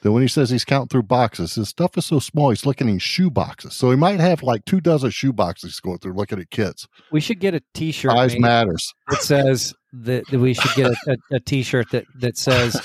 that 0.03 0.13
when 0.13 0.23
he 0.23 0.29
says 0.29 0.51
he's 0.51 0.65
counting 0.65 0.89
through 0.89 1.03
boxes, 1.03 1.55
his 1.57 1.69
stuff 1.69 1.97
is 1.99 2.07
so 2.07 2.19
small. 2.21 2.51
He's 2.51 2.65
looking 2.67 2.89
in 2.89 2.99
shoe 2.99 3.31
boxes, 3.31 3.75
so 3.75 3.91
he 3.91 3.97
might 3.97 4.21
have 4.21 4.43
like 4.43 4.65
two 4.65 4.81
dozen 4.81 5.11
shoe 5.11 5.33
boxes 5.33 5.81
going 5.81 5.99
through 5.99 6.13
looking 6.15 6.39
at 6.39 6.51
kits. 6.51 6.87
we 7.11 7.21
should 7.21 7.41
get 7.41 7.55
a 7.55 7.63
T-shirt 7.75 8.13
Size 8.13 8.39
matters. 8.39 8.95
It 9.11 9.19
says 9.23 9.75
that, 9.93 10.27
that 10.29 10.39
we 10.39 10.55
should 10.55 10.75
get 10.77 10.93
a, 10.93 10.97
a, 11.33 11.37
a 11.37 11.41
T-shirt 11.41 11.91
that 11.91 12.05
that 12.21 12.37
says 12.39 12.81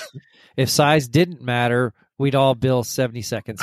if 0.56 0.68
size 0.70 1.06
didn't 1.08 1.40
matter, 1.42 1.92
we'd 2.18 2.34
all 2.34 2.54
bill 2.54 2.82
seventy 2.84 3.22
seconds. 3.22 3.60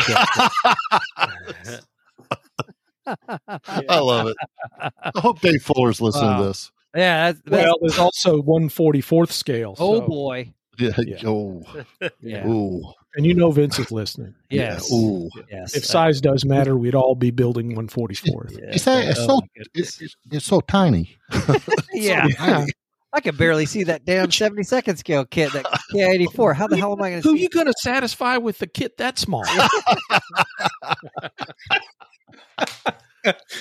I 3.07 3.79
love 3.99 4.27
it. 4.27 4.37
I 4.79 4.91
hope 5.17 5.39
Dave 5.41 5.61
Fuller's 5.63 5.99
listening 6.01 6.25
Wow. 6.31 6.37
to 6.41 6.47
this. 6.47 6.71
yeah. 6.95 7.31
That's, 7.31 7.41
that's, 7.45 7.63
Well, 7.65 7.75
there's 7.81 7.99
also 7.99 8.41
144th 8.41 9.31
scale. 9.31 9.75
oh 9.79 9.99
so- 9.99 10.07
boy. 10.07 10.53
Yeah. 10.79 10.91
Yeah. 10.99 11.17
Oh. 11.25 11.63
Yeah. 12.21 12.47
Ooh. 12.47 12.81
And 13.15 13.25
you 13.25 13.33
know 13.33 13.51
Vince 13.51 13.79
is 13.79 13.91
listening. 13.91 14.35
Yes. 14.49 14.89
Yeah. 14.91 14.97
Ooh. 14.97 15.29
Yes. 15.49 15.75
If 15.77 15.85
size 15.85 16.19
does 16.19 16.43
matter, 16.43 16.75
we'd 16.75 16.93
all 16.93 17.15
be 17.15 17.31
building 17.31 17.73
144th. 17.73 18.59
Yeah. 18.59 18.73
You 18.73 18.79
say 18.79 19.07
it's 19.07 19.19
Oh 19.21 19.39
so 19.39 19.41
it's, 19.55 20.01
it's, 20.01 20.15
it's 20.29 20.45
so 20.45 20.59
tiny. 20.59 21.17
yeah. 21.93 22.27
Yeah. 22.27 22.65
I 23.13 23.21
can 23.21 23.35
barely 23.37 23.65
see 23.65 23.83
that 23.85 24.03
damn 24.03 24.29
70 24.29 24.63
second 24.63 24.97
scale 24.97 25.23
kit, 25.23 25.53
that 25.53 25.65
Ki-84. 25.91 26.53
How 26.53 26.67
the 26.67 26.77
hell 26.77 26.91
am 26.91 27.01
I 27.01 27.11
going 27.11 27.21
to 27.21 27.29
Who 27.29 27.35
see 27.35 27.43
you 27.43 27.49
going 27.49 27.67
to 27.67 27.73
satisfy 27.79 28.37
with 28.37 28.57
the 28.59 28.67
kit 28.67 28.97
that 28.97 29.17
small? 29.17 29.45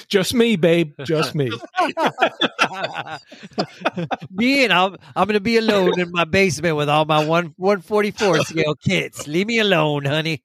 Just 0.09 0.35
me, 0.35 0.57
babe. 0.57 0.93
Just 1.05 1.35
me. 1.35 1.51
me 4.31 4.65
and 4.65 4.73
I'm, 4.73 4.97
I'm 5.15 5.27
going 5.27 5.35
to 5.35 5.41
be 5.41 5.57
alone 5.57 6.01
in 6.01 6.11
my 6.13 6.25
basement 6.25 6.77
with 6.77 6.89
all 6.89 7.05
my 7.05 7.25
one 7.25 7.55
144 7.57 8.45
scale 8.45 8.75
kits. 8.77 9.27
Leave 9.27 9.47
me 9.47 9.59
alone, 9.59 10.05
honey. 10.05 10.43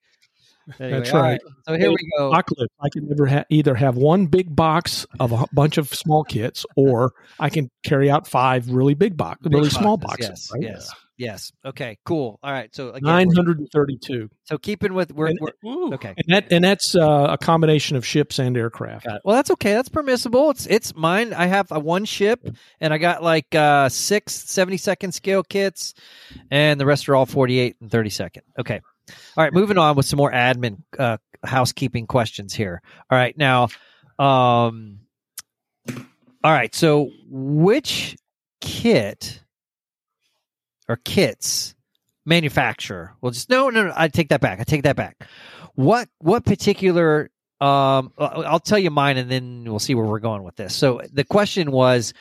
Anyway, 0.80 0.98
That's 1.00 1.14
all 1.14 1.22
right. 1.22 1.40
So 1.68 1.76
here 1.76 1.90
we 1.92 1.98
go. 2.18 2.30
Apocalypse. 2.30 2.74
I 2.82 2.90
can 2.90 3.08
never 3.08 3.28
ha- 3.28 3.46
either 3.50 3.76
have 3.76 3.98
one 3.98 4.26
big 4.26 4.56
box 4.56 5.06
of 5.20 5.32
a 5.32 5.46
bunch 5.54 5.78
of 5.78 5.90
small 5.90 6.24
kits, 6.24 6.66
or 6.76 7.14
I 7.40 7.50
can 7.50 7.70
carry 7.84 8.10
out 8.10 8.28
five 8.28 8.70
really 8.70 8.96
big 8.96 9.16
box, 9.16 9.42
Big 9.44 9.54
really 9.54 9.70
small 9.70 9.98
boxes, 9.98 10.28
boxes. 10.28 10.50
Yes. 10.50 10.52
right? 10.54 10.64
Yes. 10.64 10.92
Yes. 11.18 11.52
Okay. 11.64 11.98
Cool. 12.04 12.40
All 12.44 12.52
right. 12.52 12.74
So 12.76 12.94
nine 13.02 13.30
hundred 13.34 13.60
and 13.60 13.70
thirty-two. 13.72 14.14
Nine 14.18 14.20
we're- 14.20 14.20
hundred 14.20 14.20
and 14.20 14.30
thirty-two, 14.30 14.30
So 14.44 14.58
keeping 14.58 14.94
with 14.94 15.14
we're, 15.14 15.28
And- 15.28 15.40
we're 15.64 15.94
okay. 15.94 16.14
and 16.18 16.26
that 16.36 16.52
and 16.52 16.62
that's 16.64 16.94
uh, 16.94 17.28
a 17.30 17.38
combination 17.38 17.96
of 17.96 18.06
ships 18.06 18.38
and 18.38 18.58
aircraft. 18.58 19.08
Well, 19.24 19.36
that's 19.38 19.50
okay. 19.52 19.74
That's 19.74 19.88
permissible. 19.88 20.50
It's 20.50 20.66
it's 20.66 20.94
mine. 20.94 21.34
I 21.34 21.46
have 21.46 21.72
a 21.72 21.80
one 21.80 22.04
ship, 22.04 22.46
and 22.82 22.94
I 22.94 22.98
got 22.98 23.24
like 23.24 23.56
uh, 23.56 23.88
six 23.88 24.34
70 24.34 24.76
second 24.78 25.14
scale 25.14 25.44
kits, 25.44 25.94
and 26.52 26.80
the 26.80 26.86
rest 26.86 27.08
are 27.08 27.16
all 27.16 27.26
48 27.26 27.78
and 27.80 27.90
30 27.90 28.10
second. 28.10 28.44
Okay. 28.60 28.82
All 29.38 29.44
right. 29.44 29.54
Moving 29.54 29.78
on 29.78 29.96
with 29.96 30.06
some 30.08 30.18
more 30.18 30.32
admin 30.34 30.80
uh, 31.00 31.18
housekeeping 31.46 32.08
questions 32.08 32.54
here. 32.54 32.82
All 33.10 33.18
right. 33.18 33.38
Now, 33.38 33.70
um, 34.20 35.00
all 36.44 36.52
right. 36.52 36.74
So, 36.76 37.10
which 37.30 38.18
kit 38.60 39.42
or 40.88 40.98
kits 40.98 41.76
manufacturer? 42.26 43.14
Well, 43.22 43.32
just 43.32 43.50
no, 43.50 43.70
no, 43.70 43.86
no. 43.88 43.94
I 43.96 44.08
take 44.08 44.30
that 44.30 44.42
back. 44.42 44.60
I 44.60 44.64
take 44.64 44.84
that 44.84 44.96
back. 44.96 45.28
What 45.76 46.10
what 46.20 46.46
particular 46.46 47.30
um, 47.62 48.12
I'll 48.18 48.60
tell 48.60 48.80
you 48.80 48.90
mine, 48.90 49.18
and 49.18 49.32
then 49.32 49.64
we'll 49.66 49.80
see 49.80 49.96
where 49.96 50.06
we're 50.06 50.20
going 50.20 50.44
with 50.44 50.56
this. 50.56 50.76
So 50.76 51.02
the 51.12 51.24
question 51.24 51.72
was, 51.72 52.14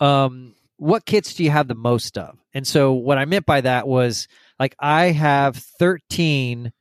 um, 0.00 0.54
what 0.76 1.04
kits 1.04 1.34
do 1.34 1.44
you 1.44 1.50
have 1.50 1.68
the 1.68 1.74
most 1.74 2.18
of? 2.18 2.38
And 2.54 2.66
so 2.66 2.92
what 2.92 3.18
I 3.18 3.24
meant 3.24 3.46
by 3.46 3.60
that 3.60 3.86
was 3.86 4.26
like 4.58 4.74
I 4.78 5.06
have 5.06 5.56
13 5.56 6.72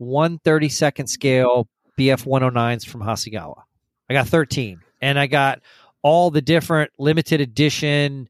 132nd 0.00 1.08
scale 1.08 1.68
BF 1.98 2.24
109s 2.24 2.86
from 2.86 3.02
Hasegawa. 3.02 3.62
I 4.08 4.14
got 4.14 4.28
13, 4.28 4.80
and 5.02 5.18
I 5.18 5.26
got 5.26 5.60
all 6.02 6.30
the 6.30 6.40
different 6.40 6.90
limited 6.98 7.40
edition, 7.40 8.28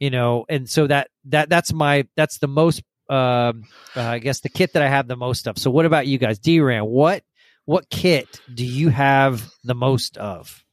you 0.00 0.10
know, 0.10 0.44
and 0.48 0.68
so 0.68 0.86
that 0.88 1.08
that 1.26 1.48
that's 1.48 1.72
my 1.72 2.08
that's 2.16 2.38
the 2.38 2.48
most. 2.48 2.82
Um, 3.08 3.64
uh, 3.96 4.02
I 4.02 4.18
guess 4.20 4.40
the 4.40 4.48
kit 4.48 4.72
that 4.74 4.82
I 4.82 4.88
have 4.88 5.08
the 5.08 5.16
most 5.16 5.46
of. 5.48 5.58
So, 5.58 5.70
what 5.70 5.84
about 5.84 6.06
you 6.06 6.16
guys, 6.18 6.38
D-Ran? 6.38 6.84
What 6.86 7.22
what 7.64 7.90
kit 7.90 8.40
do 8.52 8.64
you 8.64 8.88
have 8.88 9.50
the 9.64 9.74
most 9.74 10.16
of? 10.16 10.64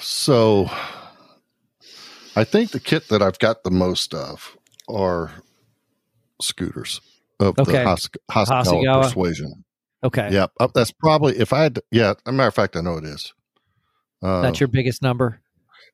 So 0.00 0.70
I 2.36 2.44
think 2.44 2.70
the 2.70 2.80
kit 2.80 3.08
that 3.08 3.22
I've 3.22 3.38
got 3.38 3.64
the 3.64 3.70
most 3.70 4.14
of 4.14 4.56
are 4.88 5.32
scooters 6.40 7.00
of 7.38 7.58
Okay. 7.58 7.72
the 7.72 7.78
Has- 7.84 8.08
Hasegawa 8.30 8.64
Hasegawa. 8.64 9.02
Persuasion. 9.04 9.64
Okay, 10.02 10.30
Yep. 10.32 10.52
That's 10.74 10.92
probably, 10.92 11.38
if 11.38 11.52
I 11.52 11.64
had, 11.64 11.80
yeah, 11.90 12.10
as 12.12 12.16
a 12.24 12.32
matter 12.32 12.48
of 12.48 12.54
fact, 12.54 12.74
I 12.76 12.80
know 12.80 12.96
it 12.96 13.04
is. 13.04 13.34
Uh, 14.22 14.40
that's 14.40 14.58
your 14.60 14.68
biggest 14.68 15.02
number. 15.02 15.40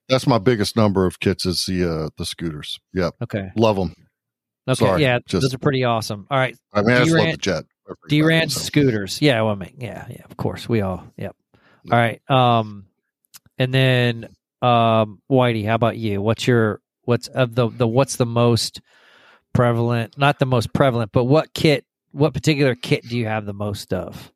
That's 0.08 0.26
my 0.26 0.38
biggest 0.38 0.76
number 0.76 1.06
of 1.06 1.20
kits 1.20 1.46
is 1.46 1.64
the 1.66 1.84
uh, 2.04 2.08
the 2.18 2.24
scooters. 2.26 2.78
Yep. 2.94 3.14
Okay, 3.22 3.50
Love 3.56 3.76
them. 3.76 3.94
okay, 4.68 4.74
Sorry, 4.84 5.02
yeah, 5.02 5.18
just- 5.26 5.42
those 5.42 5.54
are 5.54 5.58
pretty 5.58 5.84
awesome. 5.84 6.26
All 6.30 6.38
right, 6.38 6.56
I 6.72 6.82
mean, 6.82 6.96
I 6.96 7.04
just 7.04 7.12
love 7.16 7.30
the 7.32 7.36
jet. 7.36 7.64
D-Ran 8.08 8.48
So- 8.48 8.60
scooters. 8.60 9.20
Yeah, 9.22 9.40
well, 9.42 9.52
I 9.52 9.54
mean, 9.56 9.74
yeah, 9.78 10.06
yeah, 10.10 10.22
of 10.28 10.36
course, 10.36 10.68
we 10.68 10.80
all. 10.80 11.06
Yep. 11.16 11.36
All 11.92 11.98
right. 11.98 12.20
Um, 12.28 12.86
and 13.58 13.72
then 13.72 14.28
um, 14.60 15.22
Whitey, 15.30 15.64
how 15.66 15.76
about 15.76 15.96
you? 15.96 16.20
What's 16.20 16.46
your 16.48 16.80
what's 17.02 17.28
of 17.28 17.54
the 17.54 17.68
the 17.68 17.86
what's 17.86 18.16
the 18.16 18.26
most 18.26 18.80
prevalent? 19.52 20.18
Not 20.18 20.38
the 20.40 20.46
most 20.46 20.72
prevalent, 20.72 21.12
but 21.12 21.24
what 21.24 21.54
kit? 21.54 21.84
What 22.10 22.34
particular 22.34 22.74
kit 22.74 23.06
do 23.08 23.16
you 23.16 23.26
have 23.26 23.46
the 23.46 23.52
most 23.52 23.92
of? 23.92 24.32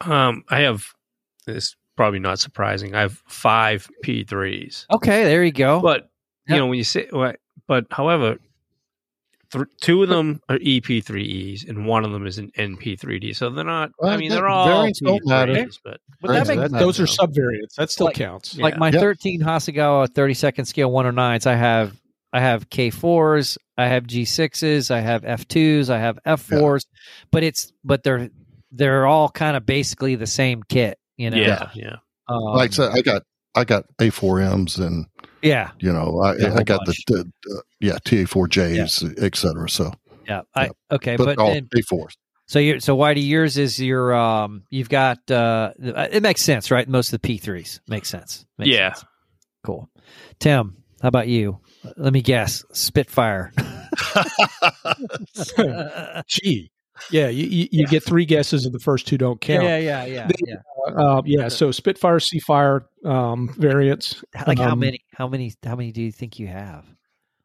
Um, 0.00 0.42
I 0.48 0.60
have 0.60 0.84
this 1.46 1.76
probably 2.00 2.18
not 2.18 2.38
surprising. 2.38 2.94
I 2.94 3.00
have 3.02 3.22
five 3.26 3.86
P 4.02 4.24
threes, 4.24 4.86
Okay, 4.90 5.24
there 5.24 5.44
you 5.44 5.52
go. 5.52 5.80
but 5.80 6.08
you 6.48 6.54
Yep. 6.54 6.58
know 6.58 6.66
when 6.68 6.78
you 6.78 6.84
say, 6.84 7.06
what, 7.10 7.36
but 7.66 7.84
however, 7.90 8.38
th- 9.52 9.66
two 9.82 10.02
of 10.02 10.08
them 10.08 10.40
are 10.48 10.58
EP 10.64 11.00
three 11.04 11.52
Es 11.54 11.64
and 11.68 11.84
one 11.86 12.04
of 12.06 12.12
them 12.12 12.26
is 12.26 12.38
an 12.38 12.50
NP 12.56 12.98
three 12.98 13.18
D. 13.18 13.32
So 13.34 13.50
they're 13.50 13.64
not. 13.64 13.90
I 14.02 14.16
mean, 14.16 14.30
they're 14.30 14.48
all 14.48 14.66
variants 14.66 15.00
don't 15.00 15.20
matter. 15.26 15.52
P3s, 15.54 15.78
but 15.84 16.00
But 16.22 16.28
that 16.32 16.48
makes 16.48 16.70
That- 16.72 16.78
those 16.78 17.00
are 17.00 17.06
sense. 17.06 17.18
subvariants. 17.36 17.74
That 17.76 17.90
still 17.90 18.06
Like- 18.06 18.16
counts. 18.16 18.56
like 18.56 18.74
Yeah. 18.74 18.78
my 18.80 18.88
Yep. 18.90 19.00
13 19.00 19.40
Hasegawa 19.42 20.08
30 20.14 20.34
second 20.34 20.64
scale 20.66 20.90
109s 20.90 21.46
I 21.46 21.54
have 21.56 21.96
I 22.32 22.40
have 22.40 22.70
K4s 22.70 23.58
I 23.76 23.88
have 23.88 24.06
G6s 24.06 24.90
I 24.90 25.00
have 25.00 25.22
F2s 25.24 25.90
I 25.90 25.98
have 25.98 26.18
F4s 26.24 26.86
but 27.30 27.42
it's 27.42 27.72
but 27.84 28.02
they're 28.04 28.30
they're 28.72 29.04
all 29.06 29.28
kind 29.28 29.56
of 29.56 29.66
basically 29.66 30.14
the 30.14 30.26
same 30.28 30.62
kit 30.62 30.96
you 31.20 31.30
know 31.30 31.36
yeah, 31.36 31.70
yeah. 31.74 31.96
um, 32.28 32.42
like 32.42 32.70
I 32.70 32.74
said, 32.74 32.90
I 32.92 33.00
got 33.02 33.22
I 33.54 33.64
got 33.64 33.84
A4Ms 33.98 34.78
and 34.78 35.06
yeah 35.42 35.70
you 35.80 35.92
know 35.92 36.20
I, 36.22 36.36
Yeah, 36.36 36.52
a 36.52 36.54
I 36.56 36.62
got 36.62 36.84
the, 36.86 36.94
bunch. 36.96 37.04
the 37.06 37.56
uh, 37.56 37.60
yeah 37.80 37.98
TA4Js 38.04 39.22
et 39.22 39.36
cetera. 39.36 39.68
So 39.68 39.92
yeah 40.26 40.42
I 40.54 40.64
Yep. 40.64 40.76
okay 40.92 41.16
but, 41.16 41.24
but, 41.24 41.38
all 41.38 41.52
then 41.52 41.68
A4s. 41.74 42.12
so 42.46 42.58
you 42.58 42.80
so 42.80 42.96
Whitey 42.96 43.26
yours 43.26 43.56
is 43.58 43.78
your 43.78 44.14
um 44.14 44.62
you've 44.70 44.88
got 44.88 45.30
uh 45.30 45.72
it 45.78 46.22
makes 46.22 46.42
sense 46.42 46.70
right 46.70 46.88
most 46.88 47.12
of 47.12 47.20
the 47.20 47.28
P3s 47.38 47.80
makes 47.88 48.08
sense 48.08 48.46
Makes 48.58 48.70
Yeah. 48.70 48.92
sense. 48.94 49.04
cool 49.64 49.88
Tim 50.38 50.76
how 51.02 51.08
about 51.08 51.28
you 51.28 51.60
let 51.96 52.12
me 52.12 52.22
guess 52.22 52.64
Spitfire 52.72 53.52
Gee, 56.26 56.70
yeah, 57.10 57.28
you, 57.28 57.46
you, 57.46 57.68
you 57.70 57.86
get 57.86 58.04
three 58.04 58.24
guesses, 58.24 58.64
and 58.66 58.74
the 58.74 58.78
first 58.80 59.06
two 59.06 59.18
don't 59.18 59.40
count. 59.40 59.64
Yeah, 59.64 59.78
yeah, 59.78 60.04
yeah, 60.04 60.28
yeah. 60.46 60.56
Uh, 60.86 61.22
yeah. 61.24 61.48
So 61.48 61.70
Spitfire, 61.70 62.18
Seafire 62.18 62.84
um, 63.04 63.54
variants. 63.58 64.22
Like 64.46 64.58
how 64.58 64.72
Um, 64.72 64.80
many? 64.80 65.00
How 65.14 65.28
many? 65.28 65.52
How 65.64 65.76
many 65.76 65.92
do 65.92 66.02
you 66.02 66.12
think 66.12 66.38
you 66.38 66.46
have? 66.48 66.84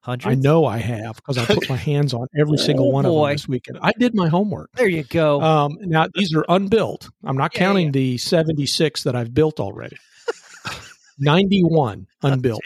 Hundreds. 0.02 0.38
I 0.38 0.40
know 0.40 0.66
I 0.66 0.78
have 0.78 1.16
because 1.16 1.40
I 1.40 1.46
put 1.46 1.68
my 1.68 1.76
hands 1.92 2.14
on 2.14 2.28
every 2.40 2.58
single 2.60 2.88
Oh, 2.88 2.92
one 2.92 3.06
of 3.08 3.14
them 3.14 3.32
this 3.32 3.48
weekend. 3.48 3.80
I 3.82 3.92
did 3.98 4.14
my 4.14 4.28
homework. 4.30 4.70
There 4.74 4.88
you 4.88 5.04
go. 5.04 5.42
Um, 5.42 5.78
now 5.82 6.08
these 6.14 6.32
are 6.36 6.46
unbuilt. 6.48 7.10
I'm 7.24 7.36
not 7.36 7.54
Yeah, 7.56 7.60
counting 7.60 7.86
yeah. 7.88 7.92
the 7.94 8.18
76 8.20 9.02
that 9.02 9.16
I've 9.16 9.34
built 9.34 9.60
already. 9.60 9.98
91 11.18 12.08
unbuilt, 12.22 12.62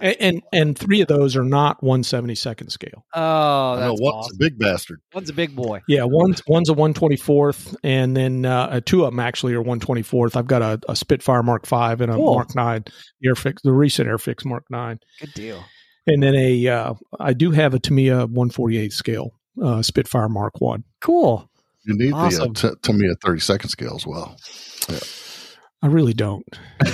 and, 0.00 0.16
and 0.20 0.42
and 0.52 0.78
three 0.78 1.00
of 1.00 1.08
those 1.08 1.36
are 1.36 1.44
not 1.44 1.80
172nd 1.82 2.70
scale. 2.70 3.04
oh, 3.14 3.74
I 3.74 3.80
know 3.80 3.94
one's 3.98 4.14
awesome. 4.26 4.36
a 4.36 4.38
big 4.38 4.58
bastard. 4.58 5.00
One's 5.14 5.30
a 5.30 5.32
big 5.32 5.54
boy. 5.56 5.80
Yeah, 5.88 6.04
one's 6.04 6.42
one's 6.46 6.68
a 6.70 6.74
124th, 6.74 7.76
and 7.82 8.16
then 8.16 8.44
uh, 8.44 8.80
two 8.84 9.04
of 9.04 9.12
them 9.12 9.20
actually 9.20 9.54
are 9.54 9.62
124th. 9.62 10.36
I've 10.36 10.46
got 10.46 10.62
a, 10.62 10.80
a 10.88 10.96
Spitfire 10.96 11.42
Mark 11.42 11.66
V 11.66 11.76
and 11.76 12.02
a 12.02 12.14
Cool. 12.14 12.34
Mark 12.34 12.54
9 12.54 12.84
Airfix, 13.24 13.56
the 13.62 13.72
recent 13.72 14.08
Airfix 14.08 14.44
Mark 14.44 14.64
9, 14.70 14.98
Good 15.20 15.32
deal. 15.34 15.64
and 16.06 16.22
then 16.22 16.34
a 16.34 16.66
uh, 16.68 16.94
I 17.18 17.32
do 17.32 17.50
have 17.52 17.74
a 17.74 17.78
Tamiya 17.78 18.26
148 18.26 18.92
scale 18.92 19.32
uh, 19.62 19.82
Spitfire 19.82 20.28
Mark 20.28 20.60
One. 20.60 20.84
Cool. 21.00 21.48
You 21.84 21.96
need 21.96 22.12
Awesome. 22.12 22.52
the 22.52 22.68
uh, 22.68 22.70
t- 22.72 22.76
Tamiya 22.82 23.14
thirty 23.24 23.40
second 23.40 23.70
scale 23.70 23.94
as 23.96 24.06
well. 24.06 24.36
I 25.82 25.86
really 25.86 26.12
don't. 26.12 26.44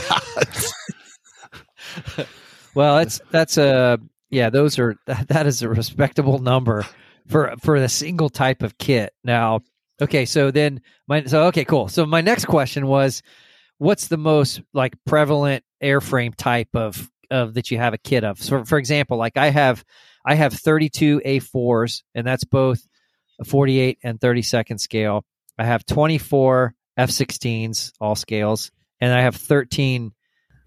Well, 2.74 2.96
that's 2.96 3.20
that's 3.30 3.56
a 3.56 3.98
yeah. 4.30 4.50
Those 4.50 4.78
are 4.78 4.96
that, 5.06 5.28
that 5.28 5.46
is 5.46 5.62
a 5.62 5.68
respectable 5.68 6.38
number 6.38 6.86
for 7.28 7.54
for 7.60 7.76
a 7.76 7.88
single 7.88 8.28
type 8.28 8.62
of 8.62 8.78
kit. 8.78 9.12
Now, 9.22 9.60
okay, 10.00 10.24
so 10.24 10.50
then 10.50 10.80
my 11.06 11.24
so 11.24 11.44
okay, 11.46 11.64
cool. 11.64 11.88
So 11.88 12.06
my 12.06 12.20
next 12.20 12.46
question 12.46 12.86
was, 12.86 13.22
what's 13.78 14.08
the 14.08 14.16
most 14.16 14.60
like 14.72 14.94
prevalent 15.06 15.64
airframe 15.82 16.34
type 16.34 16.68
of 16.74 17.10
of 17.30 17.54
that 17.54 17.70
you 17.70 17.78
have 17.78 17.94
a 17.94 17.98
kit 17.98 18.24
of? 18.24 18.42
So, 18.42 18.64
for 18.64 18.78
example, 18.78 19.16
like 19.16 19.36
I 19.36 19.50
have 19.50 19.84
I 20.24 20.34
have 20.34 20.52
32 20.52 21.22
A4s, 21.24 22.02
and 22.14 22.26
that's 22.26 22.44
both 22.44 22.86
a 23.40 23.44
48 23.44 23.98
and 24.02 24.18
32nd 24.18 24.80
scale. 24.80 25.24
I 25.58 25.64
have 25.64 25.86
24 25.86 26.74
F16s, 26.98 27.92
all 28.00 28.14
scales, 28.14 28.70
and 29.00 29.12
I 29.12 29.22
have 29.22 29.36
13 29.36 30.12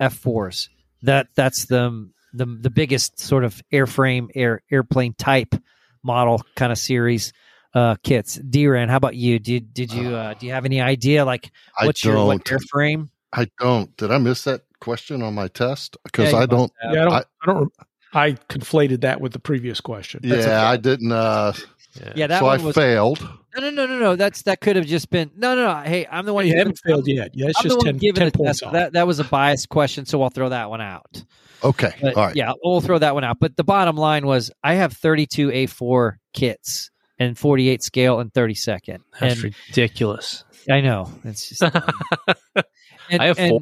F4s. 0.01 0.69
That 1.03 1.27
that's 1.35 1.65
the 1.65 2.09
the 2.33 2.45
the 2.45 2.69
biggest 2.69 3.19
sort 3.19 3.43
of 3.43 3.61
airframe 3.71 4.29
air 4.35 4.61
airplane 4.71 5.13
type 5.13 5.55
model 6.03 6.41
kind 6.55 6.71
of 6.71 6.77
series 6.77 7.33
uh, 7.73 7.95
kits. 8.03 8.35
D-Ran, 8.35 8.89
how 8.89 8.97
about 8.97 9.15
you? 9.15 9.39
Did 9.39 9.73
did 9.73 9.93
you 9.93 10.15
uh, 10.15 10.33
do 10.33 10.45
you 10.45 10.53
have 10.53 10.65
any 10.65 10.81
idea 10.81 11.25
like 11.25 11.51
what's 11.83 12.03
your 12.03 12.25
what 12.25 12.43
airframe? 12.45 13.09
I 13.33 13.47
don't. 13.59 13.95
Did 13.97 14.11
I 14.11 14.17
miss 14.17 14.43
that 14.45 14.61
question 14.79 15.21
on 15.21 15.35
my 15.35 15.47
test? 15.49 15.97
Because 16.03 16.31
Yeah, 16.31 16.39
I 16.39 16.45
don't. 16.45 16.71
Yeah, 16.83 16.89
I 16.89 16.93
don't. 17.05 17.13
I- 17.13 17.17
I, 17.17 17.45
don't. 17.45 17.73
I 18.13 18.31
conflated 18.49 19.01
that 19.01 19.19
with 19.21 19.33
the 19.33 19.39
previous 19.39 19.81
question. 19.81 20.21
Yeah, 20.23 20.35
okay. 20.35 20.51
I 20.51 20.77
didn't. 20.77 21.11
Uh, 21.11 21.53
Yeah. 21.99 22.13
Yeah, 22.15 22.27
that 22.27 22.39
so 22.39 22.45
I 22.45 22.57
was 22.57 22.75
failed. 22.75 23.19
No, 23.57 23.69
no, 23.69 23.69
no, 23.71 23.85
no, 23.87 23.99
no. 23.99 24.15
That's 24.15 24.43
that 24.43 24.61
could 24.61 24.75
have 24.75 24.85
just 24.85 25.09
been 25.09 25.31
no, 25.35 25.55
no, 25.55 25.67
no. 25.67 25.81
Hey, 25.81 26.07
I'm 26.09 26.25
the 26.25 26.33
one. 26.33 26.45
you 26.45 26.51
giving- 26.53 26.59
haven't 26.59 26.79
failed 26.85 27.07
yet. 27.07 27.31
Yeah, 27.33 27.47
it's 27.49 27.59
I'm 27.59 27.69
just 27.69 27.79
10, 27.81 27.99
10 27.99 28.13
the 28.13 28.31
points 28.31 28.61
off. 28.63 28.73
That 28.73 28.93
that 28.93 29.07
was 29.07 29.19
a 29.19 29.23
biased 29.23 29.69
question, 29.69 30.05
so 30.05 30.21
I'll 30.21 30.29
throw 30.29 30.49
that 30.49 30.69
one 30.69 30.81
out. 30.81 31.23
Okay. 31.63 31.91
But 32.01 32.15
All 32.15 32.25
right. 32.27 32.35
yeah, 32.35 32.53
we'll 32.63 32.81
throw 32.81 32.99
that 32.99 33.13
one 33.15 33.23
out. 33.23 33.37
But 33.39 33.55
the 33.57 33.63
bottom 33.63 33.97
line 33.97 34.25
was 34.27 34.51
I 34.63 34.75
have 34.75 34.93
32 34.93 35.49
A4 35.49 36.17
kits 36.33 36.91
and 37.19 37.35
48 37.37 37.81
scale 37.81 38.19
and 38.19 38.31
30 38.33 38.53
second. 38.53 39.03
That's 39.19 39.41
and 39.43 39.55
ridiculous. 39.69 40.43
I 40.69 40.81
know 40.81 41.11
it's 41.23 41.49
just. 41.49 41.61
and- 43.09 43.21
I 43.21 43.25
have 43.25 43.39
and 43.39 43.49
four, 43.51 43.61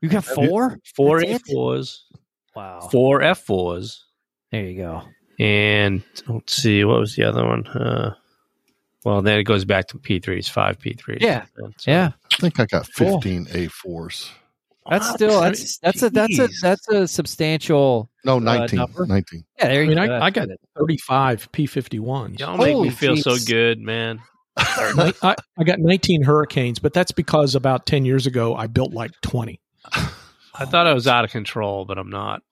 You 0.00 0.08
got 0.08 0.24
four? 0.24 0.78
four 0.96 1.20
That's 1.20 1.32
F 1.34 1.40
it? 1.46 1.52
fours, 1.52 2.04
Wow. 2.56 2.88
four 2.90 3.22
F 3.22 3.40
fours, 3.44 4.04
There 4.50 4.64
you 4.64 4.76
go. 4.78 5.02
and 5.38 6.02
let's 6.26 6.56
see 6.56 6.82
what 6.84 6.98
was 7.00 7.14
the 7.14 7.24
other 7.24 7.46
one. 7.46 7.66
Uh, 7.68 8.14
well, 9.04 9.22
then 9.22 9.38
it 9.38 9.44
goes 9.44 9.64
back 9.64 9.86
to 9.88 9.98
P 9.98 10.18
threes, 10.18 10.48
five 10.48 10.78
P 10.78 10.94
threes. 10.94 11.18
Yeah. 11.20 11.44
Yeah, 11.86 12.12
I 12.32 12.36
think 12.36 12.58
I 12.60 12.66
got 12.66 12.88
Cool. 12.96 13.20
15 13.20 13.46
A4s. 13.46 14.30
that's 14.90 15.10
still 15.10 15.40
that's 15.40 15.78
that's 15.78 16.02
a 16.02 16.10
that's 16.10 16.38
a 16.38 16.48
that's 16.62 16.88
a 16.88 17.06
substantial. 17.08 18.10
No, 18.24 18.36
uh, 18.36 18.40
19. 18.40 18.78
number? 18.78 19.06
19. 19.06 19.44
Yeah, 19.58 19.68
there 19.68 19.80
I 19.80 19.82
you 19.82 19.88
mean, 19.88 19.96
go. 19.96 20.02
I, 20.02 20.06
That's 20.08 20.22
I 20.24 20.30
got 20.30 20.48
good. 20.48 20.56
35 20.78 21.52
P51s. 21.52 22.38
Y'all 22.40 22.56
make 22.58 22.72
Holy 22.74 22.88
me 22.88 22.94
feel 22.94 23.16
so 23.16 23.36
good, 23.46 23.80
man. 23.80 24.20
I, 24.56 25.36
I 25.56 25.64
got 25.64 25.78
19 25.78 26.22
hurricanes, 26.22 26.78
but 26.80 26.92
that's 26.92 27.12
because 27.12 27.54
about 27.54 27.86
10 27.86 28.04
years 28.04 28.26
ago 28.26 28.56
I 28.56 28.66
built 28.66 28.92
like 28.92 29.12
20. 29.22 29.60
I 29.92 30.64
thought 30.64 30.86
I 30.88 30.92
was 30.94 31.06
out 31.06 31.24
of 31.24 31.30
control, 31.30 31.84
but 31.84 31.96
I'm 31.98 32.10
not. 32.10 32.42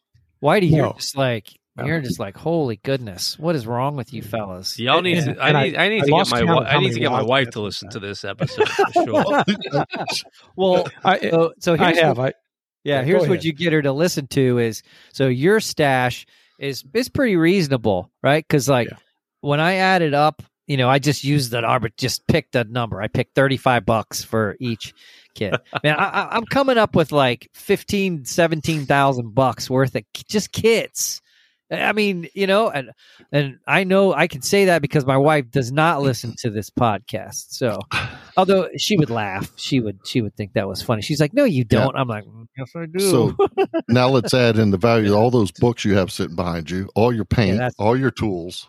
Why 0.40 0.60
do 0.60 0.66
you're 0.66 0.86
No. 0.86 0.92
just 0.92 1.16
like 1.16 1.48
No. 1.48 1.54
You're 1.84 2.00
just 2.00 2.18
like 2.18 2.36
holy 2.36 2.76
goodness, 2.76 3.38
what 3.38 3.54
is 3.56 3.66
wrong 3.66 3.96
with 3.96 4.12
you 4.12 4.22
fellas? 4.22 4.78
Y'all 4.78 5.02
need. 5.02 5.18
And- 5.18 5.36
to, 5.36 5.42
I 5.42 5.48
and 5.48 5.56
I- 5.56 5.64
need. 5.64 5.76
I, 5.76 5.88
need 5.88 6.02
I 6.02 6.04
to 6.06 6.10
get 6.10 6.30
my. 6.30 6.42
count 6.44 6.66
I 6.66 6.78
need 6.78 6.92
to 6.94 7.00
get 7.00 7.10
my 7.12 7.22
wife 7.22 7.50
to 7.50 7.60
listen 7.60 7.88
had. 7.88 7.92
to 7.92 8.00
this 8.00 8.24
episode 8.24 8.68
for 8.68 8.92
sure. 8.92 9.44
well, 10.56 10.86
I, 11.04 11.18
so, 11.30 11.52
so 11.60 11.74
uh, 11.74 11.76
I 11.80 11.86
here's 11.92 11.98
have. 12.00 12.18
what, 12.18 12.26
I, 12.26 12.32
yeah, 12.84 12.98
Yeah, 13.00 13.04
here's 13.04 13.20
what 13.22 13.30
ahead. 13.32 13.44
you 13.44 13.52
get 13.52 13.72
her 13.72 13.82
to 13.82 13.92
listen 13.92 14.26
to 14.28 14.58
is 14.58 14.82
so 15.12 15.28
your 15.28 15.60
stash 15.60 16.26
is 16.58 16.84
is 16.94 17.08
pretty 17.08 17.36
reasonable, 17.36 18.10
right? 18.22 18.44
Because 18.46 18.68
like 18.68 18.88
Yeah. 18.90 18.96
when 19.40 19.60
I 19.60 19.74
added 19.74 20.14
up, 20.14 20.42
you 20.66 20.76
know, 20.76 20.88
I 20.88 20.98
just 20.98 21.22
used 21.24 21.50
the 21.50 21.60
number, 21.60 21.90
just 21.96 22.26
picked 22.26 22.54
a 22.56 22.64
number. 22.64 23.00
I 23.02 23.08
picked 23.08 23.34
thirty 23.34 23.56
five 23.56 23.84
bucks 23.84 24.22
for 24.24 24.56
each 24.60 24.94
kit. 25.34 25.54
Man, 25.84 25.96
I, 25.98 26.04
I, 26.08 26.36
I'm 26.36 26.44
coming 26.46 26.78
up 26.78 26.96
with 26.96 27.12
like 27.12 27.50
15, 27.54 28.24
17,000 28.24 29.34
bucks 29.34 29.68
worth 29.68 29.94
of 29.94 30.02
just 30.28 30.50
kits. 30.50 31.20
I 31.70 31.92
mean, 31.92 32.28
you 32.34 32.46
know, 32.46 32.70
and 32.70 32.90
and 33.32 33.58
I 33.66 33.82
know 33.84 34.12
I 34.14 34.28
can 34.28 34.40
say 34.42 34.66
that 34.66 34.82
because 34.82 35.04
my 35.04 35.16
wife 35.16 35.50
does 35.50 35.72
not 35.72 36.00
listen 36.08 36.34
to 36.38 36.50
this 36.50 36.70
podcast. 36.70 37.46
So, 37.50 37.80
although 38.36 38.68
she 38.76 38.96
would 38.96 39.10
laugh, 39.10 39.50
she 39.56 39.80
would 39.80 39.98
she 40.04 40.20
would 40.22 40.36
think 40.36 40.52
that 40.52 40.68
was 40.68 40.80
funny. 40.82 41.02
She's 41.02 41.20
like, 41.20 41.34
"No, 41.34 41.44
you 41.44 41.64
don't." 41.64 41.96
I'm 41.96 42.06
like, 42.08 42.24
"Mm, 42.24 42.46
"Yes, 42.56 42.70
I 42.76 42.86
do." 42.86 43.00
So 43.00 43.36
now 43.88 44.08
let's 44.08 44.32
add 44.32 44.58
in 44.58 44.70
the 44.70 44.76
value 44.78 45.12
of 45.12 45.18
all 45.18 45.30
those 45.30 45.50
books 45.50 45.84
you 45.84 45.96
have 45.96 46.12
sitting 46.12 46.36
behind 46.36 46.70
you, 46.70 46.88
all 46.94 47.12
your 47.12 47.24
paint, 47.24 47.56
that's- 47.58 47.74
all 47.78 47.96
your 47.98 48.12
tools. 48.12 48.68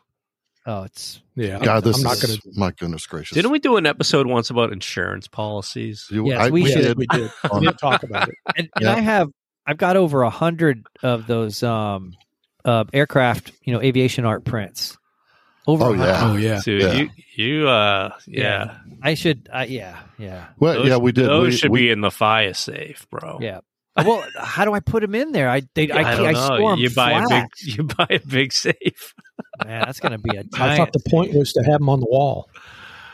oh, 0.65 0.83
it's 0.83 1.21
yeah, 1.35 1.59
God, 1.59 1.83
this 1.83 1.97
I'm 1.97 2.03
not 2.03 2.15
is 2.15 2.23
going 2.25 2.39
to. 2.39 2.59
my 2.59 2.71
goodness 2.71 3.05
gracious. 3.05 3.35
Didn't 3.35 3.51
we 3.51 3.59
do 3.59 3.77
an 3.77 3.85
episode 3.85 4.25
once 4.25 4.49
about 4.49 4.73
insurance 4.73 5.27
policies? 5.27 6.07
You- 6.11 6.29
Yes, 6.29 6.39
I- 6.41 6.49
we 6.49 6.63
We 6.63 6.71
should. 6.71 6.81
did. 6.81 6.97
We 6.97 7.05
did. 7.07 7.31
We 7.53 7.59
did 7.59 7.77
talk 7.77 8.01
about 8.01 8.29
it. 8.29 8.35
and, 8.57 8.69
and 8.75 8.83
Yeah. 8.85 8.93
I 8.95 8.99
have 9.01 9.29
I've 9.67 9.77
got 9.77 9.97
over 9.97 10.23
a 10.23 10.29
hundred 10.31 10.83
of 11.03 11.27
those 11.27 11.61
um 11.61 12.13
uh 12.65 12.83
aircraft, 12.93 13.51
you 13.63 13.73
know, 13.73 13.81
aviation 13.81 14.25
art 14.25 14.43
prints. 14.45 14.97
Over 15.67 15.83
Oh, 15.85 15.93
yeah. 15.93 16.19
Oh, 16.23 16.35
yeah. 16.37 16.61
Dude, 16.63 16.81
Yeah. 16.81 16.93
you 16.93 17.09
you 17.35 17.67
uh 17.67 18.11
yeah. 18.25 18.77
I 19.01 19.13
should. 19.15 19.49
I 19.53 19.65
yeah, 19.65 19.99
yeah, 20.17 20.47
Well, 20.59 20.75
Those, 20.75 20.87
yeah, 20.87 20.97
we 20.97 21.11
did. 21.11 21.25
Those 21.27 21.45
we, 21.47 21.57
should 21.57 21.71
we- 21.71 21.79
be 21.81 21.91
in 21.91 22.01
the 22.01 22.11
fire 22.11 22.53
safe, 22.53 23.05
bro. 23.09 23.39
yeah. 23.41 23.59
Well, 23.97 24.23
how 24.39 24.63
do 24.63 24.73
I 24.73 24.79
put 24.79 25.01
them 25.01 25.15
in 25.15 25.31
there? 25.31 25.49
I 25.49 25.63
they, 25.73 25.89
I, 25.89 25.97
I, 25.97 26.11
I, 26.11 26.15
don't 26.15 26.25
I 26.27 26.31
know. 26.33 26.45
store 26.45 26.73
'em 26.73 26.79
you 26.79 26.89
buy 26.91 27.11
flat. 27.25 27.25
a 27.25 27.41
big 27.41 27.49
you 27.77 27.83
buy 27.83 28.07
a 28.11 28.19
big 28.19 28.53
safe. 28.53 29.13
Man, 29.65 29.81
that's 29.85 29.99
gonna 29.99 30.19
be 30.19 30.37
a 30.37 30.41
I 30.41 30.43
giant. 30.57 30.77
thought 30.77 30.93
the 30.93 31.09
point 31.09 31.33
was 31.33 31.51
to 31.53 31.63
have 31.63 31.79
them 31.79 31.89
on 31.89 31.99
the 31.99 32.05
wall. 32.07 32.47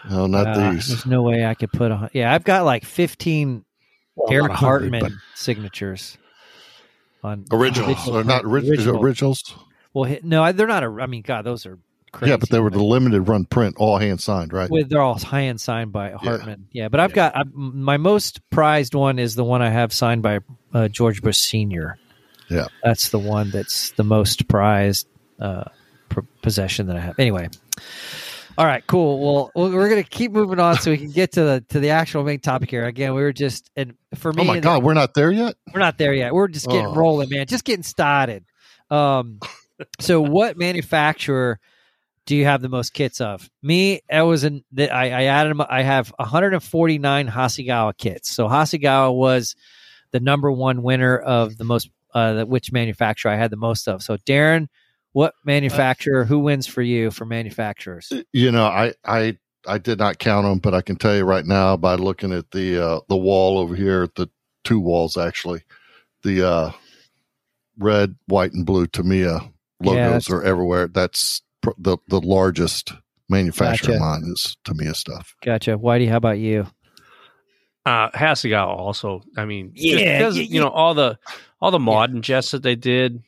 no, 0.09 0.27
not 0.27 0.45
Uh, 0.47 0.71
these. 0.73 0.89
There's 0.89 1.05
no 1.05 1.21
way 1.21 1.45
I 1.45 1.53
could 1.53 1.71
put 1.71 1.91
a. 1.91 2.09
Yeah, 2.13 2.33
I've 2.33 2.43
got 2.43 2.65
like 2.65 2.83
15 2.83 3.63
Well, 4.15 4.31
Erich 4.33 4.49
not 4.49 4.55
a 4.55 4.57
Hartmann 4.57 5.21
signatures 5.35 6.17
on 7.23 7.45
Originals 7.51 8.07
or 8.07 8.23
not 8.23 8.45
original. 8.45 9.03
originals? 9.03 9.55
Well, 9.93 10.17
no, 10.23 10.51
they're 10.51 10.67
not. 10.67 10.83
A, 10.83 10.87
I 11.01 11.05
mean, 11.05 11.21
God, 11.21 11.43
those 11.45 11.65
are 11.65 11.77
crazy. 12.11 12.31
Yeah, 12.31 12.37
but 12.37 12.49
they 12.49 12.59
were 12.59 12.69
the 12.69 12.83
limited 12.83 13.21
run 13.21 13.45
print, 13.45 13.75
all 13.77 13.97
hand 13.97 14.21
signed, 14.21 14.53
right? 14.53 14.69
with 14.69 14.89
they're 14.89 15.01
all 15.01 15.19
end 15.33 15.61
signed 15.61 15.91
by 15.91 16.11
Hartmann. 16.11 16.67
Yeah, 16.71 16.89
but 16.89 16.99
I've 16.99 17.13
got 17.13 17.35
I, 17.35 17.43
my 17.53 17.97
most 17.97 18.47
prized 18.49 18.95
one 18.95 19.19
is 19.19 19.35
the 19.35 19.43
one 19.43 19.61
I 19.61 19.69
have 19.69 19.93
signed 19.93 20.21
by 20.23 20.39
uh, 20.73 20.87
George 20.87 21.21
Bush 21.21 21.37
Senior. 21.37 21.97
Yeah. 22.49 22.67
that's 22.83 23.09
the 23.09 23.19
one 23.19 23.49
that's 23.51 23.91
the 23.91 24.03
most 24.03 24.47
prized 24.47 25.07
uh, 25.39 25.63
possession 26.41 26.87
that 26.87 26.97
I 26.97 26.99
have. 26.99 27.19
Anyway, 27.19 27.49
all 28.57 28.65
right, 28.65 28.85
cool. 28.87 29.49
Well, 29.55 29.71
we're 29.71 29.89
gonna 29.89 30.03
keep 30.03 30.31
moving 30.31 30.59
on 30.59 30.77
so 30.77 30.91
we 30.91 30.97
can 30.97 31.11
get 31.11 31.33
to 31.33 31.43
the 31.43 31.65
to 31.69 31.79
the 31.79 31.89
actual 31.91 32.23
main 32.23 32.39
topic 32.39 32.69
here. 32.69 32.85
Again, 32.85 33.13
we 33.13 33.21
were 33.21 33.33
just 33.33 33.69
and 33.75 33.95
for 34.15 34.31
me, 34.33 34.43
oh 34.43 34.45
my 34.45 34.59
God, 34.59 34.83
we're 34.83 34.93
not 34.93 35.13
there 35.13 35.31
yet. 35.31 35.55
we're 35.73 35.79
not 35.79 35.97
there 35.97 36.13
yet. 36.13 36.33
We're 36.33 36.47
just 36.47 36.67
getting 36.67 36.87
Oh. 36.87 36.95
rolling, 36.95 37.29
man. 37.29 37.47
Just 37.47 37.63
getting 37.65 37.83
started. 37.83 38.45
Um, 38.89 39.39
so 39.99 40.21
what 40.21 40.57
manufacturer 40.57 41.59
do 42.25 42.35
you 42.35 42.45
have 42.45 42.61
the 42.61 42.69
most 42.69 42.93
kits 42.93 43.19
of? 43.19 43.49
Me, 43.61 44.01
I 44.11 44.21
was 44.23 44.43
in. 44.43 44.63
The, 44.71 44.89
I, 44.89 45.05
I 45.05 45.23
added. 45.25 45.59
I 45.69 45.81
have 45.81 46.13
149 46.17 47.27
Hasegawa 47.27 47.97
kits. 47.97 48.29
So 48.31 48.47
Hasegawa 48.47 49.13
was 49.13 49.55
the 50.11 50.19
number 50.19 50.51
one 50.51 50.83
winner 50.83 51.17
of 51.17 51.57
the 51.57 51.63
most. 51.63 51.89
Uh, 52.13 52.43
which 52.45 52.71
manufacturer 52.71 53.31
I 53.31 53.37
had 53.37 53.49
the 53.49 53.57
most 53.57 53.87
of? 53.87 54.03
So 54.03 54.17
Darren, 54.17 54.67
what 55.13 55.33
manufacturer? 55.45 56.25
Who 56.25 56.39
wins 56.39 56.67
for 56.67 56.81
you 56.81 57.09
for 57.11 57.25
manufacturers? 57.25 58.11
You 58.33 58.51
know, 58.51 58.65
I 58.65 58.93
I 59.05 59.37
I 59.65 59.77
did 59.77 59.97
not 59.99 60.19
count 60.19 60.45
them, 60.45 60.59
but 60.59 60.73
I 60.73 60.81
can 60.81 60.97
tell 60.97 61.15
you 61.15 61.23
right 61.23 61.45
now 61.45 61.77
by 61.77 61.95
looking 61.95 62.33
at 62.33 62.51
the 62.51 62.83
uh, 62.85 62.99
the 63.07 63.15
wall 63.17 63.57
over 63.57 63.75
here, 63.75 64.07
the 64.15 64.29
two 64.63 64.79
walls 64.79 65.17
actually, 65.17 65.61
the 66.23 66.47
uh, 66.47 66.71
red, 67.77 68.15
white, 68.27 68.53
and 68.53 68.65
blue 68.65 68.87
Tamiya 68.87 69.39
logos 69.81 69.95
that's- 70.25 70.29
are 70.29 70.43
everywhere. 70.43 70.87
That's 70.87 71.41
pr- 71.61 71.71
the 71.77 71.97
the 72.09 72.19
largest 72.21 72.93
manufacturer 73.29 73.93
Gotcha. 73.93 73.95
of 73.95 74.01
mine 74.21 74.31
is 74.33 74.57
Tamiya 74.65 74.93
stuff. 74.95 75.35
Gotcha. 75.43 75.77
Whitey, 75.77 76.09
how 76.09 76.17
about 76.17 76.39
you? 76.39 76.67
Uh 77.85 78.09
Hasegawa 78.11 78.67
also. 78.77 79.21
I 79.37 79.45
mean, 79.45 79.73
just 79.75 79.87
Yeah, 80.01 80.17
because, 80.19 80.35
y- 80.35 80.47
you 80.49 80.59
know 80.59 80.69
all 80.69 80.93
the 80.93 81.17
all 81.61 81.71
the 81.71 81.79
modern 81.79 82.21
jets 82.21 82.51
that 82.51 82.63
they 82.63 82.75
did 82.75 83.21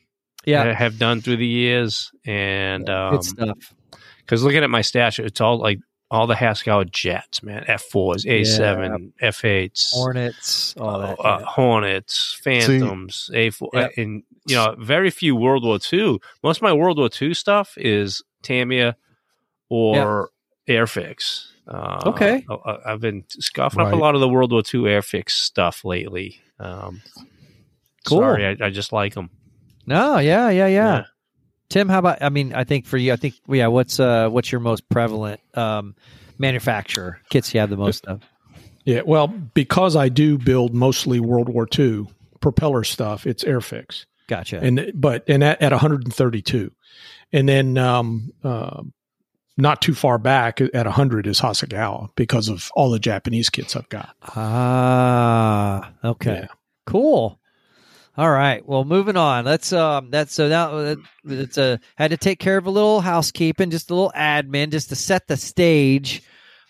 Yeah, 0.46 0.64
ha- 0.64 0.74
have 0.74 0.98
done 0.98 1.20
through 1.20 1.36
the 1.38 1.46
years, 1.46 2.10
and 2.24 2.88
um, 2.88 3.14
good 3.16 3.24
stuff. 3.24 3.74
because 4.20 4.42
looking 4.42 4.62
at 4.64 4.70
my 4.70 4.80
stash, 4.82 5.18
it's 5.18 5.40
all 5.40 5.58
like 5.58 5.78
all 6.10 6.26
the 6.28 6.36
Haskell 6.36 6.84
jets, 6.84 7.42
man. 7.42 7.64
F 7.66 7.82
fours, 7.82 8.24
A 8.26 8.44
seven, 8.44 9.12
F 9.20 9.44
eights, 9.44 9.90
Hornets, 9.92 10.74
all 10.78 11.00
that. 11.00 11.18
uh. 11.18 11.44
Hornets, 11.44 12.38
Phantoms, 12.44 13.28
A 13.34 13.50
four, 13.50 13.70
Yep. 13.74 13.90
and 13.96 14.22
you 14.46 14.54
know, 14.54 14.76
very 14.78 15.10
few 15.10 15.34
World 15.34 15.64
War 15.64 15.78
II. 15.92 16.18
Most 16.44 16.58
of 16.58 16.62
my 16.62 16.72
World 16.72 16.98
War 16.98 17.10
II 17.20 17.34
stuff 17.34 17.74
is 17.76 18.22
Tamiya 18.42 18.94
or 19.68 20.30
Airfix. 20.68 21.46
Uh, 21.66 22.00
Okay. 22.06 22.46
I- 22.48 22.78
I've 22.86 23.00
been 23.00 23.24
scuffing 23.28 23.80
up 23.80 23.92
a 23.92 23.96
lot 23.96 24.14
of 24.14 24.20
the 24.20 24.28
World 24.28 24.52
War 24.52 24.60
II 24.60 24.82
Airfix 24.82 25.30
stuff 25.30 25.84
lately. 25.84 26.38
Um, 26.60 27.02
Cool. 28.06 28.18
Sorry, 28.20 28.46
I, 28.46 28.66
I 28.66 28.70
just 28.70 28.92
like 28.92 29.14
them. 29.14 29.30
No, 29.86 30.18
yeah, 30.18 30.48
yeah, 30.50 30.66
yeah, 30.66 30.96
Yeah. 30.96 31.04
Tim, 31.68 31.88
how 31.88 31.98
about? 31.98 32.22
I 32.22 32.28
mean, 32.28 32.54
I 32.54 32.64
think 32.64 32.86
for 32.86 32.96
you, 32.96 33.12
I 33.12 33.16
think 33.16 33.34
yeah. 33.48 33.66
What's 33.66 33.98
uh, 33.98 34.28
what's 34.28 34.52
your 34.52 34.60
most 34.60 34.88
prevalent 34.88 35.40
um, 35.54 35.94
manufacturer 36.38 37.20
kits 37.30 37.52
you 37.54 37.60
have 37.60 37.70
the 37.70 37.76
most 37.76 38.06
of? 38.06 38.22
Yeah, 38.84 39.00
well, 39.04 39.26
because 39.26 39.96
I 39.96 40.08
do 40.08 40.38
build 40.38 40.74
mostly 40.74 41.18
World 41.18 41.48
War 41.48 41.66
II 41.76 42.06
propeller 42.40 42.84
stuff, 42.84 43.26
it's 43.26 43.42
Airfix, 43.42 44.06
Gotcha. 44.28 44.60
and 44.62 44.92
but 44.94 45.24
and 45.28 45.42
at, 45.42 45.60
at 45.60 45.72
132, 45.72 46.70
and 47.32 47.48
then 47.48 47.76
um, 47.78 48.30
uh, 48.44 48.82
not 49.56 49.82
too 49.82 49.94
far 49.94 50.18
back 50.18 50.60
at 50.60 50.72
100 50.86 51.26
is 51.26 51.40
Hasegawa 51.40 52.10
because 52.14 52.48
of 52.48 52.70
all 52.76 52.90
the 52.90 53.00
Japanese 53.00 53.50
kits 53.50 53.74
I've 53.74 53.88
got. 53.88 54.14
ah, 54.36 55.92
okay, 56.04 56.40
Yeah. 56.42 56.46
cool. 56.86 57.40
All 58.18 58.30
right. 58.30 58.66
Well, 58.66 58.84
moving 58.84 59.16
on. 59.16 59.44
Let's 59.44 59.72
um. 59.72 60.10
That's 60.10 60.32
so 60.32 60.48
now 60.48 60.70
uh, 60.70 60.96
it's 61.24 61.58
a 61.58 61.78
had 61.96 62.12
to 62.12 62.16
take 62.16 62.38
care 62.38 62.56
of 62.56 62.66
a 62.66 62.70
little 62.70 63.02
housekeeping, 63.02 63.70
just 63.70 63.90
a 63.90 63.94
little 63.94 64.12
admin, 64.16 64.70
just 64.70 64.88
to 64.88 64.96
set 64.96 65.26
the 65.26 65.36
stage 65.36 66.22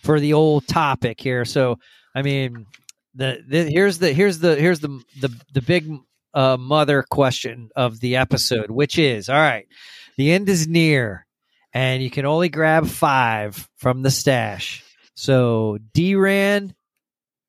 for 0.03 0.19
the 0.19 0.33
old 0.33 0.67
topic 0.67 1.21
here. 1.21 1.45
So, 1.45 1.79
I 2.15 2.23
mean, 2.23 2.67
the, 3.15 3.43
the 3.47 3.71
here's 3.71 3.99
the 3.99 4.13
here's 4.13 4.41
the 4.41 4.57
here's 4.57 4.81
the 4.81 5.01
the 5.21 5.29
the 5.53 5.63
big 5.63 5.89
uh, 6.35 6.57
mother 6.57 7.05
question 7.09 7.71
of 7.77 8.01
the 8.01 8.17
episode, 8.17 8.71
which 8.71 8.99
is 8.99 9.29
all 9.29 9.37
right. 9.37 9.69
The 10.17 10.33
end 10.33 10.49
is 10.49 10.67
near, 10.67 11.27
and 11.73 12.03
you 12.03 12.11
can 12.11 12.27
only 12.27 12.49
grab 12.49 12.87
five 12.89 13.69
from 13.77 14.03
the 14.03 14.11
stash. 14.11 14.83
So, 15.15 15.79
D 15.95 16.17
Rand, 16.17 16.75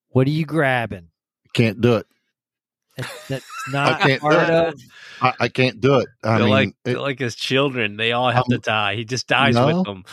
what 0.09 0.27
are 0.27 0.31
you 0.31 0.45
grabbing? 0.45 1.09
Can't 1.53 1.81
do 1.81 1.95
it. 1.95 2.05
That- 2.97 3.11
That's 3.29 3.45
not 3.71 4.01
can't 4.01 4.21
part 4.21 4.35
of. 4.49 4.73
I, 5.21 5.33
I 5.41 5.47
can't 5.49 5.79
do 5.81 5.95
it. 5.99 6.07
I 6.23 6.29
they're 6.37 6.39
mean, 6.41 6.49
like 6.49 6.67
it- 6.69 6.75
they're 6.83 6.99
like 6.99 7.19
his 7.19 7.35
children. 7.35 7.97
They 7.97 8.11
all 8.11 8.29
have 8.31 8.45
to 8.45 8.55
Um, 8.55 8.61
die. 8.61 8.95
He 8.95 9.05
just 9.05 9.27
dies 9.27 9.55
no. 9.55 9.67
with 9.67 9.85
them. 9.85 10.03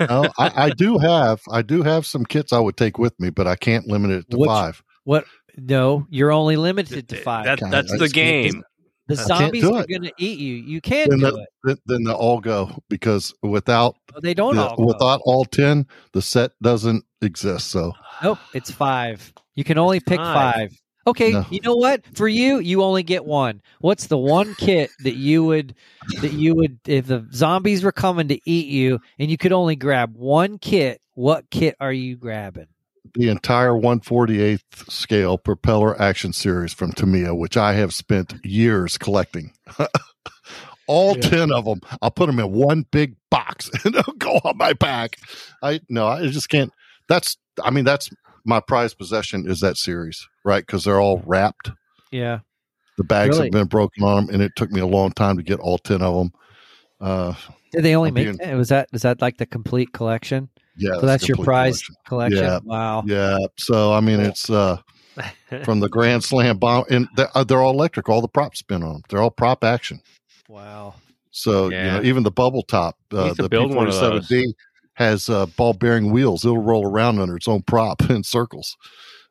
no, 0.00 0.26
I, 0.38 0.64
I 0.66 0.70
do 0.70 0.98
have 0.98 1.40
I 1.50 1.62
do 1.62 1.82
have 1.82 2.06
some 2.06 2.24
kits 2.24 2.52
I 2.52 2.58
would 2.58 2.76
take 2.76 2.98
with 2.98 3.18
me, 3.20 3.30
but 3.30 3.46
I 3.46 3.56
can't 3.56 3.86
limit 3.86 4.10
it 4.10 4.30
to 4.30 4.38
Which- 4.38 4.48
five. 4.48 4.82
What? 5.04 5.24
No, 5.56 6.06
you're 6.10 6.32
only 6.32 6.56
limited 6.56 7.08
to 7.10 7.16
five. 7.16 7.44
That, 7.44 7.60
God, 7.60 7.70
that's 7.72 7.92
I 7.92 7.98
the 7.98 8.08
game. 8.08 8.62
the 9.08 9.16
zombies 9.16 9.64
are 9.64 9.84
going 9.86 10.02
to 10.04 10.12
eat 10.16 10.38
you. 10.38 10.54
You 10.54 10.80
can't 10.80 11.10
Then 11.10 11.18
do 11.18 11.30
the- 11.30 11.36
it. 11.42 11.48
Then, 11.64 11.76
then 11.86 12.04
they 12.04 12.12
all 12.12 12.40
go 12.40 12.70
because 12.88 13.34
without 13.42 13.96
They 14.22 14.32
don't 14.32 14.56
the- 14.56 14.66
all. 14.68 14.76
Go. 14.76 14.84
without 14.86 15.20
all 15.24 15.44
ten, 15.44 15.86
the 16.12 16.22
set 16.22 16.52
doesn't 16.62 17.04
exist. 17.20 17.68
So 17.68 17.92
Nope, 18.22 18.38
it's 18.54 18.70
five. 18.70 19.32
You 19.54 19.64
can 19.64 19.76
only 19.76 20.00
pick 20.00 20.18
Five. 20.18 20.54
five. 20.54 20.78
Okay, 21.06 21.32
No. 21.32 21.44
you 21.50 21.60
know 21.62 21.74
what? 21.74 22.02
For 22.14 22.28
you, 22.28 22.58
you 22.58 22.82
only 22.82 23.02
get 23.02 23.24
one. 23.24 23.60
What's 23.80 24.06
the 24.06 24.18
one 24.18 24.54
kit 24.54 24.90
that 25.00 25.16
you 25.16 25.44
would 25.44 25.74
that 26.20 26.32
you 26.32 26.54
would 26.54 26.78
if 26.86 27.06
the 27.06 27.26
zombies 27.32 27.82
were 27.82 27.92
coming 27.92 28.28
to 28.28 28.38
eat 28.48 28.66
you 28.66 29.00
and 29.18 29.30
you 29.30 29.36
could 29.36 29.52
only 29.52 29.74
grab 29.76 30.14
one 30.16 30.58
kit? 30.58 31.00
What 31.14 31.50
kit 31.50 31.76
are 31.80 31.92
you 31.92 32.16
grabbing? 32.16 32.66
the 33.14 33.28
entire 33.28 33.72
148th 33.72 34.90
scale 34.90 35.36
propeller 35.36 36.00
action 36.00 36.32
series 36.32 36.72
from 36.72 36.92
Tamiya, 36.92 37.34
which 37.34 37.58
I 37.58 37.74
have 37.74 37.92
spent 37.92 38.34
years 38.42 38.96
collecting. 38.96 39.52
All 40.86 41.14
Yeah. 41.16 41.22
10 41.28 41.52
of 41.52 41.64
them. 41.66 41.80
I'll 42.00 42.10
put 42.10 42.26
them 42.26 42.38
in 42.38 42.52
one 42.52 42.86
big 42.90 43.16
box 43.30 43.70
and 43.84 43.94
they'll 43.94 44.14
go 44.18 44.40
on 44.44 44.56
my 44.56 44.72
back. 44.72 45.16
I 45.62 45.80
no, 45.88 46.06
I 46.06 46.26
just 46.28 46.48
can't. 46.48 46.72
That's 47.08 47.36
I 47.62 47.70
mean 47.70 47.84
that's 47.84 48.08
my 48.44 48.60
prized 48.60 48.98
possession 48.98 49.48
is 49.48 49.60
that 49.60 49.76
series, 49.76 50.26
right? 50.44 50.66
Cuz 50.66 50.84
they're 50.84 51.00
all 51.00 51.22
wrapped. 51.26 51.70
Yeah. 52.10 52.40
The 52.98 53.04
bags 53.04 53.36
Really? 53.36 53.46
have 53.46 53.52
been 53.52 53.66
broken 53.68 54.02
on 54.04 54.26
them 54.26 54.34
and 54.34 54.42
it 54.42 54.52
took 54.56 54.70
me 54.70 54.80
a 54.80 54.86
long 54.86 55.12
time 55.12 55.36
to 55.36 55.42
get 55.42 55.58
all 55.60 55.78
10 55.78 56.02
of 56.02 56.14
them. 56.14 56.30
Uh 57.00 57.34
Did 57.72 57.82
they 57.84 57.96
only 57.96 58.08
I'm 58.08 58.14
make 58.14 58.26
being- 58.26 58.36
that? 58.38 58.56
Was 58.56 58.68
that 58.68 58.88
is 58.92 59.02
that 59.02 59.20
like 59.22 59.38
the 59.38 59.46
complete 59.46 59.92
collection? 59.92 60.48
yeah. 60.76 60.94
so 61.00 61.06
that's 61.06 61.26
your 61.28 61.36
complete 61.36 61.46
prize 61.46 61.82
collection. 62.06 62.34
collection. 62.36 62.44
Yeah. 62.44 62.58
Wow. 62.64 63.02
Yeah. 63.06 63.38
So 63.58 63.92
I 63.92 64.00
mean 64.00 64.18
Cool. 64.18 64.26
it's 64.26 64.50
uh 64.50 64.76
from 65.64 65.80
the 65.80 65.90
Grand 65.90 66.24
Slam 66.24 66.56
bomb, 66.56 66.84
and 66.88 67.06
they're, 67.16 67.28
uh, 67.36 67.44
they're 67.44 67.60
all 67.60 67.72
electric. 67.74 68.08
All 68.08 68.22
the 68.22 68.28
props 68.28 68.60
spin 68.60 68.82
on 68.82 68.92
them. 68.94 69.02
They're 69.10 69.20
all 69.20 69.30
prop 69.30 69.62
action. 69.62 70.00
Wow. 70.48 70.94
So 71.30 71.70
Yeah. 71.70 71.84
you 71.84 71.90
know, 71.90 72.02
even 72.08 72.22
the 72.22 72.30
bubble 72.30 72.62
top, 72.62 72.96
uh, 73.12 73.34
the 73.34 73.46
build 73.48 73.74
one 73.74 73.88
of 73.88 73.94
P47D 73.94 74.54
has 75.02 75.28
uh, 75.28 75.46
ball 75.46 75.72
bearing 75.74 76.10
wheels. 76.12 76.44
It'll 76.44 76.58
roll 76.58 76.86
around 76.86 77.18
under 77.20 77.36
its 77.36 77.48
own 77.48 77.62
prop 77.62 78.02
in 78.10 78.22
circles. 78.24 78.76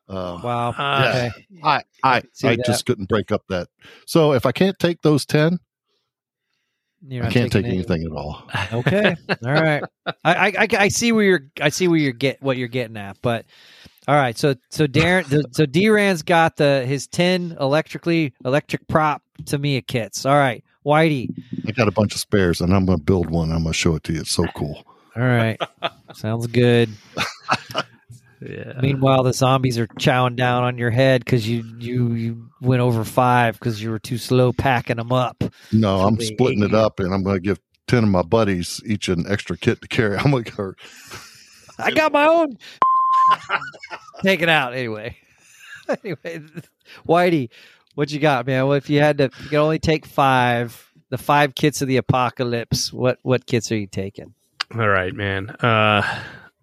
Um, 0.10 0.41
Wow. 0.43 0.69
Uh, 0.77 1.10
okay. 1.10 1.45
I 1.64 1.81
I, 2.03 2.22
See 2.34 2.48
I 2.49 2.56
that. 2.57 2.65
just 2.65 2.85
couldn't 2.85 3.07
break 3.10 3.31
up 3.31 3.43
that. 3.49 3.68
So 4.06 4.34
if 4.34 4.45
I 4.45 4.52
can't 4.52 4.77
take 4.80 5.02
those 5.02 5.26
ten, 5.26 5.60
You're 7.07 7.26
I 7.26 7.30
can't 7.31 7.52
take 7.52 7.65
any- 7.65 7.76
anything 7.76 8.03
at 8.03 8.11
all. 8.11 8.43
Okay. 8.73 9.15
All 9.45 9.53
right. 9.53 9.84
I, 10.06 10.14
I, 10.26 10.48
I, 10.60 10.68
I 10.80 10.88
see 10.89 11.11
where 11.11 11.23
you're 11.23 11.45
I 11.61 11.69
see 11.69 11.88
where 11.88 11.98
you're 11.99 12.11
get 12.14 12.41
what 12.41 12.57
you're 12.57 12.68
getting 12.68 12.98
at, 12.98 13.18
but 13.22 13.45
all 14.07 14.15
right. 14.15 14.38
So 14.38 14.56
so 14.69 14.88
Darren 14.88 15.43
so 15.53 15.65
D 15.65 15.88
Rand's 15.89 16.23
got 16.23 16.57
the 16.57 16.84
his 16.85 17.07
ten 17.07 17.56
electrically 17.60 18.34
electric 18.43 18.88
prop 18.88 19.22
to 19.38 19.43
Tamiya 19.57 19.81
kits. 19.84 20.26
All 20.26 20.35
right. 20.35 20.64
Whitey. 20.85 21.30
I 21.68 21.72
got 21.72 21.88
a 21.88 21.91
bunch 21.91 22.15
of 22.15 22.19
spares, 22.19 22.60
and 22.60 22.73
I'm 22.73 22.85
going 22.88 22.98
to 22.98 23.03
build 23.03 23.30
one. 23.30 23.52
I'm 23.52 23.61
going 23.61 23.72
to 23.73 23.77
show 23.77 23.95
it 23.95 24.03
to 24.06 24.14
you. 24.14 24.22
It's 24.22 24.31
so 24.31 24.45
cool. 24.56 24.84
All 25.15 25.23
right. 25.23 25.59
Sounds 26.13 26.47
good. 26.47 26.89
yeah. 28.41 28.79
Meanwhile, 28.81 29.23
the 29.23 29.33
zombies 29.33 29.77
are 29.77 29.88
chowing 29.88 30.35
down 30.35 30.63
on 30.63 30.77
your 30.77 30.89
head 30.89 31.25
because 31.25 31.47
you 31.47 31.63
you 31.79 32.13
you 32.13 32.49
went 32.61 32.81
over 32.81 33.03
five 33.03 33.59
because 33.59 33.81
you 33.81 33.89
were 33.89 33.99
too 33.99 34.17
slow 34.17 34.53
packing 34.53 34.97
them 34.97 35.11
up. 35.11 35.43
No, 35.71 36.01
I'm 36.01 36.19
splitting 36.19 36.63
it 36.63 36.71
you. 36.71 36.77
up, 36.77 36.99
and 36.99 37.13
I'm 37.13 37.23
going 37.23 37.35
to 37.35 37.41
give 37.41 37.59
ten 37.88 38.03
of 38.03 38.09
my 38.09 38.21
buddies 38.21 38.81
each 38.85 39.09
an 39.09 39.25
extra 39.27 39.57
kit 39.57 39.81
to 39.81 39.88
carry. 39.88 40.17
I'm 40.23 40.31
going 40.31 40.45
to. 40.45 40.75
I 41.77 41.91
got 41.91 42.13
my 42.13 42.25
own. 42.25 42.57
Take 44.23 44.41
it 44.41 44.49
out 44.49 44.73
anyway. 44.73 45.17
anyway, 45.89 46.41
Whitey, 47.07 47.49
what 47.95 48.11
you 48.11 48.19
got, 48.19 48.47
man? 48.47 48.65
Well, 48.65 48.77
if 48.77 48.89
you 48.89 48.99
had 48.99 49.17
to, 49.17 49.25
you 49.25 49.49
could 49.49 49.59
only 49.59 49.79
take 49.79 50.05
five. 50.05 50.88
The 51.09 51.17
five 51.17 51.55
kits 51.55 51.81
of 51.81 51.89
the 51.89 51.97
apocalypse. 51.97 52.93
What 52.93 53.19
what 53.23 53.45
kits 53.45 53.69
are 53.73 53.75
you 53.75 53.88
taking? 53.88 54.33
All 54.73 54.88
right, 54.88 55.14
man. 55.14 55.49
Uh, 55.49 56.02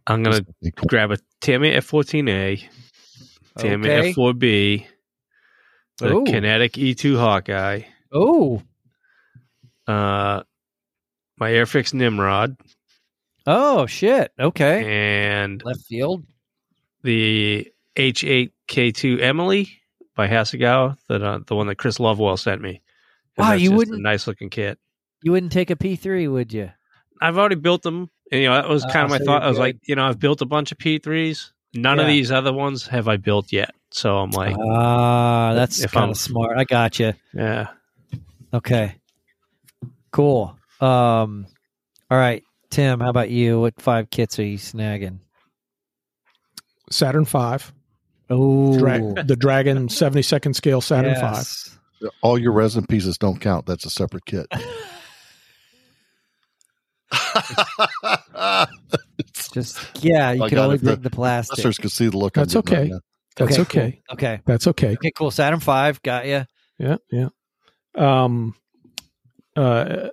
I'm 0.07 0.23
gonna 0.23 0.41
grab 0.87 1.11
a 1.13 1.19
Tamiya 1.41 1.81
F14A, 1.83 2.63
Tamiya 3.59 3.93
Okay. 3.99 4.13
F4B, 4.15 4.87
the 5.99 6.15
Ooh. 6.15 6.25
Kinetic 6.25 6.73
E2 6.73 7.19
Hawkeye, 7.19 7.83
Oh, 8.13 8.63
uh, 9.87 10.43
my 11.39 11.51
Airfix 11.51 11.93
Nimrod, 11.93 12.57
oh 13.47 13.85
shit. 13.87 14.33
Okay, 14.41 14.85
and 15.43 15.63
left 15.63 15.81
field. 15.87 16.25
the 17.03 17.69
H8K2 17.97 19.21
Emily 19.21 19.69
by 20.17 20.29
Hasegawa, 20.29 20.97
that 21.09 21.23
uh, 21.23 21.41
the 21.47 21.55
one 21.55 21.67
that 21.67 21.77
Chris 21.77 22.01
Lovewell 22.01 22.39
sent 22.39 22.63
me. 22.63 22.81
Wow, 23.37 23.51
that's 23.51 23.61
you 23.63 23.69
just 23.71 23.77
wouldn't- 23.77 23.99
a 23.99 24.03
nice 24.03 24.27
looking 24.27 24.49
kit. 24.49 24.79
You 25.23 25.33
wouldn't 25.33 25.53
take 25.53 25.69
a 25.71 25.77
P 25.77 25.97
three, 25.97 26.27
would 26.29 26.53
you? 26.55 26.71
I've 27.21 27.39
already 27.39 27.55
built 27.57 27.83
them. 27.83 28.11
And, 28.31 28.43
you 28.43 28.49
know, 28.49 28.55
that 28.55 28.69
was 28.69 28.85
Ah, 28.85 28.91
kind 28.93 29.05
of 29.05 29.11
my 29.11 29.19
so 29.19 29.25
thought. 29.25 29.43
I 29.43 29.49
was 29.49 29.57
good. 29.57 29.63
like, 29.63 29.77
you 29.87 29.95
know, 29.97 30.05
I've 30.07 30.19
built 30.19 30.41
a 30.43 30.47
bunch 30.47 30.73
of 30.73 30.79
P3s. 30.79 31.51
None 31.75 31.99
of 32.01 32.07
these 32.07 32.31
other 32.33 32.53
ones 32.53 32.87
have 32.89 33.09
I 33.09 33.17
built 33.19 33.53
yet. 33.53 33.75
So 33.91 34.19
I'm 34.19 34.31
like, 34.31 34.57
Ah, 34.59 35.53
that's 35.55 35.85
kind 35.87 36.11
of 36.11 36.17
smart. 36.17 36.57
I 36.59 36.65
got 36.65 36.99
you. 36.99 37.15
yeah. 37.35 37.69
Okay, 38.53 38.95
cool. 40.11 40.57
Um, 40.81 41.47
all 42.11 42.17
right, 42.19 42.43
Tim. 42.71 43.01
How 43.01 43.11
about 43.11 43.29
you? 43.31 43.61
What 43.61 43.81
five 43.81 44.09
kits 44.11 44.39
are 44.39 44.45
you 44.45 44.57
snagging? 44.59 45.19
Saturn 46.91 47.25
Five, 47.27 47.73
Oh, 48.31 48.79
Dra- 48.79 49.23
the 49.25 49.37
Dragon 49.37 49.89
seventy 49.91 50.23
second 50.23 50.55
scale 50.55 50.81
Saturn 50.81 51.15
Five. 51.21 51.47
All 52.23 52.39
your 52.39 52.53
resin 52.53 52.87
pieces 52.87 53.19
don't 53.19 53.39
count. 53.41 53.67
That's 53.67 53.85
a 53.85 53.91
separate 53.91 54.25
kit. 54.25 54.47
Just 59.53 59.79
yeah, 60.03 60.33
you 60.33 60.43
I 60.43 60.49
can 60.49 60.57
got 60.57 60.65
only 60.65 60.77
it. 60.77 60.81
The 60.81 60.85
bring 60.93 61.01
the 61.03 61.11
plastic. 61.11 61.59
Listeners 61.59 61.79
can 61.79 61.91
see 61.91 62.09
the 62.09 62.17
look. 62.19 62.37
I'm 62.37 62.45
That's 62.45 62.55
getting 62.55 62.93
right 62.93 62.99
okay. 62.99 63.01
That's 63.37 63.59
Okay, 63.59 63.63
okay. 63.63 64.03
cool. 64.09 64.15
Okay. 64.15 64.41
That's 64.47 64.67
okay. 64.67 64.93
Okay, 64.95 65.11
cool. 65.13 65.31
Saturn 65.31 65.61
five, 65.61 66.03
got 66.03 66.27
you. 66.27 66.45
Yeah, 66.79 66.97
yeah. 67.11 67.29
Um, 67.95 68.55
uh, 69.57 70.09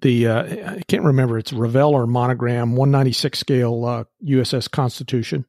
the 0.00 0.26
uh, 0.28 0.42
I 0.76 0.82
can't 0.88 1.04
remember. 1.04 1.38
It's 1.38 1.52
Revell 1.52 1.90
or 1.90 2.06
Monogram, 2.06 2.76
one 2.76 2.90
ninety 2.90 3.12
six 3.12 3.38
scale 3.38 3.84
uh, 3.84 4.04
USS 4.24 4.70
Constitution 4.70 5.44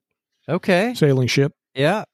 Okay. 0.47 0.93
sailing 0.95 1.27
ship. 1.27 1.53
Yeah. 1.75 2.05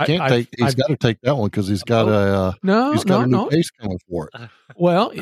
I- 0.00 0.06
Can't 0.06 0.22
I've- 0.22 0.34
take. 0.36 0.48
He's 0.56 0.66
I've- 0.66 0.76
got 0.76 0.86
to 0.88 0.96
take 0.96 1.20
that 1.22 1.36
one 1.36 1.48
because 1.48 1.68
he's 1.68 1.82
got 1.84 2.08
a. 2.08 2.12
Uh, 2.12 2.52
no, 2.62 2.92
he's 2.92 3.04
got 3.04 3.18
no, 3.18 3.22
a 3.22 3.26
new 3.26 3.36
no. 3.44 3.50
base 3.50 3.70
coming 3.70 3.98
for 4.08 4.28
it. 4.34 4.48
Well, 4.76 5.12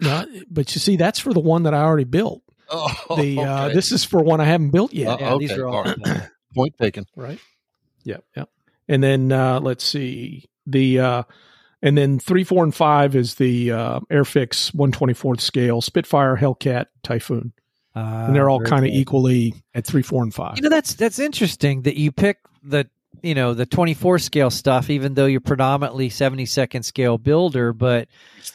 no, 0.00 0.24
but 0.50 0.74
you 0.74 0.80
see, 0.80 0.96
that's 0.96 1.18
for 1.18 1.32
the 1.32 1.40
one 1.40 1.64
that 1.64 1.74
I 1.74 1.82
already 1.82 2.04
built. 2.04 2.42
Oh, 2.70 3.16
The 3.18 3.38
uh, 3.40 3.68
this 3.68 3.92
is 3.92 4.04
for 4.04 4.22
one 4.22 4.40
I 4.40 4.44
haven't 4.44 4.70
built 4.70 4.92
yet. 4.92 5.08
Uh, 5.08 5.16
yeah, 5.20 5.36
these 5.38 5.52
okay, 5.52 5.60
are 5.60 5.68
all. 5.68 5.74
all 5.76 5.84
right. 5.84 6.28
point 6.54 6.74
taken. 6.78 7.04
right? 7.16 7.38
Yep, 8.04 8.24
yep. 8.36 8.48
And 8.88 9.02
then 9.02 9.32
uh, 9.32 9.60
let's 9.60 9.84
see 9.84 10.44
the 10.66 11.00
uh, 11.00 11.22
and 11.82 11.98
then 11.98 12.18
three, 12.18 12.44
four, 12.44 12.62
and 12.64 12.74
five 12.74 13.14
is 13.16 13.34
the 13.34 13.72
uh, 13.72 14.00
Airfix 14.10 14.74
one 14.74 14.92
twenty 14.92 15.14
fourth 15.14 15.40
scale 15.40 15.80
Spitfire, 15.82 16.36
Hellcat, 16.36 16.86
Typhoon, 17.02 17.52
Uh, 17.94 18.24
and 18.26 18.34
they're 18.36 18.48
all 18.48 18.60
kind 18.60 18.84
of 18.86 18.90
good. 18.92 18.98
equally 18.98 19.54
at 19.74 19.86
three, 19.86 20.02
four, 20.02 20.22
and 20.22 20.32
five. 20.34 20.56
You 20.56 20.62
know, 20.62 20.68
that's 20.70 20.94
that's 20.94 21.18
interesting 21.18 21.82
that 21.82 21.96
you 21.96 22.12
pick 22.12 22.38
the 22.62 22.88
you 23.22 23.34
know 23.34 23.54
the 23.54 23.66
24 23.66 24.18
scale 24.18 24.50
stuff, 24.50 24.90
even 24.90 25.14
though 25.14 25.26
you're 25.26 25.40
predominantly 25.40 26.08
72nd 26.08 26.84
scale 26.84 27.18
builder. 27.18 27.72
But 27.72 28.08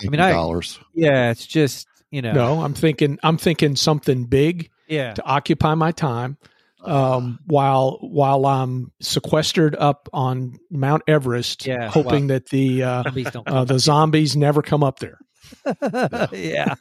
i 0.03 0.09
mean, 0.09 0.19
I- 0.19 0.31
dollars. 0.31 0.79
yeah, 0.93 1.31
it's 1.31 1.45
just 1.45 1.87
you 2.11 2.21
know, 2.21 2.31
No, 2.33 2.61
I'm 2.61 2.73
thinking 2.73 3.19
I'm 3.23 3.37
thinking 3.37 3.75
something 3.75 4.25
big 4.25 4.69
yeah, 4.87 5.13
to 5.13 5.23
occupy 5.23 5.75
my 5.75 5.91
time. 5.91 6.37
um, 6.83 7.39
while 7.45 7.97
while 8.01 8.45
I'm 8.45 8.91
sequestered 9.01 9.75
up 9.75 10.09
on 10.13 10.57
Mount 10.71 11.03
Everest, 11.07 11.65
Yeah, 11.67 11.89
hoping 11.89 12.27
that 12.27 12.47
the 12.47 12.83
uh, 12.83 13.03
Zombies 13.03 13.31
don't 13.31 13.47
uh, 13.47 13.65
the 13.65 13.79
zombies 13.79 14.35
never 14.35 14.61
come 14.61 14.83
up 14.83 14.99
there. 14.99 15.19
yeah. 16.31 16.75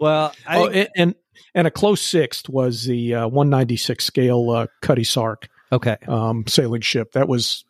Well, 0.00 0.32
I 0.46 0.58
oh, 0.58 0.66
and, 0.68 0.88
and 0.96 1.14
and 1.54 1.66
a 1.66 1.70
close 1.70 2.00
sixth 2.00 2.48
was 2.48 2.84
the 2.84 3.14
uh, 3.14 3.28
196 3.28 4.04
scale 4.04 4.50
uh, 4.50 4.66
Cutty 4.82 5.04
Sark 5.04 5.48
okay. 5.74 5.96
um, 6.08 6.46
sailing 6.46 6.80
ship. 6.80 7.12
That 7.12 7.28
was. 7.28 7.64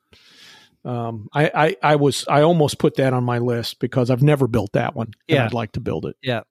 Um, 0.84 1.28
I, 1.32 1.50
I, 1.54 1.76
I 1.82 1.96
was 1.96 2.26
I 2.28 2.42
almost 2.42 2.78
put 2.78 2.96
that 2.96 3.14
on 3.14 3.24
my 3.24 3.38
list 3.38 3.80
because 3.80 4.10
I've 4.10 4.22
never 4.22 4.46
built 4.46 4.72
that 4.72 4.94
one. 4.94 5.06
and 5.28 5.36
Yeah. 5.36 5.46
I'd 5.46 5.54
like 5.54 5.72
to 5.72 5.80
build 5.80 6.04
it. 6.04 6.16
Yeah, 6.22 6.42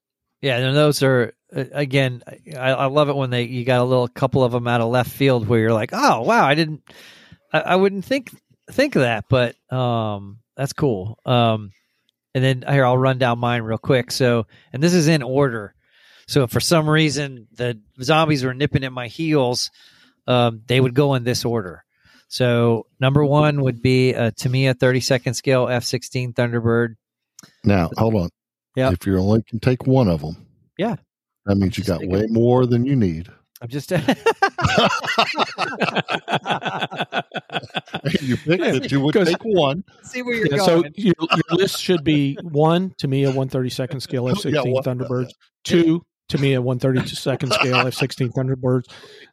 yeah. 0.42 0.58
and 0.58 0.76
those 0.76 1.04
are 1.04 1.34
uh, 1.56 1.66
again. 1.72 2.24
I, 2.58 2.72
I 2.72 2.86
love 2.88 3.10
it 3.10 3.16
when 3.16 3.30
they 3.30 3.44
you 3.44 3.64
got 3.64 3.82
a 3.82 3.84
little 3.84 4.08
couple 4.08 4.44
of 4.44 4.52
them 4.52 4.68
out 4.68 4.82
of 4.82 4.90
left 4.90 5.12
field 5.12 5.48
where 5.48 5.60
you're 5.60 5.74
like, 5.74 5.92
oh 5.94 6.22
wow, 6.24 6.48
I 6.48 6.56
didn't, 6.56 6.82
I, 7.52 7.60
I 7.60 7.76
wouldn't 7.76 8.06
think 8.06 8.32
think 8.72 8.96
of 8.96 9.04
that, 9.04 9.26
but 9.30 9.56
um, 9.72 10.40
that's 10.58 10.74
cool. 10.74 11.20
Um, 11.26 11.72
and 12.34 12.44
then 12.44 12.64
here 12.68 12.86
I'll 12.86 12.98
run 12.98 13.20
down 13.20 13.38
mine 13.40 13.62
real 13.62 13.78
quick. 13.78 14.12
So, 14.12 14.48
and 14.72 14.82
this 14.82 14.94
is 14.96 15.08
in 15.08 15.22
order. 15.22 15.76
So 16.28 16.48
for 16.48 16.60
some 16.60 16.90
reason 16.90 17.48
the 17.54 17.80
zombies 18.02 18.44
were 18.44 18.54
nipping 18.54 18.84
at 18.84 18.92
my 18.92 19.08
heels, 19.08 19.70
um, 20.28 20.62
they 20.68 20.80
would 20.80 20.94
go 20.94 21.14
in 21.16 21.24
this 21.24 21.46
order. 21.46 21.84
So 22.28 22.88
number 23.00 23.24
one 23.24 23.62
would 23.62 23.82
be 23.82 24.14
a 24.14 24.32
Tamiya 24.32 24.74
30 24.76 25.00
second 25.02 25.34
scale 25.36 25.68
F16 25.68 26.34
Thunderbird. 26.34 26.96
Now, 27.64 27.90
hold 27.98 28.16
on. 28.16 28.30
Yeah. 28.76 28.92
If 28.92 29.06
you 29.06 29.18
only 29.20 29.44
can 29.44 29.60
take 29.60 29.86
one 29.86 30.08
of 30.08 30.22
them, 30.22 30.48
Yeah. 30.78 30.96
that 31.46 31.56
means 31.58 31.78
you 31.78 31.84
got 31.84 32.00
take 32.00 32.10
way 32.10 32.26
more 32.30 32.66
than 32.66 32.86
you 32.86 32.96
need. 32.96 33.30
I'm 33.62 33.70
just 33.70 33.92
you 33.92 33.98
picked 38.38 38.64
that 38.64 38.88
you 38.92 39.00
would 39.02 39.14
take 39.14 39.38
one. 39.44 39.84
see 40.04 40.22
where 40.22 40.36
you're 40.36 40.48
Yeah, 40.48 40.58
going. 40.58 40.84
so 40.84 40.90
your, 40.96 41.14
your 41.20 41.58
list 41.58 41.80
should 41.82 42.04
be 42.04 42.38
one 42.42 42.94
to 42.98 43.08
me 43.08 43.24
Tamiya 43.24 43.46
132nd 43.48 44.02
scale 44.02 44.26
F16 44.26 44.52
Yeah, 44.54 44.82
Thunderbirds, 44.82 45.30
two 45.64 46.04
Tamiya 46.30 46.62
132nd 46.62 47.54
scale 47.54 47.76
F16 47.76 48.32
Thunderbirds, 48.34 48.86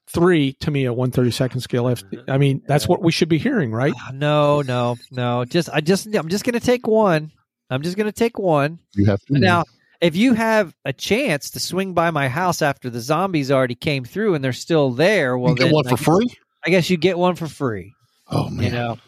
three 0.09 0.53
Tamiya 0.55 0.93
132nd 0.93 1.63
scale 1.63 1.89
F. 1.89 2.03
I 2.29 2.39
mean, 2.39 2.63
that's 2.67 2.87
what 2.89 3.03
we 3.03 3.13
should 3.13 3.29
be 3.29 3.39
hearing, 3.39 3.73
right? 3.73 3.93
Ah, 3.97 4.11
No, 4.13 4.63
no, 4.63 4.97
no. 5.11 5.45
Just 5.45 5.69
I 5.73 5.81
just 5.81 6.07
I'm 6.15 6.29
just 6.29 6.45
gonna 6.45 6.61
take 6.61 6.87
one. 6.87 7.31
I'm 7.71 7.83
just 7.83 7.97
gonna 7.97 8.13
take 8.13 8.39
one. 8.39 8.79
You 8.95 9.07
have 9.07 9.21
to 9.27 9.39
Now, 9.39 9.65
if 10.01 10.17
you 10.17 10.35
have 10.35 10.75
a 10.85 10.93
chance 10.93 11.51
to 11.51 11.61
swing 11.61 11.95
by 11.95 12.11
my 12.11 12.29
house 12.29 12.63
after 12.63 12.91
the 12.91 13.01
zombies 13.01 13.51
already 13.51 13.75
came 13.77 14.05
through 14.05 14.35
and 14.35 14.43
they're 14.45 14.53
still 14.53 14.91
there, 14.91 15.39
well, 15.39 15.51
you 15.53 15.57
get 15.57 15.65
then 15.67 15.73
one 15.75 15.87
I 15.87 15.91
for 15.91 15.97
guess- 15.97 16.05
free. 16.05 16.35
I 16.67 16.71
guess 16.71 16.91
you 16.91 16.97
get 16.99 17.17
one 17.19 17.37
for 17.37 17.47
free. 17.47 17.95
Oh 18.31 18.51
man, 18.51 18.65
You 18.67 18.71
know. 18.73 18.99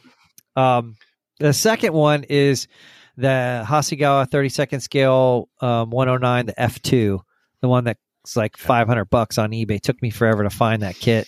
Um, 0.56 0.96
the 1.38 1.52
second 1.52 1.92
one 1.92 2.24
is 2.24 2.68
the 3.16 3.64
Hasegawa 3.66 4.28
32nd 4.30 4.80
scale 4.80 5.48
um, 5.60 5.90
109, 5.90 6.46
the 6.46 6.52
F2, 6.54 7.20
the 7.62 7.68
one 7.68 7.84
that's 7.84 8.36
like 8.36 8.58
500 8.58 9.06
bucks 9.06 9.38
on 9.38 9.52
eBay. 9.52 9.80
Took 9.80 10.02
me 10.02 10.10
forever 10.10 10.42
to 10.42 10.50
find 10.50 10.82
that 10.82 10.96
kit. 10.96 11.26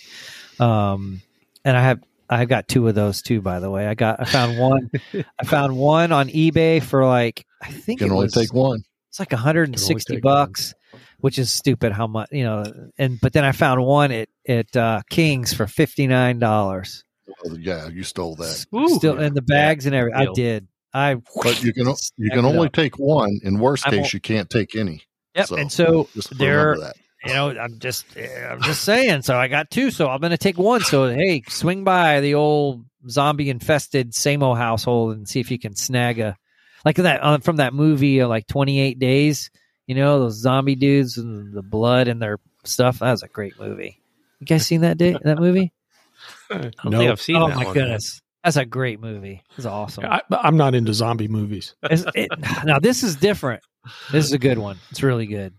Um, 0.61 1.23
and 1.65 1.77
I 1.77 1.82
have 1.82 2.01
I 2.28 2.44
got 2.44 2.69
two 2.69 2.86
of 2.89 2.94
those 2.94 3.23
too, 3.23 3.40
by 3.40 3.61
the 3.61 3.70
way. 3.70 3.86
I 3.86 3.94
got 3.94 4.20
I 4.20 4.24
found 4.24 4.59
one 4.59 4.90
I 5.40 5.44
found 5.44 5.77
one 5.77 6.12
on 6.12 6.28
eBay 6.28 6.82
for 6.82 7.06
like 7.06 7.47
I 7.62 7.69
you 7.70 7.74
think 7.77 8.01
can 8.01 8.09
it 8.09 8.12
only 8.12 8.24
was, 8.24 8.35
take 8.35 8.52
one. 8.52 8.82
it's 9.09 9.19
like 9.19 9.32
160 9.32 10.15
take 10.16 10.24
one. 10.24 10.35
bucks, 10.35 10.74
which 11.20 11.39
is 11.39 11.51
stupid 11.51 11.93
how 11.93 12.06
much, 12.06 12.28
you 12.32 12.44
know, 12.44 12.65
and 12.98 13.19
but 13.20 13.32
then 13.32 13.44
I 13.44 13.52
found 13.52 13.82
one 13.85 14.12
at 14.12 14.28
at 14.48 14.77
uh, 14.77 15.01
King's 15.11 15.52
for 15.55 15.66
$59. 15.66 17.02
Oh, 17.47 17.56
yeah, 17.59 17.89
you 17.89 18.02
stole 18.02 18.36
that. 18.36 18.66
Ooh. 18.74 18.89
Still 18.97 19.19
in 19.19 19.32
the 19.35 19.43
bags 19.43 19.86
and 19.86 19.94
everything. 19.94 20.28
I 20.28 20.32
did. 20.35 20.69
I 20.93 21.16
But 21.43 21.62
you 21.62 21.73
can 21.73 21.86
you 22.16 22.31
can 22.31 22.44
only 22.44 22.69
take 22.69 22.98
one. 22.98 23.40
In 23.43 23.59
worst 23.59 23.86
I'm 23.86 23.93
case, 23.93 24.05
al- 24.05 24.11
you 24.12 24.20
can't 24.20 24.48
take 24.48 24.77
any. 24.77 25.02
Yep. 25.35 25.47
So, 25.47 25.56
and 25.56 25.73
so 25.73 26.09
Just 26.15 26.36
they're 26.39 26.69
remember 26.70 26.85
that. 26.86 26.97
you 27.27 27.35
know 27.35 27.48
I'm 27.51 27.78
just 27.78 28.06
eh, 28.16 28.47
I'm 28.48 28.62
just 28.62 28.82
saying. 28.85 29.23
So 29.23 29.36
I 29.36 29.48
got 29.48 29.70
two. 29.70 29.90
So 29.90 30.09
I'm 30.09 30.20
gonna 30.20 30.36
take 30.39 30.59
one. 30.59 30.81
So 30.82 31.09
hey, 31.09 31.43
swing 31.48 31.85
by 31.85 32.20
the 32.20 32.35
old 32.35 32.85
zombie 33.09 33.51
infested 33.51 34.12
Samo 34.12 34.56
household 34.56 35.16
and 35.16 35.28
see 35.28 35.40
if 35.40 35.51
you 35.51 35.59
can 35.59 35.74
snag 35.77 36.19
a 36.21 36.37
like 36.85 36.96
that 36.96 37.22
uh, 37.22 37.38
from 37.38 37.56
that 37.56 37.74
movie 37.74 38.21
uh, 38.21 38.29
like 38.29 38.46
28 38.46 38.98
Days. 38.98 39.51
You 39.87 39.95
know 39.96 40.21
those 40.21 40.35
zombie 40.40 40.77
dudes 40.77 41.19
and 41.19 41.53
the 41.53 41.63
blood 41.63 42.09
and 42.09 42.21
their 42.22 42.38
stuff. 42.64 43.01
That 43.01 43.11
was 43.11 43.22
a 43.22 43.29
great 43.29 43.59
movie. 43.59 44.01
You 44.40 44.46
guys 44.46 44.66
seen 44.66 44.80
that 44.82 44.96
day 44.98 45.16
that 45.24 45.38
movie? 45.38 45.72
I 46.51 46.59
don't 46.59 46.74
No. 46.85 46.98
think 46.98 47.11
I've 47.11 47.21
seen 47.21 47.37
oh 47.37 47.48
that 47.48 47.56
my 47.56 47.64
one. 47.64 47.74
goodness, 47.74 48.21
that's 48.43 48.56
a 48.56 48.64
great 48.64 49.01
movie. 49.01 49.43
It's 49.56 49.66
awesome. 49.66 50.04
I, 50.06 50.22
I'm 50.30 50.56
not 50.56 50.74
into 50.74 50.95
zombie 50.95 51.29
movies. 51.29 51.74
It- 51.82 52.30
now 52.64 52.79
this 52.79 53.03
is 53.03 53.16
different. 53.16 53.63
This 54.11 54.24
is 54.24 54.32
a 54.32 54.38
good 54.38 54.59
one. 54.59 54.79
It's 54.90 55.03
really 55.03 55.27
good. 55.27 55.54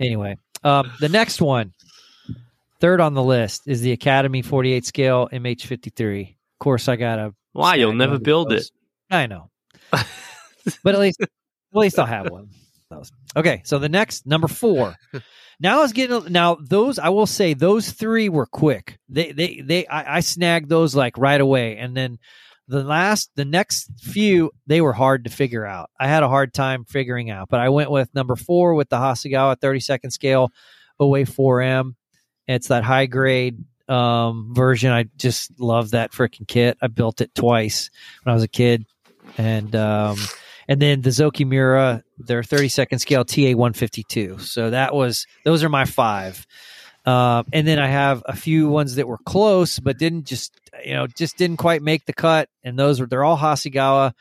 Anyway, 0.00 0.36
um, 0.64 0.92
the 1.00 1.08
next 1.08 1.40
one, 1.40 1.72
third 2.80 3.00
on 3.00 3.14
the 3.14 3.22
list, 3.22 3.62
is 3.66 3.80
the 3.80 3.92
Academy 3.92 4.42
48 4.42 4.84
scale 4.84 5.28
MH53. 5.32 6.30
Of 6.30 6.36
course, 6.58 6.88
I 6.88 6.96
got 6.96 7.18
a. 7.18 7.34
Why 7.52 7.76
you'll 7.76 7.94
never 7.94 8.18
build 8.18 8.52
it? 8.52 8.70
I 9.10 9.26
know, 9.26 9.50
but 9.90 10.94
at 10.94 11.00
least 11.00 11.20
at 11.20 11.28
least 11.72 11.98
I'll 11.98 12.06
have 12.06 12.30
one. 12.30 12.48
Okay, 13.36 13.62
so 13.64 13.78
the 13.78 13.88
next 13.88 14.26
number 14.26 14.48
four. 14.48 14.96
Now 15.60 15.84
is 15.84 15.92
getting 15.92 16.32
now 16.32 16.56
those 16.56 16.98
I 16.98 17.10
will 17.10 17.26
say 17.26 17.54
those 17.54 17.92
three 17.92 18.28
were 18.28 18.46
quick. 18.46 18.98
They 19.08 19.30
they 19.30 19.60
they 19.60 19.86
I, 19.86 20.16
I 20.16 20.20
snagged 20.20 20.68
those 20.68 20.96
like 20.96 21.16
right 21.16 21.40
away, 21.40 21.76
and 21.76 21.96
then 21.96 22.18
the 22.72 22.82
last 22.82 23.30
the 23.36 23.44
next 23.44 23.90
few 24.00 24.50
they 24.66 24.80
were 24.80 24.94
hard 24.94 25.24
to 25.24 25.30
figure 25.30 25.66
out. 25.66 25.90
I 26.00 26.08
had 26.08 26.22
a 26.22 26.28
hard 26.28 26.54
time 26.54 26.84
figuring 26.86 27.30
out, 27.30 27.48
but 27.50 27.60
I 27.60 27.68
went 27.68 27.90
with 27.90 28.14
number 28.14 28.34
four 28.34 28.74
with 28.74 28.88
the 28.88 28.96
Hasegawa 28.96 29.56
32nd 29.56 30.10
scale 30.10 30.50
OA4M. 30.98 31.94
It's 32.48 32.68
that 32.68 32.82
high 32.82 33.04
grade 33.06 33.62
um, 33.88 34.54
version. 34.54 34.90
I 34.90 35.04
just 35.18 35.60
love 35.60 35.90
that 35.90 36.12
freaking 36.12 36.48
kit. 36.48 36.78
I 36.80 36.86
built 36.86 37.20
it 37.20 37.34
twice 37.34 37.90
when 38.22 38.32
I 38.32 38.34
was 38.34 38.42
a 38.42 38.48
kid, 38.48 38.86
and 39.36 39.76
um, 39.76 40.16
and 40.66 40.80
then 40.80 41.02
the 41.02 41.10
Zoki 41.10 41.44
Zoukei-Mura, 41.44 42.02
their 42.16 42.42
32nd 42.42 43.00
scale 43.00 43.26
TA 43.26 43.54
152. 43.54 44.38
So 44.38 44.70
that 44.70 44.94
was 44.94 45.26
those 45.44 45.62
are 45.62 45.68
my 45.68 45.84
five. 45.84 46.46
Um, 47.04 47.44
and 47.52 47.66
then 47.66 47.78
I 47.78 47.88
have 47.88 48.22
a 48.24 48.36
few 48.36 48.68
ones 48.68 48.94
that 48.94 49.08
were 49.08 49.18
close, 49.18 49.78
but 49.78 49.98
didn't 49.98 50.24
just 50.24 50.58
you 50.84 50.94
know 50.94 51.06
just 51.06 51.36
didn't 51.36 51.56
quite 51.58 51.82
make 51.82 52.06
the 52.06 52.12
cut. 52.12 52.48
And 52.62 52.78
those 52.78 53.00
were 53.00 53.06
they're 53.06 53.24
all 53.24 53.38
Hasegawa. 53.38 54.12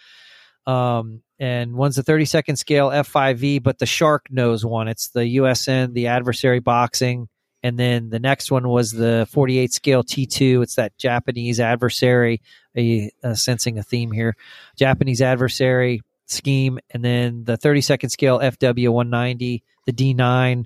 Um, 0.67 1.23
and 1.39 1.73
one's 1.73 1.95
the 1.95 2.03
32nd 2.03 2.57
scale 2.57 2.89
F5E, 2.89 3.63
but 3.63 3.79
the 3.79 3.87
shark 3.87 4.27
nose 4.29 4.63
one. 4.63 4.87
It's 4.87 5.09
the 5.09 5.37
USN, 5.37 5.93
the 5.93 6.07
adversary 6.07 6.59
boxing. 6.59 7.29
And 7.63 7.77
then 7.77 8.09
the 8.09 8.19
next 8.19 8.51
one 8.51 8.67
was 8.67 8.91
the 8.91 9.27
48 9.31 9.73
scale 9.73 10.03
T2. 10.03 10.63
It's 10.63 10.75
that 10.75 10.97
Japanese 10.97 11.59
adversary, 11.59 12.41
a, 12.75 13.11
uh, 13.23 13.33
sensing 13.33 13.77
a 13.77 13.83
theme 13.83 14.11
here. 14.11 14.35
Japanese 14.77 15.21
adversary 15.21 16.01
scheme. 16.27 16.79
And 16.91 17.03
then 17.03 17.43
the 17.43 17.57
32nd 17.57 18.11
scale 18.11 18.39
FW190, 18.39 19.61
the 19.85 19.93
D9. 19.93 20.65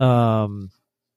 Um, 0.00 0.70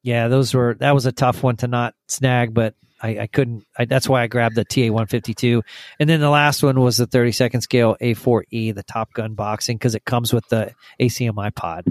yeah, 0.04 0.28
those 0.28 0.54
were, 0.54 0.76
that 0.80 0.94
was 0.94 1.06
a 1.06 1.12
tough 1.12 1.44
one 1.44 1.58
to 1.58 1.68
not 1.68 1.96
snag, 2.08 2.54
but 2.54 2.76
I, 3.01 3.19
I 3.19 3.27
couldn't, 3.27 3.66
I, 3.77 3.85
that's 3.85 4.09
why 4.09 4.24
I 4.24 4.27
grabbed 4.27 4.56
the 4.56 4.66
TA 4.66 4.92
152. 4.92 5.64
And 6.00 6.09
then 6.09 6.19
the 6.19 6.30
last 6.30 6.64
one 6.64 6.80
was 6.80 6.98
the 6.98 7.08
32nd 7.08 7.61
scale 7.61 7.95
A4E, 8.01 8.74
the 8.74 8.84
Top 8.84 9.14
Gun 9.14 9.35
boxing, 9.35 9.77
because 9.77 9.95
it 9.95 10.06
comes 10.06 10.34
with 10.34 10.48
the 10.50 10.74
ACMI 11.00 11.53
pod. 11.53 11.85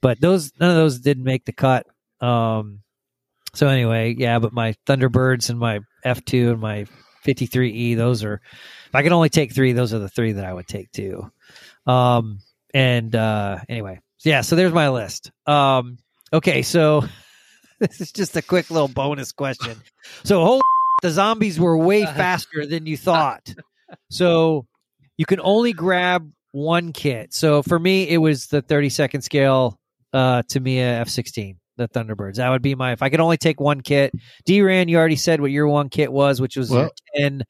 But 0.00 0.20
those, 0.20 0.52
none 0.58 0.70
of 0.70 0.76
those 0.76 0.98
didn't 0.98 1.24
make 1.24 1.44
the 1.44 1.52
cut. 1.52 1.86
Um, 2.20 2.80
so 3.54 3.68
anyway, 3.68 4.14
yeah, 4.18 4.38
but 4.38 4.52
my 4.52 4.74
Thunderbirds 4.86 5.50
and 5.50 5.58
my 5.58 5.80
F2 6.04 6.52
and 6.52 6.60
my 6.60 6.86
53E, 7.26 7.96
those 7.96 8.24
are, 8.24 8.40
if 8.86 8.94
I 8.94 9.02
could 9.02 9.12
only 9.12 9.28
take 9.28 9.52
three, 9.52 9.72
those 9.72 9.94
are 9.94 9.98
the 9.98 10.08
three 10.08 10.32
that 10.32 10.44
I 10.44 10.52
would 10.52 10.66
take 10.66 10.90
too. 10.92 11.30
Um, 11.86 12.40
and, 12.74 13.14
uh, 13.14 13.58
anyway, 13.68 14.00
yeah, 14.24 14.40
so 14.40 14.56
there's 14.56 14.72
my 14.72 14.90
list. 14.90 15.30
Um, 15.46 15.98
okay, 16.32 16.62
so 16.62 17.04
this 17.80 18.00
is 18.00 18.12
just 18.12 18.36
a 18.36 18.42
quick 18.42 18.70
little 18.70 18.88
bonus 18.88 19.32
question. 19.32 19.76
So, 20.24 20.44
holy 20.44 20.62
the 21.02 21.10
zombies 21.10 21.60
were 21.60 21.76
way 21.76 22.04
faster 22.04 22.66
than 22.66 22.86
you 22.86 22.96
thought. 22.96 23.54
So, 24.10 24.66
you 25.16 25.26
can 25.26 25.40
only 25.40 25.72
grab 25.72 26.30
one 26.52 26.92
kit. 26.92 27.32
So, 27.34 27.62
for 27.62 27.78
me, 27.78 28.08
it 28.08 28.18
was 28.18 28.46
the 28.46 28.62
32nd 28.62 29.22
scale 29.22 29.78
uh, 30.12 30.42
Tamiya 30.48 31.04
F16, 31.04 31.56
the 31.76 31.88
Thunderbirds. 31.88 32.36
That 32.36 32.48
would 32.50 32.62
be 32.62 32.74
my, 32.74 32.92
if 32.92 33.02
I 33.02 33.10
could 33.10 33.20
only 33.20 33.36
take 33.36 33.60
one 33.60 33.80
kit. 33.80 34.12
D 34.44 34.62
Ran, 34.62 34.88
you 34.88 34.96
already 34.98 35.16
said 35.16 35.40
what 35.40 35.50
your 35.50 35.68
one 35.68 35.88
kit 35.88 36.12
was, 36.12 36.40
which 36.40 36.56
was 36.56 36.70
your 36.70 36.80
Well, 36.80 36.90
10, 37.16 37.42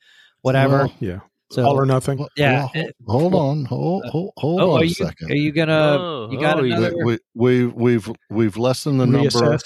whatever. 0.43 0.77
well, 0.79 0.93
Yeah, 1.01 1.21
so, 1.51 1.65
all 1.65 1.79
or 1.79 1.87
nothing. 1.87 2.19
Well, 2.19 2.29
yeah. 2.37 2.69
well, 2.75 3.19
hold 3.21 3.35
on, 3.35 3.65
hold 3.65 4.05
hold, 4.07 4.33
hold 4.37 4.61
oh, 4.61 4.71
on 4.73 4.83
a 4.83 4.85
you, 4.85 4.95
second. 4.95 5.31
are 5.31 5.37
you 5.37 5.53
gonna, 5.53 5.97
Oh, 5.99 6.29
you 6.31 6.41
got 6.41 6.59
oh, 6.59 6.65
another? 6.65 6.95
we, 7.05 7.19
we 7.35 7.67
we've 7.67 8.11
we've 8.29 8.57
lessened 8.57 9.01
the 9.01 9.07
number. 9.07 9.59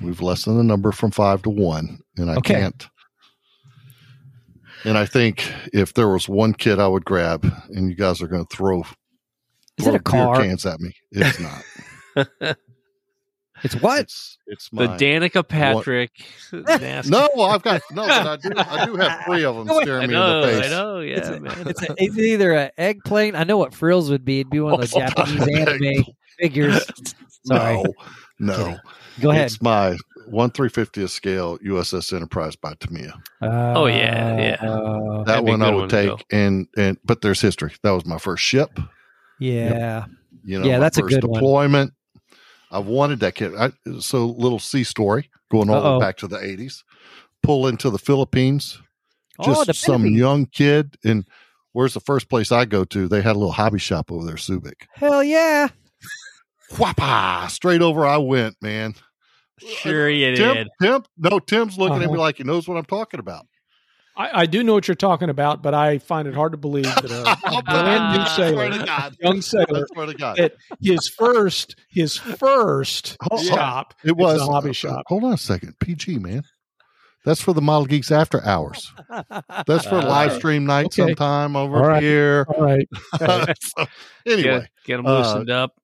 Reassessed. 0.00 0.04
We've 0.06 0.20
lessened 0.22 0.58
the 0.58 0.64
number 0.64 0.92
from 0.92 1.10
five 1.10 1.42
to 1.42 1.50
one, 1.50 1.98
and 2.16 2.30
I 2.30 2.36
Okay. 2.36 2.54
can't. 2.54 2.86
And 4.84 4.96
I 4.96 5.06
think 5.06 5.52
if 5.72 5.94
there 5.94 6.08
was 6.08 6.28
one 6.28 6.52
kid 6.54 6.78
I 6.78 6.86
would 6.86 7.04
grab, 7.04 7.44
and 7.70 7.88
you 7.90 7.96
guys 7.96 8.22
are 8.22 8.28
going 8.28 8.46
to 8.46 8.56
throw, 8.56 8.82
Is 8.82 9.84
throw 9.84 9.94
it 9.94 9.96
a 9.96 10.02
car? 10.02 10.36
beer 10.36 10.46
cans 10.48 10.64
at 10.66 10.78
me, 10.80 10.92
it's 11.10 11.40
not. 12.40 12.56
It's 13.64 13.74
what? 13.74 14.02
It's 14.02 14.38
it's 14.46 14.68
The 14.70 14.86
my 14.86 14.96
Danica 14.96 15.46
Patrick. 15.46 16.12
no. 16.52 16.60
I've 17.42 17.62
got 17.62 17.82
no, 17.90 18.06
but 18.06 18.26
I 18.26 18.36
do. 18.36 18.50
I 18.56 18.86
do 18.86 18.94
have 18.94 19.24
three 19.26 19.44
of 19.44 19.56
them 19.56 19.68
staring 19.82 20.04
I 20.04 20.06
me 20.06 20.12
know, 20.12 20.42
in 20.42 20.46
the 20.46 20.46
face. 20.62 20.66
I 20.66 20.68
know, 20.70 21.00
yeah, 21.00 21.16
it's, 21.16 21.28
a- 21.28 21.40
man. 21.40 21.66
it's, 21.66 21.82
a, 21.82 21.94
it's 21.98 22.16
either 22.18 22.52
an 22.52 22.70
eggplane. 22.78 23.34
I 23.34 23.42
know 23.42 23.58
what 23.58 23.74
frills 23.74 24.10
would 24.10 24.24
be. 24.24 24.38
It'd 24.40 24.50
be 24.50 24.60
one 24.60 24.74
of 24.74 24.80
those 24.82 24.94
Oh, 24.94 25.00
Japanese 25.00 25.38
not 25.40 25.48
an 25.48 25.84
anime 25.84 26.04
figures. 26.38 26.86
Sorry. 27.46 27.74
No, 27.82 27.94
no. 28.38 28.56
Kidding. 28.56 28.78
Go 29.20 29.30
ahead. 29.30 29.46
It's 29.46 29.60
my 29.62 29.96
one 30.26 30.50
three 30.50 30.68
fiftieth 30.68 31.10
scale 31.10 31.58
USS 31.58 32.12
Enterprise 32.12 32.54
by 32.56 32.74
Tamiya. 32.80 33.14
Oh, 33.42 33.86
yeah, 33.86 34.36
yeah. 34.60 34.68
Uh, 34.70 35.18
That 35.24 35.26
That'd 35.26 35.44
be 35.46 35.50
a 35.50 35.54
one 35.54 35.62
I 35.62 35.70
would 35.70 35.80
one 35.80 35.88
take, 35.88 36.24
and 36.30 36.68
and 36.76 36.98
but 37.04 37.20
there's 37.22 37.40
history. 37.40 37.72
That 37.82 37.90
was 37.92 38.04
my 38.06 38.18
first 38.18 38.44
ship. 38.44 38.78
yeah. 39.38 40.04
You 40.44 40.60
know, 40.60 40.66
Yeah, 40.66 40.74
my 40.74 40.80
that's 40.80 40.98
a 40.98 41.02
first 41.02 41.14
good 41.16 41.24
one. 41.24 41.34
deployment. 41.40 41.92
I've 42.70 42.86
wanted 42.86 43.20
that 43.20 43.34
kit. 43.34 43.52
I, 43.58 43.70
so 44.00 44.26
little 44.26 44.58
sea 44.58 44.84
story 44.84 45.30
going 45.50 45.68
all 45.70 45.80
the 45.80 45.86
Uh-oh. 45.88 45.98
way 45.98 46.04
back 46.06 46.16
to 46.18 46.28
the 46.28 46.38
eighties. 46.42 46.84
Pull 47.42 47.66
into 47.66 47.90
the 47.90 47.98
Philippines. 47.98 48.80
Just 49.44 49.60
oh, 49.60 49.64
the 49.64 49.74
some 49.74 50.02
Philippines. 50.02 50.18
young 50.18 50.46
kid. 50.46 50.96
And 51.04 51.24
where's 51.72 51.94
the 51.94 52.00
first 52.00 52.28
place 52.28 52.50
I 52.52 52.64
go 52.66 52.84
to? 52.84 53.08
They 53.08 53.20
had 53.22 53.36
a 53.36 53.38
little 53.38 53.52
hobby 53.52 53.78
shop 53.78 54.10
over 54.12 54.24
there, 54.26 54.34
Subic. 54.36 54.86
Hell 54.94 55.22
yeah. 55.22 55.68
Whapa! 56.76 57.48
Straight 57.50 57.82
over 57.82 58.04
I 58.06 58.18
went, 58.18 58.56
man. 58.60 58.94
Sure 59.58 60.08
you 60.08 60.36
Tim, 60.36 60.54
did. 60.54 60.68
Tim, 60.80 61.02
no, 61.16 61.38
Tim's 61.38 61.78
looking 61.78 61.96
at 61.96 62.00
me 62.02 62.06
Uh-huh. 62.06 62.18
like 62.18 62.36
he 62.38 62.44
knows 62.44 62.68
what 62.68 62.76
I'm 62.76 62.84
talking 62.84 63.18
about. 63.20 63.46
I, 64.16 64.42
I 64.42 64.46
do 64.46 64.62
know 64.62 64.74
what 64.74 64.86
you're 64.88 64.94
talking 64.94 65.30
about, 65.30 65.62
but 65.62 65.74
I 65.74 65.98
find 65.98 66.26
it 66.28 66.34
hard 66.34 66.52
to 66.52 66.58
believe 66.58 66.84
that 66.84 67.10
a 67.12 67.62
brand 67.62 68.12
new 68.12 68.24
sailor, 68.26 68.70
young 69.20 69.40
sailor, 69.40 69.86
swear 69.92 70.06
that 70.06 70.52
his 70.80 71.08
first 71.08 71.76
his 71.88 72.16
first 72.16 73.16
Hold 73.22 73.40
on. 73.40 73.46
shop 73.46 73.94
It 74.04 74.16
was 74.16 74.40
a 74.40 74.44
hobby 74.44 74.70
uh, 74.70 74.72
shop. 74.72 75.04
Hold 75.06 75.24
on 75.24 75.32
a 75.34 75.38
second. 75.38 75.78
PG, 75.78 76.18
man. 76.18 76.42
That's 77.24 77.40
for 77.40 77.52
the 77.52 77.60
Model 77.62 77.86
Geeks 77.86 78.10
After 78.10 78.44
Hours. 78.44 78.92
That's 79.66 79.84
for 79.84 80.00
live 80.00 80.32
stream 80.32 80.66
night 80.66 80.86
Okay. 80.86 81.02
sometime 81.02 81.56
over 81.56 81.76
All 81.76 81.88
right. 81.88 82.02
here. 82.02 82.46
All 82.48 82.64
right. 82.64 82.88
So, 83.60 83.86
anyway, 84.26 84.60
Get, 84.60 84.70
get 84.84 84.96
them 84.98 85.06
uh, 85.06 85.18
loosened 85.18 85.50
up. 85.50 85.77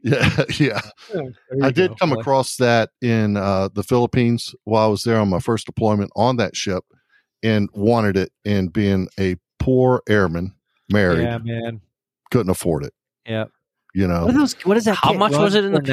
yeah, 0.02 0.42
yeah. 0.58 0.80
There 1.12 1.32
I 1.62 1.70
did 1.70 1.90
go. 1.90 1.94
come 1.96 2.12
across 2.12 2.56
that 2.56 2.90
in 3.02 3.36
uh, 3.36 3.68
the 3.72 3.82
Philippines 3.82 4.54
while 4.64 4.84
I 4.84 4.88
was 4.88 5.02
there 5.02 5.18
on 5.18 5.28
my 5.28 5.40
first 5.40 5.66
deployment 5.66 6.10
on 6.14 6.36
that 6.36 6.54
ship 6.56 6.84
and 7.42 7.68
wanted 7.72 8.16
it. 8.16 8.30
And 8.44 8.72
being 8.72 9.08
a 9.18 9.36
poor 9.58 10.02
airman, 10.08 10.54
married, 10.90 11.22
Yeah, 11.24 11.38
man. 11.38 11.80
couldn't 12.30 12.50
afford 12.50 12.84
it. 12.84 12.94
Yeah. 13.26 13.46
You 13.94 14.06
What, 14.08 14.26
know, 14.26 14.32
those, 14.32 14.54
what 14.64 14.76
is 14.76 14.84
that? 14.84 14.94
How 14.96 15.10
kit 15.10 15.18
much 15.18 15.32
run 15.32 15.42
was 15.42 15.54
it 15.54 15.64
in 15.64 15.72
the 15.72 15.80
for 15.80 15.86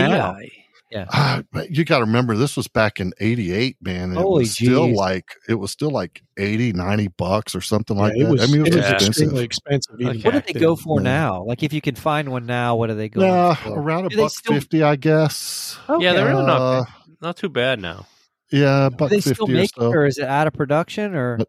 now? 0.92 1.06
PI? 1.06 1.10
Ah, 1.14 1.42
but 1.52 1.72
you 1.72 1.84
got 1.86 2.00
to 2.00 2.06
remember 2.06 2.36
this 2.36 2.56
was 2.58 2.68
back 2.68 3.00
in 3.00 3.14
88, 3.20 3.78
man. 3.82 4.04
and 4.10 4.14
it 4.14 4.22
Holy 4.22 4.44
was 4.44 4.52
still 4.54 4.88
jeez. 4.88 4.96
like, 4.96 5.26
it 5.50 5.56
was 5.56 5.72
still 5.72 5.90
like 5.92 6.22
80, 6.38 6.74
90 6.74 7.08
bucks 7.18 7.56
or 7.56 7.62
something 7.62 7.98
like 7.98 8.14
Yeah, 8.16 8.24
that. 8.26 8.30
it 8.30 8.32
was, 8.34 8.42
I 8.50 8.54
mean, 8.54 8.66
it 8.68 8.76
was 8.76 8.86
Yeah. 8.86 8.92
expensive. 8.94 9.08
extremely 9.10 9.44
expensive. 9.44 9.96
even 10.00 10.08
Okay. 10.18 10.20
What 10.24 10.34
back 10.34 10.46
did 10.46 10.56
they 10.56 10.60
then. 10.60 10.68
go 10.68 10.76
for 10.76 11.00
Yeah. 11.00 11.04
now? 11.04 11.44
Like 11.44 11.64
if 11.64 11.74
you 11.74 11.82
can 11.82 11.96
find 11.96 12.30
one 12.32 12.46
now, 12.46 12.76
what 12.76 12.90
are 12.90 12.96
they 12.96 13.10
going 13.10 13.28
Yeah, 13.28 13.54
for? 13.56 13.80
around 13.80 14.06
a 14.06 14.10
Do 14.10 14.16
they 14.18 14.22
buck 14.24 14.32
still- 14.32 14.54
fifty, 14.54 14.84
I 14.84 14.96
guess. 14.96 15.78
Yeah, 16.00 16.14
they're 16.14 16.28
really 16.28 16.46
not 16.46 16.62
Uh, 16.62 16.86
not 17.22 17.38
too 17.38 17.50
bad 17.50 17.80
now. 17.82 18.06
yeah, 18.52 18.90
Do 18.90 18.96
buck 18.96 19.10
they 19.10 19.22
fifty 19.22 19.34
still 19.34 19.50
or 19.50 19.54
make 19.54 19.70
so. 19.76 19.92
it, 19.92 19.96
or 19.96 20.06
is 20.06 20.18
it 20.18 20.26
out 20.26 20.48
of 20.48 20.54
production? 20.54 21.16
Or 21.16 21.40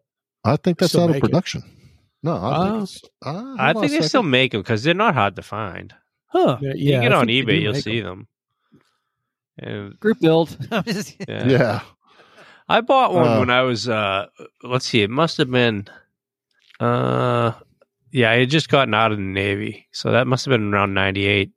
I 0.43 0.55
think 0.57 0.77
that's 0.79 0.95
out 0.95 1.03
of 1.03 1.09
make 1.11 1.17
it. 1.17 1.21
production. 1.21 1.63
No, 2.23 2.33
I 2.33 2.57
Oh. 2.57 2.71
think 2.71 2.83
it's, 2.83 3.01
uh, 3.25 3.55
I 3.59 3.73
think 3.73 3.91
they 3.91 4.01
still 4.01 4.23
make 4.23 4.51
them 4.53 4.61
because 4.61 4.83
they're 4.83 4.93
not 4.95 5.13
hard 5.13 5.35
to 5.35 5.41
find. 5.43 5.93
huh? 6.29 6.57
Yeah, 6.61 6.73
you 6.75 6.91
get 6.99 7.13
I 7.13 7.17
on 7.17 7.27
eBay, 7.27 7.61
you'll 7.61 7.73
see 7.75 8.01
them. 8.01 8.19
them. 8.19 8.27
And, 9.59 9.99
Group 9.99 10.19
build. 10.19 10.57
Yeah. 10.71 10.81
Yeah, 11.47 11.81
I 12.69 12.81
bought 12.81 13.13
one 13.13 13.27
Uh. 13.27 13.39
when 13.39 13.49
I 13.49 13.61
was 13.61 13.87
uh 13.89 14.27
let's 14.63 14.85
see, 14.87 15.01
it 15.01 15.09
must 15.09 15.37
have 15.37 15.49
been 15.51 15.87
uh 16.79 17.53
yeah, 18.11 18.31
I 18.31 18.39
had 18.39 18.49
just 18.49 18.69
gotten 18.69 18.93
out 18.93 19.11
of 19.11 19.17
the 19.17 19.23
Navy. 19.23 19.87
So 19.91 20.11
that 20.11 20.27
must 20.27 20.45
have 20.45 20.51
been 20.51 20.73
around 20.73 20.93
ninety 20.93 21.25
eight 21.25 21.51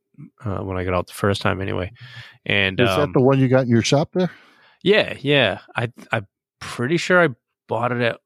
uh, 0.44 0.58
when 0.58 0.76
I 0.76 0.84
got 0.84 0.94
out 0.94 1.06
the 1.06 1.12
first 1.14 1.42
time 1.42 1.60
anyway. 1.60 1.92
And 2.44 2.80
is 2.80 2.88
um, 2.88 3.00
that 3.00 3.12
the 3.12 3.24
one 3.24 3.38
you 3.38 3.48
got 3.48 3.62
in 3.64 3.68
your 3.68 3.82
shop 3.82 4.10
there? 4.12 4.30
yeah, 4.82 5.16
yeah. 5.20 5.60
I 5.76 5.92
I'm 6.12 6.26
pretty 6.60 6.96
sure 6.96 7.22
I 7.22 7.28
bought 7.68 7.92
it 7.92 8.00
at 8.00 8.18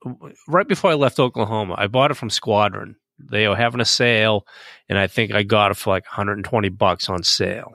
right 0.49 0.67
before 0.69 0.91
I 0.91 0.94
left 0.94 1.19
Oklahoma. 1.20 1.75
I 1.77 1.86
bought 1.89 2.11
it 2.11 2.15
from 2.15 2.31
Squadron. 2.31 2.97
They 3.19 3.47
were 3.47 3.57
having 3.57 3.81
a 3.81 3.85
sale 3.85 4.47
and 4.89 4.99
I 4.99 5.07
think 5.07 5.33
I 5.33 5.43
got 5.43 5.70
it 5.70 5.77
for 5.77 5.91
like 5.91 6.05
120 6.05 6.69
bucks 6.70 7.09
on 7.09 7.23
sale. 7.23 7.75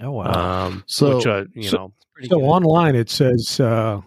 Oh 0.00 0.10
wow. 0.12 0.66
Um 0.66 0.84
So- 0.86 1.16
which 1.16 1.26
uh, 1.26 1.44
you 1.54 1.64
so- 1.68 1.76
know 1.76 1.92
So 2.24 2.38
good. 2.38 2.44
online 2.46 2.94
it 2.96 3.10
says 3.10 3.60
uh, 3.60 4.00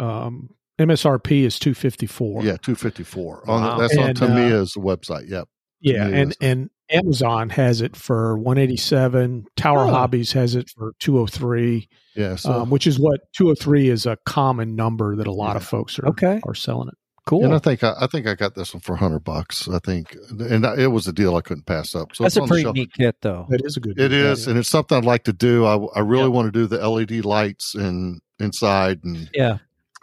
um, 0.00 0.50
MSRP 0.78 1.42
is 1.44 1.58
two 1.58 1.74
fifty 1.74 2.06
four. 2.06 2.42
Yeah, 2.44 2.56
two 2.62 2.74
fifty 2.74 3.02
four. 3.02 3.42
Wow. 3.46 3.76
the, 3.76 3.82
that's 3.82 3.96
on 3.98 4.08
And, 4.10 4.22
uh, 4.22 4.64
website. 4.76 5.28
Yep. 5.28 5.48
yeah, 5.80 6.08
Yeah, 6.08 6.16
and 6.16 6.36
and 6.40 6.70
Amazon 6.90 7.48
has 7.50 7.80
it 7.80 7.96
for 7.96 8.38
one 8.38 8.58
eighty 8.58 8.76
seven. 8.76 9.46
Tower 9.56 9.86
Oh. 9.86 9.90
Hobbies 9.90 10.32
has 10.32 10.54
it 10.54 10.70
for 10.76 10.92
two 11.00 11.16
hundred 11.16 11.32
three, 11.32 11.88
Yeah. 12.14 12.36
So 12.36 12.52
um, 12.52 12.70
which 12.70 12.86
is 12.86 12.98
what 13.00 13.20
two 13.36 13.46
hundred 13.46 13.58
three 13.60 13.88
is 13.88 14.06
a 14.06 14.16
common 14.26 14.76
number 14.76 15.16
that 15.16 15.26
a 15.26 15.32
lot 15.32 15.56
of 15.56 15.64
folks 15.64 15.98
are 15.98 16.06
Okay. 16.10 16.40
are 16.46 16.54
selling 16.54 16.88
it. 16.88 16.94
Cool. 17.26 17.44
and 17.44 17.52
I 17.54 17.58
think 17.58 17.82
I, 17.84 17.92
I 18.00 18.06
think 18.06 18.26
I 18.26 18.34
got 18.34 18.54
this 18.54 18.72
one 18.72 18.80
for 18.80 18.94
hundred 18.96 19.24
bucks. 19.24 19.68
I 19.68 19.78
think, 19.80 20.16
and 20.30 20.64
it 20.64 20.86
was 20.92 21.06
a 21.08 21.12
deal 21.12 21.34
I 21.36 21.40
couldn't 21.40 21.66
pass 21.66 21.94
up. 21.94 22.14
So 22.14 22.22
That's 22.24 22.36
it's 22.36 22.44
a 22.44 22.48
pretty 22.48 22.70
neat 22.72 22.92
kit, 22.92 23.16
though. 23.20 23.46
It 23.50 23.62
is 23.64 23.76
a 23.76 23.80
good. 23.80 23.98
It 23.98 24.08
deal, 24.10 24.26
is, 24.32 24.44
yeah. 24.46 24.50
and 24.50 24.58
it's 24.60 24.68
something 24.68 24.96
I'd 24.96 25.04
like 25.04 25.24
to 25.24 25.32
do. 25.32 25.64
I, 25.66 25.76
I 25.96 26.00
really 26.00 26.22
Yeah. 26.24 26.28
want 26.28 26.46
to 26.46 26.52
do 26.52 26.66
the 26.68 26.88
LED 26.88 27.24
lights 27.24 27.74
and 27.74 28.20
inside, 28.38 29.00
and 29.04 29.28
Yeah. 29.34 29.58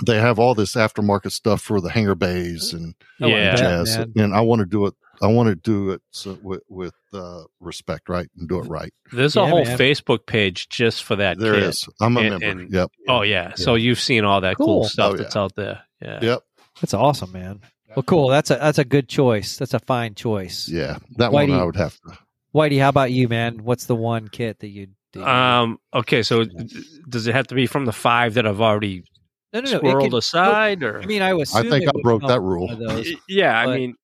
they 0.06 0.18
have 0.20 0.38
all 0.38 0.54
this 0.54 0.76
aftermarket 0.76 1.32
stuff 1.32 1.62
for 1.62 1.80
the 1.80 1.90
hangar 1.90 2.16
bays 2.16 2.74
and 2.74 2.94
Yeah. 3.20 3.52
that, 3.56 3.58
jazz. 3.58 3.98
man. 3.98 4.12
And 4.18 4.34
I 4.36 4.42
want 4.42 4.60
to 4.60 4.66
do 4.66 4.86
it. 4.88 4.94
I 5.22 5.28
want 5.28 5.48
to 5.48 5.56
do 5.56 5.92
it 5.92 6.02
so, 6.12 6.38
with 6.44 6.64
with 6.68 6.94
uh, 7.14 7.44
respect, 7.62 8.10
right, 8.10 8.28
and 8.38 8.50
do 8.50 8.58
it 8.60 8.64
right. 8.64 8.92
there's 9.14 9.38
a 9.38 9.42
Yeah, 9.42 9.48
whole 9.50 9.64
man. 9.64 9.78
Facebook 9.78 10.26
page 10.26 10.68
just 10.68 11.04
for 11.04 11.16
that 11.16 11.40
There 11.40 11.54
kit. 11.54 11.64
is. 11.64 11.88
I'm 12.02 12.18
a 12.18 12.20
And- 12.20 12.30
member. 12.32 12.46
and- 12.64 12.74
yep. 12.74 12.92
Oh 13.08 13.22
yeah. 13.22 13.54
So 13.56 13.76
you've 13.76 14.00
seen 14.02 14.26
all 14.26 14.42
that 14.42 14.58
cool, 14.58 14.66
Cool. 14.82 14.84
stuff 14.90 15.14
Oh, 15.14 15.18
that's 15.18 15.38
out 15.38 15.56
there. 15.56 15.84
Yeah. 16.02 16.20
Yep. 16.22 16.44
That's 16.84 16.94
awesome, 16.94 17.32
man. 17.32 17.62
Well, 17.96 18.04
cool. 18.04 18.28
That's 18.28 18.52
a 18.52 18.56
that's 18.56 18.78
a 18.78 18.84
good 18.84 19.08
choice. 19.08 19.56
That's 19.56 19.74
a 19.74 19.80
fine 19.80 20.16
choice. 20.16 20.68
Yeah. 20.68 20.98
That 21.16 21.32
Why 21.32 21.46
one 21.46 21.58
I 21.58 21.64
would 21.64 21.78
have 21.78 21.96
to. 22.02 22.18
Whitey, 22.54 22.78
how 22.78 22.90
about 22.90 23.14
you, 23.14 23.30
man? 23.30 23.64
What's 23.64 23.86
the 23.86 23.96
one 23.96 24.28
kit 24.28 24.60
that 24.60 24.68
you? 24.68 24.88
Um. 25.24 25.80
Okay. 25.94 26.24
So 26.24 26.44
d- 26.44 26.84
does 27.08 27.26
it 27.28 27.36
have 27.36 27.48
to 27.48 27.56
be 27.56 27.68
from 27.68 27.86
the 27.86 27.94
five 27.94 28.34
that 28.34 28.46
I've 28.46 28.60
already 28.60 29.06
no, 29.54 29.62
no, 29.62 29.72
no. 29.72 29.78
it 29.78 29.82
squirreled 29.84 30.02
could- 30.12 30.18
aside, 30.18 30.84
or 30.84 31.02
I 31.02 31.06
mean, 31.06 31.22
I 31.22 31.34
was. 31.36 31.56
I 31.56 31.62
think 31.70 31.88
I 31.88 31.92
broke 32.02 32.28
that 32.28 32.42
rule. 32.42 32.68
Y- 32.78 33.16
yeah, 33.30 33.58
I 33.58 33.78
mean, 33.78 33.96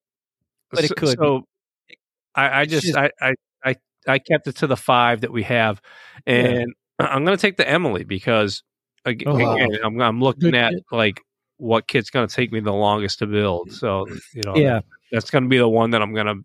but 0.72 0.85
it 0.85 0.95
could. 0.95 1.17
So 1.17 1.43
I, 2.33 2.61
I 2.61 2.66
just, 2.66 2.85
just- 2.85 2.98
I, 2.98 3.11
I, 3.19 3.33
I, 3.66 3.75
I 4.08 4.19
kept 4.19 4.48
it 4.48 4.56
to 4.58 4.67
the 4.67 4.77
five 4.77 5.22
that 5.22 5.33
we 5.33 5.43
have, 5.43 5.82
and 6.25 6.74
I'm 6.99 7.25
going 7.25 7.35
to 7.35 7.41
take 7.41 7.58
the 7.58 7.67
Emily 7.67 8.06
because 8.06 8.64
ag- 9.06 9.24
Oh, 9.25 9.38
wow. 9.38 9.58
I'm, 9.83 9.99
I'm 9.99 10.22
looking 10.22 10.51
Good 10.51 10.56
at 10.56 10.72
kit. 10.74 10.83
like 10.91 11.22
what 11.59 11.88
kit's 11.88 12.09
going 12.09 12.27
to 12.27 12.33
take 12.33 12.51
me 12.51 12.59
the 12.59 12.73
longest 12.73 13.19
to 13.19 13.27
build. 13.27 13.71
So 13.71 14.07
you 14.33 14.41
know, 14.45 14.55
Yeah. 14.55 14.79
that's 15.11 15.29
going 15.29 15.43
to 15.43 15.49
be 15.49 15.57
the 15.59 15.69
one 15.69 15.91
that 15.91 16.01
I'm 16.01 16.13
going 16.13 16.25
to 16.27 16.43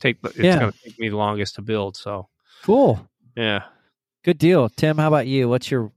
take. 0.00 0.18
It's 0.24 0.36
Yeah. 0.36 0.58
going 0.58 0.72
to 0.72 0.78
take 0.84 0.98
me 0.98 1.08
the 1.10 1.16
longest 1.16 1.54
to 1.54 1.62
build. 1.62 1.96
So 1.96 2.28
Cool. 2.64 3.06
yeah. 3.36 3.64
Good 4.24 4.38
deal, 4.38 4.68
Tim. 4.68 4.98
How 4.98 5.08
about 5.08 5.26
you? 5.26 5.48
What's 5.48 5.70
your 5.70 5.92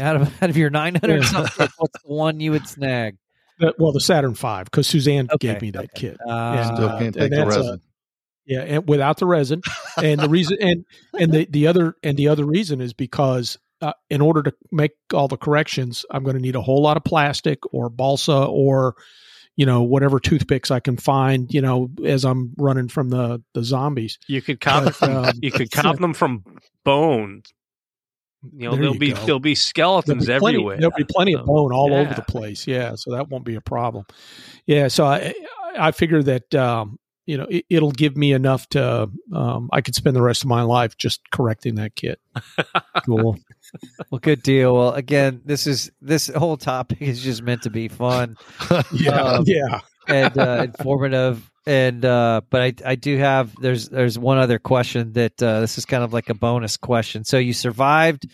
out 0.00 0.16
of 0.16 0.22
out 0.42 0.50
of 0.50 0.56
your 0.56 0.70
nine 0.70 0.96
hundred 0.96 1.22
Yeah. 1.22 1.46
What's 1.56 1.76
the 1.76 2.00
one 2.04 2.40
you 2.40 2.50
would 2.50 2.66
snag? 2.66 3.16
The- 3.60 3.74
well, 3.78 3.92
the 3.92 4.00
Saturn 4.00 4.34
Five 4.34 4.64
because 4.64 4.86
Suzanne 4.88 5.28
Okay, 5.32 5.52
gave 5.52 5.62
me 5.62 5.70
that 5.70 5.84
okay. 5.84 6.08
kit. 6.08 6.16
Uh, 6.26 6.74
Still 6.74 6.88
uh, 6.88 6.98
can't 6.98 7.04
and 7.04 7.14
take 7.14 7.30
the 7.30 7.36
that's 7.36 7.54
a- 7.56 7.60
resin. 7.60 7.80
Yeah, 8.46 8.60
and 8.60 8.86
without 8.88 9.18
the 9.18 9.26
resin, 9.26 9.62
and 9.96 10.20
the 10.20 10.28
reason, 10.28 10.58
and 10.60 10.84
and 11.18 11.32
the 11.32 11.46
the 11.48 11.66
other 11.66 11.96
and 12.02 12.16
the 12.18 12.28
other 12.28 12.44
reason 12.44 12.80
is 12.82 12.92
because 12.92 13.56
uh, 13.80 13.92
in 14.10 14.20
order 14.20 14.42
to 14.42 14.52
make 14.72 14.92
all 15.12 15.28
the 15.28 15.36
corrections, 15.36 16.04
I'm 16.10 16.22
going 16.24 16.36
to 16.36 16.42
need 16.42 16.56
a 16.56 16.62
whole 16.62 16.82
lot 16.82 16.96
of 16.96 17.04
plastic 17.04 17.58
or 17.72 17.88
balsa 17.90 18.44
or 18.46 18.94
you 19.56 19.66
know 19.66 19.82
whatever 19.82 20.18
toothpicks 20.20 20.70
I 20.70 20.80
can 20.80 20.96
find. 20.96 21.52
You 21.52 21.60
know, 21.62 21.90
as 22.04 22.24
I'm 22.24 22.52
running 22.56 22.88
from 22.88 23.10
the 23.10 23.42
the 23.54 23.62
zombies. 23.64 24.18
You 24.28 24.42
could 24.42 24.60
cop 24.60 24.84
But, 24.84 25.02
um, 25.10 25.32
you 25.42 25.50
could 25.52 25.70
cop 25.72 25.98
them 25.98 26.14
from 26.14 26.44
bones. 26.84 27.52
You 28.52 28.64
know, 28.68 28.70
There 28.72 28.80
there'll 28.80 28.94
you 28.94 29.00
be 29.00 29.12
go. 29.12 29.24
there'll 29.24 29.40
be 29.40 29.54
There'll 29.54 29.56
skeletons 29.56 30.26
be 30.26 30.38
plenty, 30.38 30.56
everywhere. 30.56 30.76
there'll 30.78 30.96
be 30.96 31.04
plenty 31.08 31.34
of 31.34 31.46
bone 31.46 31.72
all 31.72 31.94
over 31.94 32.12
the 32.14 32.22
place. 32.22 32.66
Yeah, 32.66 32.94
so 32.96 33.12
that 33.12 33.28
won't 33.30 33.44
be 33.44 33.54
a 33.54 33.60
problem. 33.62 34.04
Yeah, 34.66 34.88
so 34.88 35.06
I 35.06 35.32
I 35.78 35.92
figure 35.92 36.22
that 36.24 36.54
um, 36.54 36.98
you 37.26 37.36
know, 37.38 37.46
it, 37.48 37.64
it'll 37.70 37.90
give 37.92 38.16
me 38.16 38.32
enough 38.32 38.68
to 38.70 39.08
um, 39.32 39.68
I 39.72 39.80
could 39.80 39.94
spend 39.94 40.14
the 40.16 40.22
rest 40.22 40.42
of 40.42 40.48
my 40.48 40.62
life 40.62 40.96
just 40.96 41.20
correcting 41.30 41.76
that 41.76 41.94
kit. 41.94 42.20
Cool. 43.04 43.36
well, 44.10 44.18
good 44.20 44.42
deal. 44.42 44.74
Well, 44.76 44.92
again, 44.94 45.42
this 45.44 45.66
is 45.66 45.90
this 46.00 46.28
whole 46.28 46.56
topic 46.56 47.02
is 47.02 47.22
just 47.22 47.42
meant 47.42 47.62
to 47.62 47.70
be 47.70 47.88
fun 47.88 48.36
Yeah, 48.92 49.20
Um, 49.20 49.44
yeah. 49.46 49.80
and 50.06 50.38
uh, 50.38 50.62
informative. 50.68 51.50
And 51.66 52.04
uh, 52.04 52.42
but 52.50 52.62
I 52.62 52.74
I 52.84 52.94
do 52.94 53.16
have 53.18 53.54
there's 53.60 53.88
there's 53.88 54.18
one 54.18 54.38
other 54.38 54.58
question 54.58 55.12
that 55.14 55.42
uh, 55.42 55.60
this 55.60 55.76
is 55.78 55.84
kind 55.86 56.04
of 56.04 56.12
like 56.12 56.30
a 56.30 56.34
bonus 56.34 56.76
question. 56.76 57.24
So 57.24 57.38
you 57.38 57.52
survived 57.52 58.26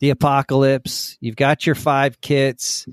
the 0.00 0.10
apocalypse. 0.10 1.16
You've 1.20 1.36
got 1.36 1.66
your 1.66 1.74
five 1.74 2.20
kits, 2.20 2.86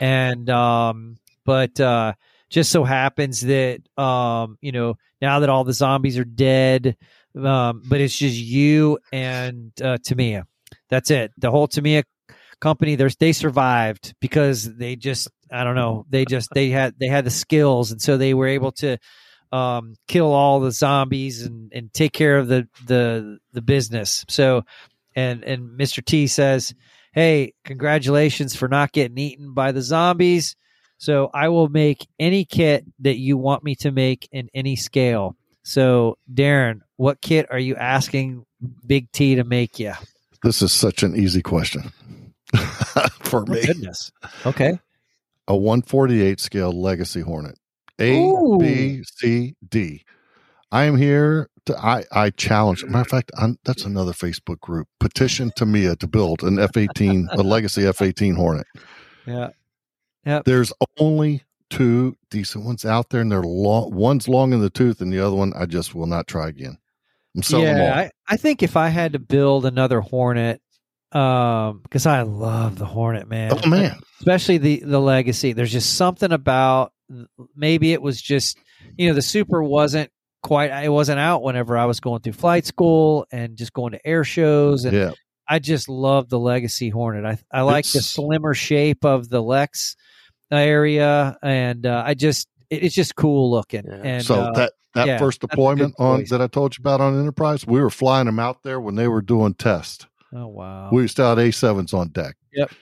and 0.00 0.48
um, 0.50 1.16
but 1.46 1.78
uh, 1.80 2.12
just 2.50 2.70
so 2.70 2.84
happens 2.84 3.40
that 3.42 3.80
um, 3.96 4.58
you 4.60 4.72
know 4.72 4.96
now 5.22 5.40
that 5.40 5.48
all 5.48 5.64
the 5.64 5.72
zombies 5.72 6.18
are 6.18 6.24
dead, 6.24 6.96
um, 7.36 7.82
but 7.88 8.00
it's 8.00 8.16
just 8.16 8.36
you 8.36 8.98
and 9.12 9.72
uh, 9.82 9.98
Tamiya. 10.04 10.44
That's 10.88 11.10
it. 11.10 11.32
The 11.38 11.50
whole 11.50 11.68
Tamiya 11.68 12.04
company, 12.60 12.96
they 12.96 13.32
survived 13.32 14.14
because 14.20 14.64
they 14.76 14.96
just 14.96 15.28
I 15.50 15.64
don't 15.64 15.76
know 15.76 16.04
they 16.10 16.24
just 16.24 16.50
they 16.54 16.70
had 16.70 16.94
they 16.98 17.06
had 17.06 17.24
the 17.24 17.30
skills 17.30 17.92
and 17.92 18.02
so 18.02 18.16
they 18.16 18.34
were 18.34 18.48
able 18.48 18.72
to 18.72 18.98
um, 19.52 19.94
kill 20.06 20.32
all 20.32 20.60
the 20.60 20.70
zombies 20.70 21.42
and, 21.42 21.72
and 21.72 21.92
take 21.92 22.12
care 22.12 22.38
of 22.38 22.48
the 22.48 22.68
the 22.86 23.38
the 23.52 23.62
business. 23.62 24.24
So 24.28 24.62
and 25.16 25.44
and 25.44 25.78
Mr. 25.78 26.04
T 26.04 26.26
says, 26.26 26.74
"Hey, 27.12 27.54
congratulations 27.64 28.54
for 28.54 28.68
not 28.68 28.92
getting 28.92 29.18
eaten 29.18 29.54
by 29.54 29.72
the 29.72 29.82
zombies." 29.82 30.56
So 31.00 31.30
I 31.32 31.48
will 31.48 31.70
make 31.70 32.06
any 32.18 32.44
kit 32.44 32.84
that 32.98 33.16
you 33.16 33.38
want 33.38 33.64
me 33.64 33.74
to 33.76 33.90
make 33.90 34.28
in 34.32 34.50
any 34.52 34.76
scale. 34.76 35.34
So 35.62 36.18
Darren, 36.30 36.80
what 36.96 37.22
kit 37.22 37.46
are 37.50 37.58
you 37.58 37.74
asking 37.76 38.44
Big 38.86 39.10
T 39.10 39.34
to 39.36 39.44
make 39.44 39.78
you? 39.78 39.94
This 40.42 40.60
is 40.60 40.72
such 40.72 41.02
an 41.02 41.16
easy 41.16 41.40
question 41.40 41.90
for 43.22 43.44
Oh, 43.48 43.50
me. 43.50 43.64
goodness. 43.64 44.10
Okay. 44.44 44.78
A 45.48 45.56
148 45.56 46.38
scale 46.38 46.70
Legacy 46.78 47.22
Hornet. 47.22 47.56
A, 47.98 48.18
Ooh. 48.18 48.58
B, 48.60 49.02
C, 49.02 49.54
D. 49.66 50.04
I 50.70 50.84
am 50.84 50.98
here 50.98 51.48
to. 51.64 51.76
I 51.78 52.04
I 52.12 52.28
challenge. 52.30 52.84
Matter 52.84 53.00
of 53.00 53.08
fact, 53.08 53.32
i 53.38 53.48
that's 53.64 53.84
another 53.86 54.12
Facebook 54.12 54.60
group. 54.60 54.86
Petition 55.00 55.50
Tamiya 55.56 55.96
to 55.96 56.06
build 56.06 56.42
an 56.42 56.58
F 56.58 56.76
eighteen, 56.76 57.26
a 57.32 57.42
Legacy 57.42 57.86
F 57.86 58.02
eighteen 58.02 58.34
Hornet. 58.34 58.66
Yeah. 59.26 59.48
There's 60.24 60.72
only 60.98 61.44
two 61.70 62.16
decent 62.30 62.64
ones 62.64 62.84
out 62.84 63.10
there, 63.10 63.20
and 63.20 63.30
they're 63.30 63.42
long. 63.42 63.94
One's 63.94 64.28
long 64.28 64.52
in 64.52 64.60
the 64.60 64.70
tooth, 64.70 65.00
and 65.00 65.12
the 65.12 65.20
other 65.20 65.36
one 65.36 65.52
I 65.56 65.66
just 65.66 65.94
will 65.94 66.06
not 66.06 66.26
try 66.26 66.48
again. 66.48 66.78
I'm 67.34 67.42
selling 67.42 67.66
them 67.66 67.80
all. 67.80 67.86
yeah, 67.86 67.98
I, 67.98 68.10
I 68.28 68.36
think 68.36 68.62
if 68.62 68.76
I 68.76 68.88
had 68.88 69.12
to 69.12 69.18
build 69.18 69.64
another 69.64 70.00
Hornet, 70.00 70.60
um, 71.12 71.80
because 71.82 72.06
I 72.06 72.22
love 72.22 72.78
the 72.78 72.86
Hornet, 72.86 73.28
man. 73.28 73.52
oh 73.52 73.68
man, 73.68 73.98
especially 74.20 74.58
the 74.58 74.82
the 74.84 75.00
legacy. 75.00 75.52
There's 75.52 75.72
just 75.72 75.96
something 75.96 76.32
about 76.32 76.92
maybe 77.56 77.92
it 77.92 78.02
was 78.02 78.20
just 78.20 78.58
you 78.96 79.08
know 79.08 79.14
the 79.14 79.22
Super 79.22 79.62
wasn't 79.62 80.10
quite 80.42 80.70
it 80.84 80.88
wasn't 80.88 81.18
out 81.18 81.42
whenever 81.42 81.76
I 81.76 81.84
was 81.84 82.00
going 82.00 82.20
through 82.20 82.32
flight 82.34 82.64
school 82.66 83.26
and 83.30 83.56
just 83.56 83.72
going 83.72 83.92
to 83.92 84.06
air 84.06 84.24
shows 84.24 84.84
and 84.84 84.96
yeah. 84.96 85.10
I 85.48 85.58
just 85.58 85.88
love 85.88 86.28
the 86.28 86.38
legacy 86.38 86.90
Hornet. 86.90 87.24
I 87.24 87.38
I 87.52 87.62
like 87.62 87.84
the 87.84 88.00
slimmer 88.00 88.54
shape 88.54 89.04
of 89.04 89.28
the 89.28 89.42
Lex 89.42 89.96
area 90.56 91.36
and 91.42 91.86
uh, 91.86 92.02
I 92.06 92.14
just 92.14 92.48
it, 92.70 92.84
it's 92.84 92.94
just 92.94 93.14
cool 93.16 93.50
looking. 93.50 93.84
Yeah. 93.86 94.00
And 94.04 94.24
so 94.24 94.34
uh, 94.36 94.52
that 94.52 94.72
that 94.94 95.06
yeah, 95.06 95.18
first 95.18 95.40
deployment 95.40 95.94
on 95.98 96.24
that 96.30 96.40
I 96.42 96.46
told 96.48 96.76
you 96.76 96.82
about 96.82 97.00
on 97.00 97.18
Enterprise, 97.18 97.66
we 97.66 97.80
were 97.80 97.90
flying 97.90 98.26
them 98.26 98.38
out 98.40 98.62
there 98.62 98.80
when 98.80 98.94
they 98.96 99.08
were 99.08 99.22
doing 99.22 99.54
tests. 99.54 100.06
oh 100.34 100.46
wow. 100.48 100.88
We 100.92 101.06
still 101.08 101.28
had 101.34 101.38
A 101.38 101.52
sevens 101.52 101.92
on 101.94 102.08
deck. 102.08 102.36
Yep. 102.52 102.72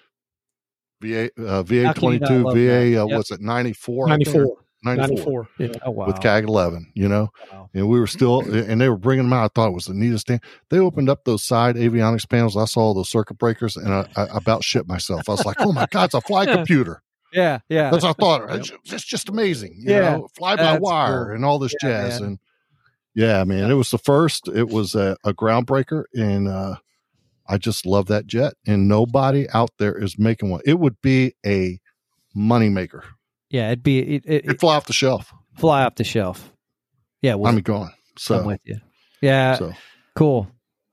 VA 1.00 1.30
uh, 1.38 1.62
VA 1.62 1.86
How 1.86 1.92
can 1.92 2.00
twenty 2.00 2.14
you 2.16 2.20
not 2.20 2.28
two 2.28 2.42
love 2.44 2.54
VA 2.54 2.60
that? 2.60 3.02
uh, 3.02 3.06
Yep. 3.06 3.16
what's 3.16 3.30
it 3.30 3.40
ninety 3.40 3.72
four 3.72 4.08
94. 4.08 4.56
94 4.84 5.48
94. 5.48 5.48
Yeah. 5.58 5.68
oh 5.86 5.90
wow. 5.90 6.06
with 6.06 6.20
CAG 6.20 6.44
eleven. 6.44 6.90
You 6.94 7.08
know, 7.08 7.28
Wow. 7.52 7.68
and 7.74 7.88
we 7.88 7.98
were 8.00 8.06
still 8.06 8.40
and 8.40 8.80
they 8.80 8.88
were 8.88 8.96
bringing 8.96 9.24
them 9.26 9.32
out. 9.32 9.44
I 9.44 9.48
thought 9.54 9.68
it 9.68 9.74
was 9.74 9.86
the 9.86 9.94
neatest 9.94 10.26
thing. 10.28 10.40
They 10.70 10.78
opened 10.78 11.08
up 11.08 11.24
those 11.24 11.42
side 11.44 11.76
avionics 11.76 12.28
panels. 12.28 12.56
I 12.56 12.64
saw 12.64 12.94
those 12.94 13.08
circuit 13.10 13.38
breakers 13.38 13.76
and 13.76 13.92
I, 13.92 14.08
I 14.16 14.26
about 14.36 14.64
shit 14.64 14.86
myself. 14.88 15.28
I 15.28 15.32
was 15.32 15.44
like, 15.44 15.56
oh 15.60 15.72
my 15.72 15.86
god, 15.90 16.06
it's 16.06 16.14
a 16.14 16.20
fly 16.20 16.46
computer. 16.54 17.02
Yeah, 17.32 17.58
yeah. 17.68 17.90
That's 17.90 18.04
what 18.04 18.16
I 18.18 18.20
thought. 18.20 18.54
It's, 18.56 18.72
it's 18.86 19.04
just 19.04 19.28
amazing. 19.28 19.74
You 19.78 19.90
Yeah. 19.92 20.16
know, 20.16 20.28
fly 20.36 20.56
by 20.56 20.78
wire 20.78 21.26
cool. 21.26 21.34
and 21.34 21.44
all 21.44 21.58
this 21.58 21.74
Yeah, 21.82 21.88
jazz. 22.08 22.20
man. 22.20 22.28
And 22.30 22.38
yeah, 23.14 23.44
man, 23.44 23.70
it 23.70 23.74
was 23.74 23.90
the 23.90 23.98
first. 23.98 24.48
It 24.48 24.68
was 24.68 24.94
a, 24.94 25.16
a 25.24 25.32
groundbreaker. 25.34 26.04
And 26.14 26.48
uh, 26.48 26.76
I 27.48 27.58
just 27.58 27.84
love 27.86 28.06
that 28.06 28.26
jet. 28.26 28.54
And 28.66 28.88
nobody 28.88 29.46
out 29.50 29.70
there 29.78 29.96
is 29.96 30.18
making 30.18 30.50
one. 30.50 30.60
It 30.64 30.78
would 30.78 31.00
be 31.02 31.34
a 31.44 31.80
moneymaker. 32.36 33.02
yeah, 33.50 33.68
it'd 33.68 33.82
be 33.82 33.98
it, 34.00 34.24
it, 34.26 34.44
It'd 34.44 34.60
fly 34.60 34.76
off 34.76 34.86
the 34.86 34.92
shelf. 34.92 35.32
fly 35.56 35.84
off 35.84 35.96
the 35.96 36.04
shelf. 36.04 36.52
Yeah, 37.22 37.34
we'll, 37.34 37.48
I'm 37.48 37.60
going. 37.60 37.90
I'm 38.30 38.44
with 38.46 38.60
you. 38.64 38.76
Yeah, 39.20 39.54
so 39.56 39.72
cool. 40.14 40.48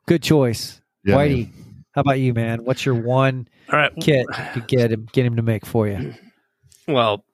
Good 0.07 0.23
choice. 0.23 0.81
yeah. 1.03 1.15
man. 1.17 1.29
Whitey, 1.29 1.49
how 1.91 2.01
about 2.01 2.19
you, 2.19 2.33
man? 2.33 2.63
What's 2.65 2.85
your 2.85 2.95
one 2.95 3.47
All 3.71 3.79
right. 3.79 3.91
kit 4.01 4.25
you 4.29 4.45
could 4.53 4.67
get 4.67 4.91
him 4.91 5.07
get 5.11 5.25
him 5.25 5.35
to 5.37 5.41
make 5.41 5.65
for 5.65 5.87
you? 5.87 6.13
Well, 6.87 7.25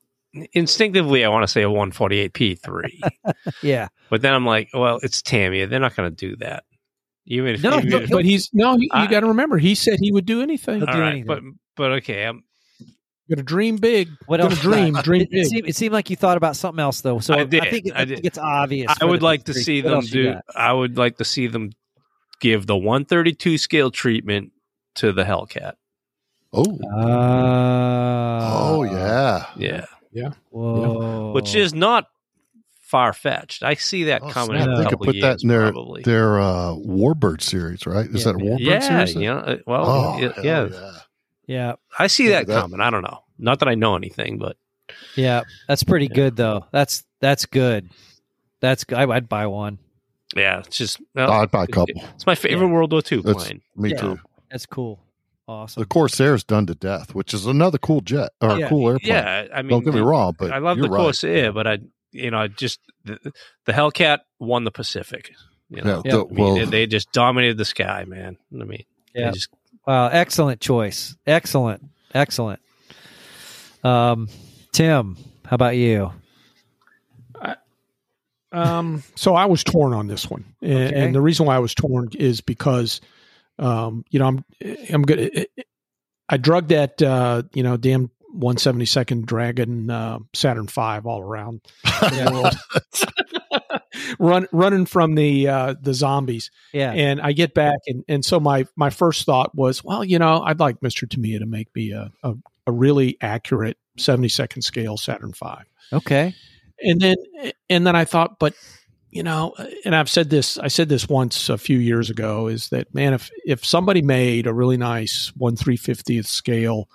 instinctively, 0.54 1.26
I 1.26 1.30
want 1.30 1.44
to 1.44 1.48
say 1.50 1.62
a 1.62 1.68
148p3, 1.68 2.90
Yeah. 3.62 3.90
but 4.10 4.22
then 4.22 4.34
I'm 4.34 4.46
like, 4.46 4.70
well, 4.74 4.98
it's 5.04 5.22
Tamiya. 5.22 5.68
They're 5.68 5.82
not 5.82 5.94
going 5.96 6.10
to 6.10 6.16
do 6.16 6.38
that. 6.38 6.64
Even 7.26 7.56
if, 7.56 7.64
No, 7.64 7.78
even 7.80 7.90
no, 7.90 7.98
if- 7.98 8.10
But 8.10 8.24
he's 8.24 8.50
no, 8.54 8.78
he, 8.78 8.90
I- 8.94 9.04
you 9.04 9.10
got 9.10 9.20
to 9.22 9.28
remember, 9.28 9.58
he 9.58 9.76
said 9.76 10.00
he 10.00 10.12
would 10.14 10.26
do 10.26 10.42
anything. 10.42 10.80
He'll 10.80 10.88
all 10.88 10.94
do 10.96 11.02
right, 11.02 11.10
anything. 11.12 11.28
but 11.28 11.42
but 11.76 11.92
okay, 11.98 12.24
I'm, 12.26 12.44
Got 13.30 13.40
to 13.40 13.44
dream 13.44 13.76
big. 13.76 14.08
What 14.26 14.38
Gonna 14.40 14.52
else? 14.52 14.62
dream, 14.62 14.94
dream 15.04 15.22
It, 15.24 15.26
it, 15.26 15.32
big. 15.32 15.46
seemed, 15.48 15.68
it 15.70 15.76
seemed 15.76 15.94
like 15.94 16.10
you 16.10 16.16
thought 16.16 16.38
about 16.38 16.56
something 16.56 16.80
else 16.82 17.02
though. 17.02 17.20
So 17.20 17.34
I 17.34 17.40
I, 17.40 17.44
did, 17.44 17.64
think, 17.70 17.86
it, 17.88 17.94
I 17.94 18.02
I 18.02 18.06
think 18.06 18.18
did. 18.18 18.26
it's 18.28 18.38
obvious. 18.38 18.94
I 19.02 19.04
would 19.06 19.22
like 19.22 19.44
to 19.46 19.54
see 19.54 19.82
What 19.82 19.90
them 19.92 20.02
do. 20.06 20.36
I 20.56 20.72
would 20.72 20.98
like 20.98 21.18
to 21.18 21.26
see 21.26 21.48
them 21.48 21.72
give 22.40 22.68
the 22.68 22.78
132 22.78 23.58
scale 23.58 23.92
treatment 23.92 24.52
to 24.96 25.12
the 25.12 25.24
Hellcat. 25.26 25.74
Oh, 26.54 26.64
Uh, 26.94 28.50
oh, 28.54 28.84
yeah. 28.84 29.46
Yeah, 29.58 29.86
Yeah. 30.12 30.32
Whoa. 30.50 31.32
which 31.32 31.56
is 31.56 31.74
not 31.74 32.08
far 32.82 33.14
fetched. 33.14 33.64
I 33.64 33.76
see 33.76 34.04
that 34.06 34.22
Oh, 34.22 34.30
coming 34.30 34.58
snap. 34.58 34.68
in 34.68 34.74
a 34.74 34.78
They 34.84 34.90
could 34.90 35.00
put 35.00 35.16
years, 35.16 35.22
that 35.24 35.44
in 35.44 35.48
their, 35.50 35.72
probably. 35.72 36.02
their 36.04 36.40
uh, 36.42 36.74
Warbird 36.76 37.42
series, 37.42 37.86
right? 37.86 38.06
Is 38.08 38.26
Yeah, 38.26 38.34
that 38.34 38.42
a. 38.42 38.44
Warbird 38.44 38.60
yeah, 38.60 38.80
series? 39.06 39.16
you 39.16 39.22
know, 39.34 39.38
uh, 39.38 39.58
well, 39.66 39.86
Oh, 39.86 40.18
yeah, 40.20 40.34
yeah, 40.44 40.68
yeah. 40.70 40.92
yeah, 41.48 41.74
I 41.98 42.08
see 42.08 42.26
Yeah, 42.26 42.40
that, 42.40 42.48
that- 42.48 42.62
coming. 42.62 42.82
I 42.82 42.90
don't 42.90 43.04
know. 43.04 43.24
Not 43.40 43.60
that 43.60 43.70
I 43.70 43.76
know 43.76 43.96
anything, 43.96 44.38
but 44.38 44.58
yeah. 45.16 45.42
That's 45.70 45.84
pretty 45.84 46.08
Yeah. 46.08 46.16
good 46.16 46.36
though. 46.36 46.66
That's 46.72 47.04
that's 47.22 47.46
good. 47.46 47.90
That's 48.60 48.84
good. 48.84 48.98
I, 49.00 49.10
I'd 49.10 49.30
buy 49.30 49.48
one. 49.48 49.80
yeah, 50.36 50.60
it's 50.60 50.78
just 50.78 51.02
well, 51.16 51.32
I'd 51.32 51.50
buy 51.50 51.64
a 51.64 51.68
couple. 51.68 51.96
it's 52.14 52.26
my 52.28 52.36
favorite 52.36 52.68
Yeah. 52.68 52.74
World 52.74 52.92
War 52.92 53.02
II 53.10 53.22
That's- 53.22 53.46
plane. 53.46 53.62
Me 53.78 53.92
Yeah. 53.92 53.98
too. 54.02 54.20
That's 54.52 54.66
cool. 54.66 55.00
Awesome. 55.48 55.82
The 55.82 55.88
Corsair's 55.88 56.44
done 56.44 56.66
to 56.68 56.76
death, 56.76 57.14
which 57.16 57.34
is 57.34 57.46
another 57.46 57.78
cool 57.78 58.02
jet 58.02 58.32
or 58.42 58.58
Yeah. 58.58 58.70
cool 58.70 58.90
airplane. 58.90 59.10
Yeah, 59.12 59.48
I 59.54 59.62
mean, 59.62 59.70
Don't 59.72 59.84
get 59.84 59.94
me 59.94 60.00
wrong, 60.02 60.36
but 60.38 60.52
I 60.52 60.60
love 60.60 60.78
the 60.78 60.84
you're 60.84 60.92
right. 60.92 61.00
Corsair, 61.02 61.52
but 61.52 61.68
I, 61.68 61.80
you 62.12 62.32
know, 62.32 62.38
I 62.40 62.48
just 62.48 62.80
the, 63.04 63.18
the 63.66 63.74
Hellcat 63.74 64.20
won 64.40 64.64
the 64.64 64.72
Pacific. 64.72 65.32
You 65.70 65.82
know, 65.82 66.02
Yeah, 66.06 66.12
the- 66.12 66.26
I 66.26 66.34
mean, 66.34 66.36
well, 66.44 66.56
they, 66.56 66.66
they 66.66 66.88
just 66.88 67.12
dominated 67.12 67.58
the 67.58 67.66
sky, 67.66 68.06
man. 68.08 68.38
I 68.54 68.64
mean, 68.64 68.84
Yeah. 69.16 69.32
just 69.32 69.50
Wow, 69.88 70.08
excellent 70.08 70.62
choice. 70.62 71.16
Excellent. 71.26 71.84
Excellent. 72.14 72.60
Um, 73.84 74.30
Tim, 74.74 75.18
how 75.46 75.56
about 75.56 75.76
you? 75.76 76.12
Um, 78.54 79.02
so 79.16 79.34
I 79.34 79.46
was 79.46 79.64
torn 79.64 79.94
on 79.94 80.08
this 80.08 80.30
one, 80.30 80.44
and, 80.62 80.74
Okay. 80.90 81.06
and 81.06 81.16
the 81.16 81.22
reason 81.22 81.46
why 81.46 81.56
I 81.56 81.60
was 81.60 81.74
torn 81.74 82.10
is 82.14 82.42
because, 82.42 83.00
um, 83.62 84.04
you 84.10 84.20
know, 84.20 84.28
I'm 84.28 84.46
I'm 84.92 85.04
good. 85.04 85.48
I 86.28 86.38
drugged 86.38 86.70
that 86.70 87.02
uh, 87.02 87.44
you 87.54 87.64
know 87.64 87.78
damn 87.78 88.12
172nd 88.38 89.26
Dragon 89.26 89.90
uh, 89.90 90.20
Saturn 90.34 90.68
V 90.68 90.82
all 90.82 91.22
around 91.22 91.62
run 94.20 94.48
running 94.52 94.86
from 94.86 95.16
the 95.16 95.48
uh, 95.48 95.76
the 95.82 95.94
zombies, 95.94 96.52
Yeah. 96.74 96.92
and 96.92 97.22
I 97.22 97.32
get 97.34 97.54
back, 97.54 97.80
and 97.88 98.04
and 98.08 98.26
so 98.26 98.40
my 98.40 98.66
my 98.76 98.90
first 98.90 99.26
thought 99.26 99.56
was, 99.56 99.84
well, 99.84 100.04
you 100.04 100.20
know, 100.20 100.42
I'd 100.42 100.60
like 100.60 100.82
Mister 100.82 101.06
Tamiya 101.06 101.40
to 101.40 101.46
make 101.46 101.74
me 101.76 101.92
a, 101.92 102.12
a 102.24 102.34
a 102.68 102.72
really 102.72 103.18
accurate 103.22 103.76
72nd 103.98 104.64
scale 104.64 104.96
Saturn 104.96 105.34
V 105.34 105.50
Okay. 105.94 106.36
and 106.80 107.02
then 107.02 107.16
and 107.70 107.86
then 107.88 107.96
I 107.96 108.06
thought, 108.06 108.38
but 108.40 108.54
you 109.12 109.24
know, 109.24 109.54
and 109.86 109.96
I've 109.96 110.10
said 110.10 110.30
this, 110.30 110.58
I 110.58 110.70
said 110.70 110.90
this 110.90 111.08
once 111.08 111.50
a 111.50 111.58
few 111.58 111.78
years 111.78 112.10
ago, 112.10 112.48
is 112.48 112.70
that 112.70 112.94
man, 112.96 113.14
if 113.14 113.30
if 113.46 113.66
somebody 113.66 114.02
made 114.02 114.48
a 114.48 114.54
really 114.54 114.78
nice 114.78 115.32
one 115.36 115.56
three 115.56 115.78
fiftieth 115.78 116.28
scale 116.28 116.90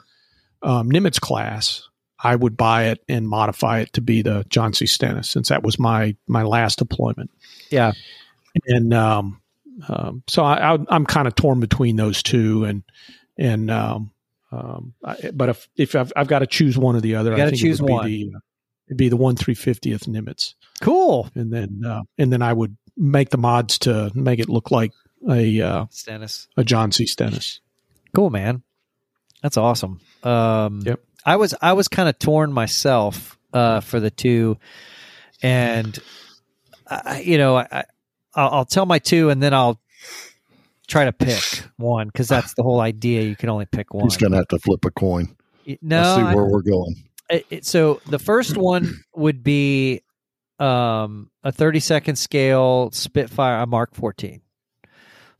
um, 0.63 0.91
Nimitz 0.91 1.21
class, 1.21 1.89
I 2.19 2.35
would 2.35 2.57
buy 2.57 2.85
it 2.85 3.05
and 3.09 3.29
modify 3.29 3.81
it 3.81 3.93
to 3.93 4.01
be 4.01 4.23
the 4.23 4.45
John 4.49 4.73
C. 4.73 4.87
Stennis 4.87 5.31
since 5.31 5.51
that 5.51 5.63
was 5.63 5.79
my 5.79 6.17
my 6.27 6.43
last 6.43 6.79
deployment. 6.79 7.31
Yeah. 7.71 7.93
and 8.67 8.95
um, 8.95 9.41
um, 9.89 10.23
so 10.27 10.43
I, 10.43 10.75
I, 10.75 10.79
I'm 10.89 11.05
kind 11.07 11.29
of 11.29 11.35
torn 11.35 11.61
between 11.61 11.97
those 11.97 12.23
two, 12.23 12.65
and 12.65 12.83
and 13.39 13.71
um, 13.71 14.11
um, 14.51 14.95
I, 15.05 15.31
but 15.35 15.51
if 15.51 15.69
if 15.77 15.95
I've, 15.95 16.13
I've 16.17 16.29
got 16.29 16.39
to 16.41 16.47
choose 16.47 16.79
one 16.79 16.97
or 16.97 17.01
the 17.01 17.17
other, 17.17 17.31
You 17.31 17.37
I 17.37 17.39
gotta 17.39 17.51
think 17.51 17.63
choose 17.63 17.81
it 17.81 17.83
would 17.83 17.93
one. 17.93 18.07
Be 18.07 18.31
the, 18.31 18.37
uh, 18.37 18.41
it'd 18.89 18.97
be 18.97 19.09
the 19.09 19.17
one 19.17 19.37
three 19.37 19.55
fiftieth 19.55 20.05
Nimitz, 20.07 20.55
Cool. 20.81 21.29
and 21.35 21.53
then 21.53 21.83
uh, 21.87 22.03
and 22.19 22.33
then 22.33 22.43
I 22.43 22.53
would 22.53 22.77
make 22.97 23.31
the 23.31 23.39
mods 23.39 23.79
to 23.81 24.11
make 24.15 24.39
it 24.39 24.49
look 24.49 24.71
like 24.71 24.93
a 25.29 25.61
uh, 25.61 25.87
Stennis. 25.91 26.49
a 26.57 26.65
John 26.65 26.93
C. 26.93 27.07
Stennis. 27.07 27.61
Cool, 28.15 28.31
man. 28.31 28.63
That's 29.43 29.57
awesome. 29.57 30.01
Um, 30.23 30.83
Yep. 30.85 31.01
I 31.25 31.37
was 31.37 31.55
I 31.61 31.73
was 31.75 31.89
kind 31.89 32.09
of 32.09 32.19
torn 32.19 32.53
myself 32.53 33.37
uh, 33.53 33.81
for 33.81 33.99
the 34.01 34.11
two, 34.11 34.59
and 35.43 35.99
I, 36.89 37.21
you 37.21 37.39
know 37.39 37.57
I, 37.57 37.67
I 37.73 37.85
I'll, 38.35 38.51
I'll 38.51 38.65
tell 38.65 38.87
my 38.87 38.99
two, 38.99 39.31
and 39.31 39.43
then 39.43 39.53
I'll 39.55 39.81
try 40.87 41.05
to 41.07 41.13
pick 41.13 41.43
one 41.77 42.07
because 42.07 42.29
that's 42.29 42.55
the 42.55 42.63
whole 42.63 42.81
idea. 42.81 43.23
You 43.23 43.35
can 43.37 43.49
only 43.49 43.67
pick 43.67 43.93
one. 43.93 44.05
He's 44.05 44.17
going 44.17 44.33
to 44.33 44.39
have 44.39 44.49
to 44.49 44.59
flip 44.59 44.85
a 44.85 44.91
coin. 44.91 45.35
no, 45.83 46.01
Let's 46.01 46.17
see 46.17 46.23
I- 46.23 46.35
where 46.35 46.45
we're 46.45 46.63
going. 46.63 46.95
So 47.63 48.01
the 48.07 48.19
first 48.19 48.57
one 48.57 49.01
would 49.15 49.43
be 49.43 50.03
um, 50.59 51.31
a 51.43 51.53
30 51.53 51.81
second 51.81 52.17
scale 52.17 52.91
Spitfire, 52.93 53.63
a 53.63 53.67
Mark 53.67 53.95
14. 53.95 54.41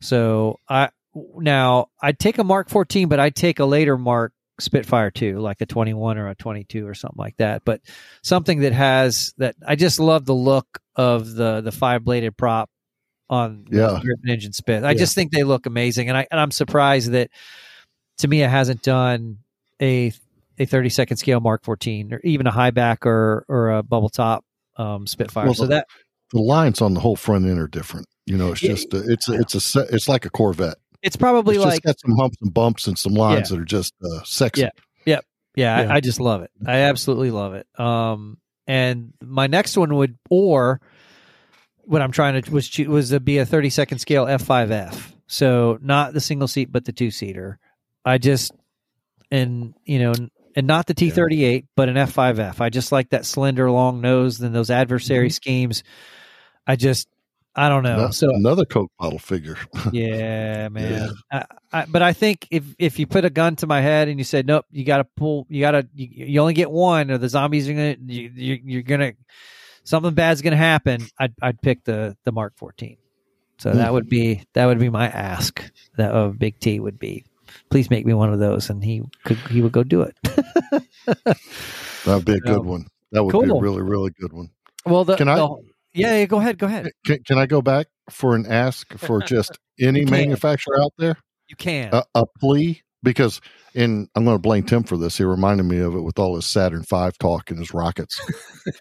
So 0.01 0.59
I 0.69 0.89
now 1.35 1.87
I'd 2.01 2.19
take 2.19 2.37
a 2.37 2.43
Mark 2.43 2.69
14, 2.69 3.07
but 3.09 3.19
I'd 3.19 3.35
take 3.35 3.59
a 3.59 3.65
later 3.65 3.97
Mark 3.97 4.33
Spitfire 4.59 5.11
too, 5.11 5.39
like 5.39 5.61
a 5.61 5.65
21 5.65 6.17
or 6.17 6.27
a 6.29 6.35
22 6.35 6.87
or 6.87 6.93
something 6.93 7.17
like 7.17 7.37
that. 7.37 7.63
But 7.65 7.81
something 8.23 8.59
that 8.59 8.73
has 8.73 9.33
that 9.37 9.55
I 9.65 9.75
just 9.75 9.99
love 9.99 10.25
the 10.25 10.35
look 10.35 10.79
of 10.95 11.33
the 11.33 11.61
the 11.61 11.71
five 11.71 12.03
bladed 12.03 12.37
prop 12.37 12.69
on 13.29 13.65
the 13.69 13.77
Yeah. 13.77 13.99
Griffon 14.01 14.29
engine 14.29 14.53
spit. 14.53 14.83
I 14.83 14.91
Yeah. 14.91 14.97
just 14.97 15.15
think 15.15 15.31
they 15.31 15.43
look 15.43 15.65
amazing, 15.65 16.09
and 16.09 16.17
I 16.17 16.27
and 16.31 16.39
I'm 16.39 16.51
surprised 16.51 17.11
that 17.11 17.29
Tamiya 18.17 18.45
it 18.45 18.49
hasn't 18.49 18.81
done 18.83 19.39
a 19.81 20.11
a 20.59 20.65
30 20.65 20.89
second 20.89 21.17
scale 21.17 21.39
Mark 21.39 21.63
14 21.63 22.13
or 22.13 22.21
even 22.23 22.47
a 22.47 22.51
high 22.51 22.71
back 22.71 23.05
or 23.05 23.45
or 23.47 23.71
a 23.71 23.83
bubble 23.83 24.09
top 24.09 24.43
um, 24.77 25.07
Spitfire. 25.07 25.45
Well, 25.45 25.53
so 25.53 25.63
the- 25.63 25.69
that 25.69 25.87
The 26.33 26.39
lines 26.41 26.81
on 26.81 26.93
the 26.93 26.99
whole 26.99 27.15
front 27.15 27.45
end 27.45 27.59
are 27.59 27.67
different. 27.67 28.07
You 28.25 28.37
know, 28.37 28.51
it's 28.51 28.61
Yeah. 28.63 28.71
just 28.71 28.93
a, 28.93 29.03
it's 29.11 29.29
a, 29.29 29.33
it's 29.33 29.75
a 29.75 29.79
it's 29.93 30.07
like 30.09 30.25
a 30.25 30.29
Corvette. 30.29 30.75
it's 31.01 31.15
probably 31.15 31.55
It's 31.55 31.63
like 31.65 31.83
just 31.83 31.83
got 31.83 31.99
some 31.99 32.17
humps 32.17 32.37
and 32.41 32.53
bumps 32.53 32.87
and 32.87 32.97
some 32.97 33.13
lines 33.13 33.49
that 33.49 33.59
are 33.59 33.65
just 33.65 33.93
uh, 34.03 34.21
sexy. 34.23 34.61
Yeah. 34.63 34.69
yeah, 35.05 35.19
Yeah. 35.55 35.91
I, 35.93 35.95
I 35.95 35.99
just 36.01 36.19
love 36.19 36.41
it. 36.41 36.51
I 36.65 36.79
absolutely 36.79 37.31
love 37.31 37.53
it. 37.53 37.67
Um, 37.79 38.37
and 38.67 39.13
my 39.21 39.47
next 39.47 39.77
one 39.77 39.95
would 39.95 40.17
or 40.29 40.81
what 41.83 42.01
I'm 42.01 42.11
trying 42.11 42.41
to 42.41 42.51
was 42.51 42.77
was 42.79 43.09
to 43.11 43.19
be 43.21 43.37
a 43.37 43.45
30 43.45 43.69
second 43.69 43.99
scale 43.99 44.25
F5F. 44.25 45.13
So 45.27 45.77
not 45.81 46.13
the 46.13 46.19
single 46.19 46.47
seat, 46.49 46.69
but 46.71 46.83
the 46.83 46.91
two 46.91 47.11
seater. 47.11 47.59
I 48.03 48.17
just 48.17 48.51
and 49.31 49.73
you 49.85 49.99
know 49.99 50.13
and 50.57 50.65
not 50.65 50.87
the 50.87 50.95
T38, 50.95 51.67
but 51.75 51.87
an 51.87 51.95
F5F. 51.95 52.59
I 52.59 52.69
just 52.69 52.91
like 52.91 53.11
that 53.11 53.27
slender, 53.27 53.69
long 53.69 54.01
nose 54.01 54.41
and 54.41 54.55
those 54.55 54.71
adversary 54.71 55.27
mm-hmm. 55.27 55.33
schemes. 55.33 55.83
I 56.65 56.75
just 56.75 57.07
I 57.55 57.69
don't 57.69 57.83
know. 57.83 57.93
Ano- 57.93 58.11
So 58.11 58.31
uh, 58.31 58.33
another 58.35 58.65
Coke 58.65 58.91
bottle 58.99 59.19
figure. 59.19 59.55
yeah, 59.91 60.67
man. 60.69 61.11
I, 61.31 61.45
I, 61.71 61.85
but 61.85 62.01
I 62.01 62.11
think 62.11 62.47
if 62.49 62.63
if 62.79 62.97
you 62.97 63.05
put 63.05 63.23
a 63.23 63.29
gun 63.29 63.55
to 63.57 63.67
my 63.67 63.81
head 63.81 64.07
and 64.07 64.19
you 64.19 64.23
said, 64.23 64.47
"Nope, 64.47 64.65
you 64.71 64.83
got 64.83 64.97
to 64.97 65.03
pull. 65.03 65.45
You 65.47 65.61
got 65.61 65.71
to. 65.71 65.87
You, 65.93 66.25
you 66.25 66.41
only 66.41 66.55
get 66.55 66.71
one, 66.71 67.11
or 67.11 67.19
the 67.19 67.29
zombies 67.29 67.69
are 67.69 67.73
gonna. 67.73 67.95
You, 68.03 68.31
you, 68.33 68.59
you're 68.65 68.81
gonna. 68.81 69.13
Something 69.83 70.15
bad's 70.15 70.41
gonna 70.41 70.57
happen." 70.57 71.05
I'd 71.19 71.35
I'd 71.39 71.61
pick 71.61 71.83
the 71.83 72.17
the 72.25 72.31
Mark 72.31 72.53
14. 72.57 72.97
So 73.59 73.73
that 73.73 73.89
mm. 73.89 73.93
would 73.93 74.09
be 74.09 74.43
that 74.53 74.65
would 74.65 74.79
be 74.79 74.89
my 74.89 75.07
ask. 75.07 75.63
That 75.97 76.11
of 76.11 76.39
Big 76.39 76.59
T 76.59 76.79
would 76.79 76.97
be, 76.97 77.25
please 77.69 77.89
make 77.89 78.05
me 78.05 78.13
one 78.13 78.31
of 78.33 78.39
those, 78.39 78.69
and 78.69 78.83
he 78.83 79.01
could 79.25 79.37
he 79.49 79.61
would 79.61 79.71
go 79.71 79.83
do 79.83 80.01
it. 80.01 80.15
That'd 82.05 82.25
be 82.25 82.33
a 82.33 82.39
good 82.39 82.59
Um, 82.59 82.67
one. 82.67 82.87
That 83.11 83.23
would 83.23 83.31
be 83.31 83.49
a 83.49 83.53
really 83.55 83.81
really 83.81 84.11
good 84.19 84.33
one. 84.33 84.49
well, 84.85 85.03
the, 85.05 85.15
Can 85.15 85.27
I- 85.29 85.35
the- 85.37 85.55
yeah, 85.93 86.17
yeah, 86.19 86.25
go 86.25 86.37
ahead, 86.39 86.59
go 86.59 86.67
ahead. 86.67 86.91
Can, 87.05 87.23
can 87.23 87.37
I 87.39 87.45
go 87.47 87.61
back 87.61 87.87
for 88.09 88.35
an 88.35 88.45
ask 88.45 88.93
for 88.97 89.19
just 89.21 89.57
any 89.79 90.05
manufacturer 90.05 90.79
out 90.81 90.93
there? 90.97 91.17
You 91.47 91.55
can. 91.55 91.89
a, 91.93 92.03
a 92.13 92.25
plea 92.39 92.81
because 93.03 93.41
and 93.73 94.07
I'm 94.15 94.23
going 94.25 94.35
to 94.35 94.41
blame 94.41 94.63
Tim 94.63 94.83
for 94.83 94.97
this. 94.97 95.17
He 95.17 95.23
reminded 95.23 95.63
me 95.63 95.79
of 95.79 95.95
it 95.95 96.01
with 96.01 96.19
all 96.19 96.35
his 96.35 96.45
Saturn 96.45 96.83
V 96.83 97.09
talk 97.19 97.49
and 97.49 97.57
his 97.59 97.73
rockets. 97.73 98.19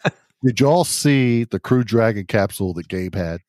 Did 0.45 0.61
y'all 0.61 0.85
see 0.85 1.45
the 1.45 1.59
Crew 1.61 1.85
Dragon 1.85 2.27
capsule 2.27 2.75
that 2.75 2.89
Gabe 2.89 3.15
had? 3.15 3.41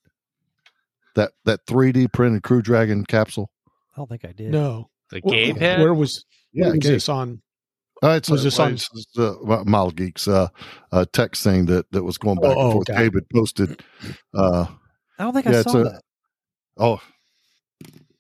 That 1.16 1.32
that 1.46 1.66
3D 1.66 2.14
printed 2.14 2.44
Crew 2.44 2.62
Dragon 2.62 3.04
capsule. 3.06 3.50
I 3.68 3.98
don't 3.98 4.08
think 4.08 4.24
I 4.24 4.32
did. 4.32 4.52
No, 4.52 4.90
The 5.10 5.22
Wh- 5.26 5.30
Gabe 5.30 5.56
wh- 5.58 5.60
head. 5.60 5.80
Where 5.82 5.94
was 5.94 6.26
Yeah, 6.53 6.66
where 6.68 6.76
was 6.76 6.84
this 6.84 7.10
on? 7.10 7.42
Uh, 8.03 8.10
it's 8.10 8.30
Was 8.30 8.42
a, 8.42 8.44
this 8.45 8.60
on- 8.60 8.74
it's, 8.74 8.90
it's 8.94 9.18
a 9.18 9.36
well, 9.44 9.66
Model 9.66 9.92
Geeks 9.92 10.27
uh, 10.27 10.50
uh, 10.92 11.06
text 11.14 11.44
thing 11.44 11.66
that 11.66 11.90
that 11.92 12.03
was 12.03 12.18
going 12.18 12.36
back 12.38 12.52
Oh, 12.56 12.60
and 12.60 12.60
oh, 12.60 12.72
forth. 12.74 12.88
got 12.88 12.95
it. 12.95 13.00
David 13.00 13.30
posted. 13.34 13.82
Uh, 14.36 14.66
I 15.18 15.24
don't 15.24 15.34
think 15.34 15.45
Yeah, 15.45 15.52
I 15.52 15.60
it's 15.60 15.72
saw 15.72 15.80
a- 15.80 15.84
that. 15.86 16.02
Oh, 16.77 17.02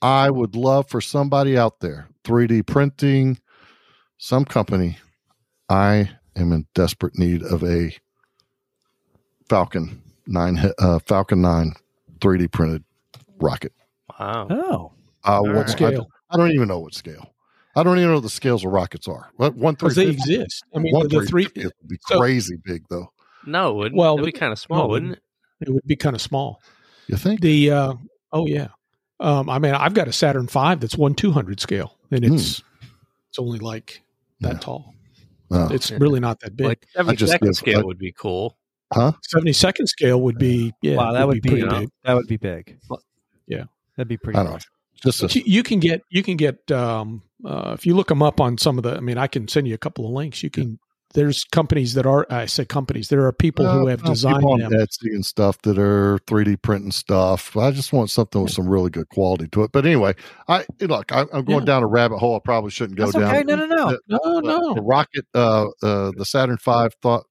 I 0.01 0.29
would 0.31 0.55
love 0.55 0.89
for 0.89 0.99
somebody 1.01 1.57
out 1.57 1.79
there, 1.79 2.07
3D 2.23 2.65
printing, 2.65 3.39
some 4.17 4.45
company. 4.45 4.97
I 5.69 6.09
am 6.35 6.51
in 6.53 6.65
desperate 6.73 7.17
need 7.19 7.43
of 7.43 7.63
a 7.63 7.91
Falcon 9.49 10.01
nine, 10.25 10.59
uh, 10.79 10.99
Falcon 10.99 11.41
nine, 11.41 11.73
3D 12.19 12.51
printed 12.51 12.83
rocket. 13.39 13.73
Wow. 14.19 14.47
Oh, 14.49 14.91
I, 15.23 15.39
What 15.39 15.53
want- 15.55 15.69
I, 15.69 15.71
scale? 15.71 16.07
I 16.29 16.37
don't 16.37 16.51
even 16.51 16.67
know 16.67 16.79
what 16.79 16.93
scale. 16.93 17.33
I 17.75 17.83
don't 17.83 17.97
even 17.97 18.09
know 18.09 18.15
what 18.15 18.23
the 18.23 18.29
scales 18.29 18.65
of 18.65 18.71
rockets 18.71 19.07
are. 19.07 19.29
What 19.37 19.55
one 19.55 19.75
three 19.75 19.87
Because 19.89 19.95
they 19.95 20.07
exist. 20.07 20.63
I 20.75 20.79
mean, 20.79 20.93
One 20.93 21.03
the 21.07 21.21
three. 21.25 21.45
350 21.45 21.63
would 21.65 21.87
be 21.89 21.97
so- 22.07 22.19
crazy 22.19 22.55
big 22.63 22.83
though. 22.89 23.11
No, 23.45 23.69
it 23.69 23.75
wouldn't. 23.75 23.95
Well, 23.95 24.15
It'd 24.15 24.25
be 24.25 24.31
kind 24.31 24.51
of 24.51 24.59
small, 24.59 24.79
no, 24.83 24.87
wouldn't 24.87 25.13
it? 25.13 25.21
It 25.61 25.69
would 25.69 25.85
be 25.85 25.95
kind 25.95 26.15
of 26.15 26.21
small. 26.21 26.61
You 27.07 27.17
think? 27.17 27.39
The 27.41 27.71
uh, 27.71 27.93
oh 28.33 28.45
yeah, 28.47 28.67
um, 29.19 29.49
I 29.49 29.59
mean 29.59 29.73
I've 29.73 29.93
got 29.93 30.07
a 30.07 30.13
Saturn 30.13 30.47
V 30.47 30.75
that's 30.75 30.97
one 30.97 31.13
two 31.15 31.31
hundred 31.31 31.59
scale, 31.61 31.97
and 32.11 32.25
it's 32.25 32.61
it's 33.29 33.39
only 33.39 33.59
like 33.59 34.01
that 34.41 34.53
Yeah. 34.53 34.59
tall. 34.59 34.93
Uh, 35.49 35.69
It's 35.71 35.89
really 35.91 36.19
not 36.19 36.41
that 36.41 36.57
big. 36.57 36.65
Like 36.67 36.87
every 36.97 37.15
just 37.15 37.31
second 37.31 37.47
give- 37.49 37.55
scale 37.55 37.79
I- 37.79 37.83
would 37.83 37.97
be 37.97 38.11
cool. 38.11 38.57
huh? 38.93 39.13
Seventy 39.23 39.53
second 39.53 39.87
scale 39.87 40.19
would 40.21 40.37
be 40.37 40.73
yeah. 40.81 40.97
wow, 40.97 41.13
that 41.13 41.25
would 41.27 41.41
be, 41.41 41.49
pretty 41.49 41.63
you 41.63 41.69
know, 41.69 41.79
big. 41.81 41.89
that 42.03 42.13
would 42.15 42.27
be 42.27 42.37
big. 42.37 42.77
Yeah. 43.47 43.63
that'd 43.95 44.09
be 44.09 44.17
pretty. 44.17 44.37
I 44.39 44.43
don't 44.43 44.53
know. 44.53 44.59
Just 45.03 45.23
a, 45.23 45.41
you, 45.49 45.63
can 45.63 45.79
get 45.79 46.01
you 46.09 46.23
can 46.23 46.37
get 46.37 46.71
um, 46.71 47.21
uh, 47.45 47.71
if 47.77 47.85
you 47.85 47.95
look 47.95 48.07
them 48.07 48.23
up 48.23 48.39
on 48.41 48.57
some 48.57 48.77
of 48.77 48.83
the. 48.83 48.95
I 48.95 48.99
mean, 48.99 49.17
I 49.17 49.27
can 49.27 49.47
send 49.47 49.67
you 49.67 49.73
a 49.73 49.77
couple 49.77 50.05
of 50.05 50.11
links. 50.11 50.41
You 50.43 50.49
can. 50.49 50.79
There's 51.13 51.45
companies 51.45 51.93
that 51.93 52.05
are. 52.05 52.27
I 52.29 52.47
say 52.47 52.65
companies. 52.65 53.07
There 53.07 53.25
are 53.25 53.31
people 53.31 53.65
who 53.65 53.87
Uh, 53.87 53.91
have 53.91 54.03
well, 54.03 54.11
designed 54.13 54.43
on 54.43 54.59
them. 54.59 54.71
Etsy 54.73 55.13
and 55.13 55.25
stuff 55.25 55.59
that 55.61 55.79
are 55.79 56.19
3D 56.27 56.61
printing 56.61 56.91
stuff. 56.91 57.55
I 57.55 57.71
just 57.71 57.93
want 57.93 58.09
something 58.09 58.43
with 58.43 58.51
some 58.51 58.67
really 58.67 58.89
good 58.89 59.07
quality 59.09 59.47
to 59.53 59.63
it. 59.63 59.71
But 59.71 59.85
anyway, 59.85 60.15
I 60.49 60.65
look, 60.81 61.11
I, 61.13 61.21
I'm 61.33 61.45
going 61.45 61.59
Yeah. 61.59 61.65
down 61.65 61.83
a 61.83 61.87
rabbit 61.87 62.17
hole. 62.17 62.35
I 62.35 62.39
probably 62.43 62.71
shouldn't 62.71 62.97
go 62.97 63.05
That's 63.05 63.17
down. 63.17 63.33
okay. 63.35 63.43
No, 63.43 63.55
no, 63.55 63.65
no. 63.67 63.89
The- 63.91 63.99
No, 64.09 64.19
the- 64.35 64.41
The 64.41 64.75
no. 64.75 64.81
rocket, 64.85 65.25
uh, 65.33 65.67
uh, 65.81 66.11
the 66.17 66.25
Saturn 66.25 66.57
V 66.63 66.89
thought, 67.01 67.23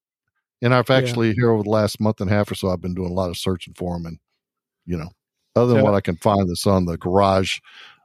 and 0.62 0.74
I've 0.74 0.88
Yeah. 0.88 0.96
actually 0.96 1.34
here 1.34 1.50
over 1.50 1.62
the 1.62 1.70
last 1.70 2.00
month 2.00 2.20
and 2.22 2.30
a 2.30 2.32
half 2.34 2.50
or 2.50 2.54
so, 2.54 2.70
I've 2.70 2.80
been 2.80 2.94
doing 2.94 3.10
a 3.10 3.14
lot 3.14 3.28
of 3.28 3.36
searching 3.36 3.74
for 3.74 3.94
them, 3.96 4.06
and 4.06 4.18
you 4.86 4.96
know, 4.96 5.10
other 5.56 5.68
than 5.68 5.76
Yeah. 5.78 5.82
what 5.82 5.94
I 5.94 6.00
can 6.00 6.16
find 6.16 6.48
that's 6.48 6.66
on 6.66 6.84
the 6.84 6.96
garage 6.96 7.58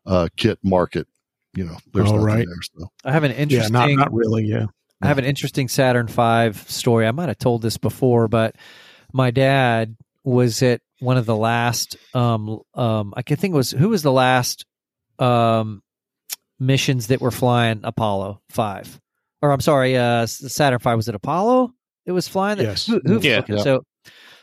uh, 0.05 0.29
kit 0.37 0.57
market, 0.63 1.07
you 1.55 1.65
know, 1.65 1.77
there's 1.93 2.09
Oh, 2.09 2.13
nothing 2.15 2.25
right. 2.25 2.47
there. 2.47 2.61
So 2.79 2.87
I 3.05 3.11
have 3.11 3.23
an 3.23 3.31
Yeah, 3.31 3.37
interesting. 3.37 3.73
not 3.73 3.89
not 3.91 4.13
really. 4.13 4.45
Yeah. 4.45 4.65
I 5.03 5.07
have 5.07 5.17
an 5.17 5.25
interesting 5.25 5.67
Saturn 5.67 6.07
V 6.07 6.53
story. 6.67 7.07
I 7.07 7.11
might 7.11 7.27
have 7.29 7.37
told 7.39 7.61
this 7.63 7.77
before, 7.77 8.27
but 8.27 8.55
my 9.13 9.31
dad 9.31 9.95
was 10.23 10.61
at 10.61 10.81
one 10.99 11.17
of 11.17 11.25
the 11.25 11.35
last. 11.35 11.97
Um, 12.13 12.59
um, 12.75 13.13
I 13.17 13.23
can 13.23 13.35
think 13.37 13.53
it 13.53 13.57
was 13.57 13.71
who 13.71 13.89
was 13.89 14.03
the 14.03 14.11
last 14.11 14.65
um, 15.19 15.81
missions 16.59 17.07
that 17.07 17.21
were 17.21 17.31
flying 17.31 17.81
Apollo 17.83 18.41
five, 18.49 18.99
or 19.41 19.51
I'm 19.51 19.59
sorry, 19.61 19.97
uh, 19.97 20.25
Saturn 20.27 20.79
V 20.79 20.95
was 20.95 21.07
it 21.09 21.15
Apollo? 21.15 21.73
It 22.05 22.11
was 22.11 22.27
flying. 22.27 22.57
that- 22.57 22.63
Yes. 22.63 22.85
Who, 22.87 23.01
who, 23.05 23.19
Yeah. 23.21 23.39
okay, 23.39 23.55
Yeah. 23.55 23.63
So, 23.63 23.83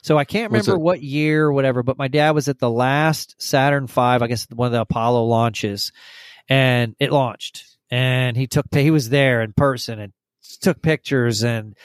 so 0.03 0.19
I 0.19 0.25
can't 0.25 0.51
remember 0.51 0.79
what 0.79 1.03
year 1.03 1.47
or 1.47 1.53
whatever, 1.53 1.83
but 1.83 1.99
my 1.99 2.09
dad 2.09 2.31
was 2.33 2.49
at 2.49 2.59
the 2.59 2.71
last 2.71 3.35
Saturn 3.39 3.87
V. 3.87 4.01
I 4.01 4.27
guess 4.27 4.47
one 4.51 4.67
of 4.67 4.73
the 4.73 4.81
Apollo 4.81 5.25
launches, 5.25 5.93
and 6.49 6.95
it 6.99 7.13
launched, 7.13 7.65
and 7.91 8.37
he 8.37 8.47
took 8.47 8.67
he 8.75 8.91
was 8.91 9.09
there 9.09 9.43
in 9.43 9.53
person 9.53 9.99
and 9.99 10.13
took 10.61 10.81
pictures 10.83 11.43
and 11.43 11.77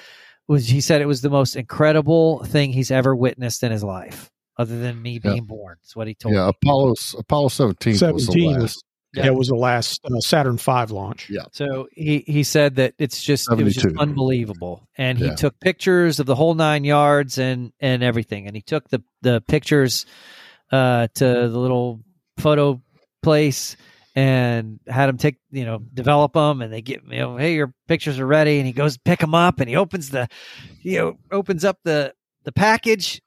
was 0.48 0.67
he 0.67 0.82
said 0.82 1.01
it 1.01 1.08
was 1.08 1.22
the 1.22 1.30
most 1.30 1.56
incredible 1.56 2.43
thing 2.43 2.72
he's 2.74 2.92
ever 2.92 3.16
witnessed 3.16 3.64
in 3.64 3.72
his 3.72 3.83
life 3.83 4.30
other 4.58 4.80
than 4.80 5.01
me 5.01 5.19
Yeah. 5.24 5.32
being 5.32 5.45
born. 5.45 5.77
That's 5.82 5.95
what 5.95 6.08
he 6.08 6.16
told 6.16 6.35
yeah, 6.35 6.45
me. 6.45 6.53
Apollo 6.61 6.95
Apollo 7.17 7.50
17 7.50 8.14
was 8.14 8.27
the 8.27 8.48
last. 8.48 8.83
Was 9.16 9.25
Yeah, 9.25 9.32
it 9.32 9.35
was 9.35 9.48
the 9.50 9.56
last 9.56 10.01
uh, 10.06 10.19
Saturn 10.19 10.58
V 10.58 10.72
launch. 10.93 11.30
Yeah. 11.30 11.43
So 11.51 11.88
he 11.92 12.24
he 12.27 12.43
said 12.43 12.75
that 12.77 12.93
it's 12.98 13.22
just 13.24 13.51
it 13.51 13.64
was 13.64 13.75
just 13.75 13.95
unbelievable, 13.98 14.88
and 14.98 15.17
he 15.17 15.25
Yeah. 15.25 15.35
took 15.35 15.59
pictures 15.59 16.19
of 16.19 16.25
the 16.25 16.35
whole 16.35 16.53
nine 16.56 16.83
yards 16.83 17.38
and 17.38 17.72
and 17.80 18.03
everything, 18.03 18.48
and 18.48 18.56
he 18.56 18.61
took 18.61 18.90
the 18.90 19.03
the 19.22 19.42
pictures 19.48 20.06
uh, 20.72 21.08
to 21.16 21.24
the 21.25 21.59
little 21.59 22.01
photo 22.40 22.82
place 23.22 23.75
and 24.16 24.80
had 24.88 25.09
him 25.09 25.17
take 25.17 25.38
you 25.51 25.66
know 25.66 25.80
develop 25.93 26.33
them, 26.33 26.61
and 26.61 26.72
they 26.74 26.82
get 26.82 27.01
you 27.08 27.19
know 27.19 27.38
hey 27.38 27.53
your 27.56 27.74
pictures 27.88 28.19
are 28.19 28.25
ready, 28.27 28.58
and 28.58 28.66
he 28.67 28.74
goes 28.74 28.98
pick 28.98 29.19
them 29.19 29.35
up, 29.35 29.59
and 29.59 29.69
he 29.69 29.75
opens 29.75 30.09
the 30.09 30.27
you 30.82 30.98
know 30.98 31.17
opens 31.32 31.64
up 31.66 31.77
the 31.83 32.14
the 32.43 32.51
package, 32.51 33.22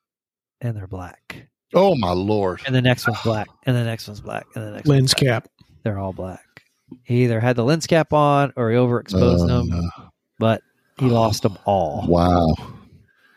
and 0.60 0.76
they're 0.76 0.86
black, 0.86 1.48
Oh 1.74 1.94
my 1.96 2.12
lord! 2.12 2.60
and 2.66 2.74
the 2.74 2.82
next 2.82 3.06
one's 3.08 3.22
black, 3.22 3.48
and 3.64 3.76
the 3.76 3.84
next 3.84 4.06
one's 4.08 4.20
black, 4.20 4.46
and 4.54 4.64
the 4.64 4.70
next 4.72 4.86
Lens 4.88 5.00
one's 5.00 5.14
black. 5.14 5.44
cap. 5.44 5.48
They're 5.86 6.00
all 6.00 6.12
black. 6.12 6.64
He 7.04 7.22
either 7.22 7.38
had 7.38 7.54
the 7.54 7.62
lens 7.62 7.86
cap 7.86 8.12
on 8.12 8.52
or 8.56 8.72
he 8.72 8.76
overexposed 8.76 9.44
Oh, 9.44 9.46
them, 9.46 9.88
but 10.36 10.62
he 10.98 11.06
lost 11.06 11.44
them 11.44 11.56
all. 11.64 12.04
Wow. 12.08 12.56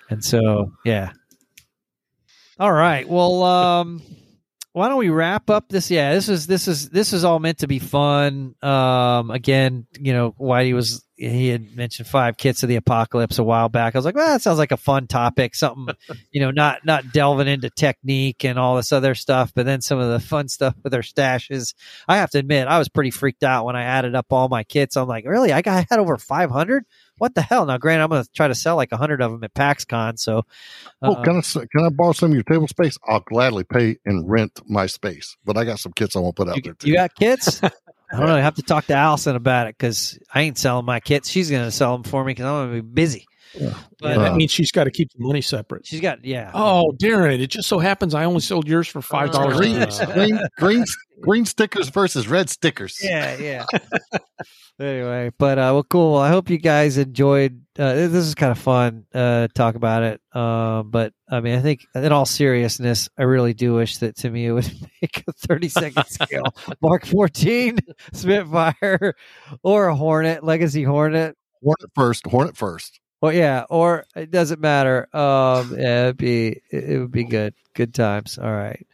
And 0.09 0.25
so, 0.25 0.73
yeah. 0.83 1.11
All 2.59 2.71
right. 2.71 3.07
Well, 3.07 3.43
um, 3.43 4.01
why 4.73 4.89
don't 4.89 4.97
we 4.97 5.09
wrap 5.09 5.51
up 5.51 5.69
this? 5.69 5.91
Yeah, 5.91 6.15
this 6.15 6.27
is 6.27 6.47
this 6.47 6.67
is 6.67 6.89
this 6.89 7.13
is 7.13 7.23
all 7.23 7.37
meant 7.37 7.59
to 7.59 7.67
be 7.67 7.77
fun. 7.77 8.55
Um, 8.63 9.29
again, 9.29 9.85
you 9.99 10.13
know, 10.13 10.31
Whitey 10.31 10.73
was 10.73 11.05
he 11.19 11.49
had 11.49 11.75
mentioned 11.75 12.07
five 12.07 12.37
kits 12.37 12.63
of 12.63 12.69
the 12.69 12.77
apocalypse 12.77 13.39
a 13.39 13.43
while 13.43 13.67
back. 13.67 13.93
I 13.93 13.97
was 13.97 14.05
like, 14.05 14.15
well, 14.15 14.27
that 14.27 14.41
sounds 14.41 14.57
like 14.57 14.71
a 14.71 14.77
fun 14.77 15.05
topic. 15.05 15.53
Something, 15.53 15.93
you 16.31 16.39
know, 16.39 16.51
not 16.51 16.85
not 16.85 17.11
delving 17.11 17.47
into 17.49 17.69
technique 17.69 18.45
and 18.45 18.57
all 18.57 18.77
this 18.77 18.91
other 18.93 19.15
stuff, 19.15 19.51
but 19.53 19.65
then 19.65 19.81
some 19.81 19.99
of 19.99 20.09
the 20.09 20.19
fun 20.19 20.47
stuff 20.47 20.75
with 20.81 20.91
their 20.91 21.01
stashes. 21.01 21.73
I 22.07 22.17
have 22.17 22.29
to 22.31 22.39
admit, 22.39 22.67
I 22.67 22.79
was 22.79 22.87
pretty 22.87 23.11
freaked 23.11 23.43
out 23.43 23.65
when 23.65 23.75
I 23.75 23.83
added 23.83 24.15
up 24.15 24.27
all 24.31 24.47
my 24.47 24.63
kits. 24.63 24.95
I'm 24.95 25.07
like, 25.07 25.25
really? 25.25 25.51
I 25.51 25.61
got 25.61 25.77
I 25.77 25.85
had 25.89 25.99
over 25.99 26.17
500. 26.17 26.85
What 27.17 27.35
the 27.35 27.41
hell? 27.41 27.65
Now, 27.65 27.77
Grant, 27.77 28.01
I'm 28.01 28.09
going 28.09 28.23
to 28.23 28.29
try 28.31 28.47
to 28.47 28.55
sell 28.55 28.77
like 28.77 28.91
100 28.91 29.21
of 29.21 29.31
them 29.31 29.43
at 29.43 29.53
PAXCon. 29.53 30.17
So, 30.17 30.43
Oh, 31.01 31.15
uh, 31.15 31.23
can 31.23 31.35
I 31.35 31.39
s- 31.39 31.53
can 31.53 31.85
I 31.85 31.89
borrow 31.89 32.13
some 32.13 32.29
of 32.31 32.35
your 32.35 32.43
table 32.43 32.67
space? 32.69 32.97
I'll 33.05 33.19
gladly 33.19 33.65
pay 33.65 33.97
and 34.05 34.29
rent 34.29 34.61
my 34.67 34.85
space, 34.85 35.35
but 35.43 35.57
I 35.57 35.65
got 35.65 35.79
some 35.79 35.91
kits 35.91 36.15
I 36.15 36.19
want 36.19 36.37
to 36.37 36.43
put 36.45 36.49
out 36.49 36.55
you, 36.55 36.61
there 36.61 36.73
too. 36.75 36.87
you 36.87 36.95
got 36.95 37.13
kits? 37.13 37.59
I 38.11 38.17
don't 38.17 38.27
know. 38.27 38.35
I 38.35 38.41
have 38.41 38.55
to 38.55 38.63
talk 38.63 38.85
to 38.87 38.95
Allison 38.95 39.35
about 39.35 39.67
it 39.67 39.77
because 39.77 40.17
I 40.33 40.41
ain't 40.41 40.57
selling 40.57 40.85
my 40.85 40.99
kits. 40.99 41.29
She's 41.29 41.49
going 41.49 41.65
to 41.65 41.71
sell 41.71 41.93
them 41.93 42.03
for 42.03 42.23
me 42.23 42.31
because 42.31 42.45
I'm 42.45 42.69
going 42.69 42.77
to 42.77 42.81
be 42.81 42.89
busy. 42.93 43.27
Yeah. 43.55 43.73
But 43.99 44.11
And 44.13 44.21
that 44.21 44.31
Uh, 44.31 44.35
means 44.35 44.51
she's 44.51 44.71
got 44.71 44.83
to 44.85 44.91
keep 44.91 45.09
the 45.13 45.23
money 45.25 45.41
separate. 45.41 45.85
she's 45.87 46.01
got, 46.01 46.23
yeah. 46.23 46.51
Oh, 46.53 46.93
Darren, 47.01 47.39
it 47.39 47.47
just 47.47 47.67
so 47.67 47.79
happens 47.79 48.13
I 48.13 48.25
only 48.25 48.41
sold 48.41 48.67
yours 48.67 48.87
for 48.87 49.01
five 49.01 49.31
dollars. 49.31 49.57
green, 49.57 49.85
green, 50.13 50.39
green, 50.57 50.85
green 51.21 51.45
stickers 51.45 51.89
versus 51.89 52.27
red 52.27 52.49
stickers. 52.49 52.97
Yeah, 53.01 53.37
yeah. 53.37 53.65
anyway, 54.79 55.31
but 55.37 55.57
uh, 55.57 55.71
well, 55.73 55.83
cool. 55.83 56.15
I 56.17 56.29
hope 56.29 56.49
you 56.49 56.57
guys 56.57 56.97
enjoyed. 56.97 57.61
Uh, 57.77 57.93
this 57.93 58.13
is 58.13 58.35
kind 58.35 58.51
of 58.51 58.59
fun. 58.59 59.05
Uh, 59.13 59.47
talk 59.55 59.75
about 59.75 60.03
it. 60.03 60.21
Um, 60.33 60.91
but 60.91 61.13
I 61.29 61.39
mean, 61.39 61.57
I 61.57 61.61
think 61.61 61.85
in 61.95 62.11
all 62.11 62.25
seriousness, 62.25 63.09
I 63.17 63.23
really 63.23 63.53
do 63.53 63.73
wish 63.75 63.97
that 63.97 64.15
to 64.17 64.29
me 64.29 64.45
it 64.47 64.51
would 64.51 64.71
make 65.01 65.23
a 65.27 65.31
30 65.33 65.69
second 65.69 66.05
scale 66.07 66.43
Mark 66.81 67.05
14 67.05 67.77
Spitfire 68.13 69.15
or 69.63 69.87
a 69.87 69.95
Hornet 69.95 70.43
Legacy 70.43 70.83
Hornet. 70.83 71.35
Hornet 71.63 71.89
first. 71.95 72.25
Hornet 72.27 72.55
first. 72.55 72.99
Well, 73.21 73.33
yeah, 73.33 73.65
or 73.69 74.05
it 74.15 74.31
doesn't 74.31 74.61
matter. 74.61 75.13
Um, 75.15 75.75
yeah, 75.77 76.03
it'd 76.03 76.17
be 76.17 76.61
it 76.71 76.99
would 76.99 77.11
be 77.11 77.25
good, 77.25 77.53
good 77.73 77.93
times. 77.93 78.37
All 78.37 78.51
right. 78.51 78.87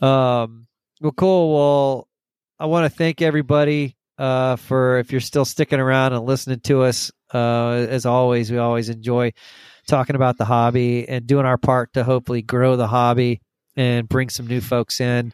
Um, 0.00 0.66
well, 1.00 1.12
cool. 1.12 1.54
Well, 1.54 2.08
I 2.58 2.66
want 2.66 2.90
to 2.90 2.96
thank 2.96 3.22
everybody 3.22 3.96
uh 4.18 4.56
for 4.56 4.98
if 4.98 5.12
you're 5.12 5.20
still 5.20 5.44
sticking 5.44 5.80
around 5.80 6.12
and 6.12 6.24
listening 6.24 6.60
to 6.60 6.82
us. 6.82 7.10
Uh, 7.34 7.86
as 7.88 8.06
always, 8.06 8.52
we 8.52 8.58
always 8.58 8.88
enjoy 8.88 9.32
talking 9.88 10.16
about 10.16 10.38
the 10.38 10.44
hobby 10.44 11.08
and 11.08 11.26
doing 11.26 11.44
our 11.44 11.58
part 11.58 11.92
to 11.94 12.04
hopefully 12.04 12.42
grow 12.42 12.76
the 12.76 12.86
hobby 12.86 13.40
and 13.76 14.08
bring 14.08 14.28
some 14.28 14.46
new 14.46 14.60
folks 14.60 15.00
in, 15.00 15.32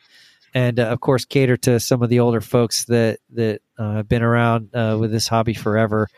and 0.55 0.81
uh, 0.81 0.85
of 0.85 1.01
course 1.01 1.27
cater 1.27 1.59
to 1.59 1.79
some 1.79 2.03
of 2.03 2.09
the 2.09 2.21
older 2.21 2.41
folks 2.41 2.87
that 2.87 3.19
that 3.35 3.61
uh, 3.79 3.97
have 3.97 4.09
been 4.09 4.23
around 4.23 4.75
uh, 4.75 4.97
with 4.99 5.13
this 5.13 5.29
hobby 5.29 5.55
forever 5.55 6.09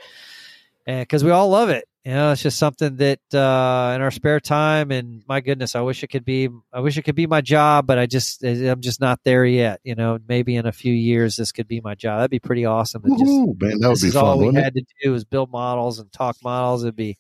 and 0.87 1.01
because 1.01 1.25
we 1.25 1.31
all 1.31 1.49
love 1.49 1.71
it 1.71 1.87
you 2.05 2.13
know 2.13 2.33
it's 2.33 2.43
just 2.43 2.59
something 2.59 2.97
that 2.97 3.21
uh 3.33 3.93
in 3.95 4.03
our 4.03 4.11
spare 4.11 4.41
time 4.41 4.91
and 4.91 5.23
my 5.29 5.41
goodness 5.41 5.75
i 5.75 5.81
wish 5.81 6.03
it 6.03 6.09
could 6.09 6.25
be 6.25 6.49
i 6.73 6.81
wish 6.81 6.99
it 6.99 7.03
could 7.03 7.15
be 7.15 7.27
my 7.27 7.41
job 7.41 7.87
but 7.87 7.99
i 7.99 8.07
just 8.07 8.45
i'm 8.45 8.81
just 8.81 9.01
not 9.01 9.21
there 9.25 9.45
yet 9.45 9.81
you 9.85 9.95
know? 9.95 10.19
Maybe 10.27 10.57
in 10.57 10.67
a 10.67 10.73
few 10.73 10.93
years 10.93 11.37
this 11.37 11.53
could 11.53 11.69
be 11.69 11.81
my 11.81 11.95
job. 11.95 12.19
That'd 12.19 12.31
be 12.31 12.41
pretty 12.41 12.65
awesome. 12.65 13.03
Just 13.19 13.21
man, 13.21 13.79
that 13.81 13.89
would 13.89 14.01
be 14.01 14.09
is 14.09 14.17
all 14.17 14.39
we 14.39 14.47
wouldn't 14.47 14.61
it? 14.61 14.65
had 14.65 14.75
to 14.75 14.85
do 15.03 15.15
is 15.15 15.25
build 15.25 15.51
models 15.51 15.99
and 15.99 16.11
talk 16.13 16.37
models. 16.43 16.83
It'd 16.83 16.97
be 16.97 17.19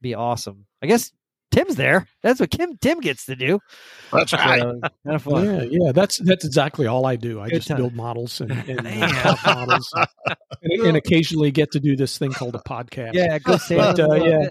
be 0.00 0.14
awesome. 0.14 0.66
I 0.82 0.86
guess 0.86 1.12
tim's 1.54 1.76
there 1.76 2.06
that's 2.22 2.40
what 2.40 2.50
kim 2.50 2.76
tim 2.78 3.00
gets 3.00 3.26
to 3.26 3.36
do 3.36 3.58
That's 4.12 4.32
right. 4.32 4.60
so, 4.60 4.80
kind 4.80 5.16
of 5.16 5.22
fun 5.22 5.44
Yeah, 5.44 5.62
yeah, 5.70 5.92
that's 5.92 6.18
that's 6.18 6.44
exactly 6.44 6.86
all 6.86 7.04
I 7.06 7.16
do. 7.16 7.40
I 7.40 7.48
Good 7.48 7.56
just 7.56 7.68
time. 7.68 7.76
build 7.78 7.94
models 7.94 8.40
and, 8.40 8.50
and 8.52 8.86
uh, 8.86 9.36
models, 9.46 9.92
and, 10.62 10.82
and 10.86 10.96
occasionally 10.96 11.50
get 11.50 11.72
to 11.72 11.80
do 11.80 11.96
this 11.96 12.18
thing 12.18 12.32
called 12.32 12.54
a 12.54 12.62
podcast. 12.68 13.14
yeah 13.14 13.38
go 13.38 13.56
say 13.56 13.76
But, 13.76 13.98
uh, 14.00 14.14
yeah. 14.14 14.48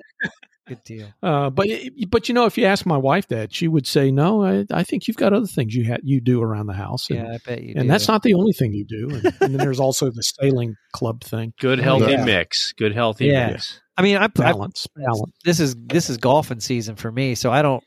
good 0.68 0.84
deal 0.86 1.08
Uh, 1.22 1.50
but 1.50 1.68
but 2.10 2.28
you 2.30 2.36
know, 2.36 2.46
if 2.46 2.58
you 2.58 2.66
ask 2.66 2.86
my 2.86 2.98
wife 2.98 3.28
that, 3.28 3.54
she 3.54 3.68
would 3.68 3.86
say, 3.88 4.12
"No, 4.12 4.44
I, 4.44 4.66
I 4.72 4.84
think 4.84 5.08
you've 5.08 5.18
got 5.18 5.34
other 5.34 5.46
things 5.48 5.76
you 5.76 5.86
ha- 5.92 6.00
you 6.04 6.22
do 6.22 6.42
around 6.42 6.68
the 6.68 6.74
house." 6.74 7.10
And, 7.10 7.20
yeah 7.20 7.34
i 7.34 7.38
bet 7.46 7.62
you 7.62 7.74
do. 7.74 7.80
and 7.80 7.88
do. 7.88 7.92
that's 7.92 8.08
not 8.08 8.24
the 8.24 8.34
only 8.34 8.54
thing 8.54 8.74
you 8.74 8.86
do. 8.86 9.10
And, 9.16 9.26
and 9.26 9.52
then 9.54 9.58
there's 9.58 9.80
also 9.82 10.06
the 10.10 10.24
sailing 10.24 10.76
club 10.94 11.22
thing. 11.24 11.54
Good 11.60 11.80
healthy 11.80 12.12
Yeah. 12.14 12.24
mix. 12.26 12.72
Good 12.74 12.94
healthy 12.94 13.26
Yeah. 13.28 13.52
mix. 13.52 13.82
I 13.98 14.02
mean 14.02 14.18
i, 14.18 14.26
I 14.26 14.28
Balance, 14.28 14.88
balance. 14.96 15.34
this 15.44 15.60
is 15.60 15.76
this 15.76 16.10
is 16.10 16.18
golfing 16.18 16.60
season 16.60 16.96
for 16.96 17.12
me 17.12 17.36
so 17.36 17.52
i 17.52 17.62
don't 17.62 17.84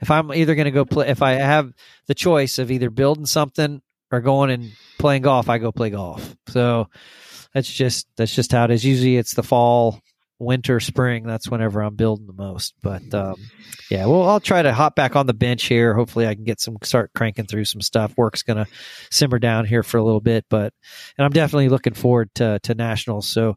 if 0.00 0.10
i'm 0.10 0.32
either 0.32 0.54
going 0.54 0.66
to 0.66 0.70
go 0.70 0.84
play 0.84 1.08
if 1.08 1.22
i 1.22 1.32
have 1.32 1.72
the 2.06 2.14
choice 2.14 2.58
of 2.58 2.70
either 2.70 2.90
building 2.90 3.26
something 3.26 3.80
or 4.10 4.20
going 4.20 4.50
and 4.50 4.72
playing 4.98 5.22
golf 5.22 5.48
i 5.48 5.58
go 5.58 5.72
play 5.72 5.90
golf. 5.90 6.36
So 6.48 6.88
that's 7.54 7.72
just 7.72 8.06
that's 8.16 8.34
just 8.34 8.52
how 8.52 8.64
it 8.64 8.70
is. 8.70 8.84
Usually 8.84 9.16
it's 9.16 9.34
the 9.34 9.42
fall 9.42 10.00
winter 10.38 10.80
spring 10.80 11.24
that's 11.24 11.48
whenever 11.48 11.80
i'm 11.80 11.96
building 11.96 12.26
the 12.26 12.32
most 12.34 12.74
but 12.82 13.14
um 13.14 13.36
yeah 13.90 14.04
well 14.04 14.28
i'll 14.28 14.38
try 14.38 14.60
to 14.60 14.70
hop 14.70 14.94
back 14.94 15.16
on 15.16 15.26
the 15.26 15.32
bench 15.32 15.64
here. 15.64 15.94
Hopefully 15.94 16.26
i 16.26 16.34
can 16.34 16.44
get 16.44 16.60
some 16.60 16.76
start 16.82 17.10
cranking 17.14 17.46
through 17.46 17.64
some 17.64 17.80
stuff. 17.80 18.12
Work's 18.18 18.42
gonna 18.42 18.66
simmer 19.10 19.38
down 19.38 19.64
here 19.64 19.82
for 19.82 19.96
a 19.96 20.04
little 20.04 20.20
bit 20.20 20.44
but 20.50 20.74
and 21.16 21.24
i'm 21.24 21.32
definitely 21.32 21.70
looking 21.70 21.94
forward 21.94 22.28
to 22.34 22.58
to 22.64 22.74
nationals 22.74 23.26
so 23.26 23.56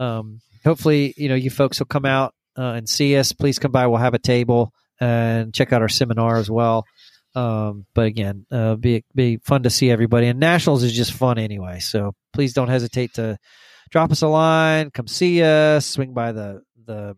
um 0.00 0.40
hopefully 0.64 1.14
you 1.16 1.28
know 1.28 1.34
you 1.34 1.50
folks 1.50 1.78
will 1.78 1.86
come 1.86 2.04
out 2.04 2.34
uh, 2.56 2.72
and 2.72 2.88
see 2.88 3.16
us. 3.16 3.32
Please 3.32 3.58
come 3.58 3.72
by. 3.72 3.86
We'll 3.86 3.98
have 3.98 4.14
a 4.14 4.18
table 4.18 4.72
and 5.00 5.54
check 5.54 5.72
out 5.72 5.82
our 5.82 5.88
seminar 5.88 6.36
as 6.36 6.50
well. 6.50 6.84
Um, 7.34 7.86
but 7.94 8.06
again 8.06 8.46
uh, 8.50 8.74
be 8.74 9.04
be 9.14 9.38
fun 9.38 9.62
to 9.62 9.70
see 9.70 9.90
everybody. 9.90 10.26
And 10.26 10.40
nationals 10.40 10.82
is 10.82 10.92
just 10.92 11.12
fun 11.12 11.38
anyway. 11.38 11.80
So 11.80 12.14
please 12.32 12.52
don't 12.52 12.68
hesitate 12.68 13.14
to 13.14 13.38
drop 13.90 14.10
us 14.10 14.22
a 14.22 14.28
line 14.28 14.90
come 14.90 15.06
see 15.06 15.42
us 15.42 15.86
swing 15.86 16.12
by 16.12 16.32
the 16.32 16.62
the 16.84 17.16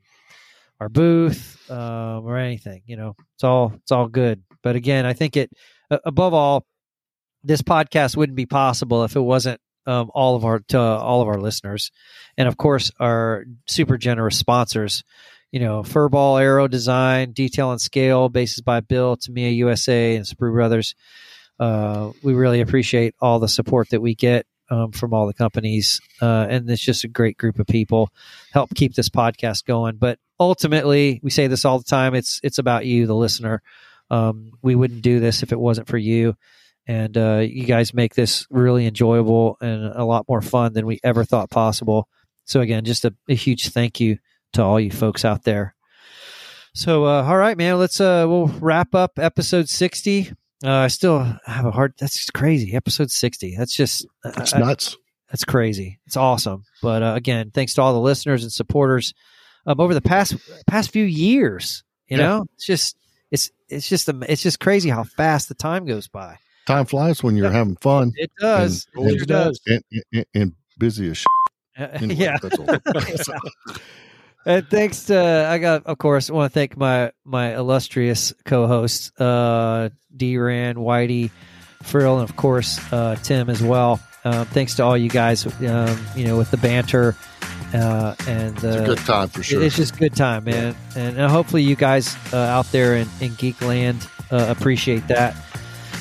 our 0.79 0.89
booth 0.89 1.59
um, 1.71 2.25
or 2.27 2.37
anything 2.37 2.83
you 2.87 2.97
know. 2.97 3.15
It's 3.35 3.45
all 3.45 3.73
it's 3.77 3.93
all 3.93 4.09
good. 4.09 4.43
But 4.63 4.77
again 4.77 5.07
i 5.07 5.15
think 5.15 5.37
it 5.37 5.51
above 5.91 6.35
all 6.35 6.67
this 7.43 7.63
podcast 7.63 8.17
wouldn't 8.17 8.37
be 8.37 8.47
possible 8.47 9.05
if 9.05 9.17
it 9.17 9.21
wasn't 9.21 9.61
um, 9.87 10.11
all 10.15 10.37
of 10.37 10.45
our 10.45 10.61
to 10.69 10.79
all 10.79 11.23
of 11.23 11.29
our 11.29 11.41
listeners. 11.41 11.91
And 12.37 12.49
of 12.49 12.57
course 12.57 12.91
our 13.01 13.45
super 13.67 13.99
generous 13.99 14.37
sponsors 14.37 15.05
you 15.51 15.61
know 15.61 15.83
furball 15.83 16.41
aero 16.41 16.69
design 16.69 17.33
detail 17.33 17.73
and 17.73 17.81
scale 17.81 18.29
bases 18.29 18.61
by 18.61 18.81
bill 18.81 19.17
tamiya 19.17 19.51
usa 19.51 20.17
and 20.17 20.25
sprue 20.25 20.53
brothers. 20.53 20.95
Uh, 21.59 22.13
we 22.23 22.33
really 22.33 22.61
appreciate 22.61 23.15
all 23.21 23.39
the 23.39 23.49
support 23.49 23.91
that 23.91 24.01
we 24.01 24.15
get 24.15 24.47
um, 24.71 24.93
from 24.93 25.13
all 25.13 25.27
the 25.27 25.35
companies 25.35 26.01
uh, 26.23 26.47
and 26.49 26.71
it's 26.71 26.83
just 26.83 27.05
a 27.05 27.09
great 27.09 27.37
group 27.37 27.59
of 27.59 27.67
people 27.67 28.11
help 28.53 28.75
keep 28.75 28.95
this 28.95 29.09
podcast 29.09 29.65
going. 29.65 29.97
But 29.97 30.19
ultimately 30.39 31.21
we 31.23 31.31
say 31.31 31.49
this 31.49 31.65
all 31.65 31.79
the 31.79 31.85
time 31.85 32.15
it's 32.15 32.41
it's 32.43 32.59
about 32.59 32.87
you 32.87 33.07
the 33.07 33.15
listener. 33.15 33.63
Um, 34.11 34.53
we 34.61 34.75
wouldn't 34.75 35.03
do 35.03 35.21
this 35.21 35.45
if 35.45 35.53
it 35.53 35.61
wasn't 35.61 35.87
for 35.87 35.99
you 35.99 36.35
and 36.91 37.17
uh, 37.17 37.39
you 37.39 37.65
guys 37.67 37.95
make 37.95 38.15
this 38.15 38.47
really 38.51 38.87
enjoyable 38.87 39.57
and 39.61 39.85
a 39.95 40.05
lot 40.05 40.25
more 40.29 40.43
fun 40.43 40.73
than 40.73 40.87
we 40.87 40.99
ever 41.05 41.25
thought 41.25 41.51
possible. 41.51 42.09
So 42.47 42.61
again, 42.61 42.85
just 42.85 43.05
a, 43.05 43.15
a 43.29 43.35
huge 43.35 43.69
thank 43.69 44.01
you 44.01 44.19
to 44.55 44.63
all 44.65 44.81
you 44.81 44.91
folks 44.91 45.25
out 45.25 45.45
there. 45.45 45.75
So 46.75 47.05
uh, 47.05 47.23
all 47.25 47.37
right, 47.37 47.57
man, 47.57 47.79
let's 47.79 48.01
uh, 48.01 48.25
we'll 48.29 48.47
wrap 48.47 48.95
up 48.95 49.19
episode 49.19 49.69
sixty. 49.69 50.33
Uh, 50.65 50.71
I 50.71 50.89
still 50.89 51.19
have 51.47 51.65
a 51.65 51.71
hard. 51.71 51.95
That's 51.99 52.15
just 52.17 52.33
crazy. 52.33 52.75
Episode 52.75 53.11
sixty. 53.11 53.57
That's 53.57 53.75
just 53.75 54.07
that's 54.25 54.55
I- 54.55 54.59
nuts. 54.59 54.97
that's 55.31 55.45
crazy. 55.45 56.01
It's 56.07 56.17
awesome. 56.17 56.65
But 56.83 57.03
uh, 57.03 57.13
again, 57.17 57.51
thanks 57.53 57.75
to 57.75 57.83
all 57.83 57.93
the 57.93 58.01
listeners 58.01 58.43
and 58.43 58.53
supporters 58.53 59.15
um, 59.67 59.81
over 59.81 59.95
the 59.95 60.01
past 60.03 60.35
past 60.67 60.91
few 60.91 61.05
years. 61.05 61.83
You 62.09 62.17
Yeah. 62.19 62.23
know, 62.27 62.47
it's 62.55 62.67
just 62.67 62.97
it's 63.31 63.51
it's 63.69 63.89
just 63.89 64.09
it's 64.09 64.43
just 64.43 64.59
crazy 64.61 64.91
how 64.91 65.05
fast 65.05 65.49
the 65.49 65.55
time 65.55 65.87
goes 65.87 66.09
by. 66.09 66.37
Time 66.67 66.85
flies 66.87 67.23
when 67.23 67.37
you're 67.37 67.51
having 67.51 67.77
fun 67.77 68.13
It 68.17 68.31
does. 68.41 68.87
And- 68.95 69.11
it 69.11 69.19
sure 69.19 69.27
does. 69.27 69.61
and, 69.67 69.83
and, 70.13 70.27
and 70.35 70.53
busy 70.79 71.11
as 71.11 71.19
shit. 71.19 71.27
Uh, 71.79 71.87
Anyway, 72.03 72.15
yeah. 72.25 72.37
And 74.47 74.67
thanks 74.69 75.05
to 75.05 75.47
I 75.51 75.59
got 75.59 75.85
of 75.85 75.99
course 75.99 76.31
I 76.31 76.33
want 76.33 76.51
to 76.51 76.55
thank 76.59 76.75
my 76.77 77.13
my 77.27 77.55
illustrious 77.55 78.33
co-hosts 78.47 79.13
uh 79.21 79.91
D 80.17 80.39
Ran, 80.39 80.77
Whitey, 80.77 81.31
Frill, 81.83 82.21
and 82.21 82.29
of 82.29 82.37
course 82.37 82.81
uh 82.93 83.17
Tim 83.23 83.51
as 83.51 83.63
well. 83.63 84.01
Um, 84.25 84.47
thanks 84.47 84.75
to 84.77 84.83
all 84.85 84.97
you 84.97 85.11
guys 85.11 85.47
um, 85.47 85.99
you 86.17 86.25
know 86.27 86.39
with 86.39 86.51
the 86.51 86.57
banter 86.57 87.17
uh 87.75 88.15
and 88.27 88.55
It's 88.57 88.65
a 88.65 88.85
good 88.87 88.99
time 88.99 89.29
for 89.29 89.43
sure. 89.43 89.63
it's 89.63 89.77
just 89.77 89.99
good 89.99 90.17
time, 90.17 90.45
man. 90.45 90.75
And 90.97 91.21
uh, 91.21 91.29
hopefully 91.29 91.63
you 91.63 91.77
guys 91.77 92.17
uh, 92.33 92.37
out 92.39 92.71
there 92.73 92.97
in, 92.97 93.09
in 93.21 93.33
Geekland 93.33 94.07
uh, 94.33 94.47
appreciate 94.51 95.07
that. 95.09 95.37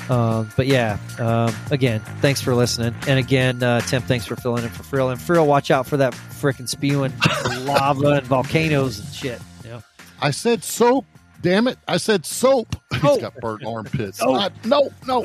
Um, 0.10 0.50
but 0.58 0.66
yeah, 0.68 0.98
um, 1.20 1.54
again, 1.72 2.00
thanks 2.22 2.42
for 2.42 2.56
listening. 2.56 2.96
And 3.08 3.20
again, 3.20 3.62
uh, 3.62 3.82
Tim, 3.82 4.02
thanks 4.02 4.26
for 4.26 4.36
filling 4.36 4.64
in 4.64 4.70
for 4.70 4.82
Frill. 4.84 5.10
And 5.10 5.22
Frill, 5.22 5.46
watch 5.46 5.70
out 5.72 5.86
for 5.86 5.98
that 5.98 6.14
freaking 6.14 6.68
spewing 6.68 7.14
lava 7.66 8.08
and 8.14 8.26
volcanoes 8.26 9.00
and 9.00 9.10
shit. 9.14 9.40
You 9.64 9.70
know? 9.72 9.84
I 10.22 10.32
said 10.32 10.64
soap. 10.64 11.06
Damn 11.42 11.68
it! 11.68 11.78
I 11.88 11.98
said 11.98 12.26
soap. 12.26 12.76
He's 12.92 13.02
Soap. 13.02 13.22
got 13.22 13.36
burnt 13.36 13.64
armpits. 13.66 14.18
Soap. 14.18 14.36
I- 14.36 14.68
no, 14.68 14.90
no. 15.08 15.22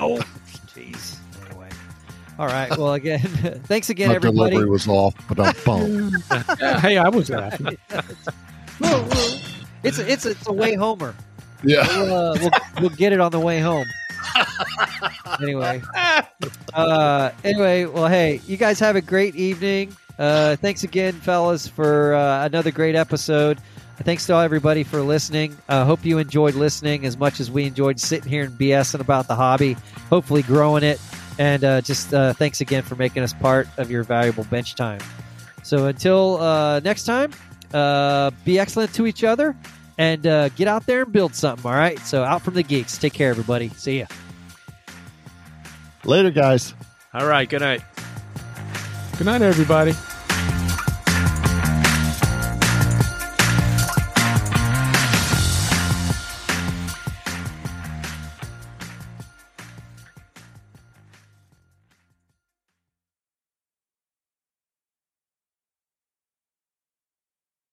Jeez. 0.74 1.16
Anyway. 1.48 1.68
All 2.38 2.46
right. 2.46 2.70
Well, 2.70 2.92
again, 2.94 3.20
thanks 3.64 3.90
again, 3.90 4.10
My 4.10 4.14
everybody. 4.16 4.50
delivery 4.50 4.70
was 4.70 4.86
off, 4.86 5.14
but 5.28 5.40
I'm 5.40 5.54
pumped. 5.54 6.60
hey, 6.82 6.98
I 6.98 7.08
was 7.08 7.30
laughing. 7.30 7.76
It's 9.82 9.98
a, 9.98 10.10
it's 10.10 10.24
a, 10.26 10.30
it's 10.30 10.46
a 10.46 10.52
way 10.52 10.74
homer. 10.76 11.14
yeah. 11.62 11.86
We'll, 12.00 12.14
uh, 12.14 12.38
we'll, 12.40 12.50
we'll 12.80 12.90
get 12.90 13.12
it 13.12 13.20
on 13.20 13.32
the 13.32 13.40
way 13.40 13.60
home. 13.60 13.86
anyway, 15.40 15.82
uh, 16.74 17.30
anyway, 17.42 17.84
well, 17.84 18.06
hey, 18.06 18.40
you 18.46 18.56
guys 18.56 18.78
have 18.80 18.96
a 18.96 19.00
great 19.00 19.34
evening. 19.34 19.94
Uh, 20.18 20.56
thanks 20.56 20.84
again, 20.84 21.12
fellas, 21.12 21.66
for 21.66 22.14
uh, 22.14 22.44
another 22.44 22.70
great 22.70 22.94
episode. 22.94 23.58
Thanks 23.98 24.26
to 24.26 24.34
all 24.34 24.40
everybody 24.40 24.82
for 24.82 25.00
listening. 25.02 25.56
Uh, 25.68 25.84
hope 25.84 26.04
you 26.04 26.18
enjoyed 26.18 26.54
listening 26.54 27.06
as 27.06 27.16
much 27.16 27.38
as 27.38 27.50
we 27.50 27.64
enjoyed 27.64 28.00
sitting 28.00 28.28
here 28.28 28.44
and 28.44 28.58
BSing 28.58 29.00
about 29.00 29.28
the 29.28 29.36
hobby. 29.36 29.76
Hopefully, 30.10 30.42
growing 30.42 30.82
it. 30.82 31.00
And 31.38 31.64
uh, 31.64 31.80
just 31.80 32.12
uh, 32.12 32.32
thanks 32.32 32.60
again 32.60 32.82
for 32.82 32.96
making 32.96 33.22
us 33.22 33.32
part 33.32 33.68
of 33.76 33.90
your 33.90 34.02
valuable 34.02 34.44
bench 34.44 34.74
time. 34.74 35.00
So 35.62 35.86
until 35.86 36.40
uh, 36.40 36.80
next 36.80 37.04
time, 37.04 37.32
uh, 37.72 38.30
be 38.44 38.58
excellent 38.58 38.92
to 38.94 39.06
each 39.06 39.24
other 39.24 39.56
and 39.98 40.26
uh, 40.26 40.48
get 40.50 40.68
out 40.68 40.86
there 40.86 41.02
and 41.02 41.12
build 41.12 41.34
something. 41.34 41.70
All 41.70 41.76
right. 41.76 41.98
So 42.00 42.24
out 42.24 42.42
from 42.42 42.54
the 42.54 42.62
geeks. 42.62 42.98
Take 42.98 43.12
care, 43.12 43.30
everybody. 43.30 43.68
See 43.70 44.00
ya. 44.00 44.06
Later, 46.04 46.30
guys. 46.30 46.74
All 47.12 47.26
right. 47.26 47.48
Good 47.48 47.60
night. 47.60 47.82
Good 49.16 49.26
night, 49.26 49.42
everybody. 49.42 49.94